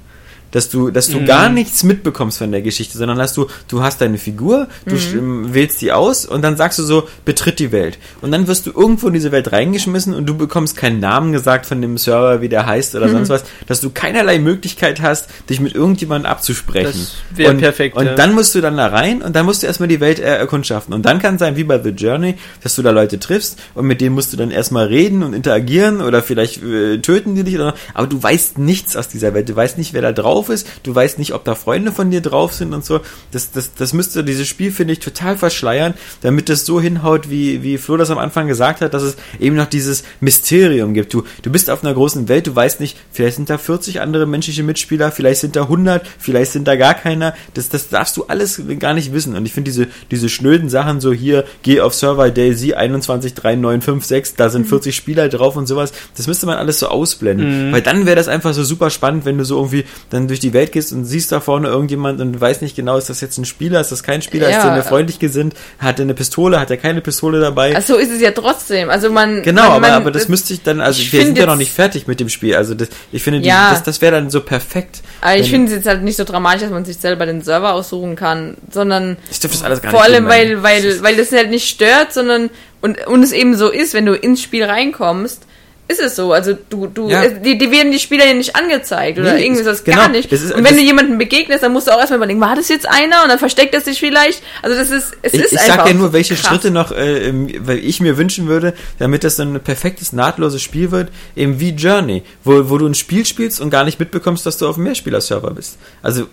Dass 0.54 0.70
du, 0.70 0.90
dass 0.92 1.08
du 1.10 1.20
Mhm. 1.20 1.26
gar 1.26 1.50
nichts 1.50 1.84
mitbekommst 1.84 2.38
von 2.38 2.52
der 2.52 2.62
Geschichte, 2.62 2.98
sondern 2.98 3.18
dass 3.18 3.34
du, 3.34 3.48
du 3.68 3.84
hast 3.84 4.00
deine 4.00 4.18
Figur, 4.18 4.68
du 4.86 4.96
sch- 4.96 5.54
wählst 5.54 5.82
die 5.82 5.92
aus 5.92 6.26
und 6.26 6.42
dann 6.44 6.56
sagst 6.56 6.80
du 6.80 6.84
so, 6.84 7.08
betritt 7.26 7.60
die 7.60 7.72
Welt. 7.74 7.98
Und 8.22 8.32
dann 8.32 8.48
wirst 8.48 8.66
du 8.68 8.72
irgendwo 8.72 9.08
in 9.08 9.14
diese 9.14 9.32
Welt 9.32 9.52
reingeschmissen 9.52 10.14
und 10.14 10.26
du 10.28 10.38
bekommst 10.38 10.78
keinen 10.78 11.00
Namen 11.02 11.32
gesagt 11.34 11.66
von 11.66 11.82
dem 11.82 11.98
Server, 11.98 12.40
wie 12.42 12.48
der 12.50 12.66
heißt 12.66 12.96
oder 12.96 13.10
sonst 13.10 13.30
was, 13.30 13.44
dass 13.68 13.82
du 13.82 13.90
keinerlei 13.90 14.40
Möglichkeit 14.40 15.02
hast, 15.02 15.28
dich 15.50 15.60
mit 15.60 15.76
irgendjemandem 15.76 16.32
abzusprechen. 16.32 17.08
Das 17.32 17.38
wär 17.38 17.50
und, 17.50 17.58
perfekt, 17.58 17.98
Und 17.98 18.06
ja. 18.06 18.16
dann 18.16 18.34
musst 18.34 18.54
du 18.56 18.62
dann 18.62 18.78
da 18.78 18.88
rein 18.88 19.22
und 19.24 19.36
dann 19.36 19.46
musst 19.46 19.64
du 19.64 19.68
erstmal 19.68 19.90
die 19.90 20.00
Welt 20.00 20.20
äh, 20.20 20.24
erkundschaften. 20.38 20.94
Und 20.94 21.04
dann 21.06 21.20
kann 21.20 21.36
es 21.36 21.40
sein, 21.40 21.56
wie 21.58 21.64
bei 21.64 21.82
The 21.82 21.90
Journey, 21.90 22.36
dass 22.62 22.76
du 22.76 22.82
da 22.84 22.92
Leute 22.92 23.20
triffst 23.20 23.60
und 23.74 23.88
mit 23.88 24.02
denen 24.02 24.14
musst 24.16 24.32
du 24.32 24.38
dann 24.38 24.52
erstmal 24.52 24.86
reden 24.86 25.24
und 25.24 25.34
interagieren 25.34 26.00
oder 26.02 26.22
vielleicht 26.22 26.62
äh, 26.64 27.00
töten 27.00 27.34
die 27.34 27.44
dich 27.44 27.56
oder 27.56 27.74
aber 27.96 28.06
du 28.06 28.22
weißt 28.22 28.60
nichts 28.60 28.96
aus 28.96 29.08
dieser 29.08 29.34
Welt. 29.34 29.50
Du 29.50 29.56
weißt 29.56 29.80
nicht, 29.80 29.94
wer 29.94 30.02
da 30.04 30.12
drauf 30.12 30.43
ist, 30.50 30.68
du 30.84 30.94
weißt 30.94 31.20
nicht, 31.20 31.34
ob 31.34 31.44
da 31.44 31.56
Freunde 31.56 31.92
von 31.92 32.12
dir 32.12 32.22
drauf 32.22 32.54
sind 32.54 32.74
und 32.74 32.86
so. 32.86 33.02
Das, 33.32 33.52
das, 33.52 33.74
das 33.74 33.94
müsste 33.94 34.24
dieses 34.24 34.48
Spiel, 34.48 34.72
finde 34.72 34.94
ich, 34.94 35.00
total 35.00 35.38
verschleiern, 35.38 35.94
damit 36.22 36.50
es 36.50 36.66
so 36.66 36.80
hinhaut, 36.80 37.30
wie, 37.30 37.64
wie 37.64 37.78
Flo 37.78 37.98
das 37.98 38.10
am 38.10 38.18
Anfang 38.18 38.48
gesagt 38.48 38.82
hat, 38.82 38.94
dass 38.94 39.04
es 39.04 39.18
eben 39.40 39.56
noch 39.56 39.68
dieses 39.68 40.04
Mysterium 40.20 40.94
gibt. 40.94 41.14
Du, 41.14 41.24
du 41.42 41.52
bist 41.52 41.70
auf 41.70 41.84
einer 41.84 41.94
großen 41.94 42.28
Welt, 42.30 42.48
du 42.48 42.56
weißt 42.56 42.80
nicht, 42.80 42.98
vielleicht 43.12 43.38
sind 43.38 43.50
da 43.50 43.58
40 43.58 44.02
andere 44.02 44.26
menschliche 44.26 44.64
Mitspieler, 44.64 45.12
vielleicht 45.12 45.42
sind 45.42 45.56
da 45.56 45.64
100, 45.64 46.06
vielleicht 46.20 46.52
sind 46.52 46.68
da 46.68 46.76
gar 46.76 46.94
keiner. 46.94 47.34
Das, 47.54 47.70
das 47.70 47.90
darfst 47.90 48.18
du 48.18 48.26
alles 48.26 48.62
gar 48.80 48.94
nicht 48.94 49.14
wissen. 49.14 49.36
Und 49.36 49.46
ich 49.46 49.54
finde 49.54 49.72
diese, 49.72 49.88
diese 50.12 50.30
schnöden 50.30 50.70
Sachen 50.70 51.02
so 51.02 51.14
hier, 51.14 51.46
geh 51.62 51.82
auf 51.82 51.94
Server 51.94 52.30
Daisy 52.32 52.74
213956, 52.74 54.36
da 54.36 54.50
sind 54.50 54.68
40 54.68 54.96
Spieler 54.96 55.30
drauf 55.30 55.56
und 55.56 55.68
sowas, 55.68 55.94
das 56.16 56.28
müsste 56.28 56.46
man 56.46 56.58
alles 56.58 56.80
so 56.80 56.88
ausblenden. 56.88 57.72
Weil 57.74 57.82
dann 57.82 58.06
wäre 58.06 58.16
das 58.16 58.28
einfach 58.28 58.54
so 58.54 58.64
super 58.64 58.90
spannend, 58.90 59.26
wenn 59.26 59.38
du 59.38 59.46
so 59.46 59.58
irgendwie 59.58 59.86
dann 60.10 60.28
durch 60.34 60.40
die 60.40 60.54
Welt 60.54 60.72
gehst 60.72 60.92
und 60.92 61.06
siehst 61.06 61.32
da 61.32 61.40
vorne 61.40 61.68
irgendjemand 61.68 62.20
und 62.20 62.34
du 62.34 62.42
weißt 62.42 62.64
nicht 62.64 62.76
genau, 62.76 62.98
ist 62.98 63.08
das 63.10 63.22
jetzt 63.22 63.38
ein 63.38 63.46
Spieler, 63.46 63.80
ist 63.80 63.92
das 63.92 64.02
kein 64.02 64.24
Spieler, 64.24 64.50
ist 64.50 64.56
Ja. 64.56 64.64
der 64.64 64.72
mir 64.76 64.84
freundlich 64.84 65.20
gesinnt, 65.20 65.54
hat 65.78 66.00
er 66.00 66.04
eine 66.04 66.16
Pistole, 66.16 66.60
hat 66.60 66.72
er 66.72 66.78
keine 66.78 67.02
Pistole 67.02 67.40
dabei? 67.40 67.76
also 67.76 67.94
so 67.94 68.00
ist 68.00 68.10
es 68.12 68.20
ja 68.20 68.32
trotzdem. 68.32 68.90
Also 68.90 69.12
man. 69.12 69.44
Genau, 69.44 69.62
man, 69.62 69.72
aber, 69.72 69.80
man, 69.80 69.92
aber 69.92 70.12
das 70.12 70.28
müsste 70.28 70.54
ich 70.54 70.64
dann, 70.64 70.82
also 70.82 71.00
ich 71.02 71.14
wir 71.14 71.24
sind 71.24 71.38
ja 71.38 71.46
noch 71.46 71.56
nicht 71.56 71.72
fertig 71.72 72.08
mit 72.08 72.20
dem 72.20 72.30
Spiel. 72.30 72.56
Also 72.56 72.74
das, 72.74 72.88
ich 73.12 73.22
finde, 73.22 73.42
die, 73.42 73.48
Ja. 73.48 73.70
das, 73.72 73.84
das 73.84 74.02
wäre 74.02 74.14
dann 74.14 74.32
so 74.32 74.42
perfekt. 74.42 75.02
Aber 75.22 75.36
ich 75.38 75.50
finde 75.52 75.68
es 75.68 75.74
jetzt 75.78 75.88
halt 75.88 76.02
nicht 76.04 76.18
so 76.18 76.24
dramatisch, 76.24 76.64
dass 76.64 76.72
man 76.72 76.84
sich 76.86 76.98
selber 76.98 77.28
den 77.28 77.42
Server 77.44 77.74
aussuchen 77.74 78.16
kann, 78.16 78.58
sondern 78.72 79.18
Ich 79.30 79.40
dürfte 79.40 79.58
das 79.60 79.66
alles 79.66 79.82
gar 79.82 79.92
vor 79.92 80.02
nicht 80.02 80.16
allem, 80.16 80.28
geben, 80.28 80.64
weil, 80.64 80.64
weil, 80.64 81.04
weil 81.04 81.16
das 81.16 81.32
halt 81.32 81.52
nicht 81.52 81.70
stört, 81.70 82.12
sondern 82.12 82.50
und, 82.82 83.06
und 83.08 83.22
es 83.22 83.32
eben 83.32 83.56
so 83.56 83.70
ist, 83.70 83.94
wenn 83.94 84.06
du 84.08 84.14
ins 84.14 84.42
Spiel 84.42 84.64
reinkommst, 84.64 85.44
ist 85.88 86.00
es 86.00 86.16
so. 86.16 86.32
Also 86.32 86.58
du, 86.70 86.88
du, 86.88 87.10
Ja. 87.10 87.28
die, 87.28 87.58
die 87.58 87.70
werden 87.72 87.92
die 87.92 88.00
Spieler 88.00 88.26
ja 88.26 88.34
nicht 88.34 88.56
angezeigt 88.56 89.20
oder 89.20 89.34
Nee, 89.34 89.44
irgendwie 89.46 89.62
es- 89.62 89.66
das 89.68 89.84
genau, 89.84 89.98
gar 89.98 90.08
nicht. 90.10 90.32
das 90.32 90.42
ist- 90.42 90.54
und 90.54 90.64
wenn 90.64 90.76
du 90.76 90.82
jemanden 90.82 91.18
begegnest, 91.18 91.62
dann 91.62 91.74
musst 91.74 91.88
du 91.88 91.92
auch 91.92 92.00
erstmal 92.00 92.18
überlegen, 92.18 92.40
war 92.40 92.56
das 92.56 92.70
jetzt 92.70 92.88
einer? 92.88 93.22
Und 93.24 93.30
dann 93.30 93.38
versteckt 93.40 93.74
er 93.76 93.82
sich 93.82 94.00
vielleicht. 94.00 94.42
Also 94.62 94.78
das 94.78 94.90
ist, 94.92 95.18
es 95.22 95.34
Ich, 95.34 95.42
ist 95.42 95.52
ich 95.54 95.60
einfach 95.60 95.86
sag 95.86 95.88
ja 95.88 95.94
nur, 95.94 96.14
welche 96.14 96.36
krass. 96.36 96.48
Schritte 96.48 96.72
noch, 96.72 96.92
äh, 96.92 97.28
ähm, 97.28 97.50
weil 97.66 97.80
ich 97.80 98.00
mir 98.00 98.18
wünschen 98.18 98.48
würde, 98.48 98.74
damit 99.00 99.24
das 99.24 99.36
so 99.36 99.44
ein 99.44 99.60
perfektes, 99.60 100.14
nahtloses 100.14 100.62
Spiel 100.62 100.92
wird, 100.92 101.10
eben 101.36 101.60
wie 101.60 101.72
Journey, 101.72 102.24
wo, 102.44 102.70
wo 102.70 102.78
du 102.78 102.88
ein 102.88 102.96
Spiel 102.96 103.26
spielst 103.26 103.60
und 103.60 103.70
gar 103.70 103.84
nicht 103.84 104.00
mitbekommst, 104.00 104.46
dass 104.46 104.58
du 104.58 104.68
auf 104.68 104.76
einem 104.78 104.86
Mehrspieler-Server 104.86 105.52
bist. 105.52 105.78
Also, 106.02 106.28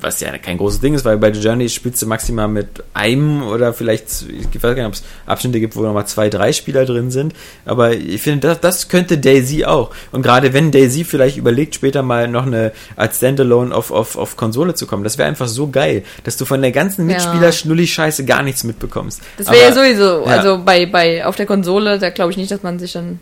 was 0.00 0.20
ja 0.20 0.36
kein 0.38 0.58
großes 0.58 0.80
Ding 0.80 0.94
ist, 0.94 1.04
weil 1.04 1.16
bei 1.16 1.30
Journey 1.30 1.68
spielst 1.68 2.00
du 2.02 2.06
maximal 2.06 2.46
mit 2.46 2.68
einem 2.94 3.42
oder 3.42 3.72
vielleicht, 3.72 4.24
ich 4.28 4.54
weiß 4.54 4.60
gar 4.62 4.74
nicht, 4.74 4.86
ob 4.86 4.92
es 4.92 5.02
Abschnitte 5.26 5.60
gibt, 5.60 5.74
wo 5.76 5.82
nochmal 5.82 6.06
zwei, 6.06 6.28
drei 6.28 6.52
Spieler 6.52 6.84
drin 6.84 7.10
sind, 7.10 7.34
aber 7.64 7.92
ich 7.94 8.22
finde, 8.22 8.48
das, 8.48 8.60
das 8.60 8.88
könnte 8.88 9.18
Daisy 9.18 9.64
auch. 9.64 9.90
Und 10.12 10.22
gerade 10.22 10.52
wenn 10.52 10.70
Daisy 10.70 11.04
vielleicht 11.04 11.36
überlegt, 11.36 11.74
später 11.74 12.02
mal 12.02 12.28
noch 12.28 12.46
eine 12.46 12.72
als 12.96 13.16
Standalone 13.16 13.74
auf, 13.74 13.90
auf, 13.90 14.16
auf 14.16 14.36
Konsole 14.36 14.74
zu 14.74 14.86
kommen, 14.86 15.04
das 15.04 15.18
wäre 15.18 15.28
einfach 15.28 15.48
so 15.48 15.68
geil, 15.68 16.04
dass 16.24 16.36
du 16.36 16.44
von 16.44 16.62
der 16.62 16.72
ganzen. 16.72 17.08
Mitspieler-Schnulli-Scheiße 17.08 18.24
gar 18.24 18.42
nichts 18.42 18.64
mitbekommst. 18.64 19.20
Das 19.36 19.50
wäre 19.50 19.62
ja 19.62 19.72
sowieso, 19.72 20.24
ja. 20.24 20.26
also 20.26 20.62
bei, 20.64 20.86
bei 20.86 21.24
auf 21.24 21.36
der 21.36 21.46
Konsole, 21.46 21.98
da 21.98 22.10
glaube 22.10 22.30
ich 22.30 22.36
nicht, 22.36 22.50
dass 22.50 22.62
man 22.62 22.78
sich 22.78 22.92
dann. 22.92 23.20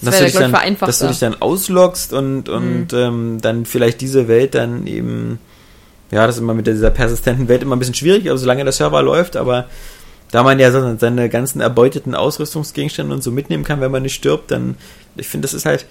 Das 0.00 0.06
dass, 0.06 0.14
wäre, 0.14 0.24
du 0.24 0.38
dich 0.38 0.52
dann, 0.52 0.76
dass 0.80 0.98
du 0.98 1.06
dich 1.06 1.18
dann 1.20 1.40
ausloggst 1.40 2.12
und, 2.12 2.48
und 2.48 2.92
ähm, 2.92 3.38
dann 3.40 3.66
vielleicht 3.66 4.00
diese 4.00 4.26
Welt 4.26 4.56
dann 4.56 4.88
eben, 4.88 5.38
ja, 6.12 6.26
das 6.26 6.36
ist 6.36 6.42
immer 6.42 6.54
mit 6.54 6.66
dieser 6.68 6.90
persistenten 6.90 7.48
Welt 7.48 7.62
immer 7.62 7.74
ein 7.74 7.80
bisschen 7.80 7.94
schwierig, 7.94 8.28
also 8.30 8.42
solange 8.42 8.62
der 8.62 8.72
Server 8.72 9.02
läuft, 9.02 9.34
aber 9.36 9.66
da 10.30 10.42
man 10.44 10.58
ja 10.60 10.70
so 10.70 10.96
seine 10.98 11.28
ganzen 11.28 11.60
erbeuteten 11.60 12.14
Ausrüstungsgegenstände 12.14 13.12
und 13.12 13.22
so 13.22 13.30
mitnehmen 13.32 13.64
kann, 13.64 13.80
wenn 13.80 13.90
man 13.90 14.02
nicht 14.02 14.14
stirbt, 14.14 14.50
dann, 14.50 14.76
ich 15.16 15.26
finde, 15.28 15.46
das 15.46 15.52
ist 15.54 15.66
halt 15.66 15.84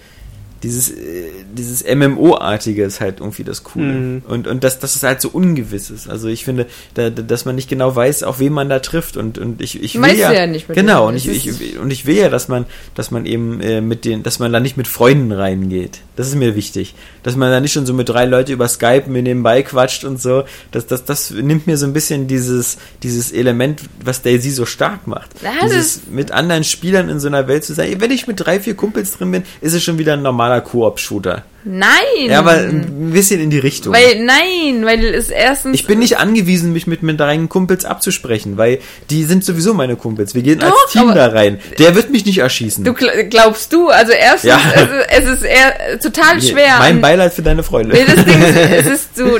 dieses, 0.64 0.90
äh, 0.90 1.24
dieses 1.52 1.82
MMO-artige 1.92 2.84
ist 2.84 3.00
halt 3.00 3.18
irgendwie 3.18 3.42
das 3.42 3.64
Coole. 3.64 3.84
Mhm. 3.86 4.22
Und, 4.28 4.46
und 4.46 4.62
das, 4.62 4.78
das 4.78 4.94
ist 4.94 5.02
halt 5.02 5.20
so 5.20 5.28
ungewiss 5.30 5.90
ist. 5.90 6.08
Also 6.08 6.28
ich 6.28 6.44
finde, 6.44 6.66
da, 6.94 7.10
da- 7.10 7.22
dass 7.22 7.44
man 7.44 7.56
nicht 7.56 7.68
genau 7.68 7.96
weiß, 7.96 8.22
auf 8.22 8.38
wen 8.38 8.52
man 8.52 8.68
da 8.68 8.78
trifft 8.78 9.16
und, 9.16 9.38
und 9.38 9.60
ich, 9.60 9.82
ich 9.82 9.96
will 9.96 10.02
ja, 10.20 10.32
ja 10.32 10.46
nicht 10.46 10.68
mit 10.68 10.76
genau, 10.76 11.08
und 11.08 11.16
ich, 11.16 11.26
ich, 11.28 11.78
und 11.80 11.90
ich 11.90 12.06
will 12.06 12.16
ja, 12.16 12.28
dass 12.28 12.46
man, 12.46 12.66
dass 12.94 13.10
man 13.10 13.26
eben 13.26 13.60
äh, 13.60 13.80
mit 13.80 14.04
den, 14.04 14.22
dass 14.22 14.38
man 14.38 14.52
da 14.52 14.60
nicht 14.60 14.76
mit 14.76 14.86
Freunden 14.86 15.32
reingeht. 15.32 15.98
Das 16.14 16.28
ist 16.28 16.36
mir 16.36 16.54
wichtig. 16.54 16.94
Dass 17.22 17.36
man 17.36 17.50
da 17.50 17.60
nicht 17.60 17.72
schon 17.72 17.86
so 17.86 17.94
mit 17.94 18.08
drei 18.08 18.24
Leute 18.24 18.52
über 18.52 18.68
Skype 18.68 19.04
mir 19.08 19.22
nebenbei 19.22 19.62
quatscht 19.62 20.04
und 20.04 20.20
so. 20.20 20.44
Das, 20.70 20.86
das, 20.86 21.04
das 21.04 21.30
nimmt 21.30 21.66
mir 21.66 21.76
so 21.76 21.86
ein 21.86 21.92
bisschen 21.92 22.26
dieses, 22.26 22.78
dieses 23.02 23.32
Element, 23.32 23.82
was 24.04 24.22
Daisy 24.22 24.50
so 24.50 24.66
stark 24.66 25.06
macht. 25.06 25.30
Das 25.42 25.54
dieses 25.62 26.06
mit 26.10 26.32
anderen 26.32 26.64
Spielern 26.64 27.08
in 27.08 27.20
so 27.20 27.28
einer 27.28 27.48
Welt 27.48 27.64
zu 27.64 27.74
sein. 27.74 28.00
Wenn 28.00 28.10
ich 28.10 28.26
mit 28.26 28.40
drei, 28.40 28.60
vier 28.60 28.74
Kumpels 28.74 29.12
drin 29.12 29.30
bin, 29.30 29.44
ist 29.60 29.74
es 29.74 29.82
schon 29.82 29.98
wieder 29.98 30.14
ein 30.14 30.22
normaler 30.22 30.60
Koop-Shooter. 30.60 31.44
Nein! 31.64 32.28
Ja, 32.28 32.40
aber 32.40 32.52
ein 32.54 33.10
bisschen 33.12 33.40
in 33.40 33.50
die 33.50 33.58
Richtung. 33.58 33.92
Weil, 33.94 34.24
nein, 34.24 34.84
weil 34.84 35.04
es 35.14 35.28
erstens. 35.30 35.74
Ich 35.74 35.86
bin 35.86 36.00
nicht 36.00 36.18
angewiesen, 36.18 36.72
mich 36.72 36.86
mit, 36.86 37.02
mit 37.02 37.20
deinen 37.20 37.48
Kumpels 37.48 37.84
abzusprechen, 37.84 38.56
weil 38.56 38.80
die 39.10 39.24
sind 39.24 39.44
sowieso 39.44 39.72
meine 39.72 39.94
Kumpels. 39.96 40.34
Wir 40.34 40.42
gehen 40.42 40.58
Doch, 40.58 40.70
als 40.72 40.92
Team 40.92 41.14
da 41.14 41.26
rein. 41.28 41.60
Der 41.78 41.94
wird 41.94 42.10
mich 42.10 42.24
nicht 42.26 42.38
erschießen. 42.38 42.84
Du 42.84 42.92
gl- 42.92 43.24
glaubst 43.24 43.72
du, 43.72 43.88
also 43.88 44.12
erstens, 44.12 44.50
Ja. 44.50 44.60
es, 44.74 44.82
ist, 44.82 45.06
es 45.08 45.34
ist 45.40 45.44
eher 45.44 45.98
total 46.00 46.42
schwer. 46.42 46.76
Mein 46.78 47.00
Beileid 47.00 47.32
für 47.32 47.42
deine 47.42 47.62
Freunde. 47.62 47.94
Nee, 47.96 48.04
das 48.06 48.24
Ding 48.24 48.42
ist, 48.42 48.56
es 48.70 48.86
ist 48.86 49.16
so, 49.16 49.38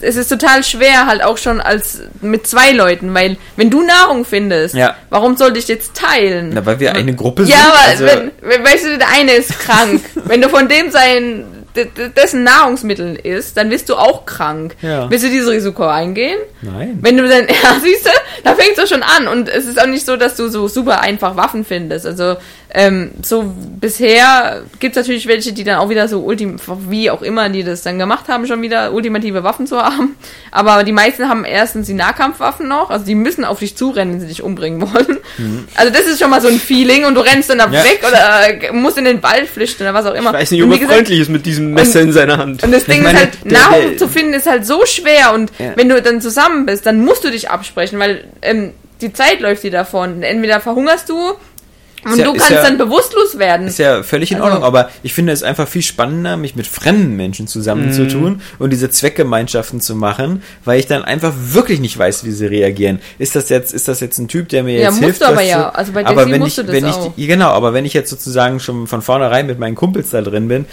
es 0.00 0.16
ist 0.16 0.28
total 0.28 0.62
schwer 0.64 1.06
halt 1.06 1.22
auch 1.22 1.38
schon 1.38 1.60
als 1.60 2.02
mit 2.20 2.46
zwei 2.46 2.72
Leuten, 2.72 3.12
weil 3.14 3.36
wenn 3.56 3.70
du 3.70 3.82
Nahrung 3.82 4.24
findest, 4.24 4.74
Ja. 4.74 4.96
warum 5.10 5.36
sollte 5.36 5.58
ich 5.58 5.68
jetzt 5.68 5.94
teilen? 5.94 6.50
Na, 6.54 6.64
weil 6.66 6.80
wir 6.80 6.94
eine 6.94 7.14
Gruppe 7.14 7.42
ja, 7.44 7.56
sind. 7.56 7.66
aber 7.66 7.78
also, 7.88 8.04
wenn, 8.04 8.30
wenn, 8.42 8.64
weißt 8.64 8.84
du, 8.84 8.98
der 8.98 9.08
eine 9.08 9.32
ist 9.32 9.58
krank. 9.58 10.02
wenn 10.24 10.40
du 10.40 10.48
von 10.48 10.68
dem 10.68 10.90
sein, 10.90 11.44
dessen 12.16 12.42
Nahrungsmittel 12.44 13.16
isst, 13.16 13.56
dann 13.56 13.68
bist 13.68 13.88
du 13.88 13.96
auch 13.96 14.24
krank. 14.24 14.74
Ja. 14.80 15.10
Willst 15.10 15.24
du 15.24 15.28
dieses 15.28 15.50
Risiko 15.50 15.86
eingehen? 15.86 16.38
Nein. 16.62 16.98
Wenn 17.02 17.16
du 17.16 17.28
dann, 17.28 17.46
ja, 17.62 17.76
siehst 17.82 18.06
du, 18.06 18.10
da 18.44 18.54
fängt 18.54 18.78
es 18.78 18.88
schon 18.88 19.02
an. 19.02 19.28
Und 19.28 19.48
es 19.48 19.66
ist 19.66 19.80
auch 19.80 19.86
nicht 19.86 20.06
so, 20.06 20.16
dass 20.16 20.36
du 20.36 20.48
so 20.48 20.68
super 20.68 21.00
einfach 21.00 21.36
Waffen 21.36 21.64
findest. 21.64 22.06
Also, 22.06 22.36
ähm, 22.74 23.12
so 23.22 23.44
bisher 23.80 24.62
gibt 24.80 24.96
es 24.96 25.02
natürlich 25.02 25.26
welche, 25.28 25.52
die 25.52 25.64
dann 25.64 25.76
auch 25.78 25.88
wieder 25.88 26.08
so 26.08 26.20
ultim, 26.20 26.56
wie 26.88 27.10
auch 27.10 27.22
immer, 27.22 27.48
die 27.48 27.62
das 27.62 27.82
dann 27.82 27.98
gemacht 27.98 28.28
haben, 28.28 28.46
schon 28.46 28.60
wieder 28.62 28.92
ultimative 28.92 29.44
Waffen 29.44 29.66
zu 29.66 29.78
haben. 29.80 30.16
Aber 30.50 30.82
die 30.84 30.92
meisten 30.92 31.28
haben 31.28 31.44
erstens 31.44 31.86
die 31.86 31.94
Nahkampfwaffen 31.94 32.66
noch, 32.68 32.90
also 32.90 33.04
die 33.06 33.14
müssen 33.14 33.44
auf 33.44 33.60
dich 33.60 33.76
zurennen, 33.76 34.14
wenn 34.14 34.20
sie 34.20 34.26
dich 34.26 34.42
umbringen 34.42 34.80
wollen. 34.82 35.18
Also 35.74 35.92
das 35.92 36.06
ist 36.06 36.18
schon 36.20 36.30
mal 36.30 36.40
so 36.40 36.48
ein 36.48 36.58
Feeling 36.58 37.04
und 37.04 37.14
du 37.14 37.20
rennst 37.20 37.50
dann 37.50 37.58
da 37.58 37.66
Mhm. 37.66 37.72
Ja. 37.74 37.84
weg 37.84 38.02
oder 38.06 38.68
äh, 38.68 38.72
musst 38.72 38.98
in 38.98 39.04
den 39.04 39.22
Wald 39.22 39.48
flüchten 39.48 39.82
oder 39.84 39.94
was 39.94 40.06
auch 40.06 40.14
immer. 40.14 40.30
Ich 40.30 40.36
weiß 40.40 40.50
nicht, 40.52 40.62
Und 40.62 40.72
ob 40.72 40.80
er 40.80 40.88
freundlich 40.88 41.20
ist 41.20 41.28
mit 41.30 41.46
diesem 41.46 41.72
Messer 41.72 42.00
in 42.00 42.12
seiner 42.12 42.38
Hand. 42.38 42.62
und 42.62 42.72
das 42.72 42.84
Ding 42.84 43.02
meine, 43.02 43.18
ist 43.20 43.24
halt, 43.42 43.52
Nahrung 43.52 43.98
zu 43.98 44.08
finden 44.08 44.34
ist 44.34 44.46
halt 44.46 44.66
so 44.66 44.84
schwer 44.86 45.32
und 45.34 45.50
Ja. 45.58 45.72
wenn 45.76 45.88
du 45.88 46.00
dann 46.02 46.20
zusammen 46.20 46.66
bist, 46.66 46.84
dann 46.86 47.04
musst 47.04 47.24
du 47.24 47.30
dich 47.30 47.50
absprechen, 47.50 47.98
weil 47.98 48.24
ähm, 48.42 48.72
die 49.00 49.12
Zeit 49.12 49.40
läuft 49.40 49.62
dir 49.62 49.70
davon. 49.70 50.22
Entweder 50.22 50.60
verhungerst 50.60 51.08
du 51.08 51.34
und 52.12 52.18
ja- 52.18 52.24
du 52.24 52.32
kannst 52.34 52.50
ja- 52.50 52.62
dann 52.62 52.78
bewusstlos 52.78 53.38
werden. 53.38 53.66
Ist 53.66 53.78
ja 53.78 54.02
völlig 54.02 54.30
in 54.32 54.36
Also- 54.38 54.46
Ordnung, 54.48 54.64
aber 54.64 54.90
ich 55.02 55.12
finde 55.14 55.32
es 55.32 55.42
einfach 55.42 55.68
viel 55.68 55.82
spannender, 55.82 56.36
mich 56.36 56.54
mit 56.56 56.66
fremden 56.66 57.16
Menschen 57.16 57.46
zusammenzutun 57.46 58.40
und 58.58 58.70
diese 58.70 58.90
Zweckgemeinschaften 58.90 59.80
zu 59.80 59.94
machen, 59.94 60.42
weil 60.64 60.78
ich 60.80 60.86
dann 60.86 61.04
einfach 61.04 61.32
wirklich 61.36 61.80
nicht 61.80 61.98
weiß, 61.98 62.24
wie 62.24 62.30
sie 62.30 62.46
reagieren. 62.46 63.00
Ist 63.18 63.36
das 63.36 63.48
jetzt, 63.48 63.72
ist 63.74 63.88
das 63.88 64.00
jetzt 64.00 64.18
ein 64.18 64.28
Typ, 64.28 64.48
der 64.48 64.62
mir 64.62 64.74
Ja, 64.74 64.80
jetzt 64.82 64.90
musst 64.92 65.02
hilft? 65.04 65.20
du 65.22 65.26
aber 65.26 65.42
ja. 65.42 65.68
Also 65.70 65.92
bei 65.92 66.04
aber 66.06 66.30
wenn 66.30 66.40
musst 66.40 66.58
ich, 66.58 66.64
du 66.66 66.72
das 66.72 66.72
wenn 66.82 66.86
ich, 66.88 66.94
auch. 66.94 67.12
ja, 67.16 67.26
genau, 67.26 67.50
aber 67.50 67.72
wenn 67.72 67.84
ich 67.84 67.92
jetzt 67.94 68.10
sozusagen 68.10 68.60
schon 68.60 68.86
von 68.86 69.02
vornherein 69.02 69.46
mit 69.46 69.58
meinen 69.58 69.74
Kumpels 69.74 70.10
da 70.10 70.22
drin 70.22 70.48
bin, 70.48 70.66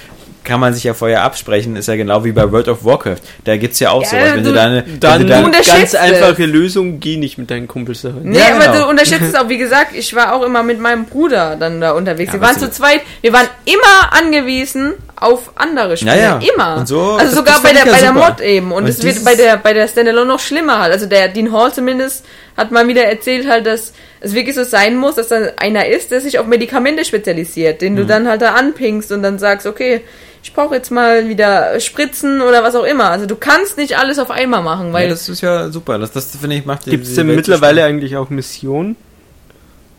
kann 0.44 0.60
man 0.60 0.74
sich 0.74 0.84
ja 0.84 0.94
vorher 0.94 1.24
absprechen, 1.24 1.76
ist 1.76 1.88
ja 1.88 1.96
genau 1.96 2.24
wie 2.26 2.32
bei 2.32 2.52
World 2.52 2.68
of 2.68 2.84
Warcraft. 2.86 3.18
Da 3.46 3.58
gibt's 3.58 3.80
ja 3.80 3.92
auch 3.92 4.04
Ja, 4.04 4.10
sowas, 4.10 4.24
wenn 4.36 4.44
du, 4.44 4.50
du- 4.50 4.56
deine, 4.56 4.84
Dann 5.00 5.20
wenn 5.22 5.28
du 5.28 5.46
unterschätzt 5.46 5.94
ganz 5.94 5.96
einfache 5.96 6.44
es. 6.44 6.50
Lösung, 6.50 7.00
geh 7.00 7.18
nicht 7.18 7.38
mit 7.38 7.50
deinen 7.50 7.68
Kumpels 7.68 8.02
da 8.02 8.10
rein. 8.10 8.20
Nee, 8.24 8.40
Ja, 8.40 8.56
aber 8.56 8.66
genau. 8.74 8.84
du 8.86 8.90
unterschätzt 8.90 9.24
es 9.30 9.36
auch, 9.40 9.50
wie 9.50 9.58
gesagt, 9.58 9.96
ich 9.96 10.14
war 10.16 10.34
auch 10.34 10.44
immer 10.44 10.64
mit 10.64 10.80
meinem 10.80 11.06
Bruder 11.06 11.56
dann 11.58 11.80
da 11.82 11.92
unterwegs. 11.94 12.34
Ja, 12.34 12.40
wir 12.40 12.48
waren 12.48 12.58
zu 12.60 12.70
zweit, 12.72 13.02
wir 13.22 13.32
waren 13.34 13.48
immer 13.66 14.14
angewiesen 14.14 14.94
auf 15.16 15.52
andere 15.56 15.96
Spieler. 15.96 16.16
Ja, 16.18 16.40
ja. 16.42 16.54
Immer. 16.54 16.86
So- 16.86 17.14
also 17.14 17.36
sogar 17.38 17.62
bei 17.62 17.72
der, 17.74 17.86
bei 17.86 18.00
der. 18.00 18.12
Mod 18.14 18.42
eben. 18.42 18.72
Und 18.72 18.88
es 18.88 19.02
wird 19.04 19.24
bei 19.24 19.36
der, 19.36 19.58
bei 19.58 19.74
der 19.74 19.88
Standalone 19.88 20.26
noch 20.28 20.40
schlimmer 20.40 20.80
halt. 20.80 20.92
Also 20.92 21.06
der 21.06 21.30
Dean 21.30 21.52
Hall 21.54 21.72
zumindest 21.72 22.26
hat 22.58 22.72
mal 22.72 22.88
wieder 22.88 23.04
erzählt 23.06 23.48
halt, 23.48 23.66
dass 23.66 23.94
es 24.20 24.34
wirklich 24.34 24.56
so 24.56 24.64
sein 24.64 24.96
muss, 24.98 25.16
dass 25.16 25.30
dann 25.30 25.50
einer 25.58 25.86
ist, 25.88 26.12
der 26.12 26.22
sich 26.22 26.40
auf 26.40 26.46
Medikamente 26.48 27.04
spezialisiert, 27.06 27.82
den 27.82 27.94
Mhm. 27.94 27.98
du 27.98 28.06
dann 28.06 28.28
halt 28.28 28.42
da 28.42 28.54
anpingst 28.54 29.12
und 29.12 29.24
dann 29.24 29.40
sagst, 29.40 29.66
okay, 29.66 30.02
ich 30.44 30.54
brauche 30.54 30.76
jetzt 30.76 30.92
mal 30.92 31.28
wieder 31.30 31.80
Spritzen 31.80 32.42
oder 32.42 32.62
was 32.64 32.76
auch 32.76 32.84
immer. 32.84 33.06
Also 33.06 33.26
du 33.26 33.36
kannst 33.36 33.78
nicht 33.78 33.98
alles 33.98 34.20
auf 34.20 34.30
einmal 34.30 34.62
machen, 34.62 34.92
weil 34.94 35.04
ja, 35.06 35.10
das 35.10 35.30
ist 35.30 35.42
ja 35.42 35.70
super. 35.70 35.98
Das, 35.98 36.12
das 36.12 36.36
finde 36.36 36.58
ich 36.58 36.66
macht 36.66 36.84
Gibt 36.86 37.06
es 37.08 37.16
denn 37.16 37.28
mittlerweile 37.28 37.84
eigentlich 37.86 38.18
auch 38.18 38.30
Missionen? 38.30 38.96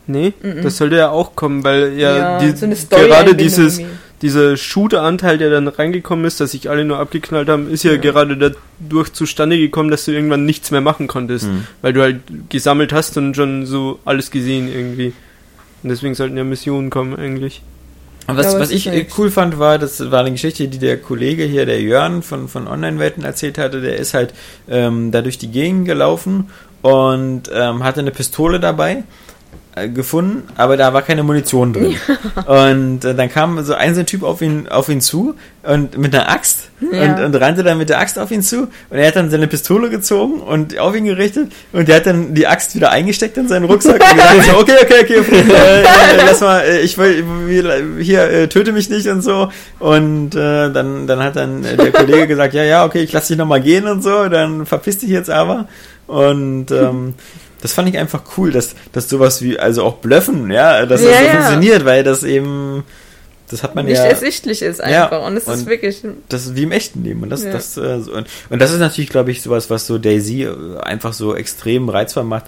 Nee, 0.07 0.33
das 0.61 0.77
sollte 0.77 0.97
ja 0.97 1.09
auch 1.09 1.35
kommen, 1.35 1.63
weil 1.63 1.93
ja, 1.97 2.17
Ja, 2.17 2.39
die, 2.39 2.51
so 2.55 2.65
eine 2.67 2.75
gerade 2.75 3.33
dieses, 3.33 3.79
irgendwie. 3.79 3.95
dieser 4.21 4.55
Shooter-Anteil, 4.55 5.39
der 5.39 5.49
dann 5.49 5.67
reingekommen 5.67 6.25
ist, 6.25 6.39
dass 6.39 6.51
sich 6.51 6.69
alle 6.69 6.85
nur 6.85 6.99
abgeknallt 6.99 7.49
haben, 7.49 7.71
ist 7.71 7.83
ja, 7.83 7.97
gerade 7.97 8.37
dadurch 8.37 9.13
zustande 9.13 9.57
gekommen, 9.57 9.89
dass 9.89 10.05
du 10.05 10.11
irgendwann 10.11 10.45
nichts 10.45 10.69
mehr 10.69 10.81
machen 10.81 11.07
konntest, 11.07 11.47
Mhm. 11.47 11.65
weil 11.81 11.93
du 11.93 12.01
halt 12.03 12.19
gesammelt 12.49 12.93
hast 12.93 13.17
und 13.17 13.33
schon 13.35 13.65
so 13.65 13.97
alles 14.05 14.29
gesehen 14.29 14.67
irgendwie. 14.71 15.11
Und 15.81 15.89
deswegen 15.89 16.13
sollten 16.13 16.37
ja 16.37 16.43
Missionen 16.43 16.91
kommen 16.91 17.15
eigentlich. 17.15 17.63
Was, 18.27 18.53
Ja, 18.53 18.59
was 18.59 18.71
ich 18.71 18.87
ist 18.87 18.93
äh, 18.93 18.97
halt- 18.97 19.07
cool 19.17 19.29
fand, 19.29 19.59
war, 19.59 19.77
das 19.77 20.09
war 20.11 20.21
eine 20.21 20.31
Geschichte, 20.31 20.67
die 20.67 20.79
der 20.79 20.97
Kollege 20.97 21.43
hier, 21.43 21.65
der 21.65 21.81
Jörn 21.81 22.23
von, 22.23 22.47
von 22.47 22.67
Online-Welten 22.67 23.23
erzählt 23.23 23.57
hatte. 23.57 23.81
Der 23.81 23.97
ist 23.97 24.13
halt 24.13 24.33
ähm, 24.67 25.11
da 25.11 25.21
durch 25.21 25.37
die 25.37 25.49
Gegend 25.51 25.85
gelaufen 25.85 26.49
und 26.81 27.43
ähm, 27.53 27.83
hatte 27.83 27.99
eine 27.99 28.11
Pistole 28.11 28.59
dabei 28.59 29.03
gefunden, 29.93 30.43
aber 30.55 30.77
da 30.77 30.93
war 30.93 31.01
keine 31.01 31.21
Munition 31.23 31.73
drin. 31.73 31.95
Und 32.45 33.03
äh, 33.03 33.13
dann 33.13 33.29
kam 33.29 33.61
so 33.63 33.73
ein 33.73 33.93
so 33.93 33.99
ein 33.99 34.05
Typ 34.05 34.23
auf 34.23 34.41
ihn, 34.41 34.67
auf 34.69 34.87
ihn 34.87 35.01
zu 35.01 35.35
und 35.63 35.97
mit 35.97 36.15
einer 36.15 36.29
Axt 36.29 36.69
Ja. 36.79 37.03
und, 37.03 37.23
und 37.25 37.35
rannte 37.41 37.61
dann 37.63 37.77
mit 37.77 37.89
der 37.89 37.99
Axt 37.99 38.17
auf 38.17 38.31
ihn 38.31 38.41
zu 38.41 38.63
und 38.89 38.97
er 38.97 39.07
hat 39.07 39.15
dann 39.17 39.29
seine 39.29 39.47
Pistole 39.47 39.89
gezogen 39.89 40.39
und 40.39 40.77
auf 40.79 40.95
ihn 40.95 41.03
gerichtet 41.05 41.51
und 41.73 41.87
der 41.89 41.97
hat 41.97 42.05
dann 42.05 42.33
die 42.35 42.47
Axt 42.47 42.73
wieder 42.75 42.91
eingesteckt 42.91 43.35
in 43.37 43.47
seinen 43.49 43.65
Rucksack 43.65 44.01
und 44.01 44.15
gesagt 44.15 44.45
so, 44.45 44.57
okay, 44.59 44.77
okay, 44.81 44.99
okay, 45.01 45.43
äh, 45.51 45.81
äh, 45.81 45.85
lass 46.25 46.39
mal, 46.39 46.61
äh, 46.61 46.79
ich 46.81 46.97
will, 46.97 47.25
hier, 47.99 48.29
äh, 48.29 48.47
töte 48.47 48.71
mich 48.71 48.89
nicht 48.89 49.07
und 49.07 49.21
so 49.21 49.49
und 49.79 50.35
äh, 50.35 50.71
dann, 50.71 51.05
dann 51.07 51.19
hat 51.19 51.35
dann 51.35 51.65
äh, 51.65 51.75
der 51.75 51.91
Kollege 51.91 52.27
gesagt, 52.27 52.53
ja, 52.53 52.63
ja, 52.63 52.85
okay, 52.85 53.01
ich 53.01 53.11
lass 53.11 53.27
dich 53.27 53.37
nochmal 53.37 53.61
gehen 53.61 53.87
und 53.87 54.01
so, 54.03 54.29
dann 54.29 54.65
verpiss 54.65 54.99
dich 54.99 55.09
jetzt 55.09 55.29
aber 55.29 55.67
und 56.07 56.71
ähm, 56.71 57.15
das 57.65 57.73
fand 57.73 57.89
ich 57.89 57.97
einfach 57.97 58.21
cool, 58.37 58.51
dass, 58.51 58.75
dass 58.91 59.09
sowas 59.09 59.41
wie, 59.41 59.57
also 59.57 59.83
auch 59.83 59.95
Blöffen, 59.95 60.51
ja, 60.51 60.85
dass 60.85 61.01
Ja, 61.01 61.09
das 61.09 61.17
so 61.19 61.25
ja. 61.25 61.31
funktioniert, 61.31 61.83
weil 61.83 62.03
das 62.03 62.23
eben, 62.23 62.83
das 63.49 63.63
hat 63.63 63.73
man 63.73 63.85
nicht 63.87 63.97
ja, 63.97 64.03
ersichtlich 64.03 64.61
ist 64.61 64.77
Ja, 64.81 65.05
einfach. 65.05 65.25
und 65.25 65.35
es 65.35 65.47
ist 65.47 65.65
wirklich. 65.65 66.03
das 66.29 66.45
ist 66.45 66.55
wie 66.55 66.61
im 66.61 66.71
echten 66.71 67.03
Leben. 67.03 67.23
Und 67.23 67.31
das, 67.31 67.43
Ja. 67.43 67.51
das, 67.53 67.75
äh, 67.77 67.81
und, 67.81 68.27
und 68.51 68.59
das 68.61 68.71
ist 68.71 68.77
natürlich, 68.77 69.09
glaube 69.09 69.31
ich, 69.31 69.41
sowas, 69.41 69.71
was 69.71 69.87
so 69.87 69.97
Daisy 69.97 70.43
äh, 70.43 70.79
einfach 70.83 71.13
so 71.13 71.33
extrem 71.35 71.89
reizvoll 71.89 72.23
macht. 72.25 72.45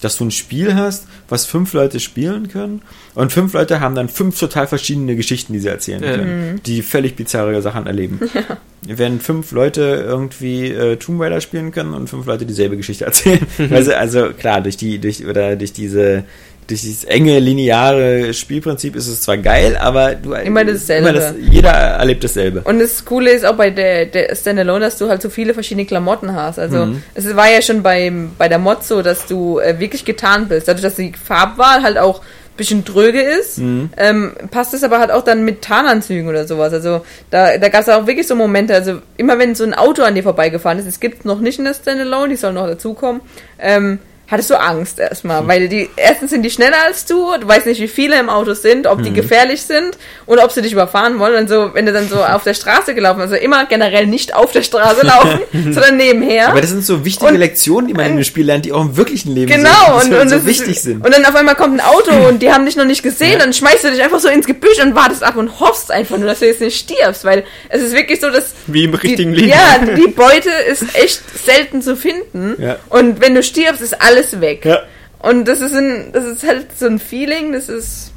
Dass 0.00 0.16
du 0.16 0.24
ein 0.26 0.30
Spiel 0.30 0.74
hast, 0.74 1.06
was 1.28 1.44
fünf 1.46 1.72
Leute 1.72 1.98
spielen 2.00 2.48
können 2.48 2.82
und 3.14 3.32
fünf 3.32 3.52
Leute 3.52 3.80
haben 3.80 3.94
dann 3.94 4.08
fünf 4.08 4.38
total 4.38 4.66
verschiedene 4.66 5.16
Geschichten, 5.16 5.52
die 5.52 5.58
sie 5.58 5.68
erzählen 5.68 6.02
Ja. 6.02 6.16
können, 6.16 6.60
die 6.64 6.82
völlig 6.82 7.16
bizarre 7.16 7.60
Sachen 7.62 7.86
erleben. 7.86 8.20
Wenn 8.82 9.20
fünf 9.20 9.50
Leute 9.50 10.04
irgendwie 10.06 10.68
äh, 10.68 10.96
Tomb 10.96 11.20
Raider 11.20 11.40
spielen 11.40 11.72
können 11.72 11.94
und 11.94 12.08
fünf 12.08 12.26
Leute 12.26 12.46
dieselbe 12.46 12.76
Geschichte 12.76 13.04
erzählen. 13.06 13.44
also, 13.70 13.92
also 13.92 14.30
klar, 14.32 14.60
durch 14.60 14.76
die, 14.76 14.98
durch 15.00 15.26
oder 15.26 15.56
durch 15.56 15.72
diese 15.72 16.24
durch 16.68 16.82
dieses 16.82 17.04
enge, 17.04 17.38
lineare 17.40 18.32
Spielprinzip 18.34 18.94
ist 18.94 19.08
es 19.08 19.22
zwar 19.22 19.38
geil, 19.38 19.76
aber 19.76 20.14
du 20.14 20.34
Immer 20.34 20.64
dasselbe. 20.64 21.12
das, 21.14 21.34
jeder 21.50 21.70
erlebt 21.70 22.22
dasselbe. 22.22 22.60
Und 22.60 22.78
das 22.78 23.04
Coole 23.04 23.30
ist 23.30 23.44
auch 23.44 23.56
bei 23.56 23.70
der, 23.70 24.06
der 24.06 24.34
Standalone, 24.36 24.84
dass 24.84 24.98
du 24.98 25.08
halt 25.08 25.22
so 25.22 25.30
viele 25.30 25.54
verschiedene 25.54 25.86
Klamotten 25.86 26.34
hast. 26.34 26.58
Also 26.58 26.86
Mhm. 26.86 27.02
es 27.14 27.34
war 27.34 27.50
ja 27.50 27.62
schon 27.62 27.82
beim, 27.82 28.32
bei 28.38 28.48
der 28.48 28.58
Mod 28.58 28.84
so, 28.84 29.02
dass 29.02 29.26
du 29.26 29.58
äh, 29.58 29.80
wirklich 29.80 30.04
getarnt 30.04 30.50
bist. 30.50 30.68
Dadurch, 30.68 30.82
dass 30.82 30.94
die 30.96 31.12
Farbwahl 31.12 31.82
halt 31.82 31.96
auch 31.96 32.20
ein 32.20 32.56
bisschen 32.58 32.84
dröge 32.84 33.22
ist, 33.22 33.58
Mhm. 33.58 33.88
ähm, 33.96 34.32
passt 34.50 34.74
es 34.74 34.82
aber 34.84 34.98
halt 34.98 35.10
auch 35.10 35.24
dann 35.24 35.44
mit 35.46 35.62
Tarnanzügen 35.62 36.28
oder 36.28 36.46
sowas. 36.46 36.72
Also 36.74 37.02
da, 37.30 37.56
da 37.56 37.68
gab 37.70 37.80
es 37.80 37.88
auch 37.88 38.06
wirklich 38.06 38.26
so 38.26 38.34
Momente, 38.34 38.74
also 38.74 38.98
immer 39.16 39.38
wenn 39.38 39.54
so 39.54 39.64
ein 39.64 39.72
Auto 39.72 40.02
an 40.02 40.14
dir 40.14 40.22
vorbeigefahren 40.22 40.78
ist, 40.78 40.86
es 40.86 41.00
gibt 41.00 41.24
noch 41.24 41.40
nicht 41.40 41.58
in 41.58 41.64
der 41.64 41.72
Standalone, 41.74 42.28
die 42.28 42.36
soll 42.36 42.52
noch 42.52 42.66
dazukommen, 42.66 43.22
ähm, 43.58 44.00
hattest 44.30 44.50
du 44.50 44.60
Angst 44.60 44.98
erstmal, 44.98 45.46
weil 45.48 45.68
die 45.68 45.88
erstens 45.96 46.30
sind 46.30 46.42
die 46.42 46.50
schneller 46.50 46.76
als 46.86 47.06
du, 47.06 47.32
du 47.40 47.48
weißt 47.48 47.64
nicht, 47.66 47.80
wie 47.80 47.88
viele 47.88 48.18
im 48.20 48.28
Auto 48.28 48.52
sind, 48.54 48.86
ob 48.86 48.98
Mhm. 48.98 49.04
die 49.04 49.12
gefährlich 49.14 49.62
sind 49.62 49.96
und 50.26 50.38
ob 50.38 50.52
sie 50.52 50.60
dich 50.60 50.72
überfahren 50.72 51.18
wollen. 51.18 51.34
Und 51.36 51.48
so, 51.48 51.70
wenn 51.72 51.86
du 51.86 51.92
dann 51.92 52.08
so 52.08 52.16
auf 52.24 52.44
der 52.44 52.52
Straße 52.54 52.94
gelaufen 52.94 53.20
bist, 53.20 53.32
also 53.32 53.42
immer 53.44 53.64
generell 53.66 54.06
nicht 54.06 54.34
auf 54.34 54.52
der 54.52 54.62
Straße 54.62 55.06
laufen, 55.06 55.40
sondern 55.72 55.96
nebenher. 55.96 56.48
Aber 56.50 56.60
das 56.60 56.70
sind 56.70 56.84
so 56.84 57.04
wichtige 57.04 57.30
Und- 57.32 57.38
Lektionen, 57.38 57.88
die 57.88 57.94
man 57.94 58.06
in 58.06 58.16
dem 58.16 58.24
Spiel 58.24 58.44
lernt, 58.44 58.64
die 58.66 58.72
auch 58.72 58.82
im 58.82 58.96
wirklichen 58.96 59.34
Leben 59.34 59.50
Genau, 59.50 59.70
so, 60.00 60.06
und, 60.08 60.14
und 60.20 60.28
so 60.28 60.36
das 60.36 60.44
wichtig 60.46 60.76
ist, 60.76 60.82
sind. 60.82 61.04
Und 61.04 61.14
dann 61.14 61.24
auf 61.24 61.34
einmal 61.34 61.54
kommt 61.54 61.80
ein 61.80 61.86
Auto 61.86 62.10
und 62.28 62.40
die 62.42 62.52
haben 62.52 62.66
dich 62.66 62.76
noch 62.76 62.84
nicht 62.84 63.02
gesehen, 63.02 63.32
Ja. 63.32 63.38
dann 63.38 63.52
schmeißt 63.54 63.84
du 63.84 63.90
dich 63.90 64.02
einfach 64.02 64.20
so 64.20 64.28
ins 64.28 64.46
Gebüsch 64.46 64.78
und 64.82 64.94
wartest 64.94 65.22
ab 65.22 65.36
und 65.36 65.58
hoffst 65.60 65.90
einfach 65.90 66.18
nur, 66.18 66.26
dass 66.28 66.40
du 66.40 66.46
jetzt 66.46 66.60
nicht 66.60 66.78
stirbst, 66.78 67.24
weil 67.24 67.44
es 67.70 67.80
ist 67.82 67.94
wirklich 67.94 68.20
so, 68.20 68.28
dass 68.30 68.52
Wie 68.66 68.84
im 68.84 68.92
richtigen 68.94 69.32
die, 69.32 69.40
Leben. 69.40 69.50
Ja, 69.52 69.78
die 69.96 70.08
Beute 70.10 70.50
ist 70.70 70.84
echt 70.94 71.22
selten 71.46 71.80
zu 71.80 71.96
finden 71.96 72.56
Ja. 72.58 72.76
und 72.90 73.20
wenn 73.22 73.34
du 73.34 73.42
stirbst, 73.42 73.80
ist 73.80 74.00
alles 74.02 74.17
weg. 74.40 74.64
Ja. 74.64 74.80
Und 75.20 75.46
das 75.48 75.60
ist 75.60 75.74
ein, 75.74 76.10
das 76.12 76.24
ist 76.24 76.46
halt 76.46 76.66
so 76.78 76.86
ein 76.86 76.98
Feeling, 76.98 77.52
das 77.52 77.68
ist, 77.68 78.12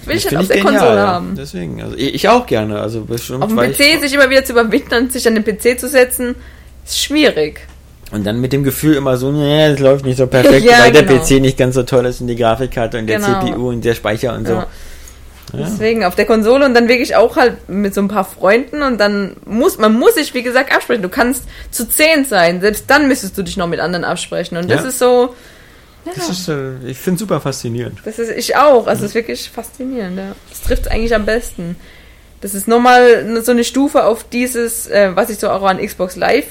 das 0.00 0.06
will 0.08 0.16
ich 0.16 0.24
halt 0.26 0.36
auf 0.38 0.46
der 0.48 0.56
genial, 0.56 0.72
Konsole 0.78 0.96
ja. 0.96 1.06
haben. 1.06 1.34
Deswegen, 1.36 1.82
also 1.82 1.96
ich, 1.96 2.14
ich 2.14 2.28
auch 2.28 2.46
gerne. 2.46 2.80
Also 2.80 3.02
bestimmt, 3.02 3.42
Auf 3.42 3.48
dem 3.48 3.58
PC 3.58 3.80
ich, 3.80 4.00
sich 4.00 4.14
immer 4.14 4.30
wieder 4.30 4.44
zu 4.44 4.52
überwinden 4.52 4.94
und 4.94 5.12
sich 5.12 5.26
an 5.28 5.34
den 5.34 5.44
PC 5.44 5.78
zu 5.78 5.88
setzen, 5.88 6.34
ist 6.86 7.00
schwierig. 7.02 7.60
und 8.12 8.24
dann 8.26 8.40
mit 8.40 8.52
dem 8.54 8.64
Gefühl 8.64 8.94
immer 8.94 9.18
so, 9.18 9.30
nee, 9.30 9.66
es 9.66 9.78
läuft 9.80 10.06
nicht 10.06 10.16
so 10.16 10.26
perfekt, 10.26 10.64
Ja, 10.70 10.80
weil 10.84 10.92
der 10.92 11.02
genau. 11.02 11.22
PC 11.22 11.40
nicht 11.42 11.58
ganz 11.58 11.74
so 11.74 11.82
toll 11.82 12.06
ist 12.06 12.20
und 12.22 12.28
die 12.28 12.36
Grafikkarte 12.36 12.98
und 12.98 13.06
der 13.06 13.18
Genau. 13.18 13.40
CPU 13.44 13.68
und 13.68 13.84
der 13.84 13.94
Speicher 13.94 14.34
und 14.34 14.46
so. 14.46 14.54
Ja. 14.54 14.66
Ja. 15.52 15.60
Deswegen 15.60 16.04
auf 16.04 16.14
der 16.14 16.26
Konsole 16.26 16.64
und 16.66 16.74
dann 16.74 16.88
wirklich 16.88 17.16
auch 17.16 17.36
halt 17.36 17.68
mit 17.68 17.94
so 17.94 18.00
ein 18.02 18.08
paar 18.08 18.24
Freunden 18.24 18.82
und 18.82 18.98
dann 18.98 19.36
muss 19.46 19.78
man 19.78 19.94
muss 19.98 20.14
sich 20.14 20.34
wie 20.34 20.42
gesagt 20.42 20.74
absprechen. 20.74 21.02
Du 21.02 21.08
kannst 21.08 21.44
zu 21.70 21.88
zehn 21.88 22.24
sein, 22.26 22.60
selbst 22.60 22.84
dann 22.88 23.08
müsstest 23.08 23.38
du 23.38 23.42
dich 23.42 23.56
noch 23.56 23.66
mit 23.66 23.80
anderen 23.80 24.04
absprechen 24.04 24.58
und 24.58 24.70
das 24.70 24.82
Ja. 24.82 24.88
ist 24.88 24.98
so. 24.98 25.34
Ja, 26.04 26.12
Das 26.14 26.28
ist, 26.28 26.48
äh, 26.48 26.76
ich 26.86 26.98
finde 26.98 27.18
super 27.20 27.40
faszinierend. 27.40 27.98
das 28.04 28.18
ist 28.18 28.30
ich 28.30 28.56
auch. 28.56 28.86
Also 28.86 29.04
es 29.04 29.10
ist 29.10 29.14
wirklich 29.14 29.50
faszinierend. 29.50 30.16
Ja. 30.18 30.34
Das 30.50 30.62
trifft 30.62 30.82
es 30.86 30.88
eigentlich 30.90 31.14
am 31.14 31.24
besten. 31.26 31.76
Das 32.40 32.54
ist 32.54 32.68
nochmal 32.68 33.42
so 33.42 33.50
eine 33.52 33.64
Stufe 33.64 34.04
auf 34.04 34.24
dieses, 34.24 34.86
äh, 34.86 35.10
was 35.16 35.28
ich 35.28 35.38
so 35.38 35.50
auch 35.50 35.62
an 35.64 35.78
Xbox 35.84 36.14
Live 36.16 36.46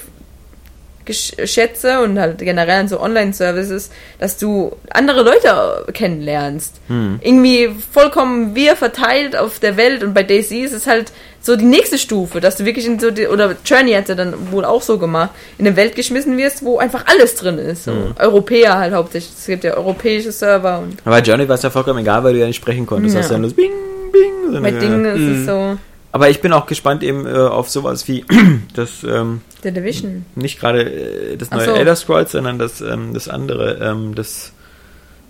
schätze 1.14 2.00
und 2.02 2.20
halt 2.20 2.40
generell 2.40 2.82
an 2.82 2.88
so 2.88 3.00
Online-Services, 3.00 3.90
dass 4.20 4.38
du 4.38 4.72
andere 4.92 5.24
Leute 5.24 5.86
kennenlernst. 5.94 6.76
Hm. 6.88 7.20
Irgendwie 7.24 7.70
vollkommen 7.92 8.56
wir 8.56 8.76
verteilt 8.76 9.36
auf 9.38 9.60
der 9.60 9.78
Welt 9.78 10.04
und 10.04 10.14
bei 10.14 10.24
Daisy 10.24 10.60
ist 10.62 10.74
es 10.74 10.88
halt 10.88 11.12
so 11.40 11.56
die 11.56 11.66
nächste 11.66 11.98
Stufe, 11.98 12.42
dass 12.42 12.58
du 12.58 12.66
wirklich 12.66 12.86
in 12.86 13.00
so 13.00 13.10
die, 13.12 13.28
oder 13.28 13.56
Journey 13.64 13.94
hat 13.94 14.10
ja 14.10 14.16
dann 14.16 14.52
wohl 14.52 14.66
auch 14.66 14.82
so 14.82 14.98
gemacht, 14.98 15.30
in 15.58 15.66
eine 15.68 15.76
Welt 15.78 15.96
geschmissen 15.96 16.36
wirst, 16.38 16.64
wo 16.66 16.78
einfach 16.80 17.06
alles 17.08 17.36
drin 17.36 17.58
ist. 17.58 17.86
So 17.86 17.92
Hm. 17.92 18.16
Europäer 18.20 18.78
halt 18.78 18.94
hauptsächlich. 18.94 19.34
Es 19.38 19.46
gibt 19.46 19.64
ja 19.64 19.76
europäische 19.76 20.32
Server 20.32 20.80
und 20.80 20.98
Aber 21.06 21.20
Journey 21.20 21.48
war 21.48 21.56
es 21.56 21.62
ja 21.64 21.70
vollkommen 21.70 22.00
egal, 22.00 22.24
weil 22.24 22.34
du 22.34 22.40
ja 22.40 22.48
nicht 22.48 22.58
sprechen 22.58 22.86
konntest. 22.86 23.16
Ja. 23.16 23.22
Hast 23.22 23.32
ja 23.32 23.38
nur 23.38 23.52
bing, 23.54 23.72
bing. 24.12 24.54
So 24.54 24.62
bei 24.62 24.72
Dingen 24.72 25.06
ist 25.06 25.14
es 25.16 25.20
Mhm. 25.20 25.46
so 25.46 25.78
Aber 26.12 26.30
ich 26.30 26.42
bin 26.42 26.54
auch 26.54 26.66
gespannt 26.66 27.04
eben 27.04 27.26
äh, 27.28 27.34
auf 27.34 27.70
sowas 27.70 28.08
wie 28.08 28.26
das, 28.74 29.04
ähm, 29.04 29.42
The 29.62 29.72
Division. 29.72 30.26
nicht 30.36 30.60
gerade 30.60 30.84
äh, 30.84 31.38
das 31.38 31.52
neue 31.52 31.66
so. 31.66 31.72
Elder 31.74 31.96
Scrolls, 31.96 32.32
sondern 32.32 32.60
das, 32.60 32.82
ähm, 32.82 33.14
das 33.14 33.28
andere, 33.28 33.76
ähm, 33.76 34.16
das, 34.16 34.54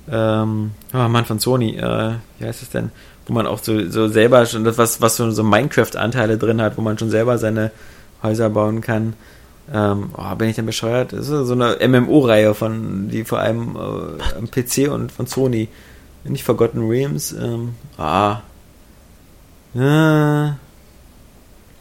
ähm, 0.10 0.72
oh 0.94 1.08
Mann, 1.10 1.26
von 1.26 1.40
Sony, 1.40 1.78
äh, 1.78 2.14
wie 2.40 2.46
heißt 2.46 2.62
es 2.62 2.70
denn? 2.70 2.92
Wo 3.26 3.34
man 3.34 3.48
auch 3.48 3.60
so, 3.62 3.90
so 3.90 4.08
selber 4.08 4.46
schon, 4.46 4.64
das 4.64 4.78
was, 4.78 5.02
was 5.02 5.18
so, 5.18 5.30
so 5.32 5.44
Minecraft-Anteile 5.44 6.38
drin 6.38 6.62
hat, 6.62 6.78
wo 6.78 6.82
man 6.82 6.98
schon 6.98 7.10
selber 7.10 7.38
seine 7.38 7.72
Häuser 8.24 8.50
bauen 8.50 8.82
kann. 8.82 9.14
Ähm, 9.74 10.12
oh, 10.18 10.36
bin 10.36 10.48
ich 10.48 10.56
denn 10.56 10.66
bescheuert? 10.66 11.12
Das 11.12 11.28
ist 11.28 11.48
so 11.48 11.54
eine 11.54 11.76
MMO-Reihe 11.86 12.54
von, 12.54 13.10
die 13.10 13.26
vor 13.26 13.40
allem 13.40 13.76
äh, 13.76 14.38
am 14.38 14.50
PC 14.50 14.90
und 14.90 15.12
von 15.12 15.28
Sony, 15.28 15.68
nicht 16.24 16.46
Forgotten 16.46 16.88
Realms, 16.88 17.34
ähm, 17.34 17.74
ah, 17.98 18.42
äh, 19.76 20.52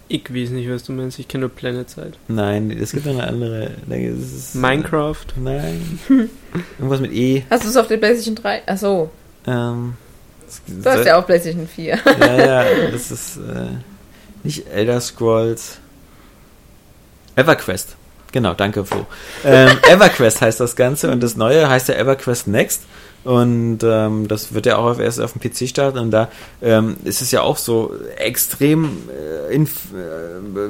Ich 0.08 0.22
weiß 0.32 0.50
nicht, 0.50 0.70
was 0.70 0.84
du 0.84 0.92
meinst. 0.92 1.18
Ich 1.18 1.26
kenne 1.26 1.42
nur 1.42 1.50
Planet 1.50 1.90
Side. 1.90 2.12
nein, 2.28 2.70
es 2.70 2.92
gibt 2.92 3.06
eine 3.08 3.26
andere. 3.26 3.70
Ist, 3.88 4.54
Minecraft. 4.54 5.24
Nein. 5.36 5.98
Irgendwas 6.78 7.00
mit 7.00 7.12
E. 7.12 7.42
Hast 7.50 7.64
du 7.64 7.68
es 7.68 7.76
auf 7.76 7.88
der 7.88 7.96
PlayStation 7.96 8.36
3? 8.36 8.62
Achso, 8.68 9.10
Ähm, 9.46 9.94
du 10.68 10.90
hast 10.90 11.04
ja 11.04 11.18
auch 11.18 11.26
PlayStation 11.26 11.66
4. 11.66 11.98
ja, 12.20 12.36
ja, 12.36 12.64
das 12.92 13.10
ist 13.10 13.36
äh, 13.38 13.68
nicht 14.44 14.68
Elder 14.68 15.00
Scrolls. 15.00 15.78
EverQuest. 17.34 17.96
Genau, 18.32 18.54
danke, 18.54 18.84
Flo. 18.84 19.06
Ähm, 19.44 19.76
EverQuest 19.88 20.40
heißt 20.40 20.60
das 20.60 20.76
Ganze 20.76 21.10
und 21.10 21.22
das 21.22 21.36
Neue 21.36 21.68
heißt 21.68 21.88
ja 21.88 21.96
EverQuest 21.96 22.46
Next. 22.48 22.82
Und 23.26 23.80
ähm, 23.82 24.28
das 24.28 24.54
wird 24.54 24.66
ja 24.66 24.76
auch 24.78 25.00
erst 25.00 25.20
auf 25.20 25.32
dem 25.32 25.40
PC 25.40 25.68
starten 25.68 25.98
und 25.98 26.12
da 26.12 26.28
ähm, 26.62 26.96
ist 27.02 27.22
es 27.22 27.32
ja 27.32 27.42
auch 27.42 27.56
so 27.56 27.92
extrem 28.18 28.88
äh, 29.10 29.52
äh, 29.52 29.60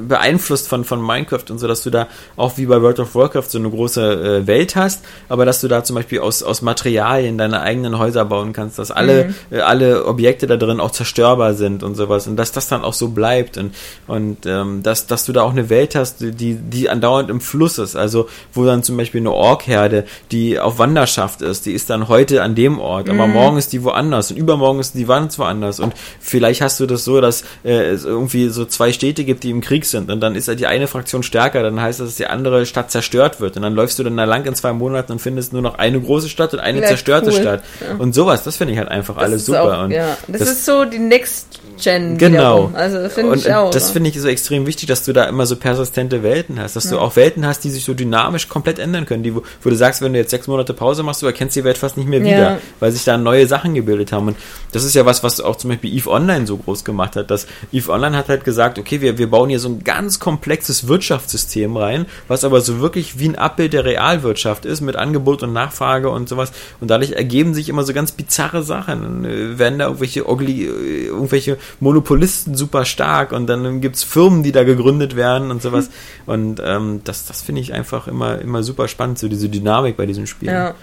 beeinflusst 0.01 0.67
von, 0.67 0.83
von 0.83 0.99
Minecraft 0.99 1.43
und 1.51 1.59
so, 1.59 1.67
dass 1.67 1.83
du 1.83 1.91
da 1.91 2.07
auch 2.35 2.57
wie 2.57 2.65
bei 2.65 2.81
World 2.81 2.99
of 2.99 3.13
Warcraft 3.13 3.43
so 3.49 3.59
eine 3.59 3.69
große 3.69 4.41
äh, 4.41 4.47
Welt 4.47 4.75
hast, 4.75 5.05
aber 5.29 5.45
dass 5.45 5.61
du 5.61 5.67
da 5.67 5.83
zum 5.83 5.97
Beispiel 5.97 6.19
aus, 6.19 6.41
aus 6.41 6.63
Materialien 6.63 7.37
deine 7.37 7.61
eigenen 7.61 7.99
Häuser 7.99 8.25
bauen 8.25 8.53
kannst, 8.53 8.79
dass 8.79 8.89
alle, 8.89 9.35
äh, 9.51 9.59
alle 9.59 10.07
Objekte 10.07 10.47
da 10.47 10.57
drin 10.57 10.79
auch 10.79 10.89
zerstörbar 10.89 11.53
sind 11.53 11.83
und 11.83 11.93
sowas 11.93 12.25
und 12.25 12.37
dass 12.37 12.53
das 12.53 12.67
dann 12.67 12.83
auch 12.83 12.93
so 12.93 13.09
bleibt 13.09 13.59
und, 13.59 13.75
und 14.07 14.47
ähm, 14.47 14.81
dass, 14.81 15.05
dass 15.05 15.25
du 15.25 15.31
da 15.31 15.43
auch 15.43 15.51
eine 15.51 15.69
Welt 15.69 15.93
hast, 15.93 16.21
die, 16.21 16.55
die 16.55 16.89
andauernd 16.89 17.29
im 17.29 17.39
Fluss 17.39 17.77
ist, 17.77 17.95
also 17.95 18.27
wo 18.51 18.65
dann 18.65 18.81
zum 18.81 18.97
Beispiel 18.97 19.21
eine 19.21 19.31
Orkherde, 19.31 20.05
die 20.31 20.59
auf 20.59 20.79
Wanderschaft 20.79 21.43
ist, 21.43 21.67
die 21.67 21.73
ist 21.73 21.91
dann 21.91 22.07
heute 22.07 22.46
an 22.47 22.55
dem 22.55 22.79
Ort, 22.79 23.09
aber 23.09 23.27
morgen 23.27 23.57
ist 23.57 23.71
die 23.73 23.83
woanders 23.83 24.31
und 24.31 24.37
übermorgen 24.37 24.79
ist 24.79 24.95
die 24.95 25.05
ganz 25.05 25.37
woanders 25.37 25.79
und 25.79 25.93
vielleicht 26.19 26.61
hast 26.61 26.79
du 26.79 26.85
das 26.87 27.03
so, 27.03 27.21
dass 27.21 27.43
äh, 27.63 27.71
es 27.89 28.03
irgendwie 28.05 28.49
so 28.49 28.65
zwei 28.65 28.91
Städte 28.91 29.23
gibt, 29.23 29.43
die 29.43 29.51
im 29.51 29.61
Krieg 29.61 29.85
sind 29.85 30.09
und 30.09 30.19
dann 30.21 30.35
ist 30.35 30.47
halt 30.47 30.59
die 30.59 30.67
eine 30.67 30.87
Fraktion 30.87 31.21
stärker, 31.23 31.61
dann 31.63 31.79
heißt 31.81 31.99
das, 31.99 32.07
dass 32.09 32.15
die 32.15 32.27
andere 32.27 32.65
Stadt 32.65 32.89
zerstört 32.91 33.39
wird 33.39 33.55
und 33.55 33.61
dann 33.61 33.73
läufst 33.75 33.99
du 33.99 34.03
dann 34.03 34.17
da 34.17 34.23
lang 34.23 34.45
in 34.45 34.55
zwei 34.55 34.73
Monaten 34.73 35.11
und 35.11 35.19
findest 35.19 35.53
nur 35.53 35.61
noch 35.61 35.75
eine 35.75 35.99
große 36.01 36.29
Stadt 36.29 36.53
und 36.53 36.59
eine 36.59 36.81
Ja, 36.81 36.87
zerstörte 36.87 37.27
cool. 37.31 37.33
Stadt 37.41 37.63
und 37.99 38.13
sowas, 38.15 38.43
das 38.43 38.57
finde 38.57 38.73
ich 38.73 38.79
halt 38.79 38.89
einfach 38.89 39.17
alles 39.17 39.41
ist 39.41 39.45
super 39.47 39.79
Auch, 39.79 39.83
und 39.83 39.91
ja. 39.91 40.17
das, 40.27 40.39
das- 40.39 40.49
ist 40.51 40.65
so 40.65 40.85
die 40.85 40.99
Next 40.99 41.59
Gen. 41.83 42.17
Genau. 42.17 42.63
wiederum. 42.69 42.75
Also 42.75 42.97
das 43.01 43.13
finde 43.13 43.35
ich 43.37 43.53
auch. 43.53 43.71
das 43.71 43.91
finde 43.91 44.09
ich 44.09 44.19
so 44.19 44.27
extrem 44.27 44.65
wichtig, 44.65 44.87
dass 44.87 45.03
du 45.03 45.13
da 45.13 45.25
immer 45.25 45.45
so 45.45 45.55
persistente 45.55 46.23
Welten 46.23 46.59
hast, 46.59 46.75
dass 46.75 46.89
du 46.89 46.95
Ja. 46.95 47.01
auch 47.01 47.15
Welten 47.15 47.45
hast, 47.45 47.63
die 47.63 47.69
sich 47.69 47.83
so 47.85 47.93
dynamisch 47.93 48.47
komplett 48.49 48.79
ändern 48.79 49.05
können, 49.05 49.23
die, 49.23 49.33
wo, 49.35 49.43
wo 49.61 49.69
du 49.69 49.75
sagst, 49.75 50.01
wenn 50.01 50.13
du 50.13 50.19
jetzt 50.19 50.31
sechs 50.31 50.47
Monate 50.47 50.73
Pause 50.73 51.03
machst, 51.03 51.21
du 51.21 51.25
erkennst 51.25 51.55
die 51.55 51.63
Welt 51.63 51.77
fast 51.77 51.97
nicht 51.97 52.07
mehr 52.09 52.21
wieder, 52.21 52.37
Ja. 52.37 52.57
weil 52.79 52.91
sich 52.91 53.03
da 53.03 53.17
neue 53.17 53.47
Sachen 53.47 53.73
gebildet 53.75 54.11
haben. 54.11 54.27
Und 54.29 54.37
das 54.71 54.83
ist 54.83 54.95
ja 54.95 55.05
was, 55.05 55.23
was 55.23 55.39
auch 55.41 55.55
zum 55.55 55.69
Beispiel 55.69 55.93
EVE 55.95 56.09
Online 56.09 56.45
so 56.47 56.57
groß 56.57 56.83
gemacht 56.83 57.15
hat, 57.15 57.31
dass 57.31 57.47
EVE 57.71 57.89
Online 57.91 58.17
hat 58.17 58.29
halt 58.29 58.43
gesagt, 58.43 58.77
okay, 58.79 59.01
wir, 59.01 59.17
wir 59.17 59.29
bauen 59.29 59.49
hier 59.49 59.59
so 59.59 59.69
ein 59.69 59.83
ganz 59.83 60.19
komplexes 60.19 60.87
Wirtschaftssystem 60.87 61.75
rein, 61.77 62.05
was 62.27 62.43
aber 62.43 62.61
so 62.61 62.79
wirklich 62.79 63.19
wie 63.19 63.29
ein 63.29 63.35
Abbild 63.35 63.73
der 63.73 63.85
Realwirtschaft 63.85 64.65
ist, 64.65 64.81
mit 64.81 64.95
Angebot 64.95 65.43
und 65.43 65.53
Nachfrage 65.53 66.09
und 66.09 66.27
sowas. 66.29 66.51
Und 66.79 66.89
dadurch 66.89 67.11
ergeben 67.13 67.53
sich 67.53 67.69
immer 67.69 67.83
so 67.83 67.93
ganz 67.93 68.11
bizarre 68.11 68.63
Sachen. 68.63 69.25
Äh, 69.25 69.57
werden 69.59 69.79
da 69.79 69.85
irgendwelche, 69.85 70.27
Ogli, 70.27 70.65
äh, 70.65 71.05
irgendwelche 71.07 71.57
Monopolisten 71.79 72.55
super 72.55 72.85
stark 72.85 73.31
und 73.31 73.47
dann 73.47 73.81
gibt's 73.81 74.03
Firmen, 74.03 74.43
die 74.43 74.51
da 74.51 74.63
gegründet 74.63 75.15
werden 75.15 75.51
und 75.51 75.61
sowas. 75.61 75.89
Und 76.25 76.61
ähm, 76.63 77.01
das, 77.03 77.25
das 77.25 77.41
finde 77.41 77.61
ich 77.61 77.73
einfach 77.73 78.07
immer, 78.07 78.39
immer 78.39 78.63
super 78.63 78.87
spannend, 78.87 79.19
so 79.19 79.27
diese 79.27 79.49
Dynamik 79.49 79.97
bei 79.97 80.05
diesem 80.05 80.27
Spiel. 80.27 80.49
ja. 80.49 80.75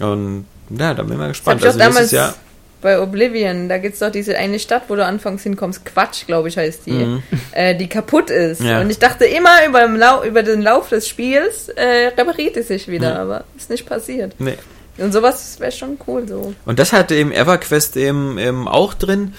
Und 0.00 0.44
ja, 0.70 0.94
da 0.94 1.02
bin 1.02 1.12
ich 1.12 1.18
mal 1.18 1.28
Das 1.28 1.36
gespannt. 1.38 1.60
ich 1.60 1.64
auch 1.64 1.68
Also 1.68 1.78
damals 1.78 2.10
Jahr. 2.10 2.34
bei 2.82 3.00
Oblivion, 3.00 3.68
da 3.68 3.78
gibt's 3.78 4.00
doch 4.00 4.10
diese 4.10 4.36
eine 4.36 4.58
Stadt, 4.58 4.82
wo 4.88 4.96
du 4.96 5.04
anfangs 5.04 5.42
hinkommst, 5.42 5.86
Quatsch, 5.86 6.26
glaube 6.26 6.48
ich, 6.48 6.58
heißt 6.58 6.86
die, 6.86 6.90
Mhm. 6.92 7.22
äh, 7.52 7.74
die 7.74 7.88
kaputt 7.88 8.28
ist. 8.30 8.60
Ja. 8.60 8.80
Und 8.80 8.90
ich 8.90 8.98
dachte 8.98 9.24
immer 9.24 9.66
über, 9.66 9.80
den 9.86 9.96
Lau 9.96 10.22
über 10.24 10.42
den 10.42 10.60
Lauf 10.60 10.88
des 10.90 11.08
Spiels 11.08 11.68
äh, 11.70 12.08
repariert 12.18 12.56
es 12.56 12.68
sich 12.68 12.88
wieder, 12.88 13.14
Ja. 13.14 13.22
aber 13.22 13.44
ist 13.56 13.70
nicht 13.70 13.86
passiert. 13.86 14.34
Nee. 14.38 14.58
Und 14.98 15.12
sowas 15.12 15.58
wäre 15.60 15.72
schon 15.72 15.98
cool 16.06 16.26
so. 16.26 16.54
Und 16.64 16.78
das 16.78 16.92
hatte 16.92 17.14
eben 17.14 17.30
EverQuest 17.32 17.96
eben, 17.96 18.38
eben 18.38 18.66
auch 18.66 18.94
drin. 18.94 19.34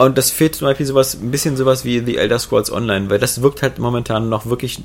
Und 0.00 0.16
das 0.16 0.30
fehlt 0.30 0.54
zum 0.54 0.66
Beispiel 0.66 0.86
sowas, 0.86 1.18
ein 1.20 1.30
bisschen 1.30 1.58
sowas 1.58 1.84
wie 1.84 2.00
The 2.00 2.16
Elder 2.16 2.38
Scrolls 2.38 2.72
Online, 2.72 3.10
weil 3.10 3.18
das 3.18 3.42
wirkt 3.42 3.60
halt 3.60 3.78
momentan 3.78 4.30
noch 4.30 4.46
wirklich 4.46 4.78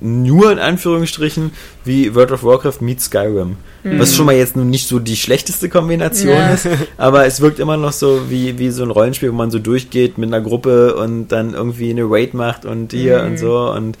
nur 0.00 0.50
in 0.50 0.58
Anführungsstrichen 0.58 1.52
wie 1.84 2.16
World 2.16 2.32
of 2.32 2.42
Warcraft 2.42 2.80
meets 2.80 3.04
Skyrim. 3.04 3.58
Was 3.84 4.16
schon 4.16 4.26
mal 4.26 4.34
jetzt 4.34 4.56
nun 4.56 4.68
nicht 4.68 4.88
so 4.88 4.98
die 4.98 5.14
schlechteste 5.14 5.68
Kombination 5.68 6.32
Ja. 6.34 6.52
ist, 6.54 6.66
aber 6.96 7.26
es 7.26 7.40
wirkt 7.40 7.60
immer 7.60 7.76
noch 7.76 7.92
so 7.92 8.22
wie, 8.28 8.58
wie 8.58 8.70
so 8.70 8.82
ein 8.82 8.90
Rollenspiel, 8.90 9.30
wo 9.30 9.36
man 9.36 9.52
so 9.52 9.60
durchgeht 9.60 10.18
mit 10.18 10.34
einer 10.34 10.40
Gruppe 10.40 10.96
und 10.96 11.28
dann 11.28 11.54
irgendwie 11.54 11.90
eine 11.90 12.02
Raid 12.10 12.34
macht 12.34 12.64
und 12.64 12.92
hier 12.92 13.22
und 13.22 13.38
so 13.38 13.70
und 13.70 13.96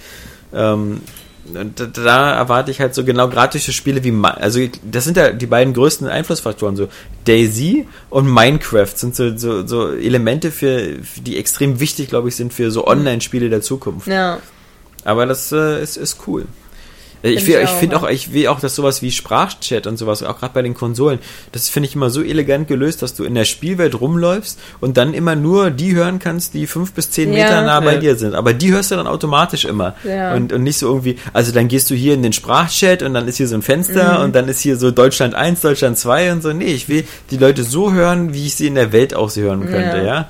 ähm, 0.52 1.00
da- 1.74 1.86
da 1.86 2.32
erwarte 2.34 2.70
ich 2.70 2.80
halt 2.80 2.94
so 2.94 3.04
genau 3.04 3.28
gerade 3.28 3.52
durch 3.52 3.64
so 3.64 3.72
Spiele 3.72 4.02
wie, 4.04 4.12
also 4.24 4.60
das 4.82 5.04
sind 5.04 5.16
ja 5.16 5.30
die 5.32 5.46
beiden 5.46 5.72
größten 5.74 6.08
Einflussfaktoren, 6.08 6.76
so 6.76 6.88
Daisy 7.24 7.86
und 8.10 8.26
Minecraft 8.32 8.92
sind 8.94 9.14
so, 9.16 9.36
so, 9.36 9.66
so 9.66 9.92
Elemente, 9.92 10.50
für, 10.50 10.96
für 11.02 11.20
die 11.20 11.36
extrem 11.36 11.80
wichtig, 11.80 12.08
glaube 12.08 12.28
ich, 12.28 12.36
sind 12.36 12.52
für 12.52 12.70
so 12.70 12.86
Online-Spiele 12.86 13.48
der 13.50 13.60
Zukunft. 13.62 14.06
Ja. 14.06 14.38
Aber 15.04 15.26
das 15.26 15.52
äh, 15.52 15.82
ist, 15.82 15.96
ist 15.96 16.18
cool. 16.26 16.46
Äh, 17.22 17.30
Ich, 17.30 17.44
Find 17.44 17.48
will- 17.48 17.54
ich 17.56 17.62
ich 17.64 17.68
auch, 17.70 17.78
finde 17.78 17.96
ja. 17.96 18.02
auch, 18.02 18.08
ich 18.08 18.32
will 18.32 18.46
auch, 18.48 18.60
dass 18.60 18.74
sowas 18.74 19.02
wie 19.02 19.10
Sprachchat 19.10 19.86
und 19.86 19.96
sowas, 19.96 20.22
auch 20.22 20.38
gerade 20.38 20.52
bei 20.54 20.62
den 20.62 20.74
Konsolen, 20.74 21.18
das 21.52 21.68
finde 21.68 21.88
ich 21.88 21.94
immer 21.94 22.10
so 22.10 22.22
elegant 22.22 22.68
gelöst, 22.68 23.02
dass 23.02 23.14
du 23.14 23.24
in 23.24 23.34
der 23.34 23.44
Spielwelt 23.44 24.00
rumläufst 24.00 24.58
und 24.80 24.96
dann 24.96 25.14
immer 25.14 25.34
nur 25.34 25.70
die 25.70 25.94
hören 25.94 26.18
kannst, 26.18 26.54
die 26.54 26.66
fünf 26.66 26.92
bis 26.92 27.10
zehn 27.10 27.32
Ja. 27.32 27.44
Meter 27.44 27.62
nah 27.62 27.80
bei 27.80 27.94
Ja. 27.94 28.00
dir 28.00 28.16
sind. 28.16 28.34
Aber 28.34 28.52
die 28.52 28.72
hörst 28.72 28.90
du 28.90 28.96
dann 28.96 29.06
automatisch 29.06 29.64
immer. 29.64 29.94
Ja. 30.04 30.34
Und, 30.34 30.52
und 30.52 30.62
nicht 30.62 30.78
so 30.78 30.86
irgendwie, 30.88 31.18
also 31.32 31.52
dann 31.52 31.68
gehst 31.68 31.90
du 31.90 31.94
hier 31.94 32.14
in 32.14 32.22
den 32.22 32.32
Sprachchat 32.32 33.02
und 33.02 33.14
dann 33.14 33.26
ist 33.28 33.36
hier 33.38 33.48
so 33.48 33.54
ein 33.56 33.58
Mhm. 33.60 33.62
Fenster 33.64 34.22
und 34.22 34.34
dann 34.34 34.48
ist 34.48 34.60
hier 34.60 34.76
so 34.76 34.90
Deutschland 34.90 35.34
1, 35.34 35.60
Deutschland 35.62 35.98
2 35.98 36.32
und 36.32 36.42
so. 36.42 36.52
Nee, 36.52 36.66
ich 36.66 36.88
will 36.88 37.04
die 37.30 37.38
Leute 37.38 37.64
so 37.64 37.92
hören, 37.92 38.34
wie 38.34 38.46
ich 38.46 38.54
sie 38.54 38.66
in 38.66 38.74
der 38.74 38.92
Welt 38.92 39.14
auch 39.14 39.30
sie 39.30 39.42
hören 39.42 39.66
könnte, 39.66 39.98
Ja. 39.98 40.04
ja. 40.04 40.28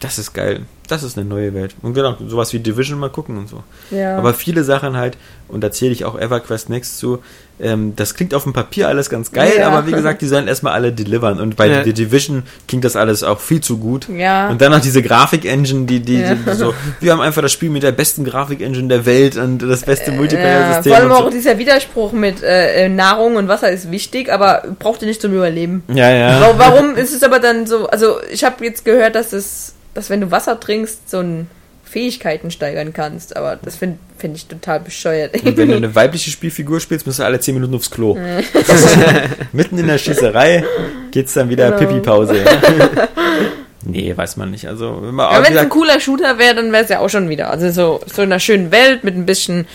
Das 0.00 0.18
ist 0.18 0.32
geil. 0.34 0.62
Das 0.88 1.02
ist 1.02 1.18
eine 1.18 1.26
neue 1.28 1.52
Welt. 1.54 1.74
Und 1.82 1.94
genau, 1.94 2.16
sowas 2.26 2.52
wie 2.52 2.58
Division 2.60 2.98
mal 2.98 3.10
gucken 3.10 3.36
und 3.38 3.48
so. 3.48 3.62
Ja. 3.90 4.16
Aber 4.18 4.34
viele 4.34 4.62
Sachen 4.64 4.96
halt, 4.96 5.16
und 5.48 5.60
da 5.62 5.70
zähle 5.72 5.92
ich 5.92 6.04
auch 6.04 6.18
EverQuest 6.18 6.70
Next 6.70 6.98
zu, 6.98 7.18
ähm, 7.58 7.94
das 7.96 8.14
klingt 8.14 8.34
auf 8.34 8.42
dem 8.42 8.52
Papier 8.52 8.86
alles 8.86 9.08
ganz 9.08 9.32
geil, 9.32 9.52
Ja. 9.58 9.68
aber 9.68 9.86
wie 9.86 9.92
gesagt, 9.92 10.20
die 10.20 10.26
sollen 10.26 10.46
erstmal 10.46 10.74
alle 10.74 10.92
delivern. 10.92 11.40
Und 11.40 11.56
bei 11.56 11.66
Ja. 11.68 11.82
The 11.84 11.92
Division 11.94 12.42
klingt 12.68 12.84
das 12.84 12.96
alles 12.96 13.22
auch 13.22 13.40
viel 13.40 13.60
zu 13.62 13.78
gut. 13.78 14.06
Ja. 14.14 14.48
Und 14.50 14.60
dann 14.60 14.72
noch 14.72 14.80
diese 14.80 15.02
Grafik-Engine, 15.02 15.86
die, 15.86 16.00
die, 16.00 16.22
die 16.22 16.52
so, 16.54 16.74
wir 17.00 17.12
haben 17.12 17.20
einfach 17.22 17.40
das 17.42 17.52
Spiel 17.52 17.70
mit 17.70 17.82
der 17.82 17.92
besten 17.92 18.24
Grafik-Engine 18.24 18.88
der 18.88 19.06
Welt 19.06 19.36
und 19.36 19.58
das 19.60 19.82
beste 19.82 20.10
ja, 20.10 20.16
Multiplayer-System. 20.18 20.92
vor 20.92 21.00
allem 21.02 21.12
auch 21.12 21.24
so. 21.24 21.30
dieser 21.30 21.56
Widerspruch 21.58 22.12
mit 22.12 22.42
äh, 22.42 22.84
äh, 22.84 22.88
Nahrung 22.90 23.36
und 23.36 23.48
Wasser 23.48 23.70
ist 23.70 23.90
wichtig, 23.90 24.30
aber 24.30 24.62
braucht 24.78 25.00
ihr 25.02 25.08
nicht 25.08 25.22
zum 25.22 25.32
Überleben. 25.32 25.82
Ja, 25.88 26.10
ja. 26.10 26.40
Wa- 26.42 26.54
Warum 26.58 26.94
ist 26.96 27.14
es 27.14 27.22
aber 27.22 27.38
dann 27.38 27.66
so, 27.66 27.86
also 27.88 28.16
ich 28.30 28.44
habe 28.44 28.62
jetzt 28.66 28.84
gehört, 28.84 29.14
dass 29.14 29.32
es, 29.32 29.72
dass 29.96 30.10
wenn 30.10 30.20
du 30.20 30.30
Wasser 30.30 30.60
trinkst, 30.60 31.10
so 31.10 31.20
ein 31.20 31.48
Fähigkeiten 31.84 32.50
steigern 32.50 32.92
kannst, 32.92 33.36
aber 33.36 33.56
das 33.56 33.76
finde 33.76 33.98
find 34.18 34.36
ich 34.36 34.46
total 34.46 34.80
bescheuert. 34.80 35.40
Und 35.42 35.56
wenn 35.56 35.68
du 35.68 35.76
eine 35.76 35.94
weibliche 35.94 36.30
Spielfigur 36.30 36.80
spielst, 36.80 37.06
musst 37.06 37.20
du 37.20 37.22
alle 37.22 37.40
10 37.40 37.54
Minuten 37.54 37.74
aufs 37.74 37.90
Klo. 37.90 38.18
Mitten 39.52 39.78
in 39.78 39.86
der 39.86 39.98
Schießerei 39.98 40.64
geht's 41.12 41.34
dann 41.34 41.48
wieder 41.48 41.70
Genau. 41.72 41.92
Pipi-Pause. 41.92 42.42
Ja. 42.44 43.08
nee, 43.84 44.16
weiß 44.16 44.36
man 44.36 44.50
nicht. 44.50 44.66
Also, 44.66 45.00
wenn 45.02 45.18
es 45.18 45.56
ein 45.56 45.68
cooler 45.68 46.00
Shooter 46.00 46.38
wäre, 46.38 46.56
dann 46.56 46.72
wäre 46.72 46.84
es 46.84 46.90
ja 46.90 46.98
auch 46.98 47.08
schon 47.08 47.28
wieder. 47.28 47.50
Also 47.50 47.70
so, 47.70 48.00
so 48.12 48.22
in 48.22 48.32
einer 48.32 48.40
schönen 48.40 48.72
Welt 48.72 49.04
mit 49.04 49.16
ein 49.16 49.26
bisschen 49.26 49.66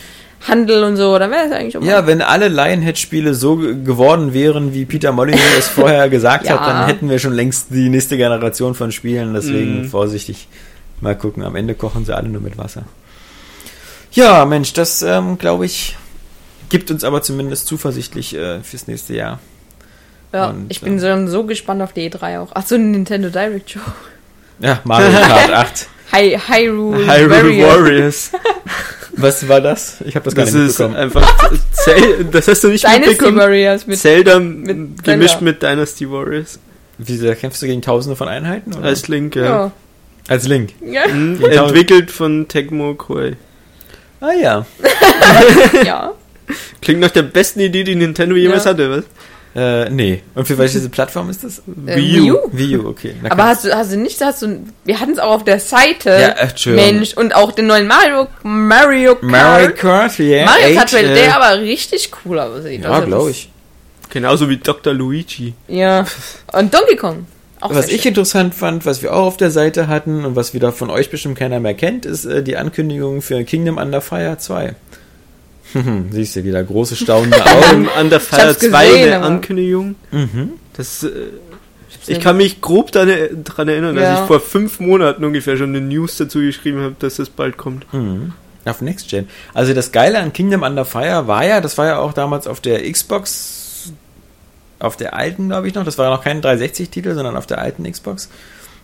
Handel 0.47 0.83
und 0.83 0.97
so, 0.97 1.17
dann 1.19 1.29
wäre 1.31 1.45
es 1.45 1.51
eigentlich 1.51 1.77
auch 1.77 1.83
ja, 1.83 2.07
wenn 2.07 2.21
alle 2.21 2.47
Lionhead-Spiele 2.47 3.33
so 3.35 3.57
ge- 3.57 3.75
geworden 3.83 4.33
wären, 4.33 4.73
wie 4.73 4.85
Peter 4.85 5.11
Molyneux 5.11 5.41
es 5.59 5.67
vorher 5.69 6.09
gesagt 6.09 6.45
Ja. 6.47 6.59
hat, 6.59 6.67
dann 6.67 6.85
hätten 6.87 7.09
wir 7.09 7.19
schon 7.19 7.33
längst 7.33 7.67
die 7.69 7.89
nächste 7.89 8.17
Generation 8.17 8.73
von 8.73 8.91
Spielen. 8.91 9.33
Deswegen 9.35 9.81
Mhm. 9.83 9.85
vorsichtig 9.89 10.47
mal 10.99 11.15
gucken. 11.15 11.43
Am 11.43 11.55
Ende 11.55 11.75
kochen 11.75 12.05
sie 12.05 12.15
alle 12.15 12.27
nur 12.29 12.41
mit 12.41 12.57
Wasser. 12.57 12.83
Ja, 14.13 14.43
Mensch, 14.45 14.73
das 14.73 15.01
ähm, 15.03 15.37
glaube 15.37 15.65
ich 15.65 15.95
gibt 16.69 16.89
uns 16.89 17.03
aber 17.03 17.21
zumindest 17.21 17.67
zuversichtlich 17.67 18.33
äh, 18.35 18.61
fürs 18.63 18.87
nächste 18.87 19.13
Jahr. 19.13 19.39
Ja, 20.33 20.49
Und, 20.49 20.67
ich 20.71 20.79
bin 20.81 20.97
ja. 20.99 21.17
so, 21.19 21.27
so 21.27 21.43
gespannt 21.43 21.81
auf 21.81 21.91
die 21.93 22.09
E3 22.09 22.39
auch. 22.39 22.49
Ach 22.53 22.65
so, 22.65 22.75
eine 22.75 22.85
Nintendo 22.85 23.29
Direct 23.29 23.71
Show. 23.71 23.79
Ja, 24.59 24.79
Mario 24.85 25.11
Kart 25.11 25.51
8. 25.51 25.87
Hy 26.13 26.37
Hyrule, 26.47 27.05
Hyrule 27.07 27.29
Warriors. 27.29 27.79
Warriors. 27.79 28.31
Was 29.17 29.47
war 29.47 29.61
das? 29.61 29.97
Ich 30.05 30.15
habe 30.15 30.25
das 30.25 30.35
gar 30.35 30.45
Das 30.45 30.53
nicht 30.53 30.63
ist 30.69 30.79
mitbekommen. 30.79 30.95
einfach 30.95 31.51
Zel 31.71 32.25
das 32.31 32.47
hast 32.47 32.63
du 32.63 32.69
nicht 32.69 32.83
Dynasty 32.83 33.09
mitbekommen. 33.09 33.37
Warriors 33.37 33.87
mit. 33.87 33.99
Zelda 33.99 34.39
mit 34.39 35.03
gemischt 35.03 35.29
Zelda. 35.39 35.43
mit 35.43 35.61
Dynasty 35.63 36.09
Warriors. 36.09 36.59
Wie 36.97 37.17
da 37.17 37.35
kämpfst 37.35 37.61
du 37.61 37.65
gegen 37.67 37.81
Tausende 37.81 38.15
von 38.15 38.27
Einheiten? 38.27 38.73
Oder? 38.73 38.85
Als 38.85 39.07
Link, 39.07 39.35
ja. 39.35 39.43
Ja. 39.43 39.71
Als 40.27 40.47
Link. 40.47 40.73
Ja. 40.85 41.07
Mhm, 41.07 41.43
entwickelt 41.43 42.11
von 42.11 42.47
Tecmo 42.47 42.93
Koei. 42.95 43.35
Ah 44.19 44.31
ja. 44.39 44.65
ja. 45.83 46.11
Klingt 46.81 46.99
nach 46.99 47.09
der 47.11 47.23
besten 47.23 47.59
Idee, 47.59 47.83
die 47.83 47.95
Nintendo 47.95 48.35
jemals 48.35 48.65
Ja. 48.65 48.71
hatte, 48.71 48.89
was? 48.91 49.03
Äh, 49.55 49.89
nee. 49.89 50.21
Und 50.35 50.47
für 50.47 50.57
welche 50.57 50.79
Plattform 50.89 51.29
ist 51.29 51.43
das? 51.43 51.59
Äh, 51.59 51.95
Wii 51.97 52.31
U. 52.31 52.37
Wii 52.51 52.77
U? 52.77 52.87
Okay. 52.89 53.15
Na, 53.21 53.31
Aber 53.31 53.45
hast 53.45 53.65
du, 53.65 53.75
hast 53.75 53.91
du 53.91 53.97
nicht, 53.97 54.21
hast 54.21 54.41
du, 54.41 54.63
wir 54.85 54.99
hatten 54.99 55.11
es 55.11 55.19
auch 55.19 55.31
auf 55.31 55.43
der 55.43 55.59
Seite. 55.59 56.09
Ja, 56.09 56.29
echt 56.43 56.59
schön. 56.61 56.75
Mensch, 56.75 57.13
und 57.15 57.35
auch 57.35 57.51
den 57.51 57.67
neuen 57.67 57.87
Mario, 57.87 58.27
Mario 58.43 59.15
Kart. 59.15 59.23
Mario 59.23 59.71
Kart, 59.75 60.19
yeah. 60.19 60.45
Mario 60.45 60.75
Kart 60.77 60.89
Trail, 60.89 61.05
äh, 61.09 61.13
der 61.15 61.35
aber 61.41 61.59
richtig 61.61 62.11
cool 62.25 62.39
aussieht. 62.39 62.83
Ja, 62.83 62.91
Also 62.91 63.07
glaube 63.07 63.31
ich. 63.31 63.49
Genauso 64.09 64.49
wie 64.49 64.57
Dr. 64.57 64.93
Luigi. 64.93 65.53
Ja. 65.67 66.05
Und 66.53 66.73
Donkey 66.73 66.95
Kong. 66.97 67.25
Auch 67.61 67.73
Was 67.75 67.89
ich 67.89 68.01
schön. 68.01 68.09
interessant 68.09 68.55
fand, 68.55 68.85
was 68.85 69.03
wir 69.03 69.13
auch 69.13 69.25
auf 69.27 69.37
der 69.37 69.51
Seite 69.51 69.87
hatten 69.87 70.25
und 70.25 70.35
was 70.35 70.53
wieder 70.53 70.71
von 70.71 70.89
euch 70.89 71.09
bestimmt 71.11 71.37
keiner 71.37 71.59
mehr 71.59 71.75
kennt, 71.75 72.05
ist 72.05 72.25
äh, 72.25 72.41
die 72.41 72.57
Ankündigung 72.57 73.21
für 73.21 73.43
Kingdom 73.43 73.77
Under 73.77 74.01
Fire 74.01 74.37
2. 74.37 74.75
Siehst 76.11 76.35
du, 76.35 76.43
wieder 76.43 76.63
große 76.63 76.95
staunende 76.95 77.43
Augen. 77.45 77.87
Under 77.99 78.19
Fire 78.19 78.47
hab's 78.49 78.59
2 78.59 78.87
gesehen, 78.87 79.05
der 79.05 79.23
Ankündigung. 79.23 79.95
mhm. 80.11 80.51
Das, 80.75 81.03
äh, 81.03 81.09
ich 82.07 82.19
kann 82.19 82.37
mich 82.37 82.61
grob 82.61 82.91
daran 82.91 83.43
daran 83.43 83.67
erinnern, 83.67 83.95
dass 83.95 84.03
Ja. 84.03 84.21
ich 84.21 84.27
vor 84.27 84.39
fünf 84.39 84.79
Monaten 84.79 85.23
ungefähr 85.23 85.55
schon 85.57 85.69
eine 85.69 85.81
News 85.81 86.17
dazu 86.17 86.39
geschrieben 86.39 86.79
habe, 86.81 86.95
dass 86.99 87.17
das 87.17 87.29
bald 87.29 87.57
kommt. 87.57 87.91
Mhm. 87.93 88.33
Auf 88.65 88.81
Next 88.81 89.09
Gen. 89.09 89.27
Also 89.53 89.73
das 89.73 89.91
Geile 89.91 90.19
an 90.19 90.33
Kingdom 90.33 90.63
Under 90.63 90.85
Fire 90.85 91.27
war 91.27 91.45
ja, 91.45 91.61
das 91.61 91.77
war 91.77 91.85
ja 91.87 91.97
auch 91.99 92.13
damals 92.13 92.47
auf 92.47 92.59
der 92.61 92.89
Xbox, 92.91 93.91
auf 94.79 94.97
der 94.97 95.15
alten, 95.15 95.49
glaube 95.49 95.67
ich 95.67 95.73
noch, 95.75 95.83
das 95.83 95.97
war 95.97 96.05
ja 96.09 96.11
noch 96.15 96.23
kein 96.23 96.41
360-Titel, 96.41 97.13
sondern 97.13 97.35
auf 97.37 97.45
der 97.47 97.59
alten 97.59 97.89
Xbox, 97.91 98.29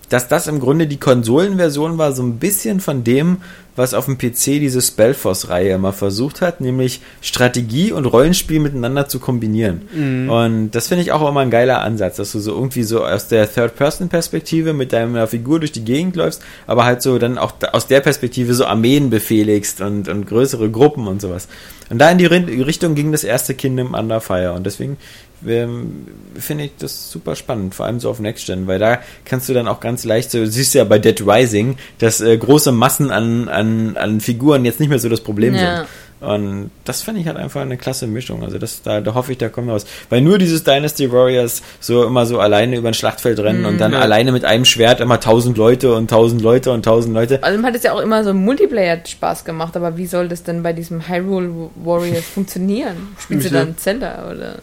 dass 0.09 0.27
das 0.27 0.47
im 0.47 0.59
Grunde 0.59 0.87
die 0.87 0.99
Konsolenversion 0.99 1.97
war, 1.97 2.13
so 2.13 2.23
ein 2.23 2.37
bisschen 2.37 2.79
von 2.79 3.03
dem, 3.03 3.37
was 3.77 3.93
auf 3.93 4.05
dem 4.05 4.17
PC 4.17 4.59
diese 4.59 4.81
Spellforce-Reihe 4.81 5.75
immer 5.75 5.93
versucht 5.93 6.41
hat, 6.41 6.61
nämlich 6.61 6.99
Strategie 7.21 7.91
und 7.91 8.05
Rollenspiel 8.05 8.59
miteinander 8.59 9.07
zu 9.07 9.19
kombinieren. 9.19 9.81
Mhm. 9.93 10.29
Und 10.29 10.71
das 10.71 10.87
finde 10.87 11.03
ich 11.03 11.11
auch 11.11 11.27
immer 11.27 11.41
ein 11.41 11.51
geiler 11.51 11.81
Ansatz, 11.81 12.15
dass 12.15 12.31
du 12.31 12.39
so 12.39 12.53
irgendwie 12.53 12.83
so 12.83 13.05
aus 13.05 13.27
der 13.27 13.51
Third-Person-Perspektive 13.51 14.73
mit 14.73 14.93
deiner 14.93 15.27
Figur 15.27 15.59
durch 15.59 15.71
die 15.71 15.83
Gegend 15.83 16.15
läufst, 16.15 16.41
aber 16.65 16.85
halt 16.85 17.03
so 17.03 17.19
dann 17.19 17.37
auch 17.37 17.53
aus 17.71 17.85
der 17.85 18.01
Perspektive 18.01 18.55
so 18.55 18.65
Armeen 18.65 19.11
befehligst 19.11 19.81
und, 19.81 20.09
und 20.09 20.25
größere 20.25 20.71
Gruppen 20.71 21.07
und 21.07 21.21
sowas. 21.21 21.47
Und 21.89 21.99
da 21.99 22.09
in 22.09 22.17
die 22.17 22.25
Richtung 22.25 22.95
ging 22.95 23.11
das 23.11 23.23
erste 23.23 23.53
Kingdom 23.53 23.93
Under 23.93 24.19
Fire 24.19 24.53
und 24.53 24.65
deswegen 24.65 24.97
ähm, 25.45 26.07
finde 26.37 26.65
ich 26.65 26.71
das 26.79 27.11
super 27.11 27.35
spannend, 27.35 27.75
vor 27.75 27.85
allem 27.85 27.99
so 27.99 28.09
auf 28.09 28.19
Next 28.19 28.45
Gen, 28.47 28.67
weil 28.67 28.79
da 28.79 28.99
kannst 29.25 29.49
du 29.49 29.53
dann 29.53 29.67
auch 29.67 29.79
ganz 29.79 30.03
leicht 30.03 30.31
so, 30.31 30.45
siehst 30.45 30.73
du 30.73 30.79
ja 30.79 30.83
bei 30.83 30.99
Dead 30.99 31.19
Rising, 31.25 31.77
dass 31.99 32.21
äh, 32.21 32.37
große 32.37 32.71
Massen 32.71 33.11
an, 33.11 33.49
an, 33.49 33.97
an 33.97 34.19
Figuren 34.21 34.65
jetzt 34.65 34.79
nicht 34.79 34.89
mehr 34.89 34.99
so 34.99 35.09
das 35.09 35.21
Problem 35.21 35.55
Ja. 35.55 35.77
sind. 35.77 35.87
Und 36.19 36.71
das 36.83 37.03
finde 37.03 37.21
ich 37.21 37.27
halt 37.27 37.37
einfach 37.37 37.61
eine 37.61 37.77
klasse 37.77 38.07
Mischung. 38.07 38.43
Also 38.43 38.57
das, 38.57 38.81
da, 38.81 39.01
da 39.01 39.13
hoffe 39.13 39.31
ich, 39.33 39.37
da 39.37 39.49
kommen 39.49 39.67
wir 39.67 39.73
raus. 39.73 39.85
Weil 40.09 40.21
nur 40.21 40.39
dieses 40.39 40.63
Dynasty 40.63 41.11
Warriors 41.11 41.61
so 41.79 42.05
immer 42.05 42.25
so 42.25 42.39
alleine 42.39 42.75
über 42.75 42.87
ein 42.87 42.95
Schlachtfeld 42.95 43.37
rennen 43.39 43.65
und 43.65 43.77
dann 43.77 43.93
Ja. 43.93 43.99
alleine 43.99 44.31
mit 44.31 44.43
einem 44.43 44.65
Schwert 44.65 44.99
immer 44.99 45.19
tausend 45.19 45.57
Leute 45.57 45.93
und 45.93 46.09
tausend 46.09 46.41
Leute 46.41 46.71
und 46.71 46.83
tausend 46.83 47.13
Leute. 47.13 47.43
Also 47.43 47.61
hat 47.61 47.75
es 47.75 47.83
ja 47.83 47.93
auch 47.93 47.99
immer 47.99 48.23
so 48.23 48.33
Multiplayer 48.33 48.97
Spaß 49.05 49.45
gemacht, 49.45 49.75
aber 49.77 49.95
wie 49.97 50.07
soll 50.07 50.27
das 50.27 50.41
denn 50.41 50.63
bei 50.63 50.73
diesem 50.73 51.07
Hyrule 51.07 51.69
Warriors 51.75 52.25
funktionieren? 52.33 52.95
Spielst 53.19 53.45
du 53.45 53.51
Wieso? 53.51 53.65
dann 53.65 53.77
Zelda 53.77 54.31
oder? 54.31 54.55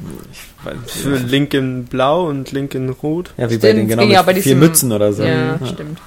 Für 0.86 1.16
Link 1.18 1.54
in 1.54 1.84
Blau 1.84 2.26
und 2.26 2.50
Link 2.50 2.74
in 2.74 2.88
Rot. 2.90 3.32
Ja, 3.36 3.44
wie 3.48 3.54
Stimmt, 3.54 3.62
bei 3.62 3.72
den 3.74 3.86
genau 3.88 4.02
ja 4.04 4.22
bei 4.22 4.32
vier 4.34 4.42
diesem- 4.42 4.58
Mützen 4.58 4.90
oder 4.90 5.12
so. 5.12 5.22
Ja, 5.22 5.56
ja. 5.60 5.66
stimmt. 5.66 5.98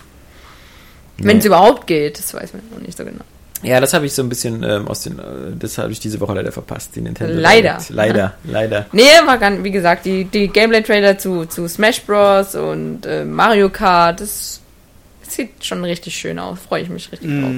Wenn 1.20 1.38
es 1.38 1.46
überhaupt 1.46 1.88
geht, 1.88 2.20
das 2.20 2.34
weiß 2.34 2.52
man 2.54 2.62
noch 2.74 2.86
nicht 2.86 2.98
so 2.98 3.06
genau. 3.06 3.24
Ja, 3.64 3.80
das 3.80 3.94
habe 3.94 4.06
ich 4.06 4.14
so 4.14 4.22
ein 4.22 4.30
bisschen 4.30 4.64
ähm, 4.64 4.88
aus 4.88 5.02
den, 5.04 5.20
äh, 5.20 5.24
das 5.58 5.78
habe 5.78 5.92
ich 5.92 6.00
diese 6.00 6.20
Woche 6.20 6.34
leider 6.34 6.52
verpasst, 6.52 6.96
die 6.96 7.02
Nintendo. 7.02 7.34
Leider. 7.34 7.74
Direct. 7.74 7.90
Leider, 7.90 8.34
leider. 8.44 8.86
Nee, 8.92 9.04
war 9.26 9.38
ganz, 9.38 9.64
wie 9.64 9.72
gesagt, 9.72 10.06
die, 10.06 10.26
die 10.26 10.48
Gameplay-Trailer 10.48 11.18
zu, 11.18 11.46
zu 11.46 11.68
Smash 11.68 12.02
Bros. 12.02 12.56
und 12.56 13.06
äh, 13.06 13.26
Mario 13.26 13.70
Kart, 13.70 14.22
das 14.22 14.62
sieht 15.24 15.66
schon 15.66 15.84
richtig 15.84 16.16
schön 16.16 16.40
aus. 16.40 16.60
Freue 16.68 16.84
ich 16.84 16.90
mich 16.90 17.12
richtig 17.12 17.30
drauf. 17.30 17.52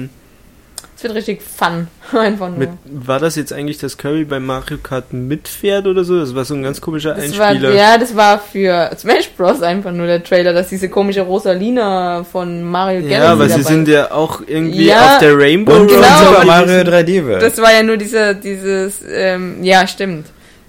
Es 1.00 1.04
wird 1.04 1.14
richtig 1.14 1.40
fun. 1.40 1.88
Einfach 2.12 2.50
nur. 2.50 2.58
Mit, 2.58 2.68
war 2.84 3.18
das 3.18 3.34
jetzt 3.34 3.54
eigentlich 3.54 3.78
das 3.78 3.96
Kirby 3.96 4.26
bei 4.26 4.38
Mario 4.38 4.76
Kart 4.76 5.14
mitfährt 5.14 5.86
oder 5.86 6.04
so? 6.04 6.20
Das 6.20 6.34
war 6.34 6.44
so 6.44 6.52
ein 6.52 6.62
ganz 6.62 6.82
komischer 6.82 7.14
das 7.14 7.38
war, 7.38 7.46
Einspieler. 7.46 7.72
ja, 7.72 7.96
das 7.96 8.14
war 8.14 8.38
für 8.38 8.90
Smash 8.98 9.30
Bros. 9.30 9.62
einfach 9.62 9.92
nur 9.92 10.06
der 10.06 10.22
Trailer, 10.22 10.52
dass 10.52 10.68
diese 10.68 10.90
komische 10.90 11.22
Rosalina 11.22 12.22
von 12.30 12.62
Mario 12.64 13.00
Galaxy 13.00 13.18
Ja, 13.18 13.32
aber 13.32 13.48
sie 13.48 13.62
sind 13.62 13.88
ja 13.88 14.10
auch 14.10 14.42
irgendwie 14.46 14.88
Ja, 14.88 15.14
auf 15.14 15.18
der 15.20 15.38
Rainbow 15.38 15.72
Und 15.72 15.88
Genau, 15.88 16.18
Super 16.18 16.44
Mario 16.44 16.80
3D 16.82 17.24
wird. 17.24 17.40
Das 17.40 17.56
war 17.56 17.72
ja 17.72 17.82
nur 17.82 17.96
dieser, 17.96 18.34
dieses, 18.34 19.00
ähm, 19.10 19.64
ja, 19.64 19.86
stimmt. 19.86 20.26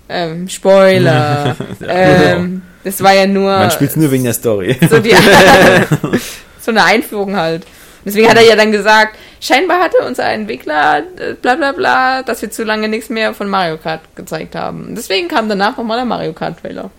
Ähm, 0.07 0.47
Spoiler. 0.47 1.57
ähm, 1.85 2.61
das 2.85 3.03
war 3.03 3.13
ja 3.13 3.27
nur 3.27 3.51
Man 3.51 3.71
spielt 3.71 3.97
nur 3.97 4.09
wegen 4.09 4.23
der 4.23 4.33
Story. 4.33 4.77
so, 4.89 4.99
die, 4.99 5.13
so 6.61 6.71
eine 6.71 6.85
Einführung 6.85 7.35
halt. 7.35 7.63
Deswegen 8.05 8.29
hat 8.29 8.37
er 8.37 8.45
ja 8.47 8.55
dann 8.55 8.71
gesagt, 8.71 9.17
scheinbar 9.41 9.79
hatte 9.81 9.97
unser 10.07 10.25
Entwickler 10.31 10.99
äh, 11.17 11.33
bla 11.33 11.55
bla 11.55 11.73
bla, 11.73 12.23
dass 12.23 12.41
wir 12.41 12.49
zu 12.51 12.63
lange 12.63 12.87
nichts 12.87 13.09
mehr 13.09 13.33
von 13.33 13.49
Mario 13.49 13.77
Kart 13.77 14.01
gezeigt 14.15 14.55
haben. 14.55 14.95
Deswegen 14.95 15.27
kam 15.27 15.49
danach 15.49 15.75
nochmal 15.75 15.97
der 15.97 16.05
Mario 16.05 16.31
Kart 16.31 16.59
Trailer. 16.61 16.89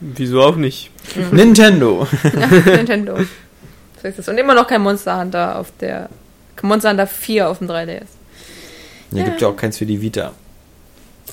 Wieso 0.00 0.42
auch 0.42 0.56
nicht? 0.56 0.90
Nintendo. 1.32 2.06
Ja, 2.22 2.46
Nintendo. 2.46 3.18
So 4.02 4.08
ist 4.08 4.18
es. 4.18 4.28
Und 4.28 4.36
immer 4.36 4.52
noch 4.52 4.66
kein 4.66 4.82
Monster 4.82 5.18
Hunter 5.18 5.58
auf 5.58 5.72
der 5.80 6.10
Monster 6.60 6.90
Hunter 6.90 7.06
4 7.06 7.48
auf 7.48 7.56
dem 7.56 7.70
3DS. 7.70 8.02
Ja, 9.12 9.24
gibt 9.24 9.40
ja 9.40 9.48
auch 9.48 9.56
keins 9.56 9.78
für 9.78 9.86
die 9.86 9.98
Vita. 9.98 10.32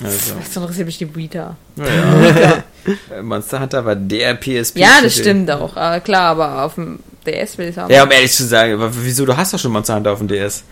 Also, 0.02 0.36
Das 0.38 0.56
interessiert 0.56 0.86
mich 0.86 0.96
die 0.96 1.14
Vita. 1.14 1.54
ja. 1.76 2.64
Monster 3.22 3.60
Hunter 3.60 3.84
war 3.84 3.94
der 3.94 4.36
PSP. 4.36 4.78
Ja, 4.78 5.00
das 5.02 5.18
stimmt 5.18 5.50
auch. 5.50 5.76
Aber 5.76 6.00
klar, 6.00 6.30
aber 6.30 6.62
auf 6.64 6.76
dem 6.76 7.00
DS 7.24 7.58
will 7.58 7.68
ich 7.68 7.76
haben. 7.78 7.92
Ja, 7.92 8.04
um 8.04 8.10
ehrlich 8.10 8.32
zu 8.32 8.44
sagen, 8.44 8.74
aber 8.74 8.90
wieso, 8.94 9.24
du 9.26 9.36
hast 9.36 9.52
doch 9.54 9.58
schon 9.58 9.72
Monster 9.72 9.94
Hunter 9.96 10.12
auf 10.12 10.18
dem 10.18 10.28
DS. 10.28 10.64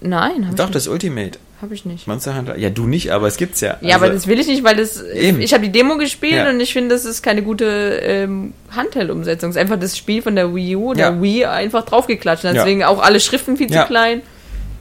Nein, 0.00 0.46
hab 0.48 0.56
Doch, 0.56 0.66
ich 0.66 0.72
das 0.72 0.88
Ultimate. 0.88 1.24
nicht. 1.26 1.38
Hab 1.62 1.72
ich 1.72 1.86
nicht. 1.86 2.06
Monster 2.06 2.36
Hunter. 2.36 2.58
Ja, 2.58 2.68
du 2.68 2.86
nicht, 2.86 3.10
aber 3.12 3.28
es 3.28 3.38
gibt's 3.38 3.62
ja. 3.62 3.78
Ja, 3.80 3.96
aber 3.96 4.10
das 4.10 4.26
will 4.26 4.38
ich 4.38 4.46
nicht, 4.46 4.62
weil 4.62 4.76
das. 4.76 5.02
Eben. 5.02 5.40
Ich 5.40 5.54
habe 5.54 5.64
die 5.64 5.72
Demo 5.72 5.96
gespielt 5.96 6.34
Ja. 6.34 6.50
und 6.50 6.60
ich 6.60 6.74
finde, 6.74 6.94
das 6.94 7.06
ist 7.06 7.22
keine 7.22 7.40
gute 7.42 7.64
ähm, 7.64 8.52
Handheld-Umsetzung. 8.72 9.48
Es 9.50 9.56
ist 9.56 9.60
einfach 9.62 9.80
das 9.80 9.96
Spiel 9.96 10.20
von 10.20 10.36
der 10.36 10.54
Wii 10.54 10.76
U 10.76 10.90
oder 10.90 11.00
Ja. 11.00 11.22
Wii 11.22 11.46
einfach 11.46 11.86
draufgeklatscht. 11.86 12.44
Und 12.44 12.54
Ja. 12.54 12.62
Deswegen 12.62 12.84
auch 12.84 13.00
alle 13.02 13.20
Schriften 13.20 13.56
viel 13.56 13.68
zu 13.70 13.82
klein. 13.86 14.20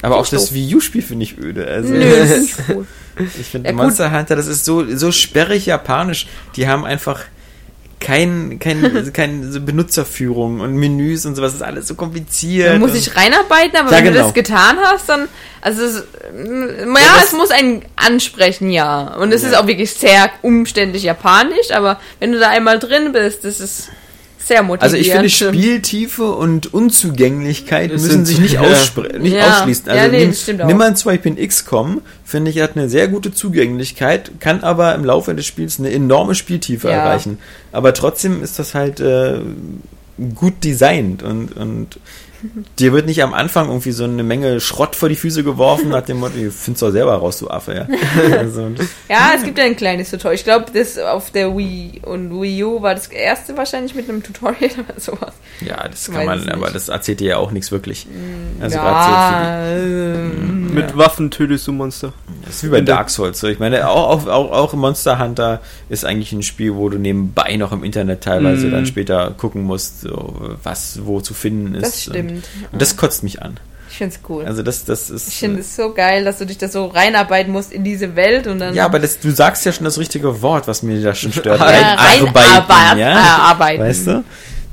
aber 0.02 0.18
auch 0.18 0.28
das 0.28 0.54
Wii 0.54 0.76
U-Spiel 0.76 1.02
finde 1.02 1.24
ich 1.24 1.38
öde. 1.38 1.66
Also, 1.66 1.94
Nö, 1.94 2.04
das 2.20 2.30
ist 2.32 2.42
nicht 2.42 2.70
cool. 2.76 2.86
Ich 3.40 3.48
finde. 3.48 3.72
Monster 3.72 4.12
Hunter, 4.12 4.36
das 4.36 4.48
ist 4.48 4.66
so, 4.66 4.86
so 4.98 5.14
sperrig 5.14 5.66
japanisch. 5.68 6.28
Die 6.58 6.68
haben 6.68 6.84
einfach 6.84 7.22
kein, 8.00 8.60
kein, 8.60 9.10
kein 9.14 9.52
so 9.52 9.62
Benutzerführung 9.62 10.60
und 10.60 10.76
Menüs 10.76 11.26
und 11.26 11.36
sowas. 11.36 11.54
Ist 11.54 11.64
alles 11.64 11.88
so 11.88 11.96
kompliziert. 11.96 12.72
Man 12.74 12.82
muss 12.82 12.94
sich 12.94 13.16
reinarbeiten, 13.16 13.78
aber 13.78 13.92
Ja, 13.92 13.98
wenn 13.98 14.06
du 14.06 14.12
genau. 14.12 14.24
das 14.26 14.34
getan 14.34 14.78
hast, 14.84 15.10
dann. 15.10 15.28
Also, 15.62 15.82
es, 15.84 15.96
ja, 15.96 16.02
das- 17.16 17.26
es 17.28 17.32
muss 17.34 17.50
einen 17.52 17.84
ansprechen, 17.96 18.70
ja. 18.70 19.16
Und 19.16 19.32
es 19.34 19.42
Ja. 19.42 19.50
ist 19.50 19.56
auch 19.56 19.68
wirklich 19.68 19.92
sehr 19.94 20.30
umständlich 20.44 21.04
japanisch, 21.04 21.72
aber 21.74 22.00
wenn 22.20 22.32
du 22.32 22.40
da 22.40 22.50
einmal 22.50 22.78
drin 22.80 23.12
bist, 23.14 23.44
das 23.46 23.60
ist 23.60 23.90
sehr 24.46 24.62
motivierend. 24.62 24.84
Also 24.84 24.96
ich 24.98 25.12
finde 25.12 25.30
Spieltiefe 25.30 26.32
und 26.32 26.72
Unzugänglichkeit 26.74 27.92
Das 27.92 28.04
müssen 28.04 28.26
sich 28.26 28.40
nicht, 28.40 28.54
ja. 28.54 28.62
nicht 29.20 29.34
Ja. 29.34 29.58
ausschließen. 29.60 29.86
Ja, 29.88 29.94
Also 30.04 30.12
nee, 30.12 30.32
nimm, 30.68 30.78
mal 30.78 30.88
ein 30.90 30.96
Swipe 30.96 31.28
in 31.28 31.36
XCOM, 31.48 32.02
finde 32.24 32.52
ich, 32.52 32.60
hat 32.60 32.76
eine 32.76 32.88
sehr 32.88 33.08
gute 33.08 33.34
Zugänglichkeit, 33.34 34.40
kann 34.40 34.64
aber 34.64 34.94
im 34.94 35.04
Laufe 35.04 35.34
des 35.34 35.46
Spiels 35.48 35.80
eine 35.80 35.92
enorme 35.92 36.36
Spieltiefe 36.36 36.90
Ja. 36.90 36.94
erreichen. 36.98 37.40
Aber 37.72 37.94
trotzdem 37.94 38.44
ist 38.44 38.60
das 38.60 38.76
halt 38.76 39.00
äh, 39.00 39.40
gut 40.36 40.64
designt 40.64 41.24
und, 41.24 41.58
und 41.58 42.00
dir 42.80 42.94
wird 42.94 43.06
nicht 43.06 43.22
am 43.24 43.34
Anfang 43.34 43.68
irgendwie 43.68 43.92
so 43.92 44.04
eine 44.04 44.24
Menge 44.24 44.60
Schrott 44.60 44.96
vor 44.96 45.10
die 45.10 45.16
Füße 45.16 45.44
geworfen, 45.44 45.90
nach 45.90 46.02
dem 46.04 46.18
Motto, 46.20 46.34
findest 46.52 46.82
doch 46.82 46.92
selber 46.92 47.16
raus, 47.16 47.40
du 47.40 47.50
Affe, 47.50 47.74
ja. 47.76 47.88
Also, 48.38 48.70
Ja, 49.10 49.32
es 49.36 49.44
gibt 49.44 49.58
ja 49.58 49.64
ein 49.66 49.76
kleines 49.76 50.10
Tutorial. 50.12 50.36
Ich 50.36 50.44
glaube, 50.44 50.66
das 50.74 50.98
auf 50.98 51.32
der 51.32 51.56
Wii 51.56 52.02
und 52.04 52.42
Wii 52.42 52.64
U 52.64 52.82
war 52.82 52.96
das 52.96 53.08
erste 53.08 53.56
wahrscheinlich 53.58 53.96
mit 53.96 54.10
einem 54.10 54.24
Tutorial 54.24 54.72
oder 54.90 55.00
sowas. 55.00 55.34
ja, 55.62 55.88
das 55.88 56.10
Weiß 56.10 56.16
kann 56.18 56.26
man, 56.26 56.50
aber 56.50 56.70
das 56.72 56.90
erzählt 56.90 57.20
dir 57.20 57.30
ja 57.30 57.38
auch 57.38 57.52
nichts 57.52 57.72
wirklich. 57.72 58.08
Also 58.62 58.78
gerade 58.78 59.06
so 59.06 59.82
für 59.82 59.88
die- 59.88 59.94
ja, 59.94 60.16
ähm, 60.16 60.74
Mit 60.74 60.98
Waffen 60.98 61.32
tötest 61.32 61.68
du 61.68 61.72
Monster. 61.72 62.14
Das 62.46 62.56
ist 62.56 62.64
wie 62.64 62.70
bei 62.70 62.82
Dark 62.82 63.10
Souls. 63.10 63.40
So. 63.40 63.48
Ich 63.48 63.60
meine, 63.60 63.88
auch, 63.90 64.10
auch, 64.10 64.28
auch, 64.28 64.52
auch 64.52 64.74
Monster 64.74 65.20
Hunter 65.20 65.62
ist 65.90 66.06
eigentlich 66.06 66.32
ein 66.32 66.44
Spiel, 66.44 66.76
wo 66.76 66.90
du 66.90 66.98
nebenbei 66.98 67.56
noch 67.56 67.72
im 67.72 67.84
Internet 67.84 68.22
teilweise 68.22 68.68
Mm. 68.68 68.72
dann 68.72 68.86
später 68.86 69.32
gucken 69.38 69.64
musst, 69.64 70.02
so, 70.02 70.36
was 70.64 71.00
wo 71.06 71.22
zu 71.22 71.34
finden 71.34 71.76
ist. 71.76 71.86
das 71.86 72.04
stimmt. 72.04 72.35
Und, 72.36 72.74
und 72.74 72.82
das 72.82 72.98
kotzt 72.98 73.24
mich 73.24 73.42
an. 73.42 73.60
Ich 73.90 73.98
finde 73.98 74.16
es 74.16 74.30
cool. 74.30 74.44
Also 74.46 74.62
das, 74.62 74.84
das 74.84 75.10
ist. 75.10 75.30
ich 75.30 75.36
finde 75.36 75.62
es 75.62 75.76
so 75.76 75.94
geil, 75.94 76.26
dass 76.26 76.40
du 76.40 76.46
dich 76.46 76.58
da 76.58 76.68
so 76.68 76.88
reinarbeiten 76.88 77.54
musst 77.54 77.72
in 77.72 77.86
diese 77.86 78.18
Welt 78.18 78.46
und 78.46 78.60
dann. 78.60 78.76
ja, 78.76 78.84
aber 78.84 79.00
das, 79.00 79.20
du 79.20 79.32
sagst 79.32 79.66
ja 79.66 79.72
schon 79.72 79.86
das 79.86 79.98
richtige 79.98 80.42
Wort, 80.42 80.68
was 80.68 80.84
mir 80.84 81.02
da 81.02 81.16
schon 81.16 81.32
stört. 81.32 81.60
Ja, 81.60 81.66
Reinarbeiten, 81.66 82.28
reinarbeiten, 82.28 83.00
ja? 83.00 83.16
arbeiten. 83.16 83.84
Weißt 83.84 84.08
du? 84.08 84.24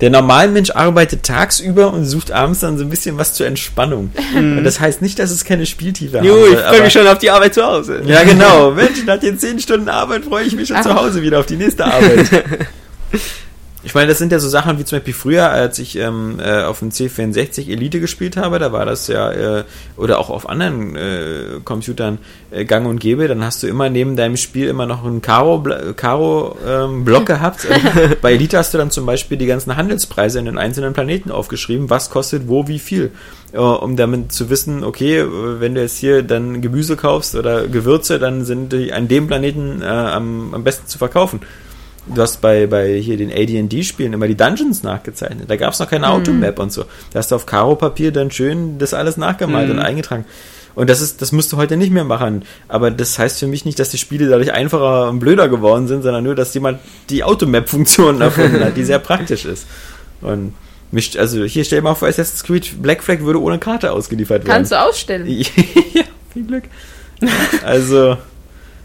Der 0.01 0.11
Normalmensch 0.11 0.71
arbeitet 0.73 1.23
tagsüber 1.23 1.93
und 1.93 2.05
sucht 2.05 2.33
abends 2.33 2.59
dann 2.59 2.77
so 2.77 2.83
ein 2.83 2.91
bisschen 2.91 3.19
was 3.19 3.35
zur 3.35 3.47
Entspannung. 3.47 4.11
Und 4.35 4.65
das 4.65 4.81
heißt 4.81 5.01
nicht, 5.01 5.21
dass 5.21 5.31
es 5.31 5.45
keine 5.45 5.65
Spieltiefe 5.65 6.19
haben 6.19 6.27
Jo, 6.27 6.45
ich 6.49 6.59
freue 6.59 6.83
mich 6.83 6.93
schon 6.93 7.07
auf 7.07 7.19
die 7.19 7.31
Arbeit 7.31 7.55
zu 7.55 7.63
Hause. 7.63 8.03
Ja, 8.05 8.25
genau. 8.25 8.71
Mensch, 8.73 9.05
nach 9.07 9.21
den 9.21 9.39
10 9.39 9.61
Stunden 9.61 9.89
Arbeit 9.89 10.25
freue 10.25 10.45
ich 10.45 10.57
mich 10.57 10.67
schon 10.67 10.79
Ach. 10.79 10.83
zu 10.83 10.95
Hause 10.97 11.23
wieder 11.23 11.39
auf 11.39 11.47
die 11.47 11.55
nächste 11.55 11.85
Arbeit. 11.85 12.29
Ich 13.85 13.95
meine, 13.95 14.07
das 14.07 14.19
sind 14.19 14.31
ja 14.31 14.39
so 14.39 14.49
Sachen 14.49 14.79
wie 14.79 14.85
zum 14.85 14.99
Beispiel 14.99 15.15
früher, 15.15 15.51
als 15.51 15.81
ich 15.81 15.97
ähm, 15.97 16.39
äh, 16.39 16.63
auf 16.63 16.79
dem 16.79 16.91
C64 16.91 17.69
Elite 17.69 17.99
gespielt 17.99 18.37
habe, 18.37 18.61
da 18.61 18.71
war 18.71 18.87
das 18.87 19.09
ja, 19.09 19.33
äh, 19.33 19.65
oder 19.97 20.21
auch 20.21 20.31
auf 20.31 20.49
anderen 20.49 20.95
äh, 20.95 21.61
Computern 21.65 22.19
äh, 22.53 22.65
gang 22.65 22.87
und 22.87 23.01
gäbe, 23.01 23.27
dann 23.27 23.45
hast 23.45 23.61
du 23.63 23.67
immer 23.67 23.91
neben 23.91 24.15
deinem 24.15 24.37
Spiel 24.37 24.69
immer 24.69 24.87
noch 24.87 25.05
einen 25.05 25.21
Karo-Block 25.21 25.97
Karo, 25.97 26.57
ähm, 26.65 27.05
Block 27.05 27.27
gehabt. 27.27 27.65
Äh, 27.65 28.15
Bei 28.23 28.33
Elite 28.33 28.57
hast 28.57 28.73
du 28.73 28.79
dann 28.79 28.93
zum 28.93 29.05
Beispiel 29.05 29.37
die 29.37 29.47
ganzen 29.47 29.75
Handelspreise 29.75 30.39
in 30.39 30.45
den 30.45 30.59
einzelnen 30.59 30.93
Planeten 30.93 31.33
aufgeschrieben, 31.33 31.91
was 31.91 32.09
kostet 32.09 32.47
wo, 32.47 32.69
wie 32.69 32.79
viel. 32.79 33.11
Äh, 33.53 33.59
um 33.59 33.97
damit 33.97 34.31
zu 34.31 34.49
wissen, 34.49 34.85
okay, 34.85 35.19
äh, 35.19 35.61
wenn 35.61 35.75
du 35.75 35.81
jetzt 35.81 35.99
hier 35.99 36.23
dann 36.23 36.63
Gemüse 36.63 36.97
kaufst 36.97 37.35
oder 37.35 37.67
Gewürze, 37.67 38.21
dann 38.21 38.45
sind 38.45 38.73
die 38.73 38.93
an 38.93 39.09
dem 39.09 39.27
Planeten 39.27 39.83
äh, 39.83 39.87
am, 39.87 40.55
am 40.55 40.63
besten 40.63 40.87
zu 40.87 40.99
verkaufen. 40.99 41.41
Du 42.07 42.21
hast 42.21 42.41
bei, 42.41 42.67
bei 42.67 42.95
hier 42.99 43.17
den 43.17 43.31
AD&D-Spielen 43.31 44.13
immer 44.13 44.27
die 44.27 44.37
Dungeons 44.37 44.83
nachgezeichnet. 44.83 45.49
Da 45.49 45.57
gab 45.57 45.73
es 45.73 45.79
noch 45.79 45.89
keine 45.89 46.09
Automap 46.11 46.59
und 46.59 46.73
so. 46.73 46.85
Da 47.13 47.19
hast 47.21 47.31
du 47.31 47.37
auf 47.37 47.47
Karo-Papier 47.47 48.11
dann 48.13 48.31
schön 48.31 48.79
das 48.79 48.93
alles 48.93 49.17
nachgemalt 49.17 49.69
Mhm. 49.69 49.75
und 49.75 49.79
eingetragen. 49.81 50.25
Und 50.75 50.89
das 50.91 51.01
ist, 51.01 51.21
das 51.23 51.33
musst 51.33 51.53
du 51.53 51.59
heute 51.59 51.77
nicht 51.77 51.93
mehr 51.93 52.05
machen. 52.05 52.45
Aber 52.67 52.91
das 52.91 53.19
heißt 53.19 53.39
für 53.39 53.47
mich 53.47 53.65
nicht, 53.65 53.79
dass 53.79 53.91
die 53.91 53.99
Spiele 53.99 54.29
dadurch 54.29 54.53
einfacher 54.53 55.11
und 55.11 55.21
blöder 55.21 55.49
geworden 55.49 55.87
sind, 55.87 56.03
sondern 56.03 56.25
nur, 56.25 56.35
dass 56.35 56.53
jemand 56.55 56.81
die 57.11 57.23
Automap-Funktion 57.23 58.21
erfunden 58.21 58.65
hat, 58.65 58.77
die 58.77 58.85
sehr 58.85 58.99
praktisch 58.99 59.45
ist. 59.45 59.67
Und 60.23 60.55
mich, 60.91 61.19
also 61.21 61.45
hier 61.45 61.65
stell 61.65 61.79
dir 61.81 61.85
mal 61.85 61.95
vor, 61.95 62.09
Assassin's 62.09 62.43
Creed 62.43 62.83
Black 62.83 63.03
Flag 63.03 63.21
würde 63.21 63.41
ohne 63.41 63.59
Karte 63.59 63.93
ausgeliefert 63.93 64.45
werden. 64.45 64.53
Kannst 64.55 64.73
du 64.73 64.81
ausstellen. 64.81 65.27
ja, 65.95 66.03
viel 66.33 66.45
Glück. 66.47 66.65
Also, 67.65 68.17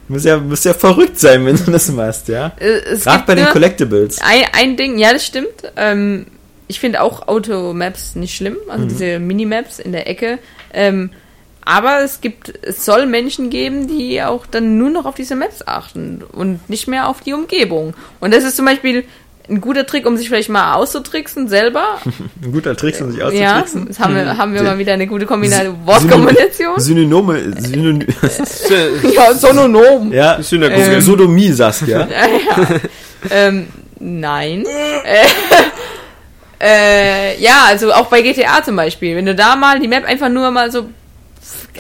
muss 0.08 0.24
ja, 0.24 0.38
muss 0.38 0.64
ja 0.64 0.74
verrückt 0.74 1.20
sein, 1.20 1.46
wenn 1.46 1.56
du 1.58 1.72
das 1.72 1.90
machst, 1.92 2.28
ja. 2.28 2.54
Äh, 2.60 2.80
Es 2.92 3.04
Gerade 3.04 3.24
bei 3.28 3.36
den 3.36 3.46
Collectibles. 3.48 4.20
ein, 4.22 4.46
ein 4.54 4.78
Ding, 4.78 4.98
ja, 4.98 5.12
das 5.14 5.26
stimmt. 5.26 5.48
Ähm, 5.76 6.28
ich 6.68 6.80
finde 6.80 7.02
auch 7.02 7.28
Automaps 7.28 8.16
nicht 8.16 8.36
schlimm, 8.36 8.58
also 8.70 8.86
Mhm. 8.86 8.90
diese 8.90 9.20
Minimaps 9.20 9.80
in 9.80 9.92
der 9.92 10.08
Ecke. 10.10 10.40
Ähm, 10.74 11.10
aber 11.62 12.02
es 12.02 12.22
gibt, 12.22 12.54
es 12.62 12.86
soll 12.86 13.06
Menschen 13.08 13.50
geben, 13.50 13.88
die 13.88 14.22
auch 14.24 14.46
dann 14.46 14.78
nur 14.78 14.90
noch 14.90 15.06
auf 15.06 15.16
diese 15.16 15.36
Maps 15.36 15.64
achten 15.66 16.24
und 16.32 16.70
nicht 16.70 16.88
mehr 16.88 17.10
auf 17.10 17.20
die 17.22 17.34
Umgebung. 17.34 17.94
Und 18.22 18.34
das 18.34 18.44
ist 18.46 18.56
zum 18.56 18.66
Beispiel 18.66 19.04
ein 19.50 19.62
guter 19.62 19.86
Trick, 19.86 20.06
um 20.06 20.18
sich 20.18 20.28
vielleicht 20.28 20.50
mal 20.50 20.74
auszutricksen 20.74 21.48
selber. 21.48 22.00
Ein 22.44 22.52
guter 22.52 22.76
Trick, 22.76 23.00
um 23.02 23.12
sich 23.12 23.20
ja, 23.20 23.28
auszutricksen. 23.28 23.88
das 23.88 24.00
haben 24.00 24.16
wir, 24.16 24.38
haben 24.38 24.54
wir 24.54 24.64
mal 24.64 24.78
wieder 24.78 24.94
eine 24.94 25.08
gute 25.08 25.26
Kombination. 25.26 25.76
Wortkombination. 25.86 26.80
Synonyme, 26.80 27.54
Synony 27.58 28.08
Ja, 29.16 29.34
Sononom. 29.34 30.12
ja, 30.12 30.42
Synagoge. 30.42 30.96
Ähm. 30.96 31.02
Sodomie, 31.02 31.52
Saskia. 31.52 32.08
Ja, 32.18 32.28
ja. 32.28 32.80
ähm, 33.32 33.68
nein. 34.00 34.66
äh, 35.06 35.26
äh, 36.60 37.40
ja, 37.42 37.66
also 37.68 37.94
auch 37.94 38.08
bei 38.08 38.22
GTA 38.22 38.64
zum 38.64 38.76
Beispiel. 38.76 39.16
Wenn 39.16 39.26
du 39.26 39.36
da 39.36 39.56
mal 39.56 39.80
die 39.80 39.88
Map 39.88 40.06
einfach 40.06 40.30
nur 40.30 40.52
mal 40.52 40.72
so 40.72 40.90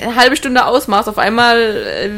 eine 0.02 0.16
halbe 0.16 0.36
Stunde 0.36 0.66
ausmachst, 0.66 1.10
auf 1.10 1.18
einmal 1.18 1.58
äh, 1.60 2.10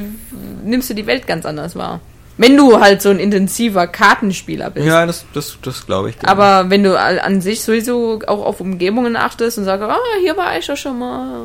nimmst 0.63 0.89
du 0.89 0.93
die 0.93 1.07
Welt 1.07 1.25
ganz 1.27 1.45
anders 1.45 1.75
wahr. 1.75 2.01
Wenn 2.41 2.55
du 2.55 2.79
halt 2.79 3.01
so 3.01 3.09
ein 3.09 3.19
intensiver 3.19 3.85
Kartenspieler 3.85 4.69
bist. 4.69 4.87
Ja, 4.87 5.05
das, 5.05 5.25
das, 5.33 5.57
das 5.61 5.85
glaube 5.85 6.09
ich. 6.11 6.17
dir. 6.17 6.27
Aber 6.29 6.69
wenn 6.69 6.83
du 6.83 6.97
an 6.97 7.41
sich 7.41 7.61
sowieso 7.61 8.21
auch 8.27 8.45
auf 8.45 8.61
Umgebungen 8.61 9.17
achtest 9.17 9.57
und 9.57 9.65
sagst, 9.65 9.83
ah, 9.83 9.97
hier 10.21 10.37
war 10.37 10.57
ich 10.57 10.65
ja 10.65 10.75
schon 10.77 10.97
mal. 10.99 11.41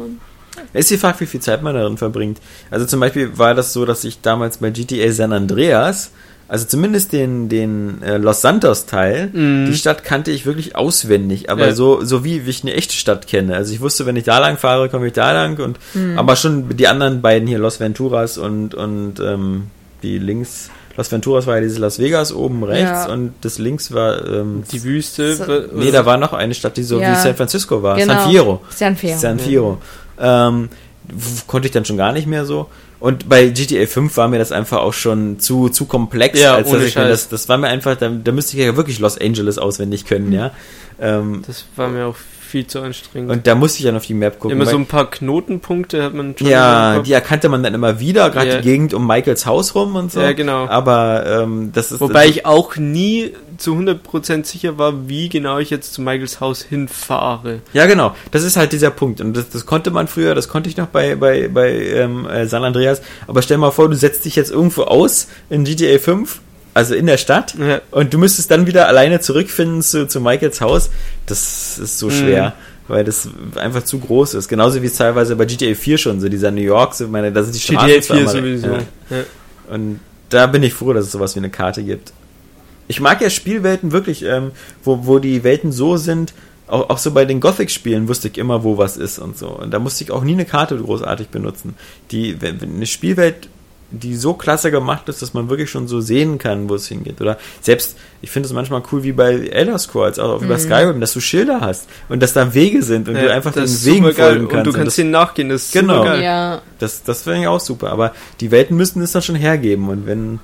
Es 0.73 0.83
ist 0.83 0.91
die 0.93 0.99
Frage, 0.99 1.19
wie 1.19 1.27
viel 1.27 1.41
Zeit 1.41 1.62
man 1.65 1.75
darin 1.75 1.99
verbringt. 1.99 2.39
Also 2.71 2.87
zum 2.87 3.01
Beispiel 3.01 3.37
war 3.37 3.55
das 3.55 3.73
so, 3.73 3.85
dass 3.85 4.05
ich 4.05 4.21
damals 4.21 4.59
bei 4.59 4.71
GTA 4.71 5.11
San 5.11 5.33
Andreas, 5.33 6.12
also 6.47 6.65
zumindest 6.65 7.12
den, 7.12 7.49
den 7.49 8.01
äh, 8.03 8.19
Los 8.19 8.41
Santos 8.43 8.87
Teil, 8.87 9.31
Mhm. 9.33 9.66
die 9.66 9.75
Stadt 9.77 10.05
kannte 10.05 10.31
ich 10.31 10.47
wirklich 10.47 10.77
auswendig, 10.77 11.51
aber 11.51 11.66
Ja. 11.69 11.73
so, 11.75 12.05
so 12.05 12.23
wie, 12.25 12.47
wie 12.47 12.51
ich 12.51 12.62
eine 12.62 12.75
echte 12.75 12.95
Stadt 12.95 13.27
kenne. 13.27 13.57
Also 13.57 13.73
ich 13.75 13.81
wusste, 13.81 14.07
wenn 14.07 14.15
ich 14.15 14.25
da 14.25 14.39
lang 14.39 14.59
fahre, 14.59 14.89
komme 14.89 15.09
ich 15.09 15.12
da 15.12 15.33
lang 15.33 15.59
und, 15.59 15.77
aber 16.16 16.37
schon 16.37 16.69
die 16.77 16.87
anderen 16.87 17.21
beiden 17.21 17.49
hier, 17.49 17.59
Los 17.59 17.81
Venturas 17.81 18.39
und, 18.39 18.77
und, 18.77 19.19
ähm, 19.19 19.69
die 20.05 20.19
links, 20.19 20.71
Los 20.97 21.11
Venturas 21.11 21.47
war 21.47 21.57
ja 21.57 21.61
dieses 21.62 21.79
Las 21.79 21.99
Vegas 21.99 22.33
oben 22.33 22.62
rechts 22.65 23.07
Ja. 23.07 23.12
und 23.12 23.35
das 23.41 23.59
links 23.59 23.93
war, 23.93 24.25
ähm, 24.27 24.62
Die 24.71 24.83
Wüste. 24.85 25.35
So- 25.37 25.45
nee, 25.75 25.91
da 25.91 26.07
war 26.07 26.16
noch 26.16 26.33
eine 26.33 26.55
Stadt, 26.55 26.77
die 26.77 26.85
so 26.85 27.01
Ja. 27.01 27.11
wie 27.12 27.16
San 27.21 27.35
Francisco 27.35 27.83
war, 27.83 27.97
Genau. 27.97 28.15
San 28.15 28.31
Fierro. 28.31 28.61
San 28.71 28.97
Fierro. 28.97 29.19
San 29.19 29.39
Fierro. 29.39 29.79
Ähm, 30.21 30.69
w- 31.09 31.41
konnte 31.47 31.66
ich 31.66 31.73
dann 31.73 31.85
schon 31.85 31.97
gar 31.97 32.12
nicht 32.12 32.27
mehr 32.29 32.45
so. 32.45 32.69
Und 33.01 33.29
bei 33.29 33.49
GTA 33.49 33.87
5 33.87 34.16
war 34.16 34.29
mir 34.29 34.39
das 34.39 34.53
einfach 34.53 34.79
auch 34.79 34.95
schon 34.95 35.39
zu, 35.39 35.69
zu 35.69 35.85
komplex, 35.85 36.41
Ja, 36.41 36.55
als 36.55 36.69
ohne 36.69 36.85
ich 36.85 36.95
mir 36.97 37.09
das, 37.09 37.29
das 37.29 37.49
war 37.49 37.59
mir 37.59 37.66
einfach, 37.69 37.97
da, 37.97 38.09
da 38.09 38.33
müsste 38.33 38.57
ich 38.57 38.65
ja 38.65 38.77
wirklich 38.77 38.99
Los 39.01 39.19
Angeles 39.21 39.59
auswendig 39.59 40.07
können, 40.07 40.33
ja. 40.33 40.53
Ähm, 41.01 41.43
Das 41.47 41.65
war 41.77 41.89
mir 41.89 42.07
auch 42.07 42.16
viel 42.55 42.69
zu 42.69 42.81
anstrengend. 42.81 43.33
und 43.33 43.49
da 43.49 43.57
musste 43.57 43.81
ich 43.81 43.85
dann 43.85 43.97
auf 43.97 44.07
die 44.07 44.15
Map 44.15 44.39
gucken. 44.39 44.57
Immer 44.57 44.71
so 44.71 44.77
ein 44.77 44.87
paar 44.87 45.11
Knotenpunkte 45.11 46.05
hat 46.05 46.15
man 46.15 46.37
schon 46.39 46.47
ja, 46.47 47.01
die 47.01 47.13
erkannte 47.13 47.49
man 47.49 47.65
dann 47.65 47.75
immer 47.75 47.99
wieder, 47.99 48.31
gerade 48.31 48.49
Ja. 48.49 48.57
die 48.59 48.63
Gegend 48.63 48.95
um 48.95 49.05
Michaels 49.09 49.45
Haus 49.45 49.75
rum 49.75 49.97
und 49.97 50.13
so. 50.13 50.21
Ja, 50.21 50.33
genau. 50.35 50.69
Aber 50.69 51.27
ähm, 51.27 51.73
das 51.73 51.91
ist 51.91 52.01
Wobei 52.01 52.29
ich 52.29 52.47
auch 52.47 52.77
nie 52.77 53.33
zu 53.59 53.75
100% 53.75 54.45
sicher 54.45 54.79
war, 54.79 55.09
wie 55.09 55.29
genau 55.29 55.59
ich 55.59 55.71
jetzt 55.71 55.95
zu 55.95 56.01
Michaels 56.01 56.41
Haus 56.41 56.63
hinfahre. 56.63 57.59
Ja, 57.73 57.87
genau. 57.87 58.15
Das 58.31 58.45
ist 58.45 58.57
halt 58.57 58.71
dieser 58.73 58.91
Punkt. 58.91 59.21
Und 59.21 59.37
das, 59.37 59.49
das 59.49 59.67
konnte 59.67 59.91
man 59.91 60.07
früher, 60.07 60.37
das 60.37 60.49
konnte 60.49 60.69
ich 60.69 60.77
noch 60.77 60.87
bei, 60.87 61.17
bei, 61.17 61.49
bei 61.49 61.73
ähm, 61.73 62.25
äh, 62.27 62.47
San 62.47 62.63
Andreas. 62.63 63.03
Aber 63.27 63.43
stell 63.43 63.59
mal 63.59 63.73
vor, 63.73 63.89
du 63.89 63.97
setzt 63.97 64.25
dich 64.25 64.37
jetzt 64.37 64.53
irgendwo 64.53 64.83
aus 64.85 65.27
in 65.51 65.65
GTA 65.65 65.99
5, 65.99 66.41
also 66.75 66.95
in 66.95 67.07
der 67.07 67.17
Stadt, 67.19 67.55
Ja. 67.59 67.81
und 67.91 68.13
du 68.13 68.19
müsstest 68.19 68.51
dann 68.51 68.67
wieder 68.67 68.89
alleine 68.89 69.21
zurückfinden 69.21 69.81
zu, 69.83 70.07
zu 70.09 70.21
Michaels 70.21 70.61
Haus. 70.61 70.91
Das 71.27 71.79
ist 71.79 71.99
so 71.99 72.11
schwer. 72.11 72.53
Weil 72.87 73.03
das 73.05 73.27
einfach 73.57 73.83
zu 73.85 73.99
groß 73.99 74.35
ist. 74.35 74.47
Genauso 74.49 74.83
wie 74.83 74.87
es 74.87 74.97
teilweise 74.97 75.37
bei 75.37 75.47
GTA 75.47 75.75
4 75.75 75.97
schon 75.97 76.21
so, 76.21 76.29
dieser 76.29 76.51
New 76.51 76.61
York, 76.61 76.93
so, 76.95 77.09
meine, 77.09 77.33
da 77.33 77.43
sind 77.43 77.55
die 77.55 77.61
Straßen 77.61 77.89
GTA 77.89 78.03
zwar 78.03 78.17
4 78.17 78.23
immer- 78.25 78.33
sowieso. 78.33 78.67
Ja. 78.67 78.79
Ja. 79.09 79.25
Und 79.71 80.01
da 80.29 80.47
bin 80.47 80.63
ich 80.63 80.75
froh, 80.75 80.93
dass 80.93 81.07
es 81.07 81.13
sowas 81.13 81.35
wie 81.35 81.39
eine 81.41 81.49
Karte 81.49 81.83
gibt. 81.83 82.13
Ich 82.87 83.01
mag 83.01 83.23
ja 83.23 83.31
Spielwelten 83.31 83.93
wirklich, 83.93 84.23
ähm, 84.25 84.51
wo, 84.83 85.07
wo 85.07 85.19
die 85.19 85.43
Welten 85.45 85.73
so 85.73 85.97
sind, 85.97 86.35
auch, 86.67 86.91
auch 86.91 86.99
so 86.99 87.13
bei 87.13 87.25
den 87.25 87.41
Gothic-Spielen 87.41 88.07
wusste 88.09 88.29
ich 88.29 88.37
immer, 88.37 88.65
wo 88.65 88.77
was 88.77 88.99
ist 88.99 89.19
und 89.19 89.39
so. 89.39 89.49
Und 89.49 89.71
da 89.73 89.79
musste 89.79 90.05
ich 90.05 90.11
auch 90.11 90.23
nie 90.23 90.33
eine 90.33 90.45
Karte 90.45 90.77
großartig 90.77 91.29
benutzen. 91.29 91.77
Die, 92.11 92.43
wenn, 92.43 92.61
wenn 92.61 92.75
eine 92.77 92.87
Spielwelt, 92.87 93.49
die 93.90 94.16
so 94.16 94.35
klasse 94.35 94.70
gemacht 94.73 95.09
ist, 95.09 95.23
dass 95.23 95.35
man 95.35 95.48
wirklich 95.51 95.70
schon 95.70 95.86
so 95.86 96.01
sehen 96.01 96.39
kann, 96.39 96.69
wo 96.69 96.74
es 96.74 96.89
hingeht. 96.89 97.20
Oder 97.20 97.39
selbst, 97.61 97.97
ich 98.23 98.31
finde 98.31 98.48
es 98.48 98.52
manchmal 98.52 98.82
cool 98.90 99.05
wie 99.05 99.12
bei 99.12 99.35
Elder 99.47 99.78
Scrolls, 99.78 100.19
auch 100.19 100.43
wie 100.43 100.47
bei 100.47 100.59
Skyrim, 100.59 101.01
dass 101.01 101.12
du 101.12 101.20
Schilder 101.20 101.61
hast 101.61 101.89
und 102.09 102.20
dass 102.20 102.32
da 102.32 102.55
Wege 102.55 102.82
sind 102.82 103.09
und 103.09 103.15
du 103.15 103.32
einfach 103.32 103.52
den 103.52 103.62
Wegen 103.85 104.12
folgen 104.12 104.48
kannst. 104.48 104.55
Und 104.55 104.65
du 104.66 104.73
kannst 104.73 104.86
das- 104.89 104.97
denen 104.97 105.11
nachgehen, 105.12 105.48
das 105.48 105.66
ist 105.66 105.73
Genau. 105.73 105.98
supergeil. 105.98 106.23
Ja, 106.24 106.62
das, 106.81 107.05
das 107.05 107.23
finde 107.23 107.43
ich 107.43 107.47
auch 107.47 107.61
super. 107.61 107.90
Aber 107.90 108.12
die 108.40 108.51
Welten 108.51 108.77
müssten 108.77 109.01
es 109.02 109.12
dann 109.12 109.23
schon 109.23 109.36
hergeben. 109.36 109.89
Und 109.89 110.06
wenn 110.06 110.40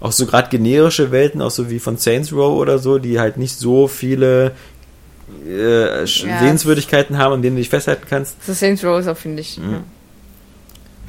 auch 0.00 0.12
so 0.12 0.24
gerade 0.26 0.48
generische 0.48 1.10
Welten, 1.10 1.42
auch 1.42 1.50
so 1.50 1.68
wie 1.68 1.78
von 1.80 1.98
Saints 1.98 2.32
Row 2.32 2.58
oder 2.58 2.78
so, 2.78 2.98
die 2.98 3.18
halt 3.20 3.36
nicht 3.36 3.58
so 3.58 3.88
viele 3.88 4.52
äh, 5.46 6.00
Ja. 6.04 6.06
Sehenswürdigkeiten 6.06 7.18
haben, 7.18 7.34
an 7.34 7.42
denen 7.42 7.56
du 7.56 7.60
dich 7.60 7.68
festhalten 7.70 8.04
kannst. 8.08 8.36
das 8.46 8.60
Saints 8.60 8.84
Row 8.84 8.98
ist 9.00 9.08
auch, 9.08 9.16
finde 9.16 9.40
ich. 9.42 9.58
Mhm. 9.58 9.80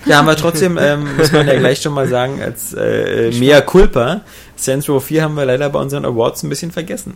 Ja, 0.05 0.19
aber 0.19 0.35
trotzdem 0.35 0.77
ähm, 0.81 1.17
muss 1.17 1.31
man 1.31 1.47
ja 1.47 1.55
gleich 1.57 1.81
schon 1.81 1.93
mal 1.93 2.07
sagen, 2.07 2.41
als 2.41 2.73
äh, 2.73 3.29
äh, 3.29 3.39
mea 3.39 3.61
culpa, 3.61 4.21
Saints 4.55 4.87
Row 4.89 5.03
4 5.03 5.23
haben 5.23 5.35
wir 5.35 5.45
leider 5.45 5.69
bei 5.69 5.79
unseren 5.79 6.05
Awards 6.05 6.43
ein 6.43 6.49
bisschen 6.49 6.71
vergessen. 6.71 7.15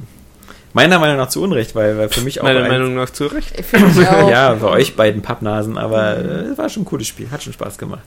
Meiner 0.73 0.99
Meinung 0.99 1.17
nach 1.17 1.27
zu 1.29 1.41
Unrecht, 1.41 1.75
weil, 1.75 1.97
weil 1.97 2.09
für 2.09 2.21
mich 2.21 2.39
auch 2.39 2.43
Meiner 2.45 2.63
ein- 2.63 2.69
Meinung 2.69 2.95
nach 2.95 3.09
zu 3.09 3.27
Recht. 3.27 3.53
Ich 3.59 4.07
auch. 4.09 4.29
ja, 4.29 4.53
bei 4.53 4.67
euch 4.69 4.95
beiden 4.95 5.21
Pappnasen, 5.21 5.77
aber 5.77 6.17
äh, 6.17 6.57
war 6.57 6.69
schon 6.69 6.83
ein 6.83 6.85
cooles 6.85 7.07
Spiel, 7.07 7.29
hat 7.31 7.43
schon 7.43 7.53
Spaß 7.53 7.77
gemacht. 7.77 8.01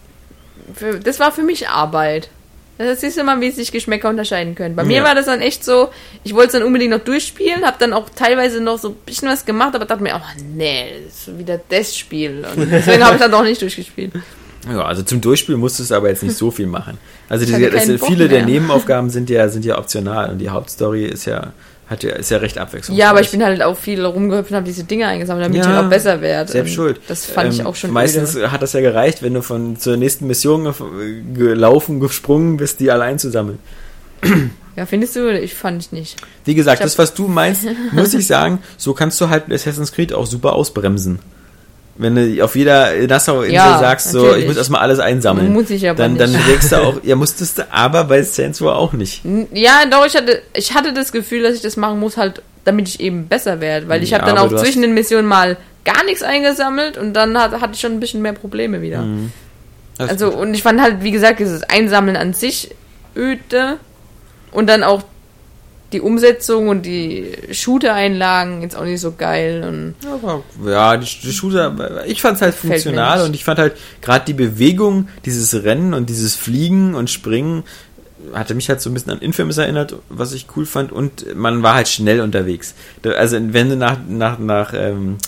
Für, 0.75 0.99
das 0.99 1.21
war 1.21 1.31
für 1.31 1.43
mich 1.43 1.69
Arbeit. 1.69 2.31
Das 2.79 3.03
siehst 3.03 3.17
du 3.19 3.23
mal, 3.23 3.41
wie 3.41 3.51
sich 3.53 3.71
Geschmäcker 3.71 4.09
unterscheiden 4.09 4.55
können. 4.57 4.75
Bei 4.75 4.83
Ja. 4.83 4.89
mir 4.89 5.05
war 5.05 5.15
das 5.15 5.27
dann 5.27 5.41
echt 5.41 5.63
so, 5.65 5.91
ich 6.25 6.35
wollte 6.35 6.47
es 6.49 6.53
dann 6.55 6.63
unbedingt 6.65 6.91
noch 6.91 7.05
durchspielen, 7.05 7.65
habe 7.65 7.77
dann 7.79 7.93
auch 7.93 8.09
teilweise 8.17 8.61
noch 8.61 8.79
so 8.79 8.89
ein 8.89 8.95
bisschen 9.07 9.29
was 9.29 9.45
gemacht, 9.45 9.75
aber 9.77 9.85
dachte 9.85 10.03
mir, 10.03 10.15
oh 10.17 10.43
nee, 10.57 10.87
das 11.07 11.29
ist 11.29 11.39
wieder 11.39 11.61
das 11.69 11.97
Spiel. 11.97 12.45
Und 12.57 12.73
deswegen 12.73 13.05
habe 13.05 13.15
ich 13.15 13.21
dann 13.21 13.31
doch 13.31 13.45
nicht 13.45 13.61
durchgespielt. 13.63 14.13
Ja, 14.69 14.85
also 14.85 15.03
zum 15.03 15.21
Durchspielen 15.21 15.61
musstest 15.61 15.91
du 15.91 15.95
aber 15.95 16.09
jetzt 16.09 16.23
nicht 16.23 16.37
so 16.37 16.51
viel 16.51 16.67
machen. 16.67 16.99
Also 17.29 17.45
Ich 17.45 17.53
diese, 17.55 17.99
Bock 17.99 18.09
viele 18.09 18.29
der. 18.29 18.45
Nebenaufgaben 18.47 19.11
sind 19.11 19.29
ja, 19.31 19.49
sind 19.49 19.65
ja 19.65 19.79
optional 19.79 20.31
und 20.31 20.39
die 20.39 20.49
Hauptstory 20.49 21.05
ist 21.05 21.27
ja, 21.27 21.53
hat 21.87 22.03
ja, 22.03 22.13
ist 22.15 22.31
ja 22.31 22.39
recht 22.39 22.57
abwechslungsreich. 22.57 22.97
Ja, 22.99 23.11
aber 23.11 23.21
ich 23.21 23.31
bin 23.31 23.45
halt 23.45 23.63
auch 23.63 23.77
viel 23.77 24.03
rumgehüpft 24.05 24.51
und 24.51 24.57
habe 24.57 24.65
diese 24.67 24.85
Dinge 24.85 25.07
eingesammelt, 25.07 25.45
damit 25.47 25.59
Ja, 25.59 25.65
ich 25.65 25.69
halt 25.77 25.85
auch 25.85 25.91
besser 25.91 26.21
werde. 26.23 26.51
selbst 26.51 26.71
Und 26.71 26.75
schuld. 26.77 27.01
Das 27.09 27.27
fand 27.27 27.53
ich 27.53 27.61
Ähm, 27.61 27.67
auch 27.67 27.75
schon 27.77 27.91
Meistens 27.91 28.37
öde. 28.37 28.51
hat 28.53 28.63
das 28.63 28.73
ja 28.73 28.81
gereicht, 28.81 29.23
wenn 29.23 29.35
du 29.35 29.43
von 29.43 29.77
zur 29.79 29.97
nächsten 29.99 30.27
Mission 30.27 30.73
gelaufen, 31.35 32.01
gesprungen 32.01 32.57
bist, 32.57 32.81
die 32.81 32.91
allein 32.91 33.19
zu 33.19 33.31
sammeln. 33.31 33.59
Ja, 34.77 34.87
findest 34.87 35.15
du? 35.17 35.31
Ich 35.39 35.55
fand 35.55 35.83
ich 35.83 35.93
nicht. 35.93 36.17
Wie 36.45 36.55
gesagt, 36.55 36.81
Ich 36.81 36.85
das, 36.85 36.99
was 36.99 37.15
du 37.15 37.29
meinst, 37.29 37.63
muss 37.93 38.15
ich 38.15 38.27
sagen, 38.27 38.59
so 38.77 38.95
kannst 38.95 39.21
du 39.21 39.29
halt 39.29 39.53
Assassin's 39.53 39.93
Creed 39.93 40.13
auch 40.13 40.27
super 40.27 40.55
ausbremsen. 40.55 41.19
Wenn 41.97 42.17
du 42.17 42.43
auf 42.45 42.57
jeder 42.57 42.93
Nassau-Insel 43.07 43.55
Ja, 43.55 43.79
sagst, 43.79 44.11
so, 44.11 44.23
natürlich. 44.23 44.43
ich 44.43 44.49
muss 44.49 44.57
erstmal 44.57 44.81
alles 44.81 44.99
einsammeln. 44.99 45.53
Muss 45.53 45.71
ich 45.71 45.89
aber 45.89 45.97
dann, 45.97 46.15
nicht. 46.15 46.23
dann 46.23 46.47
legst 46.49 46.73
du 46.73 46.77
auch, 46.77 46.97
ja, 47.05 47.15
musstest 47.15 47.59
du 47.59 47.73
aber 47.73 48.05
bei 48.05 48.23
Saints 48.23 48.61
Row 48.61 48.71
auch 48.71 48.93
nicht. 48.95 49.23
Ja, 49.53 49.85
doch, 49.89 50.05
ich 50.05 50.17
hatte, 50.17 50.43
ich 50.57 50.75
hatte 50.75 50.93
das 50.93 51.13
Gefühl, 51.13 51.43
dass 51.45 51.55
ich 51.55 51.61
das 51.63 51.77
machen 51.77 52.01
muss, 52.01 52.17
halt, 52.17 52.43
damit 52.65 52.89
ich 52.89 52.99
eben 52.99 53.29
besser 53.29 53.61
werde. 53.61 53.89
Weil 53.89 54.03
ich 54.03 54.11
Ja, 54.11 54.19
habe 54.21 54.27
dann 54.33 54.39
auch 54.39 54.55
zwischen 54.57 54.83
den 54.83 54.93
Missionen 54.95 55.27
mal 55.29 55.57
gar 55.85 56.05
nichts 56.05 56.23
eingesammelt 56.25 56.97
und 56.99 57.13
dann 57.13 57.39
hat, 57.39 57.53
hatte 57.61 57.75
ich 57.75 57.81
schon 57.81 57.93
ein 57.93 58.01
bisschen 58.01 58.23
mehr 58.23 58.33
Probleme 58.33 58.83
wieder. 58.83 59.03
Mhm. 59.03 59.31
Also, 59.99 60.31
und 60.35 60.53
ich 60.55 60.63
fand 60.65 60.81
halt, 60.81 61.05
wie 61.05 61.13
gesagt, 61.13 61.39
dieses 61.39 61.63
Einsammeln 61.63 62.17
an 62.17 62.35
sich 62.35 62.71
öde 63.15 63.77
und 64.51 64.67
dann 64.69 64.83
auch 64.83 65.03
die 65.95 66.01
Umsetzung 66.01 66.69
und 66.69 66.85
die 66.85 67.33
Shooter-Einlagen 67.51 68.63
jetzt 68.63 68.77
auch 68.77 68.85
nicht 68.85 69.01
so 69.01 69.13
geil. 69.13 69.65
Und 69.67 69.95
Aber, 70.11 70.43
ja, 70.69 70.97
die, 70.97 71.07
die 71.07 71.33
Shooter, 71.33 72.05
ich 72.07 72.21
fand 72.21 72.37
es 72.37 72.43
halt 72.43 72.55
funktional 72.55 73.25
und 73.25 73.35
ich 73.35 73.45
fand 73.45 73.59
halt 73.59 73.77
gerade 74.03 74.25
die 74.27 74.35
Bewegung, 74.35 75.09
dieses 75.25 75.65
Rennen 75.65 75.95
und 75.95 76.11
dieses 76.11 76.35
Fliegen 76.35 76.95
und 76.95 77.11
Springen 77.11 77.63
hatte 78.33 78.55
mich 78.55 78.69
halt 78.69 78.81
so 78.81 78.91
ein 78.91 78.95
bisschen 78.95 79.13
an 79.13 79.19
Infamous 79.21 79.59
erinnert, 79.59 79.97
was 80.09 80.33
ich 80.33 80.47
cool 80.57 80.67
fand 80.67 80.93
und 80.93 81.35
man 81.37 81.63
war 81.63 81.75
halt 81.75 81.89
schnell 81.89 82.21
unterwegs. 82.21 82.75
Also 83.05 83.37
wenn 83.41 83.69
du 83.69 83.77
nach, 83.77 83.99
nach, 84.09 84.39
nach 84.39 84.73
ähm, 84.75 85.19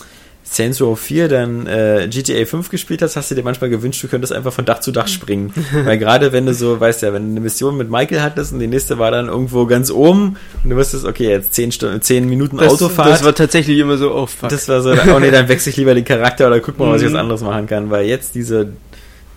Saints 0.49 0.81
Row 0.81 0.97
4 0.97 1.27
dann 1.27 1.67
äh, 1.67 2.07
GTA 2.09 2.45
5 2.45 2.69
gespielt 2.69 3.01
hast, 3.01 3.15
hast 3.17 3.29
du 3.29 3.35
dir 3.35 3.43
manchmal 3.43 3.69
gewünscht, 3.69 4.01
du 4.03 4.07
könntest 4.07 4.31
einfach 4.31 4.53
von 4.53 4.63
Dach 4.65 4.79
zu 4.79 4.91
Dach 4.91 5.07
springen. 5.09 5.53
Weil 5.83 5.97
gerade 5.97 6.31
wenn 6.31 6.45
du 6.45 6.53
so, 6.53 6.79
weißt 6.79 7.01
ja, 7.01 7.11
wenn 7.13 7.25
du 7.25 7.31
eine 7.31 7.39
Mission 7.41 7.75
mit 7.77 7.89
Michael 7.89 8.21
hattest 8.21 8.53
und 8.53 8.59
die 8.59 8.67
nächste 8.67 8.97
war 8.97 9.11
dann 9.11 9.27
irgendwo 9.27 9.65
ganz 9.65 9.91
oben 9.91 10.37
und 10.63 10.69
du 10.69 10.75
wusstest, 10.77 11.05
okay, 11.05 11.29
jetzt 11.29 11.53
10, 11.53 11.71
Stunden, 11.73 12.01
10 12.01 12.29
Minuten 12.29 12.57
Das, 12.57 12.71
Autofahrt. 12.73 13.09
das 13.09 13.23
war 13.25 13.35
tatsächlich 13.35 13.77
immer 13.77 13.97
so, 13.97 14.13
oh 14.15 14.25
fuck. 14.25 14.49
Das 14.49 14.69
war 14.69 14.81
so, 14.81 14.91
oh 15.13 15.19
nee, 15.19 15.31
dann 15.31 15.47
wechsle 15.49 15.69
ich 15.71 15.77
lieber 15.77 15.93
den 15.93 16.05
Charakter 16.05 16.47
oder 16.47 16.59
guck 16.61 16.79
mal, 16.79 16.91
was 16.93 17.01
ich 17.01 17.09
Mhm. 17.09 17.13
was 17.13 17.19
anderes 17.19 17.41
machen 17.41 17.67
kann, 17.67 17.89
weil 17.91 18.05
jetzt 18.07 18.33
diese, 18.35 18.69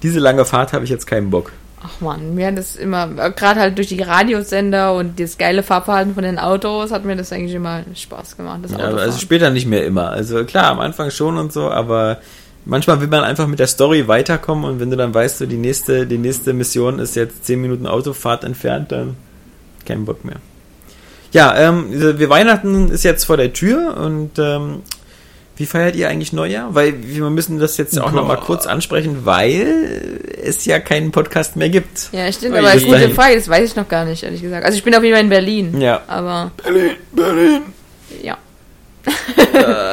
diese 0.03 0.20
lange 0.20 0.45
Fahrt 0.45 0.73
habe 0.73 0.85
ich 0.85 0.91
jetzt 0.91 1.07
keinen 1.07 1.31
Bock. 1.31 1.51
Ach 1.82 2.01
man, 2.01 2.35
mir 2.35 2.48
hat 2.48 2.59
das 2.59 2.77
immer, 2.77 3.09
gerade 3.09 3.61
halt 3.61 3.78
durch 3.78 3.89
die 3.89 4.02
Radiosender 4.02 4.94
und 4.94 5.19
das 5.19 5.39
geile 5.39 5.62
Fahrverhalten 5.62 6.15
von 6.15 6.23
den 6.23 6.39
Autos, 6.39 6.90
hat 6.90 7.05
mir 7.05 7.16
das 7.16 7.32
eigentlich 7.32 7.55
immer 7.55 7.82
Spaß 7.94 8.36
gemacht. 8.36 8.61
Das 8.62 8.73
Ja, 8.73 8.78
also 8.78 9.19
später 9.19 9.51
nicht 9.51 9.66
mehr 9.66 9.86
immer. 9.86 10.11
Also 10.11 10.44
klar, 10.44 10.70
am 10.70 10.81
Anfang 10.81 11.11
schon 11.11 11.39
und 11.39 11.52
so, 11.52 11.70
aber 11.70 12.19
manchmal 12.65 13.01
will 13.01 13.09
man 13.09 13.24
einfach 13.24 13.46
mit 13.46 13.59
der 13.59 13.66
Story 13.66 14.09
weiterkommen 14.09 14.64
und 14.64 14.80
wenn 14.80 14.90
du 14.90 14.96
dann 14.96 15.14
weißt, 15.14 15.38
so 15.38 15.46
die 15.46 15.56
nächste, 15.56 16.06
die 16.06 16.19
nächste 16.19 16.53
Mission 16.53 16.98
ist 16.98 17.16
jetzt 17.16 17.46
10 17.46 17.61
Minuten 17.61 17.87
Autofahrt 17.87 18.45
entfernt, 18.45 18.93
dann 18.93 19.16
kein 19.87 20.04
Bock 20.04 20.24
mehr. 20.24 20.37
Ja, 21.32 21.56
ähm, 21.56 21.87
wir 21.90 22.29
Weihnachten 22.29 22.90
ist 22.90 23.04
jetzt 23.04 23.24
vor 23.24 23.37
der 23.37 23.53
Tür 23.53 23.96
und 23.96 24.38
ähm, 24.38 24.82
wie 25.61 25.66
feiert 25.66 25.95
ihr 25.95 26.09
eigentlich 26.09 26.32
Neujahr? 26.32 26.74
Weil 26.74 26.95
wir 27.03 27.29
müssen 27.29 27.59
das 27.59 27.77
jetzt 27.77 28.01
auch 28.01 28.13
noch 28.13 28.27
mal 28.27 28.37
Boah. 28.37 28.45
kurz 28.45 28.66
ansprechen, 28.66 29.27
weil 29.27 30.19
es 30.43 30.64
ja 30.64 30.80
keinen 30.80 31.13
Podcast 31.13 31.56
mehr 31.56 31.69
gibt. 31.69 32.09
Ja, 32.13 32.32
stimmt, 32.32 32.56
aber 32.56 32.72
bis 32.72 32.85
gute. 32.85 33.11
Frage, 33.11 33.37
das 33.37 33.47
weiß 33.47 33.71
ich 33.71 33.77
noch 33.77 33.87
gar 33.87 34.06
nicht, 34.06 34.22
ehrlich 34.22 34.40
gesagt. 34.40 34.64
Also 34.64 34.79
ich 34.79 34.85
bin 34.85 34.95
auf 34.95 35.03
jeden 35.03 35.14
Fall 35.14 35.24
in 35.24 35.29
Berlin. 35.29 35.79
Ja. 35.79 36.01
Aber 36.06 36.51
Berlin, 36.63 36.93
Berlin. 37.13 37.63
ja. 38.22 38.39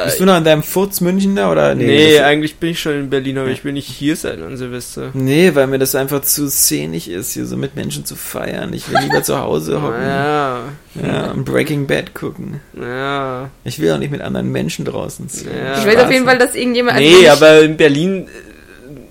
Bist 0.04 0.20
du 0.20 0.24
noch 0.24 0.36
in 0.38 0.44
deinem 0.44 0.62
Furz 0.62 1.00
München 1.00 1.36
da 1.36 1.50
oder 1.52 1.74
nee, 1.74 2.14
das- 2.16 2.22
eigentlich 2.24 2.56
bin 2.56 2.70
ich 2.70 2.80
schon 2.80 2.92
in 2.94 3.10
Berlin, 3.10 3.38
aber 3.38 3.48
ich 3.48 3.64
will 3.64 3.72
nicht 3.72 3.86
hier 3.86 4.16
sein 4.16 4.42
an 4.42 4.56
Silvester. 4.56 5.10
Nee, 5.14 5.54
weil 5.54 5.66
mir 5.66 5.78
das 5.78 5.94
einfach 5.94 6.22
zu 6.22 6.48
szenig 6.48 7.10
ist, 7.10 7.32
hier 7.32 7.46
so 7.46 7.56
mit 7.56 7.76
Menschen 7.76 8.04
zu 8.04 8.16
feiern. 8.16 8.72
Ich 8.72 8.90
will 8.90 8.98
lieber 9.00 9.22
zu 9.22 9.38
Hause 9.38 9.82
hocken. 9.82 10.02
Ja, 10.02 10.60
Ja, 11.02 11.30
und 11.32 11.44
Breaking 11.44 11.86
Bad 11.86 12.14
gucken. 12.14 12.60
ja. 12.80 13.50
Ich 13.64 13.78
will 13.80 13.92
auch 13.92 13.98
nicht 13.98 14.10
mit 14.10 14.20
anderen 14.22 14.50
Menschen 14.50 14.84
draußen 14.84 15.28
sein. 15.28 15.48
Ja. 15.64 15.78
Ich 15.78 15.86
weiß 15.86 16.04
auf 16.04 16.10
jeden 16.10 16.24
Fall, 16.24 16.38
dass 16.38 16.54
irgendjemand. 16.54 16.96
also 16.98 17.08
Nee, 17.08 17.22
ich- 17.22 17.30
aber 17.30 17.60
in 17.60 17.76
Berlin 17.76 18.28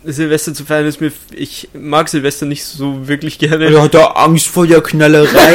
Silvester 0.04 0.54
zu 0.54 0.66
feiern 0.66 0.86
ist 0.86 1.02
mir, 1.02 1.12
ich 1.36 1.70
mag 1.74 2.10
Silvester 2.10 2.46
nicht 2.46 2.64
so 2.64 3.08
wirklich 3.08 3.40
gerne. 3.40 3.66
Er 3.66 3.82
hat 3.82 3.94
da 3.94 4.06
Angst 4.12 4.48
vor 4.48 4.68
der 4.68 4.82
Knallerei. 4.82 5.28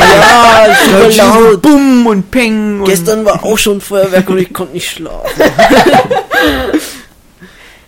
Ja, 0.62 0.76
super 1.08 1.16
laut. 1.16 1.62
Bumm 1.62 2.06
und 2.06 2.30
Peng. 2.30 2.80
Und 2.80 2.84
Gestern 2.84 3.24
war 3.24 3.44
auch 3.44 3.58
schon 3.58 3.80
Feuerwerk 3.80 4.28
und 4.30 4.38
ich 4.38 4.52
konnte 4.52 4.74
nicht 4.74 4.90
schlafen. 4.90 5.42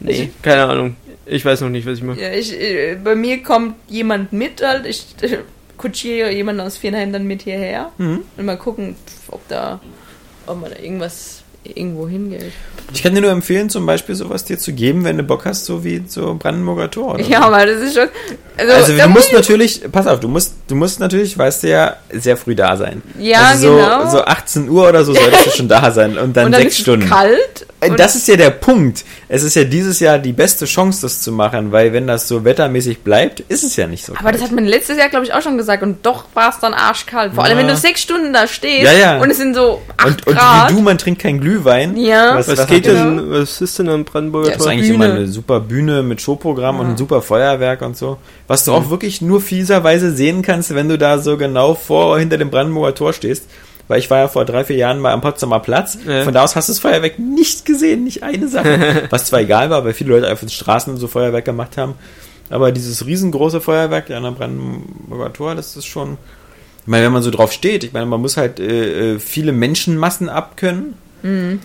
Nee, 0.01 0.31
keine 0.43 0.65
Ahnung. 0.65 0.97
Ich 1.27 1.45
weiß 1.45 1.63
noch 1.63 1.71
nicht, 1.71 1.87
was 1.87 1.99
ich 1.99 2.05
mache. 2.05 2.21
Ja, 2.21 2.31
ich, 2.31 2.53
äh, 2.53 2.97
bei 3.03 3.15
mir 3.15 3.43
kommt 3.43 3.77
jemand 3.89 4.33
mit, 4.35 4.63
halt. 4.63 4.85
Ich 4.85 5.07
äh, 5.23 5.39
kutschiere 5.79 6.31
jemanden 6.31 6.61
aus 6.61 6.77
Vierenheim 6.77 7.13
dann 7.13 7.25
mit 7.25 7.43
hierher. 7.43 7.91
Mhm. 7.97 8.21
Und 8.37 8.45
mal 8.45 8.59
gucken, 8.59 8.97
ob 9.29 9.47
da, 9.49 9.81
ob 10.47 10.61
man 10.61 10.71
da 10.71 10.79
irgendwas 10.79 11.44
irgendwo 11.65 12.09
hingeht. 12.09 12.53
Ich 12.93 13.03
kann 13.03 13.15
dir 13.15 13.23
nur 13.23 13.31
empfehlen, 13.31 13.71
zum 13.71 13.87
Beispiel 13.87 14.15
sowas 14.15 14.45
dir 14.45 14.59
zu 14.59 14.73
geben, 14.73 15.05
wenn 15.05 15.17
du 15.17 15.23
Bock 15.25 15.47
hast, 15.47 15.65
so 15.65 15.83
wie 15.85 16.03
so 16.07 16.35
Brandenburger 16.39 16.91
Tor. 16.91 17.19
Ja, 17.21 17.41
aber 17.43 17.65
das 17.67 17.81
ist 17.81 17.95
schon. 17.95 18.09
Also, 18.57 18.71
so. 18.71 18.77
also 18.79 18.93
du 18.93 19.09
muss 19.09 19.15
musst 19.25 19.33
natürlich, 19.33 19.81
pass 19.91 20.07
auf, 20.07 20.21
du 20.21 20.29
musst, 20.29 20.55
du 20.69 20.75
musst 20.77 21.01
natürlich, 21.01 21.37
weißt 21.37 21.65
du 21.65 21.69
ja, 21.71 21.97
sehr 22.13 22.37
früh 22.37 22.55
da 22.55 22.77
sein. 22.77 23.03
Ja, 23.19 23.41
also 23.49 23.69
so, 23.71 23.77
genau. 23.77 24.11
So 24.11 24.25
18 24.25 24.69
Uhr 24.69 24.89
oder 24.89 25.05
so 25.05 25.13
solltest 25.15 25.47
du 25.47 25.51
schon 25.51 25.69
da 25.69 25.91
sein 25.91 26.17
und 26.19 26.37
dann, 26.37 26.47
und 26.47 26.53
dann 26.53 26.61
sechs 26.63 26.75
ist 26.77 26.83
Stunden. 26.83 27.05
es 27.07 27.11
kalt. 27.11 27.67
Äh, 27.81 27.91
und- 27.91 27.99
Das 27.99 28.15
ist 28.15 28.29
ja 28.29 28.37
der 28.37 28.51
Punkt. 28.51 29.03
Es 29.29 29.43
ist 29.43 29.57
ja 29.57 29.65
dieses 29.65 29.99
Jahr 29.99 30.19
die 30.19 30.33
beste 30.33 30.67
Chance, 30.67 31.01
das 31.03 31.21
zu 31.23 31.33
machen, 31.33 31.73
weil 31.73 31.93
wenn 31.93 32.07
das 32.07 32.29
so 32.29 32.45
wettermäßig 32.45 33.01
bleibt, 33.01 33.41
ist 33.41 33.65
es 33.65 33.75
ja 33.75 33.87
nicht 33.89 34.05
so. 34.05 34.13
aber 34.17 34.31
das 34.31 34.43
hat 34.43 34.53
man 34.53 34.67
letztes 34.67 34.99
Jahr, 34.99 35.09
glaube 35.09 35.25
ich, 35.25 35.33
auch 35.33 35.43
schon 35.43 35.57
gesagt. 35.59 35.83
Und 35.83 36.05
doch 36.07 36.27
war 36.35 36.51
es 36.51 36.61
dann 36.61 36.75
arschkalt. 36.75 37.35
Vor 37.35 37.43
allem, 37.43 37.59
Ja. 37.59 37.65
wenn 37.65 37.69
du 37.69 37.77
sechs 37.77 38.03
Stunden 38.03 38.33
da 38.33 38.47
stehst 38.47 38.85
Ja, 38.85 38.93
ja. 38.93 39.19
und 39.21 39.31
es 39.31 39.39
sind 39.39 39.55
so 39.55 39.83
acht 39.97 40.07
und, 40.07 40.27
und 40.29 40.35
Grad. 40.37 40.71
wie 40.71 40.75
du, 40.77 40.81
man 40.83 40.99
trinkt 40.99 41.21
kein 41.23 41.41
Glühwein. 41.41 41.54
Ja. 41.97 42.37
Was, 42.37 42.49
was 42.49 42.67
geht 42.67 42.87
hat- 42.89 42.95
denn, 42.95 43.31
was 43.31 43.61
ist 43.61 43.79
denn 43.79 43.89
am 43.89 44.05
Brandenburger 44.05 44.49
Ja, 44.49 44.53
Das 44.55 44.59
ist 44.61 44.65
Tor? 44.65 44.73
eigentlich 44.73 44.91
Bühne. 44.91 45.05
immer 45.07 45.15
eine 45.15 45.27
super 45.29 45.61
Bühne 45.61 46.03
mit 46.03 46.21
Showprogramm 46.21 46.81
und 46.81 46.87
ein 46.87 46.97
super 46.97 47.23
Feuerwerk 47.23 47.83
und 47.83 47.97
so. 47.97 48.19
Was 48.47 48.65
du 48.65 48.71
Mhm. 48.73 48.77
auch 48.77 48.91
wirklich 48.91 49.21
nur 49.23 49.41
fieserweise 49.41 50.13
sehen 50.15 50.43
kannst, 50.43 50.75
wenn 50.75 50.89
du 50.89 50.99
da 50.99 51.19
so 51.19 51.37
genau 51.37 51.75
vor 51.75 52.19
hinter 52.19 52.39
dem 52.39 52.51
Brandenburger 52.51 52.95
Tor 52.95 53.13
stehst. 53.13 53.45
Weil 53.87 53.99
ich 53.99 54.09
war 54.09 54.19
ja 54.19 54.29
vor 54.29 54.47
drei, 54.47 54.65
vier 54.65 54.77
Jahren 54.77 54.99
mal 54.99 55.13
am 55.13 55.21
Potsdamer 55.21 55.61
Platz. 55.61 55.99
Ja. 56.09 56.25
Von 56.25 56.33
da 56.33 56.43
aus 56.43 56.57
hast 56.57 56.69
du 56.69 56.73
das 56.73 56.81
Feuerwerk 56.81 57.19
nicht 57.19 57.67
gesehen, 57.67 58.05
nicht 58.05 58.23
eine 58.23 58.49
Sache. 58.49 59.03
Was 59.11 59.27
zwar 59.27 59.41
egal 59.41 59.69
war, 59.69 59.85
weil 59.85 59.93
viele 59.93 60.11
Leute 60.11 60.33
auf 60.33 60.41
den 60.41 60.49
Straßen 60.49 60.97
so 60.97 61.07
Feuerwerk 61.07 61.45
gemacht 61.45 61.77
haben. 61.77 61.95
Aber 62.49 62.73
dieses 62.73 63.05
riesengroße 63.05 63.61
Feuerwerk 63.61 64.11
an 64.11 64.23
der 64.23 64.31
Brandenburger 64.31 65.33
Tor, 65.35 65.55
das 65.55 65.77
ist 65.77 65.85
schon. 65.87 66.17
Ich 66.83 66.87
meine, 66.89 67.05
wenn 67.07 67.13
man 67.13 67.23
so 67.23 67.31
drauf 67.31 67.53
steht, 67.53 67.85
ich 67.85 67.93
meine, 67.93 68.07
man 68.07 68.21
muss 68.23 68.37
halt 68.39 68.59
äh, 68.61 69.15
äh, 69.15 69.19
viele 69.19 69.53
Menschenmassen 69.53 70.29
abkönnen. 70.31 70.95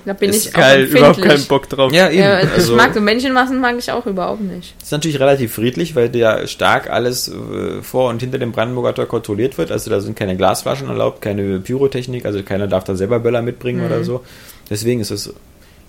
Da 0.06 0.14
bin 0.14 0.30
Ist 0.30 0.46
ich 0.48 0.54
Geil, 0.54 0.86
auch 0.90 0.96
überhaupt 0.98 1.22
keinen 1.22 1.44
Bock 1.46 1.68
drauf. 1.68 1.92
Ja, 1.92 2.10
eben. 2.10 2.20
Ja, 2.20 2.34
also 2.36 2.54
Also- 2.56 2.72
ich 2.72 2.78
mag 2.78 2.94
so 2.94 3.02
Menschenmassen 3.02 3.60
mag 3.60 3.76
ich 3.78 3.92
auch 3.92 4.06
überhaupt 4.06 4.40
nicht. 4.40 4.74
ist 4.82 4.92
natürlich 4.94 5.20
relativ 5.20 5.54
friedlich, 5.54 5.98
weil 5.98 6.16
ja 6.16 6.48
stark 6.48 6.90
alles 6.90 7.28
äh, 7.28 7.82
vor 7.82 8.10
und 8.10 8.22
hinter 8.22 8.38
dem 8.38 8.54
Brandenburger 8.54 8.96
Tor 8.96 9.06
kontrolliert 9.08 9.58
wird. 9.58 9.70
Also 9.74 9.90
da 9.90 10.00
sind 10.00 10.16
keine 10.16 10.38
Glasflaschen 10.38 10.88
erlaubt, 10.88 11.22
keine 11.22 11.60
Pyrotechnik, 11.60 12.26
also 12.26 12.42
keiner 12.42 12.68
darf 12.68 12.86
da 12.86 12.96
selber 12.96 13.20
Böller 13.20 13.42
mitbringen 13.42 13.86
oder 13.86 14.06
so. 14.06 14.24
Deswegen 14.70 15.02
ist 15.02 15.12
es. 15.12 15.34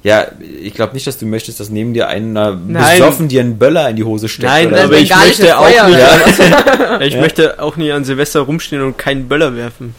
Ja, 0.02 0.26
ich 0.62 0.74
glaube 0.74 0.94
nicht, 0.94 1.06
dass 1.06 1.18
du 1.18 1.26
möchtest, 1.26 1.60
dass 1.60 1.68
neben 1.70 1.92
dir 1.94 2.08
einer 2.08 2.58
Nein. 2.66 2.98
besoffen 2.98 3.28
dir 3.28 3.42
einen 3.42 3.58
Böller 3.58 3.88
in 3.90 3.96
die 3.96 4.04
Hose 4.04 4.28
steckt. 4.28 4.48
Nein, 4.50 4.68
oder 4.72 4.84
aber 4.84 4.94
so. 4.94 5.00
ich 5.02 5.14
möchte 5.14 5.58
auch 5.58 5.68
Feuer, 5.68 5.88
nicht, 5.88 7.00
ich 7.06 7.14
Ja. 7.14 7.20
möchte 7.20 7.62
auch 7.62 7.76
nie 7.76 7.92
an 7.92 8.02
Silvester 8.04 8.40
rumstehen 8.40 8.82
und 8.82 8.96
keinen 8.98 9.28
Böller 9.28 9.54
werfen. 9.54 9.94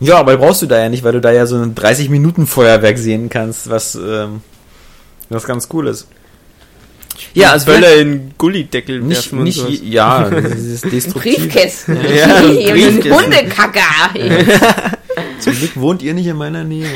Ja, 0.00 0.16
aber 0.18 0.36
brauchst 0.38 0.62
du 0.62 0.66
da 0.66 0.78
ja 0.78 0.88
nicht, 0.88 1.04
weil 1.04 1.12
du 1.12 1.20
da 1.20 1.30
ja 1.30 1.46
so 1.46 1.56
ein 1.56 1.74
30 1.74 2.08
Minuten 2.08 2.46
Feuerwerk 2.46 2.96
sehen 2.98 3.28
kannst, 3.28 3.68
was 3.70 3.94
ähm, 3.94 4.40
was 5.28 5.44
ganz 5.44 5.68
cool 5.72 5.86
ist. 5.88 6.08
Ja, 7.34 7.52
also 7.52 7.66
Böller 7.66 7.96
in 7.96 8.32
Gullideckel 8.38 9.00
nicht, 9.02 9.16
werfen 9.16 9.38
und 9.38 9.44
nicht 9.44 9.58
sowas. 9.60 9.78
ja, 9.82 10.30
dieses 10.30 10.80
destruktiv. 10.80 11.36
Briefkästen. 11.38 11.98
Ja, 12.16 12.36
ein 12.36 12.56
Briefkästen. 12.56 13.12
Hundekacker. 13.12 14.10
Zum 15.38 15.52
Glück 15.54 15.76
wohnt 15.76 16.02
ihr 16.02 16.14
nicht 16.14 16.26
in 16.26 16.36
meiner 16.36 16.64
Nähe. 16.64 16.88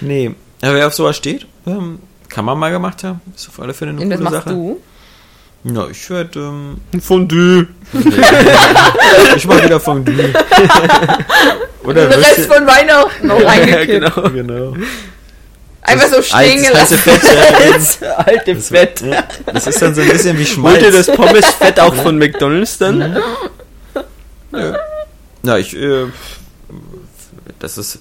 nee, 0.00 0.30
aber 0.62 0.74
wer 0.74 0.86
auf 0.86 0.94
sowas 0.94 1.16
steht, 1.16 1.46
ähm, 1.66 1.98
kann 2.28 2.44
man 2.44 2.58
mal 2.58 2.70
gemacht 2.70 3.04
haben. 3.04 3.20
Ist 3.36 3.48
auf 3.48 3.60
alle 3.60 3.74
Fälle 3.74 3.90
eine 3.90 4.00
Und 4.00 4.08
coole 4.10 4.22
machst 4.22 4.36
Sache. 4.44 4.50
du? 4.50 4.80
Ja, 5.64 5.86
ich 5.90 6.08
werde, 6.08 6.38
ähm, 6.40 6.80
Fondue. 7.02 7.66
ich 9.36 9.46
mach 9.46 9.62
wieder 9.62 9.78
Fondue. 9.78 10.14
Oder 11.84 12.06
Den 12.08 12.20
Rest 12.20 12.46
von 12.46 12.66
Weihnachten 12.66 13.26
noch 13.26 13.40
Ja, 13.40 13.48
reingekippt. 13.48 14.14
genau. 14.14 14.30
Genau. 14.30 14.76
Einfach 15.82 16.08
so 16.08 16.22
stehen 16.22 16.62
gelassen. 16.62 16.96
Fett, 16.98 18.00
ja. 18.00 18.08
Alte 18.16 18.54
Das, 18.54 18.68
Fett. 18.68 19.00
ja, 19.02 19.24
das 19.52 19.66
ist 19.66 19.82
dann 19.82 19.94
so 19.94 20.00
ein 20.02 20.08
bisschen 20.08 20.38
wie 20.38 20.44
Holt 20.62 20.80
ihr 20.82 20.90
Schmalz. 20.92 21.06
das 21.06 21.16
Pommesfett 21.16 21.80
auch 21.80 21.94
von 21.94 22.16
McDonalds 22.18 22.78
dann? 22.78 23.18
Ja, 25.42 25.56
ich, 25.58 25.74
äh, 25.76 26.06
das 27.58 27.76
ist, 27.78 27.98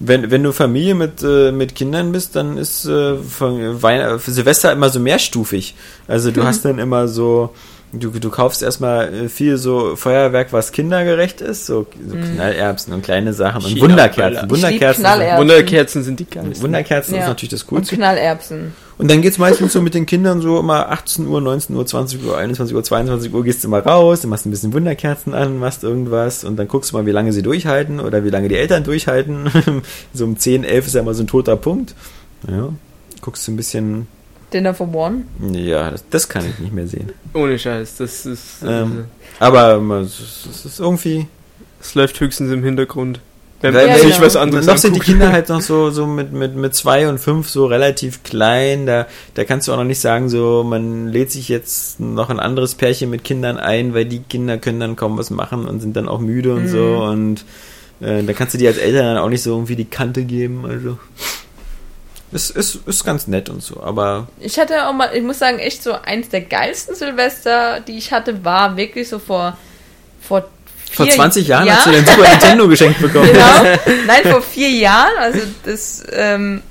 wenn, 0.00 0.30
wenn 0.30 0.42
du 0.42 0.52
Familie 0.52 0.94
mit, 0.94 1.22
äh, 1.22 1.52
mit 1.52 1.74
Kindern 1.74 2.12
bist, 2.12 2.36
dann 2.36 2.58
ist 2.58 2.84
äh, 2.84 3.16
von 3.16 3.82
Weihn 3.82 4.18
für 4.18 4.30
Silvester 4.30 4.72
immer 4.72 4.88
so 4.90 5.00
mehrstufig. 5.00 5.74
Also 6.08 6.30
du 6.30 6.44
hast 6.44 6.64
dann 6.64 6.78
immer 6.78 7.08
so, 7.08 7.54
du, 7.92 8.10
du 8.10 8.30
kaufst 8.30 8.62
erstmal 8.62 9.12
äh, 9.14 9.28
viel 9.28 9.56
so 9.56 9.96
Feuerwerk, 9.96 10.52
was 10.52 10.72
kindergerecht 10.72 11.40
ist, 11.40 11.66
so, 11.66 11.86
so 12.08 12.16
Knallerbsen 12.16 12.92
und 12.92 13.02
kleine 13.02 13.32
Sachen 13.32 13.64
und. 13.64 13.80
Wunderkerzen. 13.80 14.50
Wunderkerzen. 14.50 15.04
Wunderkerzen 15.38 16.02
sind 16.02 16.20
die 16.20 16.26
geilsten. 16.26 16.62
Wunderkerzen 16.62 17.14
Ja. 17.14 17.22
ist 17.22 17.28
natürlich 17.28 17.50
das 17.50 17.62
Und 17.62 17.68
Coolste. 17.68 17.96
Knallerbsen. 17.96 18.72
Und 18.96 19.10
dann 19.10 19.22
geht's 19.22 19.38
meistens 19.38 19.72
so 19.72 19.82
mit 19.82 19.94
den 19.94 20.06
Kindern 20.06 20.40
so 20.40 20.60
immer 20.60 20.90
18 20.90 21.26
Uhr, 21.26 21.40
19 21.40 21.74
Uhr, 21.74 21.84
20 21.84 22.24
Uhr, 22.24 22.36
21 22.38 22.74
Uhr, 22.76 22.84
22 22.84 23.34
Uhr 23.34 23.42
gehst 23.42 23.64
du 23.64 23.68
mal 23.68 23.80
raus, 23.80 24.20
dann 24.20 24.30
machst 24.30 24.44
du 24.44 24.48
ein 24.48 24.52
bisschen 24.52 24.72
Wunderkerzen 24.72 25.34
an, 25.34 25.58
machst 25.58 25.82
irgendwas 25.82 26.44
und 26.44 26.56
dann 26.56 26.68
guckst 26.68 26.92
du 26.92 26.96
mal, 26.96 27.06
wie 27.06 27.10
lange 27.10 27.32
sie 27.32 27.42
durchhalten 27.42 27.98
oder 27.98 28.24
wie 28.24 28.30
lange 28.30 28.48
die 28.48 28.56
Eltern 28.56 28.84
durchhalten. 28.84 29.50
so 30.14 30.24
um 30.24 30.38
10, 30.38 30.64
11 30.64 30.86
ist 30.86 30.94
ja 30.94 31.00
immer 31.00 31.14
so 31.14 31.24
ein 31.24 31.26
toter 31.26 31.56
Punkt. 31.56 31.94
Ja, 32.48 32.68
guckst 33.20 33.48
du 33.48 33.52
ein 33.52 33.56
bisschen, 33.56 34.06
Dinner 34.52 34.72
for 34.72 34.94
One. 34.94 35.24
ja, 35.52 35.90
das, 35.90 36.04
das 36.10 36.28
kann 36.28 36.48
ich 36.48 36.58
nicht 36.60 36.72
mehr 36.72 36.86
sehen. 36.86 37.12
Ohne 37.32 37.58
Scheiß, 37.58 37.96
das 37.96 38.24
ist. 38.24 38.62
Ähm, 38.64 39.06
aber 39.40 39.74
ähm, 39.74 39.90
es 39.90 40.46
es 40.48 40.64
ist 40.64 40.78
irgendwie, 40.78 41.26
Es 41.80 41.94
läuft 41.96 42.20
höchstens 42.20 42.52
im 42.52 42.62
Hintergrund. 42.62 43.20
Wenn 43.72 43.88
Ja, 43.88 43.94
sich 43.96 44.14
genau. 44.14 44.26
was 44.26 44.36
anderes 44.36 44.66
noch 44.66 44.76
sind 44.76 44.94
die. 44.96 45.00
Kinder 45.00 45.32
halt 45.32 45.48
noch 45.50 45.60
so, 45.62 45.90
so 45.90 46.06
mit, 46.06 46.32
mit, 46.32 46.54
mit 46.54 46.74
zwei 46.74 47.08
und 47.08 47.18
fünf 47.18 47.48
so 47.48 47.66
relativ 47.66 48.22
klein. 48.22 48.84
Da, 48.86 49.06
da 49.34 49.44
kannst 49.44 49.68
du 49.68 49.72
auch 49.72 49.76
noch 49.78 49.84
nicht 49.84 50.00
sagen, 50.00 50.28
so, 50.28 50.64
man 50.64 51.08
lädt 51.08 51.32
sich 51.32 51.48
jetzt 51.48 51.98
noch 52.00 52.28
ein 52.30 52.40
anderes 52.40 52.74
Pärchen 52.74 53.08
mit 53.10 53.24
Kindern 53.24 53.56
ein, 53.58 53.94
weil 53.94 54.04
die 54.04 54.20
Kinder 54.20 54.58
können 54.58 54.80
dann 54.80 54.96
kaum 54.96 55.16
was 55.16 55.30
machen 55.30 55.66
und 55.66 55.80
sind 55.80 55.96
dann 55.96 56.08
auch 56.08 56.20
müde 56.20 56.52
und 56.54 56.68
so. 56.68 56.96
Und 57.04 57.44
äh, 58.00 58.22
da 58.22 58.32
kannst 58.34 58.52
du 58.54 58.58
dir 58.58 58.68
als 58.68 58.78
Eltern 58.78 59.06
dann 59.06 59.18
auch 59.18 59.28
nicht 59.30 59.42
so 59.42 59.50
irgendwie 59.52 59.76
die 59.76 59.86
Kante 59.86 60.24
geben. 60.24 60.66
Also, 60.66 60.98
es 62.32 62.50
ist, 62.50 62.80
ist 62.86 63.04
ganz 63.04 63.28
nett 63.28 63.48
und 63.48 63.62
so, 63.62 63.80
aber 63.82 64.26
Ich 64.40 64.58
hatte 64.58 64.88
auch 64.88 64.92
mal, 64.92 65.10
ich 65.14 65.22
muss 65.22 65.38
sagen, 65.38 65.58
echt 65.58 65.82
so 65.82 65.92
eins 65.92 66.28
der 66.28 66.40
geilsten 66.40 66.96
Silvester, 66.96 67.80
die 67.80 67.96
ich 67.96 68.12
hatte, 68.12 68.44
war 68.44 68.76
wirklich 68.76 69.08
so 69.08 69.18
vor 69.18 69.56
vor 70.20 70.44
vor 70.94 71.06
vier 71.06 71.14
20 71.14 71.48
Jahren 71.48 71.66
Ja. 71.66 71.76
hast 71.76 71.86
du 71.86 71.90
den 71.90 72.06
Super 72.06 72.28
Nintendo 72.28 72.68
geschenkt 72.68 73.00
bekommen. 73.00 73.28
Genau. 73.32 73.76
Nein, 74.06 74.22
vor 74.32 74.42
vier 74.42 74.70
Jahren. 74.70 75.12
Also 75.20 75.40
das, 75.64 76.02
ähm, 76.12 76.62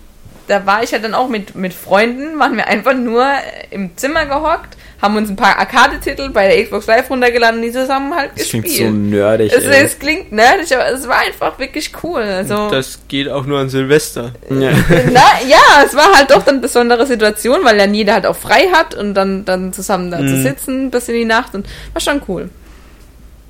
da 0.47 0.65
war 0.65 0.83
ich 0.83 0.91
ja 0.91 0.99
dann 0.99 1.13
auch 1.13 1.29
mit, 1.29 1.55
mit 1.55 1.73
Freunden, 1.73 2.37
waren 2.39 2.57
wir 2.57 2.67
einfach 2.67 2.93
nur 2.93 3.25
im 3.71 3.95
Zimmer 3.95 4.25
gehockt, 4.25 4.75
haben 5.01 5.15
uns 5.17 5.29
ein 5.29 5.35
paar 5.37 5.57
Arcade-Titel 5.57 6.29
bei 6.29 6.47
der 6.49 6.63
Xbox 6.63 6.85
Live 6.87 7.09
runtergeladen 7.09 7.59
und 7.59 7.65
die 7.65 7.71
zusammen 7.71 8.13
halt 8.13 8.31
Das 8.37 8.49
klingt 8.49 8.65
gespielt. 8.65 8.89
so 8.89 8.93
nerdig. 8.95 9.53
es, 9.53 9.63
es 9.65 9.99
klingt 9.99 10.31
nerdig, 10.33 10.73
aber 10.75 10.87
es 10.91 11.07
war 11.07 11.19
einfach 11.19 11.57
wirklich 11.59 11.91
cool. 12.03 12.21
Also, 12.21 12.69
Das 12.69 12.99
geht 13.07 13.29
auch 13.29 13.45
nur 13.45 13.59
an 13.59 13.69
Silvester. 13.69 14.31
ja. 14.49 14.71
na, 15.11 15.21
ja, 15.47 15.83
es 15.85 15.93
war 15.95 16.13
halt 16.13 16.31
doch 16.31 16.43
dann 16.43 16.55
eine 16.55 16.61
besondere 16.61 17.05
Situation, 17.05 17.59
weil 17.63 17.77
dann 17.77 17.93
jeder 17.93 18.13
halt 18.13 18.25
auch 18.25 18.35
frei 18.35 18.67
hat 18.73 18.95
und 18.95 19.13
dann, 19.13 19.45
dann 19.45 19.71
zusammen 19.73 20.11
da 20.11 20.17
zu 20.17 20.23
Mhm. 20.23 20.43
sitzen 20.43 20.91
bis 20.91 21.07
in 21.07 21.15
die 21.15 21.25
Nacht 21.25 21.53
und 21.55 21.65
war 21.93 22.01
schon 22.01 22.21
cool. 22.27 22.49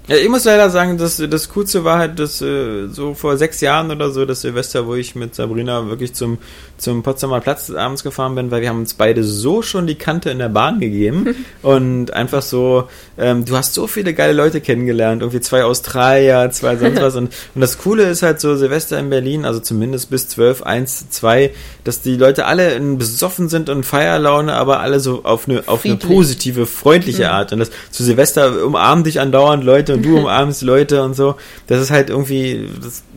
Ja, 0.07 0.17
ich 0.17 0.27
muss 0.27 0.43
leider 0.43 0.69
sagen, 0.69 0.97
dass 0.97 1.15
das 1.17 1.47
Coolste 1.49 1.85
war 1.85 1.97
halt, 1.97 2.19
dass 2.19 2.41
äh, 2.41 2.87
so 2.87 3.13
vor 3.13 3.37
sechs 3.37 3.61
Jahren 3.61 3.89
oder 3.89 4.11
so, 4.11 4.25
das 4.25 4.41
Silvester, 4.41 4.85
wo 4.85 4.95
ich 4.95 5.15
mit 5.15 5.33
Sabrina 5.33 5.87
wirklich 5.87 6.13
zum, 6.13 6.39
zum 6.77 7.03
Potsdamer 7.03 7.39
Platz 7.39 7.69
abends 7.69 8.03
gefahren 8.03 8.35
bin, 8.35 8.51
weil 8.51 8.61
wir 8.61 8.69
haben 8.69 8.79
uns 8.79 8.93
beide 8.93 9.23
so 9.23 9.61
schon 9.61 9.87
die 9.87 9.95
Kante 9.95 10.29
in 10.29 10.39
der 10.39 10.49
Bahn 10.49 10.79
gegeben. 10.79 11.35
Und 11.61 12.13
einfach 12.13 12.41
so, 12.41 12.89
ähm, 13.17 13.45
du 13.45 13.55
hast 13.55 13.73
so 13.73 13.87
viele 13.87 14.13
geile 14.13 14.33
Leute 14.33 14.59
kennengelernt, 14.61 15.21
irgendwie 15.21 15.39
zwei 15.39 15.63
Australier, 15.63 16.49
zwei 16.51 16.75
sonst 16.75 17.01
was. 17.01 17.15
Und, 17.15 17.33
und 17.55 17.61
das 17.61 17.77
Coole 17.77 18.03
ist 18.03 18.21
halt 18.21 18.39
so 18.39 18.55
Silvester 18.55 18.99
in 18.99 19.09
Berlin, 19.09 19.45
also 19.45 19.59
zumindest 19.59 20.09
bis 20.09 20.27
12, 20.29 20.63
1, 20.63 21.09
2, 21.09 21.51
dass 21.83 22.01
die 22.01 22.15
Leute 22.15 22.45
alle 22.45 22.79
besoffen 22.79 23.49
sind 23.49 23.69
und 23.69 23.85
Feierlaune, 23.85 24.53
aber 24.53 24.79
alle 24.79 24.99
so 24.99 25.23
auf 25.23 25.47
eine, 25.47 25.63
auf 25.67 25.85
eine 25.85 25.95
positive, 25.97 26.65
freundliche 26.65 27.31
Art. 27.31 27.53
Und 27.53 27.59
das 27.59 27.71
zu 27.91 28.03
Silvester 28.03 28.65
umarmen 28.65 29.03
dich 29.03 29.19
andauernd 29.19 29.63
Leute 29.63 29.93
und 29.93 30.03
du 30.03 30.17
umarmst 30.19 30.61
Leute 30.61 31.03
und 31.03 31.15
so. 31.15 31.35
Das 31.67 31.81
ist 31.81 31.91
halt 31.91 32.09
irgendwie 32.09 32.67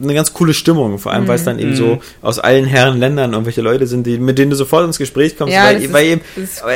eine 0.03 0.15
ganz 0.15 0.33
coole 0.33 0.55
Stimmung, 0.55 0.99
vor 0.99 1.13
allem 1.13 1.27
weil 1.29 1.37
es 1.37 1.45
dann 1.45 1.59
eben 1.59 1.75
so 1.75 2.01
aus 2.23 2.39
allen 2.39 2.65
Herren 2.65 2.99
Ländern 2.99 3.33
irgendwelche 3.33 3.56
irgendwelche 3.57 3.61
Leute 3.63 3.87
sind, 3.87 4.07
die, 4.07 4.19
mit 4.19 4.39
denen 4.39 4.51
du 4.51 4.57
sofort 4.57 4.85
ins 4.85 4.99
Gespräch 4.99 5.37
kommst, 5.37 5.55
Ja, 5.55 5.65
weil, 5.65 5.83
ist- 5.83 5.93
weil 5.93 6.07
eben 6.07 6.21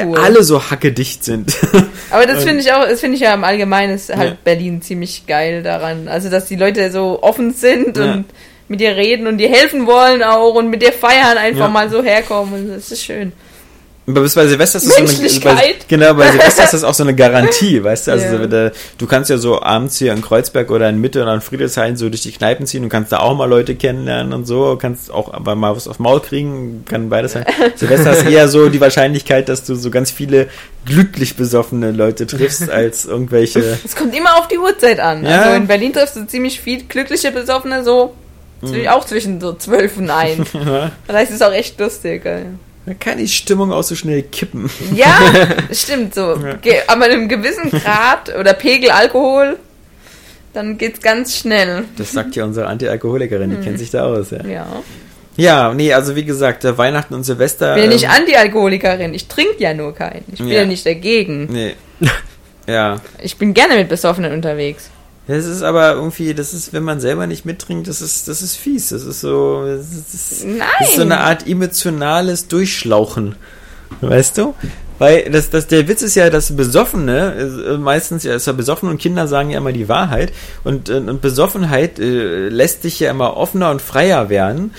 cool. 0.08 0.18
alle 0.18 0.42
so 0.42 0.62
hackedicht 0.70 1.24
sind. 1.24 1.54
Aber 2.10 2.26
das 2.26 2.44
finde 2.44 2.60
ich 2.60 2.72
auch, 2.72 2.86
das 2.88 3.00
finde 3.00 3.16
ich 3.16 3.22
ja 3.22 3.34
im 3.34 3.44
Allgemeinen 3.44 3.94
ist 3.94 4.14
halt 4.14 4.30
Ja. 4.30 4.36
Berlin 4.44 4.82
ziemlich 4.82 5.26
geil 5.26 5.62
daran. 5.62 6.08
Also, 6.08 6.28
dass 6.30 6.46
die 6.46 6.56
Leute 6.56 6.90
so 6.90 7.22
offen 7.22 7.52
sind 7.52 7.96
Ja. 7.96 8.12
und 8.14 8.24
mit 8.68 8.80
dir 8.80 8.96
reden 8.96 9.26
und 9.26 9.38
dir 9.38 9.48
helfen 9.48 9.86
wollen 9.86 10.22
auch 10.22 10.54
und 10.54 10.70
mit 10.70 10.82
dir 10.82 10.92
feiern, 10.92 11.36
einfach 11.38 11.70
mal 11.70 11.90
so 11.90 12.02
herkommen 12.02 12.68
das 12.74 12.90
ist 12.92 13.04
schön. 13.04 13.32
Bis 14.14 14.34
bei 14.34 14.46
Silvester 14.46 14.78
ist 14.78 14.86
das 14.88 14.96
so 15.40 15.48
eine, 15.48 15.56
bei, 15.56 15.74
genau, 15.88 16.14
bei 16.14 16.30
Silvester 16.30 16.64
ist 16.64 16.72
das 16.74 16.84
auch 16.84 16.94
so 16.94 17.02
eine 17.02 17.14
Garantie, 17.14 17.82
weißt 17.84 18.06
du? 18.06 18.10
Also 18.12 18.26
Ja. 18.36 18.46
da, 18.46 18.70
du 18.98 19.06
kannst 19.06 19.30
ja 19.30 19.38
so 19.38 19.60
abends 19.62 19.96
hier 19.98 20.12
in 20.12 20.22
Kreuzberg 20.22 20.70
oder 20.70 20.88
in 20.88 21.00
Mitte 21.00 21.22
oder 21.22 21.34
in 21.34 21.40
Friedrichshain 21.40 21.96
so 21.96 22.08
durch 22.08 22.22
die 22.22 22.32
Kneipen 22.32 22.66
ziehen, 22.66 22.82
du 22.82 22.88
kannst 22.88 23.12
da 23.12 23.18
auch 23.20 23.36
mal 23.36 23.48
Leute 23.48 23.74
kennenlernen 23.74 24.32
und 24.32 24.44
so, 24.46 24.76
kannst 24.80 25.10
auch 25.10 25.32
aber 25.32 25.54
mal 25.54 25.74
was 25.76 25.88
aufs 25.88 25.98
Maul 25.98 26.20
kriegen, 26.20 26.84
kann 26.88 27.08
beides 27.08 27.32
sein. 27.32 27.44
Silvester 27.76 28.12
ist 28.12 28.26
eher 28.26 28.48
so 28.48 28.68
die 28.68 28.80
Wahrscheinlichkeit, 28.80 29.48
dass 29.48 29.64
du 29.64 29.74
so 29.74 29.90
ganz 29.90 30.10
viele 30.10 30.48
glücklich 30.86 31.36
besoffene 31.36 31.90
Leute 31.92 32.26
triffst, 32.26 32.70
als 32.70 33.04
irgendwelche 33.04 33.78
Es 33.84 33.94
kommt 33.96 34.16
immer 34.16 34.38
auf 34.38 34.48
die 34.48 34.58
Uhrzeit 34.58 35.00
an. 35.00 35.24
Ja. 35.24 35.42
Also 35.42 35.56
in 35.56 35.66
Berlin 35.66 35.92
triffst 35.92 36.16
du 36.16 36.26
ziemlich 36.26 36.60
viel 36.60 36.84
glückliche 36.84 37.30
Besoffene, 37.32 37.84
so 37.84 38.14
zwi- 38.62 38.88
auch 38.88 39.04
zwischen 39.04 39.40
so 39.40 39.52
12 39.54 39.96
und 39.98 40.10
1. 40.10 40.48
Das 41.06 41.30
ist 41.30 41.42
auch 41.42 41.52
echt 41.52 41.78
lustig. 41.80 42.24
ey. 42.24 42.44
Da 42.86 42.94
kann 42.94 43.18
die 43.18 43.28
Stimmung 43.28 43.72
auch 43.72 43.82
so 43.82 43.94
schnell 43.94 44.22
kippen. 44.22 44.70
Ja, 44.94 45.14
stimmt 45.72 46.14
so. 46.14 46.38
Ge 46.62 46.76
aber 46.86 47.06
in 47.06 47.12
einem 47.12 47.28
gewissen 47.28 47.70
Grad 47.70 48.34
oder 48.34 48.54
Pegel 48.54 48.90
Alkohol, 48.90 49.58
dann 50.54 50.78
geht's 50.78 51.00
ganz 51.00 51.36
schnell. 51.36 51.84
Das 51.96 52.12
sagt 52.12 52.36
ja 52.36 52.44
unsere 52.44 52.66
Anti-Alkoholikerin, 52.66 53.50
die 53.50 53.56
kennt 53.64 53.78
sich 53.78 53.90
da 53.90 54.06
aus, 54.06 54.30
ja. 54.30 54.44
Ja. 54.44 54.66
Ja, 55.36 55.72
nee, 55.72 55.92
also 55.92 56.16
wie 56.16 56.24
gesagt, 56.24 56.64
äh, 56.64 56.76
Weihnachten 56.76 57.14
und 57.14 57.24
Silvester. 57.24 57.76
Ich 57.76 57.82
bin 57.82 57.90
ja 57.90 57.96
nicht 57.96 58.04
ähm, 58.04 58.10
Anti-Alkoholikerin, 58.10 59.14
ich 59.14 59.26
trinke 59.28 59.54
ja 59.58 59.72
nur 59.74 59.94
keinen. 59.94 60.24
Ich 60.32 60.38
bin 60.38 60.48
Ja. 60.48 60.60
ja 60.60 60.66
nicht 60.66 60.84
dagegen. 60.86 61.48
Nee. 61.50 61.74
Ja. 62.66 63.00
Ich 63.20 63.36
bin 63.36 63.52
gerne 63.52 63.74
mit 63.74 63.88
Besoffenen 63.88 64.32
unterwegs. 64.32 64.90
Das 65.26 65.46
ist 65.46 65.62
aber 65.62 65.92
irgendwie, 65.92 66.34
das 66.34 66.54
ist, 66.54 66.72
wenn 66.72 66.82
man 66.82 67.00
selber 67.00 67.26
nicht 67.26 67.44
mittrinkt, 67.44 67.86
das 67.86 68.02
ist, 68.02 68.26
das 68.26 68.42
ist 68.42 68.56
fies. 68.56 68.88
Das 68.88 69.04
ist 69.04 69.20
so, 69.20 69.64
das 69.64 70.14
ist, 70.14 70.44
Nein! 70.44 70.58
das 70.78 70.88
ist 70.88 70.96
so 70.96 71.02
eine 71.02 71.20
Art 71.20 71.46
emotionales 71.46 72.48
Durchschlauchen. 72.48 73.36
Weißt 74.00 74.38
du? 74.38 74.54
Weil 75.00 75.30
das, 75.30 75.48
das, 75.48 75.66
der 75.66 75.88
Witz 75.88 76.02
ist 76.02 76.14
ja, 76.14 76.28
dass 76.28 76.54
Besoffene, 76.54 77.32
äh, 77.72 77.78
meistens 77.78 78.22
ja, 78.22 78.34
ist 78.34 78.46
ja 78.46 78.52
besoffen 78.52 78.88
und 78.88 78.98
Kinder 78.98 79.26
sagen 79.28 79.48
ja 79.50 79.56
immer 79.56 79.72
die 79.72 79.88
Wahrheit. 79.88 80.30
Und, 80.62 80.90
äh, 80.90 80.96
und 80.96 81.22
Besoffenheit 81.22 81.98
äh, 81.98 82.48
lässt 82.48 82.84
dich 82.84 83.00
ja 83.00 83.10
immer 83.10 83.36
offener 83.36 83.70
und 83.70 83.80
freier 83.80 84.28
werden. 84.28 84.72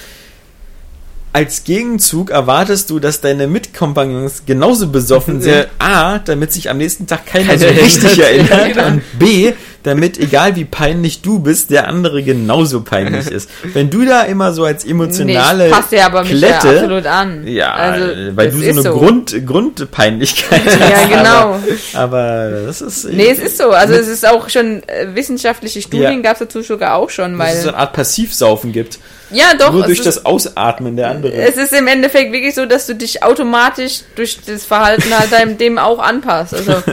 Als 1.33 1.63
Gegenzug 1.63 2.29
erwartest 2.29 2.89
du, 2.89 2.99
dass 2.99 3.21
deine 3.21 3.47
Mitkompagnons 3.47 4.43
genauso 4.45 4.89
besoffen 4.89 5.41
sind. 5.41 5.67
A, 5.79 6.19
damit 6.19 6.51
sich 6.51 6.69
am 6.69 6.77
nächsten 6.77 7.07
Tag 7.07 7.25
keiner 7.25 7.57
so 7.57 7.65
richtig 7.65 8.19
erinnert. 8.19 8.77
Und 8.85 9.01
B, 9.17 9.53
damit, 9.83 10.17
egal 10.19 10.55
wie 10.55 10.65
peinlich 10.65 11.21
du 11.21 11.39
bist, 11.39 11.71
der 11.71 11.87
andere 11.87 12.23
genauso 12.23 12.81
peinlich 12.81 13.27
ist. 13.27 13.49
Wenn 13.73 13.89
du 13.89 14.05
da 14.05 14.21
immer 14.23 14.53
so 14.53 14.63
als 14.65 14.85
emotionale 14.85 15.63
nee, 15.63 15.69
ich 15.69 15.71
passe 15.75 15.95
ja 15.95 16.05
aber 16.05 16.23
mich 16.23 16.39
ja 16.39 16.59
Klette, 16.59 16.79
absolut 16.79 17.05
an. 17.07 17.47
ja, 17.47 17.73
also, 17.73 18.05
weil 18.35 18.51
du 18.51 18.73
so 18.73 18.89
eine 18.89 18.97
Grund, 18.97 19.45
Grundpeinlichkeit 19.45 20.61
hast. 20.65 20.79
Ja, 20.79 21.05
genau. 21.07 21.59
Aber, 21.93 22.17
aber 22.17 22.49
das 22.65 22.81
ist. 22.81 23.05
Nee, 23.05 23.29
es 23.29 23.39
ist 23.39 23.57
so. 23.57 23.69
Also 23.71 23.93
es 23.93 24.07
ist 24.07 24.27
auch 24.27 24.49
schon 24.49 24.83
äh, 24.87 25.07
wissenschaftliche 25.13 25.81
Studien 25.81 26.17
Ja. 26.17 26.21
gab 26.21 26.33
es 26.33 26.39
dazu 26.39 26.61
sogar 26.61 26.95
auch 26.95 27.09
schon, 27.09 27.37
dass 27.37 27.53
es 27.53 27.61
so 27.61 27.67
weil 27.67 27.73
eine 27.73 27.77
Art 27.83 27.93
Passivsaufen 27.93 28.71
gibt. 28.71 28.99
ja 29.31 29.53
doch, 29.57 29.71
Nur 29.71 29.83
durch 29.85 29.99
ist, 29.99 30.05
das 30.05 30.25
Ausatmen 30.25 30.95
der 30.95 31.09
anderen. 31.09 31.33
es 31.39 31.57
ist 31.57 31.73
im 31.73 31.87
Endeffekt 31.87 32.31
wirklich 32.33 32.55
so, 32.55 32.65
dass 32.65 32.87
du 32.87 32.95
dich 32.95 33.23
automatisch 33.23 34.01
durch 34.15 34.39
das 34.45 34.63
Verhalten 34.65 35.17
halt 35.17 35.31
deinem 35.31 35.57
dem 35.57 35.77
auch 35.77 35.99
anpasst. 35.99 36.53
Also 36.53 36.73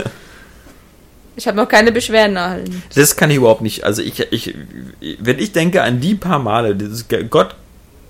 ich 1.39 1.47
habe 1.47 1.57
noch 1.57 1.69
keine 1.69 1.91
Beschwerden 1.91 2.35
erhalten. 2.35 2.83
Das 2.93 3.15
kann 3.15 3.31
ich 3.31 3.37
überhaupt 3.37 3.61
nicht. 3.61 3.85
Also 3.85 4.01
ich, 4.01 4.19
ich, 4.31 4.55
wenn 5.19 5.39
ich 5.39 5.53
denke 5.53 5.81
an 5.81 6.01
die 6.01 6.15
paar 6.15 6.39
Male, 6.39 6.75
dieses 6.75 7.05
Gott 7.29 7.55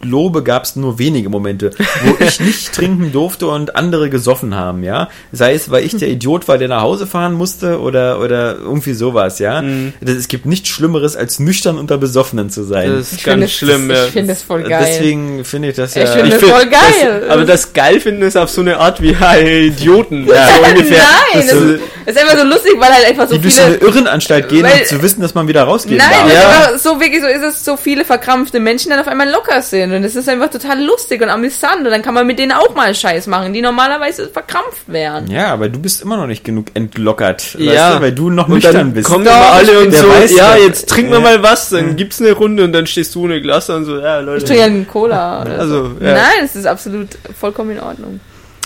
Lobe 0.01 0.43
gab 0.43 0.63
es 0.63 0.75
nur 0.75 0.97
wenige 0.99 1.29
Momente, 1.29 1.71
wo 2.03 2.23
ich 2.23 2.39
nicht 2.39 2.73
trinken 2.73 3.11
durfte 3.11 3.47
und 3.47 3.75
andere 3.75 4.09
gesoffen 4.09 4.55
haben, 4.55 4.83
ja. 4.83 5.09
Sei 5.31 5.53
es, 5.53 5.69
weil 5.71 5.83
ich 5.83 5.95
der 5.97 6.09
Idiot 6.09 6.47
war, 6.47 6.57
der 6.57 6.67
nach 6.69 6.81
Hause 6.81 7.05
fahren 7.07 7.33
musste 7.33 7.79
oder, 7.81 8.19
oder 8.21 8.55
irgendwie 8.55 8.93
sowas, 8.93 9.39
ja. 9.39 9.61
Mhm. 9.61 9.93
Das, 10.01 10.15
es 10.15 10.27
gibt 10.27 10.45
nichts 10.45 10.69
Schlimmeres, 10.69 11.15
als 11.15 11.39
nüchtern 11.39 11.77
unter 11.77 11.97
Besoffenen 11.97 12.49
zu 12.49 12.63
sein. 12.63 12.89
Das 12.91 13.11
ist 13.11 13.13
Ich 13.17 13.23
finde 13.23 13.39
ganz 13.41 13.51
das- 13.51 13.57
schlimm, 13.57 13.89
ja. 13.91 14.05
Ich 14.05 14.11
finde 14.11 14.27
das 14.33 14.43
voll 14.43 14.63
geil. 14.63 14.85
Deswegen 14.87 15.43
finde 15.45 15.69
ich 15.69 15.75
das 15.75 15.95
ja. 15.95 16.03
Ich 16.03 16.09
finde 16.09 16.29
das 16.31 16.49
voll 16.49 16.65
geil. 16.67 17.21
Das, 17.21 17.29
aber 17.29 17.45
das 17.45 17.73
geil 17.73 17.99
finden 17.99 18.21
ist 18.23 18.37
auf 18.37 18.49
so 18.49 18.61
eine 18.61 18.77
Art 18.77 19.01
wie 19.01 19.15
hey, 19.15 19.67
Idioten. 19.67 20.25
Ja. 20.27 20.47
so 20.47 20.63
ungefähr. 20.69 20.97
Nein, 21.33 21.45
das, 21.47 21.51
ist, 21.53 21.79
das 22.05 22.15
ist 22.15 22.21
einfach 22.21 22.37
so 22.37 22.43
lustig, 22.45 22.73
weil 22.77 22.89
halt 22.93 23.05
einfach 23.05 23.27
so 23.27 23.35
die 23.35 23.41
durch 23.41 23.55
so 23.55 23.61
eine 23.63 23.73
viele. 23.75 23.85
Irrenanstalt 23.89 24.49
gehen, 24.49 24.63
Weil- 24.63 24.81
um 24.81 24.85
zu 24.85 25.01
wissen, 25.01 25.21
dass 25.21 25.33
man 25.35 25.47
wieder 25.47 25.63
rausgehen 25.63 25.97
Nein, 25.97 26.09
darf. 26.09 26.69
das 26.71 26.71
Ja. 26.71 26.77
so 26.77 26.99
wirklich 26.99 27.21
so 27.21 27.27
ist 27.27 27.43
es, 27.43 27.65
so 27.65 27.75
viele 27.77 28.05
verkrampfte 28.05 28.59
Menschen 28.59 28.89
dann 28.91 28.99
auf 28.99 29.07
einmal 29.07 29.29
locker 29.29 29.61
sind 29.61 29.88
und 29.93 30.03
es 30.03 30.15
ist 30.15 30.27
einfach 30.29 30.49
total 30.49 30.83
lustig 30.83 31.21
und 31.21 31.29
amüsant 31.29 31.77
und 31.85 31.91
dann 31.91 32.01
kann 32.01 32.13
man 32.13 32.25
mit 32.27 32.39
denen 32.39 32.51
auch 32.51 32.75
mal 32.75 32.93
Scheiß 32.95 33.27
machen, 33.27 33.53
die 33.53 33.61
normalerweise 33.61 34.27
verkrampft 34.27 34.83
wären. 34.87 35.29
Ja, 35.29 35.47
aber 35.53 35.69
du 35.69 35.79
bist 35.79 36.01
immer 36.01 36.17
noch 36.17 36.27
nicht 36.27 36.43
genug 36.43 36.67
entlockert, 36.73 37.55
Ja. 37.57 37.71
weißt 37.89 37.97
du, 37.97 38.01
weil 38.01 38.11
du 38.11 38.29
noch 38.29 38.47
Und 38.47 38.55
nüchtern 38.55 38.73
dann 38.73 38.93
bist. 38.93 39.07
kommen 39.07 39.25
Doch, 39.25 39.31
immer 39.35 39.51
alle 39.51 39.79
und 39.81 39.93
so, 39.93 40.07
weiß 40.09 40.35
ja, 40.35 40.55
jetzt 40.57 40.89
trinken 40.89 41.11
wir 41.11 41.17
Ja. 41.19 41.23
mal 41.23 41.43
was, 41.43 41.69
dann 41.69 41.95
gibt's 41.95 42.19
eine 42.21 42.31
Runde 42.31 42.63
und 42.63 42.73
dann 42.73 42.87
stehst 42.87 43.13
du 43.15 43.23
ohne 43.23 43.41
Glas 43.41 43.69
und 43.69 43.85
so, 43.85 43.97
ja, 43.99 44.19
Leute. 44.19 44.37
Ich 44.39 44.43
trinke 44.45 44.59
ja 44.61 44.65
einen 44.67 44.87
Cola. 44.87 45.41
Oder 45.41 45.59
Also, 45.59 45.85
so. 45.85 45.91
ja. 46.05 46.13
Nein, 46.13 46.43
es 46.45 46.55
ist 46.55 46.65
absolut 46.67 47.09
vollkommen 47.39 47.71
in 47.71 47.79
Ordnung. 47.79 48.19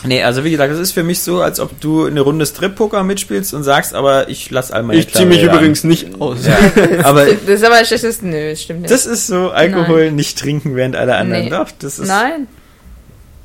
Nee, 0.05 0.21
also 0.23 0.43
wie 0.43 0.51
gesagt, 0.51 0.73
es 0.73 0.79
ist 0.79 0.91
für 0.91 1.03
mich 1.03 1.21
so, 1.21 1.41
als 1.41 1.59
ob 1.59 1.79
du 1.79 2.05
eine 2.05 2.21
Runde 2.21 2.45
Strip-Poker 2.45 3.03
mitspielst 3.03 3.53
und 3.53 3.63
sagst, 3.63 3.93
aber 3.93 4.27
ich 4.29 4.51
lass 4.51 4.71
all 4.71 4.83
meine 4.83 4.99
ich 4.99 5.13
zieh 5.13 5.25
mich 5.25 5.41
übrigens 5.43 5.83
nicht 5.83 6.19
aus. 6.19 6.45
an. 6.45 6.53
Ja, 6.97 7.03
aber 7.05 7.25
Das 7.25 7.37
ist 7.55 7.63
aber 7.63 7.75
ein 7.75 7.85
schlechtes. 7.85 8.21
Nö, 8.21 8.49
das 8.51 8.61
stimmt 8.61 8.81
nicht. 8.81 8.91
das 8.91 9.05
ist 9.05 9.27
so, 9.27 9.49
Alkohol 9.51 10.11
nicht 10.11 10.37
trinken, 10.39 10.75
während 10.75 10.95
alle 10.95 11.15
anderen 11.15 11.45
Nee. 11.45 11.49
doch, 11.49 11.69
das 11.79 11.99
ist... 11.99 12.07
Nein. 12.07 12.47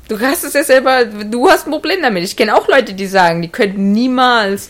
Du 0.09 0.19
hast 0.19 0.43
es 0.43 0.53
ja 0.53 0.63
selber, 0.63 1.05
du 1.05 1.49
hast 1.49 1.67
ein 1.67 1.71
Problem 1.71 2.01
damit. 2.01 2.23
Ich 2.23 2.35
kenne 2.35 2.55
auch 2.57 2.67
Leute, 2.67 2.93
die 2.93 3.05
sagen, 3.05 3.41
die 3.43 3.47
könnten 3.49 3.91
niemals 3.91 4.69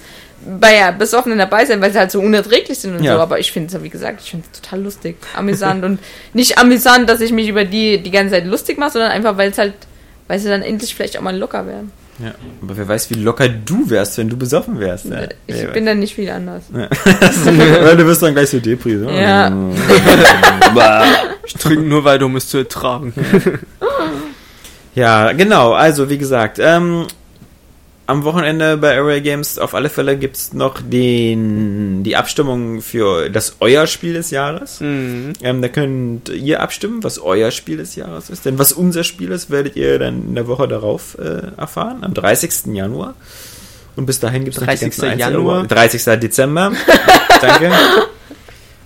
bei 0.60 0.76
ja, 0.78 0.92
Besoffenen 0.92 1.38
dabei 1.38 1.66
sein, 1.66 1.82
weil 1.82 1.92
sie 1.92 1.98
halt 2.00 2.12
so 2.12 2.20
unerträglich 2.20 2.78
sind 2.78 2.98
und 2.98 3.04
Ja. 3.04 3.16
so. 3.16 3.22
Aber 3.22 3.40
ich 3.40 3.52
finde 3.52 3.76
es, 3.76 3.84
wie 3.84 3.90
gesagt, 3.90 4.22
ich 4.24 4.32
finde 4.32 4.46
es 4.52 4.62
total 4.62 4.82
lustig, 4.84 5.16
amüsant 5.36 5.84
und 5.86 6.00
nicht 6.34 6.58
amüsant, 6.58 7.10
dass 7.10 7.20
ich 7.22 7.32
mich 7.32 7.48
über 7.48 7.64
die 7.66 7.98
die 8.04 8.12
ganze 8.12 8.36
Zeit 8.36 8.46
lustig 8.46 8.78
mache, 8.78 8.92
sondern 8.92 9.12
einfach, 9.12 9.38
weil 9.38 9.50
es 9.52 9.58
halt, 9.58 9.74
weil 10.30 10.40
sie 10.40 10.48
dann 10.48 10.62
endlich 10.62 10.96
vielleicht 10.96 11.18
auch 11.18 11.22
mal 11.22 11.36
locker 11.36 11.66
werden. 11.68 11.92
Ja, 12.20 12.34
aber 12.62 12.78
wer 12.78 12.88
weiß, 12.88 13.10
wie 13.10 13.16
locker 13.16 13.50
du 13.50 13.90
wärst, 13.90 14.18
wenn 14.18 14.30
du 14.30 14.38
besoffen 14.38 14.80
wärst. 14.80 15.06
Ja. 15.06 15.22
Ich 15.48 15.56
Ja, 15.62 15.72
bin 15.72 15.86
dann 15.86 16.00
nicht 16.00 16.16
viel 16.16 16.30
anders. 16.30 16.64
Weil 16.72 17.98
du 17.98 18.06
wirst 18.06 18.22
dann 18.22 18.34
gleich 18.34 18.50
so 18.50 18.60
Depri. 18.60 18.98
So. 19.00 19.10
Ja. 19.10 19.52
Ich 21.46 21.56
trinke 21.56 21.82
nur 21.82 22.04
weiter, 22.04 22.28
um 22.28 22.36
es 22.36 22.48
zu 22.48 22.60
ertragen. 22.60 23.12
Ja, 24.94 25.32
genau. 25.32 25.74
Also, 25.74 26.08
wie 26.10 26.20
gesagt, 26.20 26.60
ähm, 26.62 27.08
am 28.10 28.24
Wochenende 28.24 28.76
bei 28.78 28.98
Array 28.98 29.22
Games 29.22 29.60
auf 29.60 29.76
alle 29.76 29.90
Fälle 29.90 30.18
gibt's 30.18 30.52
noch 30.54 30.82
den, 30.82 32.04
die 32.04 32.16
Abstimmung 32.16 32.82
für 32.82 33.30
das 33.30 33.58
euer 33.60 33.86
Spiel 33.86 34.14
des 34.14 34.32
Jahres. 34.32 34.82
Mhm. 34.82 35.34
Ähm, 35.44 35.62
da 35.62 35.68
könnt 35.68 36.30
ihr 36.30 36.62
abstimmen, 36.62 37.04
was 37.04 37.20
euer 37.20 37.52
Spiel 37.52 37.78
des 37.78 37.96
Jahres 37.96 38.32
ist. 38.32 38.46
Denn 38.46 38.58
was 38.58 38.72
unser 38.74 39.04
Spiel 39.04 39.32
ist, 39.32 39.52
werdet 39.52 39.76
ihr 39.76 40.00
dann 40.00 40.30
in 40.30 40.36
der 40.36 40.48
Woche 40.48 40.68
darauf 40.68 41.18
äh, 41.20 41.52
erfahren, 41.56 42.04
am 42.04 42.16
30. 42.16 42.74
Januar. 42.74 43.14
Und 43.96 44.08
bis 44.08 44.20
dahin 44.20 44.44
gibt's 44.44 44.60
noch 44.60 44.68
die 44.68 44.78
30. 44.78 44.98
ganzen 44.98 45.20
Januar? 45.20 45.62
Einzel- 45.64 45.76
30. 45.76 46.20
Dezember. 46.20 46.72
Danke. 47.42 47.72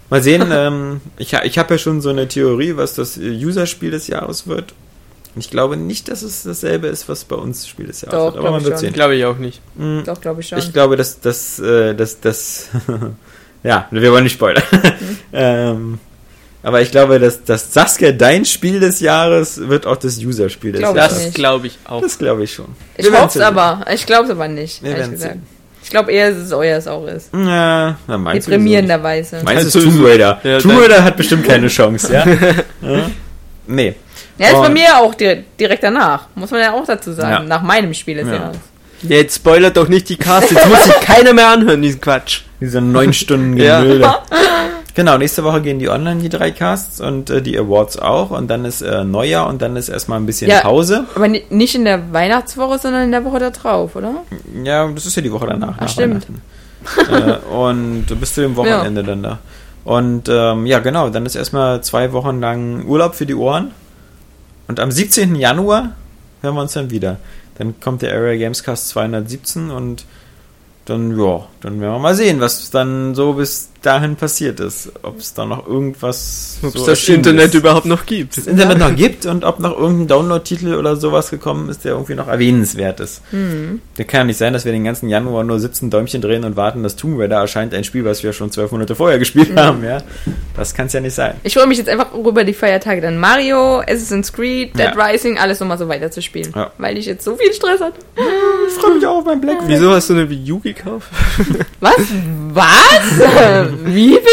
Mal 0.10 0.22
sehen, 0.22 0.50
ähm, 0.52 1.02
ich, 1.18 1.34
ich 1.34 1.58
habe 1.58 1.76
ja 1.76 1.78
schon 1.78 2.02
so 2.02 2.10
eine 2.10 2.28
Theorie, 2.28 2.76
was 2.76 2.94
das 2.96 3.18
äh, 3.18 3.22
User-Spiel 3.22 3.92
des 3.92 4.08
Jahres 4.08 4.48
wird. 4.48 4.74
Ich 5.36 5.50
glaube 5.50 5.78
nicht, 5.78 6.10
dass 6.10 6.22
es 6.22 6.44
dasselbe 6.44 6.88
ist, 6.88 7.10
was 7.10 7.24
bei 7.24 7.36
uns 7.36 7.68
Spiel 7.68 7.88
des 7.88 8.02
Jahres 8.02 8.18
Doch, 8.18 8.26
wird. 8.34 8.38
Aber 8.38 8.52
man 8.52 8.60
ich 8.60 8.66
wird 8.66 8.76
schon. 8.76 8.82
sehen. 8.82 8.94
Glaube 8.94 9.16
ich 9.16 9.26
auch 9.26 9.38
nicht. 9.38 9.62
Mm, 9.76 10.04
Doch, 10.06 10.22
glaube 10.22 10.42
ich 10.42 10.48
schon. 10.48 10.60
ich 10.60 10.72
glaube, 10.72 10.96
dass 10.96 11.20
das, 11.20 11.60
äh, 11.60 11.96
das, 11.96 12.20
das, 12.20 12.70
ja, 13.64 13.88
wir 13.92 14.12
wollen 14.12 14.24
nicht 14.26 14.34
spoilern. 14.34 14.64
ähm, 15.34 16.00
aber 16.62 16.82
ich 16.82 16.92
glaube, 16.92 17.20
dass, 17.20 17.44
dass 17.44 17.74
Saskia 17.74 18.12
dein 18.12 18.46
Spiel 18.46 18.80
des 18.80 19.00
Jahres 19.02 19.68
wird 19.68 19.86
auch 19.86 19.98
das 19.98 20.18
User-Spiel 20.20 20.74
des 20.74 20.82
Jahres. 20.82 21.26
Das 21.26 21.34
glaube 21.34 21.68
ich 21.68 21.78
auch. 21.86 22.02
Das 22.02 22.18
glaube 22.18 22.44
ich 22.44 22.54
schon. 22.54 22.68
ich 22.96 23.12
hoffe 23.12 23.40
es 23.40 23.44
aber. 23.44 23.86
Ich 23.94 24.06
glaube 24.06 24.26
es 24.26 24.30
aber 24.30 24.48
nicht, 24.48 24.82
Wir 24.82 24.92
ehrlich 24.92 25.12
gesagt. 25.12 25.34
sehen. 25.34 25.44
Ich 25.84 25.90
glaube 25.90 26.14
eher, 26.14 26.30
dass 26.30 26.40
es 26.40 26.54
euer 26.54 26.82
auch 26.88 27.06
ist. 27.08 27.30
Ja, 27.34 27.98
na, 28.08 28.18
meinst 28.18 28.48
Deprimierenderweise. 28.48 29.42
Meinst 29.44 29.64
du, 29.64 29.68
es 29.68 29.76
ist 29.76 29.84
Tomb 29.84 30.06
Raider? 30.06 30.40
ja, 30.42 30.60
Tomb 30.60 30.80
Raider 30.80 31.04
hat 31.04 31.18
bestimmt 31.18 31.46
keine 31.46 31.68
Chance, 31.68 32.14
ja? 32.14 32.26
ja? 32.82 33.12
Nee. 33.68 33.96
Ja, 34.38 34.48
ist 34.48 34.54
bei 34.62 34.70
mir 34.70 34.98
auch 34.98 35.14
direkt, 35.14 35.60
direkt 35.60 35.84
danach. 35.84 36.28
Muss 36.36 36.52
man 36.52 36.60
ja 36.62 36.74
auch 36.74 36.86
dazu 36.86 37.12
sagen. 37.14 37.32
Ja. 37.32 37.40
Nach 37.44 37.62
meinem 37.62 37.94
Spiel 37.94 38.16
des 38.18 38.28
Ja. 38.28 38.34
Jahres. 38.36 38.58
Jetzt 39.04 39.36
spoilert 39.36 39.76
doch 39.76 39.90
nicht 39.90 40.08
die 40.10 40.16
Cast, 40.16 40.50
jetzt 40.52 40.66
muss 40.68 40.84
sich 40.86 40.94
keiner 41.02 41.34
mehr 41.34 41.50
anhören, 41.50 41.82
diesen 41.82 42.00
Quatsch. 42.00 42.42
Diese 42.62 42.80
neun 42.80 43.12
Stunden 43.14 43.58
Ja. 43.58 43.82
Gemülde. 43.82 44.10
Genau, 44.96 45.18
nächste 45.18 45.44
Woche 45.44 45.60
gehen 45.62 45.80
die 45.80 45.90
online, 45.90 46.22
die 46.22 46.30
drei 46.30 46.52
Casts 46.52 47.02
und 47.02 47.30
äh, 47.32 47.42
die 47.42 47.58
Awards 47.58 47.98
auch. 48.00 48.30
Und 48.30 48.48
dann 48.48 48.64
ist 48.64 48.82
äh, 48.82 49.04
Neujahr 49.04 49.48
und 49.48 49.62
dann 49.62 49.76
ist 49.76 49.90
erstmal 49.90 50.20
ein 50.20 50.26
bisschen 50.26 50.50
Ja. 50.52 50.62
Pause. 50.62 51.06
Aber 51.16 51.28
ni- 51.28 51.44
nicht 51.50 51.74
in 51.76 51.84
der 51.84 52.14
Weihnachtswoche, 52.14 52.78
sondern 52.80 53.04
in 53.04 53.12
der 53.12 53.26
Woche 53.26 53.40
da 53.40 53.50
drauf, 53.50 53.96
oder? 53.96 54.14
Ja, 54.64 54.88
das 54.88 55.06
ist 55.06 55.16
ja 55.16 55.22
die 55.24 55.32
Woche 55.32 55.48
danach. 55.48 55.80
nach 55.80 55.90
stimmt. 55.90 56.28
Äh, 57.10 57.38
und 57.54 58.06
bis 58.20 58.36
zu 58.36 58.42
dem 58.42 58.56
Wochenende 58.56 59.04
dann 59.04 59.24
da. 59.24 59.40
Und 59.84 60.30
ähm, 60.30 60.66
ja, 60.66 60.80
genau, 60.80 61.10
dann 61.10 61.26
ist 61.26 61.36
erstmal 61.36 61.82
zwei 61.82 62.14
Wochen 62.14 62.40
lang 62.40 62.86
Urlaub 62.86 63.16
für 63.16 63.26
die 63.26 63.36
Ohren. 63.36 63.72
Und 64.68 64.80
am 64.80 64.92
17. 64.92 65.36
Januar 65.36 65.96
hören 66.42 66.56
wir 66.56 66.62
uns 66.62 66.74
dann 66.74 66.90
wieder. 66.90 67.18
Dann 67.58 67.80
kommt 67.80 68.02
der 68.02 68.14
Area 68.14 68.38
Gamescast 68.38 68.90
217 68.90 69.72
und 69.72 70.06
dann, 70.86 71.18
ja, 71.18 71.48
dann 71.62 71.80
werden 71.80 71.94
wir 71.94 72.00
mal 72.00 72.16
sehen, 72.16 72.40
was 72.40 72.70
dann 72.72 73.16
so 73.16 73.34
bis 73.34 73.70
dahin 73.86 74.16
passiert 74.16 74.60
ist. 74.60 74.92
Ob 75.04 75.20
es 75.20 75.34
da 75.34 75.46
noch 75.46 75.68
irgendwas. 75.68 76.58
Ob 76.62 76.74
es 76.76 76.82
so 76.82 76.88
das 76.88 77.08
Internet 77.08 77.48
ist. 77.48 77.56
überhaupt 77.56 77.86
noch 77.86 78.06
gibt. 78.06 78.38
das 78.38 78.48
Internet 78.48 78.78
noch 78.80 78.96
gibt 78.96 79.26
und 79.26 79.44
ob 79.44 79.60
noch 79.60 79.78
irgendein 79.78 80.08
Download-Titel 80.08 80.76
oder 80.76 80.96
sowas 80.96 81.30
gekommen 81.30 81.70
ist, 81.70 81.86
der 81.86 81.94
irgendwie 81.94 82.16
noch 82.16 82.28
erwähnenswert 82.28 83.00
ist. 83.00 83.22
Hm. 83.32 83.82
Der 83.98 84.06
kann 84.06 84.22
ja 84.22 84.24
nicht 84.26 84.38
sein, 84.38 84.54
dass 84.54 84.66
wir 84.66 84.72
den 84.72 84.84
ganzen 84.84 85.10
Januar 85.10 85.44
nur 85.44 85.60
sitzen, 85.60 85.90
Däumchen 85.90 86.22
drehen 86.22 86.44
und 86.44 86.56
warten, 86.56 86.84
dass 86.84 86.96
Tomb 86.96 87.20
Raider 87.20 87.38
erscheint, 87.38 87.74
ein 87.74 87.84
Spiel, 87.84 88.06
was 88.06 88.24
wir 88.24 88.34
schon 88.34 88.52
zwölf 88.52 88.72
Monate 88.72 88.96
vorher 88.96 89.20
gespielt 89.20 89.56
haben, 89.56 89.84
ja. 89.84 90.00
Das 90.56 90.74
kann 90.74 90.88
es 90.88 90.94
ja 90.94 91.00
nicht 91.02 91.14
sein. 91.16 91.36
Ich 91.44 91.54
freue 91.54 91.68
mich 91.68 91.78
jetzt 91.78 91.90
einfach 91.90 92.14
über 92.14 92.44
die 92.44 92.54
Feiertage 92.54 93.02
dann 93.02 93.18
Mario, 93.18 93.82
Assassin's 93.82 94.32
Creed, 94.32 94.78
Dead 94.78 94.92
Ja. 94.96 95.06
Rising, 95.06 95.38
alles 95.38 95.60
nochmal 95.60 95.78
so 95.78 95.88
weiter 95.88 96.10
zu 96.12 96.22
spielen. 96.22 96.52
Ja. 96.56 96.72
Weil 96.78 96.98
ich 96.98 97.06
jetzt 97.06 97.26
so 97.26 97.36
viel 97.36 97.52
Stress 97.54 97.82
hatte. 97.82 98.00
Ich 98.68 98.74
freue 98.74 98.96
mich 98.96 99.06
auch 99.06 99.18
auf 99.18 99.26
mein 99.26 99.42
Black. 99.42 99.58
Wieso 99.66 99.92
hast 99.92 100.10
du 100.10 100.14
eine 100.14 100.30
Wii 100.30 100.52
U 100.52 100.60
gekauft? 100.60 101.08
Was? 101.80 101.98
Was? 102.54 103.73
Wie 103.84 104.10
bitte? 104.12 104.24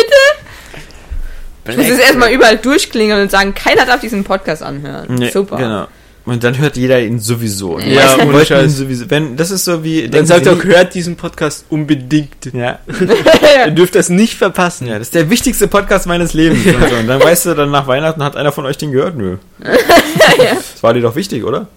Ich 1.69 1.77
muss 1.77 1.86
jetzt 1.86 2.01
erstmal 2.01 2.33
überall 2.33 2.57
durchklingeln 2.59 3.23
und 3.23 3.31
sagen, 3.31 3.55
keiner 3.55 3.86
darf 3.86 4.01
diesen 4.01 4.25
Podcast 4.25 4.62
anhören. 4.62 5.15
Nee, 5.15 5.31
Super. 5.31 5.57
Genau. 5.57 5.86
Und 6.27 6.44
dann 6.44 6.59
hört 6.59 6.77
jeder 6.77 7.01
ihn 7.01 7.19
sowieso. 7.19 7.78
Ja, 7.78 8.02
meisten 8.17 8.28
ohne 8.28 8.44
Scheiß. 8.44 8.65
ihn 8.65 8.69
sowieso. 8.70 9.10
Wenn, 9.10 9.36
das 9.36 9.51
ist 9.51 9.65
so 9.65 9.83
wie. 9.83 10.07
Dann 10.09 10.27
sagt 10.27 10.44
nie- 10.47 10.62
hört 10.65 10.94
diesen 10.94 11.17
Podcast 11.17 11.65
unbedingt. 11.70 12.52
Ja, 12.52 12.78
Ihr 13.67 13.70
dürft 13.73 13.94
das 13.94 14.10
nicht 14.10 14.35
verpassen. 14.36 14.86
ja, 14.86 14.99
das 14.99 15.09
ist 15.09 15.15
der 15.15 15.31
wichtigste 15.31 15.67
Podcast 15.67 16.07
meines 16.07 16.35
Lebens. 16.35 16.65
Und, 16.67 16.89
so. 16.91 16.97
und 16.97 17.07
dann 17.09 17.23
weißt 17.23 17.47
du, 17.47 17.55
dann 17.55 17.70
nach 17.70 17.86
Weihnachten 17.86 18.23
hat 18.23 18.36
einer 18.36 18.52
von 18.52 18.67
euch 18.67 18.77
den 18.77 18.93
gehört. 18.93 19.17
Nö. 19.17 19.39
ja. 19.62 20.55
Das 20.55 20.83
war 20.83 20.93
dir 20.93 21.02
doch 21.02 21.17
wichtig, 21.17 21.44
oder? 21.44 21.69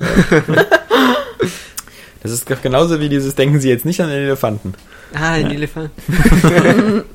Das 2.21 2.31
ist 2.31 2.45
genauso 2.61 2.99
wie 2.99 3.09
dieses 3.09 3.35
Denken 3.35 3.59
Sie 3.59 3.69
jetzt 3.69 3.85
nicht 3.85 4.01
an 4.01 4.09
den 4.09 4.19
Elefanten. 4.23 4.73
Ah, 5.13 5.31
ein 5.33 5.51
Elefant. 5.51 5.89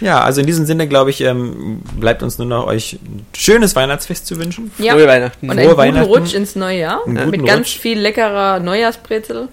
Ja, 0.00 0.20
also 0.22 0.40
in 0.40 0.46
diesem 0.46 0.66
Sinne, 0.66 0.88
glaube 0.88 1.10
ich, 1.10 1.20
ähm, 1.20 1.80
bleibt 1.98 2.22
uns 2.22 2.38
nur 2.38 2.46
noch 2.46 2.66
euch 2.66 2.94
ein 2.94 3.24
schönes 3.36 3.76
Weihnachtsfest 3.76 4.26
zu 4.26 4.38
wünschen. 4.38 4.70
ja. 4.78 4.94
Frohe 4.94 5.06
Weihnachten. 5.06 5.48
Und 5.48 5.56
Frohe 5.56 5.60
einen 5.60 5.68
guten 5.68 5.78
Weihnachten. 5.78 6.10
Rutsch 6.10 6.34
ins 6.34 6.56
neue 6.56 6.78
Jahr. 6.80 7.00
Einen 7.06 7.14
Mit 7.30 7.40
guten 7.40 7.46
ganz 7.46 7.66
Rutsch. 7.68 7.78
viel 7.78 7.98
leckerer 8.00 8.58
Neujahrsbrezel. 8.60 9.48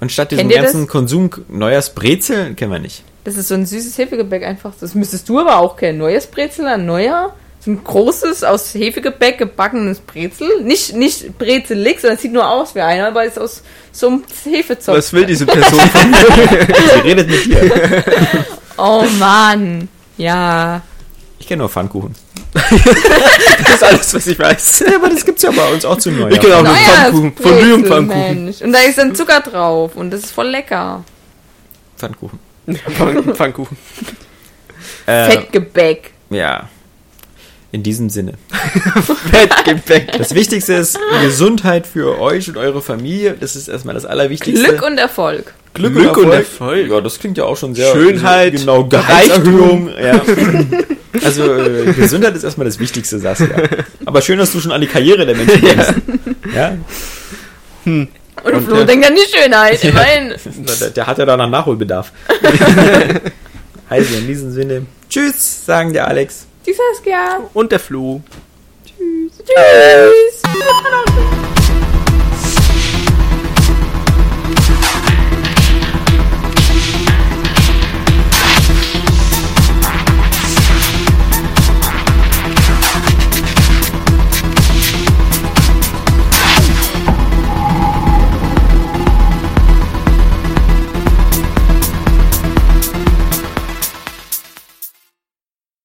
Und 0.00 0.12
statt 0.12 0.30
diesem 0.30 0.48
ganzen 0.48 0.82
das? 0.82 0.90
Konsum 0.90 1.30
Neues 1.48 1.90
Brezel 1.90 2.54
kennen 2.54 2.72
wir 2.72 2.78
nicht. 2.78 3.02
Das 3.24 3.36
ist 3.36 3.48
so 3.48 3.54
ein 3.54 3.66
süßes 3.66 3.96
Hefegebäck 3.98 4.44
einfach. 4.44 4.72
Das 4.78 4.94
müsstest 4.94 5.28
du 5.28 5.40
aber 5.40 5.56
auch 5.58 5.76
kennen. 5.76 5.98
Neues 5.98 6.26
Brezel 6.26 6.66
an 6.66 6.84
Neujahr. 6.86 7.34
So 7.60 7.70
ein 7.72 7.82
großes, 7.82 8.44
aus 8.44 8.74
Hefegebäck 8.74 9.38
gebackenes 9.38 9.98
Brezel. 10.00 10.62
Nicht, 10.62 10.94
nicht 10.94 11.36
Brezelig, 11.38 12.00
sondern 12.00 12.16
es 12.16 12.22
sieht 12.22 12.32
nur 12.32 12.48
aus 12.48 12.74
wie 12.76 12.80
einer, 12.80 13.08
aber 13.08 13.24
ist 13.24 13.38
aus 13.40 13.62
so 13.90 14.08
einem 14.08 14.22
Hefezopf. 14.44 14.96
Was 14.96 15.12
will 15.12 15.26
diese 15.26 15.46
Person 15.46 15.80
von 15.80 16.10
mir? 16.10 16.18
Sie 16.94 17.00
redet 17.00 17.28
mit 17.28 17.46
dir. 17.46 18.04
Oh 18.78 19.04
Mann. 19.18 19.88
Ja. 20.16 20.82
Ich 21.38 21.46
kenne 21.46 21.60
nur 21.60 21.68
Pfannkuchen. 21.68 22.14
Das 22.54 23.74
ist 23.74 23.84
alles, 23.84 24.14
was 24.14 24.26
ich 24.26 24.38
weiß. 24.38 24.78
Ja, 24.80 24.96
aber 24.96 25.08
das 25.10 25.24
gibt's 25.24 25.42
ja 25.42 25.50
bei 25.50 25.70
uns 25.72 25.84
auch 25.84 25.98
zu 25.98 26.10
Neujahr. 26.10 26.32
Ich 26.32 26.40
kenne 26.40 26.56
auch 26.56 26.62
nur 26.62 26.74
Pfannkuchen. 26.74 27.32
Von 27.36 27.50
Neujahrsbrezel, 27.52 27.84
Pfannkuchen. 27.86 28.44
Mensch. 28.44 28.60
Und 28.62 28.72
da 28.72 28.78
ist 28.80 28.98
dann 28.98 29.14
Zucker 29.14 29.40
drauf 29.40 29.96
und 29.96 30.10
das 30.10 30.20
ist 30.20 30.30
voll 30.32 30.48
lecker. 30.48 31.04
Pfannkuchen. 31.98 32.38
Pfann- 32.66 33.34
Pfannkuchen. 33.34 33.76
Äh, 35.06 35.30
Fettgebäck. 35.30 36.12
ja. 36.30 36.68
In 37.72 37.82
diesem 37.82 38.08
Sinne. 38.08 38.34
Fettgebäck. 39.30 40.12
Das 40.16 40.34
Wichtigste 40.34 40.74
ist 40.74 40.98
Gesundheit 41.20 41.86
für 41.86 42.18
euch 42.20 42.48
und 42.48 42.56
eure 42.56 42.80
Familie. 42.80 43.36
Das 43.38 43.54
ist 43.54 43.68
erstmal 43.68 43.94
das 43.94 44.06
Allerwichtigste. 44.06 44.64
Glück 44.64 44.82
und 44.82 44.96
Erfolg. 44.98 45.52
Glück, 45.76 45.94
Glück 45.94 46.16
und 46.16 46.32
Erfolg. 46.32 46.90
Ja, 46.90 47.00
das 47.00 47.18
klingt 47.18 47.38
ja 47.38 47.44
auch 47.44 47.56
schon 47.56 47.74
sehr. 47.74 47.92
Schönheit, 47.92 48.52
sehr 48.52 48.60
Genau, 48.60 48.84
Gehaltserhöhung. 48.84 49.90
Ja. 50.00 50.22
Also, 51.24 51.50
äh, 51.50 51.94
Gesundheit 51.94 52.36
ist 52.36 52.44
erstmal 52.44 52.66
das 52.66 52.78
Wichtigste, 52.78 53.18
Saskia. 53.18 53.56
Aber 54.04 54.20
schön, 54.20 54.38
dass 54.38 54.52
du 54.52 54.60
schon 54.60 54.70
an 54.70 54.82
die 54.82 54.86
Karriere 54.86 55.24
der 55.24 55.34
Menschen 55.34 55.62
denkst. 55.62 55.94
Ja. 56.54 56.76
Und, 57.86 58.08
Und, 58.44 58.62
Flo 58.64 58.80
äh, 58.80 58.84
denkt 58.84 59.06
an 59.06 59.14
die 59.14 59.36
Schönheit. 59.36 59.82
Immerhin. 59.82 60.34
Der, 60.80 60.90
der 60.90 61.06
hat 61.06 61.16
ja 61.16 61.24
da 61.24 61.36
noch 61.38 61.48
Nachholbedarf. 61.48 62.12
also, 63.88 64.16
in 64.16 64.26
diesem 64.26 64.52
Sinne. 64.52 64.86
Tschüss, 65.08 65.64
sagen 65.64 65.92
der 65.92 66.06
Alex. 66.06 66.46
Die 66.66 66.74
Saskia. 66.74 67.40
Und 67.54 67.72
der 67.72 67.80
Flo. 67.80 68.20
Tschüss. 68.84 70.42